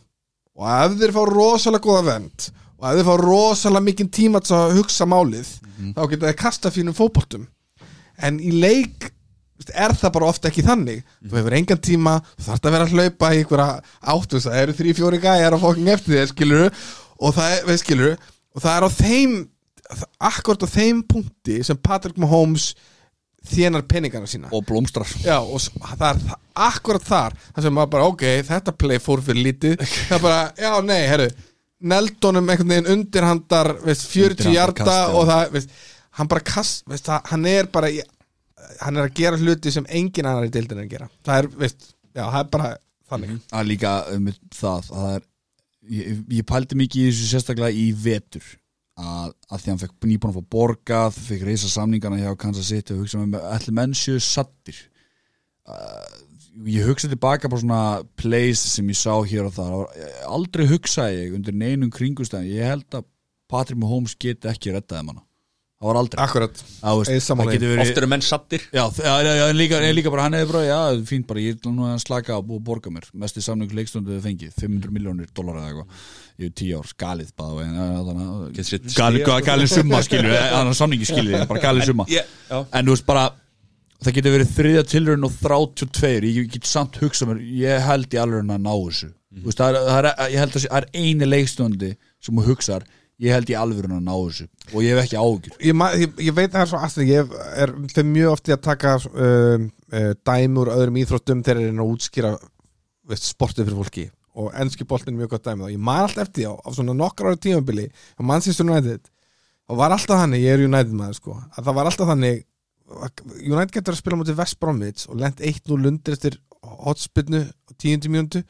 og 0.53 0.69
ef 0.69 0.99
þeir 1.02 1.15
fá 1.15 1.23
rosalega 1.30 1.85
góða 1.85 2.06
vend 2.11 2.48
og 2.77 2.88
ef 2.90 2.98
þeir 2.99 3.07
fá 3.10 3.15
rosalega 3.22 3.88
mikinn 3.88 4.14
tíma 4.14 4.41
til 4.44 4.56
að 4.57 4.77
hugsa 4.80 5.07
málið 5.10 5.52
þá 5.94 6.02
geta 6.11 6.30
þeir 6.30 6.40
kasta 6.40 6.72
fínum 6.73 6.98
fótboltum. 6.98 7.45
En 8.22 8.40
í 8.41 8.53
leik 8.53 9.10
er 9.72 9.94
það 9.95 10.14
bara 10.18 10.30
ofta 10.30 10.49
ekki 10.49 10.65
þannig. 10.65 11.03
Þú 11.23 11.40
hefur 11.40 11.56
engan 11.57 11.81
tíma, 11.84 12.18
þú 12.35 12.48
þarft 12.49 12.68
að 12.68 12.76
vera 12.76 12.88
að 12.88 12.95
hlaupa 12.98 13.31
í 13.31 13.41
einhverja 13.41 13.68
áttu, 14.14 14.41
það 14.44 14.60
eru 14.60 14.76
þrý, 14.80 14.94
fjóri 14.98 15.19
gæjar 15.23 15.56
að 15.56 15.64
fóking 15.64 15.91
eftir 15.94 16.18
þér, 16.18 16.30
skilur 16.34 16.65
og 17.23 17.35
það 17.38 17.56
er, 17.56 17.65
veist, 17.69 17.85
skilur, 17.85 18.18
og 18.53 18.64
það 18.65 18.76
er 18.76 18.85
á 18.85 18.90
þeim 18.98 19.35
akkord 20.30 20.65
á 20.65 20.68
þeim 20.70 21.03
punkti 21.07 21.61
sem 21.65 21.80
Patrick 21.80 22.20
Mahomes 22.22 22.72
þénar 23.44 23.84
peningana 23.90 24.30
sína. 24.30 24.52
Og 24.56 24.64
blómstrar. 24.68 25.10
Já, 25.24 25.38
og 25.41 25.60
það 25.98 26.06
er 26.10 26.38
akkurat 26.68 27.03
þar 27.07 27.36
þar 27.49 27.65
sem 27.65 27.76
maður 27.76 27.91
bara, 27.95 28.11
ok, 28.14 28.24
þetta 28.48 28.76
play 28.80 29.02
fór 29.03 29.24
fyrir 29.26 29.49
lítið. 29.49 29.84
Það 29.84 30.15
er 30.18 30.24
bara, 30.24 30.45
já, 30.60 30.72
nei, 30.86 31.02
herru 31.10 31.28
Neldonum 31.84 32.48
einhvern 32.48 32.72
veginn 32.72 32.91
undirhandar 32.94 33.74
veist, 33.84 34.06
40 34.07 34.48
Undirhandar 34.48 34.53
hjarta 34.56 34.95
og 35.11 35.26
það, 35.28 35.41
veist, 35.57 35.74
hann 36.15 36.30
bara 36.32 36.45
kast 36.48 36.86
veist, 36.88 37.10
það, 37.10 37.26
hann 37.34 37.48
er 37.52 37.68
bara 37.74 37.90
í, 37.91 37.99
hann 38.80 38.99
er 38.99 39.10
að 39.10 39.18
gera 39.20 39.40
hluti 39.41 39.74
sem 39.76 39.88
engin 39.91 40.30
annar 40.30 40.48
í 40.48 40.53
deildin 40.53 40.80
er 40.80 40.88
að 40.88 40.94
gera. 40.95 41.10
Það 41.28 41.41
er, 41.41 41.49
veist, 41.65 41.90
já, 42.14 42.24
það 42.24 42.40
er 42.40 42.49
bara 42.56 42.70
þannig. 43.11 43.36
Það 43.52 43.60
er 43.60 43.70
líka 43.74 43.94
um, 44.14 44.32
það, 44.61 44.90
það 44.94 45.10
er, 45.18 45.28
ég, 45.98 46.22
ég 46.40 46.48
pældi 46.53 46.80
mikið 46.80 47.03
í 47.03 47.11
þessu 47.11 47.32
sérstaklega 47.34 47.84
í 47.84 47.90
vetur 48.06 48.48
að, 48.99 49.34
að 49.49 49.61
því 49.61 49.72
hann 49.72 49.82
fekk 49.82 50.07
nýbúin 50.10 50.34
að 50.34 50.38
fá 50.38 50.52
borgað 50.56 51.15
fekk 51.18 51.48
reysa 51.48 51.72
samningana 51.72 52.20
hjá 52.22 52.36
Kansas 52.40 52.70
City 52.70 52.94
og 52.94 53.03
hugsa 53.03 53.22
með 53.24 53.48
allir 53.49 53.78
menn 53.80 53.95
séu 53.98 54.20
sattir 54.22 54.78
uh, 55.65 56.22
ég 56.70 56.86
hugsa 56.86 57.10
tilbaka 57.10 57.49
på 57.49 57.61
svona 57.61 58.03
plays 58.20 58.61
sem 58.76 58.90
ég 58.91 58.99
sá 58.99 59.15
hér 59.26 59.49
og 59.49 59.56
þar. 59.56 59.76
Aldrei 60.30 60.68
hugsaði 60.70 61.24
ég 61.24 61.38
undir 61.38 61.57
neinum 61.57 61.91
kringustæðin 61.94 62.53
ég 62.53 62.70
held 62.70 62.99
að 62.99 63.07
Patrick 63.49 63.82
Mahomes 63.82 64.15
geti 64.20 64.49
ekki 64.49 64.74
rettaði 64.74 65.10
manna 65.10 65.26
það 65.84 65.89
var 65.89 65.99
aldrei. 65.99 66.19
Akkurat. 66.23 66.61
Já, 66.64 66.89
veist, 66.95 67.11
Ég 67.11 67.19
er 67.19 67.26
sammála 67.26 67.51
það 67.51 67.57
getur 67.57 67.72
verið 67.73 67.84
Oft 67.84 67.99
eru 68.01 68.10
menn 68.14 68.23
sattir 68.23 68.65
Já, 68.72 68.84
en 69.03 69.57
líka, 69.60 69.81
en 69.84 69.95
líka 69.97 70.14
bara 70.14 70.26
hann 70.30 70.38
hefði 70.38 70.49
bara, 70.53 70.64
já, 70.69 70.80
fínt 71.11 71.27
bara, 71.27 71.43
ég 71.43 71.60
er 71.60 71.76
nú 71.76 71.88
að 71.89 72.01
slaka 72.05 72.38
á 72.38 72.39
og 72.39 72.57
borga 72.64 72.93
mér, 72.93 73.10
mesti 73.26 73.43
samning 73.43 73.76
leikstundu 73.76 74.15
þið 74.15 74.27
fengið, 74.30 74.55
500 74.64 74.95
miljónir 74.95 75.30
dólar 75.35 75.60
eða 75.60 75.69
eitthvað. 75.73 76.10
Er 76.39 76.55
10 76.64 76.73
ár, 76.80 76.95
galið 77.03 77.31
bara 77.38 77.68
en, 77.68 77.77
Getur 78.55 78.69
sér 78.72 79.22
galið, 79.43 79.69
summa 79.76 80.01
að 80.01 80.73
samningi 80.80 81.10
skilur, 81.11 81.43
bara 81.51 81.65
galið 81.68 81.91
summa. 81.91 82.07
En 82.73 82.88
þú 82.88 82.95
veist 82.95 83.10
bara 83.10 83.27
það 84.03 84.18
getur 84.18 84.35
verið 84.35 84.55
þriðja 84.57 84.84
tilraun 84.91 85.27
og 85.27 85.35
32 85.39 86.31
ég 86.34 86.49
get 86.53 86.68
samt 86.68 86.97
hugsa 87.01 87.27
mér, 87.30 87.39
ég 87.60 87.85
held 87.88 88.14
í 88.14 88.19
alveg 88.19 88.43
að 88.43 88.64
ná 88.65 88.73
þessu. 88.73 89.11
Þú 89.34 89.45
veist, 89.47 89.61
það 89.61 89.69
er, 89.69 89.88
það 89.88 89.99
er, 89.99 90.10
ég 90.34 90.41
held 90.43 90.57
að 90.57 90.65
það 90.65 90.77
er 90.80 90.88
eini 90.93 91.30
leikstundi 91.30 91.91
sem 92.23 92.38
þú 92.38 92.45
hugsar 92.51 92.85
ég 93.23 93.35
held 93.35 93.51
í 93.51 93.55
alveg 93.57 93.87
að 93.87 93.93
ná 94.03 94.13
þessu. 94.13 94.47
Og 94.73 94.79
ég 94.83 94.95
hef 94.95 95.03
ekki 95.03 95.19
ágjur 95.19 95.55
ég, 95.63 95.83
ég, 96.01 96.17
ég 96.27 96.35
veit 96.35 96.49
að 96.49 96.55
það 96.55 96.63
er 96.63 96.71
svo 96.71 96.81
aðstæð 96.85 97.11
ég 97.11 97.37
er 97.63 97.73
þeim 97.93 98.11
mjög 98.17 98.33
oft 98.33 98.49
í 98.49 98.55
að 98.55 98.65
taka 98.67 98.95
um, 99.11 99.69
uh, 99.93 100.11
dæmi 100.27 100.61
úr 100.63 100.73
öðrum 100.75 100.99
íþróttum 101.03 101.45
þegar 101.45 101.63
er 101.63 101.79
að 101.79 101.93
útskýra 101.95 102.33
veist, 103.09 103.29
sportið 103.31 103.69
fyrir 103.69 103.81
fólki. 103.81 104.05
Og 104.33 104.53
ennski 104.57 104.87
boltin 104.89 105.13
er 105.13 105.21
mjög 105.21 105.35
gott 105.35 105.47
dæmi. 105.47 105.67
Og 105.67 105.73
ég 105.75 105.81
man 105.81 106.03
alltaf 106.03 106.25
eftir 106.25 106.41
því 106.41 106.47
á, 106.49 106.53
á 106.57 106.69
svona 106.73 106.95
nokkar 106.97 107.29
ára 107.29 107.39
tímabili 107.39 107.89
á 107.89 108.21
Manchester 108.25 108.65
United. 108.65 109.05
Og 109.69 109.79
var 109.79 109.93
alltaf 109.95 110.19
þannig, 110.23 110.43
ég 110.43 110.57
er 110.57 110.65
United 110.65 110.97
maður 110.97 111.19
sko 111.21 111.37
að 111.37 111.61
það 111.61 111.77
var 111.77 111.89
alltaf 111.91 112.09
þannig 112.09 112.41
að 112.93 113.21
United 113.39 113.71
getur 113.77 113.95
að 113.95 114.01
spila 114.01 114.19
mútið 114.19 114.39
West 114.41 114.59
Bromwich 114.61 115.05
og 115.07 115.21
lent 115.21 115.39
1-0 115.41 115.87
undir 115.89 116.17
eftir 116.17 116.35
hotspinnu 116.83 117.45
á 117.47 117.71
tíundu 117.79 118.11
mjöndu 118.11 118.43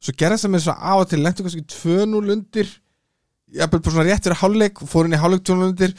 svo 0.00 0.14
gerðist 0.16 0.46
það 0.46 0.54
með 0.54 0.64
svo 0.64 0.76
á 0.76 0.92
og 0.94 1.08
til 1.10 1.20
lentu 1.24 1.44
kannski 1.44 1.64
2-0 1.74 2.34
undir 2.36 2.70
jafnvel 3.58 3.80
bara 3.84 3.94
svona 3.94 4.06
rétt 4.08 4.26
fyrir 4.26 4.40
hálfleik 4.42 4.82
fór 4.90 5.08
inn 5.08 5.16
í 5.16 5.20
hálfleik 5.20 5.44
2-0 5.48 5.68
undir 5.70 5.94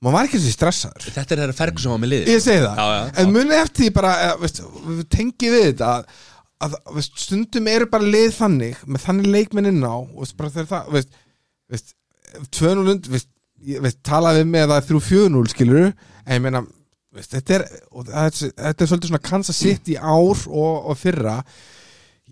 maður 0.00 0.14
var 0.16 0.26
ekki 0.28 0.38
þessi 0.40 0.54
stressaður. 0.56 1.06
Þetta 1.12 1.34
er 1.36 1.40
þeirra 1.42 1.56
Ferguson 1.58 1.92
var 1.94 2.00
með 2.02 2.12
liði 2.14 2.34
ég 2.34 2.42
segi 2.44 2.60
það, 2.64 2.78
Já, 2.80 2.86
já, 2.96 3.00
en 3.22 3.32
munið 3.34 3.56
eftir 3.60 3.84
því 3.84 3.90
bara 3.98 4.12
eh, 4.24 4.34
veist, 4.40 4.60
við 4.86 5.02
tengið 5.16 5.54
við 5.56 5.64
þetta 5.70 5.90
að, 5.94 6.20
að 6.66 6.76
veist, 6.96 7.18
stundum 7.24 7.68
eru 7.74 7.88
bara 7.92 8.08
lið 8.14 8.30
þannig 8.38 8.80
með 8.86 9.04
þannig 9.06 9.28
leikminn 9.34 9.70
inn 9.74 9.84
á 9.84 9.96
veist, 10.16 10.36
bara 10.40 10.52
þegar 10.54 10.70
það 10.72 10.94
veist, 10.96 11.18
veist, 11.74 11.94
2-0 12.60 12.84
undir 12.94 13.14
veist, 13.16 13.28
ég- 13.68 13.82
veist, 13.84 14.00
talaði 14.08 14.40
við 14.44 14.52
með 14.54 14.64
að 14.66 14.72
það 14.72 14.80
er 14.80 14.88
3-4-0 14.94 15.52
skilur 15.52 15.84
en 15.90 16.34
ég 16.38 16.44
meina 16.46 16.64
veist, 17.16 17.32
þetta, 17.36 17.58
er, 17.58 17.66
og 17.90 18.08
þetta, 18.08 18.24
er- 18.48 18.56
þetta 18.64 18.84
er 18.86 18.90
svolítið 18.94 19.12
svona 19.12 19.24
Kansas 19.28 19.60
City 19.60 19.96
ár 20.00 20.46
og, 20.48 20.74
og 20.92 20.96
fyrra 21.00 21.36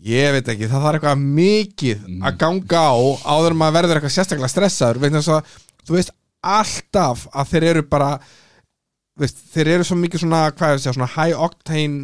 ég 0.04 0.32
veit 0.36 0.48
ekki, 0.52 0.68
það 0.70 0.84
þarf 0.86 0.98
eitthvað 0.98 1.22
mikið 1.38 2.04
að 2.28 2.36
ganga 2.42 2.82
á 2.90 2.96
áður 3.34 3.54
en 3.54 3.60
maður 3.62 3.76
verður 3.78 3.98
eitthvað 4.00 4.14
sérstaklega 4.14 4.52
stressaður. 4.52 5.02
Að 5.18 5.56
þú 5.88 5.96
veist 5.96 6.12
alltaf 6.44 7.26
að 7.34 7.50
þeir 7.52 7.66
eru 7.72 7.82
bara 7.90 8.12
veist, 9.18 9.40
þeir 9.54 9.72
eru 9.74 9.88
svo 9.88 9.98
mikið 9.98 10.22
svona, 10.22 10.44
hvað 10.54 10.70
er 10.70 10.78
að 10.78 10.84
segja, 10.84 10.94
svona 10.98 11.10
high 11.16 11.42
octane 11.48 11.98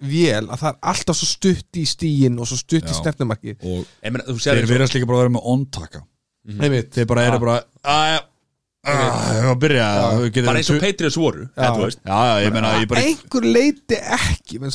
vél 0.00 0.46
að 0.46 0.62
það 0.62 0.70
er 0.70 0.78
alltaf 0.92 1.18
svo 1.18 1.28
stutt 1.28 1.76
í 1.76 1.82
stíin 1.88 2.38
og 2.40 2.48
svo 2.48 2.56
stutt 2.60 2.86
í 2.86 2.94
Já. 2.94 2.98
stefnumarki 3.02 3.56
og 3.58 3.82
Ég 4.00 4.14
meina, 4.14 4.24
þú 4.28 4.36
sér 4.40 4.60
þeir 4.60 4.70
verðast 4.70 4.96
líka 4.96 5.08
bara 5.10 5.18
að 5.18 5.24
vera 5.26 5.34
með 5.34 5.48
on-taka. 5.52 6.04
Einmitt. 6.56 6.88
Þeir 6.94 7.08
bara 7.10 7.24
eru 7.28 7.40
bara 7.42 7.56
aðja, 7.84 8.22
að 9.50 9.58
byrja 9.60 9.88
Bara 10.46 10.62
eins 10.62 10.70
og 10.72 10.80
Patriots 10.80 11.18
voru 11.20 11.44
eða, 11.50 11.74
þú 11.76 11.84
veist. 11.84 12.00
já, 12.00 12.16
já, 12.30 12.34
ég 12.46 12.54
meina, 12.54 12.70
ég 12.80 12.88
bara 12.88 13.04
einhver 13.04 13.48
leiti 13.58 13.98
ekki 14.00 14.62
menn 14.62 14.72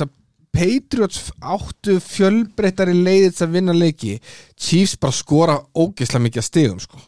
Patriots 0.56 1.30
áttu 1.44 1.98
fjölbreyttari 2.04 2.96
leiðis 2.96 3.44
að 3.44 3.58
vinna 3.58 3.76
leiki. 3.76 4.16
Chiefs 4.56 4.96
bara 5.02 5.16
skora 5.16 5.60
ógeðslega 5.76 6.26
mikið 6.26 6.42
að 6.42 6.48
stigum 6.50 6.82
sko. 6.84 7.04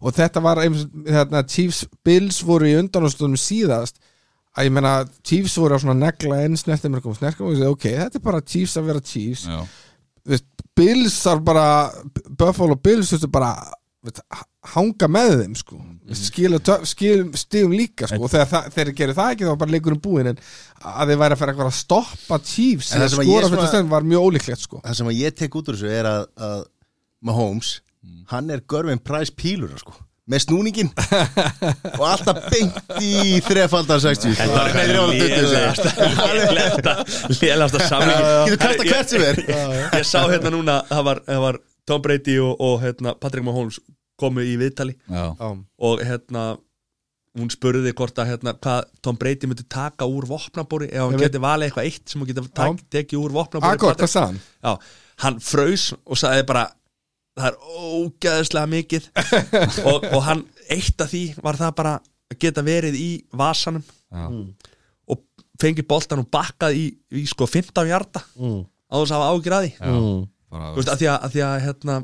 og 0.00 0.14
þetta 0.16 0.40
var 0.40 0.62
einhvers, 0.62 0.86
hérna, 1.04 1.42
Chiefs 1.44 1.84
Bills 2.04 2.40
voru 2.44 2.68
í 2.70 2.76
undanástunum 2.78 3.36
síðast. 3.36 3.98
Að 4.56 4.66
ég 4.66 4.72
meina 4.74 4.94
Chiefs 5.22 5.58
voru 5.60 5.76
að 5.76 5.84
svona 5.84 6.06
negla 6.06 6.40
einn 6.44 6.56
snertimörkum 6.58 7.14
snerkum 7.14 7.46
og 7.46 7.54
ég 7.54 7.60
segi 7.60 7.74
ok, 7.74 7.84
þetta 7.98 8.18
er 8.18 8.24
bara 8.24 8.40
Chiefs 8.40 8.76
að 8.76 8.88
vera 8.90 9.04
Chiefs. 9.04 9.46
Bills 10.76 11.20
þarf 11.24 11.44
bara 11.44 11.66
Buffalo 12.38 12.76
Bills 12.80 13.12
bara 13.28 13.54
veist, 13.56 13.79
hanga 14.74 15.08
með 15.12 15.34
þeim 15.42 15.56
sko. 15.60 15.78
tö- 16.64 16.80
skila 16.88 17.26
stigum 17.36 17.74
líka 17.76 18.08
sko. 18.08 18.22
og 18.24 18.32
þegar, 18.32 18.70
þeir 18.72 18.92
gerir 18.96 19.16
það 19.18 19.32
ekki 19.34 19.44
þá 19.44 19.52
var 19.52 19.60
bara 19.60 19.74
leikurinn 19.76 20.00
búinn 20.00 20.30
en 20.32 20.40
að 20.80 21.12
þeir 21.12 21.20
væri 21.20 21.36
að 21.36 21.42
fara 21.42 21.56
að 21.66 21.76
stoppa 21.76 22.40
það 22.40 22.86
eða 22.96 23.08
sem 23.12 23.20
að 23.20 23.28
ég 23.28 23.32
skora 23.36 23.50
fyrir 23.54 23.72
stund 23.74 23.92
var 23.92 24.08
mjög 24.08 24.28
ólíklegt 24.28 24.64
sko. 24.64 24.80
það 24.84 25.00
sem 25.00 25.10
að 25.12 25.20
ég 25.20 25.36
tek 25.36 25.58
út 25.60 25.68
úr 25.68 25.76
þessu 25.76 25.92
er 25.92 26.08
að, 26.08 26.22
að 26.48 26.62
Mahomes, 27.20 27.74
hann 28.32 28.48
er 28.50 28.64
görfin 28.64 29.02
Price 29.04 29.34
Pílur 29.36 29.76
sko 29.82 29.92
með 30.30 30.44
snúningin 30.44 30.90
og 31.98 32.04
alltaf 32.06 32.44
beint 32.52 32.76
í 33.02 33.40
þrefaldar 33.44 34.00
60 34.04 34.36
Þetta 34.38 34.52
var 34.54 34.68
eitthvað 34.70 35.12
lélegasta 35.16 36.94
lélegasta 37.40 37.88
samlingi 37.90 38.52
getur 38.52 38.60
kasta 38.62 38.86
hvert 38.86 39.14
sem 39.14 39.24
er. 39.26 39.40
Ég 39.98 40.06
sá 40.06 40.20
hérna 40.30 40.52
núna 40.54 40.78
það 40.90 41.06
var, 41.08 41.22
það 41.26 41.42
var 41.46 41.58
Tom 41.90 42.02
Brady 42.04 42.38
og, 42.42 42.54
og 42.62 42.78
hérna, 42.84 43.16
Patrick 43.18 43.44
Mahomes 43.46 43.80
komu 44.20 44.42
í 44.44 44.56
viðtali. 44.60 44.94
Já, 45.10 45.30
og 45.40 46.02
hérna 46.04 46.42
hún 47.38 47.46
spurði 47.52 47.92
hvort 47.94 48.18
að 48.18 48.32
hérna, 48.32 48.52
hvað 48.58 48.88
Tom 49.06 49.16
Brady 49.20 49.46
myndi 49.46 49.62
taka 49.70 50.06
úr 50.10 50.26
vopnabóri 50.26 50.88
ef 50.90 51.04
hann 51.06 51.20
geti 51.20 51.38
valið 51.40 51.68
eitthvað 51.70 51.86
eitt 51.86 52.10
sem 52.10 52.20
hann 52.24 52.28
geti 52.32 52.42
Já. 52.50 52.72
tekið 52.96 53.20
úr 53.22 53.34
vopnabóri 53.36 53.76
Akkur, 53.78 53.94
hvað 54.00 54.10
sagði 54.10 54.32
hann? 54.32 54.40
Já, 54.66 54.72
hann 55.24 55.38
fraus 55.46 55.84
og 56.02 56.18
sagði 56.18 56.46
bara 56.50 56.64
það 57.38 57.46
er 57.52 57.60
ógæðislega 58.00 58.70
mikið. 58.74 59.06
Og, 59.92 60.08
og 60.10 60.24
hann, 60.26 60.42
eitt 60.74 61.00
af 61.06 61.12
því 61.14 61.22
var 61.46 61.56
það 61.60 61.70
bara 61.78 61.92
að 62.02 62.40
geta 62.42 62.64
verið 62.66 62.98
í 62.98 63.08
vasanum 63.38 63.86
já, 63.86 64.26
og 65.14 65.22
fengið 65.62 65.86
boltan 65.88 66.20
og 66.24 66.28
bakkað 66.34 66.76
í, 66.82 66.84
í 67.14 67.24
sko 67.30 67.46
15 67.48 67.88
hjarta 67.88 68.24
Mm. 68.34 68.60
á 68.90 68.94
þess 68.98 69.14
að 69.14 69.16
hafa 69.22 69.30
ágjur 69.38 69.56
að 69.60 69.64
því. 69.68 69.72
Já 69.78 69.94
bara, 70.50 70.72
Þú 70.74 70.80
veist, 70.82 70.92
að 70.94 71.02
því 71.02 71.10
að, 71.10 71.18
að 71.26 71.34
því 71.36 71.42
að 71.46 71.56
hérna 71.66 71.96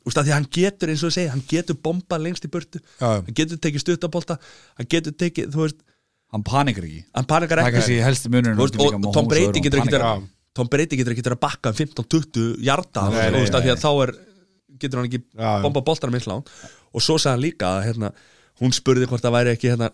þú 0.00 0.08
veist, 0.08 0.18
að 0.20 0.26
því 0.26 0.32
að 0.32 0.38
hann 0.38 0.48
getur 0.56 0.92
eins 0.92 1.04
og 1.04 1.10
ég 1.10 1.16
segi 1.18 1.32
hann 1.34 1.44
getur 1.50 1.78
bombað 1.84 2.26
lengst 2.26 2.46
í 2.46 2.50
burtu. 2.52 2.82
Já, 3.00 3.06
hann 3.20 3.36
getur 3.42 3.60
tekið 3.66 3.84
stuttabolta 3.84 4.38
hann 4.78 4.90
getur 4.94 5.16
tekið, 5.24 5.50
þú 5.54 5.64
veist, 5.66 5.82
hann 6.34 6.46
panikar 6.46 6.86
ekki. 6.88 7.02
Hann 7.18 7.28
panikar 7.30 7.62
það 7.62 7.80
ekki. 7.82 8.32
munurinn 8.32 8.60
veist, 8.60 8.80
og 8.80 9.10
Tom 9.14 9.30
Brady 9.30 9.64
getur 9.66 9.82
ekki 9.82 10.00
að 10.00 10.28
Tom 10.56 10.66
Brady 10.70 10.98
getur 10.98 11.14
ekki 11.14 11.22
að 11.28 11.38
bakka 11.44 11.70
um 11.70 11.76
15-20 11.78 12.64
hjarta 12.66 13.06
Nei, 13.12 13.20
þú 13.30 13.42
veist, 13.44 13.54
að 13.54 13.66
því 13.66 13.72
að 13.74 13.82
þá 13.84 13.90
er 14.04 14.12
getur 14.80 15.00
hann 15.00 15.08
ekki 15.10 15.20
Já, 15.22 15.44
já. 15.44 15.62
bomba 15.64 15.82
boltanum 15.86 16.16
eins 16.18 16.26
langt. 16.30 16.50
Og 16.90 17.04
svo 17.04 17.18
sagði 17.20 17.34
hann 17.36 17.44
líka 17.44 17.70
að 17.76 17.84
hérna, 17.86 18.10
hún 18.60 18.74
spurði 18.74 19.06
hvort 19.10 19.22
það 19.24 19.36
væri 19.36 19.52
ekki 19.54 19.70
hérna, 19.70 19.90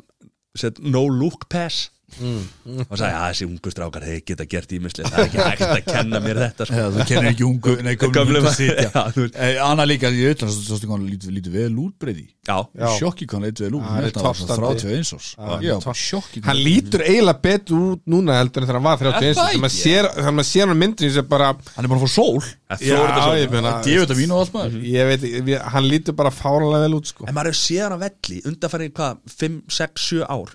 set, 0.56 0.81
no 0.81 1.05
look 1.12 1.48
pass 1.52 1.90
Mm, 2.16 2.44
og 2.88 2.97
sagði 2.97 3.16
að 3.16 3.26
þessi 3.30 3.47
ungu 3.47 3.70
strákar 3.74 4.05
þeir 4.06 4.20
geta 4.30 4.47
gert 4.48 4.70
ímislega, 4.72 5.10
það 5.12 5.18
er 5.20 5.26
ekki 5.26 5.40
hægt 5.47 5.64
að 5.66 5.82
kenna 5.90 6.20
mér 6.24 6.38
þetta 6.40 6.66
sko. 6.68 6.76
Já, 6.80 6.86
þú 6.97 7.06
kennir 7.10 7.28
ekki 7.32 7.44
ungu, 7.47 7.74
nei, 7.84 7.93
gömlu 8.01 8.14
Gömlu 8.16 8.38
ungu 8.40 8.47
maður. 8.47 8.56
sitja 8.56 8.86
Já, 8.86 9.02
þú 9.12 9.24
veist. 9.26 9.36
Eh, 9.36 9.60
Anna 9.66 9.84
líka, 9.90 10.10
ég 10.16 10.32
veit 10.32 10.44
hans, 10.47 10.56
svo 10.66 10.78
stu 10.80 10.88
hann 10.93 11.05
lítið 11.10 11.34
lítið 11.36 11.56
vel 11.59 11.74
út 11.84 11.94
breyði 12.01 12.24
já, 12.47 12.56
Já. 12.78 12.88
Sjokki 12.97 13.28
hann 13.32 13.44
lítið 13.44 13.66
vel 13.66 13.74
út, 13.76 13.82
Já, 13.82 13.86
hann 13.86 13.97
hann 13.97 13.98
er 13.98 14.06
held 14.06 14.16
að 14.16 14.22
það 14.22 14.26
var 14.26 14.36
toppstandi. 14.36 14.82
31 14.86 15.12
árs 15.16 15.28
Já, 15.36 15.66
Já, 15.66 15.74
topp. 15.84 16.01
sjokki 16.01 16.43
hann 16.47 16.60
lítur 16.66 17.05
eiginlega 17.06 17.43
betur 17.47 17.84
út 17.90 18.02
núna 18.16 18.38
heldur 18.40 18.62
en 18.62 18.68
þegar 18.70 18.80
hann 18.80 18.88
var 18.88 18.98
31 19.05 19.26
Er 19.26 19.36
það 19.36 19.51
þegar 19.51 19.62
maður 19.66 19.76
ekki? 19.76 19.82
sér, 19.82 20.10
sér 20.52 20.70
hann 20.72 20.80
myndin 20.80 21.12
sem 21.16 21.26
bara 21.28 21.48
Hann 21.76 21.84
er 21.84 21.90
bara 21.93 22.01
að 22.01 22.06
fá 22.06 22.12
sól 22.16 22.40
Það 22.66 22.82
Já, 22.86 22.97
þorir 22.97 23.10
þetta 23.12 23.24
svo. 23.26 23.34
ég 23.43 23.51
meina 23.56 23.72
D-vitamin 23.86 24.32
og 24.36 24.40
allt 24.44 24.55
maður 24.56 24.86
ég 24.97 25.10
veit, 25.12 25.26
ég, 25.52 25.66
hann 25.74 25.86
lítur 25.90 26.16
bara 26.18 26.30
fáranlega 26.34 26.86
vel 26.86 26.97
út 26.98 27.10
sko. 27.12 27.26
en 27.28 27.34
maður 27.36 27.55
séð 27.59 27.82
hann 27.86 27.97
að 27.98 28.06
velli 28.06 28.38
undanfæri 28.51 28.88
hvað, 28.97 29.18
5, 29.36 29.59
6, 29.70 30.06
7 30.10 30.24
ár 30.26 30.55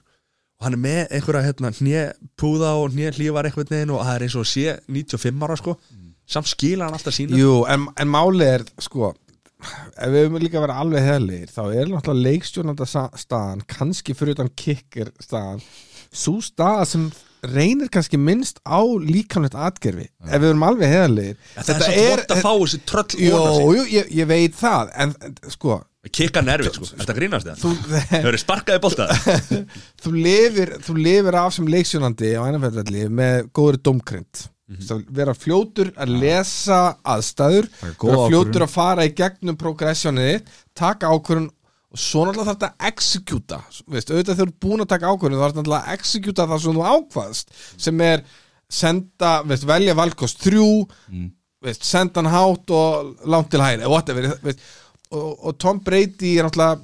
og 0.62 0.68
hann 0.68 0.78
er 0.78 0.84
með 0.84 1.16
einhverja 1.18 1.48
hérna, 1.48 1.72
hnjepúða 1.74 2.76
og 2.78 2.92
hnjelífar 2.94 3.50
einhvern 3.50 3.72
veginn 3.74 3.96
og 3.96 4.04
það 4.06 4.14
er 4.14 4.26
eins 4.28 4.38
og 4.38 4.46
sé 4.46 4.78
95 4.86 5.48
ára 5.48 5.58
sko. 5.58 5.74
Samt 6.30 6.52
skila 6.52 6.86
hann 6.86 6.96
alltaf 6.96 7.18
sínu 7.18 7.40
Jú, 7.40 7.56
en, 7.66 7.90
en 7.98 8.12
máli 8.14 8.46
er 8.46 8.64
sko 8.80 9.10
ef 9.62 10.10
við 10.10 10.24
höfum 10.26 10.40
líka 10.42 10.60
að 10.60 10.66
vera 10.66 10.78
alveg 10.84 11.04
heðlir 11.06 11.50
þá 11.52 11.62
er 11.66 11.90
náttúrulega 11.92 12.30
leikstjórnanda 12.30 12.88
staðan 12.90 13.66
kannski 13.70 14.16
fyrir 14.18 14.38
utan 14.38 14.50
kicker 14.58 15.12
staðan 15.22 15.62
svo 16.12 16.40
staða 16.44 16.88
sem 16.90 17.06
reynir 17.52 17.90
kannski 17.94 18.20
minnst 18.22 18.62
á 18.66 18.82
líkamlegt 18.82 19.58
atgerfi 19.58 20.08
ef 20.08 20.34
við 20.34 20.48
höfum 20.50 20.66
alveg 20.66 20.94
heðlir 20.96 21.38
það 21.58 21.72
er 21.76 21.86
svo 21.86 22.08
gott 22.10 22.36
að 22.36 22.44
fá 22.46 22.52
þessi 22.52 22.82
tröll 22.90 23.22
Jú, 23.22 23.44
jú, 23.78 23.86
ég, 23.98 24.12
ég 24.22 24.30
veit 24.30 24.58
það 24.58 24.94
en 25.06 25.16
en, 25.26 25.38
sko 26.02 26.14
kikka 26.18 26.42
nervið 26.42 26.78
sko, 26.78 26.88
þetta 26.98 27.16
grínast 27.18 27.50
það 27.50 27.60
þú, 27.62 27.74
þau 28.10 28.30
eru 28.32 28.40
sparkaði 28.42 28.82
bolta. 28.82 29.06
Þú 30.02 30.14
þú 30.88 30.96
lifir 30.98 31.38
af 31.38 31.54
sem 31.54 31.68
leikstjórnandi 31.70 32.32
á 32.38 32.42
einanfjöldarli 32.48 33.06
með 33.22 33.52
góður 33.54 33.78
domkrind 33.86 34.46
mm 34.72 34.78
vera 35.12 35.34
fljótur 35.36 35.92
að 36.00 36.14
lesa 36.22 36.82
aðstæður, 37.04 37.68
vera 37.84 38.28
fljótur 38.32 38.64
að 38.66 38.72
fara 38.72 39.06
í 39.06 39.14
gegnum 39.14 39.58
progressjónið, 39.60 40.48
taka 40.74 41.12
ákvörðun 41.12 41.50
og 41.92 42.00
svo 42.00 42.24
náttúrulega 42.24 42.48
þarf 42.48 42.62
þetta 42.62 42.88
að 42.88 43.58
veist, 43.92 44.12
auðvitað 44.12 44.38
þegar 44.38 44.40
þú 44.40 44.48
ert 44.48 44.62
búin 44.64 44.84
að 44.86 44.92
taka 44.94 45.12
ákvörðun 45.12 45.38
þá 45.38 45.44
þarf 45.44 45.58
náttúrulega 45.58 45.84
að 45.84 45.98
executa 45.98 46.48
það 46.48 46.62
sem 46.64 46.78
þú 46.78 46.86
ákvaðst 46.96 47.56
sem 47.86 48.04
er 48.08 48.24
senda, 48.72 49.32
veist, 49.44 49.68
velja 49.68 49.98
valkost 50.00 50.46
þrjú 50.46 50.70
veist, 51.68 51.84
senda 51.84 52.22
hann 52.22 52.32
hátt 52.32 52.72
og 52.72 53.28
langt 53.28 53.52
til 53.52 53.62
hæri 53.62 53.90
whatever, 53.92 54.30
veist, 54.46 54.64
og, 55.12 55.32
og 55.46 55.58
Tom 55.62 55.82
Brady 55.84 56.36
er 56.38 56.48
náttúrulega 56.48 56.80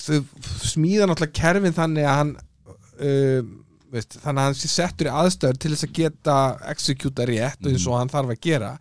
þau 0.00 0.20
smíða 0.66 1.08
náttúrulega 1.08 1.36
kerfin 1.40 1.76
þannig 1.76 2.08
að 2.08 2.20
hann 2.20 2.32
um, 2.36 3.50
veist, 3.94 4.16
þannig 4.22 4.42
að 4.42 4.48
hann 4.48 4.60
settur 4.60 5.10
í 5.10 5.16
aðstöður 5.22 5.60
til 5.62 5.72
þess 5.74 5.88
að 5.88 5.96
geta 6.00 6.36
executa 6.72 7.26
rétt 7.28 7.64
og 7.64 7.72
eins 7.72 7.88
og 7.88 7.98
hann 7.98 8.12
þarf 8.12 8.34
að 8.34 8.42
gera 8.46 8.72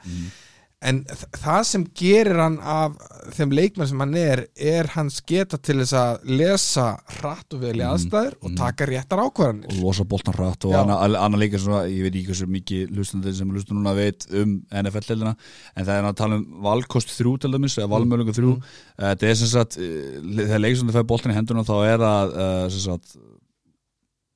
en 0.80 1.02
það 1.36 1.64
sem 1.68 1.84
gerir 1.98 2.38
hann 2.40 2.56
af 2.64 2.94
þeim 3.36 3.52
leikmenn 3.52 3.90
sem 3.90 4.00
hann 4.00 4.14
er 4.16 4.42
er 4.56 4.88
hans 4.94 5.18
geta 5.28 5.58
til 5.60 5.82
þess 5.82 5.96
að 6.00 6.30
lesa 6.40 6.86
hratt 7.18 7.56
og 7.56 7.66
vel 7.66 7.74
í 7.82 7.84
aðstæður 7.84 8.38
og 8.40 8.54
taka 8.60 8.88
réttar 8.88 9.20
og 9.20 9.34
ákvarðanir 9.34 9.82
losa 9.84 10.06
boltan 10.08 10.38
hratt 10.38 10.68
og 10.70 10.78
annar 10.80 11.18
anna 11.20 11.42
líka 11.42 11.60
svona, 11.60 11.84
ég 11.92 12.08
veit 12.08 12.14
ekki 12.14 12.32
hversu 12.32 12.48
mikið 12.54 12.94
hlustandi 12.96 13.34
sem 13.36 13.52
hlustur 13.52 13.76
núna 13.76 13.96
veit 13.98 14.24
um 14.32 14.56
NFL-deildina 14.72 15.36
en 15.36 15.90
það 15.90 15.96
er 15.98 16.10
að 16.14 16.20
tala 16.22 16.40
um 16.40 16.48
valkost 16.64 17.12
þrjú 17.18 17.36
til 17.44 17.52
dæmis, 17.56 17.76
eða 17.80 17.92
valmölugu 17.92 18.36
þrjú. 18.38 18.56
Mm. 18.56 18.80
þetta 19.04 19.30
er 19.30 19.40
sem 19.42 19.52
sagt, 19.52 19.80
eh, 19.84 20.16
þegar 20.46 20.64
leiksandi 20.64 20.96
fær 20.96 21.10
boltan 21.12 21.36
í 21.36 21.38
henduna 21.38 21.68
þá 21.68 21.76
er 21.90 22.04
það 22.06 22.34
uh, 22.40 22.64
sem 22.72 22.86
sagt 22.88 23.20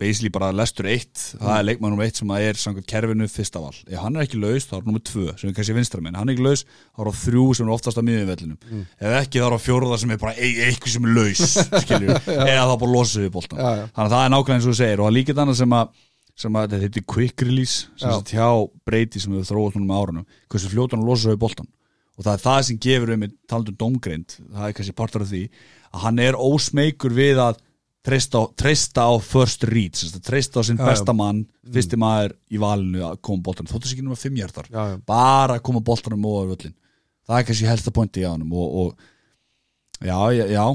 basically 0.04 0.32
bara 0.34 0.52
lestur 0.56 0.90
eitt 0.92 1.26
það 1.34 1.56
er 1.56 1.68
leikmann 1.70 1.96
nummer 1.96 2.08
eitt 2.08 2.20
sem 2.20 2.34
að 2.36 2.48
er 2.50 2.60
samkvæmt 2.60 2.90
kerfinu 2.92 3.30
fyrsta 3.32 3.64
val, 3.64 3.74
ef 3.88 4.04
hann 4.04 4.20
er 4.20 4.28
ekki 4.28 4.42
laus 4.44 4.70
þá 4.70 4.78
er 4.78 4.88
nummer 4.90 5.04
tvö 5.10 5.28
sem 5.40 5.50
er 5.50 5.58
kannski 5.58 5.78
vinstramenn, 5.80 6.20
hann 6.20 6.30
er 6.30 6.36
ekki 6.36 6.48
laus 6.48 6.66
þá 6.68 7.04
er 7.06 7.12
á 7.12 7.14
þrjú 7.24 7.46
sem 7.58 7.68
er 7.68 7.76
oftast 7.78 8.00
á 8.00 8.04
miðjumvellinum 8.04 8.86
ef 9.00 9.18
ekki 9.24 9.42
þá 9.42 9.48
er 9.48 9.58
á 9.58 9.66
fjórða 9.66 10.00
sem 10.04 10.14
er 10.14 10.22
bara 10.22 10.36
ei, 10.38 10.54
eitthvað 10.68 10.98
sem 10.98 11.08
er 11.08 11.16
laus 11.18 11.46
eða 12.54 12.66
þá 12.70 12.76
bara 12.84 12.94
losið 12.94 13.28
við 13.28 13.38
já. 13.54 13.70
þannig 13.94 14.08
að 14.08 14.16
það 14.16 14.24
er 14.24 14.34
nákvæmlega 14.34 14.58
eins 14.58 14.68
og 14.68 14.74
þú 14.74 14.80
segir. 14.80 15.00
Og 15.00 15.08
það 15.08 15.12
er 15.12 15.18
líka 15.18 15.36
annað 15.44 15.60
sem 15.60 15.78
að 15.78 16.02
sem 16.40 16.58
að 16.58 16.66
þetta 16.66 16.82
heitir 16.82 17.06
quick 17.14 17.44
release 17.46 17.88
sem 17.94 18.10
Já. 18.10 18.16
sagt 18.18 18.34
hjá 18.34 18.48
breyti 18.88 19.22
sem 19.22 19.34
við 19.36 19.52
núna 19.54 19.86
með 19.86 20.00
árunum 20.00 20.26
hversu 20.50 20.72
fljótan 20.72 21.00
hann 21.00 21.10
losa 21.10 21.30
við 21.30 21.42
boltan 21.44 21.70
og 22.18 22.26
það 22.26 22.34
er 22.34 22.42
það 22.44 22.60
sem 22.68 22.80
gefur 22.82 23.14
um 23.14 23.26
talandum 23.50 23.78
dómgreind, 23.78 24.36
það 24.54 24.66
er 24.68 24.76
kannski 24.78 24.96
partur 24.98 25.26
af 25.26 25.30
því 25.30 25.44
að 25.94 26.04
hann 26.08 26.22
er 26.26 26.38
ósmeykur 26.38 27.14
við 27.14 27.42
að 27.42 27.62
treysta 28.04 28.42
á, 28.42 28.44
treysta 28.60 29.06
á 29.08 29.12
first 29.24 29.64
read 29.70 30.00
treysta 30.24 30.60
á 30.60 30.68
sinn 30.68 30.80
Já, 30.80 30.86
besta 30.90 31.16
mann 31.16 31.46
fyrsti 31.64 32.00
maður 32.00 32.36
í 32.52 32.62
valinu 32.62 33.06
að 33.08 33.22
koma 33.24 33.46
boltan 33.46 33.70
þóttu 33.70 33.88
sér 33.90 33.98
ekki 33.98 34.08
núna 34.08 34.20
fimm 34.20 34.40
hjartar 34.40 34.68
Já, 34.70 34.98
bara 35.08 35.60
að 35.60 35.66
koma 35.70 35.84
boltanum 35.86 36.28
over 36.28 36.54
völlin 36.54 36.76
það 37.24 37.38
er 37.40 37.48
kannski 37.48 37.70
helsta 37.70 37.96
pointi 37.96 38.24
í 38.24 38.28
ánum 38.28 38.52
og, 38.60 38.76
og 38.84 40.04
já, 40.04 40.18
já, 40.52 40.66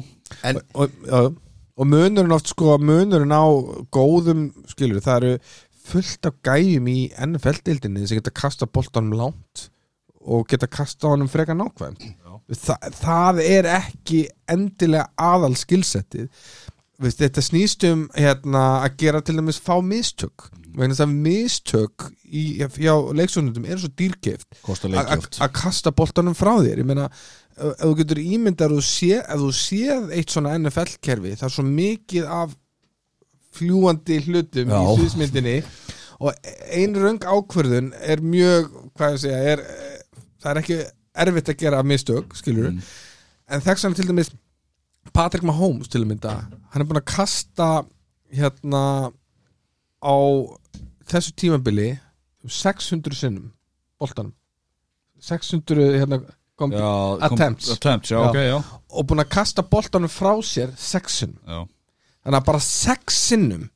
En 0.44 0.60
og, 0.76 0.96
og, 1.12 1.38
og 1.78 1.88
munurinn 1.88 2.34
oft 2.36 2.50
sko 2.52 2.76
munurinn 2.80 3.32
á 3.32 3.44
góðum 3.94 4.48
skilur 4.70 5.04
það 5.04 5.18
eru 5.22 5.40
fullt 5.88 6.28
af 6.28 6.38
gæjum 6.44 6.88
í 6.90 6.98
NFL-dildinni 7.16 8.06
sem 8.06 8.20
geta 8.20 8.34
kasta 8.34 8.68
boltanum 8.68 9.16
langt 9.18 9.68
og 10.28 10.48
geta 10.50 10.68
kasta 10.68 11.08
honum 11.08 11.30
frekar 11.30 11.56
nákvæm. 11.56 11.96
Þa, 12.48 12.76
það 12.96 13.40
er 13.44 13.68
ekki 13.78 14.22
endilega 14.48 15.08
aðal 15.20 15.54
skilsettið 15.56 16.28
Veist, 16.98 17.20
þetta 17.22 17.42
snýst 17.46 17.84
um 17.92 18.06
hérna, 18.18 18.62
að 18.82 18.96
gera 18.98 19.20
til 19.22 19.36
dæmis 19.38 19.60
fá 19.62 19.76
mistök. 19.86 20.48
Vegna 20.74 20.94
þess 20.94 21.04
að 21.04 21.12
mistök 21.26 22.06
í, 22.26 22.42
hjá 22.58 22.94
leiksónundum 23.14 23.66
er 23.70 23.78
svo 23.78 23.90
kostar 24.66 24.90
að- 24.90 25.54
kasta 25.60 25.90
boltanum 25.94 26.34
frá 26.34 26.56
þér. 26.58 26.78
Ég 26.82 26.88
meina, 26.90 27.08
ef 27.58 27.76
þú 27.82 27.94
getur 28.00 28.20
ímyndar 28.22 28.74
ef 29.28 29.38
þú 29.42 29.50
séð 29.54 30.10
eitt 30.14 30.30
svona 30.34 30.54
NFL-kerfi 30.58 31.32
það 31.38 31.46
er 31.48 31.54
svo 31.54 31.64
mikið 31.66 32.26
af 32.40 32.56
fljúandi 33.58 34.18
hlutum 34.26 34.68
Já. 34.70 34.78
í 34.78 34.96
sviðsmyndinni 34.98 35.56
og 36.20 36.34
ein 36.74 36.94
röng 36.98 37.18
ákvörðun 37.22 37.92
er 37.98 38.22
mjög, 38.22 38.68
hvað 38.98 39.14
ég 39.16 39.22
segja 39.24 39.40
er, 39.54 39.62
það 40.42 40.50
er 40.52 40.60
ekki 40.62 40.78
erfitt 41.24 41.50
að 41.54 41.58
gera 41.64 41.82
mistök, 41.82 42.34
skilur 42.38 42.70
Mm. 42.70 42.80
en 43.48 43.60
þess 43.60 43.84
að 43.86 43.94
til 43.96 44.06
dæmis 44.06 44.30
Patrick 45.12 45.42
Mahomes 45.44 45.88
til 45.88 46.02
að 46.04 46.10
mynda, 46.12 46.34
hann 46.72 46.82
er 46.82 46.88
búin 46.88 47.00
að 47.00 47.08
kasta 47.14 47.68
hérna 48.34 48.82
á 50.04 50.14
þessu 51.08 51.32
tímabili 51.40 51.90
um 52.44 52.50
600 52.52 53.16
sinnum 53.16 53.50
boltanum 54.00 54.34
600 55.20 55.98
hérna 55.98 56.20
kom, 56.58 56.72
já, 56.72 56.78
kom- 56.82 57.22
Attempts. 57.38 57.70
attempts, 57.74 58.10
já, 58.10 58.18
Já. 58.18 58.28
ok, 58.28 58.36
já, 58.36 58.58
og 58.90 59.06
búin 59.06 59.22
að 59.24 59.28
kasta 59.34 59.62
boltanum 59.62 60.08
frá 60.10 60.34
sér 60.42 60.74
6 60.76 61.18
sinnum 61.22 61.66
þannig 62.24 62.38
að 62.40 62.46
bara 62.50 62.60
6 62.60 63.18
sinnum 63.28 63.68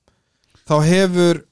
þá 0.69 0.75
hefur 0.87 1.43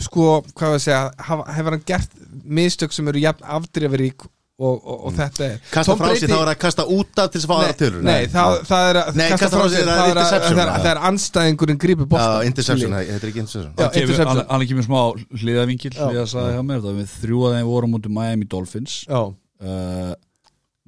sko, 0.00 0.40
hvað 0.56 0.74
við 0.74 0.82
segja 0.86 1.00
hafa, 1.28 1.44
hefur 1.52 1.74
hann 1.76 1.84
gert 1.86 2.14
mistök 2.44 2.92
sem 2.96 3.08
eru 3.12 3.20
jafn 3.20 3.44
afdrifarík 3.44 4.24
og, 4.60 4.76
og, 4.84 4.96
og 5.08 5.14
þetta 5.16 5.44
er 5.46 5.58
kasta 5.72 5.96
frá 5.96 6.10
sér 6.20 6.32
þá 6.32 6.36
er 6.38 6.50
að 6.52 6.58
kasta 6.64 6.86
út 6.96 7.22
af 7.22 7.30
til 7.32 7.40
þess 7.40 7.48
að 7.48 7.50
fá 7.50 7.56
aðra 7.56 7.70
Nei, 7.70 7.78
tölur. 7.80 8.02
nei 8.06 8.26
það, 8.34 8.56
það 8.70 8.88
er 8.90 9.00
að 9.00 9.20
Nei, 9.20 9.26
kasta 9.32 9.50
frá 9.54 9.66
sér, 9.74 9.80
er 9.80 9.90
það 9.90 10.10
er, 10.10 10.20
að, 10.22 10.30
það 10.30 10.50
er, 10.50 10.60
já. 10.60 10.72
það 10.76 10.90
er 10.92 11.02
anstæðingurinn 11.10 11.80
grípi 11.84 12.08
Já, 12.10 12.26
interception, 12.50 12.96
þetta 12.98 13.16
er 13.16 13.30
ekki 13.30 13.44
interception. 13.44 14.26
Hann 14.30 14.42
hann 14.42 14.50
hann 14.52 14.66
kemur 14.72 14.88
smá 14.88 15.00
hliðavingil 15.40 15.94
það 15.96 16.90
við 17.00 17.14
þrjú 17.20 17.46
að 17.48 17.56
þeim 17.56 17.70
vorum 17.70 17.96
út 18.00 18.10
Miami 18.20 18.50
Dolphins. 18.50 18.98
Já, 19.08 19.22
uh, 19.30 20.12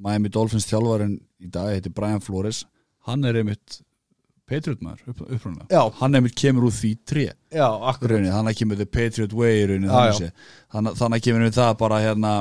Miami 0.02 0.32
Dolphins 0.32 0.68
þjálfarinn 0.68 1.16
í 1.42 1.50
dag 1.52 1.72
heitir 1.72 1.94
Brian 1.96 2.22
Flores 2.22 2.64
hann 3.08 3.24
er 3.26 3.40
einmitt 3.40 3.80
Patriot 4.52 4.82
maður 4.84 5.12
upp, 5.12 5.20
upprunlega, 5.28 5.66
Já. 5.70 5.82
hann 6.00 6.18
einmitt 6.18 6.34
kemur 6.36 6.66
úr 6.68 6.74
því 6.74 6.90
tré. 7.08 7.28
Já, 7.54 7.66
akkur 7.88 8.12
rauninni, 8.12 8.32
þannig 8.34 8.52
að 8.52 8.58
kemur 8.58 8.80
The 8.80 8.86
Patriot 8.90 9.36
Way 9.38 9.62
þannig 10.74 11.16
að 11.16 11.24
kemur 11.26 11.46
við 11.46 11.54
það 11.56 11.70
bara 11.80 12.00
hérna 12.02 12.32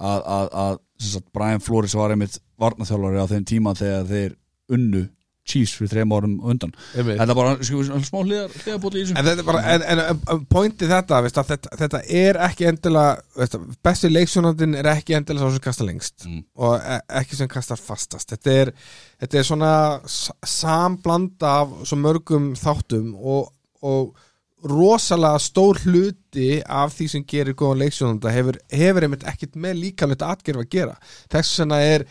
að, 0.00 0.22
að, 0.38 0.48
að 0.64 0.78
sagt, 1.04 1.28
Brian 1.34 1.60
Flores 1.62 1.94
var 1.98 2.10
einmitt 2.14 2.40
varnaþjálfari 2.60 3.20
á 3.22 3.26
þeim 3.30 3.44
tíma 3.50 3.74
þegar 3.78 4.08
þeir 4.10 4.38
unnu 4.74 5.04
Chiefs 5.44 5.74
fyrir 5.76 5.90
þreim 5.92 6.12
árum 6.16 6.34
undan 6.48 6.70
Einmitt. 6.96 7.18
þetta 7.20 7.32
er 7.34 7.36
bara 7.36 7.50
sko, 7.68 7.82
smá 8.00 8.22
hliðar, 8.24 8.54
hliðarbóti 8.62 9.02
í 9.02 9.10
En 9.12 9.26
þetta 9.26 9.42
er 9.42 9.44
bara, 9.44 9.60
en, 9.74 9.82
en, 9.92 10.00
en 10.32 10.44
pointi 10.48 10.88
þetta, 10.88 11.18
veist, 11.26 11.36
að 11.42 11.50
þetta, 11.50 11.72
þetta 11.82 12.00
er 12.22 12.38
ekki 12.46 12.68
endilega, 12.70 13.18
veist, 13.36 13.56
að 13.58 13.66
besti 13.84 14.08
leiksjónandinn 14.08 14.78
er 14.80 14.88
ekki 14.94 15.18
endilega 15.18 15.50
sá 15.50 15.58
sem 15.58 15.64
kastar 15.66 15.88
lengst 15.90 16.24
Mm. 16.24 16.40
og 16.56 16.78
e 16.80 16.96
ekki 17.20 17.36
sem 17.36 17.50
kastar 17.52 17.76
fastast. 17.76 18.32
Þetta 18.32 18.54
er, 18.62 18.72
þetta 19.20 19.38
er 19.42 19.44
svona 19.50 19.72
s- 20.08 20.32
samblanda 20.48 21.52
af 21.60 21.74
svo 21.90 21.98
mörgum 22.00 22.54
þáttum 22.56 23.12
og, 23.20 23.52
og 23.84 24.16
rosalega 24.64 25.40
stór 25.42 25.80
hluti 25.84 26.62
af 26.64 26.94
því 26.96 27.08
sem 27.12 27.24
gerir 27.28 27.56
góðan 27.58 27.82
leiksjónanda 27.84 28.32
hefur, 28.32 28.58
hefur 28.72 29.06
einmitt 29.06 29.26
ekkit 29.28 29.58
með 29.60 29.80
líkamleitt 29.82 30.24
atgerf 30.24 30.62
að 30.62 30.70
gera. 30.72 30.94
Þess 31.32 31.60
vegna 31.60 31.80
er 31.84 32.06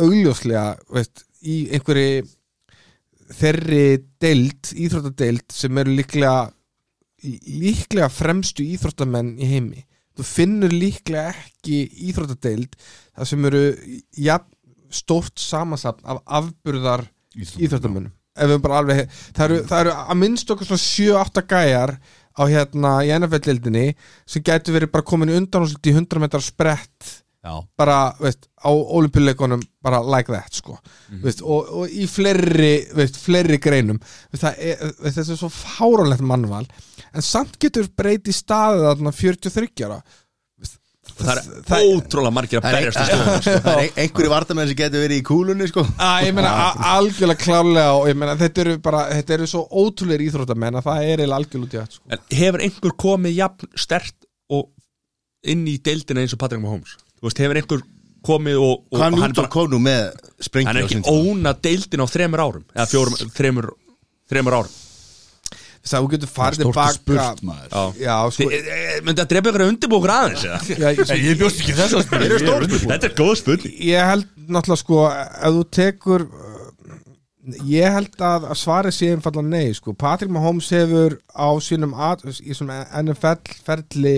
augljóslega, 0.00 0.66
veist, 0.94 1.24
í 1.44 1.56
einhverju 1.74 2.24
þeirri 3.34 3.86
deild, 4.22 4.70
íþróttadeild 4.76 5.48
sem 5.52 5.82
eru 5.82 5.96
líklega 5.98 6.36
líklega 7.24 8.10
fremstu 8.12 8.64
íþróttamenn 8.74 9.34
í 9.40 9.48
heimi. 9.48 9.84
Þú 10.14 10.26
finnur 10.28 10.74
líklega 10.74 11.32
ekki 11.32 11.84
íþróttadeild 12.10 12.76
það 12.78 13.30
sem 13.30 13.48
eru 13.48 13.62
ja, 14.20 14.38
stórt 14.94 15.40
samansapn 15.40 16.04
af 16.06 16.20
afburðar 16.42 17.08
bara 17.34 18.04
alveg, 18.34 19.04
það 19.36 19.44
eru, 19.46 19.58
það 19.68 19.80
eru 19.80 19.96
að 19.96 20.20
minnst 20.20 20.50
okkur 20.50 20.70
svona 20.70 20.84
7-8 20.84 21.44
gæjar 21.50 21.96
á 22.34 22.42
hérna 22.50 22.94
í 23.06 23.12
NFL-deildinni 23.14 23.84
sem 24.26 24.42
gætu 24.42 24.74
verið 24.74 24.90
bara 24.94 25.06
komin 25.06 25.34
undan 25.36 25.66
og 25.66 25.74
í 25.86 25.94
100 25.94 26.22
metrar 26.22 26.42
sprett 26.42 27.12
já, 27.44 27.54
bara, 27.78 27.98
veist, 28.18 28.48
á 28.58 28.70
olimpíuleikunum 28.72 29.62
bara 29.84 30.00
like 30.02 30.32
that, 30.32 30.50
sko. 30.56 30.78
Veist, 31.22 31.44
og, 31.44 31.68
og 31.68 31.92
í 31.92 32.08
fleiri, 32.10 32.72
veist, 32.96 33.20
fleiri 33.20 33.60
greinum. 33.62 34.00
Veist, 34.32 34.46
það 34.46 34.62
er, 34.64 34.82
veist, 35.04 35.18
þetta 35.18 35.34
er 35.36 35.40
svo 35.42 35.50
fáránlegt 35.52 36.24
mannval. 36.24 36.64
En 37.14 37.24
samt 37.24 37.58
getur 37.62 37.90
breyti 37.94 38.32
staðið 38.34 38.88
þarna 38.88 39.14
43 39.20 39.86
ára 39.86 40.00
veist, 41.18 41.48
það 41.68 41.74
er 41.78 41.90
ótrúlega 41.94 42.34
margir 42.34 42.60
að 42.60 42.66
er, 42.68 42.76
berjast 42.78 43.00
í 43.00 43.06
sko. 43.08 43.54
það 43.64 43.70
er 43.72 43.80
ein- 43.84 43.98
einhverju 44.04 44.32
vartamenn 44.32 44.70
sem 44.70 44.78
getur 44.80 45.04
verið 45.04 45.20
í 45.20 45.24
kúlunni 45.28 45.68
sko. 45.70 45.84
að, 45.98 46.26
ég 46.26 46.36
meina 46.36 46.52
algjörlega 46.94 47.40
klárlega 47.44 47.94
og 47.98 48.08
ég 48.10 48.18
meina 48.20 48.36
þetta 48.40 48.64
eru 48.64 48.76
bara, 48.84 49.02
þetta 49.12 49.36
eru 49.38 49.48
svo 49.50 49.64
ótrúlega 49.84 50.26
íþróttamenn 50.28 50.80
að 50.80 50.86
það 50.88 51.02
er 51.08 51.24
eiginlega 51.24 51.40
algjörlega 51.40 51.68
út 51.68 51.74
í 51.76 51.82
allt, 51.84 51.98
sko. 51.98 52.04
En 52.16 52.38
hefur 52.42 52.66
einhver 52.68 52.96
komið 53.06 53.36
jafn 53.38 53.72
stert 53.86 54.28
og 54.58 54.70
inn 55.54 55.66
í 55.70 55.76
deildina 55.84 56.24
eins 56.24 56.34
og 56.36 56.40
Patrick 56.42 56.62
Mahomes 56.64 56.96
Þú 57.20 57.28
veist, 57.28 57.40
hefur 57.44 57.60
einhver 57.60 57.84
komið 58.24 58.60
og, 58.60 58.74
og 58.90 59.00
hann, 59.00 59.14
Newton 59.18 59.34
bara, 59.36 59.50
hann 60.64 60.78
er 60.80 60.86
ekki 60.86 61.02
óna 61.12 61.52
deildina 61.60 62.04
á 62.04 62.08
þremur 62.08 62.42
árum 62.44 62.64
eða 62.72 62.86
fjórum, 62.88 63.32
þremur, 63.36 63.70
þremur 64.32 64.56
árum 64.62 64.80
að 65.92 66.04
þú 66.04 66.10
getur 66.14 66.30
farið 66.32 66.60
tilbaka 66.62 66.92
spurt 66.96 67.42
maður. 67.44 67.68
Já, 67.74 67.82
já, 68.06 68.14
sko, 68.32 68.46
Þi- 68.48 68.54
e- 68.56 68.76
e- 68.76 69.00
Myndi 69.04 69.20
að 69.24 69.28
drepa 69.34 69.50
ykkur 69.50 69.64
að 69.64 69.72
undirbúkur 69.74 70.12
aðeins 70.14 70.44
eða? 70.48 70.60
já, 70.84 71.04
sko, 71.04 71.18
ég 71.20 71.38
bjóst 71.42 71.60
ekki 71.60 71.74
þess 71.76 71.98
að 71.98 72.06
spila 72.06 72.68
Þetta 72.94 73.10
er 73.10 73.14
góð 73.18 73.34
spurning. 73.42 73.74
Ég 73.90 74.08
held 74.10 74.26
náttúrulega 74.48 74.80
sko 74.80 75.02
ef 75.12 75.58
þú 75.58 75.64
tekur 75.78 76.24
uh, 76.24 76.62
ég 77.68 77.92
held 77.98 78.16
að 78.24 78.46
að 78.48 78.56
svarið 78.62 78.96
sé 78.96 79.10
einfallega 79.12 79.50
nei 79.52 79.74
sko, 79.76 79.92
Patrick 80.00 80.32
Mahomes 80.32 80.70
hefur 80.72 81.18
á 81.36 81.48
sínum 81.60 81.92
at, 82.00 82.24
í 82.40 82.56
svona 82.56 82.86
NFL 83.02 83.60
ferli 83.66 84.16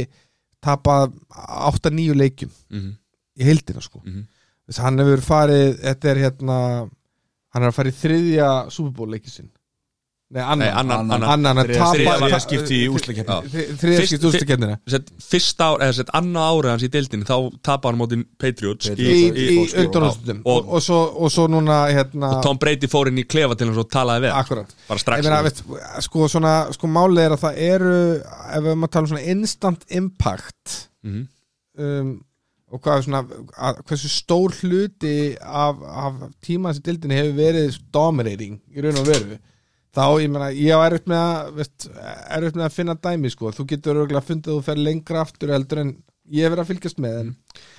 tapað 0.62 1.12
8-9 1.34 2.14
leikjum 2.18 2.50
Mhm. 2.70 2.94
í 3.38 3.44
heildina 3.50 3.82
sko. 3.82 4.00
Mhm. 4.04 4.22
þess 4.66 4.78
að 4.80 4.84
hann 4.86 4.98
hefur 5.02 5.20
farið, 5.26 5.68
þetta 5.82 6.08
er 6.10 6.16
hérna 6.24 6.56
hann 7.54 7.62
er 7.62 7.68
að 7.70 7.74
fara 7.76 7.90
í 7.92 7.98
þriðja 8.00 8.48
Super 8.74 8.90
Bowl 8.96 9.10
leikið 9.14 9.30
sinn 9.34 9.50
Nei, 10.36 10.42
annan, 10.44 10.58
Nei, 10.58 10.68
annan, 10.68 10.98
annan. 11.00 11.22
annan. 11.22 11.30
annan 11.32 11.60
að 11.62 11.68
Þriðja- 11.70 11.78
tapa 11.80 12.16
þriðja 12.20 12.38
skipti 12.44 12.76
í 12.76 12.88
úrslitakeppni. 12.92 13.36
Já. 13.36 13.60
þriðja 13.80 13.96
Fyrst- 13.96 14.10
skipti 14.10 14.26
úrstakefnina 14.28 14.74
Sett, 14.92 15.06
fyrsta 15.30 15.68
ár, 15.70 15.84
eða 15.86 15.94
sett 15.96 16.10
annað 16.18 16.48
árið 16.56 16.70
hans 16.74 16.84
í 16.84 16.90
deildinni 16.92 17.24
þá 17.30 17.36
tapar 17.64 17.92
hann 17.94 18.00
mótin 18.02 18.24
Patriots 18.42 18.90
í, 18.92 18.96
í, 19.00 19.14
í 19.32 19.56
undanúrstum 19.80 20.42
Og- 20.44 20.58
og, 20.58 20.74
og, 20.76 20.82
svo, 20.84 20.98
og 21.24 21.32
svo 21.32 21.46
núna 21.48 21.78
hérna 21.88 22.34
og 22.36 22.42
Tom 22.44 22.58
Brady 22.60 22.86
fór 22.92 23.08
inn 23.08 23.22
í 23.22 23.24
klefa 23.26 23.56
til 23.56 23.70
hans 23.70 23.80
og 23.80 23.88
talaði 23.88 24.26
við 24.26 24.36
akkurat 24.42 24.74
bara 24.90 24.98
strax 25.06 25.24
meina, 25.24 25.40
veist, 25.48 25.64
sko, 26.04 26.28
svona, 26.28 26.54
sko 26.76 26.86
málið 26.92 27.24
er 27.24 27.36
að 27.38 27.42
það 27.46 27.58
eru 27.70 27.96
ef 28.20 28.60
við 28.60 28.70
erum 28.74 28.84
að 28.84 28.92
tala 28.98 29.06
um 29.08 29.12
svona 29.14 29.26
instant 29.32 29.84
impact 29.88 30.76
Mhm. 31.02 31.26
um, 31.78 32.14
og 32.72 32.80
hvað 32.82 32.98
er 32.98 33.02
svona 33.06 33.20
að, 33.56 33.82
hversu 33.88 34.08
stór 34.10 34.52
hluti 34.60 35.36
af, 35.40 35.76
af 35.80 36.14
tíma 36.44 36.72
þessi 36.74 36.82
dildinni 36.82 37.14
hefur 37.20 37.36
verið 37.40 37.78
dominating 37.94 38.60
í 38.74 38.82
raun 38.84 38.98
og 39.00 39.06
veru 39.06 39.38
þá, 39.96 40.04
ég 40.22 40.30
meina, 40.34 40.50
ég 40.52 40.76
á 40.76 40.80
erfitt 40.86 41.08
með 41.10 41.22
að 41.24 41.50
veist, 41.62 41.88
erfitt 42.36 42.58
með 42.60 42.66
að 42.68 42.76
finna 42.76 42.96
dæmi, 43.08 43.32
sko. 43.32 43.52
Þú 43.56 43.66
getur 43.72 44.02
örgulega 44.04 44.26
fundið 44.28 44.52
að 44.52 44.60
þú 44.60 44.66
fer 44.68 44.82
lengra 44.86 45.24
aftur 45.24 45.54
heldur 45.56 45.82
en 45.82 45.92
ég 46.26 46.42
hef 46.46 46.52
verið 46.54 46.64
að 46.64 46.70
fylgjast 46.72 47.02
með 47.02 47.18
en 47.22 47.28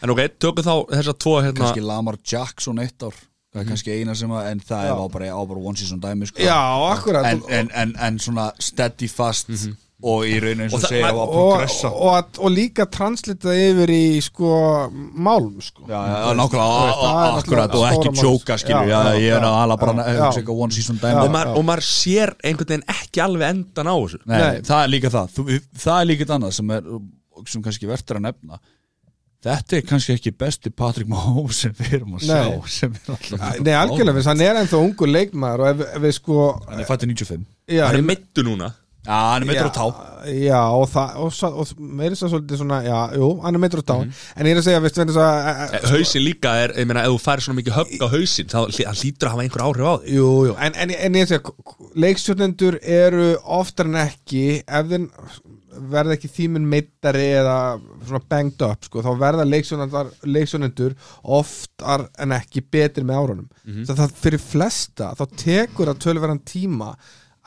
en 0.05 0.13
ok, 0.13 0.21
tökum 0.39 0.65
þá 0.65 0.73
þessa 0.95 1.17
tvo 1.23 1.33
hérna 1.43 1.57
kannski 1.61 1.83
Lamar 1.85 2.17
Jackson 2.23 2.79
eitt 2.83 3.03
ár. 3.03 3.17
Það 3.53 3.61
er 3.63 3.67
kannski 3.71 3.93
eina 3.95 4.13
sem 4.19 4.31
að, 4.35 4.47
en 4.51 4.59
það 4.67 4.81
Já. 4.85 4.91
er 4.91 4.99
á 5.01 5.05
bara, 5.13 5.27
á 5.33 5.41
bara 5.49 5.61
one 5.71 5.79
season 5.79 6.01
dæmi 6.03 6.27
sko. 6.29 6.41
já, 6.43 6.57
akkurat. 6.91 7.25
En, 7.31 7.41
en, 7.49 7.69
en, 7.73 7.93
en 8.07 8.19
svona 8.21 8.49
steady 8.59 9.07
fast 9.09 9.49
og 10.03 10.27
í 10.29 10.35
raun 10.43 10.59
eins 10.61 10.73
Og 10.75 10.77
og 10.77 10.83
það- 10.83 10.91
segja 10.93 11.09
og, 11.13 11.31
progressa 11.31 11.89
og, 11.89 12.03
og, 12.11 12.39
og 12.45 12.51
líka 12.53 12.85
translita 12.93 13.55
yfir 13.57 13.89
í 13.89 14.21
sko 14.21 14.51
málum 15.17 15.57
sko. 15.63 15.87
Já, 15.89 15.97
já, 15.97 16.35
nákvæmlega, 16.37 16.85
er 17.07 17.39
akkurat 17.41 17.75
og 17.79 17.85
ekki 17.89 18.13
tjóka 18.19 18.59
já, 18.61 18.77
Já, 18.85 18.99
ég 19.17 19.33
er 19.39 19.41
að 19.41 19.57
ala 19.63 19.77
bara 19.77 20.53
one 20.53 20.71
season 20.71 20.99
og, 20.99 21.01
dæmi 21.01 21.43
og 21.57 21.65
maður 21.65 21.85
sér 21.89 22.35
einhvern 22.43 22.69
veginn 22.75 22.87
ekki 22.93 23.25
alveg 23.25 23.49
endan 23.49 23.89
á 23.89 23.95
þessu. 23.97 24.21
Nei, 24.25 24.37
Nei. 24.37 24.61
það 24.61 24.83
er 24.83 24.93
líka 24.93 25.13
það. 25.17 25.43
Það 25.77 26.01
er 26.01 26.09
líka 26.13 26.33
annað 26.37 26.57
sem 26.61 26.71
er 26.77 26.83
sem 27.47 27.61
kannski 27.63 27.89
verður 27.89 28.19
að 28.21 28.27
nefna. 28.29 28.59
Þetta 29.47 29.77
er 29.77 29.83
kannski 29.85 30.15
ekki 30.17 30.31
besti 30.33 30.71
Patrick 30.73 31.09
Mahomes 31.09 31.59
sem 31.61 31.73
við 31.77 31.99
erum 31.99 32.15
að 32.17 32.25
sjá 32.25 32.39
Nei. 32.41 32.61
sem 32.73 32.93
er 32.97 33.11
alltaf 33.13 33.59
Nei, 33.61 33.75
algjörlega, 33.77 34.23
hann 34.25 34.41
er 34.41 34.57
ennþá 34.63 34.79
ungu 34.81 35.09
leikmaður 35.09 35.61
og 35.61 35.69
ef, 35.69 35.83
ef 35.93 36.01
við 36.07 36.15
sko 36.17 36.47
hann 36.65 36.81
er 36.81 36.89
fættið 36.89 37.11
95 37.13 37.43
já, 37.69 37.83
hann 37.85 37.99
er 37.99 38.07
meittu 38.07 38.45
núna 38.47 38.71
já, 39.07 39.17
hann 39.31 39.41
er 39.43 39.47
meitur 39.49 39.71
á 39.71 39.73
tá 39.79 39.87
Já, 40.27 40.59
og 40.75 40.89
það 40.91 41.11
og, 41.23 41.29
sa- 41.31 41.51
og 41.55 41.69
meiri 41.79 42.15
svo 42.19 42.27
svolítið 42.27 42.57
svona, 42.59 42.81
já, 42.83 42.97
jú, 43.15 43.27
hann 43.45 43.55
er 43.55 43.61
meitur 43.63 43.79
á 43.79 43.85
tá 43.87 43.95
Mhm. 44.01 44.11
en 44.35 44.45
ég 44.45 44.51
er 44.51 44.59
að 44.59 44.65
segja, 44.67 44.81
veist, 44.83 44.97
venni 44.99 45.13
svo 45.15 45.23
að 45.23 45.91
hausin 45.93 46.25
líka 46.25 46.55
er, 46.63 46.73
ég 46.75 46.87
meina, 46.89 47.03
ef 47.05 47.13
þú 47.15 47.21
færi 47.23 47.45
svona 47.45 47.59
mikið 47.61 47.77
högg 47.77 48.01
á 48.03 48.07
hausin 48.11 48.47
þá 48.51 48.59
hlýtur 48.67 49.27
að 49.27 49.31
hafa 49.31 49.43
einhver 49.45 49.65
áhrif 49.67 49.85
á 49.87 49.93
því 50.03 50.15
Jú, 50.17 50.31
jú, 50.49 50.55
en, 50.59 50.73
en, 50.75 50.91
en 50.91 51.13
ég 51.21 51.27
segja 51.27 51.53
leikstjórnendur 51.95 52.79
eru 52.83 53.37
oftar 53.45 53.85
en 53.87 53.99
ekki 54.07 54.63
ef 54.67 54.89
þeim 54.91 55.07
verða 55.77 56.15
ekki 56.17 56.29
þýmun 56.33 56.65
meittari 56.65 57.27
eða 57.37 57.57
svona 58.07 58.21
banged 58.27 58.61
up 58.65 58.83
sko, 58.87 59.03
þá 59.05 59.11
verða 59.21 59.45
leikstjórnendur, 59.45 60.95
oftar 61.23 62.07
en 62.17 62.33
ekki 62.37 62.63
betri 62.65 63.03
með 63.05 63.19
árunum. 63.21 63.47
Mm 63.63 63.85
það 63.85 64.11
fyrir 64.17 64.41
flesta 64.41 65.11
þá 65.15 65.23
tekur 65.37 65.93
það 65.93 66.01
tíma 66.49 66.95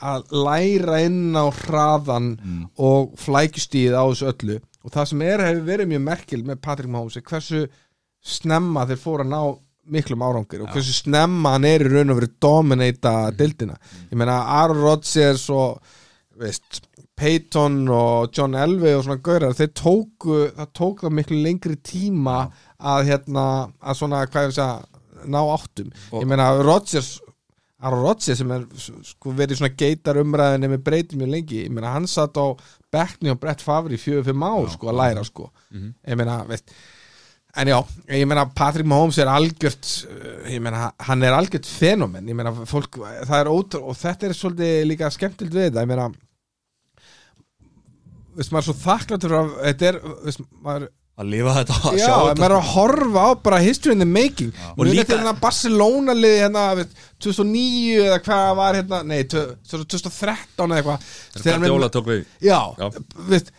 að 0.01 0.31
læra 0.45 0.99
inn 1.05 1.33
á 1.37 1.45
hraðan 1.53 2.31
Mm. 2.41 2.67
og 2.77 3.13
flækjustíð 3.21 3.93
á 3.97 4.03
þessu 4.09 4.29
öllu. 4.33 4.59
Og 4.83 4.91
það 4.91 5.05
sem 5.11 5.21
er 5.21 5.39
hefur 5.45 5.65
verið 5.67 5.87
mjög 5.91 6.01
merkil 6.07 6.43
með 6.43 6.61
Patrick 6.61 6.89
Mahomes 6.89 7.17
er 7.17 7.21
hversu 7.21 7.67
snemma 8.21 8.85
þeir 8.89 8.97
fóru 9.01 9.23
að 9.25 9.31
ná 9.33 9.41
miklum 9.91 10.21
árangir 10.25 10.61
og 10.63 10.69
hversu 10.73 10.93
snemma 10.93 11.55
hann 11.55 11.65
er 11.65 11.81
í 11.85 11.89
raun 11.89 12.11
og 12.13 12.19
verið 12.21 12.35
dominata 12.41 13.13
dildina 13.33 13.77
ég 14.11 14.17
meina 14.17 14.35
Aaron 14.59 14.77
Rodgers 14.81 15.47
og 15.49 15.79
veist, 16.37 16.81
Peyton 17.17 17.87
og 17.89 18.31
John 18.33 18.53
Elway 18.57 18.93
og 18.95 19.03
svona 19.05 19.21
gaurar 19.21 19.53
þeir 19.57 19.71
tóku, 19.77 20.37
það 20.57 20.69
tók 20.77 21.01
það 21.03 21.15
miklu 21.17 21.41
lengri 21.43 21.75
tíma 21.85 22.37
að 22.79 23.09
hérna 23.11 23.43
að 23.81 23.97
svona, 23.99 24.21
hvað 24.25 24.47
ég 24.47 24.53
veist 24.53 24.63
að 24.65 25.27
ná 25.29 25.41
áttum. 25.53 25.91
Ég 26.17 26.25
meina 26.29 26.47
Rodgers 26.65 27.19
Aaron 27.81 28.05
Rodgers 28.05 28.37
sem 28.37 28.51
er 28.53 28.63
sko 29.09 29.33
verið 29.33 29.57
svona 29.59 29.73
geitar 29.77 30.19
umræðinni 30.21 30.69
með 30.69 30.83
breytum 30.85 31.21
mjög 31.23 31.35
lengi. 31.35 31.61
Ég 31.65 31.73
meina 31.73 31.93
hann 31.95 32.07
satt 32.09 32.37
á 32.37 32.45
bekkni 32.93 33.33
og 33.33 33.39
Brett 33.41 33.63
Favre 33.65 33.97
í 33.97 34.01
fjögur 34.01 34.27
fimm 34.29 34.43
ár 34.45 34.69
sko 34.73 34.91
að 34.91 34.99
læra 35.01 35.23
sko. 35.27 35.49
Ég 36.07 36.19
meina 36.19 36.41
veist 36.49 36.73
En 37.51 37.67
já, 37.67 37.75
ég 38.07 38.23
meina 38.27 38.45
Patrick 38.55 38.87
Mahomes 38.87 39.17
er 39.19 39.27
algjört 39.27 39.87
uh, 40.07 40.47
ég 40.47 40.61
meina 40.63 40.93
hann 41.03 41.23
er 41.27 41.35
algjört 41.35 41.67
fenomen 41.67 42.29
ég 42.31 42.37
meina 42.37 42.53
fólk, 42.63 42.95
það 43.27 43.39
er 43.41 43.49
ótrú 43.51 43.81
og 43.91 43.97
þetta 43.99 44.29
er 44.29 44.35
svolítið 44.37 44.85
líka 44.87 45.09
skemmtild 45.11 45.51
við 45.51 45.67
þetta. 45.67 45.83
Ég 45.83 45.89
meina 45.91 46.05
veist 48.37 48.53
maður 48.53 48.61
er 48.61 48.67
svo 48.69 48.77
þakkláttur 48.85 49.35
af, 49.35 49.51
þetta 49.65 49.89
er, 49.89 49.99
veist 50.23 50.45
maður 50.63 50.87
að 51.19 51.29
lifa 51.29 51.53
þetta 51.59 51.75
að 51.91 51.97
já, 51.99 52.05
sjá 52.05 52.13
maður 52.17 52.45
er 52.47 52.55
að 52.57 52.69
horfa 52.71 53.23
á 53.27 53.29
bara 53.43 53.59
history 53.61 53.91
in 53.93 53.99
the 53.99 54.05
making. 54.05 54.53
Og 54.77 54.85
líka- 54.87 54.95
líka 55.03 55.17
hérna 55.17 55.33
Barcelona 55.39 56.13
liði 56.17 56.39
hérna 56.45 56.63
veist, 56.79 56.93
2009 57.21 57.97
eða 58.07 58.19
hvað 58.25 58.55
var 58.55 58.73
hérna 58.79 59.01
nei, 59.05 59.23
tvö- 59.23 59.55
2013 59.69 60.71
eða 60.71 60.77
eitthvað. 60.81 61.09
Þegar 61.35 61.51
hann- 61.51 61.61
Guardiola 61.67 61.89
tók 61.89 62.05
við. 62.07 62.25
Já, 62.41 62.61
Já. 62.79 62.89
veist 63.27 63.51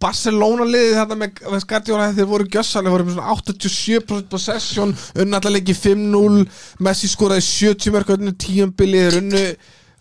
Barcelona 0.00 0.64
liðið 0.64 0.94
þetta 0.96 1.16
með 1.20 1.42
veist, 1.52 1.66
Guardiola 1.68 2.06
þeir 2.16 2.28
voru 2.30 2.46
gjössalega 2.48 2.94
voru 2.94 3.04
með 3.04 3.16
svona 3.18 3.34
87% 3.36 4.28
possession 4.32 4.94
unna 5.20 5.36
allar 5.40 5.52
leiki 5.58 5.74
5-0 5.76 6.46
Messi 6.80 7.10
skoraði 7.12 7.44
70 7.44 7.92
mörg 7.92 8.14
unnu 8.16 8.32
tíumbili 8.32 9.02
þeir 9.04 9.18
unnu 9.20 9.44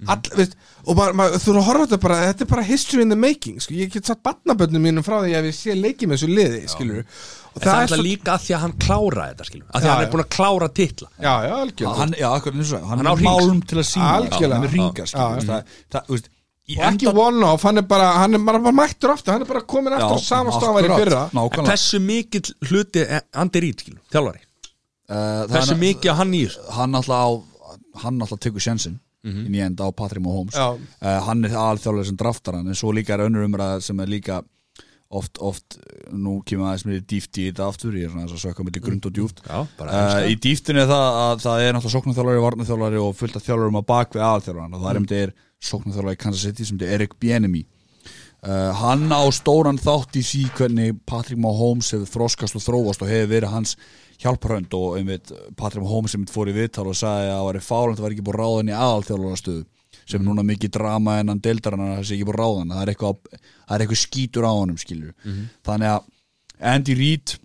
all, 0.09 0.21
veist, 0.37 0.55
og 0.87 0.95
maður, 0.97 1.13
maður 1.19 1.35
þú 1.43 1.49
eru 1.51 1.59
að 1.61 1.67
horfa 1.69 1.83
á 1.83 1.87
þetta 1.91 1.99
bara 2.01 2.15
þetta 2.31 2.41
er 2.41 2.49
bara 2.55 2.63
history 2.65 3.01
in 3.05 3.09
the 3.09 3.15
making 3.15 3.59
sko. 3.61 3.73
ég 3.77 3.91
get 3.93 4.05
satt 4.09 4.23
barnabönnum 4.25 4.81
mínum 4.81 5.03
frá 5.05 5.19
því 5.21 5.35
að 5.37 5.45
við 5.49 5.55
sé 5.59 5.75
leiki 5.77 6.07
með 6.09 6.17
þessu 6.17 6.29
liði 6.33 6.61
skilur 6.73 7.03
og 7.51 7.61
En 7.61 7.61
það 7.61 7.67
er 7.67 7.71
svo- 7.71 7.81
alltaf 7.81 8.03
líka 8.07 8.33
að 8.33 8.41
því 8.45 8.53
að 8.55 8.61
hann 8.63 8.75
klára 8.81 9.23
þetta 9.31 9.45
skilur 9.49 9.65
að 9.67 9.81
því 9.81 9.85
Já, 9.85 9.91
að 9.91 9.95
hann 9.95 10.01
er 10.01 10.07
já. 10.07 10.11
búin 10.15 10.23
að 10.25 10.29
klára 10.37 10.67
titla. 10.73 11.07
Já, 11.19 11.33
já, 11.45 11.53
algjörlega. 11.61 11.97
Hann, 12.01 12.13
já, 12.21 12.27
akkur, 12.37 12.51
það, 12.53 12.85
hann, 12.87 12.97
Hann 12.97 13.07
á 13.11 13.13
er 13.13 13.23
málum 13.27 13.61
til 13.67 13.77
að 13.81 13.87
sína 13.91 14.11
Algjörlega. 14.21 14.55
hann 14.55 14.63
er 14.63 14.71
ringa 14.71 15.01
Já, 15.01 15.09
skilur, 15.11 15.35
já. 15.35 15.47
það, 15.51 15.63
það, 15.91 16.03
og 16.15 16.29
ekki 16.71 17.07
enda- 17.09 17.13
one-off, 17.27 17.61
hann 17.67 17.77
er 17.77 17.81
bara 17.91 18.07
hann 18.21 18.33
er 18.33 18.39
bara, 18.39 18.59
bara 18.59 18.71
mættur 18.77 19.11
aftur, 19.11 19.31
hann 19.33 19.41
er 19.41 19.45
bara 19.51 19.61
komin 19.67 19.91
aftur 19.93 20.15
á 20.15 20.19
Já, 20.21 20.23
sama 20.23 20.51
stafar 20.55 20.83
í 20.87 20.95
fyrra. 20.95 21.21
En 21.27 21.35
nákvæmlega 21.35 21.67
hversu 21.67 21.99
mikill 21.99 22.53
hluti 22.71 23.03
Reid 23.59 23.79
skilur, 23.83 23.99
þjálfari? 24.11 24.39
Eh, 25.11 25.43
það 25.51 25.71
er- 25.75 25.81
mikið 25.83 26.07
á 26.07 26.15
hann 26.15 26.31
þessu? 26.31 26.71
hann 26.71 26.95
alltaf 26.95 27.19
á 27.19 27.29
hann 27.99 28.21
tekur 29.22 29.35
sjensin 29.35 29.48
inn 29.48 29.56
í 29.56 29.61
enda 29.65 29.85
á 29.85 29.89
Patrick 29.93 30.23
Mahomes. 30.23 30.56
Uh, 30.56 31.19
hann 31.27 31.45
er 31.45 31.53
alþjóðlega 31.57 32.10
sem 32.10 32.18
draftar 32.18 32.57
hann 32.57 32.68
en 32.68 32.76
svo 32.77 32.91
líka 32.91 33.15
er 33.15 33.27
önnur 33.27 33.45
umræða 33.45 33.81
sem 33.81 33.99
er 33.99 34.10
líka 34.10 34.41
oft, 35.11 35.38
oft, 35.43 35.77
nú 36.11 36.39
kemur 36.48 36.69
aðeins 36.69 36.85
mér 36.88 37.02
dýft 37.03 37.35
í 37.38 37.49
þetta 37.49 37.68
aftur, 37.68 37.98
ég 37.99 38.07
er 38.07 38.14
svona 38.14 38.30
að 38.30 38.45
sökka 38.45 38.64
mellir 38.64 38.84
grund 38.85 39.06
og 39.10 39.11
djúft 39.11 39.41
Já, 39.43 39.60
uh, 39.60 40.22
í 40.23 40.38
dýftinu 40.39 40.80
er 40.80 40.88
það 40.88 41.19
að 41.26 41.43
það 41.43 41.64
er 41.65 41.76
náttúrulega 41.76 41.95
sóknarþjálfari, 41.98 42.43
varnarþjálfari 42.45 43.02
og 43.02 43.18
fullt 43.19 43.35
af 43.35 43.43
þjálfarum 43.43 43.80
að 43.81 43.88
bak 43.91 44.15
við 44.15 44.23
aðalþjálfaran 44.27 44.77
og 44.77 44.85
það 44.85 44.91
er 44.93 45.02
um 45.02 45.07
þetta 45.10 45.26
er 45.26 45.34
sóknarþjálfari 45.72 46.15
í 46.15 46.22
Kansas 46.23 46.45
City 46.48 46.68
sem 46.68 46.80
þetta 46.80 46.88
er 46.88 46.95
Eric 47.02 47.18
Bieniemy. 47.19 47.65
Uh, 48.41 48.72
hann 48.73 49.03
á 49.14 49.22
stóran 49.35 49.77
þátt 49.77 50.15
í 50.18 50.23
sí 50.26 50.45
hvernig 50.56 50.95
Patrick 51.06 51.38
Mahomes 51.43 51.91
hefur 51.93 52.10
þroskast 52.10 52.56
og 52.57 52.64
þróast 52.64 53.03
og 53.03 53.11
hefur 53.11 53.35
verið 53.35 53.52
hans 53.52 53.76
hjálparhönd 54.22 54.73
og 54.77 54.98
einmitt 54.99 55.31
Patrick 55.57 55.84
Mahomes 55.84 56.15
sem 56.15 56.26
fór 56.30 56.52
í 56.52 56.56
viðtal 56.56 56.88
og 56.91 56.98
sagði 56.98 57.30
að 57.30 57.38
það 57.38 57.45
var 57.48 57.61
fáland 57.68 57.93
að 57.93 57.99
það 57.99 58.06
var 58.07 58.15
ekki 58.15 58.26
búið 58.27 58.39
ráðan 58.41 58.72
í 58.72 58.76
aðalþjálfarastöðu 58.77 59.64
sem 60.11 60.26
núna 60.26 60.43
mikið 60.45 60.73
drama 60.77 61.19
en 61.19 61.31
hann 61.31 61.43
deildar 61.43 61.77
hann 61.77 61.88
að 61.88 61.95
það 61.99 62.07
sé 62.10 62.18
ekki 62.18 62.27
búið 62.30 62.41
ráðan 62.41 62.73
það 62.73 62.84
er 62.84 62.91
eitthvað, 62.93 63.22
það 63.68 63.76
er 63.76 63.85
eitthvað 63.85 64.02
skítur 64.02 64.48
á 64.48 64.52
honum 64.52 64.81
skilur 64.81 65.14
þannig 65.68 65.93
að 65.95 66.11
Andy 66.72 66.98
Reid 66.99 67.38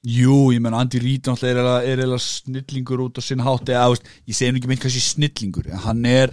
Jú, 0.00 0.48
ég 0.48 0.62
menn 0.64 0.72
Andy 0.72 0.96
Reid 0.96 1.28
er 1.28 1.58
eiginlega 1.60 2.18
snillingur 2.24 3.02
út 3.04 3.18
á 3.20 3.22
sinn 3.22 3.42
hátti 3.44 3.74
eða, 3.76 3.98
ég 4.24 4.36
segi 4.36 4.48
nú 4.54 4.56
ekki 4.56 4.70
meint 4.70 4.80
kannski 4.80 5.02
snillingur 5.04 5.68
hann 5.84 6.06
er, 6.08 6.32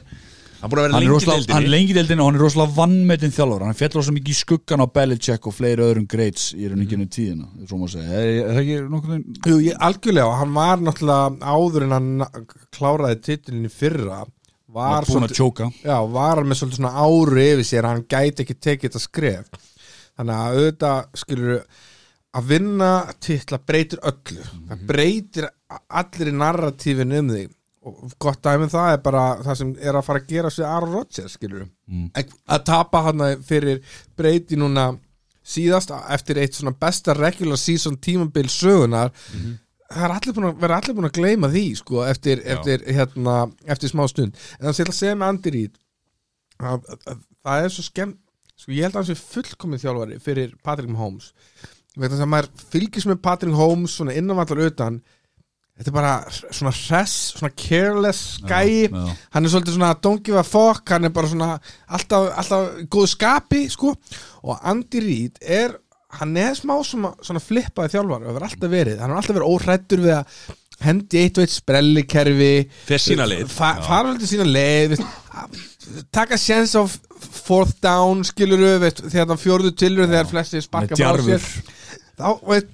hann 0.61 0.71
búin 0.71 0.81
að 0.81 0.87
vera 0.87 0.97
er 0.97 1.03
lengi 1.03 1.11
rosalega 1.13 1.37
hann 1.37 1.41
er 1.41 1.51
deildinni 1.51 1.73
lengi 1.75 1.97
deildinni 1.97 2.23
og 2.23 2.29
hann 2.29 2.39
er 2.39 2.45
rosalega 2.45 2.75
vannmetinn 2.77 3.35
þjálfur 3.35 3.67
hann 3.67 3.77
fjall 3.81 3.91
rosalega 3.95 4.17
mikið 4.19 4.33
í 4.33 4.39
skuggan 4.41 4.85
á 4.85 4.87
Belichick 4.97 5.49
og 5.49 5.57
fleiri 5.57 5.85
öðrum 5.85 6.07
greats 6.09 6.49
í 6.57 6.69
raun 6.69 6.85
ekki 6.85 6.97
ennum 6.97 7.11
tíðina 7.13 7.67
svo 7.67 7.81
má 7.81 7.91
segja, 7.91 8.07
er, 8.21 8.31
er 8.45 8.57
það 8.57 8.63
ekki 8.63 8.79
nokkuð 8.93 9.51
Jú, 9.51 9.59
ég, 9.67 9.77
algjörlega, 9.89 10.39
hann 10.41 10.57
var 10.57 10.81
náttúrulega 10.81 11.53
áður 11.57 11.87
en 11.87 11.95
hann 11.97 12.49
kláraði 12.75 13.21
titilin 13.27 13.69
í 13.69 13.73
fyrra 13.73 14.25
var, 14.77 15.07
búin 15.07 15.27
að 15.27 15.35
tjóka. 15.37 15.69
Já, 15.81 15.97
var 16.11 16.41
hann 16.41 16.49
með 16.49 16.63
svona 16.65 16.93
ári 16.99 17.49
yfir 17.53 17.67
sér 17.67 17.87
hann 17.87 18.05
gæti 18.09 18.43
ekki 18.43 18.57
tekið 18.57 18.89
þetta 18.89 19.03
skref. 19.03 19.69
Þannig 20.17 20.41
að 20.41 20.57
auðvitað 20.57 21.21
skilur 21.21 21.53
að 22.37 22.49
vinna 22.51 22.91
titla 23.23 23.59
breytir 23.63 24.01
öllu. 24.11 24.47
Það 24.69 24.83
breytir 24.91 25.49
allir 26.01 26.31
í 26.31 26.35
narratífin 26.37 27.15
um 27.19 27.31
þig 27.35 27.53
og 27.87 28.13
gott 28.21 28.41
dæmi 28.43 28.67
um 28.67 28.71
það 28.73 28.93
er 28.93 29.01
bara 29.05 29.23
það 29.45 29.59
sem 29.61 29.73
er 29.79 29.97
að 29.99 30.05
fara 30.07 30.21
að 30.23 30.27
gera 30.33 30.51
sér 30.53 30.67
Aaron 30.69 30.95
Rodgers 30.97 31.37
Mm. 31.87 32.09
að 32.51 32.63
tapa 32.67 33.01
hann 33.05 33.21
fyrir 33.47 33.79
breyti 34.17 34.57
núna 34.59 34.89
síðast 35.47 35.93
eftir 36.11 36.41
eitt 36.41 36.57
svona 36.57 36.75
besta 36.75 37.13
regular 37.15 37.57
season 37.57 37.95
tímabil 38.03 38.49
sögunar 38.51 39.13
það 39.87 40.03
er 40.03 40.13
allir 40.17 40.35
búin 40.35 40.49
að 40.49 40.61
vera 40.61 40.77
allir 40.81 40.95
búin 40.97 41.07
að 41.07 41.15
gleyma 41.15 41.49
því 41.53 41.65
sko, 41.79 42.01
eftir, 42.03 42.41
eftir, 42.43 42.83
hérna, 42.91 43.35
eftir 43.65 43.89
smá 43.89 44.03
stund. 44.11 44.35
En 44.59 44.67
það 44.67 44.75
sé 44.75 44.83
að 44.87 44.97
segja 44.97 45.15
með 45.15 45.69
að, 46.57 46.83
að, 47.07 47.21
það 47.45 47.63
er 47.63 47.73
svo 47.73 47.85
skemm 47.85 48.13
sko, 48.57 48.71
ég 48.73 48.83
held 48.87 48.95
að 48.95 49.01
hann 49.01 49.09
sé 49.11 49.17
fullkomið 49.21 49.83
þjálfari 49.85 50.19
fyrir 50.23 50.55
Patrick 50.65 50.91
Mahomes. 50.91 51.31
Vegna 51.97 52.13
þess 52.13 52.25
að 52.25 52.31
maður 52.33 52.49
fylgist 52.73 53.09
með 53.09 53.21
Patrick 53.25 53.53
Mahomes 53.53 53.95
svona 53.97 54.17
innanvallar 54.17 54.65
utan 54.67 54.99
þetta 55.77 55.91
er 55.91 55.95
bara 55.95 56.13
svona 56.33 56.73
hress, 56.73 57.15
svona 57.37 57.53
careless 57.53 58.21
já. 58.41 59.15
hann 59.35 59.45
er 59.45 59.53
svolítið 59.53 59.77
svona 59.77 59.93
don't 60.01 60.23
give 60.25 60.39
a 60.39 60.45
fuck, 60.45 60.83
hann 60.89 61.05
er 61.05 61.13
bara 61.13 61.29
svona 61.31 61.49
alltaf, 61.87 62.31
alltaf 62.41 62.79
í 62.81 62.87
góðu 62.89 63.11
skapi 63.13 63.65
sko. 63.69 63.93
og 64.43 64.63
Andy 64.63 65.03
Reid 65.03 65.41
er 65.41 65.77
hann 66.17 66.37
er 66.39 66.55
smá 66.57 66.77
svona, 66.87 67.13
svona 67.21 67.43
flippaði 67.43 67.93
þjálfari 67.93 68.25
og 68.25 68.31
hefur 68.31 68.47
alltaf 68.47 68.73
verið, 68.73 69.01
hann 69.03 69.13
har 69.13 69.21
alltaf 69.21 69.37
verið 69.37 69.53
óhrættur 69.53 70.05
við 70.05 70.15
að 70.17 70.39
hendi 70.77 71.23
eitt 71.23 71.39
og 71.39 71.41
eitt 71.47 71.55
sprellikerfi. 71.55 72.51
Fer 72.85 73.01
sína 73.01 73.25
leið. 73.25 73.47
fa 73.49 73.71
fara 73.81 74.11
til 74.19 74.29
sína 74.29 74.45
leið 74.45 74.93
taka 76.13 76.37
sense 76.37 76.75
of 76.77 76.97
fourth 77.19 77.77
down 77.83 78.23
skiluru, 78.27 78.77
veist, 78.81 79.01
þegar 79.07 79.31
það 79.31 79.41
fjórðu 79.43 79.73
tilur 79.79 80.09
þegar 80.09 80.29
flesti 80.31 80.61
sparka 80.63 80.97
Með 80.97 81.21
frá 81.21 81.25
sér. 81.27 81.47
þá, 82.17 82.29
veit, 82.49 82.71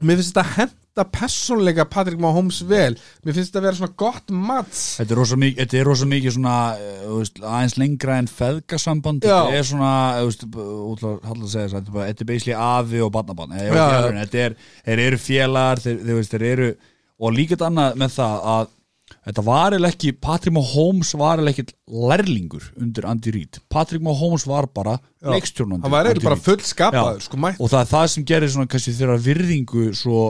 mér 0.00 0.20
finnst 0.20 0.32
þetta 0.34 0.46
henda 0.90 1.04
persónleika 1.10 1.84
Patrick 1.84 2.20
Mahomes 2.20 2.62
vel. 2.66 2.96
Mér 3.24 3.34
finnst 3.34 3.50
þetta 3.50 3.60
að 3.60 3.66
vera 3.68 3.78
svona 3.78 3.94
gott 3.96 4.30
mats 4.30 4.80
Þetta 4.98 5.14
er 5.14 5.20
rosa 5.20 5.38
mikið, 5.38 5.74
er 5.78 5.86
rosa 5.86 6.08
mikið 6.10 6.34
svona 6.36 6.56
eh, 6.78 7.04
veist, 7.06 7.38
aðeins 7.40 7.76
lengra 7.78 8.18
en 8.18 8.30
feðgasamband. 8.30 9.22
Þetta 9.24 9.60
er 9.60 9.68
svona, 9.68 9.92
þess, 11.44 11.78
þetta 11.78 12.10
er 12.10 12.26
basically 12.26 12.56
afi 12.56 13.00
og 13.04 13.12
barnabann 13.14 13.54
þetta 13.54 14.44
er, 14.44 14.58
eru 14.96 15.20
félagar 15.20 15.80
þeir, 15.84 16.44
eru, 16.50 16.74
og 17.20 17.34
líka 17.36 17.54
þetta 17.54 17.70
annað 17.70 17.98
með 18.00 18.14
það 18.18 18.44
að 18.56 18.76
þetta 19.26 19.42
var 19.46 19.74
eða 19.74 19.88
ekki 19.90 20.12
Patrick 20.22 20.54
Mahomes 20.54 21.14
var 21.18 21.40
eða 21.42 21.50
ekki 21.52 21.66
lærlingur 22.10 22.68
undir 22.78 23.06
Andy 23.10 23.32
Reid. 23.34 23.58
Patrick 23.70 24.02
Mahomes 24.02 24.46
var 24.48 24.68
bara 24.74 24.98
leikstjórnandi 25.22 25.86
hann 25.86 25.92
var 25.92 26.08
eiginlega 26.08 26.30
bara 26.30 26.40
full 26.40 26.62
skapaður 26.64 27.24
sko, 27.26 27.40
og 27.50 27.72
það 27.72 27.80
er 27.82 27.90
það 27.90 28.06
sem 28.14 28.26
gerir 28.30 28.54
svona 28.54 28.70
kannski 28.70 28.94
þeirra 28.96 29.18
virðingu 29.20 29.90
svo 29.98 30.22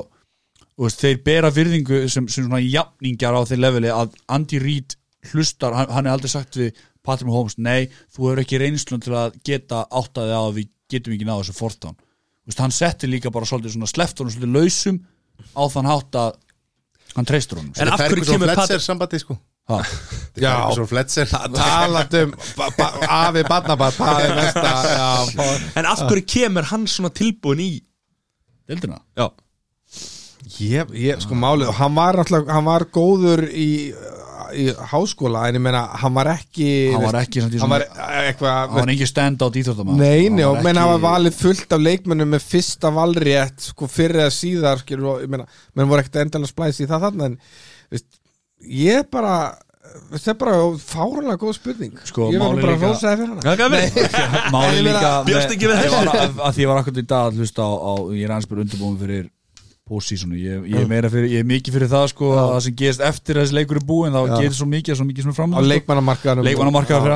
veist, 0.86 1.02
þeir 1.02 1.18
bera 1.26 1.50
virðingu 1.52 2.02
sem, 2.08 2.28
sem 2.28 2.46
svona 2.46 2.60
jafningjar 2.62 3.36
á 3.36 3.42
þeir 3.48 3.62
leveli 3.66 3.90
að 3.92 4.14
Andy 4.32 4.60
Reid 4.62 4.96
hlustar, 5.32 5.74
hann, 5.76 5.90
hann 5.92 6.06
er 6.08 6.14
aldrei 6.14 6.32
sagt 6.32 6.56
við 6.56 6.78
Patrick 7.04 7.28
Mahomes, 7.28 7.56
nei, 7.60 7.88
þú 8.12 8.28
hefur 8.30 8.42
ekki 8.44 8.60
reynslun 8.60 9.02
til 9.04 9.14
að 9.16 9.36
geta 9.46 9.82
áttaði 9.88 10.36
á 10.36 10.42
að 10.44 10.54
við 10.60 10.70
getum 10.92 11.14
ekki 11.16 11.28
náðu 11.28 11.44
þessu 11.46 11.56
fortán. 11.58 11.96
Veist, 12.48 12.60
hann 12.60 12.74
setti 12.74 13.08
líka 13.08 13.32
bara 13.32 13.48
svolítið 13.48 13.76
svona 13.76 13.88
sleft 13.90 14.20
honum 14.20 14.32
svolítið 14.34 14.56
lausum 14.56 14.98
á 15.56 15.62
þann 15.72 15.88
hátt 15.90 16.18
að 16.20 16.34
hann 17.16 17.28
treystur 17.28 17.60
honum. 17.60 17.72
En 17.80 17.92
af 17.92 18.02
hverju 18.04 18.26
kemur 18.28 18.50
Fletcher 18.52 18.80
Pat- 18.80 18.86
sambandi 18.86 19.20
sko. 19.22 19.36
Ha, 19.70 19.78
Já. 20.40 20.52
Um 20.74 22.32
ba- 22.56 22.70
afi 23.06 23.42
er 23.42 23.46
fá- 23.94 25.68
En 25.78 25.86
af 25.86 26.02
hverju 26.08 26.24
kemur 26.26 26.66
hann 26.72 26.88
svona 26.90 27.12
tilbúin 27.14 27.62
í 27.62 27.70
deildina? 28.68 28.98
Já, 29.18 29.28
ég, 30.60 30.94
ég, 31.00 31.20
sko 31.24 31.34
málið, 31.38 31.70
hann 31.80 31.94
var 31.96 32.18
náttúrulega 32.20 32.56
hann 32.56 32.66
var 32.68 32.84
góður 32.94 33.46
í 33.50 33.68
í 34.50 34.64
háskóla, 34.90 35.44
en 35.46 35.54
ég 35.60 35.62
meina, 35.62 35.84
hann 36.02 36.10
var 36.16 36.26
ekki 36.32 36.68
hann 36.90 37.04
var 37.04 37.20
ekki 37.20 37.38
samt 37.44 37.52
í 37.54 37.60
hann 37.62 37.68
svona, 37.70 37.76
var 37.94 38.24
eitthvað 38.26 38.56
hann 38.56 38.80
var 38.80 38.90
ekki 38.96 39.06
stand 39.06 39.44
out 39.46 39.54
íþróttamann 39.60 40.00
Nei, 40.02 40.24
Hann 40.26 40.40
nei, 40.40 40.42
var 40.42 40.56
og 40.58 40.64
menn 40.66 40.74
ekki- 40.74 40.88
hafa 40.88 41.00
valið 41.04 41.36
fullt 41.38 41.76
af 41.76 41.84
leikmennum 41.84 42.32
með 42.34 42.46
fyrsta 42.50 42.90
valrétt 42.96 43.62
sko 43.70 43.86
fyrir 43.86 44.24
eða 44.24 44.34
síðar 44.34 44.82
skilur, 44.82 45.06
og, 45.12 45.22
ég 45.22 45.30
meina, 45.30 45.46
menn 45.78 45.86
voru 45.92 46.02
ekkert 46.02 46.18
endalega 46.24 46.50
splæs 46.50 46.82
í 46.82 46.88
það 46.90 47.06
þarna 47.06 47.28
en 47.30 47.38
veist, 47.94 48.08
ég 48.82 49.06
bara 49.14 49.36
þetta 50.10 50.30
er 50.34 50.38
bara 50.42 50.58
fárulega 50.82 51.38
góð 51.40 51.54
spurning. 51.56 51.94
Sko, 52.10 52.28
ég 52.34 52.38
var 52.42 52.52
bara 52.58 52.74
líka- 52.74 52.74
að 52.74 52.90
rósa 52.90 53.06
það 53.06 53.22
fyrir 53.22 53.30
hana. 53.30 54.50
Máli 54.54 54.82
líka 54.86 55.10
bjóst 55.30 55.54
ekki 55.54 55.66
við 55.70 55.78
ég 55.78 55.84
þessu. 55.86 55.94
var 55.96 56.10
að, 56.26 56.40
að 56.50 56.54
því 56.58 56.62
ég 56.66 56.70
var 56.74 56.80
akkurat 56.82 57.00
í 57.00 57.06
dag 57.10 57.30
að 57.30 57.38
hlusta 57.40 57.62
á, 57.66 57.70
á 57.70 57.92
ég 58.18 58.24
er 58.26 58.34
aðeins 58.34 58.50
bara 58.50 58.64
undirbúin 58.66 58.98
fyrir 59.00 59.30
postseasonu, 59.90 60.38
ég, 60.38 60.68
ég, 60.70 60.92
er 61.00 61.08
ég 61.26 61.40
er 61.42 61.48
mikið 61.50 61.76
fyrir 61.76 61.90
það 61.90 62.06
sko 62.12 62.30
að 62.36 62.52
það 62.54 62.62
sem 62.66 62.76
gerist 62.82 63.02
eftir 63.10 63.38
að 63.40 63.46
þessi 63.46 63.56
leikur 63.58 63.80
er 63.80 63.86
búin 63.88 64.14
þá 64.14 64.20
gerist 64.36 64.60
svo 64.60 64.68
mikið, 64.70 64.98
svo 65.00 65.06
mikið 65.08 65.26
sem 65.26 65.32
er 65.32 65.38
fram 65.40 65.56
á 65.56 65.60
leikmannamarkaðanum 65.66 66.46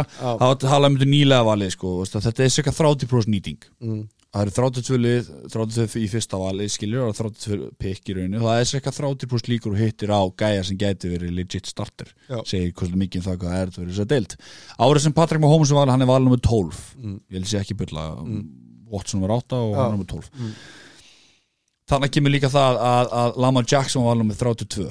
já. 0.02 0.26
það 0.34 0.42
þá 0.42 0.66
tala 0.66 0.90
um 0.90 0.98
þetta 0.98 1.10
nýlega 1.12 1.46
valið 1.48 1.72
sko 1.76 1.94
að 2.04 2.26
þetta 2.28 2.44
er 2.46 2.54
cirka 2.56 2.74
30% 2.74 3.30
nýting. 3.34 3.68
Mm. 3.84 4.02
það 4.34 4.42
eru 4.42 4.54
32 4.58 4.98
lið 4.98 5.28
32 5.54 6.00
í 6.02 6.08
fyrsta 6.10 6.40
valið 6.42 6.72
skiljur 6.74 7.06
og 7.06 7.14
32 7.20 7.68
pikk 7.84 8.10
í 8.10 8.16
rauninu 8.18 8.42
það 8.42 8.62
er 8.64 8.68
cirka 8.72 8.92
30% 8.96 9.50
líkur 9.52 9.76
og 9.76 9.78
hittir 9.78 10.10
á 10.10 10.22
gæja 10.42 10.64
sem 10.66 10.80
gæti 10.80 11.12
verið 11.12 11.36
legit 11.38 11.70
starter 11.70 12.10
Já. 12.26 12.40
segir 12.42 12.74
mikið 12.74 13.20
um 13.22 13.26
það 13.28 13.38
hvað 13.44 13.54
er 13.60 13.70
þetta 13.70 13.84
verið 13.84 13.94
þess 13.94 14.04
að 14.04 14.12
deilt 14.16 14.36
árið 14.82 15.04
sem 15.06 15.14
Patrick 15.14 15.44
Mahomes 15.44 15.74
var 15.78 15.92
hann 15.94 16.02
er 16.02 16.10
valið 16.10 16.26
nummer 16.30 16.42
12 16.42 16.82
Mm. 17.04 17.20
ég 17.30 17.38
held 17.38 17.46
sé 17.50 17.60
ekki 17.60 17.78
bylla 17.78 18.08
Watson 18.90 19.22
var 19.22 19.36
8 19.38 19.58
og 19.58 19.74
Já. 19.74 19.78
hann 19.82 19.94
nummer 19.94 20.10
12 20.10 20.30
þannig 21.90 22.14
kemur 22.16 22.34
líka 22.34 22.50
það 22.52 22.80
að, 22.88 23.12
að 23.22 23.38
Lamar 23.44 23.68
Jackson 23.68 24.04
var 24.04 24.16
alveg 24.16 24.30
með 24.30 24.42
32 24.42 24.88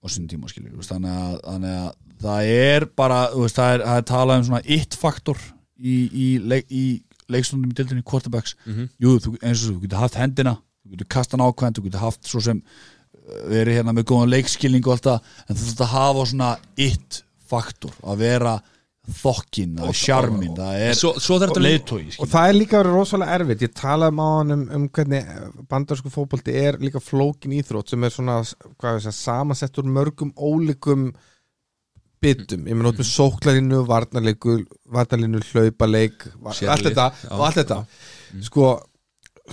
á 0.00 0.06
sinni 0.08 0.30
tíma 0.30 0.48
skilur 0.48 0.86
þannig, 0.86 1.10
að, 1.12 1.36
þannig 1.44 1.76
að 1.80 1.90
það 2.20 2.50
er 2.54 2.88
bara 2.96 3.20
veist, 3.34 3.58
það, 3.58 3.74
er, 3.74 3.86
það 3.88 4.00
er 4.00 4.08
talað 4.10 4.40
um 4.40 4.48
svona 4.48 4.64
eitt 4.76 4.96
faktor 5.00 5.44
í, 5.80 5.94
í, 6.08 6.26
leik, 6.40 6.66
í 6.68 6.84
leikstundum 7.30 7.70
í 7.70 7.76
dildinni 7.78 8.04
quarterbacks. 8.06 8.56
Jú, 9.00 9.16
þú, 9.22 9.36
eins 9.40 9.62
og 9.64 9.76
þú 9.76 9.84
getur 9.84 10.02
haft 10.02 10.18
hendina 10.20 10.56
þú 10.90 10.96
getur 10.96 11.10
kastan 11.14 11.44
ákvæmt, 11.44 11.78
þú 11.78 11.86
getur 11.86 12.02
haft 12.02 12.28
svo 12.28 12.42
sem 12.44 12.60
uh, 12.60 13.42
verið 13.50 13.78
hérna 13.78 13.94
með 13.94 14.08
góðan 14.10 14.32
leikskilning 14.32 14.86
og 14.86 14.96
allt 14.96 15.08
það, 15.08 15.34
en 15.46 15.58
þú 15.58 15.66
þurft 15.66 15.84
að 15.84 15.92
hafa 15.94 16.26
svona 16.32 16.50
eitt 16.86 17.20
faktor, 17.50 17.94
að 18.02 18.24
vera 18.24 18.56
þokkin, 19.14 19.74
það 19.78 19.90
er 19.90 19.98
sjarmin 20.00 20.54
það 20.58 20.84
er 20.84 20.98
Svo, 20.98 21.12
svo 21.22 21.38
leiðtói 21.40 22.02
og 22.20 22.30
það 22.30 22.50
er 22.50 22.56
líka 22.56 22.78
verið 22.80 22.96
rosalega 22.96 23.38
erfitt. 23.38 23.64
Ég 23.66 23.74
talaði 23.76 24.16
með 24.18 24.30
hann 24.36 24.54
um, 24.56 24.62
um 24.76 24.86
hvernig 24.96 25.32
bandarsku 25.70 26.12
fótbolti 26.12 26.54
er 26.60 26.78
líka 26.82 27.02
flókin 27.02 27.56
íþrótt 27.58 27.92
sem 27.92 28.06
er 28.06 28.14
svona, 28.14 28.38
segja, 28.44 29.14
samansettur 29.14 29.88
mörgum 29.88 30.32
ólíkum 30.36 31.10
bitum, 32.20 32.66
ég 32.68 32.76
meina 32.76 32.90
út 32.92 33.00
með 33.00 33.08
sóklarinu 33.08 33.84
varnarleiku, 33.88 34.58
varnarlinu 34.92 35.40
hlaupaleik, 35.50 36.26
allt 36.44 36.90
þetta 36.90 37.06
allt 37.32 37.60
þetta, 37.62 37.78
sko 38.44 38.74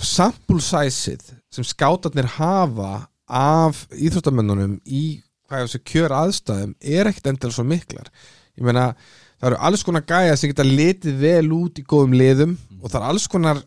sample 0.04 0.60
size-ið 0.62 1.32
sem 1.54 1.64
skátarnir 1.66 2.28
hafa 2.36 3.06
af 3.28 3.86
íþróttamennunum 3.96 4.78
í 4.84 5.20
hvað 5.48 5.64
ég 5.64 5.72
sé 5.72 5.80
kjör 5.88 6.14
aðstæðum 6.16 6.74
er 6.76 7.08
ekkert 7.08 7.30
endilega 7.30 7.56
svo 7.56 7.64
miklar. 7.64 8.10
Ég 8.58 8.66
meina 8.68 8.90
það 9.38 9.50
eru 9.50 9.60
alls 9.68 9.84
konar 9.86 10.06
gæjar 10.08 10.38
sem 10.38 10.52
geta 10.52 10.66
litið 10.66 11.20
vel 11.22 11.52
út 11.56 11.78
í 11.78 11.86
góðum 11.86 12.16
liðum 12.18 12.56
og 12.82 12.90
það 12.90 13.00
eru 13.00 13.10
alls 13.12 13.28
konar 13.30 13.62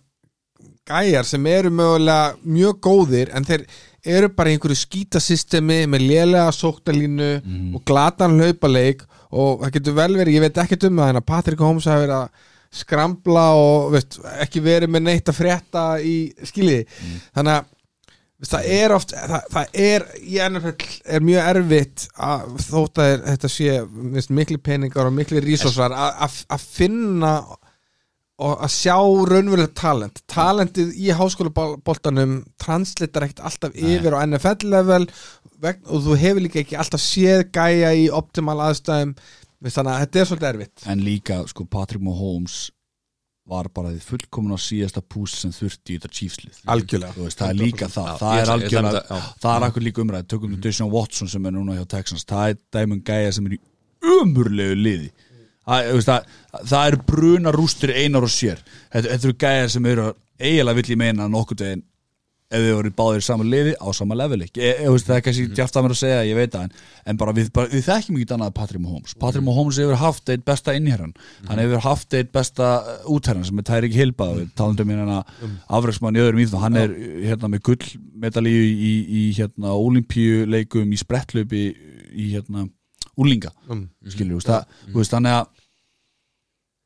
gæjar 0.92 1.28
sem 1.28 1.48
eru 1.48 1.72
mögulega 1.72 2.36
mjög 2.44 2.80
góðir 2.88 3.32
en 3.38 3.48
þeir 3.48 3.66
eru 4.12 4.32
bara 4.34 4.50
í 4.50 4.56
einhverju 4.58 4.80
skítasystemi 4.82 5.84
með 5.90 6.08
lélega 6.10 6.52
sóknalínu 6.58 7.32
og 7.78 7.84
glatan 7.86 8.40
hlaupaleik 8.40 9.04
og 9.32 9.62
það 9.62 9.76
getur 9.78 9.94
vel 10.00 10.16
verið, 10.18 10.36
ég 10.36 10.42
veit 10.44 10.58
ekkert 10.64 10.88
um 10.90 10.98
það 10.98 11.12
en 11.12 11.20
að 11.22 11.28
Patrik 11.30 11.62
Holmes 11.62 11.88
hafi 11.88 12.08
verið 12.08 12.18
að 12.18 12.50
skrambla 12.82 13.46
og 13.60 13.92
veist, 13.94 14.18
ekki 14.42 14.64
verið 14.64 14.92
með 14.92 15.06
neitt 15.08 15.30
að 15.30 15.38
frétta 15.38 15.84
í 16.02 16.16
skiljiði 16.48 16.88
þannig 17.36 17.54
að 17.60 17.70
það 18.50 18.70
er 18.74 18.94
oft 18.96 19.12
það, 19.14 19.50
það 19.54 19.76
er 19.86 20.06
í 20.22 20.38
NFL 20.42 20.86
er 21.16 21.26
mjög 21.26 21.50
erfitt 21.52 22.06
að 22.18 22.56
þótt 22.66 23.02
að 23.04 23.12
þetta 23.28 23.52
sé 23.54 23.76
veist, 24.16 24.32
miklu 24.34 24.58
peningar 24.64 25.10
og 25.10 25.14
miklu 25.18 25.44
rísósar 25.44 25.94
að, 25.94 26.40
finna 26.64 27.36
og 28.42 28.64
að 28.66 28.74
sjá 28.74 28.96
raunverulegt 29.30 29.76
talent. 29.78 30.24
Talentið 30.32 30.96
í 30.98 31.12
háskólaboltanum 31.14 32.40
translitar 32.62 33.28
ekkert 33.28 33.44
alltaf 33.52 33.78
yfir 33.78 34.18
á 34.18 34.26
NFL 34.26 34.72
level 34.72 35.06
og 35.62 36.08
þú 36.08 36.18
hefur 36.18 36.42
líka 36.42 36.64
ekki 36.64 36.80
alltaf 36.82 37.04
séð 37.04 37.46
gæja 37.54 37.94
í 37.94 38.08
optimal 38.10 38.58
aðstæðum. 38.66 39.14
Þannig 39.62 39.92
að 39.94 40.00
þetta 40.02 40.20
er 40.22 40.30
svolítið 40.32 40.50
erfitt. 40.50 40.86
En 40.90 41.04
líka 41.06 41.44
sko 41.52 41.68
Patrick 41.70 42.02
Mahomes 42.02 42.72
var 43.52 43.68
bara 43.76 43.92
því 43.92 44.02
fullkomun 44.08 44.56
á 44.56 44.60
síðasta 44.64 45.02
pús 45.04 45.34
sem 45.44 45.52
þurfti 45.56 45.96
í 45.96 46.00
þetta 46.00 46.12
Chiefslið 46.18 46.60
Algjörlega. 46.76 47.16
Þú 47.18 47.26
veist, 47.28 47.40
það 47.42 47.50
er 47.54 47.60
líka 47.62 47.90
það, 47.92 48.08
Já, 48.08 48.18
það 48.22 48.42
er 48.42 48.52
algjörlega 48.56 49.02
að- 49.02 49.12
já. 49.12 49.34
það 49.44 49.58
er 49.58 49.66
akkur 49.68 49.86
líka 49.88 50.02
umræð, 50.06 50.28
tökum 50.32 50.54
við 50.56 50.62
Deshaun 50.68 50.92
Watson 50.96 51.28
sem 51.34 51.46
er 51.46 51.52
núna 51.58 51.76
hjá 51.78 51.86
Texans, 51.96 52.24
það 52.32 52.50
er 52.54 52.58
dæmun 52.78 53.04
gæja 53.12 53.34
sem 53.38 53.46
er 53.52 53.58
í 53.58 53.62
umurlegu 54.22 54.76
liði. 54.82 55.12
Það, 55.62 55.88
þú 55.92 55.98
veist, 56.00 56.10
það, 56.10 56.66
það 56.72 56.88
er 56.92 56.98
bruna 57.12 57.52
rústir 57.54 57.92
einar 57.94 58.26
og 58.26 58.32
sér. 58.34 58.62
Þetta, 58.92 59.08
þetta 59.14 59.28
eru 59.30 59.38
gæjar 59.44 59.70
sem 59.76 59.86
eru 59.92 60.08
eiginlega 60.42 60.76
vill 60.80 60.92
ég 60.96 60.98
meina 61.04 61.28
nokkuð 61.30 61.62
veginn 61.66 61.84
ef 62.52 62.60
við 62.66 62.74
vorum 62.76 62.94
báðir 62.98 63.22
í 63.22 63.24
sama 63.24 63.44
liði 63.48 63.74
á 63.80 63.88
sama 63.96 64.16
leveli. 64.20 64.48
E, 64.58 64.72
e, 64.84 64.88
veist, 64.92 65.08
það 65.08 65.16
er 65.18 65.22
kannski 65.28 65.46
Mhm. 65.48 65.54
djart 65.56 65.78
að 65.80 65.84
mér 65.86 65.94
að 65.96 66.00
segja, 66.02 66.26
ég 66.28 66.36
veit 66.36 66.52
það 66.52 66.64
en, 66.64 66.72
en 67.06 67.18
bara 67.18 67.34
við, 67.34 67.52
bara, 67.54 67.68
við 67.72 67.86
þekkjum 67.88 68.18
ekki 68.20 68.34
annað 68.36 68.54
Patrick 68.54 68.82
Mahomes. 68.84 69.14
Patrick 69.20 69.42
Mhm. 69.44 69.50
Mahomes 69.50 69.78
hefur 69.78 69.96
haft 69.96 70.30
eitt 70.30 70.44
besta 70.46 70.74
innherran. 70.76 71.14
Hann 71.48 71.58
hefur 71.64 71.80
haft 71.82 72.14
eitt 72.14 72.32
besta 72.32 72.68
uh, 72.84 73.10
útherran 73.10 73.46
sem 73.46 73.58
er 73.58 73.64
Tyreek 73.64 73.94
Hilba 73.94 74.26
Mhm. 74.36 74.52
talandum 74.56 74.88
hérna 74.92 75.24
afræksmann 75.70 76.16
í 76.16 76.20
öðrum 76.20 76.44
íþjóðum 76.44 76.60
hann 76.62 76.76
er 76.78 76.90
hérna 76.90 77.48
með 77.48 77.62
gullmedalíu 77.62 78.64
í, 78.68 78.94
í 79.10 79.34
hérna 79.34 79.72
olimpíuleikum 79.72 80.92
í 80.92 80.98
sprettlöpi 81.00 81.76
í 82.14 82.32
hérna 82.36 82.70
úlinga 83.18 83.52
Mm. 83.70 83.88
veist, 84.04 84.48
það, 84.48 84.66
þú 84.92 84.94
veist, 85.00 85.12
þannig 85.12 85.32
að 85.42 85.48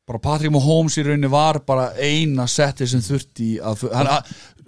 bara 0.07 0.19
Patrick 0.21 0.51
Mahomes 0.53 0.97
í 0.99 1.03
rauninni 1.05 1.29
var 1.33 1.57
bara 1.65 1.87
eina 1.97 2.45
setti 2.45 2.85
sem 2.87 3.01
þurfti 3.01 3.55
að, 3.59 3.85
hann, 3.91 4.09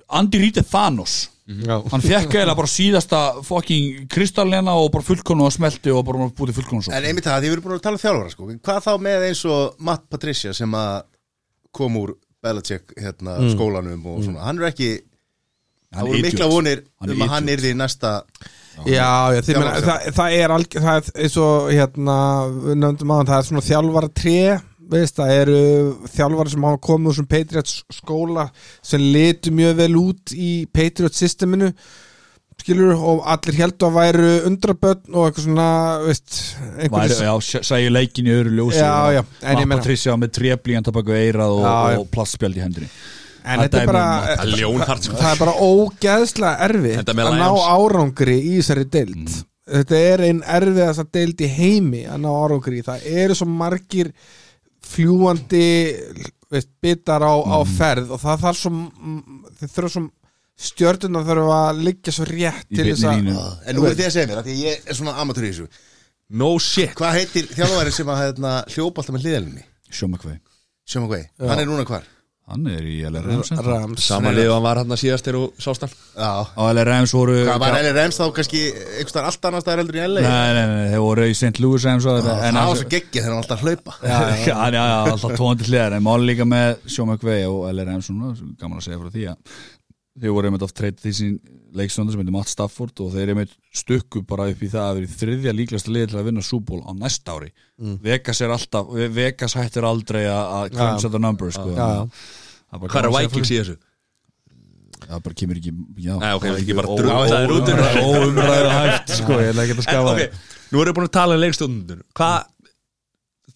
Andy 0.09 0.39
Reid 0.43 0.57
er 0.61 0.67
Thanos. 0.67 1.15
Já. 1.47 1.77
hann 1.91 2.01
fekk 2.03 2.33
eiginlega 2.33 2.55
bara 2.59 2.67
síðasta 2.67 3.19
fucking 3.47 4.07
kristallina 4.11 4.73
og 4.75 4.89
bara 4.91 5.05
fullkonu 5.07 5.45
og 5.47 5.53
smelti 5.55 5.93
og 5.95 6.01
bara 6.03 6.25
búið 6.35 6.57
fullkonu 6.57 6.83
svo 6.83 6.91
En 6.91 7.05
einmitt 7.07 7.23
það, 7.23 7.37
því 7.45 7.47
við 7.47 7.55
erum 7.55 7.63
búin 7.69 7.77
að 7.77 7.83
tala 7.85 7.95
um 7.95 8.01
þjálfara 8.01 8.33
sko. 8.33 8.47
Hvað 8.67 8.81
þá 8.83 8.89
með 9.05 9.25
eins 9.29 9.43
og 9.47 9.77
Matt 9.87 10.03
Patricia 10.11 10.51
sem 10.57 10.75
að 10.75 10.97
kom 11.71 11.95
úr 12.01 12.11
Belichick 12.43 12.91
hérna, 12.99 13.37
skólanum 13.53 14.03
og 14.11 14.19
svona. 14.25 14.43
Hann 14.43 14.59
er 14.59 14.67
ekki, 14.73 14.89
það 15.95 16.09
voru 16.11 16.21
mikla 16.27 16.49
vonir 16.51 16.83
Hann 16.99 17.09
er 17.09 17.15
um 17.15 17.23
að 17.23 17.31
hann 17.37 17.47
idiot. 17.47 17.59
yrði 17.63 17.73
næsta 17.79 18.11
Já, 18.77 19.07
já, 19.33 19.39
því 19.41 19.55
meina, 19.55 19.71
Þjálfara. 19.71 19.85
það, 19.87 20.11
það 20.19 20.35
er 20.43 20.51
alg, 20.53 20.75
það 20.83 20.97
er 20.99 21.23
eins 21.23 21.37
og 21.47 21.71
hérna, 21.73 22.17
við 22.67 22.75
nefndum 22.83 23.13
á 23.15 23.17
það 23.23 23.37
er 23.39 23.47
svona 23.47 23.63
þjálfara 23.71 24.09
tré 24.19 24.35
veist, 24.91 25.17
það 25.19 25.31
eru 25.41 25.61
þjálfara 26.15 26.53
sem 26.53 26.67
hafa 26.69 26.81
komið 26.87 27.11
úr 27.11 27.17
sem 27.19 27.29
Patriots 27.31 27.77
skóla 27.99 28.49
sem 28.85 29.01
litu 29.03 29.53
mjög 29.55 29.79
vel 29.81 29.95
út 30.01 30.35
í 30.35 30.51
Patriots 30.73 31.23
systeminu 31.23 31.71
skilur 32.57 32.95
og 32.97 33.21
allir 33.29 33.55
heldur 33.61 33.91
að 33.91 33.97
væru 33.99 34.31
undrabönn 34.49 35.13
og 35.13 35.27
eitthvað 35.27 35.45
svona 35.45 35.67
veist, 36.03 36.39
Væri, 36.91 37.19
já, 37.27 37.61
sæju 37.69 37.91
leikin 37.93 38.27
í 38.27 38.33
öðru 38.33 38.55
ljósi 38.57 38.81
Já, 38.81 39.13
já, 39.13 39.21
en 39.43 39.61
ég 39.61 39.67
meina- 39.69 39.77
Patricia 39.77 40.17
með 40.17 40.33
tréblíjant 40.39 40.89
að 40.89 40.97
baka 40.97 41.19
eirað 41.21 41.53
og, 41.53 41.63
Já, 41.63 41.77
já. 41.93 41.99
og 42.01 42.09
plastspjald 42.11 42.57
í 42.57 42.63
hendri 42.65 42.89
en 43.47 43.61
þetta 43.63 43.81
er 43.81 43.91
bara 43.91 44.05
um 44.07 44.25
Það 44.27 44.41
er 44.47 44.61
ljónhart 44.61 45.05
sko. 45.07 45.19
það 45.21 45.29
er 45.31 45.39
bara 45.43 45.53
ógeðslega 45.67 46.65
erfitt 46.67 47.13
að 47.13 47.37
ná 47.37 47.51
árangri 47.77 48.35
í 48.41 48.57
þessari 48.57 48.87
deild. 48.91 49.37
Þetta 49.67 50.01
er 50.11 50.23
einn 50.29 50.41
erfiðast 50.57 51.03
að 51.03 51.09
deild 51.17 51.41
í 51.43 51.49
heimi 51.51 52.03
að 52.07 52.21
ná 52.23 52.29
árangri 52.31 52.83
það 52.83 53.07
eru 53.23 53.37
svo 53.39 53.47
margir 53.51 54.11
fljúandi 54.87 55.65
veist, 56.51 56.71
bitar 56.83 57.25
á, 57.25 57.33
á 57.33 57.59
ferð 57.67 58.15
og 58.15 58.21
það 58.23 58.43
þarf 58.45 58.61
svo 58.61 58.71
þeir 59.59 59.73
þurfa 59.75 59.93
svo 59.93 60.03
stjörnuna 60.67 61.21
þurfa 61.27 61.59
að 61.67 61.83
liggja 61.85 62.15
svo 62.15 62.25
rétt 62.29 62.71
Í 62.71 62.79
til 62.79 62.87
þess 62.89 63.05
að 63.05 63.19
línu. 63.19 63.37
En 63.67 63.77
nú 63.77 63.85
er 63.85 63.97
þið 63.97 64.07
að 64.07 64.15
segja 64.15 64.29
mér, 64.31 64.39
af 64.41 64.47
því 64.47 64.55
að 64.55 64.63
ég 64.65 64.87
er 64.89 64.97
svona 64.97 65.17
amatúr 65.21 65.45
í 65.45 65.53
þessu 65.53 65.67
No 66.37 66.49
shit 66.59 66.95
Hvað 66.97 67.17
heitir 67.21 67.49
þjálfari 67.53 67.93
sem 67.95 68.09
að 68.11 68.21
hérna, 68.25 68.53
hljópa 68.73 69.03
alltaf 69.03 69.15
með 69.15 69.27
hliðalinni? 69.27 69.65
Sjómakvei 69.93 70.37
Sjóma 70.87 71.11
hvað, 71.11 71.27
hann 71.43 71.61
er 71.61 71.67
núna 71.69 71.85
hvar? 71.87 72.07
Hann 72.47 72.63
er 72.71 72.83
í 72.87 73.01
LRM 73.03 73.41
sem 73.43 73.57
sagt. 73.57 73.67
Rams 73.67 74.05
Sama 74.07 74.31
lið 74.31 74.47
og 74.47 74.53
hann 74.55 74.63
var 74.63 74.79
hann 74.79 74.93
að 74.95 74.99
síðast 75.01 75.25
þegar 75.27 75.37
þú 75.41 75.63
sást 75.65 75.81
hann 75.83 75.91
Já, 76.15 76.29
Á 76.47 76.61
LRM 76.71 77.07
voru 77.11 77.33
hvað 77.43 77.59
var 77.59 77.75
Eli 77.81 77.91
Rems 77.97 78.19
þá 78.21 78.23
kannski 78.37 78.61
einhvers 78.71 79.11
staðar 79.11 79.27
allt 79.33 79.47
annars 79.49 79.65
staðar 79.65 79.81
heldur 79.83 79.97
í 79.99 80.05
LA? 80.05 80.23
Nei, 80.23 80.53
nei, 80.55 80.61
nei, 80.71 80.85
þeir 80.93 81.03
voru 81.03 81.25
í 81.27 81.35
St. 81.35 81.59
Louis 81.59 81.87
Rams 81.89 82.07
og 82.07 82.21
það 82.23 82.59
var 82.61 82.79
svo 82.79 82.87
geggið 82.93 83.17
þegar 83.19 83.33
hann 83.33 83.41
alltaf 83.41 83.65
hlaupa 83.67 83.97
Já, 84.47 84.61
já, 84.77 84.85
alltaf 85.11 85.35
tóndi 85.41 85.67
hliðar 85.67 85.97
en 85.99 86.07
máli 86.07 86.29
líka 86.31 86.47
með 86.47 86.87
Sjómakvei 86.95 87.41
og 87.51 87.67
LRM 87.73 88.05
svona, 88.07 88.31
gaman 88.63 88.79
að 88.79 88.87
segja 88.87 89.01
frá 89.03 89.11
því 89.17 89.27
að 89.33 89.59
þeir 90.17 90.33
voru 90.33 90.49
einmitt 90.49 90.63
oft 90.65 90.75
treytið 90.79 91.03
því 91.05 91.11
sín 91.17 91.33
leikstöndur 91.77 92.15
sem 92.15 92.21
heitir 92.23 92.33
Matt 92.33 92.49
Stafford 92.49 93.01
og 93.05 93.11
þeir 93.13 93.31
einmitt 93.33 93.51
stukku 93.75 94.23
bara 94.27 94.47
upp 94.49 94.61
í 94.65 94.69
það 94.71 94.85
að 94.87 94.95
vera 94.99 95.07
í 95.09 95.15
þriðja 95.19 95.53
líklegasta 95.57 95.91
liði 95.93 96.07
til 96.13 96.19
að 96.21 96.29
vinna 96.31 96.43
Super 96.47 96.71
Bowl 96.71 96.81
á 96.87 96.91
næsta 96.97 97.35
ári 97.37 97.51
Vegas 98.07 98.41
er 98.41 98.53
alltaf, 98.55 98.89
Vegas 99.13 99.53
hættir 99.59 99.85
aldrei 99.85 100.23
að 100.25 100.55
að 100.57 100.69
crunch 100.77 101.05
Já. 101.05 101.11
the 101.13 101.21
numbers 101.21 101.59
sko. 101.59 101.75
Það 101.77 102.81
bara 102.81 102.91
Hvað 102.95 103.05
er 103.05 103.13
Vikings 103.17 103.51
í 103.53 103.59
þessu? 103.61 103.77
Það 105.07 105.21
bara 105.27 105.37
kemur 105.39 105.59
ekki 105.61 105.71
já, 106.01 106.13
Nei, 106.17 106.31
ok, 106.33 106.45
við 106.47 106.59
ekki 106.63 106.75
bara 106.79 106.89
Ó- 106.89 106.97
drullar 106.97 107.29
þér 107.31 107.51
út 107.53 107.69
um 107.69 107.81
það. 107.83 107.97
Óumræðu 108.07 108.71
hægt, 108.73 109.11
sko, 109.19 109.35
ég 109.37 109.51
ætla 109.53 109.65
ekki 109.67 109.75
að 109.77 109.83
skafa 109.85 110.13
ok, 110.15 110.39
nú 110.73 110.81
erum 110.81 110.89
við 110.89 110.97
búin 110.97 111.07
að 111.07 111.13
tala 111.19 111.37
um 111.37 111.43
leikstjórnundur 111.43 111.99
Hvað, 112.17 112.71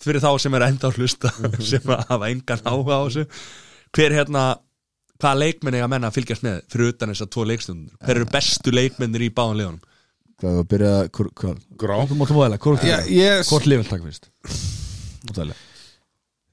fyrir 0.05 0.21
þá 0.23 0.29
sem 0.45 0.57
er 0.59 0.65
enda 0.67 0.91
að 0.91 0.99
hlusta 1.01 1.31
sem 1.71 1.89
að 1.95 2.03
hafa 2.11 2.29
engan 2.35 2.61
áhuga 2.69 2.99
á 3.01 3.01
þessu 3.07 3.25
Hver 3.97 4.15
hérna 4.19 4.43
Hvaða 5.21 5.37
leikmenn 5.37 5.77
eiga 5.77 5.87
menna 5.91 6.09
að 6.09 6.15
fylgjast 6.17 6.45
með 6.45 6.61
fyrir 6.73 6.93
utan 6.95 7.11
þess 7.13 7.25
að 7.27 7.31
tvo 7.35 7.43
leikstjórnundur? 7.51 7.97
Hver 8.01 8.19
eru 8.21 8.29
bestu 8.33 8.71
leikmennir 8.73 9.25
í 9.27 9.31
báðan 9.37 9.59
liðunum? 9.59 9.81
Hvað 10.41 10.55
var 10.55 10.63
að 10.63 10.69
byrja 10.73 10.93
hvað? 11.13 11.59
Grá 11.77 11.95
Þú 12.09 12.15
máttu 12.17 12.33
móðilega, 12.37 12.63
hvort 12.65 12.85
Já, 12.87 12.95
ég, 13.13 13.43
Hvort 13.51 13.67
lifil 13.69 13.85
takk 13.91 14.07
fyrst 14.07 14.31
Móðilega 15.29 15.59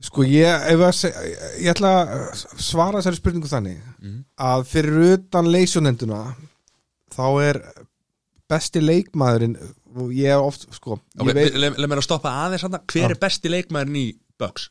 Sko 0.09 0.23
ég, 0.29 0.67
ef 0.71 0.83
að 0.87 0.93
seg, 0.95 1.17
ég 1.59 1.73
ætla 1.73 1.91
að 2.05 2.43
svara 2.63 3.01
þessari 3.01 3.19
spurningu 3.19 3.49
þannig 3.51 3.81
Mhm. 3.99 4.21
að 4.39 4.67
fyrir 4.71 4.99
utan 5.17 5.49
leysjónenduna 5.51 6.21
þá 7.17 7.25
er 7.49 7.59
besti 8.49 8.79
leikmaðurinn 8.85 9.57
og 9.99 10.13
ég 10.15 10.31
er 10.37 10.39
oft, 10.39 10.69
sko 10.77 11.01
ég 11.19 11.35
veit, 11.35 11.57
leið 11.59 11.89
mér 11.91 11.99
að 11.99 12.07
stoppa 12.07 12.31
aðeins 12.45 12.63
hann 12.63 12.79
Hver 12.87 13.11
er 13.11 13.19
besti 13.19 13.51
leikmæðurinn 13.51 13.99
í 13.99 14.07
Bucks? 14.39 14.69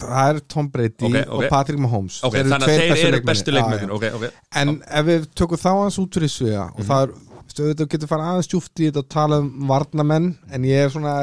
Það 0.00 0.28
er 0.28 0.40
Tom 0.54 0.68
Brady 0.74 1.06
Ok, 1.08 1.14
ok. 1.24 1.32
og 1.38 1.44
Patrick 1.52 1.80
Mahomes. 1.80 2.18
Ok, 2.26 2.34
Þeir 2.34 2.40
eru 2.44 2.52
þannig 2.54 2.68
að 2.68 2.94
þeir 2.94 3.08
eru 3.10 3.20
bestu 3.28 3.54
leikmæðurinn 3.54 3.94
Ok, 3.96 4.06
ok. 4.18 4.26
En 4.60 4.74
ef 5.00 5.06
við 5.08 5.26
tökum 5.40 5.60
þá 5.64 5.70
hans 5.72 5.98
út 6.02 6.18
fyrir 6.18 6.32
sviða 6.32 6.66
og 6.74 6.84
það 6.88 7.02
er, 7.06 7.14
þetta 7.54 7.88
getur 7.94 8.10
fara 8.10 8.28
aðeins 8.32 8.50
djúft 8.52 8.80
í 8.82 8.88
þetta 8.90 9.02
og 9.04 9.10
tala 9.14 9.40
um 9.44 9.50
varnamenn 9.70 10.30
en 10.52 10.68
ég 10.68 10.84
er 10.86 10.94
svona, 10.94 11.14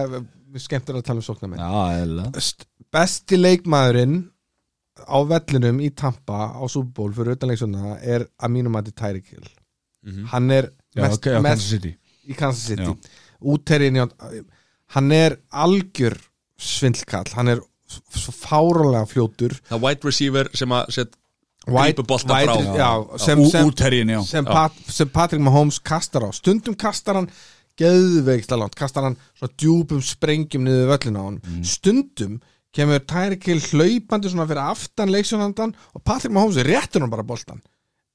við 0.52 0.66
skemmtir 0.66 1.00
að 1.00 1.08
tala 1.10 1.24
um 1.24 1.28
eða 1.62 2.28
St- 2.42 2.68
besti 2.92 3.40
leikmaðurinn 3.40 4.18
á 5.08 5.18
vellinum 5.26 5.80
í 5.82 5.90
Tampa 5.98 6.52
á 6.56 6.64
Super 6.70 6.92
Bowl 7.00 7.14
fyrir 7.16 7.38
utanleiksuna 7.38 7.96
er 8.04 8.26
að 8.44 8.52
mínum 8.58 8.76
að 8.78 8.90
þetta 8.92 8.98
Tyreek 9.02 9.32
Hill. 9.34 9.48
Mhm. 10.06 10.26
hann 10.34 10.52
er 10.52 10.72
Já, 10.96 11.02
mest, 11.06 11.26
mest 11.26 11.28
í 11.32 11.44
Kansas 11.46 11.70
City. 11.70 11.92
Í 12.28 12.34
hann 14.96 15.12
er 15.16 15.38
algjör 15.54 16.18
svindlkall. 16.62 17.30
Hann 17.34 17.48
er 17.48 17.62
svo 18.16 18.34
fárónlega 18.34 19.08
fljótur. 19.10 19.56
Það 19.70 19.78
er 19.78 19.84
wide 19.86 20.08
receiver 20.10 20.50
sem 20.54 20.70
að 20.70 20.92
set 20.92 21.16
White- 21.68 21.94
grípur 22.02 22.08
boltan 22.10 22.32
White- 22.36 22.54
frá 22.54 22.78
já, 22.78 23.20
sem, 23.20 23.38
sem, 23.46 23.72
sem, 24.26 24.46
Já. 24.46 24.52
Pat, 24.52 24.72
sem 24.90 25.10
Patrick 25.10 25.42
Mahomes 25.46 25.78
kastar 25.80 26.24
á. 26.26 26.30
Stundum 26.34 26.74
kastar 26.76 27.16
hann 27.20 27.30
geðveiksta 27.78 28.58
langt 28.60 28.76
kastar 28.76 29.04
hann 29.08 29.18
svona 29.38 29.54
djúpum 29.58 30.02
sprengjum 30.04 30.66
niður 30.66 30.90
völlin 30.92 31.18
á 31.18 31.24
hann 31.24 31.40
Mm. 31.42 31.64
stundum 31.64 32.42
kemur 32.74 33.00
Tyreek 33.06 33.44
Hill 33.48 33.60
hlaupandi 33.62 34.30
svona 34.32 34.48
fyrir 34.48 34.64
aftan 34.72 35.10
leiksjónandan 35.12 35.74
og 35.96 36.04
Patrick 36.04 36.34
Mahomes 36.34 36.58
réttur 36.66 37.02
hann 37.02 37.10
bara 37.10 37.24
boltan 37.24 37.62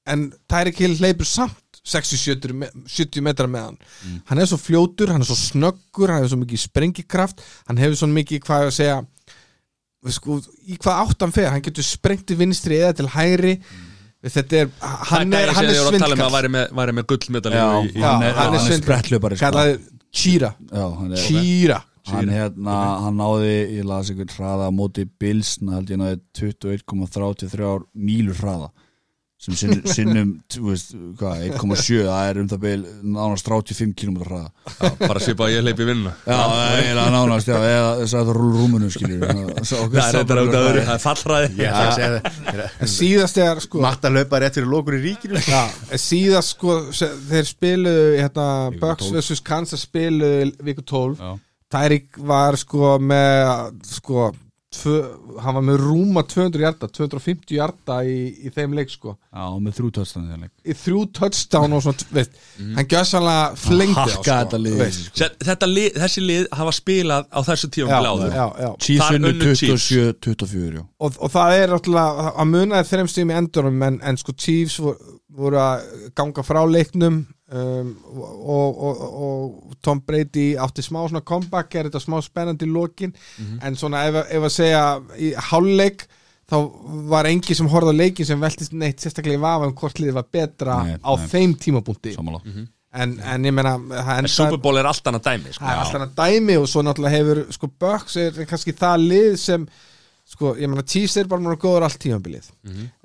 en 0.05 0.31
Tyreek 0.49 0.77
Hill 0.77 0.95
hleypur 0.97 1.25
samt 1.25 1.55
60-70 1.87 2.53
me- 2.53 2.69
70 2.85 3.21
metra 3.23 3.47
með 3.47 3.63
hann. 3.65 3.77
Mm. 4.05 4.21
hann 4.25 4.39
er 4.39 4.45
svo 4.45 4.57
fljótur, 4.59 5.07
hann 5.11 5.21
er 5.21 5.25
svo 5.29 5.35
snöggur 5.39 6.09
hann 6.11 6.21
hefur 6.23 6.35
svo 6.35 6.43
mikið 6.45 6.59
sprengikraft 6.67 7.41
hann 7.67 7.77
hefur 7.77 7.95
svo 7.95 8.07
mikið 8.11 8.39
hvað 8.43 8.61
ég 8.63 8.67
að 8.67 8.77
segja 8.81 9.05
sko, 10.15 10.39
í 10.67 10.77
hvað 10.81 11.03
átt 11.03 11.25
hann 11.25 11.35
fer? 11.35 11.49
Hann 11.53 11.65
getur 11.65 11.85
sprengt 11.85 12.25
til 12.29 12.37
vinstri 12.39 12.79
eða 12.79 12.95
til 13.01 13.09
hægri. 13.13 13.57
Þetta 14.27 14.57
er, 14.63 14.71
hann 15.11 15.35
er, 15.37 15.51
hann 15.53 15.67
er 15.69 15.75
að 15.77 15.77
tala 15.77 15.91
um 15.91 15.99
svindkall. 15.99 16.31
væri 16.33 16.49
með, 16.51 16.71
væri 16.79 16.95
með 16.97 17.05
gullmedalíu 17.11 17.59
Já, 17.59 17.67
í, 17.67 17.91
í, 17.91 17.99
Já, 18.01 18.07
hann 18.07 18.25
er, 18.25 18.33
hann 18.33 18.55
er 18.55 18.63
hann 18.63 18.71
er 18.73 18.81
sprettlöpari 18.81 19.37
sko. 19.37 19.45
kallaði 19.45 19.77
Chira. 20.17 20.49
Já, 20.71 20.85
hann 20.97 21.13
er 21.13 21.21
Chira. 21.27 21.77
Hann, 22.07 22.29
hérna, 22.31 22.75
hann 23.03 23.17
náði, 23.19 23.53
ég 23.77 23.87
las 23.87 24.09
einhvern 24.11 24.31
hraða 24.31 24.67
á 24.67 24.73
móti 24.73 25.03
Bilsna, 25.19 25.75
held 25.75 25.89
ég 25.91 25.99
náði 25.99 26.19
21,33 26.39 27.71
mílur 28.07 28.39
hraða 28.39 28.69
sem 29.37 29.53
sinn, 29.53 29.81
sinnum 29.95 30.29
þú 30.49 30.63
veist, 30.71 30.93
hvað, 31.19 31.43
1,7 31.51 31.99
það 32.07 32.29
er 32.31 32.39
um 32.41 32.47
það 32.49 32.61
beil 32.63 32.79
nánast 33.05 33.45
35 33.47 33.93
km 33.97 34.15
hraða. 34.25 34.47
Já, 34.67 34.87
bara 35.03 35.21
svipa 35.21 35.45
að 35.45 35.53
ég 35.53 35.65
hleypi 35.65 35.87
vinna 35.87 36.13
Já, 36.25 36.39
nánast, 37.13 37.51
já, 37.51 37.57
eða 37.61 37.91
þess 38.01 38.15
að 38.17 38.31
það 38.31 38.39
rúl 38.39 38.55
rúmunu 38.57 38.89
skiljur 38.93 39.25
Það 39.27 40.19
er 40.23 40.41
það 40.57 40.69
er 40.81 41.03
fallræði 41.03 41.51
Ég 41.61 41.69
ætla 41.69 41.83
að 41.85 41.93
segja 41.97 42.09
það 42.15 42.63
En 42.81 42.91
síðast 42.93 43.41
er 43.45 43.61
sko 43.67 43.83
Matta 43.85 44.11
hlaupa 44.13 44.41
rétt 44.41 44.57
fyrir 44.57 44.71
lókur 44.71 44.97
í 44.97 45.03
ríkinu. 45.05 45.41
Síðast 46.01 46.55
sko 46.55 46.79
þeir 46.97 47.47
spiluðu 47.51 48.09
hérna, 48.17 48.47
Bucks 48.81 49.11
12. 49.11 49.21
vs. 49.21 49.45
Kansas 49.45 49.85
spiluðu 49.85 50.51
viku 50.65 50.85
12 50.87 51.21
Já, 51.21 51.31
Tyreek 51.77 52.19
var 52.23 52.57
sko 52.59 52.95
með 53.03 53.79
sko 53.85 54.29
tvö, 54.77 54.93
hann 55.43 55.57
var 55.57 55.63
með 55.67 55.77
rúma 55.83 56.23
200 56.27 56.61
hjarta 56.63 56.87
250 56.93 57.55
hjarta 57.57 57.97
í, 58.07 58.17
í 58.47 58.51
þeim 58.55 58.75
leik 58.77 58.91
sko 58.93 59.15
Já, 59.17 59.43
með 59.61 59.75
þrjú 59.79 59.91
töðstæðan 59.97 60.45
í 60.47 60.75
þrjú 60.81 61.01
touchdown 61.19 61.75
og 61.77 61.83
svona, 61.85 62.07
veist 62.17 62.37
hann 62.77 62.89
gjössanlega 62.93 63.43
flengdi 63.61 63.97
á, 63.97 64.05
Hakka 64.07 64.37
þetta 64.43 64.61
lið 64.63 64.77
veist. 64.81 65.03
sko. 65.11 65.29
Þetta 65.47 65.69
lið, 65.71 65.89
þessi 66.03 66.23
lið 66.25 66.47
hafa 66.61 66.75
spilað 66.79 67.27
á 67.33 67.39
þessu 67.51 67.71
tíum 67.75 67.91
já, 67.91 67.97
áður 68.01 68.37
já, 68.39 68.45
já. 68.63 68.69
Chiefs 68.87 69.03
Þar 69.05 69.19
unnu 69.19 69.33
unnu 69.33 69.55
Chiefs. 69.57 69.89
27-24 69.91 70.79
já. 70.79 70.83
Og, 70.97 71.19
og 71.21 71.31
það 71.33 71.57
er 71.61 71.73
náttúrulega 71.75 72.31
að 72.33 72.51
munaði 72.53 72.89
þreim 72.91 73.11
stíðum 73.11 73.33
í 73.33 73.37
endurum 73.41 73.85
en, 73.89 73.99
en 74.11 74.19
sko 74.21 74.35
Chiefs 74.37 74.79
voru, 74.83 75.13
voru 75.37 75.59
að 75.61 75.87
ganga 76.17 76.43
frá 76.45 76.59
leiknum 76.65 77.19
um, 77.53 77.89
og, 78.17 78.79
og, 78.89 79.01
og 79.27 79.75
Tom 79.85 80.01
Brady 80.05 80.55
átti 80.59 80.81
smá 80.85 81.03
svona 81.07 81.21
comeback 81.25 81.75
er 81.77 81.89
þetta 81.89 82.01
smá 82.03 82.17
spennandi 82.25 82.65
í 82.67 82.71
lokin. 82.73 83.13
En 83.61 83.77
svona 83.79 84.05
ef, 84.09 84.21
ef 84.33 84.47
að 84.49 84.55
segja 84.55 84.85
í 85.21 85.33
hálfleik 85.51 86.07
þá 86.47 86.55
var 87.11 87.27
engi 87.27 87.55
sem 87.59 87.67
horfði 87.67 87.91
á 87.93 87.99
leikin 88.01 88.25
sem 88.29 88.39
veltist 88.41 88.73
neitt 88.73 89.03
sérstaklega 89.03 89.35
í 89.37 89.43
vafa 89.43 89.67
um 89.67 89.75
hvort 89.77 89.99
liðið 89.99 90.15
var 90.21 90.27
betra 90.31 90.77
Nei, 90.87 90.95
á 91.03 91.11
nei. 91.19 91.27
þeim 91.33 91.55
tímapunkti. 91.59 92.13
Sammála. 92.15 92.39
En, 92.97 93.17
en 93.19 93.43
ég 93.45 93.53
meina 93.53 93.73
það 93.77 94.07
En 94.13 94.23
endar- 94.23 94.31
Super 94.33 94.61
Bowl 94.63 94.79
er 94.79 94.87
allt 94.89 95.09
annað 95.11 95.25
dæmi 95.27 95.51
sko. 95.53 95.65
alltaf 95.67 96.05
að 96.07 96.13
dæmi 96.21 96.55
og 96.57 96.69
svo 96.71 96.81
náttúrulega 96.87 97.17
hefur 97.19 97.41
sko 97.53 97.67
Bucks 97.83 98.15
er 98.23 98.39
kannski 98.47 98.73
það 98.79 99.03
lið 99.11 99.35
sem 99.43 99.67
sko, 100.27 100.53
ég 100.59 100.69
meina 100.69 100.83
Chiefs 100.83 101.15
er 101.21 101.29
bara 101.31 101.43
mjög 101.43 101.61
góður 101.63 101.87
allt 101.87 101.99
tímabilið. 102.03 102.49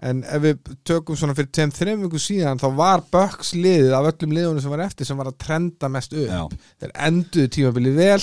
En 0.03 0.23
ef 0.27 0.43
við 0.43 0.73
tökum 0.89 1.19
svona 1.19 1.37
fyrir 1.39 1.53
10-3 1.55 1.97
viku 2.05 2.21
síðan 2.23 2.61
þá 2.61 2.69
var 2.79 3.05
Bucks 3.13 3.55
liðið 3.55 3.95
af 3.99 4.11
öllum 4.13 4.37
liðunum 4.37 4.65
sem 4.65 4.75
var 4.75 4.85
eftir 4.89 5.09
sem 5.09 5.21
var 5.21 5.31
að 5.31 5.39
trenda 5.47 5.91
mest 5.93 6.17
upp. 6.17 6.29
Já. 6.29 6.43
þeir 6.83 6.95
enduðu 7.09 7.53
tímabilið 7.57 7.99
vel 8.03 8.23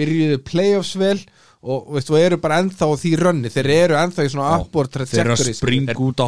byrjuðu 0.00 0.38
playoffs 0.48 0.94
vel 0.96 1.18
og, 1.62 1.76
og, 1.76 1.90
veist, 1.98 2.10
og 2.10 2.18
eru 2.18 2.38
bara 2.40 2.62
ennþá 2.62 2.88
á 2.88 2.94
því 3.02 3.12
rönni. 3.20 3.52
Þeir 3.52 3.68
eru 3.76 3.98
ennþá 4.00 4.24
í 4.24 4.30
svona 4.32 4.54
upward 4.62 4.96
Þeir 4.96 5.04
eru 5.04 5.34
að 5.34 5.42
trajectory 5.42 5.58
springa 5.58 5.98
út 6.00 6.24
á 6.24 6.26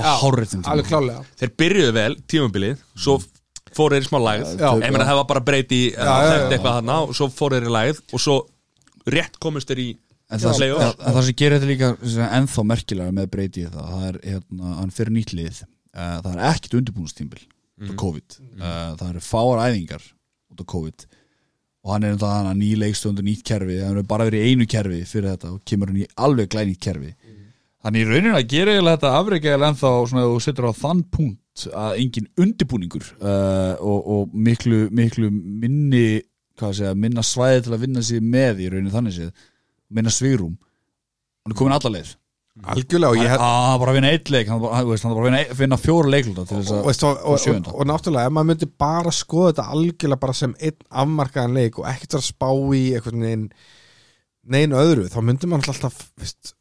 klálega 0.85 1.25
Þeir 1.41 1.55
byrjuðu 1.63 1.97
vel, 1.97 2.13
tímabilið 2.29 2.85
Svo 2.95 3.17
fóru 3.75 3.97
þeir 3.97 4.05
í 4.05 4.11
smá 4.11 4.21
lægð. 4.23 4.53
Já. 4.61 4.69
Ég 4.79 4.93
meina 4.95 5.09
það 5.09 5.21
var 5.21 5.29
bara 5.33 5.45
breyti 5.49 5.81
og 5.97 7.17
svo 7.17 7.31
fóru 7.35 7.59
þeir 7.59 7.71
í 7.71 7.75
lægð 7.75 8.03
og 8.13 8.23
svo 8.23 8.37
rétt 9.11 9.41
komist 9.43 9.73
þeir 9.73 9.83
í 9.83 9.89
En 10.35 10.43
það, 10.43 10.56
playoff. 10.59 10.85
en, 10.85 11.02
en 11.06 11.16
það 11.16 11.27
sem 11.28 11.36
gerir 11.40 11.61
þetta 11.61 11.70
líka 11.70 12.28
ennþá 12.39 12.65
merkilega 12.70 13.15
með 13.15 13.28
breyti 13.35 13.66
það, 13.69 13.90
það 13.90 14.06
er 14.09 14.20
hérna, 14.28 14.73
hann 14.81 14.94
fyrir 14.94 15.15
nýtt 15.15 15.35
lið. 15.36 15.61
Uh, 15.94 16.16
það 16.24 16.31
er 16.32 16.40
ekkit 16.51 16.78
undirbúinustímbil 16.81 17.44
út 17.44 17.93
af 17.93 17.98
COVID. 18.02 18.40
Uh, 18.59 18.65
það 18.98 19.06
eru 19.11 19.23
fáar 19.24 19.62
æfingar 19.69 20.09
út 20.55 20.65
af 20.65 20.69
COVID. 20.74 21.06
Og 21.85 21.93
hann 21.93 22.06
er 22.09 22.16
þetta 22.16 22.32
hann 22.35 22.59
ný 22.59 22.73
leikstundur 22.81 23.27
nýtt 23.27 23.44
kerfi. 23.47 23.78
Hann 23.85 24.01
er 24.01 24.09
bara 24.09 24.27
verið 24.27 24.43
í 24.43 24.52
einu 24.52 24.66
kerfi 24.70 25.02
fyrir 25.09 25.35
þetta 25.35 25.55
og 25.55 25.62
kemur 25.69 25.93
hann 25.93 26.02
í 26.02 26.11
alveg 26.27 26.51
glænýtt 26.55 26.82
kerfi. 26.82 27.15
Þannig 27.85 28.01
í 28.01 28.09
rauninni 28.09 28.39
að 28.39 28.47
gera 28.48 28.77
þetta 28.81 29.16
afreikægilega 29.19 29.73
ennþá 29.74 29.89
svona 30.09 30.23
að 30.24 30.31
þú 30.32 30.44
setur 30.47 30.69
á 30.73 30.81
þann 30.81 31.02
punkt 31.12 31.66
að 31.69 31.98
engin 32.01 32.31
undirbúningur 32.40 33.11
uh, 33.20 33.74
og, 33.77 33.98
og 34.15 34.32
miklu, 34.32 34.86
miklu 34.90 35.28
minni 35.31 36.23
að 36.62 36.78
segja, 36.78 36.94
minna 36.97 37.23
svæði 37.27 37.66
til 37.66 37.74
að 37.74 37.85
vinna 37.85 38.02
sér 38.06 38.24
með 38.24 38.62
í 38.65 38.70
rauninni 38.73 38.94
þannig 38.94 39.16
séð 39.19 39.44
minna 39.90 40.12
svigrum 40.12 40.55
hann 41.44 41.52
er 41.52 41.59
komin 41.59 41.77
alla 41.77 41.93
leið. 41.98 42.15
Algjörlega 42.70 43.11
og 43.11 43.19
ég 43.19 43.27
hann 43.27 43.35
hef 43.35 43.43
hann 43.43 43.81
bara 43.82 43.93
vinna 43.97 44.11
eitt 44.15 44.31
leik 44.31 44.48
hann 44.48 44.61
bara, 44.62 44.85
bara 44.86 45.11
að 45.11 45.24
vinna, 45.27 45.39
vinna 45.59 45.78
fjóra 45.81 46.11
leikluta 46.12 46.44
og, 46.55 46.69
og, 46.70 47.06
og, 47.27 47.47
og, 47.73 47.81
náttúrulega 47.90 48.31
ef 48.31 48.35
maður 48.36 48.51
myndi 48.52 48.69
bara 48.78 49.12
skoða 49.15 49.48
þetta 49.48 49.65
algjörlega 49.74 50.23
bara 50.23 50.36
sem 50.39 50.55
einn 50.61 50.85
afmarkaðan 51.02 51.56
leik 51.59 51.81
og 51.82 51.89
ekkert 51.90 52.20
að 52.20 52.28
spá 52.28 52.47
í 52.55 52.85
eitthvað 52.94 53.19
neginn 53.24 53.48
neginn 54.55 54.77
öðru, 54.78 55.09
þá 55.11 55.19
myndi 55.24 55.51
maður 55.51 55.73
alltaf 55.73 55.98
veist, 56.20 56.55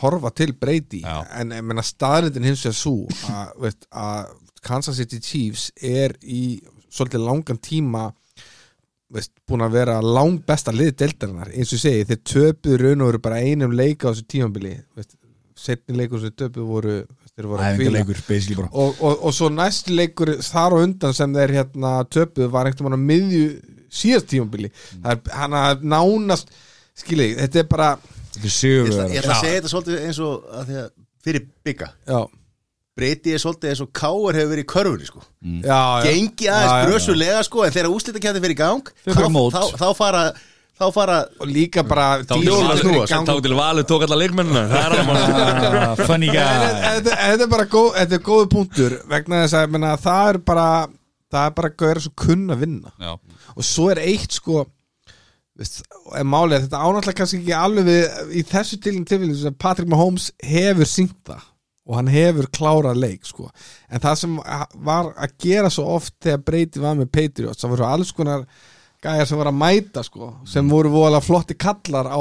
horfa 0.00 0.32
til 0.34 0.54
breyti 0.56 1.02
en 1.04 1.52
ég 1.54 1.66
menna 1.66 1.84
staðrindin 1.84 2.48
hins 2.48 2.64
vegar 2.64 2.78
svo 2.78 3.76
að 3.92 4.32
Kansas 4.64 4.96
City 4.96 5.20
Chiefs 5.20 5.68
er 5.76 6.16
í 6.24 6.62
svolítið 6.88 7.26
langan 7.26 7.60
tíma 7.60 8.08
veist, 9.14 9.32
búin 9.48 9.64
að 9.64 9.76
vera 9.78 9.98
lang 10.02 10.40
besta 10.46 10.74
lið 10.74 10.94
deildarinnar, 11.02 11.52
eins 11.54 11.74
og 11.74 11.82
segi, 11.82 12.06
þeir 12.08 12.22
töpuðu 12.30 12.80
raun 12.80 13.04
og 13.04 13.12
veru 13.12 13.22
bara 13.26 13.42
einum 13.44 13.76
leika 13.76 14.10
á 14.10 14.12
þessu 14.12 14.26
tímabili. 14.34 14.74
Veist, 14.98 15.14
setni 15.64 15.96
leikur 15.98 16.20
sem 16.20 16.32
þeir 16.32 16.40
töpuðu 16.42 16.66
voru, 16.68 16.96
þeir 17.34 17.48
voru 17.52 17.68
æfingarleikur 17.68 18.22
basically 18.26 18.58
bara. 18.58 18.72
Og, 18.72 18.98
og, 18.98 19.22
og 19.28 19.36
svo 19.36 19.50
næst 19.54 19.92
leikur 19.92 20.34
þar 20.42 20.76
og 20.76 20.88
undan 20.88 21.16
sem 21.16 21.38
þeir 21.38 21.54
hérna 21.60 21.94
töpuð 22.10 22.50
var 22.54 22.70
einhvern 22.70 22.90
veginn 22.90 22.98
á 22.98 23.08
miðju 23.12 23.46
síðast 23.94 24.28
tímabili. 24.32 24.72
Það 24.98 25.14
er 25.14 25.38
hann 25.38 25.56
að 25.60 25.86
nánast 25.94 26.50
skilji, 26.98 27.34
þetta 27.38 27.62
er 27.62 27.70
bara 27.70 27.90
þetta 28.34 28.48
er 28.50 28.88
ætla, 28.88 29.06
ég 29.12 29.20
ætla 29.20 29.34
að 29.34 29.42
segja 29.44 29.58
þetta 29.58 29.72
svolítið 29.72 30.06
eins 30.08 30.20
og 30.22 30.48
að 30.50 30.70
því 30.70 30.78
að 30.80 30.88
fyrir 31.24 31.46
bygga 31.66 31.88
já, 31.94 32.18
Breyti 32.94 33.32
er 33.34 33.40
svolítið 33.42 33.70
eins 33.72 33.80
og 33.82 33.88
Káar 33.98 34.36
hefur 34.38 34.50
verið 34.54 34.64
í 34.64 34.70
körfunni 34.70 35.06
sko. 35.08 35.22
já, 35.42 35.78
já. 35.98 36.02
Gengi 36.06 36.44
Já, 36.46 36.50
já, 36.50 36.56
aðeins 36.56 36.74
já. 36.74 36.88
brösulega 36.88 37.38
sko, 37.48 37.64
en 37.66 37.72
þegar 37.74 37.94
úslitakæði 37.94 38.42
fyrir 38.44 38.54
í 38.54 38.58
gang 38.60 38.90
þá, 39.06 39.24
þá, 39.50 39.62
þá 39.80 39.88
fara 39.98 40.20
þá 40.74 40.84
fara 40.94 41.16
og 41.40 41.46
líka 41.50 41.82
bara 41.86 42.06
Þá 42.22 42.34
til 42.34 42.44
snúa, 42.46 42.68
Valur- 42.68 43.08
gang- 43.10 43.26
þá 43.28 43.42
til 43.42 43.54
Valur 43.58 43.84
tók 43.90 44.02
alla 44.06 44.16
leikmennina. 44.18 44.62
Það 44.70 44.94
er 44.94 45.76
Ah, 45.84 45.94
funny 46.06 46.28
En 46.28 46.34
guy. 46.34 47.10
þetta 47.10 47.42
er 47.42 47.50
bara 47.50 47.66
góð, 47.66 47.90
þetta 47.98 48.14
er 48.18 48.24
góðu 48.30 48.48
punktur 48.50 48.96
vegna 49.10 49.42
þess 49.44 49.54
að 49.58 49.70
menna, 49.74 49.96
það 49.96 50.28
er 50.34 50.38
bara 50.38 50.68
það 51.34 51.46
er 51.46 51.54
bara 51.58 51.70
gauður 51.70 52.00
svo 52.06 52.12
kunn 52.14 52.46
að 52.54 52.58
vinna. 52.62 52.92
Já. 53.00 53.12
og 53.56 53.62
svo 53.66 53.90
er 53.90 53.98
eitt 54.02 54.32
sko 54.38 54.64
veist, 55.58 55.82
er 56.14 56.24
þetta 56.24 56.78
ánáttúrulega 56.82 57.18
kannski 57.20 57.38
ekki 57.42 57.54
alveg 57.58 57.84
við 57.86 58.34
í 58.38 58.42
þessu 58.50 58.78
tilinn 58.82 59.04
tilfellin 59.06 59.36
sem 59.38 59.54
Patrick 59.54 59.88
Mahomes 59.90 60.30
hefur 60.42 60.86
syngt 60.90 61.18
það 61.26 61.42
og 61.84 61.98
hann 61.98 62.12
hefur 62.12 62.48
klárað 62.48 63.00
leik 63.00 63.26
sko. 63.28 63.50
en 63.90 64.00
það 64.00 64.20
sem 64.22 64.38
var 64.86 65.10
að 65.14 65.34
gera 65.38 65.72
svo 65.72 65.88
oft 65.96 66.14
þegar 66.22 66.46
Breyti 66.46 66.80
var 66.80 66.96
með 66.96 67.12
Patriots 67.12 67.64
það 67.64 67.76
voru 67.76 67.88
alls 67.88 68.12
konar 68.16 68.46
gæjar 69.04 69.28
sem 69.28 69.40
var 69.40 69.50
að 69.50 69.58
mæta 69.60 70.02
sko, 70.04 70.30
sem 70.48 70.68
voru 70.70 70.88
voðalega 70.92 71.24
flotti 71.24 71.56
kallar 71.60 72.08
á, 72.08 72.20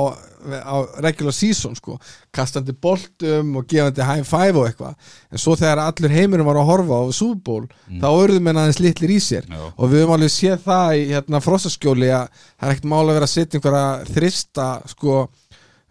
á 0.68 0.76
regular 1.04 1.36
season 1.36 1.78
sko, 1.78 1.96
kastandi 2.36 2.76
boltum 2.76 3.54
og 3.60 3.68
gefandi 3.72 4.04
high 4.04 4.26
five 4.28 4.60
og 4.60 4.68
eitthvað 4.68 5.14
en 5.32 5.42
svo 5.42 5.56
þegar 5.60 5.84
allur 5.86 6.16
heimurum 6.18 6.50
var 6.50 6.60
að 6.60 6.70
horfa 6.72 7.00
á 7.00 7.04
Super 7.16 7.44
Bowl, 7.48 7.70
þá 7.88 8.10
örðum 8.10 8.52
en 8.52 8.60
aðeins 8.64 8.82
litlir 8.84 9.16
í 9.16 9.22
sér 9.24 9.48
Já. 9.48 9.62
og 9.72 9.94
við 9.94 10.04
höfum 10.04 10.18
alveg 10.18 10.34
séð 10.36 10.66
það 10.68 10.98
í 10.98 11.06
hérna, 11.14 11.44
frostaskjóli 11.48 12.12
að 12.12 12.28
það 12.36 12.68
er 12.68 12.76
ekkert 12.76 12.92
mála 12.92 13.08
að 13.08 13.20
vera 13.20 13.30
að 13.30 13.36
setja 13.38 13.60
einhverja 13.60 14.14
þrista 14.18 14.68
sko 14.92 15.18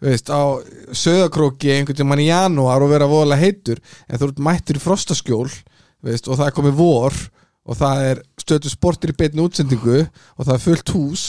veist, 0.03 0.31
á 0.31 0.41
söðakróki 0.91 1.71
einhvern 1.73 1.99
tímann 1.99 2.23
í 2.23 2.29
janúar 2.29 2.83
og 2.83 2.91
vera 2.91 3.09
voðalega 3.09 3.43
heitur 3.45 3.81
en 4.07 4.19
þú 4.19 4.29
ert 4.29 4.43
mættur 4.49 4.79
í 4.79 4.83
frostaskjól 4.83 5.47
veist, 6.03 6.27
og 6.27 6.39
það 6.39 6.49
er 6.49 6.57
komið 6.59 6.77
vor 6.79 7.17
og 7.63 7.79
það 7.79 8.05
er 8.11 8.23
stötu 8.43 8.71
sportir 8.71 9.13
í 9.13 9.17
beinni 9.17 9.43
útsendingu 9.43 10.03
og 10.03 10.43
það 10.43 10.55
er 10.57 10.65
fullt 10.67 10.95
hús 10.95 11.27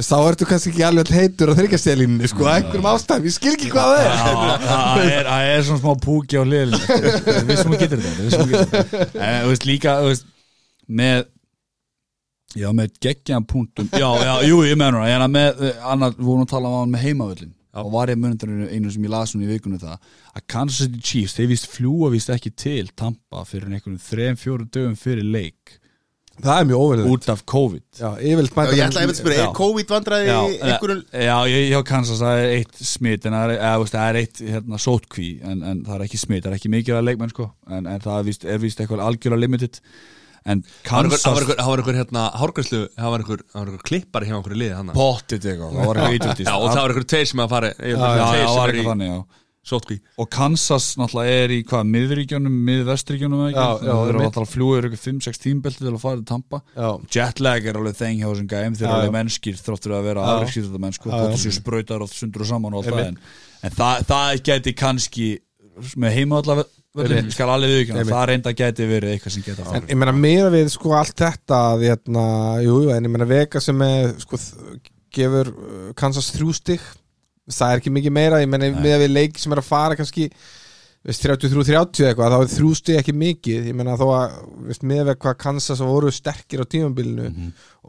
þá 0.00 0.16
ertu 0.30 0.46
kannski 0.48 0.70
ekki 0.70 0.84
alveg 0.86 1.10
heitur 1.12 1.50
á 1.50 1.58
þryggjastélínni 1.58 2.28
sko, 2.30 2.46
einhverjum 2.48 2.88
ástæðum, 2.88 3.26
ég 3.26 3.34
skil 3.34 3.52
ekki 3.56 3.72
hvað 3.72 3.90
það 3.90 4.04
er. 4.06 4.62
Það 5.26 5.48
er, 5.50 5.64
svona 5.66 5.80
smá 5.82 6.04
púki 6.04 6.38
á 6.38 6.42
hliðin 6.46 6.76
við 7.48 7.58
sem 7.58 7.74
við 7.74 7.82
getur 7.82 8.04
þetta. 8.06 8.94
En 9.18 9.36
þú 9.42 9.50
veist 9.50 9.66
líka 9.68 9.96
veist, 10.06 10.28
með 10.86 11.26
já 12.58 12.70
með 12.74 12.96
geggjan 13.02 13.46
punktum 13.46 13.90
já, 13.92 14.08
já, 14.24 14.32
jú, 14.48 14.62
ég 14.66 14.78
meður 14.78 15.02
það 15.02 15.14
en 15.14 15.24
að 15.26 15.34
með, 15.36 15.64
eh, 15.68 15.88
annað, 15.92 16.16
við 16.18 16.30
vorum 16.30 16.46
að 16.46 16.52
tala 16.54 16.70
um 16.70 16.78
hann 16.80 16.94
með 16.94 17.04
heimavöllin 17.70 17.86
og 17.86 17.92
var 17.92 18.10
ég 18.10 18.18
munundurinn 18.18 18.68
einu 18.70 18.90
sem 18.90 19.04
ég 19.04 19.10
las 19.12 19.34
hún 19.34 19.44
í 19.44 19.50
vikunum 19.50 19.80
það 19.80 19.98
að 20.34 20.46
Kansas 20.48 20.86
City 20.86 21.00
Chiefs, 21.00 21.36
þeir 21.36 21.50
víst 21.52 21.68
fljúa 21.70 22.10
víst 22.10 22.30
ekki 22.30 22.50
til 22.50 22.90
Tampa 22.96 23.44
fyrir 23.44 23.70
einhvern 23.70 23.98
þrejum, 23.98 24.40
fjórum 24.40 24.70
dögum 24.70 24.96
fyrir 24.98 25.24
leik. 25.24 25.76
Það 26.40 26.56
er 26.56 26.66
mjög 26.70 26.80
óverðilegt 26.80 27.12
út 27.12 27.26
af 27.28 27.40
COVID. 27.44 27.82
Já, 27.98 28.08
yfirleitt 28.16 28.54
Já, 28.54 28.56
mæta 28.56 28.76
ég 28.76 28.84
ætla 28.86 29.02
að 29.04 29.18
spyrja, 29.18 29.40
Já. 29.40 29.44
er 29.44 29.56
COVID 29.58 29.90
vandræði 29.92 30.28
Já, 30.30 30.38
í 30.40 30.54
einhverjum 30.64 31.02
Já, 31.12 31.34
ég, 31.50 31.64
ég 31.68 31.74
á 31.76 31.90
Kansas 31.90 32.22
það 32.22 32.40
er 32.40 32.52
eitt 32.54 32.80
smit 32.80 33.26
en 33.28 33.36
það 33.36 33.44
er, 33.44 33.52
eða, 33.58 33.80
veist, 33.82 33.96
það 33.96 34.06
er 34.08 34.18
eitt 34.22 34.40
hérna, 34.46 34.80
sótkví 34.80 35.28
en, 35.44 35.60
en 35.68 35.82
það 35.84 35.98
er 35.98 36.06
ekki 36.06 36.22
smit, 36.22 36.44
það 36.46 36.54
er 36.54 36.56
ekki 36.56 36.72
mikið 36.72 36.96
að 36.96 37.04
leikmenn 37.10 37.34
sko, 37.34 37.50
en, 37.68 37.90
en 37.92 38.06
það 38.06 38.16
er 38.16 38.26
víst, 38.30 38.46
er 38.48 38.62
víst 38.64 38.80
eitthvað 38.80 39.04
algjörlega 39.04 39.44
limited 39.44 39.82
en 40.46 40.62
Það 40.62 40.86
Kansas 40.88 41.26
var 41.26 41.42
einhver- 41.42 41.58
það 41.60 41.70
var 41.70 41.82
einhver 41.82 41.98
hérna 42.00 42.22
hárgræslu 42.40 42.80
Það 42.96 43.10
var 43.10 43.24
einhver, 43.24 43.42
það 43.50 43.60
var 43.60 43.68
einhver 43.70 43.84
klippari 43.90 44.30
hjá 44.30 44.36
einhverju 44.38 44.60
liði 44.62 44.78
hann 44.78 44.94
pottit 44.96 45.44
eitthvað, 45.44 45.76
það 45.76 45.90
var 45.90 46.00
eitutist 46.06 46.46
Já, 46.48 46.54
og 46.56 46.70
það 46.70 46.80
var 46.80 46.94
einhver 46.94 47.10
tveir 47.12 47.28
sem 47.30 47.44
að 47.44 47.52
fara 47.54 47.74
já, 47.76 47.92
já, 47.92 48.00
það 48.00 48.56
var 48.56 48.74
eitthvað 48.74 48.90
þannig, 48.94 49.12
já. 49.12 49.20
Sótkví 49.60 49.98
og 50.16 50.28
Kansas 50.32 50.86
náttúrulega 50.96 51.40
er 51.44 51.52
í 51.52 51.58
hvað, 51.68 51.88
miðríkjónum, 51.92 52.54
miðvestríkjónum 52.64 53.42
ekki, 53.50 53.60
Já, 53.60 53.84
já, 53.84 53.92
þeir 53.92 54.14
eru 54.14 54.22
alltaf 54.24 54.54
fljúa 54.54 54.78
ykkur 54.80 55.02
5-6 55.02 55.42
tímbelti 55.42 55.84
til 55.84 55.92
að 55.92 55.98
fara 56.00 56.16
til 56.16 56.24
Tampa. 56.30 56.62
Jetlag 57.12 57.68
er 57.68 57.76
alveg 57.76 57.98
þeng 57.98 58.22
hjá 58.22 58.28
þessum 58.30 58.48
gæm 58.48 58.78
eru 58.80 58.88
alveg 58.94 59.10
já. 59.10 59.14
mennskir 59.18 59.60
þróttur 59.60 59.94
að 59.98 60.08
vera 60.08 60.24
þetta 60.48 60.80
mennsku 60.80 61.12
já. 61.12 61.36
séu 61.44 61.52
sprautar 61.58 62.00
og 62.00 62.08
sundur 62.08 62.46
og 62.46 62.50
saman 62.54 62.72
og 62.72 62.80
allt 62.88 62.96
það 62.96 63.04
en, 63.10 63.20
það, 63.76 64.08
það 64.08 64.42
gæti 64.48 64.74
kannski 64.80 65.28
með 66.00 66.14
heima 66.16 66.40
allavega 66.40 66.76
Einmitt. 66.90 67.34
skal 67.36 67.46
alveg 67.54 67.70
viðkjöna, 67.70 68.02
það 68.08 68.24
reynda 68.32 68.52
gæti 68.58 68.86
verið 68.90 69.12
eitthvað 69.14 69.34
sem 69.36 69.44
geta 69.46 69.62
En 69.62 69.68
farið 69.68 69.92
ég 69.92 69.98
meina 70.00 70.14
meira 70.16 70.48
við 70.50 70.70
sko 70.72 70.94
allt 70.98 71.20
þetta 71.22 71.60
að 71.68 71.84
hérna, 71.86 72.24
jú, 72.64 72.78
en 72.90 73.06
ég 73.06 73.12
meina 73.14 73.28
Vega 73.30 73.62
sem 73.62 73.84
er 73.86 74.16
sko, 74.18 74.40
gefur 75.14 75.52
uh, 75.52 75.84
Kansas 75.98 76.32
þrjú 76.34 76.56
stig 76.58 76.88
það 77.50 77.74
er 77.74 77.82
ekki 77.82 77.92
mikið 77.94 78.14
meira, 78.14 78.40
ég 78.42 78.50
menna 78.50 78.72
með 78.74 78.96
að 78.96 79.04
við 79.04 79.14
leik 79.14 79.38
sem 79.38 79.54
er 79.54 79.62
að 79.62 79.68
fara 79.70 79.98
kannski 79.98 80.26
33-30 81.00 82.10
eitthvað, 82.10 82.34
þá 82.34 82.42
er 82.44 82.50
þrjú 82.52 82.70
stig 82.76 82.98
ekki 83.00 83.14
mikið. 83.16 83.68
Ég 83.70 83.76
menna 83.76 83.94
þó 83.96 84.04
að 84.12 84.34
veist, 84.66 84.82
með 84.84 85.14
að 85.14 85.20
hvað 85.22 85.38
Kansas 85.40 85.80
voru 85.80 86.10
sterkir 86.12 86.60
á 86.60 86.68
tímabilinu 86.68 87.30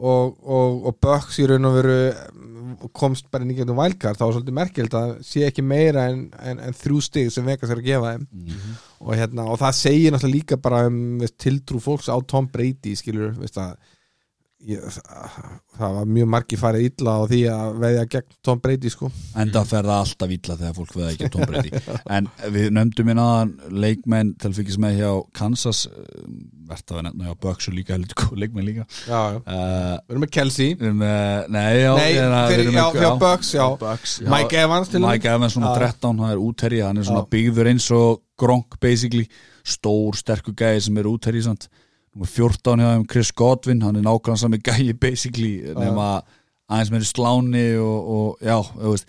og, 0.00 0.38
og, 0.40 0.78
og 0.88 0.96
Bucks 1.04 1.36
í 1.42 1.44
raun 1.50 1.68
og 1.68 1.76
veru 1.76 1.98
mm, 2.08 2.88
komst 2.96 3.28
bara 3.28 3.44
inn 3.44 3.52
í 3.52 3.58
gegnum 3.58 3.76
vælkart 3.76 4.16
þá 4.16 4.24
er 4.24 4.32
svolítið 4.38 4.56
merkild 4.56 4.96
að 4.96 5.12
sé 5.28 5.44
ekki 5.44 5.64
meira 5.66 6.06
en, 6.08 6.24
en, 6.40 6.62
en 6.64 6.78
þrjú 6.80 7.02
stig 7.04 7.28
sem 7.34 7.44
Vegas 7.44 7.74
er 7.74 7.82
að 7.82 7.90
gefa 7.90 8.14
þeim. 8.14 8.26
Og, 9.02 9.12
hérna, 9.18 9.44
og 9.44 9.60
það 9.60 9.78
segir 9.82 10.16
náttúrulega 10.16 10.38
líka 10.38 10.62
bara 10.64 10.86
um 10.88 11.02
veist, 11.20 11.36
tiltrú 11.36 11.82
fólks 11.84 12.08
á 12.08 12.16
Tom 12.24 12.48
Brady 12.48 12.96
skilur, 12.96 13.36
veist 13.36 13.60
að 13.60 13.76
ég, 14.68 14.84
það 15.78 15.94
var 15.96 16.06
mjög 16.16 16.28
margi 16.34 16.56
farið 16.60 16.84
illa 16.90 17.14
á 17.18 17.22
því 17.30 17.40
að 17.52 17.78
veðja 17.82 18.04
gegn 18.14 18.36
Tom 18.46 18.60
Brady 18.62 18.90
sko. 18.92 19.10
Enda 19.42 19.62
fer 19.68 19.88
það 19.88 20.00
alltaf 20.04 20.34
illa 20.36 20.56
þegar 20.60 20.76
fólk 20.78 20.94
veða 20.98 21.10
ekki 21.14 21.30
Tom 21.34 21.44
Brady. 21.50 21.72
En 22.16 22.28
við 22.54 22.68
nefndum 22.76 23.10
inn 23.14 23.22
aðan 23.22 23.52
leikmenn 23.84 24.32
til 24.42 24.52
fylgjast 24.56 24.82
með 24.84 24.98
hjá 25.00 25.10
Kansas 25.40 25.82
verðt 26.72 26.92
að 26.94 26.98
við 27.00 27.06
nefna 27.08 27.28
hjá 27.28 27.38
Bucks 27.46 27.68
og 27.68 27.76
líka 27.76 27.98
leikmenn 28.38 28.66
líka. 28.68 28.86
Já, 29.08 29.20
já. 29.34 29.38
uh, 29.42 29.96
við 30.06 30.14
erum 30.14 30.24
með 30.26 30.32
Kelsey. 30.38 30.74
við 30.78 30.88
erum 30.88 31.00
með, 31.02 31.48
nei, 31.52 31.68
já, 31.82 31.92
Nei, 31.98 32.08
við 32.12 32.36
fyrir, 32.52 32.64
erum 32.66 32.78
já, 32.78 32.84
með- 32.96 33.18
Bucks, 33.26 33.52
já. 33.58 33.64
Bucks, 33.82 34.16
já. 34.22 34.28
Mike 34.32 34.62
Evans 34.62 34.92
til 34.92 35.02
Mike 35.04 35.32
Evans 35.36 35.56
svona 35.56 35.72
Já. 35.74 35.78
13, 35.92 36.22
hann 36.22 36.32
er 36.36 36.40
útherji 36.46 36.82
hann 36.86 37.02
er 37.02 37.08
svona 37.10 37.26
byggður 37.34 37.72
eins 37.74 37.90
og 37.96 38.22
Gronk 38.42 38.78
basically, 38.82 39.26
stór, 39.62 40.16
sterkur 40.18 40.54
gæði 40.58 40.80
sem 40.88 40.96
er 41.02 41.06
útherji 41.10 41.44
samt 41.44 41.68
14 42.20 42.80
hjá 42.82 42.92
Chris 43.08 43.32
Godwin, 43.32 43.82
hann 43.82 43.96
er 43.96 44.04
nákvæmlega 44.04 44.40
sami 44.40 44.60
gæði 44.60 44.94
basically, 45.00 45.52
nema 45.76 46.22
aðeins 46.68 46.92
meiri 46.92 47.08
sláni 47.08 47.66
og, 47.80 48.10
og 48.16 48.44
já, 48.44 48.58
þú 48.60 48.94
veist 48.94 49.08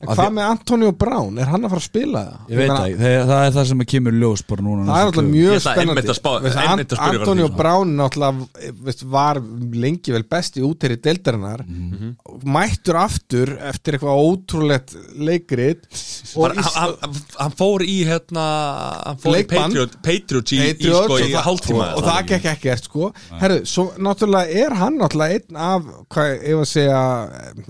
En 0.00 0.08
hvað 0.16 0.30
með 0.32 0.46
Antonio 0.48 0.90
Brown? 0.96 1.38
Er 1.38 1.48
hann 1.52 1.64
að 1.66 1.72
fara 1.74 1.80
að 1.82 1.84
spila 1.90 2.20
það? 2.24 2.36
Ég 2.48 2.56
veit 2.60 2.70
það, 2.70 2.94
það, 3.00 3.16
það 3.30 3.42
er 3.44 3.50
það 3.56 3.66
sem 3.70 3.82
að 3.84 3.88
kemur 3.92 4.14
ljós 4.16 4.42
bara 4.48 4.62
núna 4.64 4.86
Það 4.88 5.00
er 5.00 5.08
alltaf 5.10 5.26
mjög 5.30 5.50
Ég 5.50 5.58
ætla 5.60 5.74
spennandi 5.74 5.92
einmitt 6.00 6.12
að 6.14 6.18
spá- 6.20 6.40
Veist, 6.40 6.60
einmitt 6.62 6.94
að 6.94 7.00
spyrja 7.02 7.20
Antonio 7.20 7.48
Brown 7.58 7.92
náttúrulega 7.98 8.72
veist, 8.86 9.02
var 9.12 9.40
lengi 9.84 10.14
vel 10.16 10.22
besti 10.24 10.64
útherri 10.64 10.96
deildarinnar 11.04 11.64
Mhm. 11.66 12.14
mættur 12.48 12.96
aftur 13.02 13.52
eftir 13.60 13.98
eitthvað 13.98 14.24
ótrúlegt 14.24 14.96
Bara, 16.36 16.54
hann, 16.62 16.94
hann, 17.38 17.52
fór 17.58 17.82
í 17.84 17.96
hérna 18.06 18.44
hann 19.04 19.18
fór 19.20 19.34
Leikbann. 19.34 19.72
í 19.72 19.74
Patriot, 19.74 19.94
Patriot 20.04 20.52
í, 20.54 20.56
í, 20.56 20.66
Patriots 20.70 21.04
sko, 21.04 21.18
í 21.18 21.28
það- 21.32 21.44
hálftíma 21.46 21.86
og, 21.96 22.02
það 22.06 22.26
gekk 22.30 22.48
ekkert 22.54 22.84
sko 22.88 23.12
Herru, 23.40 23.58
svo 23.68 23.84
náttúrulega 23.98 24.64
er 24.64 24.74
hann 24.80 24.98
náttúrulega 25.00 25.40
einn 25.40 25.56
af, 25.56 25.82
hvað 26.08 26.34
ef 26.40 26.62
að 26.64 26.68
segja 26.70 27.00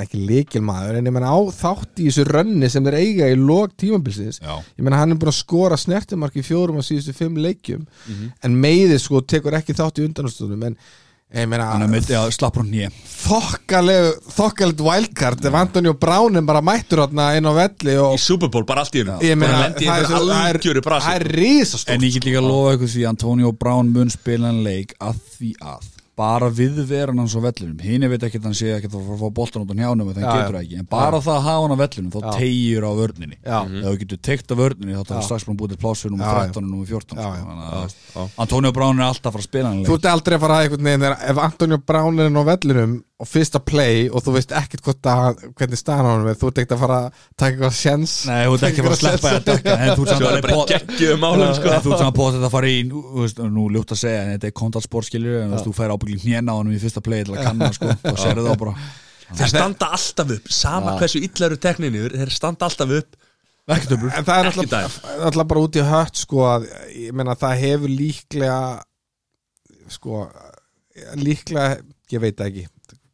ekki 0.05 0.23
líkilmaður, 0.31 0.99
en 1.01 1.05
ég 1.11 1.13
menna 1.17 1.33
á 1.33 1.39
þátt 1.51 2.03
í 2.05 2.09
þessu 2.11 2.20
rönni 2.29 2.69
sem 2.71 2.85
þeir 2.85 2.99
eiga 3.01 3.29
í 3.33 3.37
log 3.39 3.73
tímabilsins, 3.81 4.41
Já. 4.43 4.57
ég 4.79 4.83
menna 4.85 4.99
hann 5.01 5.13
er 5.13 5.17
búin 5.21 5.33
að 5.33 5.39
skora 5.43 5.77
snertimark 5.81 6.35
í 6.37 6.43
fjórum 6.47 6.79
af 6.79 6.85
síðustu 6.89 7.15
fimm 7.17 7.37
leikjum 7.37 7.87
en 8.43 8.57
meiði 8.61 8.99
sko 9.01 9.21
tekur 9.23 9.55
ekki 9.61 9.73
þátt 9.79 9.99
í 10.03 10.07
undanastunum 10.09 10.63
en 10.71 10.77
ég 11.31 11.47
hann 11.77 11.83
er 11.87 11.91
menna 11.93 12.59
hún 12.59 12.73
þokkalegu 13.07 14.09
þokkalegt 14.35 14.81
wildcard 14.83 15.45
ef 15.47 15.55
Antonio 15.55 15.93
Brown 15.95 16.37
er 16.41 16.43
bara 16.49 16.61
mættur 16.65 17.05
inn 17.39 17.47
á 17.47 17.53
velli 17.55 17.95
í 17.95 18.01
og 18.03 18.19
Super 18.19 18.49
Bowl, 18.51 18.65
bara 18.67 18.83
allt 18.83 18.97
í 18.99 19.05
í 19.79 19.87
það 19.87 20.01
er 20.01 20.11
er- 20.51 20.59
er 21.21 21.29
risastórt. 21.39 21.95
En 21.95 22.01
ég 22.09 22.13
get 22.19 22.25
líka 22.27 22.43
að 22.43 22.49
lofa 22.51 22.75
ykkur 22.77 22.91
því 22.97 23.09
Antonio 23.13 23.53
Brown 23.53 23.93
mun 23.95 24.11
spila 24.11 24.49
en 24.51 24.63
leik 24.67 24.95
að 25.01 25.21
því 25.39 25.53
að 25.63 25.87
bara 26.21 26.49
viðveran 26.61 27.21
hans 27.23 27.35
á 27.37 27.41
vellinum 27.47 27.81
hinn 27.85 28.05
veit 28.13 28.25
ekki 28.29 28.41
að 28.41 28.49
hann 28.51 28.57
sé 28.61 28.71
ekki 28.77 28.91
að 28.91 28.97
fara 28.99 29.17
að 29.17 29.23
fá 29.25 29.31
boltan 29.41 29.65
út 29.65 29.73
á 29.73 29.77
njánum 29.81 30.11
en 30.11 30.17
það 30.19 30.25
Já, 30.27 30.33
getur 30.37 30.45
já. 30.45 30.57
það 30.57 30.65
ekki 30.67 30.79
en 30.83 30.89
bara 30.95 31.21
það 31.25 31.37
að 31.39 31.47
hafa 31.49 31.63
hann 31.65 31.75
á 31.75 31.79
vellinum 31.83 32.13
þá 32.15 32.21
Já. 32.21 32.33
tegir 32.39 32.87
á 32.87 32.93
vörninni 33.01 33.37
Já. 33.41 33.59
ef 33.65 33.87
þú 33.91 33.95
getur 34.05 34.21
teikt 34.29 34.53
á 34.53 34.57
vörninni 34.61 34.95
þá 34.97 35.01
Já. 35.01 35.09
þarf 35.13 35.29
strax 35.31 35.47
búin 35.49 35.61
búið 35.63 35.75
til 35.75 35.81
pláss 35.85 36.05
fyrir 36.05 36.15
nummer 36.17 36.27
Já, 36.27 36.35
já. 36.37 36.53
13 36.53 36.65
og 36.65 36.71
nummer 36.71 36.87
14 36.87 37.19
Já, 37.19 37.31
sko. 37.95 38.21
já. 38.21 38.27
Antonio 38.47 38.73
Brown 38.77 39.01
er 39.01 39.09
alltaf 39.11 39.31
að 39.31 39.37
fara 39.39 39.45
að 39.45 39.51
spila 39.51 39.73
en 39.75 39.85
Þú 39.89 39.97
ert 39.99 40.11
aldrei 40.15 40.37
að 40.37 40.45
fara 40.47 40.59
að 40.61 40.75
veginn 40.77 41.05
þegar- 41.07 41.23
ef 41.31 41.43
Antonio 41.49 41.79
Brown 41.91 42.19
er 42.21 42.31
inn 42.31 42.41
á 42.41 42.45
vellinum 42.51 42.99
og 43.21 43.29
fyrsta 43.29 43.61
play 43.61 44.07
og 44.09 44.23
þú 44.25 44.33
veist 44.39 44.53
ekkert 44.57 44.87
hvort 44.87 45.09
að, 45.13 45.43
hvernig 45.59 45.79
staðan 45.79 46.07
á 46.09 46.11
hann 46.15 46.29
er, 46.31 46.37
þú 46.41 46.49
ert 46.49 46.61
ekkert 46.63 46.73
að 46.77 46.81
fara 46.81 46.99
að 47.01 47.19
taka 47.35 47.51
eitthvað 47.51 47.75
sjens 47.77 48.15
Nei, 48.31 48.39
þú 48.47 48.55
ert 48.55 48.65
ekki 48.69 48.81
að 48.81 48.87
fara 48.87 48.97
að 48.97 49.03
sleppa 49.03 49.33
en 49.35 49.93
þú 49.93 50.07
ert 50.07 50.13
samt 50.15 50.73
geggjuðum 50.73 51.21
málum 51.25 51.53
sko. 51.59 51.69
En 51.75 51.85
þú 51.85 51.93
ert 51.93 52.03
samt 52.05 52.21
að 52.25 52.31
þetta 52.39 52.49
að 52.49 52.55
fara 52.55 52.71
í 52.73 52.79
nú, 52.89 53.03
þú 53.11 53.27
veist, 53.27 53.43
nú 53.53 53.67
ljótt 53.75 53.93
að 53.93 54.01
segja 54.01 54.23
en 54.25 54.33
þetta 54.35 54.49
er 54.49 54.57
kontaktsport 54.63 55.09
skilur 55.11 55.39
en 55.43 55.55
þú 55.61 55.75
fær 55.77 55.95
ábyggling 55.95 56.25
hnjena 56.25 56.57
á 56.57 56.59
hann 56.63 56.73
í 56.73 56.81
fyrsta 56.81 57.05
play 57.05 57.27
til 57.29 57.37
að 57.37 57.45
kanna 57.45 57.71
sko, 57.77 57.93
og 58.13 58.21
sérðu 58.25 58.47
þá 58.49 58.53
bara. 58.65 58.75
Þeir 59.31 59.53
standa 59.53 59.91
alltaf 59.99 60.33
upp, 60.39 60.49
sama 60.51 60.97
hversu 60.99 61.21
illa 61.23 61.51
eru 61.51 61.59
tekninir 61.61 62.17
Þeir 62.17 62.33
standa 62.35 62.67
alltaf 62.67 62.97
upp. 62.97 63.19
Ekkert 63.71 63.93
öflur 63.95 64.17
En 64.17 64.27
það 64.27 64.41
er 64.41 64.49
Ekki 64.51 64.65
náttúrulega 64.73 65.49
bara 65.53 65.63
út 65.63 65.77
í 65.79 65.85
hött 65.87 66.23
sko 66.25 66.47
að 66.49 66.67
ég 66.97 67.15
meina 67.15 67.37
það 67.39 67.61
hefur 67.61 67.93
líklega 67.93 68.57
sko 69.91 70.25
líklega, 71.21 71.79
ég 72.11 72.23
veit 72.23 72.39
það 72.39 72.51
ekki 72.51 72.65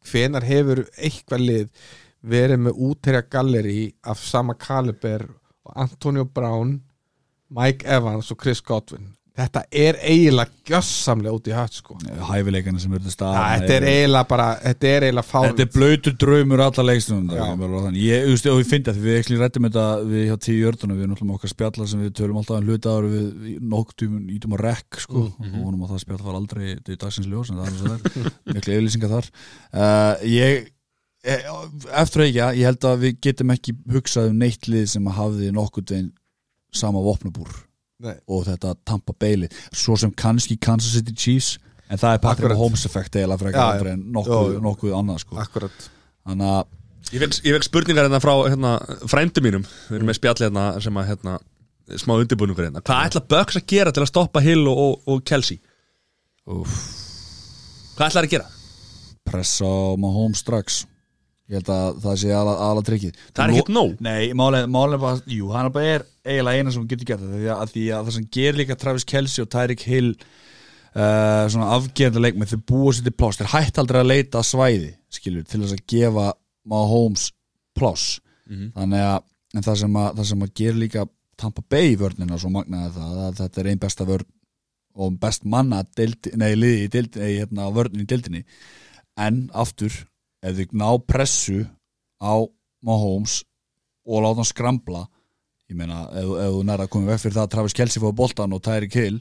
hvenar 0.07 0.45
hefur 0.47 0.85
eitthvað 0.95 1.45
lið 1.49 1.89
verið 2.27 2.63
með 2.65 2.81
útherja 2.89 3.23
galleri 3.29 3.81
af 4.03 4.23
sama 4.23 4.55
kaliber 4.57 5.27
og 5.67 5.75
Antonio 5.75 6.25
Brown 6.25 6.79
Mike 7.53 7.87
Evans 7.87 8.31
og 8.31 8.41
Chris 8.41 8.61
Godwin 8.61 9.16
þetta 9.37 9.61
er 9.71 9.97
eiginlega 10.01 10.49
gjössamlega 10.67 11.35
út 11.37 11.47
í 11.47 11.53
hött 11.55 11.75
sko. 11.77 11.95
Hæfileikana 12.27 12.79
sem 12.81 12.93
til 12.97 13.11
stað 13.13 13.35
þetta 13.37 13.75
er 13.77 13.85
eiginlega 13.91 14.27
bara 14.31 14.47
þetta 14.63 14.89
er 14.89 15.05
eiginlega 15.07 15.27
fár 15.29 15.45
Þetta 15.51 15.63
er 15.67 15.71
blöytur 15.75 16.15
draumur 16.23 16.63
alla 16.65 16.85
leikstundum 16.87 17.37
Já. 17.37 17.43
Ég, 18.01 18.25
þú 18.25 18.33
veist, 18.33 18.49
og 18.51 18.61
ég 18.63 18.69
fyndi 18.71 18.91
að 18.93 19.01
við 19.05 19.17
ekki 19.19 19.37
rættum 19.41 19.67
þetta 19.69 19.85
við 20.09 20.23
hjá 20.31 20.37
tíu 20.47 20.57
jördunum, 20.63 20.97
við 20.97 21.05
erum 21.05 21.13
alltaf 21.15 21.27
með 21.29 21.37
okkar 21.37 21.53
spjalla 21.53 21.87
sem 21.91 22.01
við 22.05 22.15
tölum 22.17 22.39
alltaf 22.41 22.57
um 22.57 22.71
hluta 22.71 22.95
ára 22.97 23.11
við 23.13 23.59
noktum 23.75 24.17
ítum 24.37 24.55
á 24.55 24.59
rekk 24.65 25.01
sko, 25.05 25.27
Mm. 25.37 25.53
og 25.53 25.61
vonum 25.67 25.83
að 25.85 25.91
það 25.93 26.01
spjall 26.05 26.23
var 26.25 26.39
aldrei 26.39 26.65
þetta 26.73 26.91
er 26.95 26.99
dagsins 27.03 27.27
ljós, 27.29 27.49
en 27.51 27.59
það 27.61 27.67
er 27.67 27.77
svo 27.77 27.93
þær 27.93 28.55
miklu 28.55 28.73
yfirlýsingar 28.73 29.11
þar. 29.13 29.29
Uh, 29.73 30.25
Ég 30.27 30.67
eh, 31.27 31.45
eftir 32.01 32.23
að 32.23 32.27
ekki, 32.31 32.41
ég 32.61 32.65
held 32.71 32.87
að 32.89 33.01
við 33.05 33.19
getum 33.27 33.53
ekki 33.53 33.75
hugsað 33.93 34.29
um 34.31 34.39
neitt 34.41 34.67
lið 34.71 34.85
sem 34.95 35.07
að 35.11 35.17
hafði 35.21 35.51
nokkuð 35.55 35.91
veginn 35.93 36.11
sama 36.73 37.01
vopnabúr 37.03 37.66
Nei. 38.03 38.15
og 38.29 38.43
þetta 38.45 38.75
Tampa 38.85 39.13
Bailey 39.17 39.49
svo 39.73 39.95
sem 39.97 40.11
kannski 40.13 40.57
Kansas 40.61 40.93
City 40.97 41.13
Chiefs 41.17 41.55
en 41.89 41.97
það 41.97 42.13
er 42.17 42.19
Patrick 42.21 42.45
Akkurat. 42.45 42.57
Mahomes 42.59 42.85
effekt 42.85 43.15
eiginlega 43.17 43.41
frekar 43.41 43.87
en 43.93 44.03
nokkuð, 44.13 44.57
nokkuð 44.61 44.93
annað 44.99 45.21
sko. 45.23 45.37
akkurat 45.41 45.87
þannig 46.27 46.51
að 46.57 46.65
Ég 47.07 47.21
fekk, 47.23 47.37
ég 47.47 47.53
fekk 47.55 47.63
spurningar 47.69 48.03
hérna 48.09 48.19
frá 48.19 48.33
hérna, 48.51 48.71
frændu 49.07 49.39
mínum 49.45 49.61
Við 49.87 49.95
erum 49.95 50.09
með 50.11 50.17
spjall 50.17 50.41
hérna 50.43 50.63
sem 50.83 50.97
að 50.99 51.05
hérna, 51.13 51.35
smá 52.01 52.13
undirbúningur 52.19 52.65
hérna 52.67 52.81
Hvað 52.83 53.05
ætla 53.07 53.21
Bucks 53.31 53.55
að 53.61 53.65
gera 53.71 53.93
til 53.95 54.03
að 54.03 54.09
stoppa 54.11 54.41
Hill 54.43 54.65
og, 54.67 54.81
og, 54.83 54.97
og 55.13 55.21
Kelsey? 55.29 55.61
úf, 56.51 56.73
Hvað 57.95 58.09
ætla 58.11 58.23
að 58.25 58.29
gera? 58.35 58.49
pressa 59.27 59.65
á 59.71 59.95
Mahomes 59.99 60.43
strax 60.43 60.81
ég 61.47 61.59
held 61.59 61.71
að 61.71 62.01
það 62.03 62.17
sé 62.23 62.33
ala, 62.35 62.55
ala 62.67 62.83
tryggið 62.83 63.21
Það 63.29 63.43
er 63.43 63.53
ekkert 63.53 63.73
nóg. 63.75 63.93
Nei, 64.03 64.23
er 64.31 64.71
bara, 64.73 65.13
jú, 65.31 65.51
hann 65.53 65.69
er 65.69 65.75
bara 65.75 65.93
er 65.95 66.05
eiginlega 66.27 66.63
eina 66.63 66.73
sem 66.75 66.89
getur 66.91 67.11
gert 67.11 67.23
það 67.23 67.37
því 67.37 67.53
að, 67.53 67.71
því 67.73 67.85
að 67.95 68.09
það 68.09 68.17
sem 68.17 68.27
gerir 68.37 68.59
líka 68.61 68.77
Travis 68.81 69.07
Kelsey 69.07 69.45
og 69.45 69.49
Tyreek 69.53 69.85
Hill 69.87 70.11
uh, 70.17 71.45
svona 71.53 71.71
afgerandi 71.77 72.23
leikmenn 72.23 72.51
þau 72.51 72.59
búa 72.73 72.93
sér 72.95 73.07
til 73.07 73.15
pláss, 73.15 73.39
þeir 73.39 73.53
hætt 73.53 73.81
aldrei 73.81 74.01
að 74.03 74.11
leita 74.11 74.41
að 74.41 74.49
svæði, 74.51 74.91
skilur, 75.17 75.47
til 75.47 75.63
þess 75.63 75.77
að 75.77 75.85
gefa 75.93 76.27
Mahomes 76.67 77.29
pláss. 77.77 78.17
Þannig 78.75 79.05
að 79.05 79.21
en 79.55 79.65
það 79.65 79.79
sem 79.81 79.99
að, 79.99 80.09
það 80.17 80.29
sem 80.31 80.43
að 80.43 80.55
gerir 80.59 80.81
líka 80.81 81.05
Tampa 81.37 81.63
Bay 81.69 81.95
vörnina 81.99 82.39
svo 82.41 82.51
magnaði 82.53 82.95
það 82.97 83.21
að 83.23 83.39
þetta 83.41 83.61
er 83.61 83.69
einn 83.71 83.81
besta 83.81 84.07
vörn 84.07 84.29
og 84.97 85.17
best 85.21 85.43
manna 85.45 85.83
deildi, 85.97 86.31
nei, 86.41 86.51
liði 86.57 86.87
í 86.87 86.91
deildi, 86.93 87.21
nei, 87.21 87.33
hérna, 87.37 87.67
vörnin 87.73 88.01
í 88.01 88.07
deildinni. 88.09 88.43
En 89.21 89.43
aftur 89.53 89.93
ef 90.49 90.57
þau 90.61 90.77
ná 90.83 90.89
pressu 91.07 91.59
á 92.23 92.33
Mahomes 92.87 93.41
og 94.07 94.21
láta 94.23 94.39
hann 94.41 94.47
skramla 94.53 95.05
ég 95.67 95.75
meina, 95.75 96.05
ef, 96.15 96.29
ef 96.45 96.53
þú 96.55 96.61
nærða 96.69 96.85
að 96.87 96.93
koma 96.93 97.11
veg 97.11 97.19
fyrir 97.25 97.35
það 97.39 97.47
að 97.47 97.51
Travis 97.57 97.75
Kelsey 97.75 98.03
fóða 98.03 98.15
boltan 98.21 98.53
og 98.55 98.61
Tyreek 98.63 98.95
Hill 99.01 99.17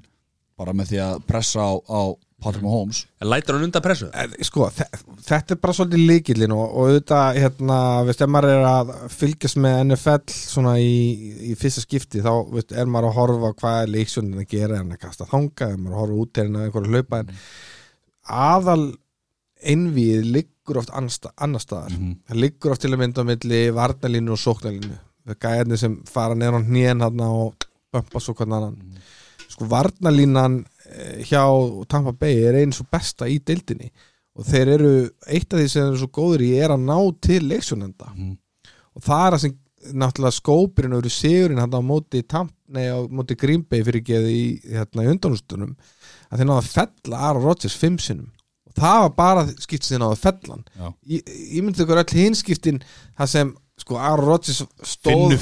bara 0.57 0.73
með 0.73 0.93
því 0.95 1.01
að 1.05 1.17
pressa 1.29 1.65
á, 1.67 1.73
á 1.85 2.01
Patrick 2.41 2.65
Mahomes 2.65 3.01
En 3.21 3.29
lætur 3.33 3.57
hann 3.57 3.67
undan 3.67 3.83
pressu? 3.85 4.07
En, 4.17 4.33
sko, 4.45 4.69
þe- 4.73 4.87
þetta 5.27 5.55
er 5.57 5.61
bara 5.61 5.75
svolítið 5.77 6.05
líkillin 6.11 6.53
og, 6.55 6.63
og 6.69 6.87
auðvitað, 6.91 7.41
hérna, 7.43 7.79
veist, 8.09 8.23
ef 8.25 8.31
maður 8.33 8.53
er 8.55 8.65
að 8.71 8.93
fylgjast 9.17 9.59
með 9.65 9.77
NFL 9.89 10.35
svona 10.37 10.75
í, 10.81 10.95
í 11.51 11.57
fyrsta 11.61 11.83
skipti, 11.85 12.23
þá 12.25 12.31
veist, 12.55 12.73
er 12.77 12.89
maður 12.93 13.09
að 13.11 13.17
horfa 13.19 13.53
hvað 13.61 13.79
er 13.83 13.93
leiksjónin 13.97 14.41
að 14.45 14.49
gera 14.53 14.81
en 14.85 14.93
að 14.97 15.03
kasta 15.05 15.29
þanga, 15.33 15.71
er 15.75 15.81
maður 15.81 15.97
að 15.97 16.03
horfa 16.05 16.21
út 16.27 16.43
en 16.45 16.57
að 16.61 16.69
einhverju 16.69 16.93
hlaupa 16.95 17.21
en 17.25 17.35
aðal 18.47 18.85
einvið 19.67 20.31
liggur 20.67 20.79
oft 20.83 20.91
annar 20.95 21.61
staðar, 21.63 21.93
það 22.29 22.41
liggur 22.43 22.73
oft 22.75 22.81
til 22.83 22.91
að 22.93 22.99
mynda 23.05 23.23
á 23.23 23.29
milli 23.31 23.61
varnalínu 23.77 24.33
og 24.35 24.41
sóknalínu 24.43 24.97
það 25.27 25.35
er 25.35 25.39
gæðinni 25.43 25.79
sem 25.79 25.95
fara 26.07 26.35
neðan 26.39 26.63
á 26.63 26.69
hnén 26.71 27.03
og 27.27 27.67
bömpa 27.93 28.21
svo 28.21 28.35
hvernig 28.35 28.57
annan. 28.57 28.99
Sko 29.49 29.67
varnalínan 29.71 30.65
eh, 30.91 31.23
hjá 31.27 31.43
Tampa 31.89 32.13
Bay 32.13 32.43
er 32.47 32.59
eins 32.61 32.81
og 32.83 32.89
besta 32.91 33.27
í 33.27 33.39
deildinni. 33.39 33.91
Og 34.37 34.45
þeir 34.45 34.69
eru 34.77 34.91
eitt 35.27 35.53
af 35.53 35.59
því 35.61 35.69
sem 35.73 35.87
eru 35.87 35.99
svo 35.99 36.11
góður 36.13 36.45
í 36.45 36.51
er 36.61 36.75
að 36.75 36.85
ná 36.85 36.99
til 37.21 37.41
leiksjónenda 37.49 38.11
Mhm. 38.13 38.37
og 38.97 39.03
það 39.03 39.27
er 39.27 39.33
það 39.33 39.41
sem 39.41 39.59
náttúrulega 39.95 40.41
skópirinn 40.41 40.95
og 40.97 41.11
sigurinn 41.11 41.59
hann 41.59 41.71
á 41.75 41.81
móti 41.81 42.23
Tamp, 42.27 42.53
nei, 42.69 42.87
á 42.91 42.99
móti 43.09 43.37
Green 43.39 43.63
Bay 43.63 43.83
fyrir 43.83 44.03
geði 44.03 44.33
í, 44.35 44.61
hérna, 44.67 45.05
í 45.05 45.11
undanústunum 45.11 45.77
að 46.31 46.39
þeir 46.39 46.47
náðu 46.47 46.63
að 46.63 46.73
fella 46.73 47.17
Aaron 47.19 47.43
Rodgers 47.43 47.77
fimm 47.77 47.99
sinnum 47.99 48.31
það 48.81 48.99
var 49.07 49.15
bara 49.21 49.47
skiptið 49.53 49.93
þeir 49.95 50.03
náðu 50.05 50.17
að 50.17 50.25
fella 50.27 50.57
hann 50.57 50.67
Já. 50.77 50.89
Í- 51.07 51.23
ég 51.57 51.63
myndi 51.67 51.85
ykkur 51.87 52.03
öll 52.03 52.19
hinskiptin 52.23 52.83
það 53.19 53.33
sem 53.37 53.55
sko 53.77 53.99
Aaron 54.01 54.25
Rodgers 54.25 54.63
stóð 54.89 55.35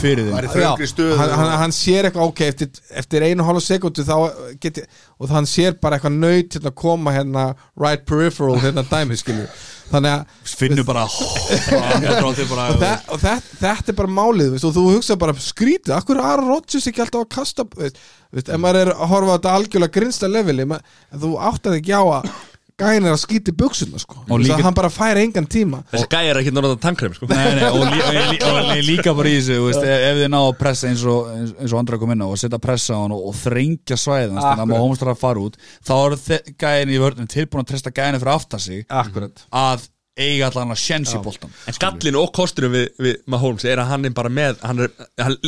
stöðu. 0.91 1.13
hann, 1.21 1.31
hann, 1.39 1.51
hann 1.61 1.75
sér 1.75 2.09
eitthvað 2.09 2.33
ok 2.33 2.41
eftir, 2.49 2.81
eftir 2.99 3.23
einu 3.29 3.45
hálf 3.47 3.63
sekundu 3.63 4.03
þá 4.03 4.17
geti, 4.61 4.83
og 5.23 5.31
hann 5.31 5.47
sér 5.47 5.77
bara 5.79 6.01
eitthvað 6.01 6.17
nöyt 6.19 6.57
hérna, 6.59 6.73
koma 6.75 7.15
hérna 7.15 7.45
right 7.79 8.03
peripheral 8.11 8.59
hérna 8.59 8.83
dæmi 8.91 9.15
skilju 9.21 9.47
þannig 9.93 10.17
að 10.17 10.51
Finnur 10.51 10.89
bara 10.89 11.05
og, 12.67 12.81
þe 12.83 12.91
og 13.15 13.23
þetta, 13.23 13.59
þetta 13.61 13.95
er 13.95 13.99
bara 14.03 14.15
málið 14.19 14.51
veist, 14.57 14.67
og 14.67 14.75
þú 14.75 14.85
hugsa 14.97 15.19
bara 15.21 15.37
skrítið, 15.39 15.95
akkur 15.95 16.19
er 16.19 16.27
Aaron 16.33 16.51
Rodgers 16.51 16.89
ekki 16.91 17.05
alltaf 17.07 17.23
að 17.29 17.31
kasta 17.37 17.69
veist, 17.79 18.03
veist, 18.35 18.51
ef 18.51 18.59
maður 18.67 18.81
er 18.83 18.93
að 18.97 19.15
horfa 19.15 19.31
á 19.31 19.35
þetta 19.39 19.55
algjörlega 19.61 19.95
grinsta 20.01 20.33
leveli 20.33 20.67
en 20.67 20.77
þú 21.23 21.37
áttað 21.39 21.79
ekki 21.79 21.95
á 21.95 22.03
að 22.19 22.29
gæin 22.81 23.05
er 23.07 23.13
að 23.15 23.21
skýti 23.23 23.53
buksuna 23.55 24.01
sko. 24.03 24.25
Og 24.27 24.41
líka- 24.43 24.63
hann 24.67 24.75
bara 24.75 24.89
fær 24.91 25.17
engan 25.21 25.47
tíma. 25.47 25.85
Þessi 25.93 26.09
gæi 26.11 26.25
er 26.31 26.41
ekki 26.41 26.51
náttúrulega 26.51 26.81
tannkrem 26.83 27.15
sko. 27.15 27.29
Nei, 27.31 27.55
nei, 27.55 27.69
og, 27.71 27.85
lí, 27.87 28.01
og, 28.03 28.15
lí, 28.33 28.39
og 28.43 28.59
lí, 28.73 28.81
líka 28.89 29.15
bara 29.15 29.31
í 29.31 29.37
þessu 29.39 29.59
þú 29.61 29.69
veist, 29.69 29.85
ef, 29.87 30.03
ef 30.09 30.19
þið 30.19 30.29
ná 30.35 30.41
að 30.41 30.59
pressa 30.59 30.89
eins 30.91 31.05
og, 31.07 31.31
og 31.63 31.79
andra 31.79 31.99
kom 32.03 32.11
inn 32.17 32.25
á 32.25 32.29
og 32.29 32.39
setja 32.43 32.59
pressa 32.59 32.99
á 32.99 33.01
hann 33.05 33.15
og, 33.15 33.25
og 33.31 33.35
þrengja 33.39 33.99
svæðan 34.01 34.43
þannig 34.43 34.65
að 34.65 34.71
maður 34.73 34.85
hómstar 34.89 35.13
að 35.15 35.23
fara 35.23 35.45
út 35.47 35.59
þá 35.87 35.95
er 36.03 36.53
gæinn 36.65 36.95
í 36.95 36.99
vörðin 37.03 37.31
tilbúin 37.31 37.63
að 37.63 37.71
treysta 37.71 37.95
gæinn 37.95 38.19
fyrir 38.19 38.35
aftar 38.35 38.61
sig 38.61 38.87
akkurat. 38.91 39.47
að 39.55 39.89
eiga 40.19 40.47
allan 40.51 40.71
að 40.75 40.79
sjens 40.83 41.15
í 41.15 41.19
boltan 41.23 41.51
En 41.67 41.79
gallinu 41.83 42.21
og 42.23 42.33
kosturinn 42.35 42.75
við, 42.75 42.89
við 43.03 43.17
Mahomes 43.27 43.65
er 43.67 43.79
að 43.83 43.91
hann 43.91 44.05
er 44.07 44.15
bara 44.15 44.31
með 44.31 44.59
hann, 44.63 44.85
er, 44.87 44.93
hann, 45.23 45.39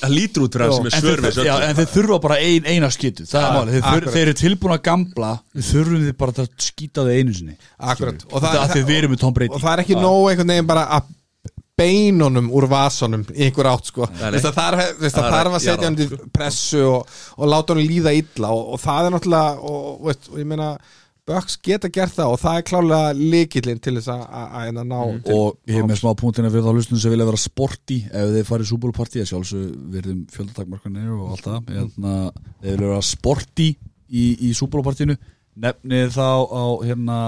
hann 0.00 0.14
lítur 0.14 0.46
út 0.46 0.56
fyrir 0.56 0.70
Já. 0.70 0.76
sem 0.76 0.86
er 0.86 0.96
En 0.96 1.04
svör 1.04 1.22
þeir, 1.24 1.36
við 1.36 1.48
já, 1.48 1.54
en 1.66 1.78
þeir 1.78 1.88
þurfa 1.94 2.18
bara 2.24 2.40
ein, 2.40 2.68
eina 2.70 2.90
skyttu 2.94 3.26
það 3.28 3.46
er 3.46 3.56
málið, 3.56 3.78
þeir, 3.86 4.10
þeir 4.14 4.22
eru 4.24 4.36
tilbúin 4.40 4.74
að 4.76 4.82
gamla 4.86 5.30
við 5.56 5.70
þurfum 5.70 6.04
þið 6.06 6.18
bara 6.24 6.44
að 6.44 6.52
skýta 6.66 7.06
þið 7.08 7.20
einu 7.20 7.38
sinni 7.40 7.56
Akkurat. 7.78 8.26
og 8.30 8.44
það, 8.44 8.60
það, 8.60 8.84
við 8.90 9.00
erum 9.00 9.14
með 9.16 9.24
Tom 9.24 9.34
Brady 9.36 9.56
og 9.56 9.64
það 9.64 9.72
er 9.74 9.82
ekki 9.84 9.98
nóg 9.98 10.28
einhvern 10.30 10.54
veginn 10.54 10.70
bara 10.70 10.86
að 10.98 11.16
beinunum 11.80 12.50
úr 12.52 12.66
vasanum 12.70 13.22
í 13.32 13.46
einhver 13.46 13.70
átt 13.70 13.90
sko. 13.90 14.08
Veist, 14.20 14.44
það 14.44 14.56
þarf, 14.58 14.82
veist, 15.00 15.16
Það 15.16 15.34
það 15.34 15.50
að 15.50 15.62
setja 15.64 15.88
hann 15.88 15.98
til 15.98 16.08
pressu 16.34 16.82
og, 16.84 17.20
og 17.36 17.50
láta 17.50 17.76
hann 17.76 17.84
líða 17.86 18.12
illa 18.18 18.52
og, 18.52 18.74
og 18.74 18.82
það 18.82 19.08
er 19.08 19.14
náttúrulega 19.14 19.70
og, 19.70 19.86
veist, 20.08 20.28
og 20.32 20.42
ég 20.42 20.50
meina 20.50 20.70
Bucks 21.30 21.56
geta 21.62 21.90
gert 21.94 22.16
það 22.16 22.32
og 22.34 22.40
það 22.42 22.58
er 22.60 22.66
klálega 22.70 23.10
líkillinn 23.16 23.80
til 23.84 23.94
þess 23.98 24.10
að, 24.10 24.22
að, 24.26 24.46
að, 24.60 24.70
að 24.82 24.88
ná 24.90 25.00
til 25.28 25.36
og 25.38 25.58
ég 25.70 25.78
hef 25.78 25.88
með 25.90 26.00
smá 26.02 26.10
punktina 26.22 26.50
fyrir 26.50 26.66
þá 26.66 26.72
hlustun 26.74 27.02
sem 27.04 27.14
vilja 27.14 27.28
vera 27.30 27.42
sporty 27.44 27.98
ef 28.10 28.32
þið 28.36 28.48
farið 28.50 28.70
súbúlparti 28.72 29.22
að 29.22 29.28
sjálfsög 29.30 29.66
verðum 29.94 30.22
fjöldatakmarkanir 30.34 31.12
og 31.16 31.28
allt 31.36 31.46
það. 31.46 31.70
Hérna, 31.76 32.14
þið 32.64 32.72
vilja 32.74 32.88
vera 32.90 33.02
sporty 33.10 33.68
í, 34.10 34.24
í 34.48 34.50
súbúlpartinu 34.58 35.16
nefnið 35.60 36.16
þá 36.18 36.28
á 36.50 36.64
hérna 36.88 37.20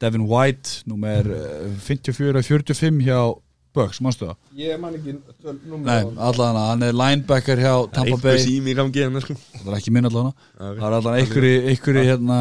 Devin 0.00 0.26
White 0.28 0.82
nummer 0.88 1.26
eh, 1.36 1.70
54-45 1.86 3.02
hjá 3.04 3.20
Bucks, 3.70 4.00
mannstu 4.02 4.26
það? 4.26 4.38
ég 4.58 4.80
man 4.82 4.96
ekki 4.98 5.12
Nei, 5.84 6.00
allan 6.26 6.56
hann 6.58 6.80
er 6.88 6.96
linebacker 6.96 7.60
hjá 7.62 7.74
Tampa 7.94 8.16
Bay. 8.24 8.40
sími 8.42 8.72
í 8.72 8.78
gangi 8.78 9.04
hérna 9.04 9.22
sko. 9.22 9.36
það 9.60 9.68
er 9.70 9.76
ekki 9.78 9.92
minn 9.94 10.08
allan 10.08 10.32
Ok. 10.32 10.80
það 10.80 10.86
er 10.88 10.96
allan 10.96 11.20
einhverju 11.20 12.02
hérna 12.08 12.38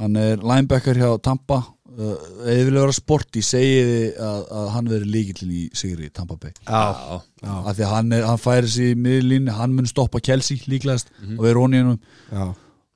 hann 0.00 0.16
er 0.16 0.40
linebacker 0.40 0.96
hjá 1.00 1.10
Tampa 1.22 1.58
uh, 1.60 2.14
ef 2.46 2.56
þið 2.56 2.64
vilja 2.70 2.82
vera 2.86 2.96
sporty 2.96 3.42
segiði 3.44 4.00
að, 4.16 4.40
að 4.60 4.68
hann 4.76 4.88
veri 4.94 5.10
líkillin 5.12 5.52
í 5.52 5.62
sigri 5.76 6.08
Tampa 6.16 6.38
Bay. 6.40 6.54
Já, 6.64 7.20
Já. 7.44 7.52
af 7.60 7.76
því 7.76 7.84
að 7.86 7.92
hann, 7.94 8.12
er, 8.16 8.24
hann 8.30 8.40
færi 8.40 8.72
sig 8.72 8.94
í 8.94 8.98
miðlínu 9.04 9.54
hann 9.58 9.74
mun 9.76 9.88
stoppa 9.90 10.20
Kelsey 10.24 10.62
líklegast 10.70 11.12
Mhm. 11.20 11.36
og 11.38 11.44
vera 11.48 11.60
honni 11.64 11.80
hennum 11.82 12.00
já, 12.32 12.46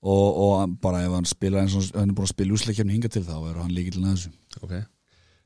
og, 0.05 0.41
og 0.47 0.75
bara 0.85 1.05
ef 1.05 1.13
hann 1.17 1.29
spila 1.29 1.61
eins 1.63 1.77
og 1.77 1.87
hann 1.99 2.11
er 2.11 2.17
búin 2.17 2.29
að 2.29 2.35
spila 2.35 2.57
úsleikjafni 2.57 2.97
hinga 2.97 3.09
til 3.13 3.25
þá 3.29 3.37
er 3.51 3.61
hann 3.63 3.73
líkillin 3.77 4.09
að 4.11 4.17
þessu. 4.19 4.33
Okay. 4.65 4.83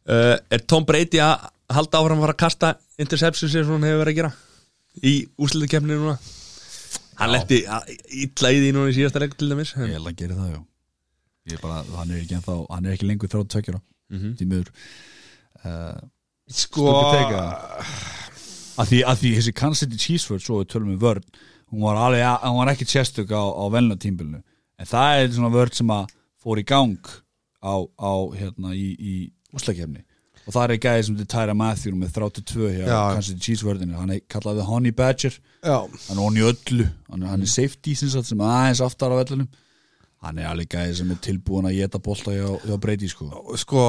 uh, 0.09 0.37
Er 0.51 0.65
Tom 0.67 0.87
Brady 0.89 1.21
að 1.23 1.49
halda 1.75 1.99
áfram 2.01 2.19
að 2.23 2.27
fara 2.29 2.35
að 2.37 2.43
kasta 2.47 2.75
interception 2.99 3.51
sem 3.53 3.67
hann 3.71 3.83
hefur 3.87 4.05
verið 4.05 4.15
að 4.15 4.21
gera 4.23 4.33
í 5.05 5.15
úsliðakefninu 5.39 5.99
núna? 6.01 6.17
Hann 7.19 7.33
letti 7.35 7.65
illa 7.67 8.51
í 8.55 8.59
því 8.63 8.71
núna 8.77 8.91
í 8.93 8.97
síðasta 8.97 9.21
leik 9.23 9.35
til 9.39 9.49
dæmis 9.51 9.73
ég 9.75 9.91
held 9.91 9.99
að 10.01 10.11
hann 10.13 10.19
geri 10.23 10.37
það 10.39 10.53
já 10.55 10.61
bara, 11.63 11.83
hann 11.97 12.11
er 12.11 12.21
ekki 12.23 12.37
ennþá 12.39 12.57
hann 12.71 12.87
er 12.87 12.93
ekki 12.97 13.07
lengur 13.09 13.29
þrátt 13.33 13.49
tvekjara 13.55 13.81
Mhm. 14.11 14.37
því 14.39 14.45
miður. 14.49 14.69
Uh, 15.65 15.99
sko 16.49 16.85
Stupid 16.89 17.13
take, 17.13 17.41
að 18.79 18.87
því, 18.93 18.99
að 19.05 19.17
því 19.23 19.33
þessi 19.37 19.55
Kansas 19.59 19.81
City 19.85 19.99
Chiefs 20.01 20.29
vörð 20.31 20.45
svo 20.47 20.61
við 20.63 20.69
tölum 20.73 20.93
við 20.95 21.01
vörð 21.03 21.25
hún 21.73 21.83
var, 21.85 21.97
alveg, 22.07 22.25
hún 22.47 22.57
var 22.63 22.71
ekki 22.73 22.87
sérstök 22.89 23.33
á, 23.35 23.43
á 23.53 23.65
velna 23.75 23.97
tímbilinu 24.01 24.41
en 24.79 24.87
það 24.87 25.23
er 25.25 25.29
svona 25.35 25.51
vörð 25.53 25.75
sem 25.81 25.91
að 25.93 26.07
fór 26.43 26.61
í 26.63 26.65
gang 26.65 26.97
á, 27.61 27.75
á 27.99 28.13
hérna 28.39 28.73
í, 28.73 28.87
í 28.97 29.15
úslakefni 29.53 30.05
og 30.47 30.55
það 30.55 30.71
er 30.73 30.81
gæði 30.87 31.05
sem 31.05 31.17
til 31.19 31.27
Tyra 31.29 31.55
Matthew 31.59 31.93
með 31.99 32.15
32 32.17 32.71
hjá 32.79 32.87
Já. 32.87 33.01
Kansas 33.13 33.27
City 33.35 33.41
Chiefs 33.51 33.65
vörðinu 33.67 33.99
hann 33.99 34.15
er 34.15 34.21
kallaði 34.31 34.65
Honey 34.65 34.95
Badger. 34.97 35.35
Já, 35.61 35.83
hann 35.85 36.17
er 36.17 36.23
honni 36.25 36.41
öllu, 36.49 36.87
hann 37.11 37.23
er, 37.23 37.29
hann 37.35 37.43
er 37.45 37.51
safety 37.53 37.93
sem, 37.99 38.09
sagt, 38.09 38.31
sem 38.31 38.39
aðeins 38.41 38.81
aftar 38.81 39.13
á 39.13 39.21
vellunum 39.21 39.51
hann 40.25 40.41
er 40.41 40.49
alveg 40.51 40.73
gæði 40.73 40.97
sem 40.99 41.13
er 41.15 41.21
tilbúin 41.23 41.69
að 41.69 41.77
geta 41.79 42.01
bolta 42.03 42.35
hjá, 42.35 42.49
hjá 42.65 42.75
Brady 42.83 43.11
sko. 43.11 43.29
Sko, 43.61 43.85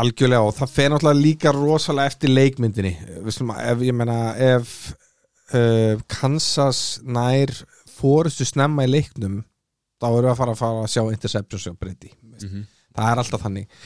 algjörlega 0.00 0.48
og 0.48 0.56
það 0.56 0.74
fer 0.74 0.90
náttúrulega 0.90 1.22
líka 1.22 1.54
rosalega 1.54 2.10
eftir 2.10 2.34
leikmyndinni. 2.34 2.96
Vislum, 3.26 3.52
ef, 3.54 3.84
ég 3.86 3.94
meina 3.96 4.18
ef 4.34 4.74
uh, 5.54 5.94
Kansas 6.10 6.98
nær 7.06 7.54
fórustu 8.00 8.46
snemma 8.48 8.88
í 8.88 8.90
leiknum 8.90 9.40
þá 10.00 10.10
erum 10.10 10.24
við 10.24 10.32
að 10.32 10.38
fara 10.40 10.54
að 10.54 10.62
fara 10.62 10.84
að 10.84 10.92
sjá 10.94 11.02
interceptions 11.12 11.66
og 11.68 11.80
breyti, 11.80 12.14
það 12.96 13.10
er 13.10 13.20
alltaf 13.20 13.42
þannig. 13.44 13.82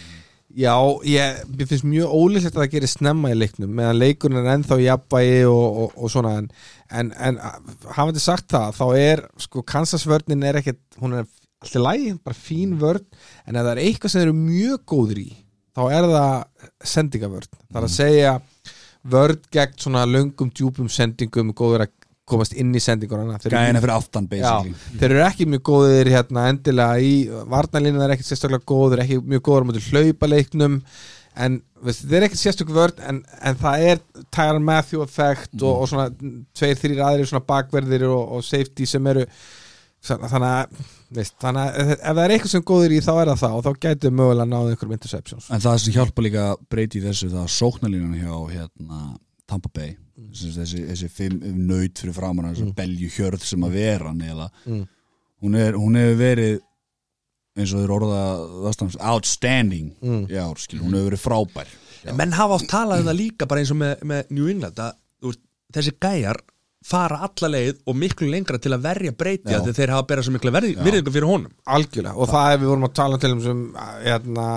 Já, 0.54 0.74
ég, 1.10 1.40
mér 1.50 1.66
finnst 1.66 1.86
mjög 1.88 2.12
ólíklegt 2.14 2.54
að 2.54 2.60
það 2.62 2.74
gerir 2.76 2.90
snemma 2.92 3.32
í 3.32 3.38
leiknum 3.40 3.72
meðan 3.74 3.98
leikurinn 3.98 4.38
er 4.38 4.52
ennþá 4.52 4.76
í 4.78 4.84
jafnvægi 4.84 5.40
og, 5.50 5.64
og, 5.82 5.96
og 5.98 6.12
svona 6.12 6.36
en, 6.38 6.46
en, 6.94 7.10
en 7.18 7.40
hafandi 7.96 8.22
sagt 8.22 8.52
það, 8.54 8.76
þá 8.78 8.84
er 9.00 9.24
sko 9.42 9.64
Kansas 9.66 10.06
vörnin 10.06 10.46
er 10.46 10.60
ekkert, 10.60 10.78
hún 11.02 11.18
er 11.18 11.26
alltaf 11.64 11.84
lægi, 11.88 12.12
bara 12.24 12.38
fín 12.38 12.76
vörn. 12.80 13.04
En 13.48 13.56
ef 13.58 13.64
það 13.66 13.72
er 13.74 13.82
eitthvað 13.86 14.14
sem 14.14 14.22
þeir 14.22 14.28
eru 14.30 14.38
mjög 14.44 14.84
góður 14.94 15.22
í 15.24 15.28
þá 15.74 15.82
er 15.90 16.08
það 16.12 16.32
sendingavörn 16.94 17.50
það 17.58 17.78
er 17.80 17.86
að 17.88 17.94
segja 17.96 18.34
vörn 19.14 19.40
gegn 19.52 19.78
svona 19.82 20.04
löngum, 20.08 20.52
djúpum 20.54 20.88
sendingum 20.92 21.50
góður 21.56 21.86
að 21.86 21.94
komast 22.28 22.54
inn 22.56 22.70
í 22.72 22.80
sendinguna 22.80 23.36
Þeir 23.42 23.50
eru 23.50 23.58
gæðina 23.60 23.82
fyrir 23.84 23.94
aftan 23.98 24.28
Já, 24.30 24.44
basically. 24.62 25.00
þeir 25.00 25.10
eru 25.10 25.24
ekki 25.26 25.46
mjög 25.52 25.64
góðir 25.68 26.10
hérna 26.14 26.46
endilega 26.52 27.02
í 27.04 27.10
varnalínu 27.52 28.00
það 28.00 28.06
er 28.06 28.14
ekkert 28.14 28.30
sérstaklega 28.30 28.68
góður, 28.70 29.02
ekki 29.04 29.18
mjög 29.20 29.42
góður 29.44 29.66
á 29.66 29.68
móti 29.68 29.82
hlaupaleiknum. 29.90 30.78
En 31.44 31.58
veist, 31.84 32.06
þeir 32.06 32.16
eru 32.16 32.28
ekkert 32.30 32.40
sérstaklega 32.40 32.78
vörn 32.78 33.04
en, 33.10 33.20
en 33.44 33.60
það 33.60 33.84
er 33.90 34.00
Tyron 34.32 34.64
Matthew 34.64 35.04
effekt 35.04 35.58
og, 35.60 35.82
og 35.82 35.90
svona 35.90 36.08
tveir, 36.56 36.80
þrýr 36.80 37.04
aðrir 37.10 37.28
svona 37.28 37.44
bakverðir 37.50 38.06
og, 38.08 38.38
og 38.38 38.46
safety 38.46 38.88
sem 38.88 39.12
eru 39.12 39.26
þannig 40.04 40.46
að, 40.50 40.78
veist, 41.16 41.34
þannig 41.42 41.64
að 41.64 41.92
ef 41.94 42.02
það 42.04 42.22
er 42.24 42.34
eitthvað 42.34 42.52
sem 42.54 42.64
góður 42.70 42.94
í 42.96 43.00
þá 43.04 43.12
er 43.14 43.30
það 43.32 43.42
það 43.42 43.54
og 43.58 43.64
þá 43.66 43.70
gætu 43.86 44.10
mögulega 44.14 44.48
náðu 44.50 44.72
einhverjum 44.74 44.96
interceptions 44.98 45.50
En 45.54 45.62
það 45.64 45.78
sem 45.84 45.94
hjálpa 45.96 46.24
líka 46.26 46.44
breyti 46.72 47.00
í 47.00 47.04
þessu 47.06 47.30
það 47.32 47.46
er 47.46 47.54
sóknarlínan 47.54 48.18
hjá 48.20 48.34
hérna, 48.52 49.00
Tampa 49.50 49.70
Bay 49.74 49.94
þessi, 50.34 50.50
þessi, 50.58 50.82
þessi 50.90 51.08
fimm 51.12 51.40
nöyt 51.68 52.02
fyrir 52.02 52.16
framann 52.16 52.50
þessi 52.52 52.66
mm. 52.68 52.76
belju 52.78 53.10
hjörð 53.16 53.48
sem 53.48 53.66
að 53.66 53.78
vera 53.80 54.12
Mm. 54.64 54.84
hún, 55.44 55.54
er, 55.60 55.76
hún 55.76 55.96
hefur 56.00 56.20
verið 56.20 56.60
eins 57.54 57.72
og 57.74 57.82
þeir 57.84 57.92
orða 57.94 58.20
þastans, 58.68 58.96
outstanding 58.98 59.92
Mm. 60.02 60.24
já, 60.32 60.44
skil, 60.58 60.80
hún 60.82 60.94
hefur 60.96 61.10
verið 61.12 61.24
frábær 61.24 61.74
En 62.04 62.16
menn 62.18 62.34
hafa 62.36 62.58
átt 62.58 62.68
talað 62.68 63.00
um 63.00 63.06
það 63.08 63.16
líka 63.16 63.46
bara 63.48 63.62
eins 63.62 63.70
og 63.72 63.78
með, 63.80 64.02
með 64.04 64.32
New 64.36 64.48
England 64.52 64.76
að 64.84 64.96
þú 65.22 65.30
veist, 65.30 65.40
þessi 65.72 65.92
gæjar 66.04 66.40
fara 66.84 67.20
alla 67.24 67.48
leið 67.48 67.78
og 67.88 67.96
miklu 67.96 68.28
lengra 68.28 68.58
til 68.60 68.74
að 68.76 68.84
verja 68.84 69.14
breyti 69.16 69.54
að 69.56 69.70
þeir 69.72 69.94
hafa 69.94 70.06
berað 70.10 70.26
svo 70.26 70.34
miklu 70.34 70.52
virðingu 70.54 71.14
fyrir 71.14 71.28
honum. 71.28 71.52
Algjörlega. 71.76 72.16
Og 72.20 72.28
það 72.32 72.48
er 72.50 72.58
við 72.60 72.72
vorum 72.72 72.88
að 72.88 72.96
tala 73.00 73.20
til 73.22 73.30
um 73.32 73.44
sem 73.44 73.62
hérna, 74.04 74.48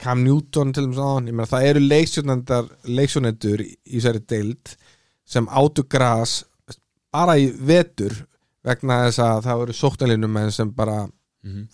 Cam 0.00 0.22
Newton 0.24 0.72
til 0.76 0.86
um 0.88 0.94
sáðan, 0.96 1.28
ég 1.30 1.36
meina 1.36 1.50
það 1.50 1.66
eru 1.70 1.82
leiksjónendar 1.84 2.70
leiksjónendur 3.00 3.64
í 3.64 3.70
í 3.72 3.98
þessari 3.98 4.24
deild 4.28 4.72
sem 5.26 5.48
átu 5.48 5.84
gras 5.90 6.38
bara 7.12 7.36
í 7.40 7.48
vetur 7.50 8.14
vegna 8.66 9.04
þess 9.06 9.22
að 9.24 9.44
það 9.46 9.62
eru 9.66 9.76
sóknarlinum 9.80 10.40
en 10.42 10.52
sem 10.54 10.72
bara 10.74 11.04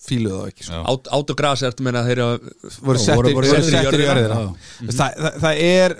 fíluðu 0.02 0.38
þá 0.42 0.50
ekki 0.50 0.66
sko. 0.66 0.78
Já. 0.78 0.82
Át, 0.92 1.10
Át 1.16 1.30
og 1.32 1.38
gras 1.38 1.62
er 1.62 1.72
þetta 1.72 1.86
meina 1.86 2.02
að 2.02 2.08
þeir 2.10 2.20
eru 2.22 2.54
voru 2.84 3.00
settir, 3.00 4.02
í 4.82 4.92
það, 4.92 5.22
það 5.44 5.62
er 5.66 5.94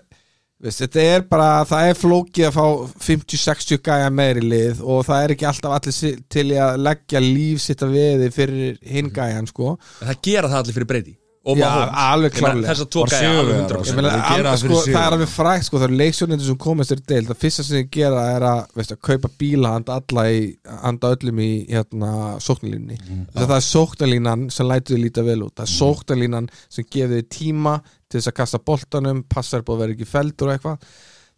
veist, 0.62 0.82
þetta 0.84 1.06
er 1.16 1.24
bara, 1.30 1.48
það 1.68 1.88
er 1.92 1.98
flókið 2.00 2.48
að 2.48 2.58
fá 2.58 2.66
50-60 3.08 3.82
gæja 3.88 4.10
meiri 4.14 4.44
lið 4.46 4.82
og 4.84 5.02
það 5.08 5.24
er 5.26 5.34
ekki 5.36 5.48
alltaf 5.50 5.78
allir 5.78 6.20
til 6.32 6.46
í 6.54 6.60
að 6.68 6.78
leggja 6.86 7.24
líf 7.24 7.64
sitt 7.64 7.82
að 7.86 7.96
veði 7.98 8.30
fyrir 8.34 8.78
hinn 8.94 9.10
gæjan 9.14 9.50
sko. 9.50 9.74
Það 10.02 10.22
gera 10.30 10.48
það 10.52 10.62
allir 10.62 10.78
fyrir 10.80 10.90
breyti 10.94 11.18
og 11.42 11.58
Já, 11.58 11.66
alveg 12.14 12.36
klárlega. 12.36 12.68
Þess 12.70 12.82
að 12.84 12.90
tóka 12.94 13.18
ég 13.18 13.32
alveg 13.32 13.56
sigurvegarar. 13.56 13.80
100% 13.82 13.88
Ég 13.90 13.96
meina, 13.98 14.10
Þeir 14.12 14.36
gera 14.36 14.50
al, 14.52 14.54
það 14.54 14.60
sko, 14.62 14.76
það 14.92 14.98
er 15.00 15.14
alveg 15.16 15.30
frækt 15.32 15.66
sko, 15.66 15.78
það 15.80 15.86
er 15.88 15.94
leiksjónendur 15.98 16.46
sem 16.46 16.58
komast 16.62 16.92
þér 16.92 17.00
deil 17.10 17.22
það 17.26 17.40
fyrsta 17.42 17.64
sem 17.66 17.78
þið 17.80 17.88
gera 17.96 18.20
er 18.36 18.46
að, 18.46 18.60
veist, 18.78 18.92
að 18.94 19.00
kaupa 19.08 19.30
bíla 19.42 19.72
handa 19.74 19.96
alla 19.98 20.24
í, 20.30 20.44
handa 20.84 21.10
öllum 21.16 21.40
í 21.42 21.48
hérna, 21.72 22.12
sóknarlínni 22.46 23.00
Mhm. 23.00 23.16
mm, 23.18 23.26
það 23.42 23.56
er 23.58 23.66
sóknarlínan 23.72 24.46
sem 24.54 24.70
lætur 24.70 24.94
þið 24.94 25.02
líta 25.08 25.24
vel 25.26 25.42
út. 25.48 25.54
Það 25.58 25.66
er 25.66 25.74
sóknarlínan 25.74 26.48
sem 26.78 26.84
gefur 26.94 27.16
þið 27.18 27.28
tíma 27.40 27.74
til 28.12 28.20
þess 28.20 28.30
að 28.32 28.38
kasta 28.42 28.60
boltanum, 28.68 29.24
passar 29.32 29.64
búið 29.64 29.78
að 29.78 29.82
vera 29.86 29.96
ekki 29.96 30.08
feldur 30.12 30.50
og 30.52 30.54
eitthvað. 30.58 30.86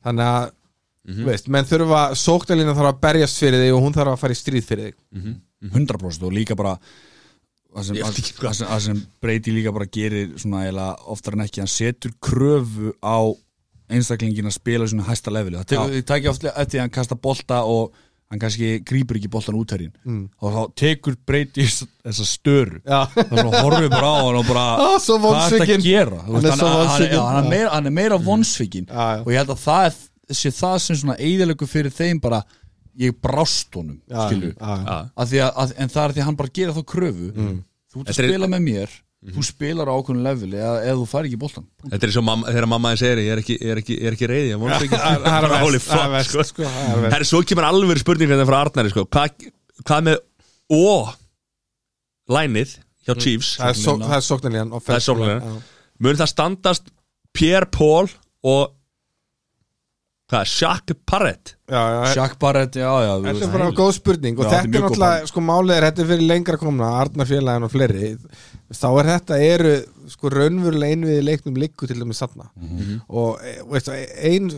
Þannig 0.05 0.31
að, 0.35 0.53
Mhm. 1.05 1.25
veist, 1.29 1.49
menn 1.53 1.67
þurfa 1.69 2.03
sóknarlínan 2.17 2.77
þarf 2.79 2.91
að 2.95 3.01
berjast 3.03 3.41
fyrir 3.43 3.61
þig 3.61 3.75
og 3.77 3.83
hún 3.85 3.93
þarf 3.97 4.13
að 4.15 4.23
fara 4.23 4.33
í 4.33 4.39
stríð 4.41 4.65
fyrir 4.71 4.87
þig. 4.89 5.35
100% 5.75 6.23
og 6.25 6.33
líka 6.33 6.57
bara 6.57 6.79
það 7.75 7.85
sem, 7.85 7.97
að, 7.97 8.09
að, 8.09 8.55
sem, 8.55 8.67
að 8.69 8.81
sem 8.87 9.03
breyti 9.21 9.53
líka 9.53 9.73
bara 9.75 9.87
gerir 9.87 10.35
svona 10.39 10.63
eiginlega 10.65 11.09
oftar 11.13 11.35
en 11.37 11.45
ekki 11.45 11.61
hann 11.61 11.69
setur 11.73 12.13
kröfu 12.23 12.93
á 13.05 13.19
einstaklingin 13.91 14.47
að 14.49 14.57
spila 14.57 14.87
svona 14.89 15.05
hæsta 15.09 15.33
leveli. 15.35 15.61
Það 15.69 15.99
takja 16.09 16.31
oft 16.31 16.45
eftir 16.49 16.79
að 16.79 16.85
hann 16.87 16.91
kasta 16.95 17.15
bolta 17.21 17.63
og 17.69 17.93
hann 18.35 18.43
kannski 18.43 18.71
grípur 18.87 19.19
ekki 19.21 19.31
boltan 19.33 19.57
út 19.59 19.73
herrin 19.75 19.93
mm. 20.05 20.25
og 20.43 20.57
þá 20.57 20.61
tekur 20.83 21.17
breyti 21.27 21.65
þessa 21.71 22.27
störu. 22.29 22.81
Er 22.85 23.07
svona 23.31 23.63
horfið 23.65 23.89
bara 23.95 24.11
á 24.11 24.17
hann 24.27 24.39
og 24.41 24.49
bara 24.51 24.65
svo 25.05 25.19
hvað 25.23 25.39
er 25.39 25.45
þetta 25.45 25.61
vonsvikinn. 25.61 25.81
að 25.81 25.89
gera 25.89 26.19
Hann 26.27 26.41
er 26.43 26.51
hann, 26.51 26.65
vonsvikinn. 26.81 27.15
já, 27.17 27.23
hann, 27.31 27.39
er 27.45 27.51
meira, 27.55 27.71
hann 27.77 27.89
er 27.91 27.97
meira 28.01 28.19
vonsvikinn. 28.29 28.91
Já, 28.91 29.07
já. 29.17 29.23
og 29.25 29.33
ég 29.33 29.41
held 29.43 29.55
að 29.55 29.63
það 29.65 29.89
er, 29.89 29.97
sé 30.41 30.53
það 30.59 30.77
sem 30.89 31.01
svona 31.05 31.17
eðilegu 31.31 31.69
fyrir 31.71 31.95
þeim 31.95 32.21
bara 32.25 32.43
ég 33.01 33.17
brást 33.23 33.75
honum 33.75 33.97
já, 34.07 34.29
já, 34.31 34.99
að 35.19 35.33
því 35.33 35.41
að, 35.49 35.73
en 35.83 35.91
það 35.91 36.05
er 36.05 36.13
því 36.15 36.21
að 36.23 36.29
hann 36.29 36.37
bara 36.39 36.53
gera 36.61 36.75
þá 36.77 36.83
kröfu. 36.95 37.31
Þú 37.95 38.03
ert 38.05 38.11
að 38.11 38.13
er- 38.15 38.29
spila 38.31 38.51
með 38.53 38.63
mér 38.69 38.95
þú 39.25 39.43
spilar 39.47 39.89
á 39.89 39.93
ákveðinu 39.97 40.25
leveli 40.27 40.59
eða, 40.61 40.81
eða 40.85 40.97
þú 41.01 41.05
fær 41.09 41.25
ekki 41.29 41.39
boltan 41.41 41.65
Þetta 41.89 41.97
er 42.05 42.11
eins 42.11 42.19
og 42.21 42.27
mamma, 42.29 42.51
þegar 42.53 42.67
mamma 42.75 42.91
þið 42.93 43.01
segir 43.01 43.21
ég 43.25 43.31
er 43.33 43.41
ekki, 43.41 43.57
er 43.73 43.81
ekki, 43.81 43.97
er 44.05 44.17
ekki 44.19 44.29
reyði 44.29 44.53
Það 45.95 47.19
er 47.19 47.27
svo 47.29 47.41
kemur 47.49 47.67
alveg 47.69 48.01
spurning 48.03 48.31
hérna 48.35 48.47
frá 48.49 48.59
Arnari 48.67 48.93
sko. 48.93 49.07
hvað, 49.09 49.47
hvað 49.85 50.05
með 50.11 50.19
ó 50.75 51.15
lænið 52.35 52.77
hjá 53.05 53.15
Chiefs? 53.21 53.55
Það 53.61 53.71
er 53.73 53.81
só- 53.81 53.99
það 54.05 54.17
er 54.19 54.25
sóknarlínan 54.29 54.75
Það 54.85 55.03
sóknarlínan. 55.09 55.59
mun 56.05 56.21
það 56.21 56.31
standast 56.35 56.93
Pierre 57.35 57.67
Paul 57.73 58.09
og 58.45 58.75
hvað, 60.31 60.45
Shaq 60.49 60.95
Parrett 61.09 61.55
Shaq 62.15 62.37
Barrett, 62.43 62.79
já, 62.81 62.91
já 63.05 63.13
Þetta 63.25 63.47
er 63.49 63.55
bara 63.55 63.71
góð 63.77 63.93
spurning 63.99 64.39
og 64.39 64.47
Já, 64.47 64.51
þetta 64.55 64.79
er 64.79 64.87
náttúrulega, 64.87 65.31
sko 65.31 65.45
málið 65.45 65.77
er 65.77 65.89
þetta 65.89 66.05
er 66.05 66.11
fyrir 66.13 66.29
lengra 66.31 66.61
komna, 66.61 66.93
Arnar 67.03 67.31
félagin 67.31 67.69
og 67.69 67.73
fleiri 67.73 68.15
þá 68.75 68.89
er 68.91 69.09
þetta, 69.13 69.39
eru 69.45 69.75
sko 70.11 70.31
raunverulega 70.33 70.97
einvið 70.97 71.21
leiknum 71.25 71.59
likku 71.61 71.87
til 71.89 72.01
dæmis 72.01 72.21
þarna. 72.23 72.49
Og 73.09 73.41
e, 73.45 73.55
veist, 73.71 73.91
ein 73.91 74.51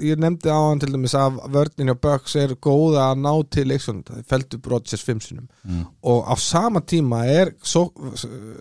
ég 0.00 0.20
nefndi 0.20 0.48
á 0.48 0.58
hann 0.58 0.80
til 0.80 0.92
dæmis 0.94 1.14
að 1.18 1.40
vörnin 1.52 1.92
og 1.92 2.00
Bucks 2.00 2.36
er 2.40 2.54
góða 2.62 3.10
að 3.10 3.22
ná 3.24 3.32
til 3.52 3.66
leiksvönd, 3.68 4.06
það 4.08 4.28
feldur 4.30 4.70
Rodgers 4.72 5.04
fimm 5.04 5.20
sinum 5.20 5.48
og 6.02 6.24
á 6.24 6.34
sama 6.40 6.80
tíma 6.80 7.24
er 7.28 7.52
só, 7.60 7.84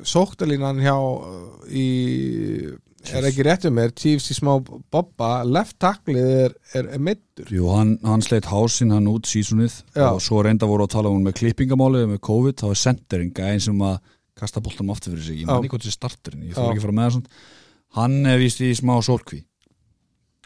sóktalínan 0.04 0.82
hjá 0.84 0.96
uh, 0.98 2.76
í 3.08 3.18
er 3.20 3.30
ekki 3.30 3.46
rétt 3.48 3.68
um 3.70 3.78
mér, 3.78 3.94
Chiefs 3.98 4.32
í 4.34 4.38
smá 4.38 4.54
bobba, 4.94 5.32
left 5.48 5.78
tacklið 5.84 6.32
er, 6.46 6.58
er, 6.74 6.90
er 6.98 7.04
meittur 7.04 7.52
Jú, 7.54 7.70
hann, 7.74 7.96
hann 8.08 8.26
sleitt 8.26 8.50
hásinn 8.52 8.94
hann 8.96 9.10
út 9.12 9.30
sísunnið 9.30 9.80
og 10.08 10.22
svo 10.24 10.44
reynda 10.46 10.70
voru 10.70 10.88
að 10.88 10.96
tala 10.98 11.14
um 11.14 11.24
með 11.26 11.40
klippingamáli 11.42 12.06
með 12.14 12.24
COVID, 12.28 12.60
þá 12.62 12.68
er 12.72 12.82
sendering 12.84 13.44
einn 13.48 13.64
sem 13.64 13.86
að 13.88 14.02
kasta 14.38 14.62
boltanum 14.62 14.94
aftur 14.94 15.16
fyrir 15.16 15.26
sig. 15.26 15.40
Ég 15.42 15.48
man 15.50 15.64
ekki 15.64 15.74
hvort 15.74 15.88
þessi 15.88 15.98
starterinn, 15.98 16.44
ég 16.46 16.54
þarf 16.54 16.76
ekki 16.76 16.84
að 16.84 16.86
fara 16.86 16.98
með 17.00 17.16
það 17.16 17.56
hann 17.96 18.26
er 18.28 18.42
víst 18.42 18.62
í 18.64 18.74
smá 18.78 18.98
sólkví 19.06 19.44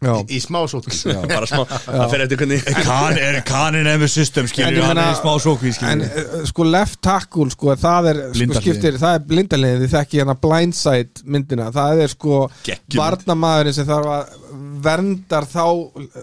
Já, 0.01 0.15
Í 0.33 0.39
smá 0.41 0.63
sótkví 0.65 1.13
bara 1.29 1.45
smá, 1.45 1.61
það 1.69 2.07
fer 2.09 2.23
eftir 2.23 2.39
hvernig 2.41 2.63
kan, 2.81 3.17
er, 3.21 3.35
kanin 3.45 3.85
er 3.85 3.99
með 4.01 4.09
system 4.15 4.47
skilur, 4.49 4.79
ég 4.79 4.87
hann 4.89 4.97
er 4.97 5.11
í 5.13 5.19
smá 5.19 5.35
sólkví 5.43 5.73
En 5.85 6.01
uh, 6.07 6.39
sko 6.49 6.65
left 6.65 6.97
tackle 7.05 7.53
sko, 7.53 7.75
það 7.77 8.09
er 8.09 8.21
sko, 8.33 8.57
skiptir, 8.57 8.97
það 9.01 9.19
er 9.19 9.27
blindaliðin 9.29 9.83
þið 9.83 9.93
þekki 9.93 10.21
hérna 10.23 10.37
blindside 10.41 11.25
myndina. 11.29 11.69
Það 11.75 12.01
er 12.07 12.13
sko 12.15 12.39
Geggjum. 12.65 12.97
varnamaðurinn 12.97 13.77
sem 13.77 13.89
þarf 13.91 14.11
að 14.15 14.35
verndar 14.81 15.47
þá 15.51 15.65
uh, 15.69 16.19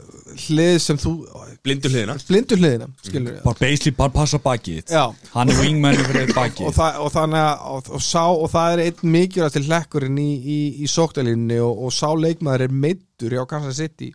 hlið 0.48 0.74
sem 0.82 0.98
þú 0.98 1.14
blindu 1.62 1.90
hliðina. 1.92 2.18
Blindur 2.28 2.60
hliðina 2.60 2.88
skilur 3.06 3.40
bara 3.44 3.60
basically 3.62 3.94
bara 3.98 4.14
passa 4.14 4.40
bakið 4.42 4.90
hann 5.34 5.52
er 5.52 5.62
wingman 5.62 5.98
fyrir 6.02 6.32
og, 6.34 6.72
það, 6.74 7.00
og 7.04 7.12
þannig 7.14 7.42
að 7.42 7.66
og, 7.74 7.90
og, 7.94 8.04
sá, 8.04 8.24
og 8.26 8.50
það 8.52 8.74
er 8.74 8.84
einn 8.88 9.12
mikilvægt 9.14 9.58
til 9.58 9.66
hlekkurinn 9.68 10.22
í, 10.22 10.30
í, 10.38 10.58
í 10.82 10.90
sóktalínni 10.90 11.60
og, 11.62 11.84
og 11.86 11.94
sá 11.94 12.08
leikmaður 12.14 12.66
er 12.68 12.74
meittur 13.18 13.34
hjá 13.34 13.46
Kansas 13.48 13.76
City. 13.76 14.12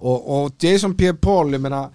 Og, 0.00 0.28
og 0.28 0.52
Jason 0.62 0.94
Pierre 0.94 1.18
Paul 1.18 1.58
meina 1.58 1.90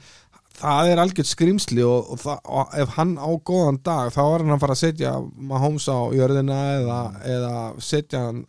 það 0.60 0.92
er 0.92 1.00
algjört 1.00 1.30
skrimsli 1.30 1.84
og, 1.84 2.12
og, 2.12 2.20
það, 2.20 2.40
og 2.44 2.74
ef 2.82 2.96
hann 2.98 3.16
á 3.16 3.30
góðan 3.48 3.80
dag 3.84 4.12
þá 4.12 4.22
er 4.24 4.44
hann 4.44 4.56
að 4.56 4.64
fara 4.64 4.76
að 4.76 4.82
setja 4.82 5.14
Mahomes 5.36 5.88
á 5.88 6.00
jörðina 6.12 6.58
eða, 6.80 7.00
eða 7.24 7.54
setja 7.80 8.26
hann 8.28 8.44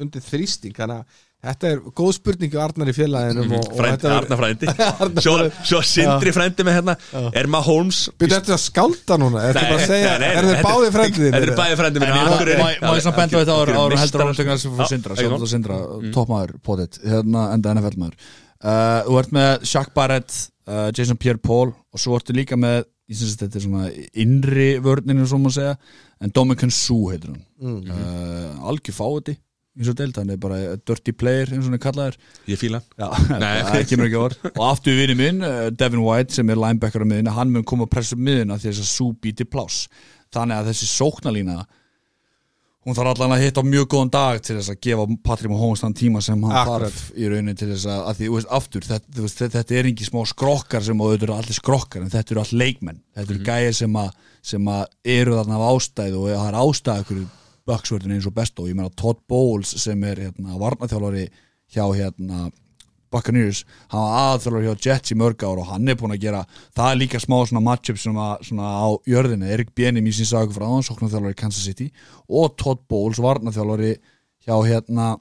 undir 0.00 0.24
þrýsting. 0.24 0.74
Þannig 0.76 1.02
að 1.02 1.20
þetta 1.42 1.70
er 1.72 1.80
góð 1.98 2.10
spurning 2.16 2.52
hjá 2.52 2.60
Arnar 2.62 2.90
í 2.90 2.94
félaginu 2.94 3.42
og, 3.48 3.52
og 3.66 3.78
frændi, 3.80 3.96
þetta 3.98 4.12
Arna 4.20 4.36
frændi. 4.42 5.22
Svo, 5.24 5.34
svo 5.66 5.80
sindri 5.86 6.34
frændi 6.36 6.66
með 6.68 6.76
hérna. 6.78 6.94
Er 7.40 7.48
maður 7.50 7.66
Holmes 7.72 7.98
Byrju 8.20 8.36
þetta 8.38 8.54
að 8.56 8.62
skálda 8.66 9.18
núna, 9.22 9.42
þetta 9.48 9.64
er 9.64 9.72
bara 9.72 9.80
að 9.80 9.90
segja 9.90 10.12
Nei, 10.12 10.22
nei, 10.22 10.28
er 10.38 10.46
þið 10.46 10.52
þetta- 10.52 10.68
báði 10.68 10.92
frændið 10.98 11.26
Þetta 11.34 11.42
er 11.48 11.54
bæði 11.62 11.80
frændi 11.82 12.00
En 12.02 12.06
minni 12.06 12.20
ég- 12.22 12.32
Akureyri. 12.36 12.60
má- 12.62 12.94
ég 12.94 13.02
svona 13.06 13.16
benda 13.18 13.34
á 13.34 13.40
þetta 13.42 13.58
áður 13.58 13.74
en 13.96 14.02
heldur 14.04 14.24
átöknar 14.28 14.62
sem 14.62 14.76
fyrir 14.78 14.92
Sindra 14.92 15.18
mál. 15.18 15.42
það 15.42 15.52
Sindra, 15.56 15.80
toppmaður 16.14 16.54
potið 16.70 17.00
hérna 17.16 17.44
enda 17.56 17.74
NFL 17.76 17.98
maður. 18.04 18.16
Uh, 18.62 19.02
Þú 19.08 19.18
ert 19.18 19.32
með 19.34 19.66
Shaq 19.66 19.88
Barrett 19.98 20.34
uh, 20.70 20.88
Jason 20.94 21.18
Pierre-Paul 21.18 21.72
og 21.74 21.98
svo 21.98 22.14
ertu 22.20 22.34
líka 22.36 22.54
með 22.54 22.84
ég 23.10 23.18
syns 23.18 23.34
að 23.34 23.48
þetta 23.48 23.58
er 23.58 23.64
svona 23.66 23.88
innri 24.22 24.68
vörninu 24.84 25.26
svo 25.26 25.40
maður 25.42 25.56
segja 25.58 25.72
en 26.22 26.30
Dominican 26.38 26.70
Sue 26.70 27.16
heitir 27.16 27.32
hann 27.34 27.42
Mm. 27.62 27.90
uh, 27.90 28.68
algjör 28.70 28.94
fáiði 28.96 29.34
eins 29.78 29.88
og 29.88 29.98
deild, 29.98 30.16
hann 30.20 30.32
er 30.34 30.40
bara 30.40 30.58
dirty 30.76 31.14
player 31.16 31.48
eins 31.48 31.64
og 31.64 31.70
hann 31.70 31.78
er 31.78 31.82
kallaður. 31.82 32.16
Ég 32.50 32.60
fíla 32.60 32.82
Já, 32.98 33.06
Nei. 33.42 33.52
það 33.70 33.86
kemur 33.92 34.08
ekki 34.10 34.20
orð. 34.20 34.48
Og 34.52 34.64
aftur 34.68 34.98
vinni 34.98 35.18
minn, 35.18 35.44
uh, 35.46 35.68
Devin 35.72 36.04
White 36.04 36.36
sem 36.36 36.50
er 36.52 36.60
linebacker 36.60 37.04
á 37.04 37.08
miðinu, 37.08 37.36
hann 37.36 37.52
mun 37.54 37.64
koma 37.68 37.88
að 37.88 37.94
pressa 37.96 38.18
miðina 38.18 38.58
því 38.60 38.72
þess 38.72 38.84
að 38.84 38.90
Sue 38.92 39.14
býti 39.22 39.48
pláss. 39.48 39.86
Þannig 40.32 40.60
að 40.60 40.72
þessi 40.72 40.90
sóknalína 40.92 41.62
hún 42.82 42.96
þarf 42.98 43.12
allan 43.12 43.36
að 43.36 43.44
hitta 43.44 43.62
á 43.62 43.70
mjög 43.70 43.84
góðan 43.92 44.10
dag 44.10 44.40
til 44.42 44.56
þess 44.58 44.72
að 44.72 44.78
gefa 44.82 45.04
Patrik 45.22 45.52
Mahomes 45.52 45.82
þann 45.84 45.94
tíma 45.94 46.22
sem 46.24 46.40
hann 46.42 46.56
Akkurat. 46.58 46.88
þarf 46.90 47.12
í 47.14 47.28
rauninni 47.30 47.54
til 47.58 47.68
þess 47.70 47.86
að, 47.86 48.00
að 48.10 48.16
því, 48.18 48.30
veist, 48.34 48.48
aftur, 48.58 48.86
þetta, 48.88 49.26
þetta, 49.54 49.76
er 49.78 49.88
ekki 49.92 50.08
smá 50.08 50.18
skrokkar 50.26 50.86
sem 50.88 51.04
þetta 51.04 51.28
eru 51.28 51.36
allir 51.36 51.58
skrokkar 51.58 52.02
en 52.02 52.10
þetta 52.10 52.34
eru 52.34 52.42
allir 52.42 52.62
leikmenn, 52.64 52.98
þetta 53.14 53.36
eru 53.36 53.46
gæðir 53.46 53.78
sem 53.78 54.00
að 54.02 54.10
sem 54.42 54.72
að 54.74 54.82
eru 55.14 55.36
þarna 55.38 55.60
af 55.60 55.68
ástæðu 55.68 56.24
og 56.24 56.32
það 56.32 56.48
er 56.48 56.58
ástæðu 56.64 57.04
ykkur 57.06 57.22
böksvörðin 57.68 58.16
eins 58.16 58.28
og 58.28 58.34
best 58.36 58.58
og 58.60 58.70
ég 58.70 58.78
meina 58.78 58.92
Todd 58.98 59.22
Bowles 59.30 59.74
sem 59.82 60.02
er 60.08 60.20
hérna 60.26 60.58
varnaþjálfari 60.60 61.28
hjá 61.72 61.84
hérna 61.94 62.50
Buccaneers, 63.12 63.66
hann 63.92 64.00
var 64.00 64.14
aðþjálfur 64.32 64.64
hjá 64.64 64.86
Jets 64.86 65.12
í 65.12 65.16
mörg 65.20 65.42
ár 65.44 65.60
og 65.60 65.68
hann 65.68 65.88
er 65.88 65.98
búin 66.00 66.14
að 66.14 66.22
gera 66.22 66.46
það 66.72 66.86
er 66.86 67.00
líka 67.02 67.20
smá 67.20 67.36
svona 67.44 67.64
matchup 67.66 67.98
að 68.00 68.46
svona 68.48 68.70
á 68.72 68.88
jörðinu, 69.08 69.50
Erik 69.52 69.74
Bienim 69.76 70.08
í 70.08 70.14
sín 70.16 70.28
sagu 70.30 70.54
frá 70.56 70.64
hann, 70.64 70.86
sóknarþjálfari 70.86 71.36
í 71.36 71.40
Kansas 71.42 71.66
City 71.68 71.90
og 72.28 72.56
Todd 72.56 72.86
Bowles, 72.88 73.20
varnaþjálfari 73.20 73.98
hjá 74.46 74.56
hérna 74.64 75.14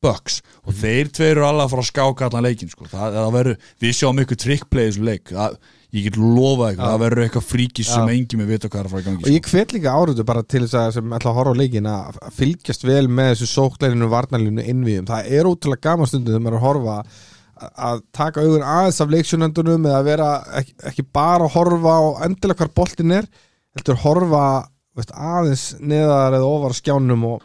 Bucks. 0.00 0.40
Og 0.64 0.76
þeir 0.76 1.10
tveir 1.12 1.36
eru 1.36 1.46
alveg 1.46 1.66
að 1.66 1.72
fara 1.74 1.84
að 1.84 1.90
skáka 1.90 2.28
allan 2.28 2.46
leikin 2.46 2.70
sko. 2.72 2.86
það, 2.88 3.16
það 3.18 3.34
verður, 3.36 3.70
við 3.82 3.96
sjáum 3.98 4.22
ykkur 4.22 4.40
trickplay 4.40 4.86
í 4.86 4.90
þessu 4.90 5.06
leik, 5.08 5.32
það, 5.32 5.58
ég 5.92 6.06
get 6.06 6.16
lofa 6.16 6.70
ykkur 6.72 6.86
það 6.88 7.02
verður 7.02 7.22
eitthvað 7.26 7.44
fríkis 7.50 7.90
sem 7.92 8.06
Já. 8.08 8.14
engin 8.16 8.40
með 8.40 8.52
vita 8.54 8.68
hvað 8.72 8.80
er 8.80 8.86
að 8.88 8.92
fara 8.94 9.02
í 9.02 9.06
gangi 9.08 9.18
og 9.20 9.26
sko. 9.26 9.34
ég 9.36 9.50
hvet 9.52 9.74
líka 9.76 9.92
áriðu 9.98 10.24
bara 10.30 10.42
til 10.42 10.62
þess 10.64 10.78
að 10.80 10.94
sem 10.96 11.12
ætla 11.18 11.30
að 11.32 11.36
horfa 11.40 11.52
á 11.52 11.60
leikin 11.60 11.88
að 11.92 12.20
fylgjast 12.38 12.86
vel 12.88 13.04
með 13.12 13.28
þessu 13.34 13.48
sókleirinu 13.52 14.08
varnalínu 14.12 14.64
innviðum, 14.72 15.10
það 15.10 15.30
er 15.36 15.50
ótrúlega 15.50 15.84
gaman 15.90 16.08
stundum 16.08 16.32
þegar 16.32 16.44
maður 16.46 16.56
er 16.56 16.60
að 16.62 16.66
horfa 16.68 16.96
að- 17.62 18.02
taka 18.16 18.40
augun 18.42 18.64
aðeins 18.66 19.00
af 19.04 19.12
leiksjónendunum 19.12 19.84
eða 19.92 20.02
vera 20.08 20.30
ekki, 20.62 20.72
ekki 20.90 21.04
bara 21.12 21.44
að 21.46 21.54
horfa 21.58 21.92
á 21.92 22.02
endilega 22.26 22.58
hvar 22.64 22.72
boltin 22.80 23.12
er 23.20 23.28
heldur 23.76 24.00
horfa 24.02 24.46
veist, 24.96 25.12
aðeins 25.12 25.66
neðar 25.80 26.34
eða 26.40 26.48
ofar 26.56 26.74
skjánum 26.76 27.22
og, 27.34 27.44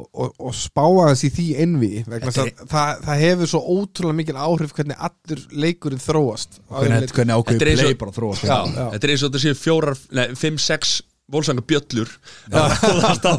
og, 0.00 0.08
og, 0.12 0.32
og 0.48 0.56
spá 0.56 0.82
aðeins 0.86 1.24
í 1.28 1.30
því 1.36 1.46
innviði 1.64 2.02
vegna 2.08 2.32
þess 2.32 2.42
að 2.42 2.64
það, 2.72 3.04
það 3.06 3.22
hefur 3.26 3.52
svo 3.52 3.60
ótrúlega 3.76 4.18
mikil 4.22 4.38
áhrif 4.40 4.74
hvernig 4.78 5.04
allur 5.08 5.44
leikurinn 5.66 6.02
þróast. 6.02 6.58
Hvernig, 6.72 7.14
hvernig 7.16 7.36
ákveður 7.36 7.70
play 7.84 8.00
bara 8.00 8.14
að 8.14 8.18
þróa 8.18 8.40
Já, 8.40 8.58
já. 8.74 8.82
Þetta 8.96 9.06
er 9.06 9.14
eins 9.14 9.22
og 9.22 9.30
þetta 9.30 9.44
séu 9.44 9.60
fjórar, 9.60 10.02
nei, 10.16 10.26
fimm, 10.40 10.60
sex 10.60 10.98
volsanga 11.30 11.62
bjöllur. 11.66 12.10
Þetta 12.50 13.34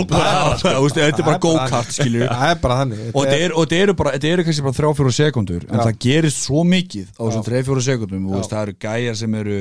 er 1.11 1.25
bara 1.25 1.37
go-kart 1.43 1.91
skilju 1.91 2.23
það 2.29 2.47
er 2.47 2.59
bara 2.63 2.79
þannig. 2.81 3.03
Og 3.11 3.27
þetta 3.27 3.37
er- 3.75 3.81
eru 3.81 3.95
bara, 3.99 4.13
þetta 4.15 4.31
eru 4.31 4.45
kannski 4.47 4.65
bara 4.65 4.77
þrjá 4.79 4.91
fjóra 4.99 5.13
sekundur 5.17 5.67
en 5.67 5.79
það 5.81 5.97
gerist 6.05 6.45
svo 6.45 6.63
mikið 6.67 7.07
á 7.19 7.21
þessum 7.25 7.43
Já. 7.43 7.47
þrjá 7.49 7.63
fjóra 7.67 7.85
sekundum 7.87 8.29
og 8.31 8.45
það 8.47 8.61
eru 8.61 8.77
gæjar 8.85 9.17
sem 9.19 9.39
eru 9.41 9.57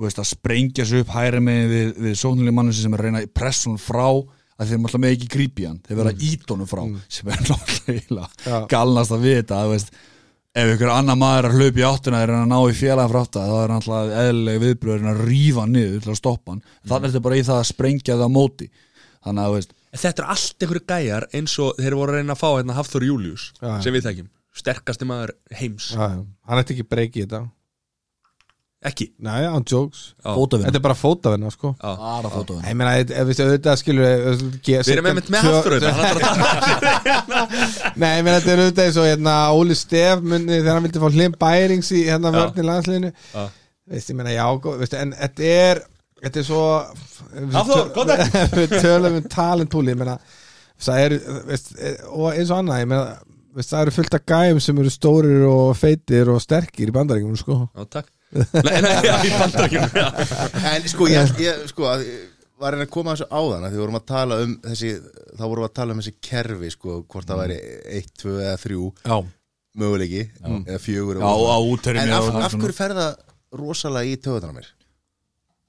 að 0.00 0.24
sprengja 0.24 0.86
sig 0.86 1.02
upp 1.02 1.10
hæra 1.12 1.40
með 1.44 1.72
við, 1.74 1.88
við 2.06 2.14
sóknuleg 2.16 2.54
mann 2.56 2.72
sem 2.72 2.94
er 2.94 3.02
að 3.02 3.04
reyna 3.04 3.24
hún 3.66 3.80
frá 3.82 4.06
að 4.60 4.70
þeir 4.70 4.80
alltaf 4.84 5.00
með 5.00 5.16
ekki 5.16 5.28
grípi 5.32 5.66
hann. 5.66 5.80
Þeir 5.86 6.00
vera 6.02 6.12
mm. 6.12 6.22
ídónum 6.28 6.68
frá 6.68 6.82
sem 7.08 7.30
er 7.32 7.42
náttúrulega 7.48 8.62
galnast 8.70 9.14
að 9.16 9.26
vita 9.26 9.60
að 9.64 9.74
veist. 9.74 9.92
Ef 10.60 10.72
ykkur 10.74 10.90
annar 10.90 11.18
maður 11.18 11.46
er 11.46 11.48
að 11.52 11.60
hlaupa 11.60 11.78
í 11.78 11.86
áttuna 11.86 12.20
er 12.24 12.32
hann 12.34 12.42
að 12.42 12.50
ná 12.50 12.72
í 12.72 12.74
félagin 12.74 13.12
frá 13.12 13.20
átta 13.20 13.42
þá 13.46 13.52
er 13.54 13.60
hann 13.70 13.76
alltaf 13.76 14.14
eðlilega 14.24 14.62
viðbröður 14.64 15.10
að 15.12 15.20
rífa 15.28 15.62
hann 15.62 15.76
niður 15.76 16.00
til 16.02 16.10
að 16.10 16.18
stoppa 16.18 16.54
hann. 16.54 16.64
Þannig 16.90 17.06
er 17.06 17.12
þetta 17.12 17.26
bara 17.26 17.38
í 17.38 17.44
það 17.46 17.60
að 17.60 17.68
sprengja 17.70 18.16
það 18.16 18.26
á 18.26 18.36
móti. 18.36 18.68
Þannig 19.20 19.44
að 19.44 19.54
veist. 19.54 19.76
Þetta 19.90 20.22
er 20.24 20.32
allt 20.34 20.66
einhverju 20.66 20.84
gæjar 20.90 21.28
eins 21.38 21.54
og 21.62 21.78
þeir 21.78 21.96
voru 22.00 22.12
að 22.12 22.18
reyna 22.18 22.34
að 22.34 22.42
fá 22.42 22.48
hérna 22.50 22.76
Hafþór 22.76 23.06
Július 23.06 23.46
já. 23.60 23.70
sem 23.84 23.94
við 23.94 24.04
þekkjum, 24.08 24.28
sterkasti 24.60 25.06
maður 25.06 25.32
heims. 25.60 25.88
Já, 25.94 26.04
já. 26.16 26.20
Hann 26.50 26.62
ætti 26.62 26.76
ekki 26.76 26.86
breyki 26.90 27.22
í 27.22 27.24
þetta 27.28 27.44
ekki? 28.88 29.06
Nei, 29.20 29.42
án 29.44 29.64
jokes. 29.68 30.14
Já. 30.24 30.30
fótavinna, 30.32 30.70
Þetta 30.70 30.78
er 30.80 30.84
bara 30.86 30.96
fótavinna, 30.96 31.50
sko. 31.52 31.70
Bara 31.82 32.30
fótavinna. 32.32 32.68
Ég 32.70 32.76
meina, 32.80 32.94
ef 33.02 33.26
við 33.28 33.42
auðvitað 33.44 33.78
skilur 33.82 34.06
við 34.06 34.44
Við 34.64 34.92
erum 34.94 35.08
einmitt 35.10 35.28
með 35.34 35.48
hérna, 35.50 35.82
hann 35.90 36.00
ætlar 36.00 36.24
að 36.24 36.32
tala 37.26 37.42
Nei, 38.00 38.10
ég 38.16 38.24
meina, 38.24 38.36
þetta 38.38 38.52
er 38.54 38.62
auðvitað 38.64 38.84
eins 38.86 38.98
og 39.02 39.08
hérna 39.10 39.34
Óli 39.58 39.76
Stef 39.76 40.22
munni 40.24 40.58
þegar 40.62 40.78
hann 40.78 40.86
vildi 40.88 41.02
fá 41.02 41.08
hlim 41.12 41.34
bærings 41.44 41.90
í 41.92 42.04
hérna 42.08 42.32
í 42.48 42.64
landsliðinu. 42.66 43.10
Já. 43.34 43.42
Veist, 43.90 44.12
ég 44.12 44.16
meina, 44.20 44.32
já, 44.36 44.44
gó- 44.64 44.76
veistu, 44.80 44.96
en 45.00 45.12
þetta 45.18 45.50
er 45.60 45.82
þetta 46.20 46.40
er 46.40 46.46
svo 46.46 46.62
við 47.34 47.56
Hafþór, 47.58 47.82
töl- 47.82 47.90
komdu. 47.96 48.16
Við 48.60 48.74
tölum 48.84 49.18
um 49.20 49.26
talentúli 49.32 49.92
ég 49.94 49.98
meina, 50.00 50.14
það 50.80 51.02
er 51.04 51.16
veist, 51.50 51.74
og 52.12 52.30
eins 52.32 52.52
og 52.54 52.60
annað, 52.62 52.80
ég 52.84 52.90
meina 52.94 53.04
veist, 53.56 53.72
það 53.74 53.82
eru 53.86 53.94
fullt 53.98 54.16
af 54.20 54.24
gæjum 54.30 54.60
sem 54.62 54.80
eru 54.84 54.92
stórir 54.94 55.44
og 55.50 55.72
feitir 55.80 56.30
og 56.32 56.40
sterkir 56.44 56.92
í 56.92 56.94
bandaríkjum, 56.96 57.36
sko. 57.40 57.58
Já, 57.74 57.84
takk 57.98 58.08
Nei, 58.30 58.76
nei, 58.84 58.92
já, 59.02 59.14
í 59.26 59.30
bandarækjum 59.34 60.62
En 60.70 60.84
sko, 60.90 61.08
ég, 61.10 61.32
ég 61.42 61.64
sko 61.72 61.88
að, 61.90 62.04
var 62.60 62.76
reyna 62.76 62.86
að 62.86 62.92
koma 62.94 63.16
þessu 63.16 63.26
áðan 63.32 63.66
að 63.66 63.74
því 63.74 63.80
vorum 63.82 63.98
að 63.98 64.04
tala 64.10 64.38
um 64.44 64.52
þessi, 64.68 64.90
þá 65.34 65.42
vorum 65.42 65.64
við 65.64 65.68
að 65.70 65.76
tala 65.80 65.96
um 65.96 66.02
þessi 66.02 66.14
kerfi 66.28 66.70
sko, 66.76 66.98
hvort 67.10 67.30
það 67.30 67.42
væri 67.42 67.56
1, 68.00 68.10
2 68.22 68.34
eða 68.44 68.58
3 68.64 68.80
Já, 69.10 69.16
möguleiki, 69.82 70.22
eða 70.60 70.82
4 70.86 71.16
já, 71.18 71.26
á 71.26 71.58
úttermi 71.74 72.04
En 72.04 72.14
af, 72.18 72.30
af 72.46 72.58
hverju 72.58 72.76
fer 72.78 72.96
það 73.00 73.24
rosalega 73.60 74.12
í 74.12 74.20
töðunar 74.22 74.54
mér? 74.60 74.68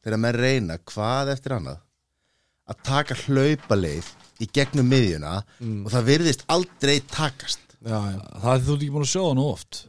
Þegar 0.01 0.21
menn 0.21 0.37
reyna 0.37 0.77
hvað 0.91 1.33
eftir 1.35 1.57
annað 1.57 1.81
að 2.71 2.83
taka 2.87 3.17
hlaupaleið 3.25 4.07
í 4.41 4.47
gegnum 4.53 4.87
miðjuna 4.89 5.39
og 5.85 5.89
það 5.93 6.07
virðist 6.07 6.45
aldrei 6.49 6.95
takast. 7.09 7.61
Já, 7.81 7.97
já, 8.13 8.19
það 8.41 8.53
er 8.53 8.63
þú 8.67 8.75
ekki 8.77 8.91
búin 8.93 9.05
að 9.05 9.11
sjá 9.11 9.21
það 9.23 9.35
nú 9.39 9.45
oft 9.49 9.81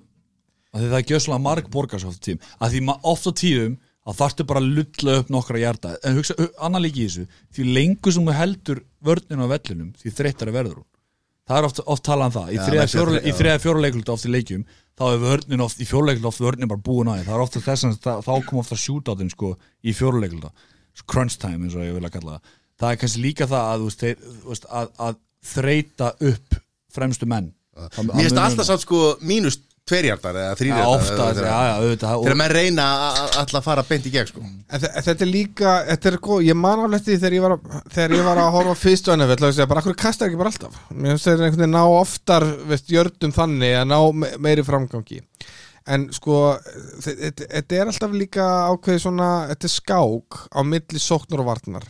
að 0.73 0.86
það 0.89 0.99
er 1.01 1.09
gjössalega 1.12 1.43
marg 1.47 1.70
borgars 1.70 2.05
oft 2.09 2.23
á 2.23 2.27
tím. 2.27 2.39
Að 2.61 2.70
því 2.77 2.81
ma- 2.89 2.99
oft 3.03 3.27
á 3.28 3.32
tíðum 3.32 3.74
að 4.09 4.16
þarftu 4.19 4.47
bara 4.49 4.61
að 4.62 4.70
lulla 4.77 5.19
upp 5.20 5.28
nokkra 5.31 5.59
hjarta 5.62 5.97
en 6.03 6.16
hugsa, 6.19 6.35
hu- 6.39 6.49
annað 6.59 6.85
líki 6.89 7.05
í 7.05 7.09
þessu 7.11 7.27
því 7.55 7.66
lengur 7.77 8.12
sem 8.16 8.24
þú 8.27 8.32
heldur 8.39 8.81
vörninu 9.05 9.44
á 9.47 9.53
vellinum 9.53 9.93
því 10.01 10.15
þreyttari 10.16 10.55
verður 10.57 10.81
hún. 10.81 10.89
Það 11.47 11.59
er 11.59 11.66
oft, 11.69 11.81
oft 11.86 12.03
talað 12.07 12.27
um 12.31 12.35
það. 12.39 12.49
Í 12.53 12.57
Já, 12.57 12.62
þriða 12.66 12.82
menn 12.82 12.89
segja 12.89 13.03
fjóra- 13.03 13.12
þre- 13.19 13.23
í 13.28 13.32
þriða 13.39 13.61
fjóruleiklut 13.62 14.09
oft 14.15 14.27
í 14.27 14.31
leikjum 14.32 14.65
þá 14.99 15.03
er 15.12 15.19
vörnin 15.23 15.61
oft 15.65 15.81
í 15.82 15.86
fjóruleiklut 15.90 16.28
oft 16.31 16.40
vörnin 16.43 16.69
bara 16.70 16.85
búin 16.86 17.11
því. 17.20 17.24
Það 17.27 17.35
er 17.36 17.43
ofta 17.47 17.62
þess 17.66 17.85
að 18.07 18.23
þá 18.27 18.32
kom 18.47 18.59
ofta 18.62 18.77
shootout 18.78 19.20
sko, 19.31 19.53
í 19.85 19.93
fjóruleikluta 19.94 20.51
crunch 21.09 21.39
time 21.40 21.66
eins 21.66 21.74
og 21.74 21.82
ég 21.86 21.94
vil 21.97 22.05
að 22.07 22.12
kalla 22.19 22.36
það. 22.39 22.51
Það 22.82 22.90
er 22.93 22.97
kannski 23.03 23.23
líka 23.23 23.47
það 23.51 23.70
að, 23.74 24.65
að, 24.70 24.89
að 24.99 25.16
þreita 25.53 26.11
upp 26.31 26.57
fremstu 26.93 27.27
menn. 27.31 27.53
Mér 27.74 28.27
finnst 28.28 28.39
alltaf 28.39 28.66
samt 28.69 28.82
sko 28.85 29.03
mínus 29.24 29.59
tverjartar 29.93 30.39
eða 30.43 30.56
auðvitað 31.82 32.12
þegar 32.16 32.32
og, 32.32 32.39
menn 32.40 32.52
reyna 32.56 32.86
að 32.89 33.20
að- 33.20 33.39
fara 33.69 33.85
beint 33.89 34.06
í 34.09 34.12
gegn 34.14 34.31
sko. 34.32 34.44
Þetta 34.73 35.14
er 35.27 35.28
líka, 35.31 35.73
þetta 35.93 36.10
er 36.12 36.19
góð, 36.27 36.44
ég 36.48 36.56
man 36.59 36.85
alveg 36.86 37.05
því 37.06 37.16
þegar 37.23 37.36
ég 37.36 37.44
var 37.47 37.55
að, 37.59 37.81
þegar 37.97 38.14
ég 38.16 38.24
var 38.31 38.40
að 38.43 38.52
horfa 38.56 38.77
fyrst 38.82 39.10
að 39.12 39.56
segja, 39.59 39.69
bara 39.70 39.82
akkur 39.85 39.98
kastar 40.02 40.31
ekki 40.31 40.40
bara 40.40 40.52
alltaf? 40.52 40.78
Mér 40.93 41.12
finnst 41.14 41.28
þeir 41.28 41.43
einhvern 41.44 41.64
veginn 41.66 41.77
ná 41.77 41.82
oftar 42.01 42.47
veist, 42.70 42.89
jördum 42.93 43.35
þannig 43.36 43.77
að 43.82 43.90
ná 43.93 43.98
me- 44.23 44.32
meiri 44.39 44.64
framgangi. 44.66 45.20
En 45.93 46.09
sko 46.14 46.56
þe- 47.02 47.16
þetta 47.19 47.47
þetta 47.51 47.78
er 47.81 47.86
alltaf 47.90 48.12
líka 48.14 48.44
ákveði 48.70 49.01
svona, 49.02 49.31
þetta 49.51 49.69
er 49.69 49.74
skák 49.77 50.40
á 50.55 50.60
milli 50.62 51.01
sóknar 51.02 51.43
og 51.43 51.51
varnar. 51.52 51.86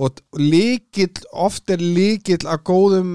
Og 0.00 0.20
líkill, 0.38 1.12
oft 1.32 1.70
er 1.70 1.78
líkill 1.82 2.42
að 2.46 2.62
góðum 2.64 3.10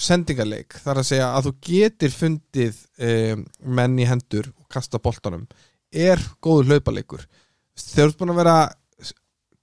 sendingarleik 0.00 0.76
þar 0.80 1.02
að 1.02 1.08
segja 1.10 1.30
að 1.36 1.48
þú 1.48 1.52
getur 1.68 2.14
fundið 2.16 2.82
um, 3.08 3.44
menn 3.78 3.98
í 4.00 4.08
hendur 4.08 4.50
og 4.56 4.66
kasta 4.72 5.00
boltanum 5.02 5.46
er 5.90 6.22
góður 6.44 6.74
hlaupaleikur 6.74 7.24
þegar 7.80 7.94
þú 7.94 8.06
ert 8.08 8.20
búin 8.20 8.34
að 8.34 8.40
vera 8.42 8.58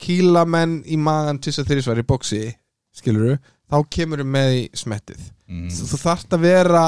kýla 0.02 0.44
menn 0.50 0.80
í 0.86 0.98
magan 1.02 1.40
til 1.42 1.52
þess 1.52 1.64
að 1.64 1.72
þeirri 1.72 1.86
svar 1.88 2.02
í 2.02 2.08
bóksi 2.08 2.42
skilur 2.98 3.38
þá 3.68 3.78
kemur 3.92 4.22
þú 4.22 4.28
með 4.32 4.52
í 4.56 4.62
smettið. 4.78 5.24
Mm, 5.48 5.72
þú, 5.74 5.98
þarft 6.02 6.36
að 6.36 6.46
vera 6.46 6.84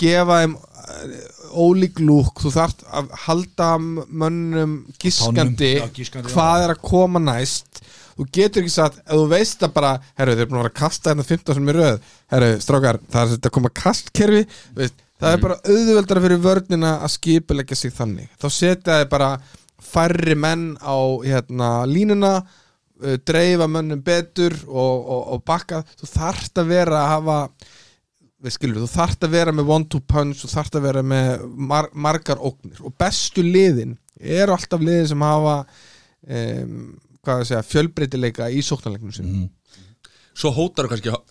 gefa 0.00 0.40
þeim 0.40 0.56
eh, 0.56 1.14
ólík 1.60 2.00
lúk 2.02 2.42
þú 2.42 2.52
þarft 2.54 2.84
að 2.88 3.14
halda 3.26 3.70
mönnum 3.80 4.76
giskandi 5.00 5.74
Já, 5.76 5.86
giskandi, 5.96 6.32
hvað 6.32 6.62
já. 6.62 6.64
er 6.66 6.74
að 6.74 6.82
koma 6.90 7.22
næst 7.22 7.82
þú 8.16 8.26
getur 8.36 8.64
ekki 8.64 8.74
sagt, 8.74 9.00
ef 9.04 9.14
þú 9.14 9.26
veist 9.30 9.64
að 9.66 9.74
bara 9.76 9.92
herru, 10.18 10.34
þeir 10.34 10.44
eru 10.44 10.50
búin 10.50 10.60
að 10.60 10.64
vera 10.64 10.72
að 10.72 10.80
kasta 10.80 11.12
hérna 11.12 11.26
15 11.28 11.58
sem 11.58 11.70
er 11.72 11.80
röð. 11.80 12.10
Herru, 12.34 12.50
strákar, 12.64 13.00
það 13.10 13.34
er 13.34 13.40
að 13.40 13.54
koma 13.56 13.72
kastkerfi 13.82 14.42
veist, 14.78 15.04
það 15.20 15.36
er 15.36 15.44
bara 15.44 15.58
auðveldara 15.64 16.24
fyrir 16.26 16.42
vörnina 16.46 16.94
að 17.00 17.14
skipulegja 17.16 17.78
sig 17.78 17.94
þannig. 17.96 18.30
Þá 18.40 18.48
setja 18.56 19.00
þeir 19.00 19.12
bara 19.12 19.30
færri 19.90 20.36
menn 20.38 20.72
á 20.80 20.96
hérna, 21.24 21.70
línuna 21.88 22.34
uh, 22.40 23.16
dreifa 23.26 23.68
mönnum 23.70 24.02
betur 24.04 24.54
og, 24.68 24.96
og, 25.00 25.22
og 25.34 25.44
bakka, 25.48 25.84
þú 26.00 26.10
þarft 26.14 26.62
að 26.62 26.74
vera 26.74 27.04
að 27.04 27.12
hafa 27.16 27.38
skilur, 28.48 28.86
þú 28.86 28.88
þarft 28.94 29.26
að 29.26 29.34
vera 29.34 29.52
með 29.52 29.70
one 29.74 29.88
two 29.90 30.00
punch 30.08 30.40
þú 30.40 30.48
þarft 30.54 30.78
að 30.78 30.86
vera 30.86 31.02
með 31.04 31.44
mar 31.70 31.90
margar 31.92 32.40
ógnir. 32.40 32.80
Og 32.80 32.94
bestu 32.98 33.44
liðin 33.44 33.98
eru 34.20 34.54
alltaf 34.54 34.80
liðin 34.80 35.10
sem 35.10 35.24
hafa 35.24 35.56
um, 36.24 36.78
hvað 37.24 37.42
að 37.42 37.48
segja, 37.50 37.66
fjölbreytileika 37.74 38.48
í 38.52 38.62
sóknarleiknum 38.64 39.12
sinni 39.16 39.50
svo 40.40 40.54
hótar 40.56 40.86
þú 40.88 40.94
kannski 40.94 41.12
að 41.16 41.28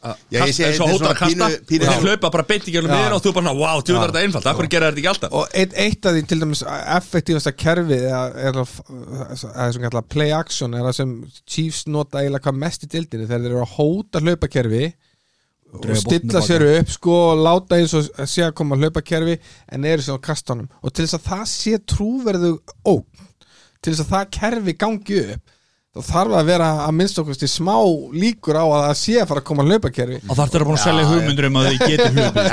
Já, 0.00 0.14
ég 0.32 0.54
sé, 0.56 0.64
kasta, 0.64 0.76
svo 0.78 0.86
þetta 0.88 0.88
er 0.88 0.94
hótar 0.94 1.10
að 1.10 1.18
kasta 1.20 1.46
pínu- 1.50 1.64
pínu- 1.68 1.84
og 1.84 1.90
þeir 1.92 2.04
hlaupa 2.08 2.28
bara 2.32 2.44
beint 2.48 2.68
í 2.68 2.72
gegnum 2.72 2.88
Já. 2.88 2.94
miðina 2.96 3.16
og 3.18 3.24
þú 3.26 3.32
bara, 3.36 3.50
wow, 3.52 3.82
þú 3.84 3.92
er 3.92 4.00
þetta 4.06 4.22
einfalt 4.24 4.46
af 4.48 4.56
hverju 4.56 4.70
gera 4.72 4.86
þetta 4.88 5.00
ekki 5.02 5.10
alltaf 5.10 5.34
og 5.36 5.56
eitt, 5.60 5.74
eitt 5.76 6.06
af 6.08 6.14
því 6.16 6.22
til 6.30 6.38
dæmis 6.40 6.62
effektífasta 6.96 7.52
kerfið 7.52 8.06
er, 8.08 8.38
er, 8.48 8.60
er, 8.62 9.44
er 9.66 9.74
sem 9.76 9.84
kallar 9.84 10.06
play 10.08 10.32
action 10.32 10.72
er 10.78 10.86
það 10.88 10.96
sem 11.02 11.12
Chiefs 11.44 11.82
nota 11.92 12.22
eiginlega 12.22 12.46
hvað 12.48 12.60
mest 12.64 12.88
í 12.88 12.90
dildinni 12.96 13.28
þegar 13.28 13.44
þeir 13.44 13.52
eru 13.52 13.60
að 13.66 13.74
hóta 13.76 14.24
hlaupakerfi 14.24 14.84
og 15.70 15.90
stilla 16.00 16.42
sér 16.48 16.64
upp 16.80 16.96
sko 16.96 17.18
og 17.28 17.44
láta 17.44 17.76
eins 17.76 17.92
og 18.00 18.08
sé 18.24 18.46
að 18.48 18.56
koma 18.56 18.80
hlaupakerfi 18.80 19.36
en 19.68 19.84
eru 19.84 20.02
sem 20.08 20.16
á 20.16 20.20
kastanum 20.24 20.72
og 20.80 20.94
til 20.96 21.04
þess 21.04 21.20
að 21.20 21.28
það 21.28 21.44
sé 21.52 21.76
trúverðu 21.92 22.54
ógn 22.88 23.28
til 23.80 23.94
þess 23.94 24.04
að 24.06 24.12
það 24.14 24.30
kerfi 24.40 24.76
gangi 24.84 25.24
upp 25.34 25.56
þá 25.90 26.04
þarf 26.06 26.34
að 26.38 26.46
vera 26.46 26.66
að 26.84 26.92
minnst 26.94 27.16
okkur 27.18 27.48
smá 27.50 27.72
líkur 28.14 28.54
á 28.54 28.62
að 28.62 28.82
það 28.84 28.92
sé 29.00 29.14
að 29.18 29.24
fara 29.26 29.40
að 29.42 29.46
koma 29.48 29.64
hlaupakerfi. 29.66 30.18
Og 30.30 30.36
þarf 30.38 30.52
þeirra 30.52 30.66
búin 30.68 30.76
að 30.76 30.84
selja 30.84 31.06
hugmyndur 31.08 31.46
um 31.48 31.58
að 31.58 31.66
þið 31.66 31.80
geti 31.82 32.06
hlupið 32.14 32.50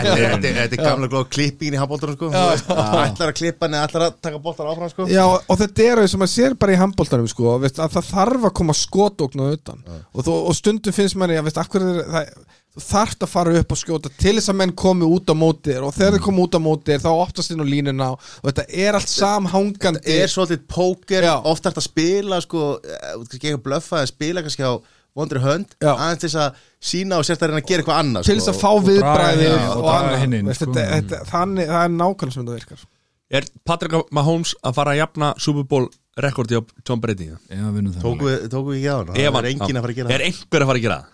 Þetta 0.58 0.64
er- 0.64 0.82
gamla 0.82 1.10
glóð 1.12 1.28
klippingin 1.36 1.76
í 1.78 1.82
handbóltanum 1.84 2.16
sko. 2.18 2.32
Ætlar 2.34 3.30
að 3.30 3.36
klippa 3.38 3.68
hann 3.68 3.78
eða 3.78 3.92
ætlar 3.92 4.06
að 4.08 4.16
taka 4.26 4.42
boltan 4.42 4.72
áfram 4.72 4.90
sko. 4.90 5.06
Já, 5.14 5.22
og 5.38 5.62
þetta 5.62 5.86
er 5.86 6.02
eins 6.02 6.18
og 6.18 6.24
maður 6.24 6.34
sér 6.34 6.58
bara 6.66 6.74
í 6.74 6.80
handbóltanum 6.82 7.30
sko, 7.30 7.54
veist, 7.62 7.78
að 7.86 7.94
það 8.00 8.10
þarf 8.16 8.50
að 8.50 8.56
koma 8.58 8.78
skotókn 8.82 9.46
á 9.46 9.48
utan. 9.54 9.86
Og 10.18 10.54
stundum 10.58 10.98
finnst 10.98 11.20
manni 11.22 11.38
að 11.38 11.52
veist, 11.52 11.62
akkur 11.62 11.86
er 11.86 12.02
það, 12.18 12.34
þú 12.78 12.84
þarft 12.86 13.24
að 13.26 13.32
fara 13.32 13.54
upp 13.60 13.72
og 13.74 13.80
skjóta 13.82 14.12
til 14.22 14.36
þess 14.38 14.52
að 14.54 14.58
menn 14.62 14.74
komi 14.78 15.08
út 15.10 15.32
á 15.34 15.36
móti 15.38 15.72
þér. 15.74 15.88
Og 15.88 15.96
þegar 15.98 16.14
þeir 16.18 16.24
komi 16.28 16.44
út 16.46 16.58
á 16.58 16.62
móti 16.62 16.92
þér 16.94 17.02
þá 17.04 17.10
oftast 17.24 17.52
inn 17.56 17.64
á 17.66 17.68
línuna 17.68 18.10
og 18.14 18.46
þetta 18.46 18.66
er 18.86 18.98
allt 19.00 19.10
samhangandi. 19.10 20.04
er 20.06 20.28
svolítið 20.30 20.62
póker, 20.70 21.24
Já. 21.26 21.36
oft 21.44 21.66
er 21.66 21.72
þetta 21.74 21.82
að 21.82 21.90
spila 21.90 22.40
sko, 22.42 22.80
eh, 22.86 23.18
ekki 23.34 23.54
að 23.58 23.64
blöffa 23.66 24.02
að 24.04 24.12
spila 24.14 24.42
kannski 24.46 24.62
á 24.64 24.74
vondri 25.18 25.42
hönd 25.42 25.74
aðeins 25.82 26.20
til 26.22 26.30
þess 26.30 26.42
að 26.44 26.58
sína 26.80 27.18
og 27.18 27.26
sérst 27.26 27.42
að 27.42 27.50
reyna 27.50 27.62
að 27.64 27.70
gera 27.72 27.82
eitthvað 27.82 28.02
annað 28.04 28.28
til 28.28 28.36
þess 28.38 28.52
að 28.52 28.60
fá 28.62 28.70
draga- 28.70 28.88
viðbræði 28.92 29.48
já, 29.48 29.70
og, 29.74 29.88
annað. 29.90 30.20
hinn 30.22 30.34
inn, 30.38 30.46
Veist, 30.46 30.62
sko. 30.62 30.74
þetta, 30.74 30.92
þetta, 31.02 31.22
þannig, 31.32 31.68
það 31.74 31.84
er 31.88 31.96
nákvæmlega 31.98 32.34
sem 32.34 32.46
þetta 32.46 32.58
virkar. 32.60 32.84
Er 33.30 33.44
Patrick 33.66 34.12
Mahomes 34.14 34.54
að 34.64 34.74
fara 34.78 34.92
að 34.94 35.00
jafna 35.02 35.34
Super 35.42 35.64
Bowl 35.64 35.90
rekordi 36.18 36.56
á 36.56 36.62
Tom 36.86 37.02
Brady? 37.02 37.32
Já, 37.50 37.66
vinnum 37.74 37.92
það 37.94 38.06
tóku 38.06 38.30
við, 38.30 38.38
við 38.46 38.78
ekki 38.78 38.88
á 38.88 38.98
hann? 38.98 39.08
Það 39.18 39.42
er 39.42 39.50
enginn 39.52 39.78
að 39.78 39.82
fara 39.82 39.94
að 39.94 39.98
gera 39.98 40.14
Er 40.14 40.26
einhver 40.30 40.62
að 40.62 40.70
fara 40.70 40.78
að 40.78 40.86
gera 40.86 41.00
það? 41.02 41.06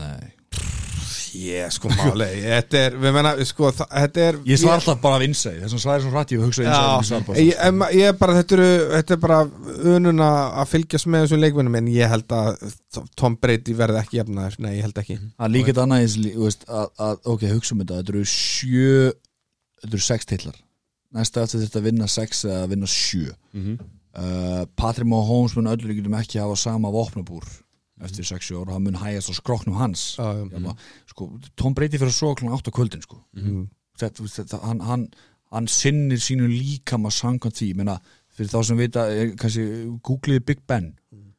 Nei 0.00 0.35
Ég 1.36 1.72
sko 1.74 1.90
máli, 1.92 2.26
þetta 2.40 2.78
er 2.80 2.94
við 3.02 3.12
menna, 3.16 3.32
sko, 3.48 3.68
það, 3.76 3.90
þetta 3.92 4.22
er 4.26 4.38
Ég 4.48 4.60
svar 4.62 4.78
alltaf 4.78 5.00
bara 5.02 5.18
af 5.18 5.24
innsæði 5.26 5.62
Þessum 5.64 5.82
svæði 5.82 6.04
svo 6.04 6.12
hrætti 6.14 6.36
ég 6.38 6.44
hugsa 6.46 6.64
innsæði 6.64 7.36
Já, 7.36 7.42
ég, 7.42 7.60
em- 7.66 7.86
ég 7.98 8.10
er 8.12 8.16
bara, 8.20 8.36
þetta, 8.38 8.56
eru, 8.56 8.68
þetta 8.94 9.16
er 9.16 9.20
bara 9.26 9.38
ununa 9.96 10.28
að 10.62 10.70
fylgjast 10.72 11.10
með 11.12 11.26
þessum 11.26 11.42
leikvinnum 11.44 11.78
en 11.80 11.90
ég 11.92 12.12
held 12.14 12.36
að 12.38 12.52
Tom 13.20 13.36
Brady 13.42 13.74
verði 13.76 14.00
ekki 14.00 14.20
jafnaður, 14.22 14.56
nei 14.64 14.70
ég 14.78 14.86
held 14.86 15.02
ekki. 15.02 15.18
Það 15.36 15.58
er 15.60 15.66
þetta 15.68 15.84
annað 15.84 16.04
eins, 16.06 16.16
þú 16.24 16.46
veist, 16.46 16.64
að, 16.70 16.86
að, 17.08 17.18
ok, 17.34 17.44
hugsa 17.52 17.74
um 17.76 17.82
þetta 17.82 17.98
Þetta 18.00 18.14
eru 18.14 18.24
sjö 18.32 18.94
Þetta 19.82 19.92
eru 19.92 20.06
sex 20.06 20.30
titlar. 20.30 20.56
Næsta 21.16 21.44
eftir 21.44 21.62
þetta 21.66 21.78
að 21.82 21.86
vinna 21.90 22.08
sex 22.10 22.44
eða 22.48 22.62
að 22.64 22.72
vinna 22.72 22.88
sjö. 22.90 23.36
Uh, 24.16 24.64
Patrick 24.80 25.08
Mahomes 25.10 25.52
mun 25.58 25.68
öllu 25.68 25.90
líkjum 25.90 26.14
ekki 26.16 26.40
hafa 26.40 26.56
sama 26.56 26.88
vopnabúr 26.94 27.44
eftir 28.04 28.24
6 28.24 28.50
ára, 28.52 28.74
hann 28.74 28.84
mun 28.84 28.98
hægast 29.00 29.30
á 29.32 29.34
skroknum 29.38 29.78
hans 29.80 30.16
já. 30.18 30.26
Jafna, 30.52 30.74
sko, 31.08 31.30
Tom 31.56 31.74
Brady 31.74 31.98
fyrir 31.98 32.12
að 32.12 32.18
svo 32.18 32.34
klokkan 32.34 32.58
8 32.58 32.68
á 32.68 32.76
kvöldin 32.76 33.02
sko. 33.02 33.22
Mhm. 33.36 33.68
þetta, 33.96 34.18
þú 34.18 34.26
veist, 34.26 34.40
þetta, 34.42 34.60
hann, 34.66 34.80
hann, 34.80 35.08
hann 35.52 35.66
sinnir 35.66 36.20
sínu 36.20 36.48
líkama 36.50 37.10
samkvæmt 37.10 37.56
því, 37.56 37.74
menna 37.76 38.00
fyrir 38.36 38.52
þá 38.52 38.64
sem 38.68 38.76
vita, 38.76 39.06
kannski 39.40 39.64
googliði 40.04 40.44
Big 40.44 40.60
Ben 40.68 40.92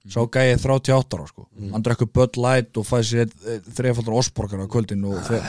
sá 0.08 0.22
gæið 0.32 0.62
38 0.64 1.18
ára 1.18 1.26
sko. 1.28 1.44
hann 1.74 1.84
drekkur 1.84 2.08
Bud 2.16 2.38
Light 2.40 2.78
og 2.80 2.86
fæði 2.88 3.08
sér 3.10 3.62
þrefaldan 3.76 4.16
osborgar 4.22 4.62
á 4.64 4.68
kvöldin 4.72 5.04
og, 5.10 5.18
fe- 5.28 5.42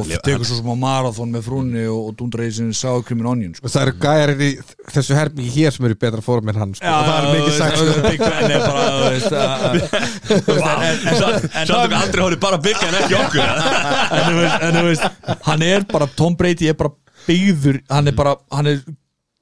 og 0.00 0.08
tekur 0.24 0.46
svo 0.48 0.56
sem 0.60 0.70
á 0.72 0.76
marathon 0.80 1.32
með 1.34 1.44
frúnni 1.50 1.84
og, 1.90 2.14
og 2.16 2.40
í 2.46 2.50
sinni 2.56 2.74
sour 2.76 3.02
cream 3.04 3.20
and 3.24 3.30
onion 3.34 3.54
sko. 3.58 3.66
Og 3.68 3.74
það 3.74 3.86
eru 3.86 3.94
gæjar 4.06 4.32
í 4.36 4.50
þessu 4.94 5.18
herbyggi 5.18 5.52
hér 5.58 5.76
sem 5.76 5.88
eru 5.90 5.96
í 5.98 6.00
betra 6.06 6.24
fórum 6.24 6.48
en 6.52 6.60
hann 6.62 6.74
sko. 6.78 6.86
og 6.86 7.08
það 7.08 7.16
er 7.16 7.30
mikið 7.36 7.56
sagt 7.60 7.76
sko. 7.76 7.86
Big 8.08 8.20
Ben 8.24 8.50
er 8.50 8.66
bara 8.66 8.84
þú 8.90 9.08
veist, 9.12 9.32
að- 9.36 9.80
þú 10.26 10.52
veist, 10.52 10.68
en- 10.68 11.08
en- 11.14 11.50
en- 11.60 11.66
Svo 11.72 11.80
þú 11.84 11.98
aldrei 12.02 12.24
hóri 12.26 12.40
bara 12.46 12.60
byggja 12.68 12.88
en 12.92 13.00
ekki 13.02 13.18
okkur 13.22 13.42
en 13.46 14.28
þú 14.30 14.36
veist, 14.42 15.10
þú 15.26 15.40
hann 15.50 15.66
er 15.72 15.84
bara, 15.92 16.06
Tom 16.16 16.36
Brady 16.38 16.68
er 16.72 16.78
bara 16.78 16.94
byggður, 17.26 17.82
hann 17.90 18.08
er 18.08 18.16
bara 18.16 18.36
hann 18.54 18.66
er 18.72 18.80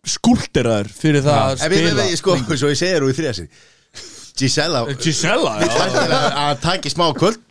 skúlteraður 0.04 0.88
fyrir 0.92 1.22
það 1.24 1.38
að 1.38 1.62
við, 1.62 1.70
við, 1.72 1.86
spila 1.88 2.04
við, 2.04 2.16
sko, 2.20 2.34
svo 2.60 2.68
ég 2.72 2.76
segir 2.80 3.04
úr 3.06 3.12
í 3.12 3.16
þriðasi 3.16 3.46
Gisella 4.38 4.84
Gisella, 4.98 5.56
Við 5.62 5.74
já. 5.74 5.88
Að 6.04 6.38
að 6.44 6.62
taki 6.68 6.90
smá 6.94 7.08
kvöld 7.18 7.42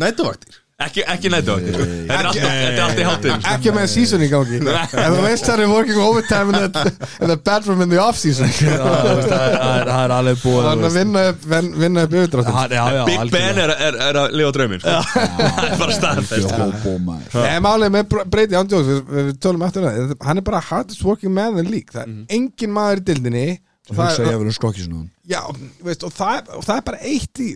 Nætuvaktir 0.00 0.60
Ekki, 0.84 1.04
ekki 1.06 1.30
nættu 1.30 1.52
okkur 1.54 1.76
Þetta 1.78 2.14
er 2.18 2.26
alltaf- 2.26 2.44
þetta 2.44 2.70
er 2.74 2.80
alltaf 2.82 2.98
í 2.98 3.04
hátinn 3.06 3.44
ekki 3.54 3.72
með 3.76 3.84
season 3.92 4.22
í 4.24 4.26
gangi. 4.28 4.56
En 4.58 5.12
þú 5.14 5.20
veist 5.22 5.46
það 5.46 5.60
er 5.62 5.68
working 5.70 6.00
overtime 6.02 6.50
in 6.50 6.72
the, 6.74 6.82
in 7.22 7.30
the 7.30 7.36
bedroom 7.46 7.84
in 7.84 7.92
the 7.92 8.00
off 8.02 8.18
season. 8.18 8.50
Já, 8.50 8.74
þú 8.82 9.12
veist, 9.20 9.28
það 9.30 9.44
er- 9.44 9.54
það 9.54 9.76
er- 9.78 9.86
það 9.92 10.00
er 10.08 10.14
alveg 10.16 10.40
búið 10.42 10.66
hann 10.66 10.82
þú 10.82 10.88
að 10.88 10.96
vinna 10.98 11.22
upp, 11.30 11.44
vin- 11.52 11.70
vinna 11.84 12.02
upp 12.08 12.16
yfirdráttin 12.18 12.56
Hann- 12.58 12.74
já, 12.74 12.82
já, 12.98 13.04
Big 13.06 13.30
Ben 13.36 13.60
er, 13.64 13.72
er, 13.86 13.98
er 14.08 14.18
að 14.24 14.34
lifa 14.40 14.52
drauminn 14.58 14.82
sko. 14.82 14.96
Það 15.14 15.68
er 15.70 15.78
bara 15.84 15.96
staðfest. 16.00 16.56
Jó, 16.58 16.66
bó, 16.82 16.90
maður. 17.06 17.38
Nei, 17.46 17.60
málið 17.68 17.94
með 17.94 18.18
Brady 18.34 18.58
Andjóks 18.64 18.90
við, 18.90 19.00
við 19.20 19.30
tölum 19.46 19.62
eftir 19.68 19.86
það, 19.86 20.16
hann 20.26 20.42
er 20.42 20.46
bara 20.50 20.60
hardest 20.72 21.06
working 21.06 21.32
man 21.38 21.54
in 21.54 21.62
the 21.62 21.70
league, 21.70 21.94
það 21.94 22.02
er 22.02 22.34
engin 22.40 22.74
maður 22.74 23.04
í 23.04 23.06
dildinni 23.12 23.46
og 23.90 23.96
það, 23.98 24.06
hugsa 24.08 24.24
ég 24.24 24.34
að 24.34 24.40
vera 24.44 24.54
skokki 24.56 24.84
svona. 24.86 25.02
Já, 25.28 25.40
veist, 25.84 26.04
og, 26.06 26.12
það, 26.16 26.48
og 26.56 26.64
það 26.64 26.78
er 26.80 26.86
bara 26.88 27.00
eitt 27.10 27.40
í 27.44 27.48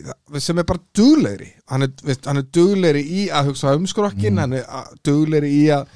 sem 0.45 0.61
er 0.61 0.67
bara 0.69 0.83
duglegri. 0.99 1.47
Hann 1.71 1.87
er, 1.87 1.93
veist, 2.05 2.27
hann 2.29 2.41
er 2.43 2.47
duglegri 2.59 3.01
í 3.01 3.23
að 3.33 3.49
hugsa 3.51 3.73
um 3.77 3.87
skrokkin, 3.89 4.37
hann 4.43 4.53
er 4.59 4.93
duglegri 5.07 5.49
í 5.49 5.63
að 5.73 5.89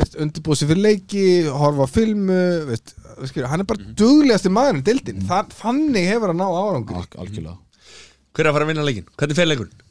veist, 0.00 0.16
undirbúið 0.18 0.58
sér 0.62 0.72
fyrir 0.72 0.82
leiki 0.88 1.24
horfa 1.46 1.86
á 1.86 1.94
filmu 1.94 2.40
veist, 2.72 2.96
hann 3.46 3.62
er 3.62 3.68
bara 3.70 3.92
duglegasti 4.02 4.50
maður 4.52 4.80
í 4.80 4.86
dildin 4.90 5.22
það, 5.28 5.54
þannig 5.62 6.08
hefur 6.10 6.32
hann 6.34 6.42
ná 6.42 6.48
árangur 6.50 6.98
Al- 7.04 7.22
Algjörlega. 7.22 7.58
Hver 8.36 8.44
er 8.44 8.50
að 8.50 8.56
fara 8.58 8.66
að 8.66 8.72
vinna 8.74 8.84
leikin? 8.90 9.06
Hvernig 9.16 9.38
fer 9.38 9.46
leikurinn? 9.48 9.85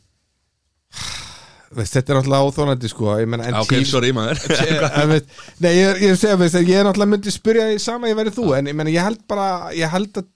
Þetta 1.74 2.14
er 2.14 2.20
náttúrulega 2.20 2.50
óþónandi 2.50 2.92
sko 2.92 3.16
meina, 3.26 3.50
Ok, 3.62 3.74
Chiefs- 3.74 3.96
sorry 3.96 4.14
maður. 4.16 4.40
Nei, 5.64 5.74
ég, 5.74 6.04
ég 6.06 6.20
segja 6.20 6.38
veist, 6.40 6.60
ég 6.62 6.78
er 6.80 6.88
náttúrulega 6.88 7.14
myndi 7.16 7.34
spyrja 7.34 7.72
í 7.74 7.82
sama 7.82 8.12
ég 8.12 8.18
verið 8.20 8.38
þú 8.40 8.48
en 8.60 8.72
ég, 8.72 8.78
meni, 8.78 8.96
ég 8.96 9.06
held 9.06 9.22
bara 9.30 9.50
ég 9.76 9.90
held 9.92 10.22
að 10.22 10.30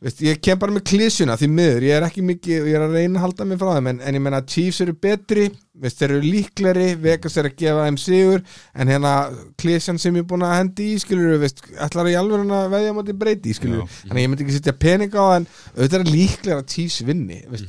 veist, 0.00 0.22
ég 0.24 0.38
kem 0.40 0.56
bara 0.60 0.72
með 0.72 0.86
klísjuna 0.88 1.34
því 1.36 1.48
miður, 1.52 1.84
ég 1.84 1.96
er 1.98 2.06
ekki 2.06 2.22
mikið 2.24 2.68
ég 2.70 2.76
er 2.78 2.84
að 2.86 2.94
reyna 2.96 3.18
að 3.20 3.24
halda 3.26 3.46
mig 3.50 3.58
frá 3.60 3.72
þeim 3.76 3.90
en, 3.92 3.98
en 4.08 4.16
ég 4.16 4.24
menna 4.24 4.40
Chiefs 4.48 4.80
eru 4.84 4.94
betri, 4.96 5.44
veist, 5.76 5.98
þeir 6.00 6.14
eru 6.16 6.22
líkleri 6.24 6.86
Vegas 7.04 7.36
er 7.40 7.50
að 7.50 7.58
gefa 7.60 7.84
þeim 7.84 7.98
sigur 8.00 8.40
en 8.72 8.92
hérna 8.94 9.12
klísjan 9.60 10.00
sem 10.00 10.16
ég 10.16 10.24
er 10.24 10.30
búin 10.32 10.46
að 10.48 10.56
hendi 10.56 10.88
í 10.94 10.96
skilur, 11.04 11.44
ætlar 11.44 12.08
ég 12.12 12.20
alveg 12.22 12.48
að 12.48 12.72
veðja 12.78 12.96
móti 12.96 13.16
breyti, 13.20 13.54
skilur, 13.60 13.84
þannig 14.06 14.24
ég 14.24 14.32
myndi 14.32 14.46
ekki 14.48 14.56
setja 14.56 14.76
pening 14.86 15.12
á 15.20 15.24
en 15.36 15.48
auðvitað 15.76 16.00
er 16.00 16.12
líklega 16.16 16.62
að 16.62 16.68
Chiefs 16.72 17.02
vinni, 17.04 17.42
veist 17.52 17.68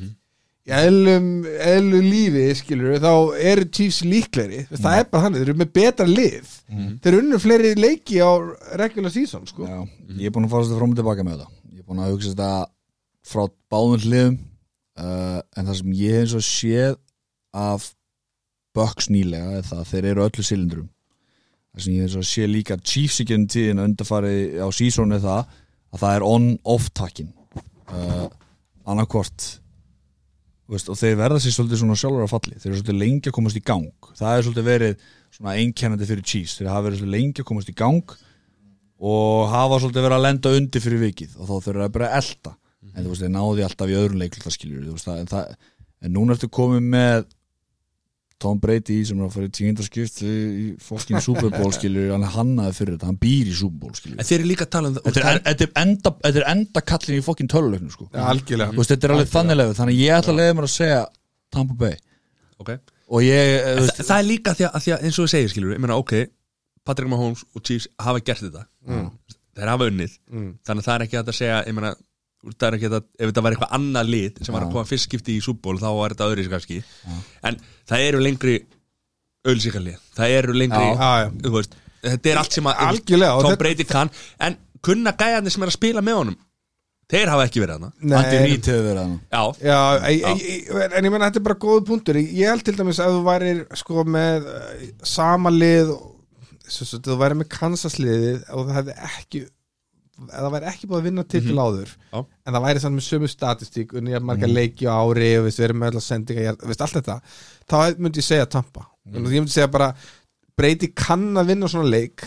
í 0.72 0.76
eðlum, 0.78 1.26
eðlu 1.44 2.00
lífi 2.06 2.44
skilur 2.62 3.00
þá 3.04 3.14
eru 3.52 3.66
Chiefs 3.76 4.02
líkleri 4.08 4.62
mm. 4.64 4.78
það 4.80 4.98
er 4.98 5.08
bara 5.12 5.24
þannig, 5.26 5.42
þeir 5.42 5.50
eru 5.50 5.60
með 5.60 5.72
betra 5.76 6.08
lið. 6.08 6.52
Þeir 6.72 7.10
eru 7.12 7.22
unnu 7.26 7.40
fleiri 7.44 7.72
leiki 7.76 8.22
á 8.24 8.32
regular 8.80 9.14
season 9.14 9.48
sko. 9.50 9.68
Já, 9.68 9.82
ég 10.16 10.30
er 10.30 10.36
búin 10.36 10.48
að 10.48 10.56
fara 10.56 10.70
þetta 10.70 10.80
fram 10.80 10.94
og 10.94 11.02
tilbaka 11.02 11.26
með 11.28 11.42
þetta. 11.42 11.58
Ég 11.72 11.82
er 11.82 11.88
búin 11.90 12.04
að 12.04 12.14
hugsa 12.16 12.32
þetta 12.32 12.52
frá 13.32 13.44
báðum 13.72 14.06
hliðum 14.06 14.38
uh, 14.40 15.40
en 15.44 15.68
það 15.68 15.80
sem 15.82 15.94
ég 16.00 16.22
eins 16.22 16.36
og 16.38 16.46
séð 16.48 16.98
af 17.52 17.92
Bucks 18.72 19.10
nýlega 19.12 19.58
er 19.60 19.66
það 19.68 19.84
að 19.84 19.90
þeir 19.92 20.10
eru 20.14 20.28
öllu 20.30 20.48
silindrum. 20.48 20.92
Það 21.72 21.86
sem 21.86 21.98
ég 21.98 22.08
eins 22.08 22.20
og 22.20 22.28
séð 22.28 22.54
líka 22.56 22.80
Chiefs 22.80 23.20
í 23.24 23.28
gennum 23.28 23.52
tíðin 23.52 23.84
að 23.84 23.92
undarfari 23.92 24.38
á 24.64 24.68
season 24.76 25.16
er 25.16 25.24
það 25.24 25.58
að 25.92 26.06
það 26.06 26.16
er 26.16 26.28
on-off 26.28 26.88
takkin 26.96 27.34
uh, 27.92 28.30
annarkvort 28.88 29.61
veist, 30.72 30.90
og 30.92 31.00
þeir 31.00 31.18
verða 31.20 31.42
sér 31.44 31.56
svolítið 31.56 31.82
svona 31.82 31.98
sjálfur 32.00 32.26
að 32.26 32.32
falli. 32.32 32.58
Þeir 32.58 32.70
eru 32.72 32.80
svolítið 32.80 33.00
lengi 33.02 33.32
að 33.32 33.36
komast 33.38 33.60
í 33.60 33.64
gang. 33.72 34.10
Það 34.20 34.36
er 34.36 34.46
svolítið 34.48 34.68
verið 34.70 35.06
svona 35.36 35.56
einkennandi 35.60 36.08
fyrir 36.10 36.28
Chiefs. 36.32 36.58
Þeir 36.60 36.72
hafa 36.72 36.86
verið 36.88 37.02
svolítið 37.02 37.18
lengi 37.18 37.44
að 37.44 37.50
komast 37.52 37.72
í 37.72 37.76
gang 37.82 38.16
og 39.02 39.52
hafa 39.52 39.82
svolítið 39.82 40.08
verið 40.08 40.18
að 40.18 40.26
lenda 40.28 40.56
undir 40.58 40.86
fyrir 40.86 41.04
vikið. 41.08 41.38
Og 41.38 41.50
þá 41.50 41.54
þurfa 41.68 41.88
að 41.88 41.94
bara 41.98 42.10
að 42.10 42.18
elta. 42.22 42.56
En 42.92 43.04
þú 43.04 43.14
veist, 43.14 43.24
þeir 43.24 43.36
náði 43.36 43.68
alltaf 43.68 43.92
í 43.92 44.56
skiljur 44.56 44.88
veist, 44.90 45.08
það, 45.08 45.22
en, 45.22 45.30
það, 45.32 45.70
en 46.02 46.16
núna 46.16 46.36
ertu 46.36 46.50
komið 46.52 46.88
með 46.92 47.28
Tom 48.42 48.60
Brady 48.62 48.98
sem 49.08 49.20
er 49.22 49.28
að 49.28 49.36
fara 49.38 49.48
í 49.48 49.54
tíundarskipt 49.58 50.22
í 50.26 50.36
fokkin 50.82 51.22
Super 51.24 51.50
Bowl 51.54 51.72
skiljur 51.78 52.12
hann 52.16 52.26
er 52.26 52.34
hannaði 52.36 52.76
fyrir 52.80 52.96
þetta, 52.96 53.10
hann 53.12 53.20
býr 53.22 53.52
í 53.52 53.56
Super 53.58 53.80
Bowl 53.86 53.96
skiljur 53.98 54.22
En 54.22 54.28
þeir 54.30 54.38
eru 54.40 54.50
líka 54.52 54.68
að 54.68 54.72
tala 54.76 54.92
um 54.92 54.96
það 54.98 55.08
þetta 55.08 55.26
er, 55.32 55.42
þetta 55.48 55.68
er 55.68 55.74
enda, 55.84 56.14
þetta 56.26 56.42
er 56.42 56.48
enda 56.56 56.84
kallin 56.92 57.20
í 57.20 57.26
fokkin 57.26 57.52
töluleiknum 57.54 57.94
sko. 57.94 58.08
ja, 58.14 58.26
algjörlega. 58.34 58.74
Þú 58.76 58.82
veist, 58.84 58.94
þetta 58.96 59.08
er 59.10 59.16
alveg 59.18 59.32
þannig 59.36 59.60
leið 59.62 59.74
þannig 59.82 60.02
ég 60.02 60.16
ætla 60.18 60.34
að 60.36 60.42
leiða 60.42 60.58
mér 60.60 60.68
að 60.70 60.74
segja 60.76 61.02
Tampa 61.52 61.78
Bay. 61.82 61.98
Ok. 62.62 62.72
Og 63.12 63.26
ég, 63.26 63.50
þú 63.62 63.82
Þa, 63.82 63.88
veist, 63.88 64.04
Það 64.08 64.18
er 64.22 64.28
líka 64.30 64.56
því 64.56 64.68
að, 64.70 64.78
því 64.86 64.94
að 64.96 65.06
eins 65.08 65.20
og 65.20 65.26
við 65.28 65.34
segir 65.36 65.52
skilur 65.52 65.74
Ég 65.76 65.82
meina 65.84 65.98
ok, 66.00 66.14
Patrick 66.88 67.12
Mahomes 67.12 67.44
og 67.56 67.64
Chiefs 67.68 67.90
hafa 68.02 68.22
gert 68.24 68.46
þetta. 68.46 68.64
Þeir 69.52 69.72
hafa 69.74 69.88
unnið. 69.92 70.14
Mm. 70.32 70.52
Þannig 70.66 70.86
að 70.86 70.88
það 70.88 70.96
er 70.96 71.04
ekki 71.08 71.20
að 71.20 71.32
segja 71.36 71.58
Ég 71.68 71.76
meina, 71.76 71.92
það 72.50 72.68
er 72.68 72.78
ekki 72.78 72.88
hægt 72.90 72.98
að 72.98 73.08
Ef 73.22 73.30
þetta 73.32 73.44
var 73.46 73.56
eitthvað 73.56 73.74
annað 73.78 74.12
lið 74.16 74.40
sem 74.46 74.56
var 74.56 74.66
að 74.66 74.72
koma 74.76 74.90
fyrst 74.90 75.08
skipti 75.10 75.36
í 75.38 75.42
súból 75.46 75.78
Þá 75.82 75.90
var 75.98 76.16
þetta 76.16 76.30
öðru 76.34 76.46
kannski. 76.52 76.80
En 77.48 77.60
það 77.90 78.06
eru 78.10 78.22
lengri 78.26 78.56
Ölsíkalið 79.52 79.98
Það 80.18 80.36
eru 80.38 80.56
lengri 80.58 80.86
Já, 80.92 81.10
já. 81.24 81.28
þú 81.46 81.54
veist, 81.58 81.76
Þetta 82.02 82.32
er 82.32 82.40
allt 82.42 82.56
sem 82.58 82.70
að 82.72 82.80
Algjörlega, 82.88 83.36
og 83.38 83.44
Tom 83.46 83.60
Brady 83.62 83.86
kann. 83.90 84.10
En 84.42 84.56
kunna 84.82 85.14
gæjarnir 85.18 85.54
sem 85.54 85.62
er 85.66 85.70
að 85.70 85.78
spila 85.78 86.02
með 86.06 86.18
honum? 86.22 86.40
Þeir 87.12 87.28
hafa 87.34 87.46
ekki 87.50 87.60
verið 87.62 87.76
hana 87.76 87.90
Nei, 88.00 88.20
Reid. 88.32 88.68
hefur 88.72 88.86
verið 88.88 89.02
hann 89.02 89.16
Já, 89.28 89.42
Já, 89.68 89.80
ég, 90.08 90.44
ég, 90.48 90.70
en 90.96 91.08
ég 91.08 91.12
menna 91.12 91.28
þetta 91.28 91.42
er 91.42 91.48
bara 91.50 91.60
góð 91.60 91.82
punktur. 91.90 92.20
Ég 92.22 92.48
held 92.48 92.64
til 92.66 92.76
dæmis 92.78 93.02
að 93.04 93.18
þú 93.18 93.24
værir 93.28 93.64
sko 93.82 94.06
með 94.08 94.48
sama 95.12 95.52
lið 95.52 95.92
og 95.92 96.06
svo, 96.72 96.88
svo, 96.88 97.02
þú 97.04 97.18
værir 97.20 97.42
með 97.42 97.50
Kansas 97.52 97.98
liðið 98.00 98.46
og 98.56 98.70
það 98.70 98.78
hefði 98.80 98.96
ekki 99.10 99.44
það 100.30 100.54
væri 100.56 100.70
ekki 100.72 100.90
búið 100.90 101.00
að 101.00 101.08
vinna 101.10 101.26
titil 101.34 101.58
áður 101.58 101.92
Já. 101.92 102.20
en 102.22 102.56
það 102.56 102.66
væri 102.68 102.84
samt 102.84 102.98
með 102.98 103.08
sömu 103.08 103.30
statistík 103.32 103.96
unni 103.98 104.16
að 104.18 104.28
marga 104.30 104.50
leiki 104.52 104.90
á 104.90 104.96
ári 105.02 105.32
og 105.40 105.48
við 105.48 105.60
erum 105.66 105.82
með 105.82 105.94
allar 105.94 106.06
sendinga, 106.06 106.56
veist 106.70 106.86
allt 106.86 107.00
þetta 107.00 107.18
þá 107.72 107.78
myndi 107.98 108.22
ég 108.22 108.28
segja 108.28 108.50
Tampa. 108.52 108.86
Mm. 109.08 109.26
ég 109.26 109.42
myndi 109.42 109.56
segja 109.56 109.72
bara 109.72 109.94
Breyti 110.58 110.92
kann 110.94 111.32
að 111.40 111.54
vinna 111.54 111.70
svona 111.72 111.90
leik 111.90 112.26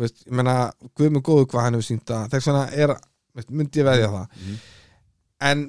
veist, 0.00 0.24
ég 0.26 0.34
meina, 0.36 0.56
guð 0.96 1.14
með 1.14 1.24
góðu 1.28 1.46
hvað 1.50 1.66
hann 1.66 1.78
hefur 1.78 1.88
sínt 1.90 2.12
að 2.14 2.34
þess 2.34 2.50
vegna 2.50 2.64
er, 2.84 2.94
veist, 3.36 3.52
myndi 3.52 3.82
ég 3.82 3.88
veðja 3.88 4.10
það. 4.14 4.44
En 5.50 5.64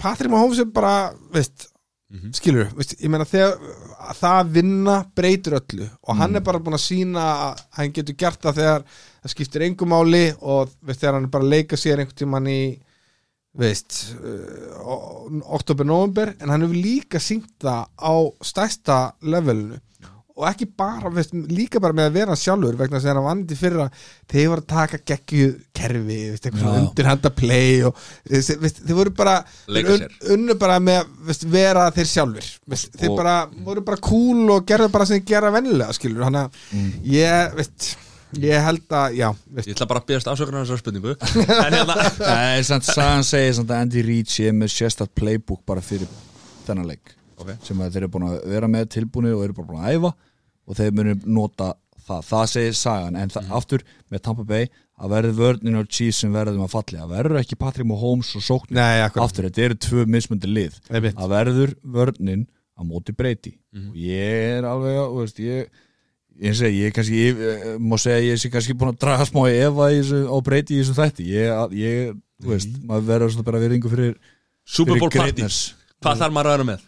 Patrik 0.00 0.32
Mahomes 0.32 0.60
er 0.60 0.68
bara 0.74 0.94
veist, 1.32 1.68
skilur, 2.36 2.68
veist, 2.76 2.96
ég 3.00 3.12
meina 3.12 3.28
þegar 3.28 3.56
að 4.10 4.20
það 4.20 4.40
að 4.40 4.52
vinna 4.58 4.96
breytir 5.16 5.56
öllu 5.60 5.86
og 5.86 6.18
hann 6.18 6.36
er 6.36 6.44
bara 6.44 6.60
búin 6.62 6.76
að 6.76 6.84
sína 6.84 7.26
að 7.46 7.64
hann 7.78 7.94
getur 7.96 8.18
gert 8.18 8.42
það 8.44 8.60
þegar 8.60 8.86
það 9.20 9.34
skiptir 9.34 9.66
engum 9.66 9.92
máli 9.92 10.24
og 10.40 10.70
veist, 10.80 11.02
þegar 11.02 11.18
hann 11.18 11.28
er 11.28 11.34
bara 11.34 11.52
leika 11.56 11.78
sér 11.80 12.00
einhvern 12.00 12.20
tímann 12.22 12.48
í 12.50 12.62
veist 13.60 14.14
uh, 14.22 15.28
oktober-november 15.58 16.36
en 16.38 16.52
hann 16.52 16.64
hefur 16.66 16.80
líka 16.80 17.20
sínt 17.22 17.52
það 17.60 17.86
á 17.98 18.14
stærsta 18.46 18.98
levelinu. 19.26 19.80
Og 20.40 20.46
ekki 20.48 20.70
bara, 20.72 21.10
veist, 21.12 21.34
líka 21.34 21.80
bara 21.82 21.92
með 21.92 22.06
að 22.08 22.14
vera 22.14 22.36
sjálfur 22.38 22.76
vegna 22.78 22.96
þess 22.96 23.10
að 23.10 23.18
hann 23.18 23.26
vandi 23.26 23.56
fyrra 23.58 23.88
ég 24.32 24.46
var 24.48 24.62
að 24.62 24.68
taka 24.70 25.00
geggju 25.10 25.48
kerfi 25.76 26.20
veist, 26.30 26.46
undirhanda 26.70 27.32
play 27.36 27.82
og 27.84 27.98
veist, 28.30 28.80
þeir 28.86 28.96
voru 28.96 29.12
bara 29.18 29.34
þeir 29.66 29.90
un, 29.96 30.06
unnu 30.38 30.56
bara 30.62 30.78
með 30.80 31.02
að 31.34 31.44
vera 31.52 31.90
þeir 31.92 32.08
sjálfur 32.14 32.48
veist, 32.72 32.96
þeir 32.96 33.12
bara, 33.18 33.34
voru 33.66 33.84
bara 33.90 34.00
cool 34.06 34.54
og 34.54 34.64
gerðu 34.70 34.88
bara 34.94 35.10
sem 35.10 35.20
þeir 35.20 35.28
gera 35.34 35.52
vennilega 35.58 35.98
skilur. 35.98 36.24
Hann 36.30 36.40
að 36.46 36.62
ég, 37.10 37.58
veist 37.58 37.90
ég 38.38 38.62
held 38.64 38.94
að, 38.94 39.16
já, 39.18 39.28
veist. 39.50 39.68
Ég 39.70 39.74
ætla 39.76 39.88
bara 39.90 40.02
að 40.02 40.08
byrjast 40.10 40.30
afsökunar 40.30 40.66
þessar 40.66 40.82
spurningu. 40.82 41.14
En 41.66 41.76
hérna 41.78 41.96
Nei, 42.20 42.62
samt 42.68 42.86
sagan 42.88 43.26
segir 43.26 43.56
samt 43.58 43.72
að 43.74 43.84
Andy 43.86 44.04
Reid 44.06 44.30
sé 44.30 44.52
með 44.54 44.72
sérstætt 44.76 45.12
playbook 45.18 45.64
bara 45.68 45.82
fyrir 45.84 46.08
þennan 46.68 46.90
leik. 46.92 47.16
Ok. 47.40 47.54
sem 47.64 47.78
að 47.80 47.94
þeir 47.94 48.02
eru 48.04 48.12
búin 48.12 48.26
að 48.28 48.40
vera 48.52 48.68
með 48.68 48.90
tilbúinu 48.92 49.30
og 49.32 49.46
eru 49.46 49.54
bara 49.56 49.70
búin 49.70 49.84
að 49.86 49.94
æfa 49.96 50.10
og 50.68 50.76
þeir 50.76 50.90
munu 50.98 51.14
nota 51.24 51.70
það, 52.04 52.26
það 52.28 52.46
segir 52.52 52.76
sagan. 52.76 53.16
En 53.16 53.32
það, 53.32 53.50
aftur 53.56 53.84
með 54.12 54.22
Tampa 54.26 54.44
Bay 54.50 54.68
að 55.00 55.14
verður 55.14 55.36
vörnin 55.38 55.78
og 55.80 55.88
Chiefs 55.88 56.20
sem 56.20 56.34
verðum 56.36 56.66
að 56.66 56.74
falli. 56.74 56.98
Að 57.00 57.14
verður 57.14 57.40
ekki 57.40 57.56
Patrick 57.56 57.88
Mahomes 57.88 58.34
og 58.36 58.44
sóknir. 58.44 58.76
Nei, 58.76 59.00
akkurat. 59.06 59.30
Aftur, 59.30 59.48
þetta 59.48 59.64
eru 59.70 59.78
tvö 59.86 60.04
mismundi 60.12 60.50
lið. 60.52 60.76
Einmitt. 60.92 61.16
að 61.16 61.32
verður 61.32 61.72
vörnin 61.96 62.44
á 62.76 62.80
móti 62.84 63.12
breyti 63.16 63.54
og 63.76 63.96
ég 64.00 64.58
er 64.58 64.68
alveg 64.68 64.96
að, 65.00 65.08
þú 65.14 65.24
veist, 65.24 65.40
ég 65.44 65.80
ég 66.40 66.54
segi, 66.56 66.80
ég 66.80 66.90
er 66.90 66.94
kannski, 66.96 67.22
ég 67.28 67.40
eh, 67.50 67.64
má 67.78 67.96
segja 68.00 68.20
ég 68.32 68.40
sé 68.40 68.50
kannski 68.52 68.76
búin 68.80 68.92
að 68.94 69.00
draga 69.04 69.26
smá 69.28 69.42
efa 69.50 69.88
á 69.92 70.36
breyti 70.46 70.76
í 70.78 70.82
þessu 70.82 70.96
þætti 70.96 71.26
ég, 71.30 71.74
ég 71.76 72.14
þú 72.40 72.54
veist, 72.54 72.78
maður 72.88 73.08
verður 73.10 73.34
svona 73.34 73.48
bara 73.50 73.60
virðingu 73.64 73.92
fyrir 73.92 74.14
Super 74.64 74.96
Bowl 75.00 75.10
fyrir 75.12 75.34
party. 75.34 75.50
Hvað 76.00 76.22
þarf 76.22 76.32
maður 76.36 76.48
að 76.50 76.56
vera 76.56 76.68
með? 76.70 76.86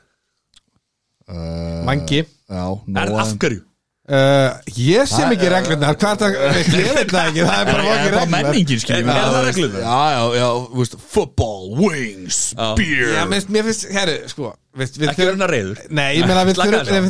uh, 1.28 1.82
Mangi 1.88 2.22
já, 2.22 2.64
Er 2.96 3.12
Nóa- 3.12 3.20
af 3.24 3.34
hverju? 3.40 3.62
Uh, 4.08 4.48
Ég 4.76 5.06
sé 5.10 5.26
mikið 5.30 5.52
reglurnar. 5.52 5.96
Hvað 6.00 6.24
er 6.26 6.34
það? 6.38 6.56
Ég 6.78 6.96
veit 6.96 7.12
það 7.12 7.28
ekki 7.28 7.44
Það 7.46 7.60
er 7.60 7.68
bara 7.68 7.82
það 7.82 7.92
bara 7.92 8.00
reglurnar. 8.02 8.32
menningin 8.32 8.82
skiljum 8.82 9.12
Er- 9.12 9.20
það 9.36 9.46
reglurnar? 9.48 9.84
Já, 9.86 10.00
já, 10.16 10.24
já, 10.40 10.48
veist, 10.80 10.96
football, 11.14 11.70
wings, 11.78 12.40
beer. 12.80 13.14
Já, 13.18 13.22
mér, 13.30 13.46
mér 13.56 13.68
finnst, 13.70 13.86
herru, 13.94 14.16
sko 14.32 14.50
við, 14.72 14.92
við 15.02 15.08
Ekki 15.12 15.26
vera 15.28 15.48
reyður 15.52 15.80
Nei, 15.92 16.08
ég 16.18 16.26
meina 16.28 16.44
við 16.48 16.60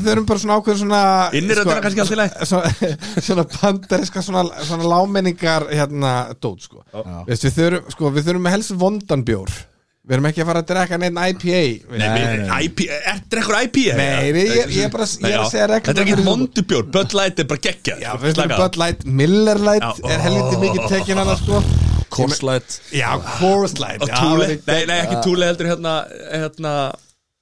þurfum, 0.06 0.28
bara 0.32 0.42
svona 0.44 0.56
ákveður 0.60 0.80
svona 0.82 1.02
Inniröddina 1.38 1.80
kannski 1.84 2.04
allt 2.04 2.14
í 2.14 2.20
lagi. 2.20 2.46
Svona, 2.52 2.94
svona 3.22 3.44
bandariska 3.56 4.24
svona, 4.26 4.46
svona 4.66 4.88
lámenningar 4.94 5.68
hérna 5.72 6.14
dót 6.42 6.64
sko. 6.68 6.82
Veist, 7.28 7.46
við, 7.46 7.58
þurfum, 7.60 7.92
sko 7.96 8.10
við 8.16 8.26
þurfum 8.30 8.50
helst 8.52 8.74
vondan 8.82 9.22
bjór 9.28 9.52
Við 10.02 10.16
erum 10.16 10.26
ekki 10.26 10.42
að 10.42 10.48
fara 10.48 10.60
að 10.64 10.70
drekka 10.72 10.96
neitt 10.98 11.18
IPA 11.30 11.58
Nei, 11.94 12.06
er 12.82 13.20
drekkur 13.30 13.54
IPA? 13.68 13.92
Nei, 14.00 14.32
ég- 14.32 14.72
er 14.82 14.90
bara- 14.90 15.06
ég 15.06 15.36
að 15.38 15.50
segja 15.52 15.68
Þetta 15.76 15.92
er 15.94 16.02
ekki 16.02 16.24
vondubjór, 16.26 16.88
Bud 16.90 17.14
Light 17.14 17.38
er 17.38 17.46
bara 17.52 17.62
geggja 17.62 17.94
Já, 18.02 18.16
við 18.18 18.34
þurfum 18.34 18.56
Bud 18.64 18.78
Light, 18.82 19.04
Miller 19.06 19.58
Light 19.62 20.02
er 20.10 20.18
helviti 20.24 20.58
mikið 20.64 20.88
tekin 20.90 21.16
hana 21.22 21.36
sko. 21.38 21.62
Forest 22.12 22.42
Light. 22.42 24.02
Og 24.02 24.08
já, 24.10 24.18
Túle, 24.18 24.48
það 24.58 24.66
nei, 24.66 24.84
nei, 24.90 24.98
ekki 25.06 25.22
Túle 25.24 25.46
heldur 25.48 25.70
hérna 25.70 25.94
Hérna, 26.32 26.72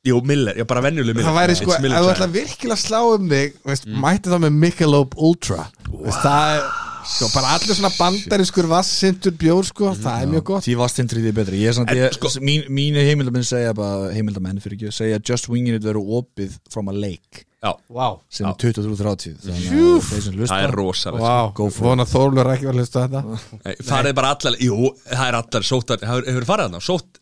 jú, 0.06 0.20
Miller, 0.22 0.54
já, 0.60 0.64
bara 0.68 0.82
venjuleg 0.84 1.16
Miller. 1.16 1.30
Það 1.30 1.40
væri 1.40 1.56
sko, 1.56 1.72
ef 1.72 1.80
þú 1.80 2.12
ætla 2.12 2.28
virkilega 2.36 2.76
að 2.76 2.84
slá 2.84 3.00
um 3.16 3.28
þig 3.32 3.56
veist, 3.72 3.88
Mætti 4.04 4.30
það 4.30 4.44
með 4.44 4.52
Michelob 4.66 5.16
Ultra. 5.16 5.66
Það 5.88 6.54
er, 6.60 6.70
sko, 7.06 7.28
bara 7.34 7.54
allir 7.56 7.76
svona 7.78 7.90
bandariskur 7.96 8.68
vassintur 8.70 9.34
bjór 9.40 9.66
sko, 9.68 9.92
það 9.98 10.24
er 10.24 10.30
mjög 10.34 10.44
gott. 10.50 10.64
Því 10.66 10.74
vastindrið 10.80 11.28
er 11.30 11.36
betri 11.36 11.60
Ég 11.62 11.70
er 11.74 11.80
En, 11.84 11.96
ég, 11.96 12.16
sko- 12.16 12.32
mín, 12.44 12.66
Mínu 12.68 13.04
heimildamenn 13.06 13.46
segja 13.46 13.74
bara, 13.76 14.10
heimildamenn 14.14 14.60
fyrir 14.62 14.76
ekki 14.78 14.92
segja 14.94 15.20
Just 15.28 15.48
Winging 15.48 15.76
It 15.80 15.86
verður 15.86 16.10
opið 16.20 16.58
from 16.70 16.88
a 16.88 16.92
lake. 16.92 17.44
Já, 17.60 17.74
Wow, 17.92 18.20
sem 18.32 18.46
er 18.48 18.54
23.30 18.56 19.34
þannig 19.44 19.66
Hjú. 19.68 19.88
að 19.98 20.06
þeir 20.08 20.22
sem 20.24 20.36
það 20.48 20.62
er 20.64 20.72
rosalega 20.78 21.24
wow. 21.26 21.50
For 21.58 21.90
Vona 21.90 22.06
Þórlur 22.08 22.48
ekki 22.54 22.68
var 22.70 22.72
að 22.72 22.80
hlusta 22.80 23.02
á 23.04 23.04
þetta. 23.04 23.40
Nei, 23.66 23.74
farið 23.84 24.14
bara 24.16 24.30
allar, 24.32 24.56
jú, 24.64 24.78
það 25.10 25.26
er 25.26 25.36
allar 25.42 25.66
sóttar, 25.68 26.00
hefur, 26.00 26.24
hefur 26.30 26.46
farið 26.48 26.70
þarna, 26.70 26.80
sótt 26.80 27.20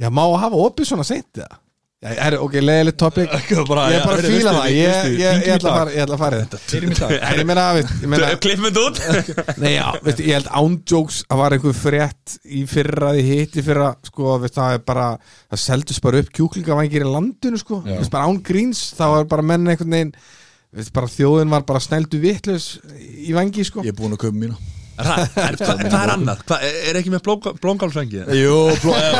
Já, 0.00 0.08
má 0.12 0.22
að 0.24 0.38
hafa 0.46 0.62
opið 0.64 0.88
svona 0.90 1.04
seint 1.08 1.28
það 1.36 1.60
Já, 2.04 2.10
er, 2.12 2.34
ok, 2.44 2.54
leiðilegt 2.60 2.98
topic. 3.00 3.30
Bara, 3.70 3.86
Ég 3.88 4.02
er 4.02 4.02
bara 4.04 4.20
að 4.20 4.26
fíla 4.28 4.52
það. 4.52 4.66
Ég, 4.76 5.22
ætla 5.54 5.70
að 5.70 5.78
fara 5.78 5.94
Ég 5.94 6.02
ætla 6.04 6.18
að 6.18 6.20
fara 6.20 6.36
í 6.36 6.42
þetta. 6.44 7.08
Ég 7.38 7.48
meina, 7.48 7.64
meina 8.12 8.28
Klippmynd 8.44 8.80
út. 8.82 9.00
Nei, 9.62 9.70
já, 9.78 9.86
ég 10.12 10.28
held 10.34 10.50
ándjóks 10.60 11.22
að 11.32 11.40
var 11.40 11.56
einhver 11.56 11.78
frétt 11.78 12.36
í 12.44 12.66
fyrra 12.68 13.14
því 13.16 13.24
hitt 13.30 13.56
í 13.56 13.64
fyrra 13.64 13.88
sko, 14.04 14.36
það 14.44 14.76
er 14.76 14.84
bara, 14.92 15.08
það 15.48 15.64
seldust 15.64 16.04
bara 16.04 16.20
upp 16.20 16.32
kjúklingavangir 16.36 17.08
í 17.08 17.10
landinu, 17.16 17.64
sko. 17.64 17.80
Bara 17.88 18.28
án 18.28 18.42
gríns, 18.44 18.90
það 19.00 19.16
var 19.16 19.28
bara 19.32 19.48
menn 19.54 19.72
einhvern 19.72 19.96
veginn 19.96 20.16
bara 20.92 21.08
þjóðin 21.08 21.56
var 21.56 21.64
bara 21.64 21.80
snældu 21.80 22.20
vitlaus 22.20 22.74
í 23.00 23.32
vangi, 23.32 23.64
sko. 23.64 23.80
Ég 23.88 23.96
er 23.96 23.96
búin 23.96 24.12
að 24.12 24.26
köpa 24.26 24.36
mína. 24.36 24.60
Það 24.60 24.75
hvað, 24.96 25.82
er 25.86 26.12
annað? 26.14 26.42
Hvað, 26.48 26.64
er 26.90 26.98
ekki 27.00 27.12
með 27.12 27.22
blóngálsvengi? 27.62 28.22
Jú, 28.38 28.56
bló, 28.82 28.94
eh, 28.96 29.18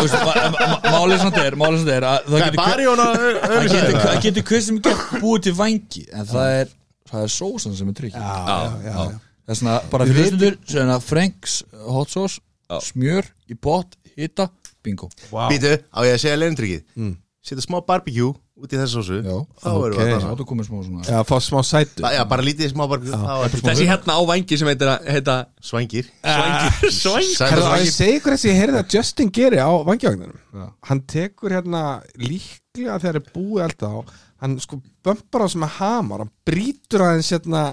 málið 0.86 1.22
samt 1.22 1.38
er 1.42 1.58
Málið 1.60 1.82
samt 1.82 1.92
er 1.96 2.06
að 2.08 2.30
það 2.30 2.44
getur 2.46 2.60
bara 2.62 2.82
í 2.82 2.88
hana 2.90 3.06
það 3.16 3.66
getur, 3.66 4.00
það 4.06 4.18
getur 4.26 4.46
hver 4.50 4.64
sem 4.66 4.80
getur 4.80 5.22
búið 5.24 5.46
til 5.46 5.54
vangi 5.60 6.04
en 6.12 6.30
það 6.32 6.54
er, 6.62 6.74
það 7.12 7.26
er 7.26 7.34
sósan 7.36 7.76
sem 7.78 7.92
er 7.92 7.98
trygg 8.00 8.16
já, 8.16 8.24
já, 8.24 8.64
já, 8.86 8.94
já. 8.94 9.20
það 9.44 9.54
er 9.54 9.60
svona 9.60 9.76
bara 9.92 10.08
fyrir 10.10 11.00
Franks 11.04 11.60
hot 11.86 12.12
sauce 12.14 12.40
Já. 12.66 12.80
smjör 12.82 13.28
í 13.46 13.54
bot, 13.62 13.94
hitta, 14.16 14.48
bingo 14.82 15.06
Wow. 15.30 15.46
Býtu, 15.52 15.76
á 15.78 15.98
ég 16.02 16.16
að 16.16 16.22
segja 16.24 16.40
leirindryggið 16.40 17.14
Setja 17.46 17.62
smá 17.62 17.78
barbecue 17.86 18.34
út 18.56 18.72
í 18.72 18.78
þessu 18.80 19.02
sósu 19.02 19.16
Já. 19.20 19.34
Þá 19.60 19.68
erum 19.70 19.96
við 19.96 20.00
að 20.00 20.22
það 20.26 20.40
dansa 20.40 21.12
Já, 21.12 21.18
fá 21.28 21.34
smá 21.44 21.58
sætu. 21.66 22.04
Já, 22.16 22.22
bara 22.28 22.44
lítið 22.46 22.70
smá 22.72 22.84
er 22.88 23.56
Þessi 23.56 23.88
hérna 23.90 24.16
á 24.16 24.22
vangi 24.30 24.58
sem 24.60 24.70
heitir 24.70 24.90
að 24.92 25.10
heita 25.12 25.34
svængir 25.60 26.08
Svængir 26.24 26.94
Svængir 26.96 27.50
Herðu, 27.52 27.66
að 27.68 27.84
ég 27.84 27.92
segi 27.96 28.16
ykkur 28.20 28.36
þessi, 28.36 28.48
ég 28.52 28.60
heyrði 28.62 28.80
að 28.80 28.96
Justin 28.96 29.32
geri 29.36 29.60
á 29.60 29.70
vangjavagninum 29.88 30.38
Já. 30.56 30.66
Hann 30.88 31.02
tekur 31.12 31.56
hérna 31.56 31.82
líklega 32.16 32.96
þegar 33.04 33.20
er 33.20 33.28
búið 33.34 33.66
alltaf 33.66 33.92
á 33.92 34.00
Hann 34.44 34.56
sko 34.62 34.80
bömpar 35.04 35.44
á 35.44 35.48
sem 35.52 35.66
að 35.68 35.76
hamar 35.80 36.24
Hann 36.24 36.32
brýtur 36.48 37.04
aðeins 37.06 37.32
hérna 37.36 37.66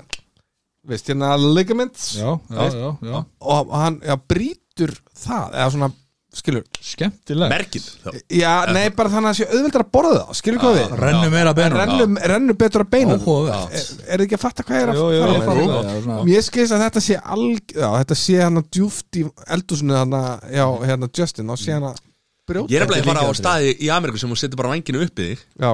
Veist, 0.84 1.08
hérna 1.08 1.38
ligaments 1.40 2.10
já, 2.20 2.28
já, 2.52 2.64
já, 2.76 2.90
já. 3.08 3.20
Og 3.40 3.70
hann, 3.72 4.02
já, 4.04 4.18
brýtur 4.20 4.92
það 5.16 5.54
Eða 5.56 5.68
svona, 5.78 5.94
skilur 6.38 6.64
skemmtileg 6.82 7.52
Merkið 7.54 7.86
þá. 8.04 8.08
Já, 8.34 8.52
nei, 8.74 8.88
bara 8.98 9.12
þannig 9.14 9.30
að 9.30 9.34
það 9.34 9.38
sé 9.40 9.48
auðveldar 9.54 9.84
að 9.86 9.92
borða 9.94 10.14
það 10.24 10.40
Skilur 10.40 10.62
hvað 10.64 10.78
við? 10.80 10.96
rennu 11.04 11.30
meira 11.34 11.54
benum 11.58 11.78
Rennum, 11.82 12.18
rennum 12.34 12.60
betur 12.64 12.84
að 12.86 12.90
beina 12.96 13.18
Áhugavert. 13.20 13.76
Er, 13.78 14.18
þið 14.18 14.26
ekki 14.26 14.38
að 14.40 14.44
fatta 14.44 14.66
hvað 14.68 14.80
ég 14.80 14.84
er 14.84 14.94
að 14.94 15.46
fara 15.48 16.18
að 16.18 16.26
Mér 16.30 16.46
skilst 16.48 16.76
að 16.78 16.84
þetta 16.88 17.04
sé 17.08 17.20
alg 17.38 17.76
Já, 17.78 17.88
þetta 18.00 18.20
sé 18.24 18.40
hann 18.42 18.62
að 18.64 18.70
djúft 18.78 19.20
í 19.22 19.26
eldúsinu 19.58 19.98
hann 20.00 20.18
já, 20.54 20.66
hérna 20.90 21.12
Justin 21.14 21.54
og 21.54 21.62
sé 21.62 21.76
hann 21.78 21.90
að 21.92 22.02
brjóta. 22.50 22.74
Ég 22.74 22.82
er 22.82 22.88
að 22.90 23.08
fara 23.08 23.24
á 23.24 23.30
líka 23.30 23.40
staði 23.40 23.76
í 23.80 23.92
Ameríku 23.94 24.20
sem 24.20 24.32
hún 24.34 24.40
setur 24.42 24.60
bara 24.60 24.74
vanginu 24.74 25.04
upp 25.06 25.20
í 25.24 25.34
þig. 25.34 25.44
Já, 25.62 25.74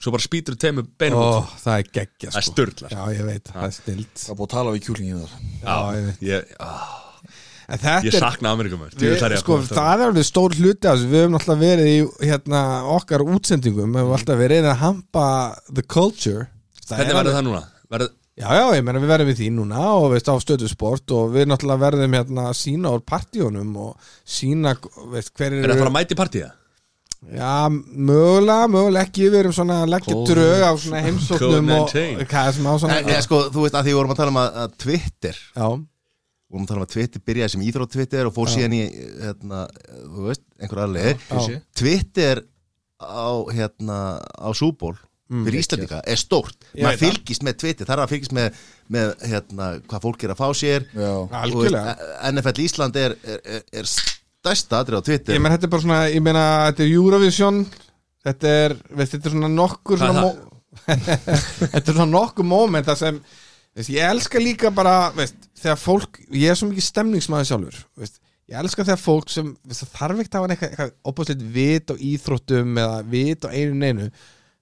Svo 0.00 0.14
bara 0.14 0.24
spýtur 0.24 0.54
teimu 0.56 0.80
beinum 0.96 1.20
Ó, 1.20 1.42
það 1.60 1.74
er 1.82 1.88
geggja 1.92 2.30
Það 2.32 2.38
er 2.40 2.44
sko. 2.46 2.52
sturla 2.54 2.88
Já, 2.88 3.00
ég 3.18 3.26
veit, 3.26 3.50
það 3.52 3.66
er 3.66 3.74
stilt 3.76 4.22
ég 7.70 7.80
veit 7.80 7.80
Ég, 7.80 7.80
En 7.80 7.82
þetta 7.82 8.06
ég 8.06 8.14
er, 8.14 8.24
sakna 8.24 8.54
Ameríkum 8.54 8.84
við, 8.84 9.16
sko, 9.40 9.58
það 9.70 9.90
er 9.94 10.06
alveg 10.08 10.26
stór 10.28 10.56
hluti 10.58 10.90
af 10.90 10.96
þessu 10.98 11.10
Við 11.10 11.24
höfum 11.24 11.36
alltaf 11.40 11.60
verið 11.60 11.90
í 11.90 11.98
hérna, 12.30 12.62
okkar 12.96 13.26
útsendingum 13.26 13.92
Við 13.94 14.02
höfum 14.02 14.16
alltaf 14.18 14.40
verið 14.40 14.70
að 14.70 14.80
hampa 14.84 15.26
the 15.70 15.84
culture 15.86 16.48
Hvernig 16.90 17.12
er 17.12 17.20
verður 17.20 17.38
það 17.38 17.46
núna? 17.46 17.62
Verður, 17.90 18.14
Já, 18.40 18.46
já, 18.56 18.62
ég 18.78 18.84
meina 18.86 19.00
við 19.02 19.10
verðum 19.10 19.28
við 19.28 19.40
því 19.42 19.48
núna 19.52 19.80
og 19.98 20.06
veist 20.14 20.28
á 20.30 20.34
stöðu 20.40 20.68
sport 20.70 21.12
og 21.12 21.34
við 21.34 21.50
náttúrulega 21.50 21.82
verðum 21.82 22.14
hérna 22.16 22.46
að 22.48 22.56
sína 22.56 22.92
úr 22.94 23.02
partíunum 23.04 23.74
og 23.84 24.14
sína, 24.24 24.72
veist, 25.12 25.34
hver 25.36 25.58
er 25.58 25.66
það 25.66 25.74
að 25.74 25.82
fara 25.82 25.90
að 25.90 25.96
mæti 25.98 26.16
partíða? 26.16 26.48
Já, 27.20 27.68
mögulega, 27.68 28.70
mögulega 28.72 29.04
ekki 29.04 29.26
við 29.26 29.42
erum 29.42 29.52
svona 29.52 29.82
að 29.82 29.90
leggja 29.92 30.14
drög 30.30 30.62
á 30.64 30.72
svona 30.80 31.02
heimsóknum 31.04 31.72
og 31.74 31.90
COVID-19. 31.90 32.28
hvað 32.30 32.48
er 32.48 32.56
sem 32.56 32.70
á 32.70 32.74
svona 32.80 33.00
Nei, 33.04 33.18
sko, 33.26 33.40
þú 33.52 33.64
veist 33.66 33.76
að 33.76 33.84
því 33.84 33.92
við 33.92 33.98
vorum 33.98 34.14
að 34.14 34.20
tala 34.22 34.32
um 34.32 34.40
að, 34.40 34.56
að 34.62 34.78
Twitter 34.86 35.42
Já, 35.44 35.66
Við 35.68 35.89
vorum 36.50 36.64
að 36.64 36.72
tala 36.72 36.82
um 36.82 36.86
að 36.86 36.94
Twitter 36.94 37.24
byrjaði 37.30 37.54
sem 37.54 37.66
íþrótt 37.66 37.92
Twitter 37.94 38.30
og 38.30 38.34
fór 38.36 38.50
síðan 38.50 38.76
í, 38.76 38.80
hérna, 39.24 39.60
þú 40.00 40.26
veist, 40.26 40.44
einhver 40.60 40.82
aðlega 40.84 41.14
já, 41.14 41.60
Twitter 41.80 42.42
á, 43.00 43.30
hérna, 43.54 44.00
á 44.20 44.48
súból 44.56 44.96
fyrir 45.30 45.60
Íslandika 45.60 46.00
er 46.10 46.18
stórt. 46.18 46.64
Maður 46.74 47.04
fylgist 47.04 47.44
með 47.46 47.60
Twitter, 47.62 47.86
það 47.86 47.94
er 47.94 48.00
að 48.02 48.14
fylgist 48.16 48.32
með, 48.34 48.62
með 48.90 49.12
hérna, 49.30 49.68
hvað 49.86 50.06
fólk 50.08 50.24
er 50.26 50.32
að 50.34 50.40
fá 50.40 50.48
sér. 50.58 50.88
Já, 50.90 51.12
algjörlega. 51.38 51.92
NFL 52.32 52.64
Ísland 52.64 52.98
er, 52.98 53.14
er, 53.22 53.44
er, 53.46 53.62
er 53.78 53.90
stærsta 53.92 54.80
atrið 54.82 54.98
á 54.98 55.02
Twitter. 55.06 55.36
Ég 55.36 55.44
meina 55.44 55.54
þetta 55.54 55.68
er 55.68 55.72
bara 55.76 55.84
svona, 55.86 56.00
ég 56.10 56.24
meina 56.26 56.44
þetta 56.72 56.82
er 56.82 56.96
Eurovision 56.96 57.62
þetta 58.26 58.54
er, 58.64 58.76
veist, 58.96 59.14
þetta 59.14 59.30
er 59.30 59.36
svona 59.36 59.50
nokkur 59.52 60.00
svona 60.00 60.24
þetta 61.74 61.80
er 61.80 61.94
svona 61.94 62.10
nokkur 62.12 62.46
moment 62.46 62.88
það 62.88 63.00
sem, 63.00 63.20
veist, 63.76 63.92
ég 63.92 64.02
elska 64.06 64.42
líka 64.42 64.72
bara, 64.74 65.12
veist, 65.16 65.38
þegar 65.60 65.80
fólk 65.80 66.20
ég 66.32 66.50
er 66.50 66.58
svo 66.58 66.70
mikið 66.70 66.86
stemningsmaður 66.88 67.48
sjálfur 67.50 67.78
veist, 68.00 68.20
ég 68.50 68.60
elska 68.60 68.86
þegar 68.88 69.00
fólk 69.04 69.32
sem, 69.32 69.54
þarf 69.70 70.24
ekki 70.24 70.34
að 70.34 70.42
hafa 70.42 70.56
eitthvað, 70.56 70.92
opasleitt 71.12 71.46
vit 71.54 71.92
á 71.92 71.94
íþróttum 72.10 72.82
eða 72.82 73.00
vit 73.14 73.46
á 73.46 73.48
einu 73.50 73.80
neinu 73.80 74.10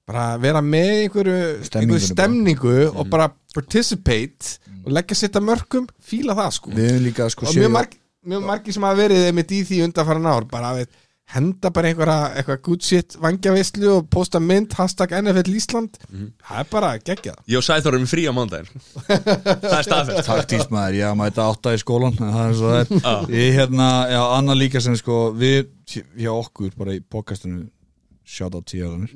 bara 0.09 0.28
vera 0.41 0.61
með 0.65 0.91
einhverju 1.03 1.39
einhverju 1.69 2.05
stemningu 2.07 2.77
og 2.95 3.09
bara 3.12 3.28
participate 3.55 4.57
og 4.85 4.93
leggja 4.97 5.19
sitt 5.20 5.37
að 5.37 5.49
mörgum 5.51 5.89
fíla 6.01 6.37
það 6.39 6.55
sko. 6.57 6.73
Líka 7.05 7.27
sko 7.33 7.49
og 7.49 7.59
mjög, 7.59 7.73
marg, 7.75 7.99
mjög 8.25 8.47
margir 8.49 8.77
sem 8.77 8.87
hafa 8.89 9.01
verið 9.03 9.43
í 9.45 9.61
því 9.69 9.83
undanfæran 9.85 10.31
ár 10.31 10.49
bara 10.49 10.73
veit, 10.78 10.97
henda 11.34 11.70
bara 11.74 11.90
einhverja 11.90 12.18
eitthvað 12.40 12.60
good 12.65 12.84
shit 12.86 13.16
vangjavislu 13.20 13.90
og 13.98 14.07
posta 14.12 14.40
mynd 14.40 14.73
hashtag 14.78 15.12
NFL 15.18 15.57
Ísland. 15.60 15.98
Það 16.08 16.60
er 16.62 16.68
bara 16.73 16.92
geggjað. 17.05 17.40
Og 17.58 17.66
Sæþór 17.66 17.98
erum 17.98 18.08
frí 18.08 18.24
á 18.24 18.32
mándaginn 18.32 18.84
Það 19.68 19.78
er 19.78 19.89
staðfest. 19.89 20.28
Taktískt 20.28 20.73
maður, 20.73 20.98
ég 21.00 21.08
að 21.10 21.18
mæta 21.20 21.48
átta 21.52 21.74
í 21.76 21.82
skólan 21.82 22.16
það 22.18 22.39
er 22.44 22.55
svo 22.60 22.73
það 22.73 22.81
er. 22.82 23.34
Ég 23.36 23.58
hérna, 23.58 23.89
já, 24.15 24.20
annað 24.39 24.62
líka 24.62 24.84
sem 24.84 24.97
sko 24.97 25.18
við, 25.36 25.68
hjá 26.16 26.32
okkur 26.32 26.73
bara 26.81 26.97
í 26.97 27.02
podcastinu 27.05 27.66
shout 28.28 28.57
out 28.57 28.68
tíðarannir 28.68 29.12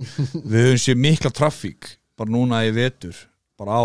við 0.49 0.71
höfum 0.71 0.81
séð 0.81 1.03
mikla 1.05 1.33
trafík 1.35 1.91
bara 2.17 2.33
núna 2.33 2.63
í 2.65 2.73
vetur 2.73 3.17
bara 3.61 3.77
á 3.77 3.85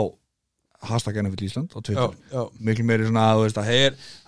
hashtag 0.85 1.17
NFL 1.23 1.41
Ísland 1.41 1.73
á 1.73 1.79
Twitter. 1.81 2.13
Já. 2.29 2.41
miklu 2.61 2.83
meiri 2.85 3.07
svona 3.07 3.23
að, 3.33 3.45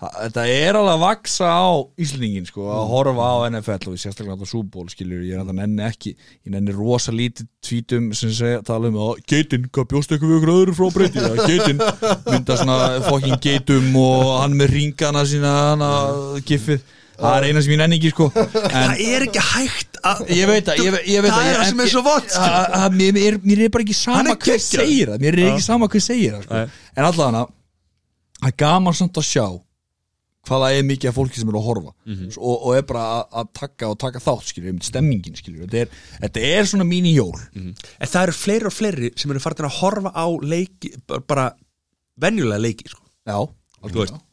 þetta 0.00 0.46
er 0.50 0.78
alveg 0.80 0.96
að 0.96 1.04
vaksa 1.04 1.46
á 1.46 1.70
Íslandingin 2.02 2.48
sko, 2.48 2.66
að 2.74 2.88
horfa 2.90 3.28
á 3.30 3.36
NFL 3.52 3.92
og 3.92 4.00
sérstaklega 4.02 4.42
á 4.42 4.50
súból 4.50 4.88
skilur, 4.90 5.22
ég 5.22 5.36
er 5.36 5.44
að 5.44 5.52
það 5.52 5.60
nenni 5.60 5.86
ekki 5.86 6.14
ég 6.16 6.54
nenni 6.56 6.74
rosa 6.74 7.14
lítið 7.14 7.46
tvítum 7.62 8.10
sem 8.18 8.34
segja, 8.34 8.62
tala 8.66 8.90
um 8.90 8.98
að 8.98 9.22
geitin, 9.30 9.68
hvað 9.70 9.90
bjóst 9.94 10.14
eitthvað 10.14 10.32
við 10.32 10.40
ykkur 10.40 10.54
öðru 10.56 10.78
frá 10.80 10.88
breyti, 10.96 11.22
að 11.22 11.42
geitin 11.46 11.84
mynda 12.26 12.58
svona 12.58 12.78
fokkin 13.06 13.42
geitum 13.44 13.92
og 14.00 14.32
hann 14.40 14.58
með 14.58 14.74
ringana 14.74 15.26
sína 15.28 15.54
hann 15.70 15.86
að 15.86 16.40
giffið 16.50 16.82
það 17.20 17.36
er 17.38 17.46
eina 17.50 17.62
sem 17.62 17.72
ég 17.74 17.80
nenni 17.82 17.98
ekki 18.00 18.10
sko 18.14 18.28
en 18.36 18.50
Það 18.74 19.00
er 19.06 19.24
ekki 19.28 19.44
hægt 19.52 20.00
að 20.10 20.20
ég 20.36 20.50
veit 20.50 20.68
að 20.72 20.82
ég, 20.84 20.98
ég 21.14 21.24
veit 21.24 21.32
Það 21.32 21.40
að 21.40 21.46
er 21.46 21.54
ég- 21.54 21.60
það 21.60 21.70
sem 21.70 21.80
er 21.84 21.90
svo 21.94 22.02
vont, 22.06 22.28
sko. 22.34 22.44
að- 22.50 22.76
að- 22.80 22.94
mér, 23.00 23.12
mér, 23.20 23.38
mér 23.44 23.64
er 23.66 23.72
bara 23.76 23.84
ekki 23.86 23.96
sama 24.00 24.20
er 24.30 24.36
geggjaður. 24.36 24.68
segir 24.70 25.08
það 25.14 25.24
mér 25.26 25.38
er 25.40 25.48
ekki 25.52 25.66
sama 25.66 25.88
hver 25.92 26.04
segir 26.06 26.36
það 26.38 26.46
sko. 26.46 26.62
En 26.96 27.04
allavega 27.10 27.42
það 27.42 28.48
er 28.50 28.56
gaman 28.64 28.96
samt 28.96 29.20
að 29.20 29.28
sjá 29.30 29.46
hvað 30.48 30.62
það 30.64 30.74
er 30.78 30.84
mikið 30.88 31.08
af 31.10 31.16
fólki 31.20 31.36
sem 31.42 31.50
er 31.52 31.56
að 31.60 31.66
horfa 31.68 31.90
Mhm. 32.08 32.28
og, 32.40 32.54
og 32.64 32.76
er 32.78 32.82
bara 32.88 33.02
að, 33.20 33.24
að 33.42 33.48
taka 33.60 33.88
og 33.92 33.98
taka 34.00 34.18
þátt 34.24 34.46
skilur, 34.48 34.70
um 34.72 34.78
stemmingin 34.80 35.36
skilur 35.36 35.66
þetta 35.66 35.82
er, 35.82 35.88
þetta 36.24 36.44
er 36.56 36.64
svona 36.70 36.86
mín 36.88 37.04
í 37.04 37.12
jól 37.18 37.36
En 37.60 38.08
það 38.08 38.22
eru 38.22 38.32
fleiri 38.38 38.66
og 38.70 38.72
fleiri 38.72 39.10
sem 39.20 39.30
eru 39.34 39.42
farin 39.44 39.68
að 39.68 39.76
horfa 39.82 40.10
á 40.16 40.24
leiki 40.40 40.94
bara- 41.28 41.52
venjulega 42.20 42.60
leiki 42.64 42.88
sko. 42.88 43.04
já, 43.28 43.36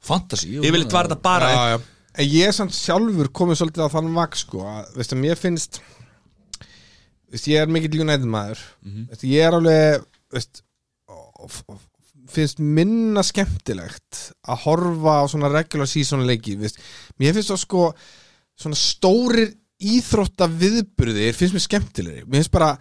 fantasi 0.01 0.49
Ég 0.61 0.71
vil 0.71 0.83
eitthvað 0.85 1.07
þetta 1.09 1.21
bara 1.21 1.49
já, 1.51 1.75
já. 1.75 1.77
Ég 2.17 2.47
er 2.47 2.55
samt 2.55 2.73
sjálfur 2.73 3.27
komið 3.35 3.59
svolítið 3.59 3.83
á 3.85 3.93
þann 3.93 4.13
vak 4.15 4.35
sko, 4.39 4.63
að, 4.65 4.87
veistu, 4.97 5.17
mér 5.19 5.37
finnst 5.37 5.81
veist, 7.29 7.45
ég 7.51 7.59
er 7.61 7.67
mikill 7.71 8.01
United 8.01 8.25
maður. 8.31 8.61
Veistu, 9.11 9.27
ég 9.29 9.43
er 9.45 9.57
alveg 9.57 10.05
veist, 10.33 10.63
og- 11.09 11.43
og- 11.69 11.83
finnst 12.27 12.59
minna 12.59 13.21
skemmtilegt 13.23 14.33
að 14.47 14.57
horfa 14.65 15.13
á 15.23 15.25
svona 15.31 15.47
regular 15.53 15.87
season 15.87 16.25
leiki 16.27 16.57
veist. 16.59 16.77
mér 17.19 17.33
finnst 17.33 17.49
það 17.53 17.61
sko 17.61 17.93
svona 18.59 18.75
stórir 18.75 19.53
íþrótta 19.79 20.47
viðburðir 20.49 21.33
finnst 21.37 21.53
mér 21.53 21.63
skemmtilegri. 21.67 22.25
Mér 22.25 22.41
finnst 22.41 22.51
bara, 22.51 22.71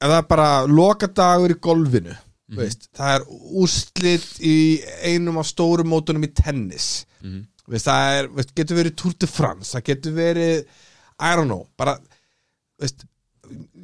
ef 0.00 0.08
það 0.08 0.18
er 0.18 0.28
bara 0.28 0.66
lokadagur 0.66 1.50
í 1.54 1.60
golfinu 1.60 2.16
veist, 2.56 2.88
það 2.92 3.14
er 3.20 3.24
úrslit 3.54 4.40
í 4.40 4.82
einum 5.04 5.38
af 5.38 5.46
stórum 5.46 5.86
mótunum 5.88 6.24
í 6.24 6.32
tennis 6.34 7.04
veist, 7.70 7.86
það 7.86 8.18
er, 8.18 8.28
veist, 8.38 8.54
getur 8.58 8.80
verið 8.80 8.98
Tour 9.02 9.16
de 9.18 9.30
France 9.30 9.76
það 9.76 9.86
getur 9.90 10.16
verið, 10.16 10.66
I 11.22 11.32
don't 11.38 11.50
know 11.50 11.66
bara, 11.78 11.96
veist 12.82 13.06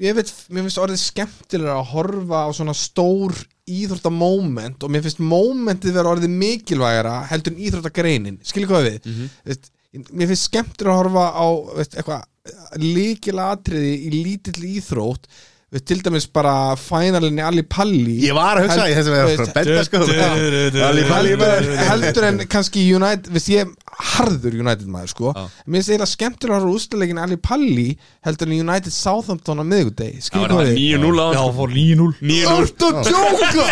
ég 0.01 0.17
veit, 0.17 0.31
mér 0.55 0.67
finnst 0.67 0.81
orðið 0.81 1.01
skemmtilega 1.03 1.77
að 1.77 1.91
horfa 1.93 2.45
á 2.47 2.51
svona 2.57 2.75
stór 2.77 3.35
íþróttamóment 3.69 4.85
og 4.85 4.93
mér 4.93 5.05
finnst 5.05 5.21
mómentið 5.21 5.99
vera 5.99 6.15
orðið 6.15 6.37
mikilvægara 6.41 7.19
heldur 7.29 7.55
en 7.55 7.67
íþróttagreinin 7.67 8.39
skilur 8.47 8.73
hvað 8.73 8.89
við? 8.89 9.13
Veist, 9.49 9.71
mér 10.09 10.31
finnst 10.31 10.49
skemmtilega 10.49 10.95
að 10.95 11.01
horfa 11.03 11.27
á 11.37 11.47
eitthvað 11.85 12.81
líkilatriði 12.81 13.95
í 14.07 14.13
lítill 14.15 14.65
íþrótt 14.79 15.29
veist, 15.73 15.87
til 15.91 16.01
dæmis 16.05 16.27
bara 16.33 16.55
fænalinni 16.81 17.43
Alli 17.45 17.63
Palli 17.63 18.19
Ég 18.25 18.37
var 18.37 18.61
að 18.61 18.69
hugsa 18.69 18.89
í 18.89 18.97
þessum 18.97 19.17
við 19.17 19.25
Veist, 19.29 19.41
erum 19.41 19.53
benda 19.59 19.85
sko. 19.89 19.97
Ali 20.89 21.05
Pali 21.09 21.37
heldur, 21.91 22.29
en 22.31 22.43
kannski 22.51 22.85
United 22.97 23.31
viðst 23.35 23.53
ég 23.55 23.67
er 23.67 23.88
harður 23.99 24.55
United 24.63 24.87
maður 24.87 25.11
sko. 25.11 25.33
Já. 25.35 25.43
mér 25.67 25.79
finnst 25.81 25.91
eiginlega 25.91 26.11
skemmtilega 26.13 26.55
að 26.55 26.63
horfa 26.63 26.77
úsleikin 26.79 27.19
Ali 27.23 27.37
Palli 27.43 27.87
heldur 28.27 28.47
en 28.47 28.55
United 28.63 28.93
Southampton 28.95 29.59
á 29.59 29.65
miðgudegi 29.67 30.19
Það 30.21 30.27
skilur 30.29 30.49
hvað 30.55 30.69
við 30.69 30.77
9-0 31.03 31.19
á 31.19 31.27
já, 31.35 31.43
fór 31.59 31.71
9-0 31.75 32.13
9-0 32.23 32.55
Ertu 32.59 32.87
að 32.89 32.95
djóka? 33.09 33.67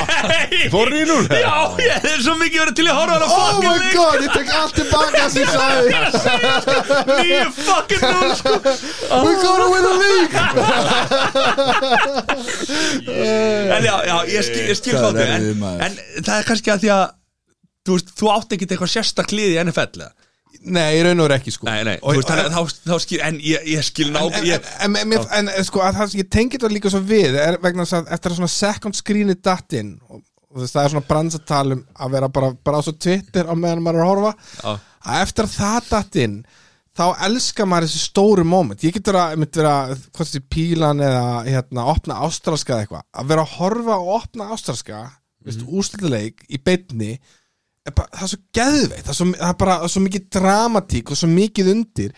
Fór 0.74 0.88
í 0.90 1.02
núl 1.06 1.24
Já, 1.30 1.54
ég 1.78 2.10
er 2.10 2.20
svo 2.26 2.34
mikið 2.40 2.58
verið 2.64 2.74
til 2.80 2.86
að 2.90 2.96
horfa 2.98 3.16
á 3.16 3.28
Oh 3.36 3.60
my 3.62 3.76
leik. 3.76 3.94
God, 3.94 4.18
ég 4.26 4.30
tek 4.34 4.48
allt 4.56 4.74
tilbaka 4.80 5.22
sem 5.30 5.40
ég 5.46 5.50
sagði. 5.54 5.90
9 7.06 7.52
fucking 7.60 8.02
0 8.02 8.34
sko. 8.40 8.54
We're 9.22 9.38
gonna 9.42 9.68
win 9.70 9.82
the 9.86 9.94
league. 10.02 10.34
En 13.76 13.82
já, 13.84 13.94
já, 14.06 14.16
ég 14.30 14.42
skil, 14.46 14.64
ég 14.70 14.76
skil 14.78 14.96
Það 14.96 15.04
þáttu 15.06 15.22
en, 15.26 15.30
en 15.86 15.92
það 16.26 16.36
er 16.40 16.44
kannski 16.50 16.72
að 16.74 16.82
því 16.84 16.90
að 16.96 17.04
Þú 17.86 17.98
veist, 17.98 18.14
þú 18.18 18.30
átt 18.34 18.56
ekkit 18.56 18.74
eitthvað 18.74 18.92
sérstak 18.92 19.34
lið 19.34 19.54
í 19.54 19.60
NFL 19.64 20.02
eða? 20.02 20.14
Nei, 20.66 20.96
ég 20.96 21.04
raun 21.04 21.20
og 21.20 21.26
veru 21.26 21.36
ekki 21.36 21.52
sko 21.54 21.68
Nei, 21.68 21.80
nei, 21.86 21.96
þú 22.00 22.14
veist, 22.16 22.30
þannig 22.30 22.46
að 22.48 22.54
þá, 22.54 22.76
þá 22.86 23.04
skil 23.04 23.18
En 23.26 23.38
ég, 23.44 23.66
ég 23.70 23.86
skil 23.86 24.08
ná 24.14 24.20
En, 24.24 24.46
ég, 24.46 24.68
en, 24.82 24.96
en, 24.98 25.14
en, 25.16 25.26
en, 25.38 25.50
en 25.52 25.66
sko, 25.66 25.82
að 25.84 26.00
það, 26.00 26.16
ég 26.20 26.30
tengi 26.32 26.56
þetta 26.56 26.72
líka 26.72 26.92
svo 26.92 27.02
við 27.06 27.38
er 27.42 27.58
vegna 27.62 27.86
þess 27.86 27.98
að 27.98 28.12
eftir 28.16 28.32
að 28.32 28.40
svona 28.40 28.54
second 28.54 28.98
screeni 28.98 29.36
datt 29.36 29.76
inn 29.78 29.96
og, 30.08 30.22
og 30.22 30.62
þess, 30.62 30.74
það 30.76 30.82
er 30.82 30.94
svona 30.94 31.08
bransatalum 31.10 31.82
að 31.94 32.14
vera 32.16 32.30
bara, 32.38 32.52
bara 32.68 32.82
á 32.82 32.86
svo 32.86 32.94
Twitter 32.96 33.50
á 33.50 33.54
meðan 33.54 33.84
maður 33.84 34.00
er 34.00 34.06
að 34.06 34.12
horfa 34.12 34.32
Já. 34.36 34.86
að 35.12 35.24
eftir 35.26 35.48
að 35.48 35.56
það 35.56 35.90
datt 35.90 36.20
inn 36.24 36.38
þá 36.96 37.06
elskar 37.28 37.70
maður 37.70 37.88
þessi 37.90 38.04
stóru 38.06 38.46
moment 38.48 38.86
ég 38.86 38.96
getur 38.96 39.20
að, 39.20 39.38
mynd 39.42 39.58
vera, 39.60 39.74
hvað 40.08 40.22
þessi 40.24 40.44
pílan 40.56 41.02
eða 41.04 41.24
hérna, 41.46 41.88
opna 41.92 42.20
ástralska 42.26 42.74
eða 42.74 42.86
eitthvað 42.86 43.08
að 43.12 43.32
vera 43.34 43.44
að 43.44 43.56
horfa 43.58 43.98
og 44.00 44.14
opna 44.20 44.48
ástralska 44.56 45.02
mm 45.02 45.50
-hmm. 45.50 45.74
úrslutaleik 45.76 46.46
í 46.48 46.62
beinni 46.62 47.12
er 47.16 47.44
það 47.94 48.22
er 48.22 48.30
svo 48.32 48.38
geðveitt 48.58 49.04
það 49.06 49.12
er 49.12 49.18
svo, 49.20 49.26
það 49.36 49.48
er 49.52 49.58
bara 49.60 49.76
er 49.86 49.92
svo 49.92 50.00
mikið 50.06 50.24
dramatík 50.36 51.10
og 51.12 51.16
svo 51.20 51.28
mikið 51.30 51.70
undir. 51.74 52.12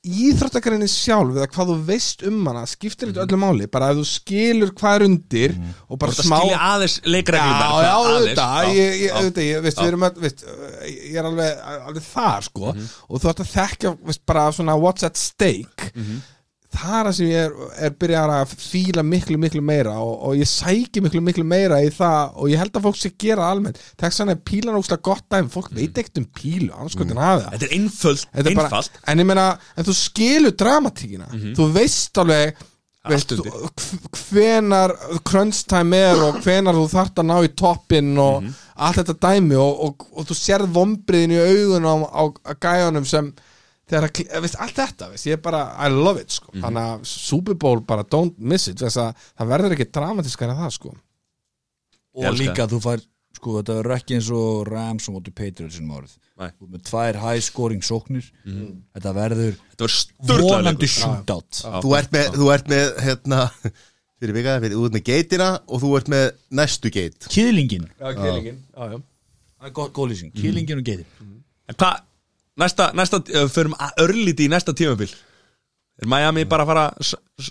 Íþróttakarinni 0.00 0.86
sjálf 0.88 1.34
eða 1.36 1.46
hvað 1.52 1.70
þú 1.70 1.74
veist 1.90 2.22
um 2.24 2.38
hana 2.48 2.62
skiptir 2.68 3.10
þetta 3.10 3.26
öllu 3.26 3.38
máli, 3.42 3.66
bara 3.68 3.90
ef 3.92 3.98
þú 3.98 4.04
skilur 4.08 4.70
hvað 4.78 4.94
er 4.96 5.04
undir 5.04 5.54
og 5.92 5.98
bara 6.00 6.14
smá 6.16 6.38
skilja 6.40 6.60
aðeins 6.70 6.94
leikreglunar 7.04 7.66
Já, 7.66 7.84
já, 7.84 7.92
auðvitað, 7.98 8.70
ég, 8.78 8.94
ég, 9.02 9.12
auðvitað, 9.18 9.44
ég, 9.50 9.62
veist, 9.66 9.82
við 9.82 9.90
erum 9.92 10.06
að, 10.08 10.20
veist, 10.24 10.44
ég 10.88 11.18
er 11.20 11.28
alveg, 11.28 11.62
alveg 11.90 12.06
þar, 12.08 12.48
sko, 12.48 12.72
Mhm. 12.72 12.88
og 13.10 13.20
þú 13.20 13.30
ætti 13.34 13.44
að 13.44 13.52
þekkja, 13.58 13.92
veist, 14.08 14.24
bara 14.32 14.46
svona 14.56 14.78
what's 14.80 15.04
at 15.04 15.16
stake, 15.20 15.92
Mhm. 15.94 16.22
Það 16.70 16.94
er 16.96 17.08
það 17.08 17.14
sem 17.18 17.30
ég 17.30 17.44
er, 17.48 17.54
er 17.86 17.94
byrjað 18.02 18.32
að 18.36 18.54
fíla 18.62 19.04
miklu, 19.06 19.38
miklu 19.42 19.62
meira 19.66 19.96
og, 19.98 20.12
og 20.28 20.38
ég 20.38 20.50
sæki 20.50 21.02
miklu, 21.04 21.22
miklu 21.26 21.44
meira 21.46 21.80
í 21.82 21.90
það 21.94 22.38
og 22.38 22.52
ég 22.52 22.62
held 22.62 22.78
að 22.78 22.86
fólk 22.86 23.00
sé 23.00 23.12
gera 23.18 23.44
það 23.44 23.54
almennt, 23.56 23.82
tekst 24.00 24.22
þannig 24.22 24.38
að 24.38 24.44
pílan 24.52 24.72
er 24.72 24.80
ógstlega 24.80 25.06
gott 25.10 25.26
dæmi, 25.34 25.52
fólk 25.54 25.70
veit 25.76 26.02
ekkert 26.02 26.22
um 26.22 26.28
pílu, 26.40 26.72
annars 26.76 26.96
skoðin 26.96 27.22
hafi 27.22 27.44
það. 27.44 27.54
Þetta 27.54 27.68
er 27.68 27.76
einföld, 27.78 28.26
Þetta 28.36 28.52
er 28.52 28.58
bara, 28.60 28.82
en 29.12 29.22
ég 29.24 29.30
meina, 29.32 29.46
en 29.74 29.88
þú 29.90 29.96
skilur 29.98 30.58
dramatíkina. 30.62 31.30
Þú 31.58 31.70
veist 31.74 32.22
alveg 32.22 32.66
veist, 33.08 33.32
hvenar 34.28 34.92
time 35.68 35.96
er 35.96 36.20
og 36.26 36.40
hvenar 36.44 36.76
þú 36.76 36.88
þart 36.92 37.22
að 37.22 37.28
ná 37.30 37.36
í 37.46 37.52
toppinn 37.56 38.18
og 38.20 38.50
allt 38.76 39.00
þetta 39.00 39.16
dæmi 39.24 39.56
og, 39.56 39.84
og, 39.86 40.08
og 40.12 40.28
þú 40.28 40.36
sérð 40.36 40.74
vombriðin 40.76 41.36
í 41.36 41.40
augun 41.40 41.88
á, 41.88 41.94
á, 42.12 42.22
á 42.28 42.52
gæjanum 42.60 43.08
sem 43.08 43.32
þegar 43.90 44.06
að, 44.08 44.12
kli- 44.16 44.40
veist, 44.46 44.56
allt 44.62 44.76
þetta, 44.80 45.10
veist, 45.12 45.26
ég 45.28 45.36
er 45.38 45.42
bara 45.44 45.60
I 45.82 45.90
love 45.92 46.22
it, 46.22 46.30
sko, 46.38 46.52
þannig 46.56 46.88
að 46.94 47.04
Super 47.10 47.56
Bowl 47.60 47.80
bara 47.86 48.06
don't 48.06 48.38
miss 48.38 48.70
it, 48.70 48.78
þess 48.80 49.00
að 49.02 49.24
það 49.40 49.50
verður 49.56 49.74
ekki 49.76 49.88
dramatískar 49.98 50.52
en 50.54 50.60
það, 50.62 50.74
sko. 50.78 50.94
Og 52.14 52.24
Ég 52.24 52.30
elska 52.32 52.44
líka 52.46 52.68
þú 52.72 52.80
fær 52.86 53.02
sko 53.40 53.52
þetta 53.60 53.74
verður 53.78 53.94
ekki 53.94 54.16
eins 54.18 54.28
og 54.34 54.64
Rams 54.66 55.04
og 55.08 55.14
móti 55.14 55.30
Patriots 55.34 55.76
sinum 55.78 55.92
árið. 56.00 56.16
Með 56.40 56.80
tvær 56.88 57.18
high 57.20 57.42
scoring 57.44 57.84
sóknir 57.84 58.26
þetta 58.96 59.12
verður 59.16 59.54
Þetta 59.74 59.88
sturlaður 59.94 60.46
vonandi 60.48 60.88
shootout. 60.90 61.60
Þú 61.84 61.92
ert 61.98 62.10
með, 62.16 62.30
þú 62.40 62.48
ert 62.56 62.70
með 62.72 62.90
hérna 63.04 63.38
fyrir 64.20 64.34
vikaða 64.36 64.62
fyrir, 64.64 64.74
þú 64.80 64.88
ert 64.88 64.96
með 64.98 65.04
geitina 65.12 65.48
og 65.68 65.82
þú 65.84 65.92
ert 66.00 66.10
með 66.12 66.26
næstu 66.58 66.90
geit. 66.92 67.28
Kýðlingin, 67.30 67.86
Já, 68.00 68.08
kýlingin, 68.18 68.58
já, 68.74 68.96
já 68.96 68.98
það 69.60 69.70
er 69.70 69.94
góð 70.00 70.10
lýsing. 70.10 70.32
Kýðlingin 70.36 70.80
og 70.82 70.86
geitin. 70.90 71.30
En 71.70 71.78
hvað, 71.78 72.02
næsta, 72.60 72.90
næsta 72.98 73.20
uh, 73.24 73.46
förum 73.52 73.74
örlíti 74.00 74.46
í 74.46 74.52
næsta 74.52 74.74
tímabil. 74.76 75.10
Er 76.00 76.08
Miami 76.08 76.46
bara 76.48 76.64
að 76.64 76.70
fara 76.72 76.84
að 76.92 77.50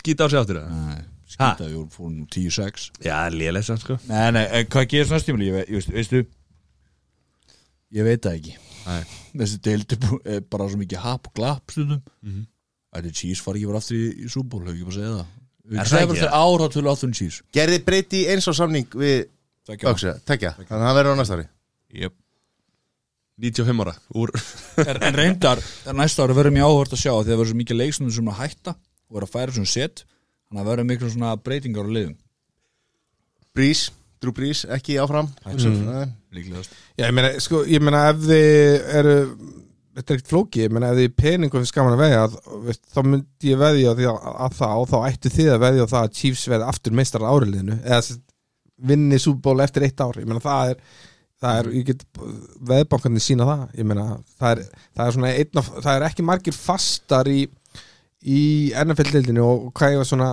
skýta 0.00 0.26
á 0.26 0.30
sig 0.30 0.40
áttur 0.40 0.58
eða? 0.60 0.70
Nei, 0.74 1.04
skýta, 1.30 1.68
við 1.70 1.84
fórum 1.94 2.16
nú 2.20 2.26
10-6 2.32 2.88
Já, 3.06 3.16
lélega 3.32 3.64
sann 3.66 3.80
sko. 3.82 3.96
Nei, 4.10 4.26
nei, 4.36 4.44
en 4.60 4.68
hvað 4.72 4.88
gerir 4.92 5.08
svona 5.10 5.22
stímuli? 5.22 5.48
Ég, 5.50 5.54
ve- 5.56 5.66
ég, 5.68 5.78
veist, 5.78 5.92
veistu? 5.94 6.24
Ég 7.96 8.06
veit 8.06 8.22
það 8.26 8.38
ekki. 8.40 8.56
Nei. 8.86 9.00
Þessi 9.40 9.60
deildi 9.66 9.98
er 10.34 10.42
bara 10.50 10.66
svo 10.70 10.80
mikið 10.82 11.02
hap 11.04 11.30
og 11.30 11.34
glapp 11.38 11.72
stundum. 11.74 12.02
Ætli 12.96 13.12
Cheese 13.14 13.42
fari 13.44 13.60
ekki 13.62 13.70
bara 13.70 13.80
aftur 13.82 13.96
í, 13.98 14.04
í 14.24 14.28
Súból 14.32 14.62
Hefur 14.64 14.74
ekki 14.74 14.86
bara 14.88 14.96
segja 14.98 15.14
það. 15.14 15.32
Er 15.66 15.70
Við 15.72 15.78
það 15.80 15.88
segja 15.90 16.02
ekki, 16.02 16.10
bara 16.12 16.20
þegar 16.20 16.36
ár 16.42 16.62
á 16.62 16.68
tölu 16.74 16.90
aftur 16.92 17.08
en 17.10 17.16
Cheese 17.18 17.42
Gerði 17.56 17.78
breyti 17.86 18.20
eins 18.32 18.46
og 18.50 18.56
samning 18.58 18.94
við 18.94 19.16
ára. 19.66 19.92
Öksa, 19.92 20.12
tekja, 20.30 20.52
þannig 20.60 20.76
að 20.78 20.84
það 20.86 20.98
verður 21.00 21.16
á 21.16 21.18
næsta 21.20 21.38
ári. 21.38 21.46
Jep. 22.02 22.14
95 23.42 23.82
ára 23.84 23.94
úr 24.16 24.32
en, 24.88 25.00
en 25.10 25.16
reyndar, 25.18 25.60
næsta 25.96 26.24
ári 26.24 26.36
verður 26.38 26.54
mér 26.56 26.68
áhört 26.70 26.94
að 26.96 27.02
sjá 27.02 27.10
því 27.12 27.18
að 27.18 27.26
það 27.26 27.32
verður 27.36 27.50
svo 27.52 27.58
mikið 27.60 27.80
leiksnum 27.82 28.12
sem 28.16 28.30
að 28.32 28.38
hætta 28.40 28.72
og 28.76 29.18
verður 29.18 29.28
að 29.28 29.34
færa 29.36 29.56
svona 29.58 29.72
set 29.74 30.04
þannig 30.06 30.62
að 30.62 30.70
verður 30.70 30.88
miklu 30.92 31.10
svona 31.12 31.34
breytingar 31.42 31.90
á 31.90 31.94
liðum. 31.96 32.16
Brís, 33.56 33.86
Drew 34.22 34.32
Brís, 34.36 34.64
ekki 34.72 34.96
áfram. 35.00 35.28
Mm. 35.44 36.12
líklegast. 36.36 36.74
Já, 36.96 37.06
ég 37.08 37.14
meina, 37.16 37.30
sko, 37.42 37.62
ég 37.68 37.82
meina 37.84 38.02
ef 38.12 38.20
þið 38.24 38.90
eru 39.00 39.14
þetta 39.96 40.12
er 40.12 40.18
ekkert 40.18 40.28
flóki, 40.30 40.62
ég 40.66 40.72
meina 40.76 40.90
ef 40.92 40.98
þið 41.00 41.14
peningum 41.16 41.62
fyrir 41.62 41.70
skaman 41.70 41.96
að 41.96 42.02
veðja, 42.04 42.76
þá 42.92 42.98
myndi 43.06 43.50
ég 43.52 43.60
veðja 43.62 43.94
því 43.96 44.08
að, 44.12 44.26
að 44.46 44.56
það 44.58 44.80
og 44.82 44.88
þá 44.92 44.96
ættu 45.08 45.32
þið 45.36 45.50
að 45.54 45.62
veðja 45.64 45.86
á 45.88 45.92
það 45.92 46.02
að 46.02 46.16
Chiefs 46.20 46.46
veði 46.52 46.68
aftur 46.68 46.96
meistar 47.00 47.24
áriliðinu, 47.30 47.78
eða 47.84 48.00
sem- 48.08 48.22
vinni 48.92 49.16
súból 49.22 49.56
eftir 49.64 49.86
eitt 49.86 50.02
ár. 50.04 50.18
Ég 50.20 50.28
meina 50.28 50.42
það 50.44 50.74
er, 50.74 50.82
það 51.42 51.60
er 51.60 51.70
ég 51.76 51.86
get 51.90 52.04
veðbankarnir 52.70 53.24
sína 53.24 53.46
það. 53.48 53.64
Ég 53.80 53.88
meina 53.88 54.08
það 54.40 54.50
er, 54.52 54.82
það 54.96 55.06
er 55.06 55.16
svona 55.16 55.32
einn 55.36 55.62
af, 55.62 55.72
það 55.78 55.94
er 55.94 56.06
ekki 56.10 56.26
margir 56.26 56.56
fastar 56.56 57.30
í 57.30 57.40
í 58.26 58.42
NFL-deildinu 58.74 59.42
og 59.44 59.66
hvað 59.76 60.00
er 60.00 60.08
svona 60.08 60.30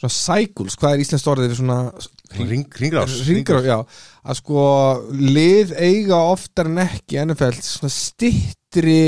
svona 0.00 0.14
cycles, 0.16 0.76
hvað 0.80 0.94
er 0.94 1.02
íslenskt 1.04 1.28
orðið 1.28 1.58
svona 1.58 1.78
Ring, 2.38 2.64
Ringrás 2.80 3.18
Hringrás, 3.26 3.66
já. 3.66 3.76
Að 4.22 4.38
sko 4.38 4.62
lið 5.12 5.74
eiga 5.76 6.20
oftar 6.30 6.70
en 6.70 6.80
ekki 6.86 7.20
NFL 7.24 7.58
svona 7.64 7.92
stittri 7.92 9.00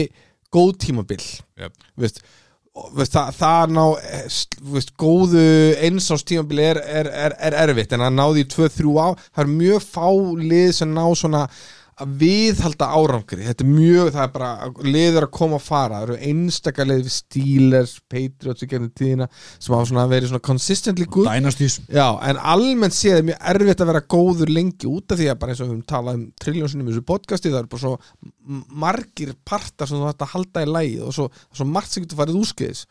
góð 0.53 0.75
tímabil. 0.85 1.23
Jep. 1.61 1.77
veist, 1.97 2.21
veist, 2.97 3.13
það, 3.13 3.35
það 3.37 3.75
ná 3.77 3.83
st- 4.33 4.61
veist, 4.73 4.95
góðu 5.01 5.45
einsás 5.85 6.25
tímabil 6.25 6.63
er, 6.65 6.81
er, 6.81 7.11
er, 7.27 7.37
er 7.51 7.57
erfitt 7.67 7.93
en 7.93 8.07
að 8.07 8.15
ná 8.17 8.25
því 8.33 8.45
2-3 8.55 8.95
á 8.97 9.09
það 9.19 9.43
er 9.45 9.53
mjög 9.59 9.87
fá 9.93 10.09
lið 10.41 10.71
sem 10.79 10.95
ná 10.97 11.05
svona 11.19 11.43
að 12.01 12.13
viðhalda 12.23 12.87
árangri. 12.97 13.45
Þetta 13.45 13.65
er 13.65 13.69
mjög, 13.69 14.11
það 14.15 14.23
er 14.25 14.31
bara 14.33 14.51
liður 14.87 15.27
að 15.27 15.33
koma 15.37 15.59
að 15.59 15.67
fara, 15.67 15.99
það 15.99 16.07
eru 16.07 16.31
einstaka 16.31 16.87
leið 16.87 17.03
við 17.03 17.15
Steelers, 17.17 17.93
Patriots 18.11 18.65
í 18.65 18.69
gennum 18.71 18.93
tíðina 18.97 19.29
sem 19.35 19.75
hafa 19.75 19.91
svona 19.91 20.07
verið 20.11 20.33
svona 20.33 20.47
consistently 20.49 21.07
good. 21.07 21.29
Dynasties. 21.29 21.79
Já, 21.93 22.07
en 22.31 22.41
almennt 22.55 22.97
séð 22.97 23.19
er 23.19 23.29
mjög 23.29 23.45
erfitt 23.53 23.85
að 23.85 23.93
vera 23.93 24.05
góður 24.17 24.55
lengi 24.57 24.89
út 24.89 25.13
af 25.13 25.21
því 25.21 25.29
að 25.33 25.39
bara 25.43 25.55
eins 25.55 25.61
og 25.61 25.69
við 25.69 25.75
höfum 25.75 25.87
talað 25.93 26.19
um 26.19 26.25
triljónsinnum 26.47 26.89
í 26.89 26.95
þessu 26.95 27.07
podcasti, 27.13 27.53
það 27.53 27.61
er 27.61 27.71
bara 27.75 27.85
svo 27.85 27.95
margir 28.87 29.37
partar 29.45 29.91
sem 29.91 30.01
þú 30.01 30.09
hægt 30.09 30.27
að 30.27 30.35
halda 30.37 30.65
í 30.65 30.73
lægið 30.73 31.07
og 31.09 31.17
svo, 31.19 31.29
svo 31.53 31.69
margt 31.69 31.93
sem 31.93 32.07
getur 32.07 32.23
farið 32.23 32.41
úrskeiðis. 32.41 32.87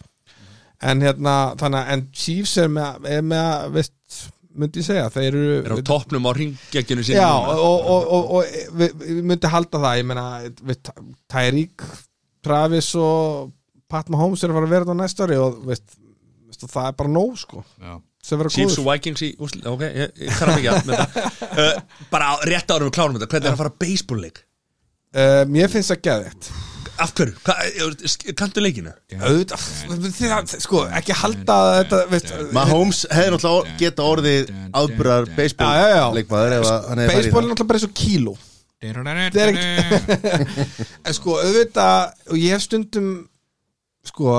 En 0.82 1.04
hérna, 1.06 1.34
þannig 1.62 1.78
að 1.78 1.92
en 1.94 2.06
Chiefs 2.18 2.56
er 2.58 2.70
með, 2.74 3.04
er 3.06 3.26
með 3.26 3.68
veist, 3.76 3.94
myndi 4.58 4.82
ég 4.82 4.88
segja, 4.88 5.08
þeir 5.14 5.28
eru 5.30 5.56
er 5.62 5.74
á 5.74 5.76
toppnum 5.88 6.28
á 6.28 6.32
ringgekinu 6.36 7.06
sinni 7.06 7.20
Já, 7.20 7.32
og, 7.32 7.88
og, 7.96 8.12
og, 8.18 8.30
og 8.38 8.78
við, 8.80 8.94
við 9.02 9.24
myndi 9.32 9.52
halda 9.52 9.82
það, 9.82 9.98
ég 10.02 10.08
meina 10.10 10.26
við, 10.68 10.92
Tyreek, 11.32 11.86
Travis 12.46 12.92
og 13.00 13.52
Pat 13.92 14.12
Mahomes 14.12 14.44
er 14.44 14.52
að 14.52 14.60
fara 14.60 14.70
að 14.70 14.76
vera 14.76 14.88
þetta 14.88 14.96
á 14.98 15.02
næsta 15.02 15.28
ári 15.28 15.40
og 15.42 15.60
veist, 15.68 15.98
veist, 16.48 16.66
það 16.66 16.90
er 16.90 16.98
bara 17.02 17.14
nóg 17.14 17.38
sko, 17.42 17.64
Já. 17.82 17.96
sem 18.28 18.42
vera 18.42 18.54
Chiefs 18.56 18.80
og 18.82 18.88
Vikings 18.88 19.26
í 19.28 19.32
úrslit 19.40 19.70
ok, 19.72 19.86
ég, 19.88 20.16
ég 20.26 20.40
þarf 20.40 20.58
ekki 20.58 20.72
að 20.72 20.86
með 20.90 21.02
það 21.04 21.22
uh, 21.52 22.04
bara 22.14 22.34
rétt 22.48 22.76
árum 22.76 22.90
við 22.90 22.98
klárum 23.00 23.20
þetta. 23.20 23.32
Hvernig 23.36 23.52
er 23.52 23.56
að 23.58 23.64
fara 23.64 23.78
baseball-leik 23.86 24.44
uh, 24.44 25.42
Mér 25.52 25.72
finnst 25.74 25.94
það 25.94 26.06
geðvægt 26.10 26.52
af 27.01 27.11
hverju, 27.18 27.34
Hva, 27.45 27.53
kanntu 28.38 28.61
leikina? 28.64 28.92
Auðvitað, 29.18 29.61
þið- 30.19 30.56
sko, 30.66 30.77
ekki 31.00 31.14
halda 31.22 31.58
þetta, 31.82 31.98
veist 32.11 32.30
Mahomes 32.53 33.00
hefði 33.11 33.32
náttúrulega 33.35 33.77
geta 33.82 34.01
orðið 34.11 34.45
ábyrðar 34.82 35.24
baseball 35.35 36.16
leikmaður 36.19 36.53
að 36.61 36.64
baseball 36.64 36.64
er 36.64 36.68
það. 37.26 37.51
náttúrulega 37.51 37.69
bara 37.72 37.80
eins 37.82 37.90
og 37.90 37.95
kíló. 38.01 38.34
En 41.06 41.14
sko, 41.18 41.35
auðvitað 41.42 42.32
og 42.32 42.38
ég 42.42 42.53
hef 42.56 42.64
stundum 42.66 43.08
sko, 44.08 44.35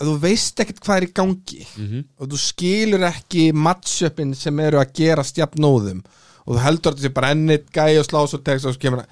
ef 0.00 0.06
þú 0.08 0.14
veist 0.22 0.62
ekkert 0.64 0.80
hvað 0.84 1.00
er 1.00 1.06
í 1.08 1.12
gangi 1.16 1.60
Mhm. 1.76 2.04
og 2.20 2.30
þú 2.32 2.38
skilur 2.40 3.04
ekki 3.10 3.50
matchupin 3.56 4.34
sem 4.36 4.60
eru 4.60 4.80
að 4.80 4.92
gera 5.00 5.24
stjafnóðum 5.24 6.02
og 6.46 6.56
þú 6.56 6.60
heldur 6.64 6.92
að 6.92 6.96
þetta 6.98 7.06
sé 7.08 7.12
bara 7.14 7.30
ennit 7.34 7.70
gæi 7.72 7.98
og 8.00 8.06
slás 8.08 8.34
og 8.36 8.44
text 8.44 8.66
og 8.66 8.74
svo 8.74 8.80
kemur 8.80 9.04
að 9.04 9.08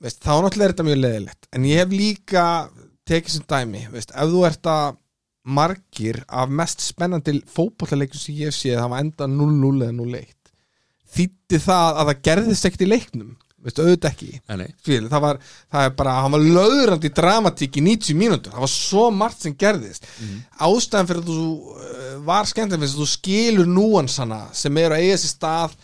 veist, 0.00 0.22
þá 0.22 0.32
náttúrulega 0.40 0.68
er 0.68 0.74
þetta 0.74 0.88
mjög 0.88 1.00
leðilegt 1.04 1.50
en 1.56 1.68
ég 1.68 1.82
hef 1.82 1.94
líka 1.94 2.46
tekið 3.10 3.36
sem 3.36 3.46
dæmi 3.50 3.84
veist, 3.92 4.14
ef 4.14 4.32
þú 4.32 4.42
ert 4.48 4.70
að 4.70 4.98
margir 5.50 6.20
af 6.28 6.50
mest 6.52 6.84
spennandi 6.84 7.40
fótbollaleikjum 7.48 8.22
sem 8.22 8.40
ég 8.42 8.50
hef 8.50 8.58
séð 8.58 8.82
hafa 8.82 9.00
endað 9.02 9.32
0-0 9.34 9.86
eða 9.86 9.96
0-1 9.96 10.34
þýtti 11.14 11.60
það 11.64 12.00
að 12.00 12.10
það 12.10 12.26
gerðist 12.28 12.68
ekkert 12.68 12.84
í 12.84 12.90
leiknum? 12.90 13.30
Veist, 13.60 13.76
auðvitað 13.76 14.14
ekki. 14.14 14.28
Fíl, 14.80 15.02
það 15.12 15.20
var, 15.20 15.38
það 15.68 15.86
er 15.86 15.90
bara, 15.98 16.12
hann 16.24 16.32
var 16.32 16.44
löðrandi 16.56 17.10
dramatík 17.12 17.76
í 17.76 17.82
90 17.84 18.16
mínútur, 18.16 18.54
það 18.54 18.64
var 18.64 18.72
svo 18.72 19.02
margt 19.12 19.44
sem 19.44 19.56
gerðist. 19.60 20.06
Ástæðan 20.64 21.10
fyrir 21.10 21.20
að 21.20 21.28
þú 21.28 21.74
uh, 21.74 22.14
var 22.30 22.48
skemmtileg 22.48 22.80
fyrir 22.80 22.94
að 22.94 23.02
þú 23.02 23.08
skilur 23.12 23.68
núansana 23.68 24.40
sem 24.56 24.80
eru 24.80 24.96
að 24.96 25.04
eiga 25.04 25.18
sér 25.20 25.34
stað 25.34 25.76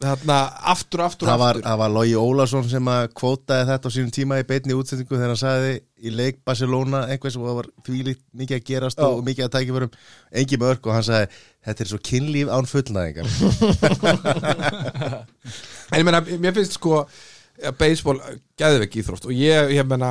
þarna, 0.00 0.36
aftur, 0.72 1.02
aftur, 1.04 1.28
Það 1.28 1.38
var, 1.42 1.50
aftur. 1.58 1.66
það 1.68 1.78
var 1.82 1.90
Logi 1.94 2.14
Ólason 2.16 2.68
sem 2.70 2.86
að 2.92 3.02
kvótaði 3.20 3.66
þetta 3.68 3.90
á 3.90 3.94
sínum 3.94 4.12
tíma 4.16 4.38
í 4.40 4.46
beinni 4.48 4.76
útsendingu 4.78 5.16
þegar 5.18 5.32
hann 5.34 5.40
sagði 5.42 5.72
í 6.00 6.12
leik 6.14 6.38
Barcelona 6.48 7.02
einhvers 7.12 7.36
og 7.36 7.44
það 7.48 7.58
var 7.60 7.68
þvílíkt 7.88 8.22
mikið 8.40 8.56
að 8.56 8.64
gerast 8.70 9.02
og, 9.04 9.18
og 9.18 9.26
mikið 9.28 9.44
að 9.46 9.52
tækja 9.58 9.76
verum 9.76 9.92
engi 10.42 10.60
mörg 10.62 10.88
og 10.88 10.96
hann 10.96 11.06
sagði 11.10 11.26
þetta 11.68 11.84
er 11.84 11.90
svo 11.92 12.00
kynlíf 12.10 12.48
án 12.56 12.70
fullnæðingar. 12.70 13.26
En 15.90 15.98
ég 15.98 16.06
meina, 16.06 16.20
mér 16.38 16.54
finnst 16.54 16.76
sko 16.78 17.00
að 17.68 17.76
baseball 17.80 18.18
geðveik 18.60 18.94
íþrótt. 19.00 19.26
Og 19.28 19.32
ég, 19.36 19.70
ég 19.76 19.86
meina, 19.88 20.10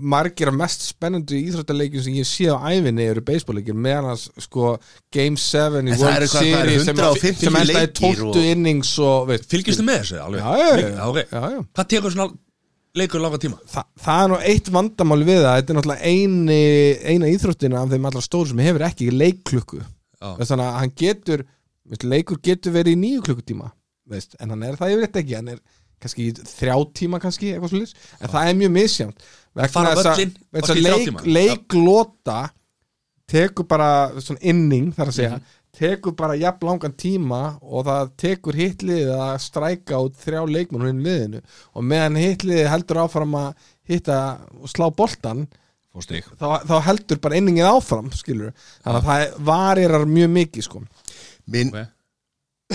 margir 0.00 0.50
af 0.50 0.56
mest 0.58 0.84
spennandi 0.88 1.40
íþróttaleikjum 1.48 2.04
sem 2.06 2.18
ég 2.18 2.28
sé 2.28 2.46
á 2.52 2.56
æfinni 2.72 3.06
eru 3.10 3.22
baseballleikir, 3.26 3.76
meðan 3.76 4.10
að 4.14 4.26
sko 4.46 4.74
Game 5.12 5.36
7 5.40 5.82
í 5.84 5.94
það 5.94 6.04
World 6.04 6.26
það 6.26 6.36
Series 6.36 6.86
sem, 6.88 7.00
150 7.00 7.44
sem 7.46 7.58
endaði 7.62 7.78
leikir 7.78 8.20
12 8.20 8.28
og- 8.30 8.50
innings 8.52 8.92
og 9.04 9.34
fylgistu 9.50 9.86
með 9.86 10.02
þessu 10.04 10.20
alveg? 10.24 10.40
Já, 10.40 11.20
já, 11.20 11.42
já. 11.56 11.64
hvað 11.74 11.90
tekur 11.94 12.14
svona 12.16 12.30
leikur 13.00 13.22
langa 13.22 13.38
tíma. 13.38 13.58
Þa, 13.70 13.84
það 14.02 14.22
er 14.24 14.30
nú 14.32 14.38
eitt 14.50 14.68
vandamál 14.74 15.20
við 15.22 15.44
það. 15.44 15.56
Þetta 15.60 15.72
er 15.72 15.76
náttúrulega 15.78 16.10
eini, 16.10 16.62
eina 17.12 17.28
íþróttina 17.30 17.82
af 17.84 17.92
þeim 17.92 18.08
allra 18.10 18.22
stóru 18.24 18.50
sem 18.50 18.62
hefur 18.64 18.82
ekki 18.88 19.10
leikklukku. 19.14 19.78
Þannig 20.20 20.64
að 20.66 20.78
hann 20.80 20.94
getur 20.98 21.44
veist, 21.90 22.04
leikur 22.04 22.40
getur 22.44 22.74
verið 22.74 22.96
í 22.96 22.98
nýju 23.04 23.22
klukkutíma 23.28 23.70
veist, 24.10 24.34
en 24.42 24.50
hann 24.50 24.64
er 24.66 24.74
það 24.76 24.96
yfirleitt 24.96 25.20
ekki. 25.22 25.36
Hann 25.38 25.52
er 25.54 25.60
kannski 26.00 26.30
þrjá 26.32 26.76
tíma 26.96 27.20
kannski 27.20 27.52
en 27.54 27.62
það 28.32 28.48
er 28.48 28.58
mjög 28.60 28.72
misjæmt 28.76 29.24
vegna 29.54 29.94
þess 29.94 30.70
að 30.70 30.82
leik, 30.84 31.24
leiklota 31.26 32.50
tekur 33.30 33.66
bara 33.70 34.10
svona 34.18 34.42
inning 34.42 34.92
þar 34.96 35.10
að 35.10 35.16
segja, 35.18 35.36
Mhm. 35.38 35.56
tekur 35.80 36.16
bara 36.16 36.34
jafn 36.36 36.66
langan 36.66 36.92
tíma 36.98 37.58
og 37.62 37.84
það 37.86 38.10
tekur 38.18 38.52
hitliðið 38.58 39.12
að 39.14 39.38
stræka 39.38 40.00
út 40.02 40.16
þrjá 40.18 40.40
leikmenn 40.50 40.82
hún 40.82 41.02
liðinu. 41.04 41.40
Og 41.76 41.84
meðan 41.84 42.16
hitliðið 42.18 42.68
heldur 42.72 42.96
áfram 43.04 43.36
að 43.38 43.54
hitta 43.88 44.40
og 44.60 44.68
slá 44.68 44.90
boltan 44.94 45.46
þá, 46.38 46.64
þá 46.66 46.82
heldur 46.82 47.18
bara 47.20 47.34
inningið 47.38 47.70
áfram 47.70 48.10
skilur. 48.14 48.52
Þannig 48.84 49.00
að 49.00 49.08
það 49.10 49.38
varirar 49.44 50.04
mjög 50.06 50.30
mikið 50.30 50.62
sko. 50.62 50.82
Minn, 51.46 51.68
Ok. 51.68 51.86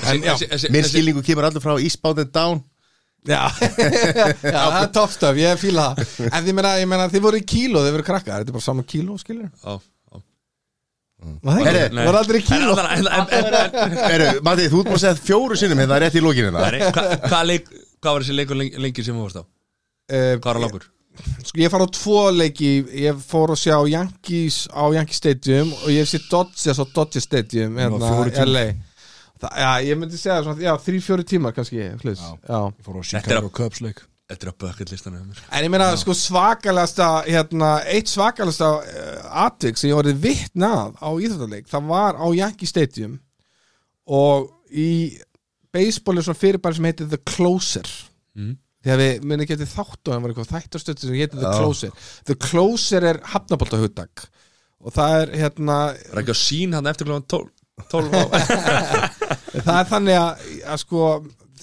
En 0.03 0.21
já, 0.21 0.35
minn 0.71 0.83
skilningu 0.83 1.21
kemur 1.23 1.45
allur 1.47 1.61
frá 1.63 1.77
Eastbound 1.79 2.19
and 2.19 2.31
Down 2.35 2.63
já, 3.25 3.41
já 4.55 4.61
það 4.61 4.79
er 4.83 4.91
toppstöf, 4.95 5.39
ég 5.41 5.59
fíla 5.61 5.85
það. 5.95 6.13
En 6.39 6.47
ég 6.49 6.55
meina, 6.57 6.71
ég 6.81 6.87
meina 6.91 7.07
þið 7.11 7.23
voru 7.25 7.39
í 7.41 7.45
kíló, 7.47 7.81
þið 7.85 7.95
voru 7.97 8.07
krakkar 8.11 8.39
þetta 8.43 8.53
er 8.53 8.57
bara 8.59 8.65
saman 8.69 8.87
kíló 8.89 9.17
skilur 9.21 9.49
Já, 9.49 9.75
já. 9.75 10.23
var 11.41 11.69
það 11.71 12.01
voru 12.05 12.19
aldrei 12.21 12.41
kíló? 12.45 12.73
Eru, 14.09 14.27
Matti, 14.45 14.67
þú 14.69 14.81
ert 14.81 14.89
búin 14.89 14.97
að 14.97 15.03
segja 15.05 15.21
fjóru 15.25 15.57
sinnum 15.59 15.81
hérna 15.81 15.99
rétt 16.03 16.17
í 16.19 16.23
lókinu 16.23 16.51
hva- 16.53 16.65
Hvað 18.05 18.11
var 18.19 18.21
þessi 18.25 18.35
leikur 18.37 18.59
lengi, 18.59 19.03
sem 19.07 19.15
þú 19.17 19.23
varst 19.25 19.39
á? 19.41 19.43
uh, 19.45 20.35
Hvað 20.37 20.51
var 20.51 20.61
langur? 20.65 20.83
Sko 21.47 21.61
ég 21.63 21.71
far 21.71 21.79
á 21.81 21.87
tvo 21.95 22.17
leiki 22.35 22.71
Ég 23.05 23.21
fór 23.23 23.53
að 23.55 23.61
sjá 23.63 23.77
Yankees 23.87 24.57
á 24.67 24.83
Yankee 24.93 25.15
Stadium 25.15 25.71
og 25.79 25.87
ég 25.93 26.03
hef 26.03 26.11
sér 26.11 26.25
Dodgers 26.29 26.77
á 26.77 26.85
Dodger 26.91 27.23
Stadium 27.23 27.77
hérna 27.79 28.11
LA 28.51 28.65
Þa, 29.45 29.51
Já, 29.61 29.69
ég 29.85 30.01
myndi 30.01 30.17
segja 30.19 30.41
svona, 30.45 30.65
já, 30.65 30.73
þrý, 30.81 30.99
fjóri 31.05 31.25
tímar 31.29 31.53
kannski 31.55 31.85
hlis. 32.01 32.19
Já. 32.25 32.59
Ég 32.65 32.83
fór 32.89 32.97
á 32.97 33.03
Chicago 33.13 33.53
Cubs 33.61 33.81
leik 33.85 34.01
Þetta 34.25 34.47
er 34.47 34.49
á 34.49 34.55
bucket 34.57 34.89
listanum 34.89 35.19
hjá 35.21 35.25
mér. 35.29 35.41
En 35.53 35.65
ég 35.67 35.69
meina, 35.69 35.87
sko 36.01 36.15
svakalegasta 36.17 37.07
hérna, 37.27 37.67
eitt 37.93 38.09
svakalegasta 38.09 38.69
uh, 38.81 39.19
atvik 39.45 39.77
sem 39.77 39.91
ég 39.91 39.99
orðið 39.99 40.23
vitnað 40.23 40.95
á 40.97 41.09
íþróttaleik, 41.13 41.67
það 41.69 41.91
var 41.91 42.17
á 42.17 42.25
Yankee 42.33 42.65
Stadium 42.71 43.19
og 44.09 44.47
í 44.73 44.89
baseball 45.75 46.17
er 46.17 46.25
svona 46.25 46.41
fyrirbæri 46.41 46.79
sem 46.79 46.87
heitir 46.89 47.11
The 47.13 47.21
Closer 47.21 47.85
Mhm. 48.35 48.55
þegar 48.83 48.99
við 49.03 49.23
munið 49.29 49.47
getið 49.53 49.69
þáttu 49.75 50.09
það 50.11 50.21
var 50.25 50.33
eitthvað 50.33 50.49
þættastötti 50.55 51.05
sem 51.05 51.15
heitir 51.21 51.39
The. 51.45 51.53
Closer 51.61 51.91
The 52.25 52.35
Closer 52.49 53.05
er 53.11 53.21
hafnaboltahugdag 53.35 54.25
og 54.85 54.93
það 54.97 55.19
er 55.21 55.35
hérna 55.43 55.77
Það 56.01 56.11
er 56.17 56.23
ekki 56.25 56.33
á 56.33 56.39
sín 56.41 56.73
hann 56.75 56.89
eftir 56.89 57.13
12 57.13 57.51
12 57.93 58.09
á 58.09 58.25
það 59.63 59.79
er 59.79 59.89
þannig 59.91 60.19
að, 60.19 60.43
að 60.73 60.81
sko 60.83 61.05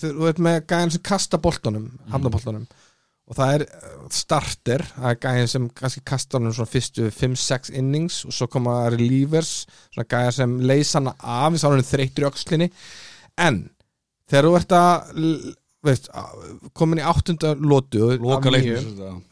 þú 0.03 0.15
veit 0.25 0.41
með 0.43 0.59
gæðin 0.71 0.95
sem 0.97 1.05
kasta 1.07 1.41
boltanum 1.43 1.91
hafnaboltanum 2.12 2.67
og 3.33 3.39
það 3.39 3.55
er 3.55 3.65
uh, 3.65 4.05
starter, 4.12 4.85
það 4.97 5.09
er 5.11 5.21
gæðin 5.23 5.51
sem 5.53 5.69
kannski 5.79 6.03
kasta 6.09 6.39
honum 6.39 6.55
svona 6.57 6.73
fyrstu 6.73 7.09
5-6 7.15 7.73
innings 7.79 8.23
og 8.27 8.37
svo 8.37 8.49
koma 8.51 8.77
relievers 8.93 9.53
svona 9.93 10.09
gæðin 10.11 10.37
sem 10.39 10.57
leysa 10.69 10.99
hana 10.99 11.15
af 11.21 11.55
þess 11.55 11.67
að 11.69 11.77
hann 11.77 11.91
þreyttur 11.93 12.27
í 12.27 12.29
öxlinni. 12.29 12.69
En 13.41 13.62
þegar 14.29 14.49
þú 14.49 14.55
ert 14.59 14.77
að 14.77 15.15
veist, 15.87 16.11
komin 16.77 17.01
í 17.01 17.07
áttunda 17.07 17.55
lótu 17.59 18.12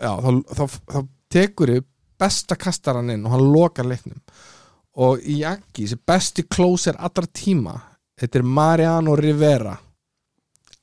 þá, 0.01 0.23
þá, 0.55 0.65
þá 0.95 0.99
tekur 1.31 1.75
þið 1.75 1.85
besta 2.21 2.57
kastaran 2.61 3.13
inn 3.13 3.27
og 3.27 3.35
hann 3.35 3.53
lokar 3.53 3.89
leiknum. 3.89 4.21
Og 5.01 5.21
Yankees 5.23 5.95
er 5.95 6.03
besti 6.07 6.45
closer 6.51 6.97
allra 6.99 7.29
tíma 7.37 7.77
þetta 8.21 8.41
er 8.41 8.51
Mariano 8.59 9.15
Rivera. 9.19 9.77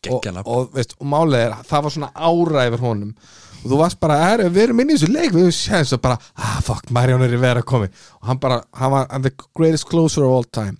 Geggja 0.03 0.33
nafn. 0.35 0.49
og, 0.53 0.71
veist, 0.75 0.95
og 1.01 1.09
málið 1.09 1.43
er, 1.43 1.53
það 1.67 1.85
var 1.85 1.95
svona 1.95 2.09
ára 2.13 2.65
yfir 2.69 2.83
honum. 2.85 3.13
Og 3.57 3.71
þú 3.71 3.79
varst 3.79 3.99
bara, 3.99 4.17
er, 4.31 4.43
við 4.53 4.67
erum 4.67 4.81
inn 4.83 4.91
í 4.93 4.97
þessu 4.97 5.09
leik 5.11 5.33
við 5.33 5.47
séðins 5.57 5.95
og 5.97 6.03
bara, 6.03 6.19
ah 6.37 6.59
fuck, 6.63 6.91
Marion 6.93 7.25
er 7.25 7.33
í 7.33 7.39
vera 7.41 7.63
að 7.63 7.69
komi 7.71 7.87
og 7.89 8.27
hann 8.29 8.41
bara, 8.41 8.59
hann 8.77 8.93
var 8.93 9.09
the 9.23 9.33
greatest 9.57 9.89
closer 9.89 10.27
of 10.27 10.35
all 10.35 10.45
time. 10.45 10.77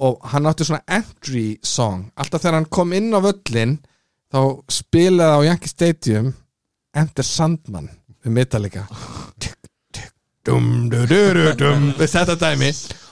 Og 0.00 0.16
hann 0.32 0.48
átti 0.48 0.64
svona 0.64 0.80
entry 0.88 1.58
song. 1.62 2.06
Alltaf 2.16 2.40
þegar 2.40 2.56
hann 2.56 2.70
kom 2.72 2.94
inn 2.96 3.12
á 3.12 3.20
völlin 3.20 3.76
þá 4.32 4.40
spilaði 4.72 5.36
á 5.36 5.46
Yankee 5.50 5.72
Stadium 5.72 6.32
Enter 6.96 7.26
Sandman 7.26 7.90
við 8.24 8.34
Metallica. 8.34 8.86
Dum, 10.48 10.88
du, 10.88 11.04
du, 11.04 11.20
du, 11.60 11.68
þetta 12.00 12.34
dæmi 12.40 12.70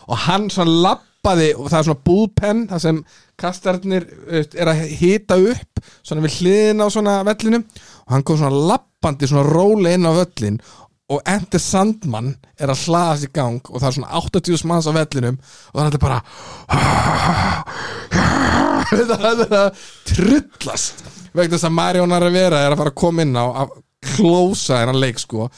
og 0.09 0.17
hann 0.25 0.49
svona 0.51 0.73
lappaði 1.19 1.53
og 1.57 1.69
það 1.69 1.79
er 1.79 1.87
svona 1.87 2.05
búðpenn 2.07 2.67
það 2.71 2.83
sem 2.83 2.99
kastarnir 3.39 4.07
er 4.31 4.71
að 4.71 4.83
hita 4.99 5.37
upp 5.37 5.81
svona 6.03 6.25
við 6.25 6.37
hliðin 6.39 6.83
á 6.83 6.87
svona 6.91 7.25
vellinum 7.27 7.65
og 8.07 8.13
hann 8.13 8.25
kom 8.25 8.39
svona 8.39 8.67
lappandi 8.73 9.29
svona 9.29 9.49
róli 9.49 9.95
inn 9.95 10.07
á 10.07 10.13
völlin 10.15 10.61
og 11.09 11.23
Enter 11.25 11.59
Sandman 11.61 12.35
er 12.61 12.69
að 12.69 12.85
hlaðast 12.87 13.25
í 13.25 13.33
gang 13.33 13.61
og 13.71 13.81
það 13.81 13.89
er 13.89 13.97
svona 13.97 14.21
80 14.21 14.67
manns 14.69 14.89
á 14.89 14.93
vellinum 14.93 15.39
og 15.73 15.81
þannig 15.81 15.95
er 15.95 16.05
bara 16.05 16.21
það 19.09 19.45
er 19.47 19.59
að 19.63 19.85
trullast 20.13 21.05
vegna 21.33 21.57
þess 21.57 21.69
að 21.69 21.77
Marion 21.77 22.19
Rivera 22.23 22.65
er 22.65 22.73
að 22.73 22.81
fara 22.83 22.93
að 22.93 23.01
koma 23.03 23.25
inn 23.25 23.37
á 23.37 23.47
að 23.65 23.69
klósa 24.15 24.79
þennan 24.79 25.01
leik 25.03 25.19
sko 25.21 25.49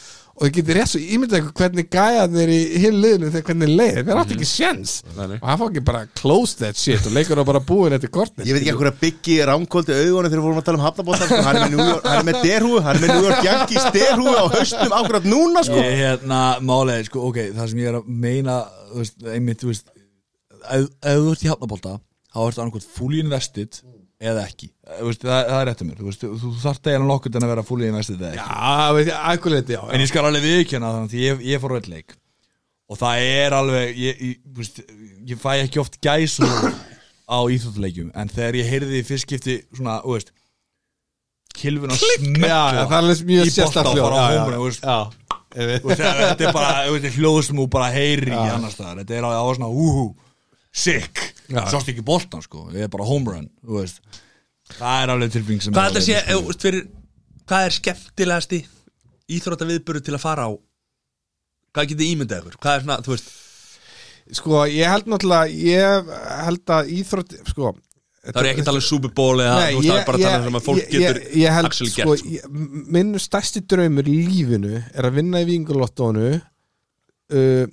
og 0.41 0.47
þið 0.49 0.55
getur 0.57 0.77
rétt 0.79 0.89
svo 0.89 1.01
ímyndið 1.05 1.37
eitthvað 1.37 1.59
hvernig 1.61 1.89
gæðanir 1.93 2.51
í 2.55 2.59
hinn 2.81 2.95
liðinu 3.03 3.29
þegar 3.35 3.45
hvernig 3.51 3.73
leið 3.77 3.99
þeir 4.07 4.21
átti 4.23 4.37
ekki 4.39 4.49
sjens 4.49 4.93
Nei, 5.17 5.27
nei. 5.29 5.37
og 5.37 5.47
hann 5.51 5.59
fá 5.61 5.65
ekki 5.67 5.83
bara 5.91 6.01
close 6.17 6.57
that 6.63 6.81
shit 6.81 7.05
og 7.11 7.13
leikur 7.13 7.43
á 7.43 7.45
bara 7.51 7.61
búin 7.71 7.93
eftir 7.97 8.13
kortni 8.15 8.47
Ég 8.49 8.57
veit 8.57 8.65
ekki 8.65 8.77
hvað 8.81 8.97
byggi 9.03 9.37
rámkóldi 9.51 9.99
augunum 9.99 10.31
þegar 10.33 10.41
við 10.41 10.47
fórum 10.49 10.63
að 10.63 10.67
tala 10.71 10.81
um 10.81 10.87
hafnabóta 10.87 11.29
sko. 11.29 11.41
hann, 11.45 11.61
er 11.61 11.69
með 11.69 11.85
York- 11.91 12.09
hann 12.09 12.23
er 12.23 12.27
með 12.31 12.41
derhúu 12.49 12.81
hann 12.87 12.97
er 12.97 13.05
með 13.05 13.13
New 13.15 13.29
York 13.29 13.45
Yankees 13.51 13.87
derhúu 13.99 14.33
á 14.33 14.45
haustum 14.57 14.97
akkurat 15.03 15.29
núna 15.29 15.65
sko. 15.69 15.77
Ég 15.85 15.99
hérna, 16.01 16.41
málega, 16.65 17.05
sko, 17.11 17.27
ok, 17.29 17.43
það 17.61 17.69
sem 17.75 17.83
ég 17.85 17.93
er 17.93 18.01
að 18.01 18.09
meina 18.25 18.57
þú 18.95 19.03
veist, 19.05 19.21
einmitt, 19.37 19.61
þú 19.61 19.75
veist 19.75 19.93
ef, 19.93 20.89
þú 21.05 21.33
ert 21.37 21.45
í 21.45 21.53
hafnabólta 21.53 21.99
þá 22.31 22.41
ertu 22.49 22.63
annarkvæmt 22.65 22.89
fully 22.97 23.21
invested 23.25 23.81
eða 24.21 24.45
ekki, 24.45 24.69
Þú 24.91 25.07
veist, 25.09 25.23
það, 25.25 25.43
það 25.49 25.61
er 25.61 25.69
rétt 25.71 25.83
um 25.83 25.89
mér 25.91 26.01
þú, 26.01 26.07
veist, 26.11 26.25
þú, 26.43 26.51
þarft 26.61 26.89
eiginlega 26.91 27.09
nokkuð 27.11 27.37
en 27.39 27.47
að 27.47 27.53
vera 27.55 27.65
fully 27.65 27.87
invested 27.89 28.21
eða 28.21 28.33
ekki. 28.35 28.57
Já, 28.57 28.95
veit 28.97 29.07
ég, 29.09 29.21
æguleiti, 29.33 29.77
já, 29.77 29.83
en 29.89 30.05
ég 30.05 30.11
skal 30.11 30.25
alveg 30.29 30.45
viðkjöna 30.45 30.91
þannig 30.97 31.15
að 31.15 31.23
ég, 31.25 31.45
ég 31.51 31.63
fór 31.63 31.75
veit 31.79 31.89
leik. 31.89 32.17
Og 32.91 32.99
það 33.01 33.23
er 33.31 33.57
alveg 33.57 34.01
ég, 34.03 34.21
ég, 34.27 34.41
þú 34.45 34.61
veist, 34.65 34.83
ég 35.31 35.41
fæ 35.41 35.51
ekki 35.63 35.81
oft 35.81 35.97
gæsu 36.05 36.49
á 37.31 37.39
íþjóttuleikjum 37.55 38.11
en 38.19 38.33
þegar 38.35 38.59
ég 38.61 38.71
heyrði 38.75 39.01
í 39.01 39.07
fyrstskipti 39.07 39.57
svona, 39.79 40.01
þú 40.05 40.17
veist 40.19 40.35
kilvun 41.61 41.93
að 41.95 42.03
já, 42.03 42.61
já, 42.75 42.83
það 42.83 42.97
er 42.97 42.99
alveg 43.01 43.23
mjög 43.31 43.49
í 43.49 43.55
sérstakt 43.55 43.87
bolta 43.87 43.91
og 43.91 43.97
hljóð. 43.97 44.07
fara 44.07 44.17
á 44.17 44.21
Já, 44.21 44.33
já, 44.35 44.41
hómuna, 44.41 44.59
þú 44.59 44.67
veist. 44.67 44.85
Já, 44.85 44.99
ég 45.61 45.71
veit. 45.71 45.81
Þú 45.85 45.91
veist, 45.93 46.03
þetta 46.21 46.49
er 46.49 46.57
bara 46.57 46.75
þú 46.87 46.97
veist, 46.97 47.17
hljóð 47.17 47.39
sem 47.47 47.61
þú 47.61 47.67
bara 47.77 47.89
heyri 47.95 48.35
í 48.35 48.43
annars 48.43 48.77
staðar. 48.77 49.01
Þetta 49.01 49.17
er 49.17 49.29
alveg 49.29 49.41
á 49.41 49.47
svona 49.59 49.71
úhú 49.71 50.05
sick, 50.71 51.23
sást 51.51 51.91
ekki 51.91 52.05
boltan 52.07 52.43
sko. 52.45 52.69
Ég 52.75 52.87
er 52.87 52.93
bara 52.93 53.07
home 53.09 53.35
run, 53.35 53.49
þú 53.65 53.81
veist. 53.81 54.03
Það 54.79 55.03
er 55.03 55.13
alveg 55.15 55.35
tilbygging 55.35 55.65
sem 55.65 55.75
Hvað 55.75 55.99
er 55.99 56.05
sé, 56.07 56.19
veist, 56.31 56.65
fyrir, 56.65 56.89
hvað 57.51 57.67
er 57.67 57.77
skemmtilegasti 57.77 58.61
íþróttaviðburður 59.37 60.05
til 60.07 60.17
að 60.17 60.23
fara 60.23 60.47
á? 60.47 60.51
Hvað 61.75 61.93
getið 61.93 62.13
ímyndað 62.15 62.43
ykkur? 62.43 62.59
Hvað 62.63 62.77
er 62.77 62.85
svona, 62.85 62.99
þú 63.07 63.15
veist 63.17 63.31
Sko, 64.31 64.59
ég 64.71 64.87
held 64.91 65.09
náttúrulega 65.11 65.51
Ég 65.51 66.11
held 66.47 66.73
að 66.77 66.91
íþrótt 67.01 67.35
Sko 67.51 67.73
Það 68.21 68.39
er 68.43 68.49
ekki 68.51 68.63
að 68.63 68.67
tala 68.69 68.81
um 68.83 68.85
Super 68.85 69.13
Bowl 69.17 69.41
eða 69.41 69.61
þú 69.65 69.79
veist, 69.79 69.89
það 69.89 69.97
er 69.97 70.07
bara 70.07 70.19
að 70.19 70.25
tala 70.27 70.49
um 70.51 70.57
að 70.59 70.65
fólk 70.67 70.81
ég, 70.81 70.91
getur 70.93 71.21
ég, 71.23 71.29
ég 71.41 71.55
held, 71.57 71.69
actually 71.71 71.93
sko, 71.95 72.05
gert 72.05 72.21
sko. 72.21 72.51
Minn 72.97 73.15
stærsti 73.25 73.63
draumur 73.65 74.11
í 74.13 74.17
lífinu 74.27 74.73
Er 74.77 75.09
að 75.09 75.17
vinna 75.17 75.41
í 75.41 75.47
vingulottónu 75.49 76.27
uh, 76.37 77.65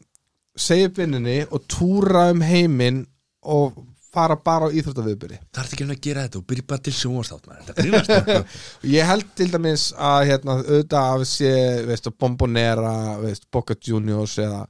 Segja 0.57 0.89
upp 0.89 0.97
vinninni 1.01 1.37
Og 1.47 1.67
túra 1.71 2.27
um 2.33 2.41
heiminn 2.45 3.05
Og 3.47 3.77
fara 4.17 4.37
bara 4.41 4.69
á 4.69 4.73
íþróttaviðbyrði 4.73 5.39
Það 5.53 5.61
er 5.61 5.71
ekki 5.71 5.85
um 5.85 5.93
að 5.93 6.03
gera 6.07 6.25
þetta 6.25 6.39
og 6.39 6.45
byrja 6.49 6.67
bara 6.71 6.83
til 6.85 6.93
sjónvarstátt. 6.97 7.49
Þetta. 7.67 8.37
Ég 8.97 9.09
held 9.11 9.27
til 9.37 9.49
dæmis 9.53 9.87
að 9.93 10.21
hérna, 10.31 10.55
auðvitað 10.63 11.11
að 11.11 11.25
sé 11.31 11.51
veist, 11.89 12.09
Bombonera, 12.17 12.95
veist, 13.21 13.45
Boca 13.53 13.77
Juniors 13.77 14.37
eða, 14.41 14.63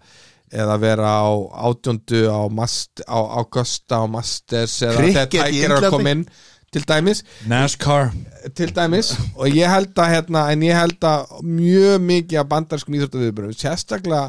eða 0.52 0.78
vera 0.84 1.14
á 1.22 1.30
átjóndu 1.70 2.26
á, 2.28 2.42
mast, 2.52 3.06
á 3.06 3.20
Augusta 3.40 4.04
á 4.04 4.06
Masters 4.10 4.82
eða 4.90 5.26
Tiger 5.32 5.58
er 5.72 5.78
að 5.80 5.92
koma 5.96 6.16
inn 6.18 6.28
til 6.74 6.84
dæmis, 6.84 7.24
NASCAR. 7.48 8.10
Til 8.58 8.74
dæmis. 8.76 9.14
Og 9.40 9.54
ég 9.56 9.72
held 9.72 9.96
að 9.96 10.12
hérna, 10.12 10.48
en 10.52 10.66
ég 10.68 10.76
held 10.76 11.06
að 11.08 11.38
mjög 11.48 12.02
mikið 12.04 12.42
af 12.42 12.50
bandarskum 12.52 12.98
íþróttaviðbörnum 12.98 13.56
sérstaklega 13.56 14.26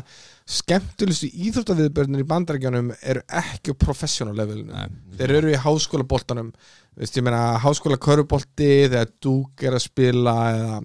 skemmtulistu 0.49 1.29
íþróttaviðbörnir 1.29 2.23
í 2.25 2.29
bandarækjunum 2.29 2.93
eru 3.03 3.21
ekki 3.41 3.75
á 3.77 3.81
professional 3.85 4.37
levelinu 4.39 4.87
þeir 5.19 5.35
eru 5.43 5.51
í 5.53 5.59
háskóla 5.61 6.07
boltanum 6.09 6.53
veist 6.99 7.19
ég 7.19 7.27
meina 7.27 7.59
háskóla 7.63 7.99
körubolti 8.01 8.71
þegar 8.89 9.11
Duke 9.23 9.69
er 9.69 9.77
að 9.77 9.85
spila 9.85 10.37
eða, 10.55 10.79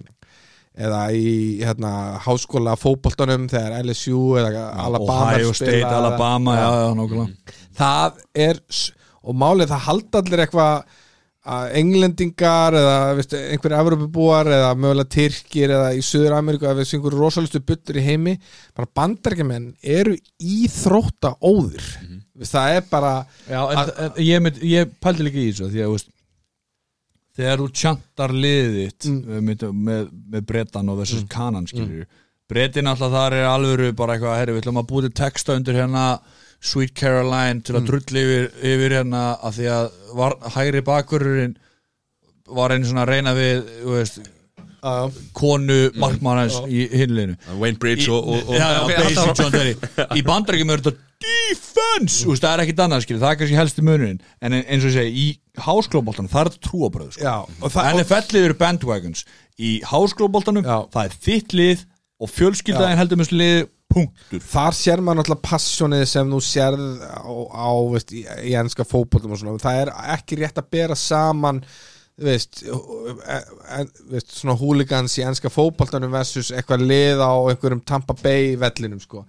eða 0.84 1.00
í 1.16 1.32
hérna, 1.64 1.92
háskóla 2.26 2.76
fótboltanum 2.80 3.46
þegar 3.52 3.78
LSU 3.86 4.20
eða 4.42 4.66
Alabama 4.84 5.30
Ohio 5.30 5.54
spila 5.54 5.56
State, 5.62 5.80
eða- 5.80 5.96
Alabama, 6.02 6.58
já, 6.60 6.68
já, 6.82 6.92
nokkulega 7.00 7.56
það 7.80 8.20
er 8.48 8.60
og 9.24 9.40
málið 9.40 9.72
það 9.72 9.84
halda 9.88 10.20
allir 10.24 10.44
eitthvað 10.44 11.00
að 11.44 11.74
englendingar 11.80 12.76
eða 12.78 12.96
veistu, 13.18 13.36
einhverjir 13.52 13.80
Evropabúar 13.82 14.48
eða 14.48 14.70
mögulega 14.80 15.10
Tyrkir 15.12 15.74
eða 15.76 15.90
í 15.92 16.00
Suður 16.04 16.38
Ameríku 16.38 16.64
eða 16.64 16.78
þessi 16.80 16.96
einhverju 16.96 17.20
rosalistu 17.20 17.60
buttur 17.68 17.98
í 18.00 18.04
heimi 18.06 18.34
bara 18.76 18.88
bandarækjumenn 18.96 19.66
eru 19.82 20.16
íþrótta 20.40 21.34
óðir. 21.44 21.84
Mm 22.02 22.20
það 22.44 22.76
er 22.76 22.86
bara 22.90 23.10
Já, 23.46 23.60
en, 23.62 23.90
en 23.94 24.16
ég, 24.24 24.40
mynd, 24.42 24.56
ég 24.66 24.94
pældi 24.98 25.22
líka 25.22 25.38
í 25.38 25.50
þessu 25.52 25.68
því 25.70 25.82
að 25.84 25.86
þú 25.86 25.92
veist, 25.94 26.08
þegar 27.38 27.60
þú 27.62 27.66
tjantar 27.80 28.34
liðið 28.34 28.74
þitt 28.80 29.06
Mm. 29.10 29.44
með, 29.46 29.62
með, 29.88 30.08
með 30.34 30.46
bretan 30.48 30.90
og 30.90 30.98
versus 30.98 31.24
kanan 31.30 31.68
skilur 31.70 32.08
bretin 32.50 32.90
alltaf 32.90 33.12
þar 33.14 33.36
er 33.38 33.46
alvöru 33.48 33.92
bara 33.96 34.16
eitthvað, 34.16 34.34
herri, 34.40 34.56
við 34.56 34.64
ætlum 34.64 34.80
að 34.82 34.88
búið 34.90 35.06
til 35.08 35.14
texta 35.22 35.54
undir 35.58 35.78
hérna 35.78 36.04
Sweet 36.64 36.94
Caroline 36.96 37.60
til 37.60 37.74
Mm. 37.76 37.80
að 37.82 37.88
drulli 37.90 38.22
yfir, 38.24 38.46
yfir 38.72 38.94
hérna 38.98 39.24
að 39.44 39.58
því 39.58 39.66
að 39.74 39.90
var, 40.16 40.36
hægri 40.54 40.80
bakururinn 40.86 41.56
var 42.48 42.72
einu 42.74 42.88
svona 42.88 43.04
að 43.04 43.10
reyna 43.12 43.34
við 43.36 43.62
þú 43.82 43.92
veist, 43.98 44.18
uh, 44.84 45.08
konu 45.36 45.78
markmannans 46.00 46.56
í 46.68 46.86
hinleinu 46.92 47.36
Wayne 47.60 47.78
Bridge 47.80 48.08
og, 48.12 48.26
og, 48.28 48.48
og 48.48 48.56
já, 48.56 48.66
já, 48.74 48.80
ok, 48.84 48.96
basic 49.02 49.40
John 49.42 49.52
Terry. 49.52 49.74
Í 50.18 50.24
bandarækjum 50.26 50.72
er 50.74 50.82
þetta 50.84 50.96
defense 51.24 52.26
Úst, 52.28 52.44
það 52.44 52.52
er 52.58 52.62
ekkit 52.66 52.82
annað 52.84 53.04
skilur, 53.06 53.22
það 53.22 53.32
er 53.34 53.38
kannski 53.40 53.58
helsti 53.60 53.84
munin 53.86 54.18
en 54.44 54.56
eins 54.58 54.84
og 54.84 54.90
ég 54.90 54.96
segi, 54.98 55.24
í 55.24 55.60
háskólaboltanum 55.64 56.28
það 56.32 56.40
er 56.42 56.50
þetta 56.52 56.68
trúabröð 56.68 57.10
sko. 57.16 57.24
og 57.60 57.70
og, 57.70 57.90
NFL 58.00 58.40
eru 58.42 58.56
bandwagons. 58.60 59.24
Í 59.60 59.70
háskólaboltanum, 59.86 60.64
Já. 60.66 60.78
það 60.92 61.04
er 61.10 61.18
þitt 61.28 61.54
lið 61.60 61.84
og 62.22 62.30
fjölskyldaðin 62.30 63.00
heldur 63.00 63.22
þessu 63.22 63.38
lið 63.40 63.56
punktur. 63.94 64.44
Þar 64.44 64.76
sér 64.78 65.02
maður 65.02 65.20
náttúrulega 65.22 65.48
passjónið 65.48 66.04
sem 66.10 66.30
þú 66.34 66.40
sérð 66.44 66.86
á, 67.04 67.34
á 67.54 67.70
veist, 67.94 68.14
í, 68.14 68.22
í 68.50 68.54
ennska 68.58 68.86
fótboltum 68.88 69.34
og 69.34 69.40
svona. 69.40 69.58
Það 69.62 69.82
er 69.82 69.92
ekki 70.16 70.40
rétt 70.40 70.60
að 70.60 70.70
bera 70.74 70.98
saman 70.98 71.62
þú 72.14 72.28
veist, 72.28 72.62
en, 73.74 73.88
veist 74.12 74.36
svona 74.38 74.54
húligans 74.58 75.16
í 75.18 75.24
ennska 75.26 75.50
fótboltanum 75.50 76.12
versus 76.14 76.52
eitthvað 76.54 76.86
lið 76.86 77.22
á 77.22 77.34
einhverjum 77.50 77.82
Tampa 77.86 78.16
Bay 78.20 78.54
vellinum 78.60 79.02
sko. 79.02 79.24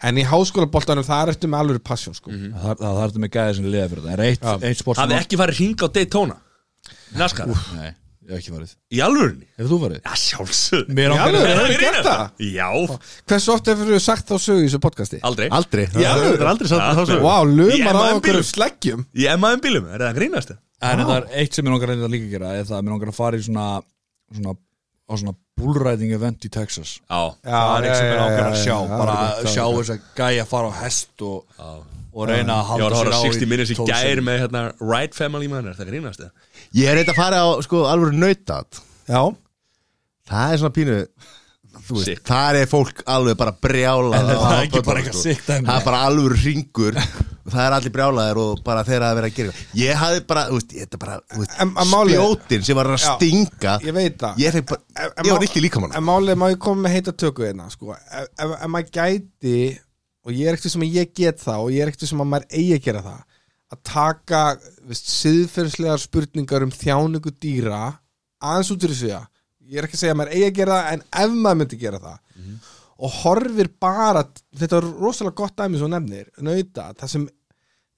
En 0.00 0.16
í 0.16 0.24
háskólaboltanum 0.24 1.04
það 1.04 1.22
er 1.26 1.32
eftir 1.34 1.50
með 1.52 1.64
alveg 1.64 1.82
passjón 1.84 2.16
sko. 2.16 2.32
Það, 2.32 2.54
það, 2.64 2.84
það 2.84 3.02
er 3.02 3.10
þetta 3.10 3.24
með 3.24 3.34
gæði 3.36 3.56
sem 3.58 3.66
liða 3.74 3.88
fyrir 3.92 4.06
það. 4.06 4.12
Er 4.14 4.22
eitt, 4.26 4.46
eitt 4.70 4.80
sport 4.80 4.96
sem 4.96 5.04
Hafði 5.04 5.18
ekki 5.20 5.40
farið 5.40 5.60
hring 5.60 5.84
á 5.84 5.88
Daytona? 5.96 6.38
Naskar 7.20 7.50
nei, 7.76 7.90
ég 8.30 8.36
hef 8.36 8.40
ekki 8.44 8.54
farið. 8.54 8.72
Í 8.94 9.00
alvörinni 9.04 9.46
hefur 9.58 9.70
þú 9.72 9.78
farið? 9.84 10.00
Já, 10.06 10.12
sjálfsög 10.24 10.92
Mér 10.96 11.14
alvöru? 11.16 11.40
að 11.40 11.50
Hefurðu 11.50 11.76
Grínast 11.80 11.98
gert 11.98 12.06
það? 12.06 12.22
Já, 12.54 12.68
hversu 13.32 13.52
oft 13.56 13.70
hefur 13.72 13.90
þú 13.90 14.00
sagt 14.06 14.30
þá 14.30 14.34
sögu 14.46 14.62
í 14.62 14.66
þessu 14.68 14.80
podcasti? 14.86 15.20
aldrei. 15.26 15.48
Aldrei, 15.58 15.84
Já, 15.90 16.10
það 16.14 16.30
er 16.38 16.50
aldrei 16.54 16.70
satt 16.70 16.84
Já, 16.84 16.90
þá 17.00 17.02
sögu. 17.10 17.26
Vá, 17.26 17.36
lumar 17.50 18.00
á 18.00 18.02
okkur 18.14 18.40
sleggjum. 18.46 19.04
Í 19.18 19.28
emmaðum 19.34 19.62
bílum, 19.66 19.90
er 19.90 20.04
það 20.04 20.08
að 20.12 20.18
grínast 20.22 20.52
það? 20.54 20.60
En 20.90 21.04
það 21.04 21.14
er 21.18 21.26
eitt 21.42 21.58
sem 21.58 21.66
ég 21.66 21.74
langar 21.74 21.90
að 21.90 21.94
reynda 21.96 22.08
líka 22.14 22.26
að 22.30 22.34
gera 22.38 22.52
er 22.56 22.66
það 22.70 22.78
að 22.78 22.84
mér 22.86 22.94
langar 22.96 23.10
að 23.12 23.18
fara 23.20 23.36
í 23.40 23.44
svona, 23.44 23.64
svona 24.32 24.54
á 25.10 25.12
svona 25.18 25.34
bullriding 25.60 26.12
event 26.16 26.46
í 26.46 26.50
Texas. 26.54 26.94
Já, 27.10 27.20
það 27.44 27.72
er 27.74 27.86
eitthvað 27.90 27.98
sem 28.00 28.10
ég 28.10 28.20
langar 28.22 28.46
að 28.46 28.60
sjá 28.62 28.76
já, 28.76 28.92
bara 28.94 29.16
sjá 29.44 29.60
já. 29.60 29.72
þess 29.76 29.92
að 29.96 30.04
gæja 30.20 30.46
fara 30.48 30.70
á 30.70 30.72
hest 30.80 31.24
og, 31.26 31.58
og 32.12 32.28
reyna 32.28 32.56
að 32.58 32.62
Ég 32.62 32.70
halda 32.70 32.84
var 32.84 32.92
að 32.92 33.00
sér 33.00 33.12
á 33.14 33.20
60 33.22 33.44
í 33.74 33.76
12 33.78 33.88
gær 33.90 34.00
sekúndum. 34.04 34.24
með 34.30 34.40
hérna 34.44 34.62
Wright 34.80 35.14
Family 35.18 35.48
man, 35.52 35.66
er 35.70 35.74
það 35.78 35.86
að 35.86 35.92
grínast 35.94 36.22
það? 36.24 36.30
Ég 36.80 36.90
er 36.92 37.00
eitthvað 37.02 37.16
að 37.16 37.22
fara 37.24 37.42
á 37.42 37.48
sko 37.66 37.84
alveg 37.90 38.16
nautat 38.18 38.80
Já, 39.10 39.22
Það 40.30 40.52
er 40.54 40.60
svona 40.62 40.74
pínu 40.80 40.96
veist, 41.90 42.20
þar 42.26 42.56
er 42.60 42.68
fólk 42.70 43.00
alveg 43.10 43.36
bara 43.40 43.52
brjálað 43.62 44.20
En 44.20 44.28
það 44.30 44.46
á 44.46 44.50
er 44.54 44.64
ekki 44.68 44.82
bara 44.86 45.00
eitthvað 45.02 45.22
sick 45.24 45.44
dæmi. 45.46 45.66
það 45.66 45.76
er 45.80 45.84
bara 45.86 46.00
alveg 46.06 46.44
ringur 46.44 46.98
það 47.50 47.62
er 47.64 47.74
allir 47.74 47.92
brjálaðir 47.94 48.38
og 48.38 48.60
bara 48.66 48.82
þeirra 48.86 49.08
að 49.10 49.16
vera 49.18 49.30
að 49.30 49.38
gera 49.40 49.54
ég 49.80 49.96
hafði 49.98 50.20
bara, 50.30 50.42
þú 50.50 50.58
veist, 50.60 50.74
þetta 50.76 51.00
bara 51.02 51.16
spjótin 51.88 52.66
sem 52.66 52.78
var 52.78 52.90
að 52.92 53.00
stinga 53.06 53.74
Ég 53.86 53.96
veit 53.96 54.18
það 54.22 54.42
ég, 54.44 54.60
var 55.32 55.46
ekki 55.48 55.62
líka 55.64 55.82
mann 55.82 55.96
En 55.98 56.06
málið 56.06 56.38
má 56.38 56.46
ég 56.52 56.60
koma 56.62 56.84
með 56.86 56.94
heita 56.98 57.14
tökku 57.24 57.46
hérna 57.48 57.66
sko. 57.72 57.94
ef, 57.96 58.28
ef, 58.38 58.54
ef 58.60 58.70
maður 58.70 58.92
gæti 59.00 59.56
og 60.26 60.36
ég 60.36 60.48
er 60.48 60.56
ekkert 60.56 60.74
sem 60.74 60.84
að 60.86 60.96
ég 61.00 61.12
get 61.16 61.42
það 61.42 61.64
og 61.64 61.74
ég 61.74 61.84
er 61.84 61.92
ekkert 61.92 62.10
sem 62.10 62.22
að 62.22 62.30
maður 62.32 62.56
eigi 62.60 62.76
að 62.76 62.86
gera 62.86 63.04
það. 63.06 63.20
Að 63.70 63.82
taka 63.86 64.40
siðferðslegar 65.00 66.02
spurningar 66.02 66.66
um 66.66 66.74
þjáningu 66.74 67.32
dýra 67.40 67.82
aðeins 68.40 68.72
út 68.74 68.84
úr 68.86 68.94
þessu 68.94 69.12
já. 69.12 69.20
Ég 69.70 69.78
er 69.78 69.86
ekki 69.86 69.98
að 69.98 70.02
segja 70.02 70.16
að 70.16 70.20
maður 70.20 70.36
eigi 70.36 70.48
að 70.48 70.58
gera 70.58 70.78
það 70.78 70.92
en 70.92 71.04
ef 71.22 71.34
maður 71.36 71.60
myndi 71.60 71.80
gera 71.80 72.02
það 72.02 72.18
og 73.00 73.12
horfir 73.22 73.70
bara 73.80 74.24
þetta 74.56 74.80
er 74.80 74.88
rosalega 75.00 75.38
gott 75.40 75.56
dæmi 75.56 75.78
svo 75.80 75.88
nefnir 75.88 76.28
það 76.36 77.06
sem 77.08 77.28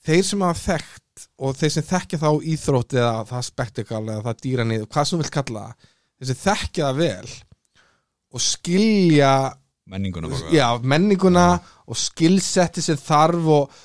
þeir 0.06 0.26
sem 0.26 0.44
hafa 0.46 0.60
þekkt 0.60 1.24
og 1.42 1.56
þeir 1.58 1.72
sem 1.74 1.86
þekkja 1.88 2.20
þá 2.22 2.28
íþrótt 2.52 2.96
eða 2.98 3.24
það 3.30 3.48
spektakal 3.48 4.02
eða 4.04 4.22
það 4.28 4.44
dýranið 4.46 4.84
hvað 4.86 5.08
sem 5.08 5.16
þú 5.16 5.22
vilt 5.22 5.34
kalla 5.38 5.64
sem 6.22 6.40
þekkja 6.42 6.88
það 6.88 7.00
vel 7.02 7.32
og 8.32 8.44
skilja 8.44 9.32
menninguna 9.90 10.28
bara 10.30 10.52
já, 10.54 10.66
menninguna 10.82 11.46
og 11.88 11.96
skilsetti 11.98 12.82
sem 12.84 12.96
þarf 13.00 13.48
og, 13.56 13.80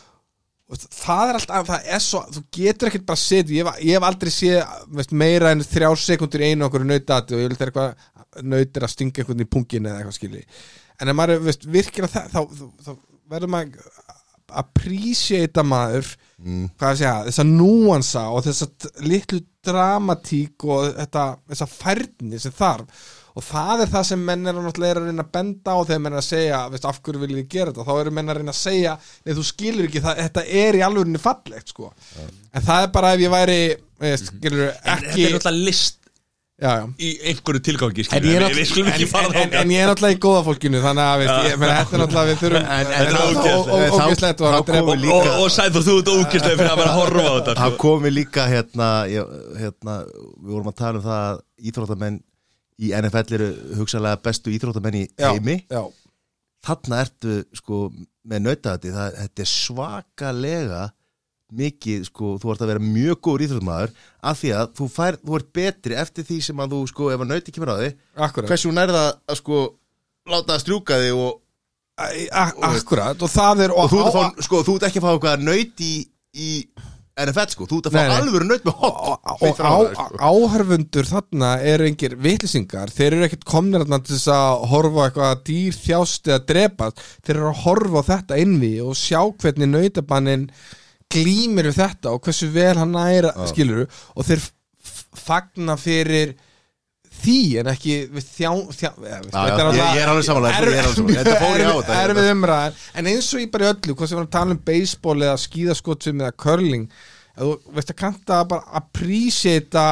og 0.69 0.82
það 0.93 1.32
er 1.32 1.40
alltaf 1.40 1.69
það 1.72 1.88
er 1.98 2.03
svo, 2.06 2.22
þú 2.35 2.43
getur 2.59 2.92
ekkert 2.92 3.08
bara 3.09 3.22
setið 3.24 3.56
ég, 3.58 3.66
hef- 3.72 3.82
ég 3.88 3.98
hef 3.98 4.08
aldrei 4.09 4.34
séð 4.35 4.76
veist, 5.00 5.11
meira 5.17 5.51
en 5.56 5.64
þrjár 5.66 5.98
sekundur 6.03 6.43
í 6.45 6.51
einu 6.51 6.67
okkur 6.67 6.85
nautati 6.85 7.34
og 7.38 7.42
ég 7.45 7.50
vil 7.53 7.59
þeirra 7.61 7.88
eitthvað 7.88 8.43
nautir 8.51 8.85
að 8.85 8.93
stinga 8.93 9.24
einhvern 9.24 9.42
í 9.42 9.50
pungin 9.50 9.88
eða 9.90 10.01
eitthvað 10.03 10.17
skilji. 10.19 10.43
En 11.01 11.09
ef 11.09 11.16
maður 11.17 11.38
er 11.40 11.45
veist, 11.48 11.64
virkilega 11.74 12.11
það, 12.14 12.27
þá, 12.35 12.42
þá, 12.59 12.85
þá 12.85 12.92
verður 13.34 13.51
maður 13.56 13.88
að 13.88 14.61
appreciata 14.61 15.64
maður 15.67 16.11
hvað 16.77 16.90
að 16.92 17.00
segja, 17.00 17.14
þessa 17.27 17.45
núansa 17.50 18.22
og 18.32 18.43
þessa 18.45 18.67
t- 18.80 18.92
litlu 19.09 19.40
dramatík 19.66 20.67
og 20.69 20.92
þetta, 21.00 21.24
þessa 21.51 21.67
færni 21.72 22.40
sem 22.40 22.53
þarf 22.56 23.08
og 23.38 23.43
það 23.45 23.83
er 23.85 23.91
það 23.93 24.06
sem 24.09 24.24
menn 24.32 24.49
er 24.49 24.57
að 24.57 24.80
reyna 24.98 25.25
að 25.25 25.32
benda 25.38 25.75
á 25.77 25.80
þegar 25.85 26.01
menn 26.06 26.16
er 26.17 26.22
að 26.24 26.27
segja 26.32 26.61
veist, 26.74 26.88
af 26.90 27.01
hverju 27.06 27.22
viljið 27.22 27.41
þið 27.43 27.51
gera 27.53 27.74
þetta, 27.75 27.85
þá 27.91 28.01
eru 28.01 28.16
menn 28.17 28.32
að 28.33 28.40
reyna 28.41 28.56
að 28.56 28.61
segja 28.64 28.95
nei 29.27 29.35
þú 29.38 29.45
skilur 29.51 29.85
ekki, 29.91 30.01
það, 30.07 30.24
þetta 30.25 30.45
er 30.64 30.80
í 30.80 30.82
alvörinni 30.88 31.22
fallegt 31.22 31.74
sko, 31.75 31.91
en 32.17 32.66
það 32.72 32.88
er 32.88 32.91
bara 32.98 33.14
ef 33.14 33.24
ég 33.27 33.35
væri, 33.38 33.59
veist, 34.01 34.33
skilur 34.33 34.67
Þetta 34.74 34.98
ekki 34.98 35.27
er 35.27 35.35
náttúrulega 35.38 35.66
list 35.69 35.99
já, 36.57 36.72
já 36.74 36.85
í 36.98 37.09
einhverju 37.30 37.61
tilgangi 37.67 38.01
En 38.01 38.07
skilur 38.09 38.32
er 38.41 38.45
en, 38.48 38.57
en, 38.57 39.09
þangað. 39.14 39.57
en 39.61 39.74
ég 39.75 39.83
er 39.83 39.91
náttúrulega 39.91 40.17
í 40.17 40.22
góða 40.25 40.40
fólkinu 40.48 40.80
þannig 40.82 41.06
að 41.06 41.25
þetta 41.27 41.99
er 41.99 42.01
náttúrulega 42.01 42.30
við 42.32 42.40
þurfum 42.41 42.64
En- 42.64 42.72
en 42.74 42.90
þetta 42.90 43.11
þá- 43.14 43.22
er 43.22 43.27
ó- 43.27 43.35
ó- 43.38 43.67
þá- 43.67 43.99
ógeðslegt 44.07 44.41
og 44.48 45.51
Sæður, 45.53 45.85
þú 45.85 45.99
ert 46.01 46.09
ókistlega 46.16 46.57
fyrir 46.57 46.72
að 46.72 46.82
vera 46.82 46.90
að 46.90 46.98
horfa 47.03 47.22
á 47.22 47.33
þetta 47.38 47.56
það 47.61 47.75
sko. 47.75 47.83
komi 47.85 48.09
líka 48.17 48.48
hérna, 48.49 48.90
ég, 49.14 49.38
hérna 49.61 49.99
við 50.07 50.49
vorum 50.56 50.72
að 50.74 50.80
tala 50.82 50.98
um 50.98 51.06
það 51.06 51.22
að 51.27 51.38
íþróttamenn 51.69 52.17
í 52.77 52.91
NFL 52.93 53.38
eru 53.38 53.47
hugsalega 53.80 54.19
bestu 54.25 54.53
íþróttamenn 54.53 54.99
í 54.99 55.06
já, 55.07 55.31
heimi. 55.31 55.57
já, 55.72 55.81
þarna 56.67 57.01
ertu 57.06 57.39
sko 57.57 57.88
með 58.27 58.43
nautaðati, 58.45 58.93
það, 58.93 59.17
þetta 59.23 59.43
er 59.43 59.51
svakalega 59.51 60.83
mikið, 61.57 62.03
sko, 62.09 62.33
þú 62.41 62.51
ert 62.51 62.64
að 62.65 62.72
vera 62.73 62.83
mjög 62.83 63.19
góður 63.23 63.43
íþróttamaður 63.45 63.91
af 64.30 64.39
því 64.41 64.49
að 64.59 64.72
þú, 64.77 64.88
fær, 64.91 65.17
þú 65.22 65.38
ert 65.38 65.51
betri 65.56 65.97
eftir 66.01 66.27
því 66.27 66.39
sem 66.49 66.64
að 66.64 66.73
þú, 66.75 66.81
sko, 66.91 67.09
ef 67.14 67.23
að 67.23 67.31
nauti 67.31 67.53
kemur 67.56 67.72
á 67.72 67.77
þig 67.80 68.41
hversu 68.49 68.73
nærða 68.75 69.03
að, 69.07 69.38
sko, 69.39 69.61
láta 70.27 70.53
það 70.53 70.64
strjúka 70.65 70.99
þig 71.06 71.22
og, 71.23 71.39
akkurat. 72.67 73.23
Og 73.23 73.31
það 73.31 73.64
er 73.65 73.73
og 73.73 73.95
fá, 73.95 74.22
sko, 74.43 74.61
þú 74.67 74.75
ert 74.77 74.89
ekki 74.89 75.01
að 75.01 75.07
fá 75.07 75.11
eitthvað 75.14 75.47
naut 75.47 75.85
í, 75.88 75.93
í 76.35 76.51
NFL, 77.23 77.51
sko, 77.53 77.67
þú 77.69 77.79
ert 77.81 77.89
að 77.89 77.95
fá 77.97 78.15
alvöru 78.17 78.47
naut 78.47 78.65
með 78.67 78.75
hot. 78.81 78.97
Og, 78.97 79.31
og 79.33 79.41
beint 79.41 79.57
frá 79.57 79.67
á, 79.67 79.77
þér, 79.77 79.95
sko. 79.97 80.19
áhörfundur 80.31 81.09
þarna 81.09 81.51
eru 81.73 81.87
engir 81.89 82.15
vitlisingar 82.21 82.93
þeir 82.93 83.07
eru 83.17 83.27
ekkert 83.27 83.47
komnir 83.49 83.85
þarna 83.85 84.01
til 84.03 84.15
þess 84.15 84.31
að 84.35 84.65
horfa 84.73 85.05
eitthvað 85.07 85.43
dýr 85.49 85.79
þjást 85.81 86.31
eða 86.31 86.41
drepast. 86.51 87.05
Þeir 87.25 87.35
eru 87.39 87.51
að 87.51 87.63
horfa 87.65 88.03
á 88.05 88.09
þetta 88.11 88.41
innvi 88.43 88.73
og 88.85 88.99
sjá 88.99 89.21
hvernig 89.41 89.71
nautabannin 89.73 90.49
glýmir 91.13 91.71
við 91.71 91.79
þetta 91.81 92.13
og 92.13 92.25
hversu 92.27 92.51
vel 92.53 92.75
hann 92.77 92.93
næra 92.95 93.31
Já. 93.31 93.47
skilur 93.53 93.87
og 93.87 94.27
þeir 94.27 94.43
fagna 95.17 95.77
fyrir 95.79 96.35
því 97.23 97.37
en 97.61 97.69
ekki 97.73 97.95
við 98.13 98.25
þjá, 98.27 98.49
þjá 98.77 98.89
veist, 99.01 99.33
Já, 99.33 99.41
þetta 99.47 99.65
já, 99.65 99.77
ég- 99.77 99.95
ég 99.97 100.01
er 100.03 100.11
alveg 100.13 100.25
sammála, 100.27 100.51
ég 100.53 100.67
er 100.67 100.83
alveg 100.83 100.97
sammála. 100.97 101.23
Þetta 101.23 101.39
fór 101.43 101.57
í 101.57 101.67
á 101.67 101.73
þetta, 101.77 101.97
er 101.97 102.01
hérna. 102.07 102.21
við 102.21 102.31
umræðan 102.35 102.73
en 103.01 103.09
eins 103.13 103.29
og 103.33 103.41
ég 103.43 103.51
bara 103.51 103.65
í 103.67 103.71
öllu, 103.73 103.95
hvað 103.97 104.07
sem 104.07 104.17
við 104.17 104.21
erum 104.21 104.29
að 104.29 104.37
tala 104.37 104.55
um 104.57 104.61
baseball 104.71 105.17
eða 105.27 105.37
skíðaskotsum 105.47 106.21
eða 106.25 106.37
curling 106.45 106.87
ef 107.37 107.43
þú 107.43 107.75
veist 107.77 107.91
að 107.93 107.99
kanta 108.03 108.39
bara 108.49 108.79
appreciata 108.81 109.87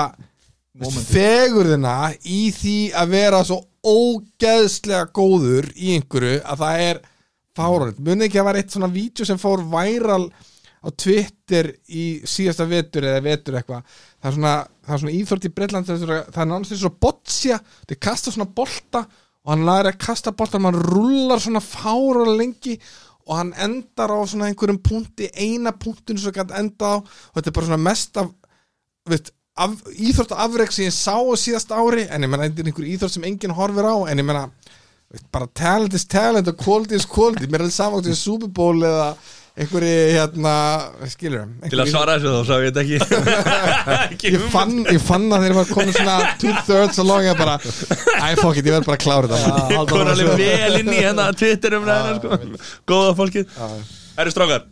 fegurðina 0.75 1.95
í 2.27 2.41
því 2.55 2.77
að 2.99 3.11
vera 3.13 3.43
svo 3.47 3.61
ógeðslega 3.85 5.07
góður 5.15 5.69
í 5.77 5.93
einhverju 5.95 6.39
að 6.43 6.63
það 6.63 6.81
er 6.89 6.99
fárönd, 7.55 7.99
muni 8.03 8.25
ekki 8.27 8.41
að 8.41 8.47
var 8.49 8.57
eitt 8.59 8.73
svona 8.75 8.89
vídeo 8.91 9.27
sem 9.27 9.39
fór 9.39 9.61
væral 9.71 10.25
á 10.85 10.89
Twitter 10.99 11.71
í 11.87 12.05
síðasta 12.27 12.65
vetur 12.69 13.07
eða 13.07 13.21
vetur 13.25 13.55
eitthvað 13.61 13.85
það 14.19 14.27
er 14.29 14.35
svona, 14.35 14.55
það 14.85 14.95
er 14.95 15.01
svona 15.03 15.15
íþrótt 15.19 15.47
í 15.47 15.53
Breitland 15.55 15.87
það 15.89 16.05
er, 16.05 16.23
það 16.33 16.49
náttúrulega 16.51 16.81
svona 16.81 17.01
boccia 17.05 17.59
þeir 17.89 18.01
kasta 18.07 18.33
svona 18.33 18.49
bolta 18.59 19.05
og 19.45 19.51
hann 19.53 19.65
læri 19.67 19.91
að 19.91 20.01
kasta 20.05 20.33
bolta 20.33 20.59
og 20.59 20.67
hann 20.69 20.81
rullar 20.87 21.41
svona 21.43 21.61
fára 21.63 22.25
lengi 22.31 22.77
og 23.25 23.37
hann 23.39 23.53
endar 23.65 24.13
á 24.13 24.19
svona 24.29 24.49
einhverjum 24.49 24.81
punkti 24.85 25.29
eina 25.33 25.73
punktinu 25.73 26.21
sem 26.21 26.35
hann 26.37 26.53
enda 26.61 26.93
á 26.93 26.95
og 27.01 27.37
þetta 27.37 27.49
er 27.49 27.57
bara 27.57 27.69
svona 27.71 27.85
mest 27.85 28.21
af 28.21 28.29
veist, 29.09 29.31
af, 29.57 29.73
íþrótt 29.93 30.35
afreg 30.45 30.73
sem 30.73 30.87
ég 30.89 30.95
sá 30.95 31.17
á 31.17 31.33
síðast 31.39 31.73
ári 31.73 32.05
en 32.09 32.25
ég 32.25 32.29
menna 32.29 32.49
þetta 32.49 32.63
er 32.63 32.71
einhver 32.71 32.89
íþrótt 32.91 33.15
sem 33.15 33.27
enginn 33.27 33.55
horfir 33.57 33.89
á 33.89 33.95
en 34.09 34.21
ég 34.21 34.27
menna 34.27 34.49
bara 35.31 35.47
talent 35.53 35.93
is 35.93 36.05
talent 36.05 36.49
og 36.49 36.57
quality 36.59 36.97
is 36.97 37.07
quality 37.09 37.47
mér 37.47 37.63
er 37.63 37.67
alveg 37.67 37.77
saman 37.77 38.05
til 38.05 38.17
Super 38.17 38.51
Bowl 38.51 38.83
eða 38.83 39.13
einhverju 39.55 39.99
hérna 40.11 40.53
skilur 41.07 41.45
til 41.71 41.79
að 41.79 41.87
svara 41.93 42.17
þessu 42.19 42.31
þá 42.33 42.41
sá 42.49 42.55
ég 42.59 42.73
þetta 42.75 42.81
ekki 44.11 44.33
ég 44.35 44.45
fann, 44.51 44.73
ég 44.91 44.99
fann 44.99 45.27
að 45.31 45.45
þeir 45.45 45.55
var 45.55 45.69
komin 45.71 45.95
svona 45.95 46.17
two 46.41 46.51
thirds 46.67 46.99
along 46.99 47.23
ég 47.29 47.39
bara, 47.39 47.55
æ 47.63 48.35
fuck 48.41 48.59
it, 48.59 48.67
ég 48.67 48.75
verð 48.75 48.89
bara 48.89 48.97
að 48.99 49.03
klára 49.05 49.29
þetta 49.31 49.79
Hún 49.95 50.03
er 50.03 50.11
alveg 50.11 50.43
vel 50.43 50.79
inn 50.81 50.91
í 50.91 50.99
hérna 50.99 51.29
Twitter 51.39 51.77
um 51.79 51.87
ræðina 51.87 52.17
sko. 52.19 52.39
Góða 52.91 53.15
fólkið. 53.21 53.57
Herri 54.17 54.33
strákar, 54.35 54.67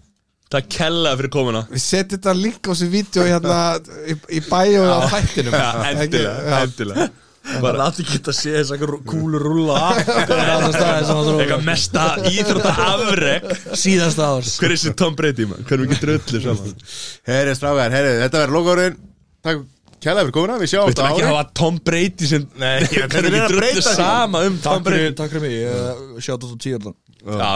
það 0.52 0.68
kella 0.76 1.16
fyrir 1.20 1.32
komuna. 1.38 1.64
Við 1.72 1.84
setjum 1.86 2.18
þetta 2.18 2.36
link 2.42 2.60
á 2.68 2.72
þessu 2.74 2.92
vídeo 2.92 3.28
hérna 3.30 3.60
í, 4.04 4.18
í 4.36 4.44
bæju 4.50 4.84
á 4.84 5.00
þættinum. 5.16 5.56
Já, 5.64 5.70
endilega, 5.94 7.08
Bara 7.44 7.62
Bara 7.64 7.80
láti 7.84 8.04
ekki 8.06 8.20
að 8.32 8.36
sé 8.38 8.54
þess 8.56 8.74
að 8.74 8.84
kúlu 9.10 9.40
rúlla 9.42 9.80
eitthvað 10.00 11.66
mesta 11.68 12.06
íþrótta 12.30 12.74
afreg 12.88 13.48
síðasta 13.76 14.30
árs 14.38 14.56
Hver 14.62 14.72
er 14.72 14.78
þessi 14.78 14.94
Tom 15.00 15.18
Brady 15.20 15.48
man? 15.50 15.64
Hver 15.68 15.82
er 15.82 15.88
ekki 15.90 16.00
drullu 16.06 16.44
saman? 16.46 16.76
Herri, 17.28 17.56
strágar, 17.60 17.96
herri, 17.96 18.14
þetta 18.24 18.44
verður 18.46 18.58
logorinn 18.58 19.00
Takk 19.44 19.66
kærlega 20.04 20.28
fyrir 20.28 20.36
komuna, 20.38 20.60
við 20.62 20.72
sjáum 20.74 20.90
Við 20.90 20.96
ætlum 20.96 21.10
ekki 21.12 21.26
að 21.26 21.32
hafa 21.32 21.46
Tom 21.60 21.80
Brady 21.90 22.30
sem 22.30 22.46
er 22.70 22.86
Hvernig 23.14 23.40
er 23.40 23.56
breyta 23.58 23.82
því? 23.82 23.88
sama 23.90 24.44
um 24.48 24.62
Tom 24.64 24.86
Brady 24.88 25.18
takk 25.20 25.36
fyrir 25.36 25.46
mig, 25.48 25.58
ég 25.64 26.24
sjátt 26.24 26.48
á 26.48 26.48
tíu 26.64 26.80
Já, 27.24 27.52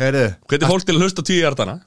Herri, 0.00 0.26
hvernig 0.48 0.66
er 0.66 0.72
fólk 0.72 0.86
til 0.88 0.96
að 0.96 1.06
hlusta 1.06 1.24
tíu 1.28 1.40
hjartana? 1.44 1.78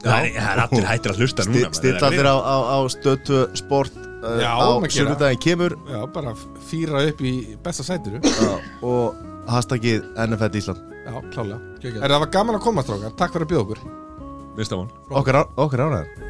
Það 0.00 0.30
er 0.30 0.38
það 0.38 0.52
er 0.52 0.62
allir 0.64 0.86
hættir 0.88 1.12
að 1.12 1.20
hlusta 1.20 1.44
núna 1.46 1.66
maður. 1.66 1.76
still 1.78 2.06
allir 2.08 2.30
á, 2.30 2.36
á, 2.40 2.56
á 2.72 2.78
stötu 2.90 3.42
sport 3.58 4.09
Já, 4.20 4.52
á 4.52 4.68
sunnudaginn 4.92 5.42
kemur. 5.42 5.76
Já, 5.88 6.00
bara 6.12 6.34
fýra 6.70 7.04
upp 7.08 7.22
í 7.24 7.34
besta 7.64 7.86
sætiru 7.86 8.20
uh, 8.20 8.56
og 8.84 9.20
hashtagið 9.50 10.04
NFL 10.26 10.60
Ísland. 10.60 10.96
Já, 11.06 11.14
klálega. 11.32 11.60
Er 12.04 12.12
það 12.12 12.24
var 12.26 12.32
gaman 12.38 12.58
að 12.60 12.66
koma 12.68 12.84
strákar, 12.84 13.14
takk 13.18 13.36
fyrir 13.36 13.48
að 13.48 13.54
bjóða 13.54 13.64
okkur. 13.68 13.86
Okkar, 15.22 15.44
okkar 15.56 15.86
ánæður 15.88 16.29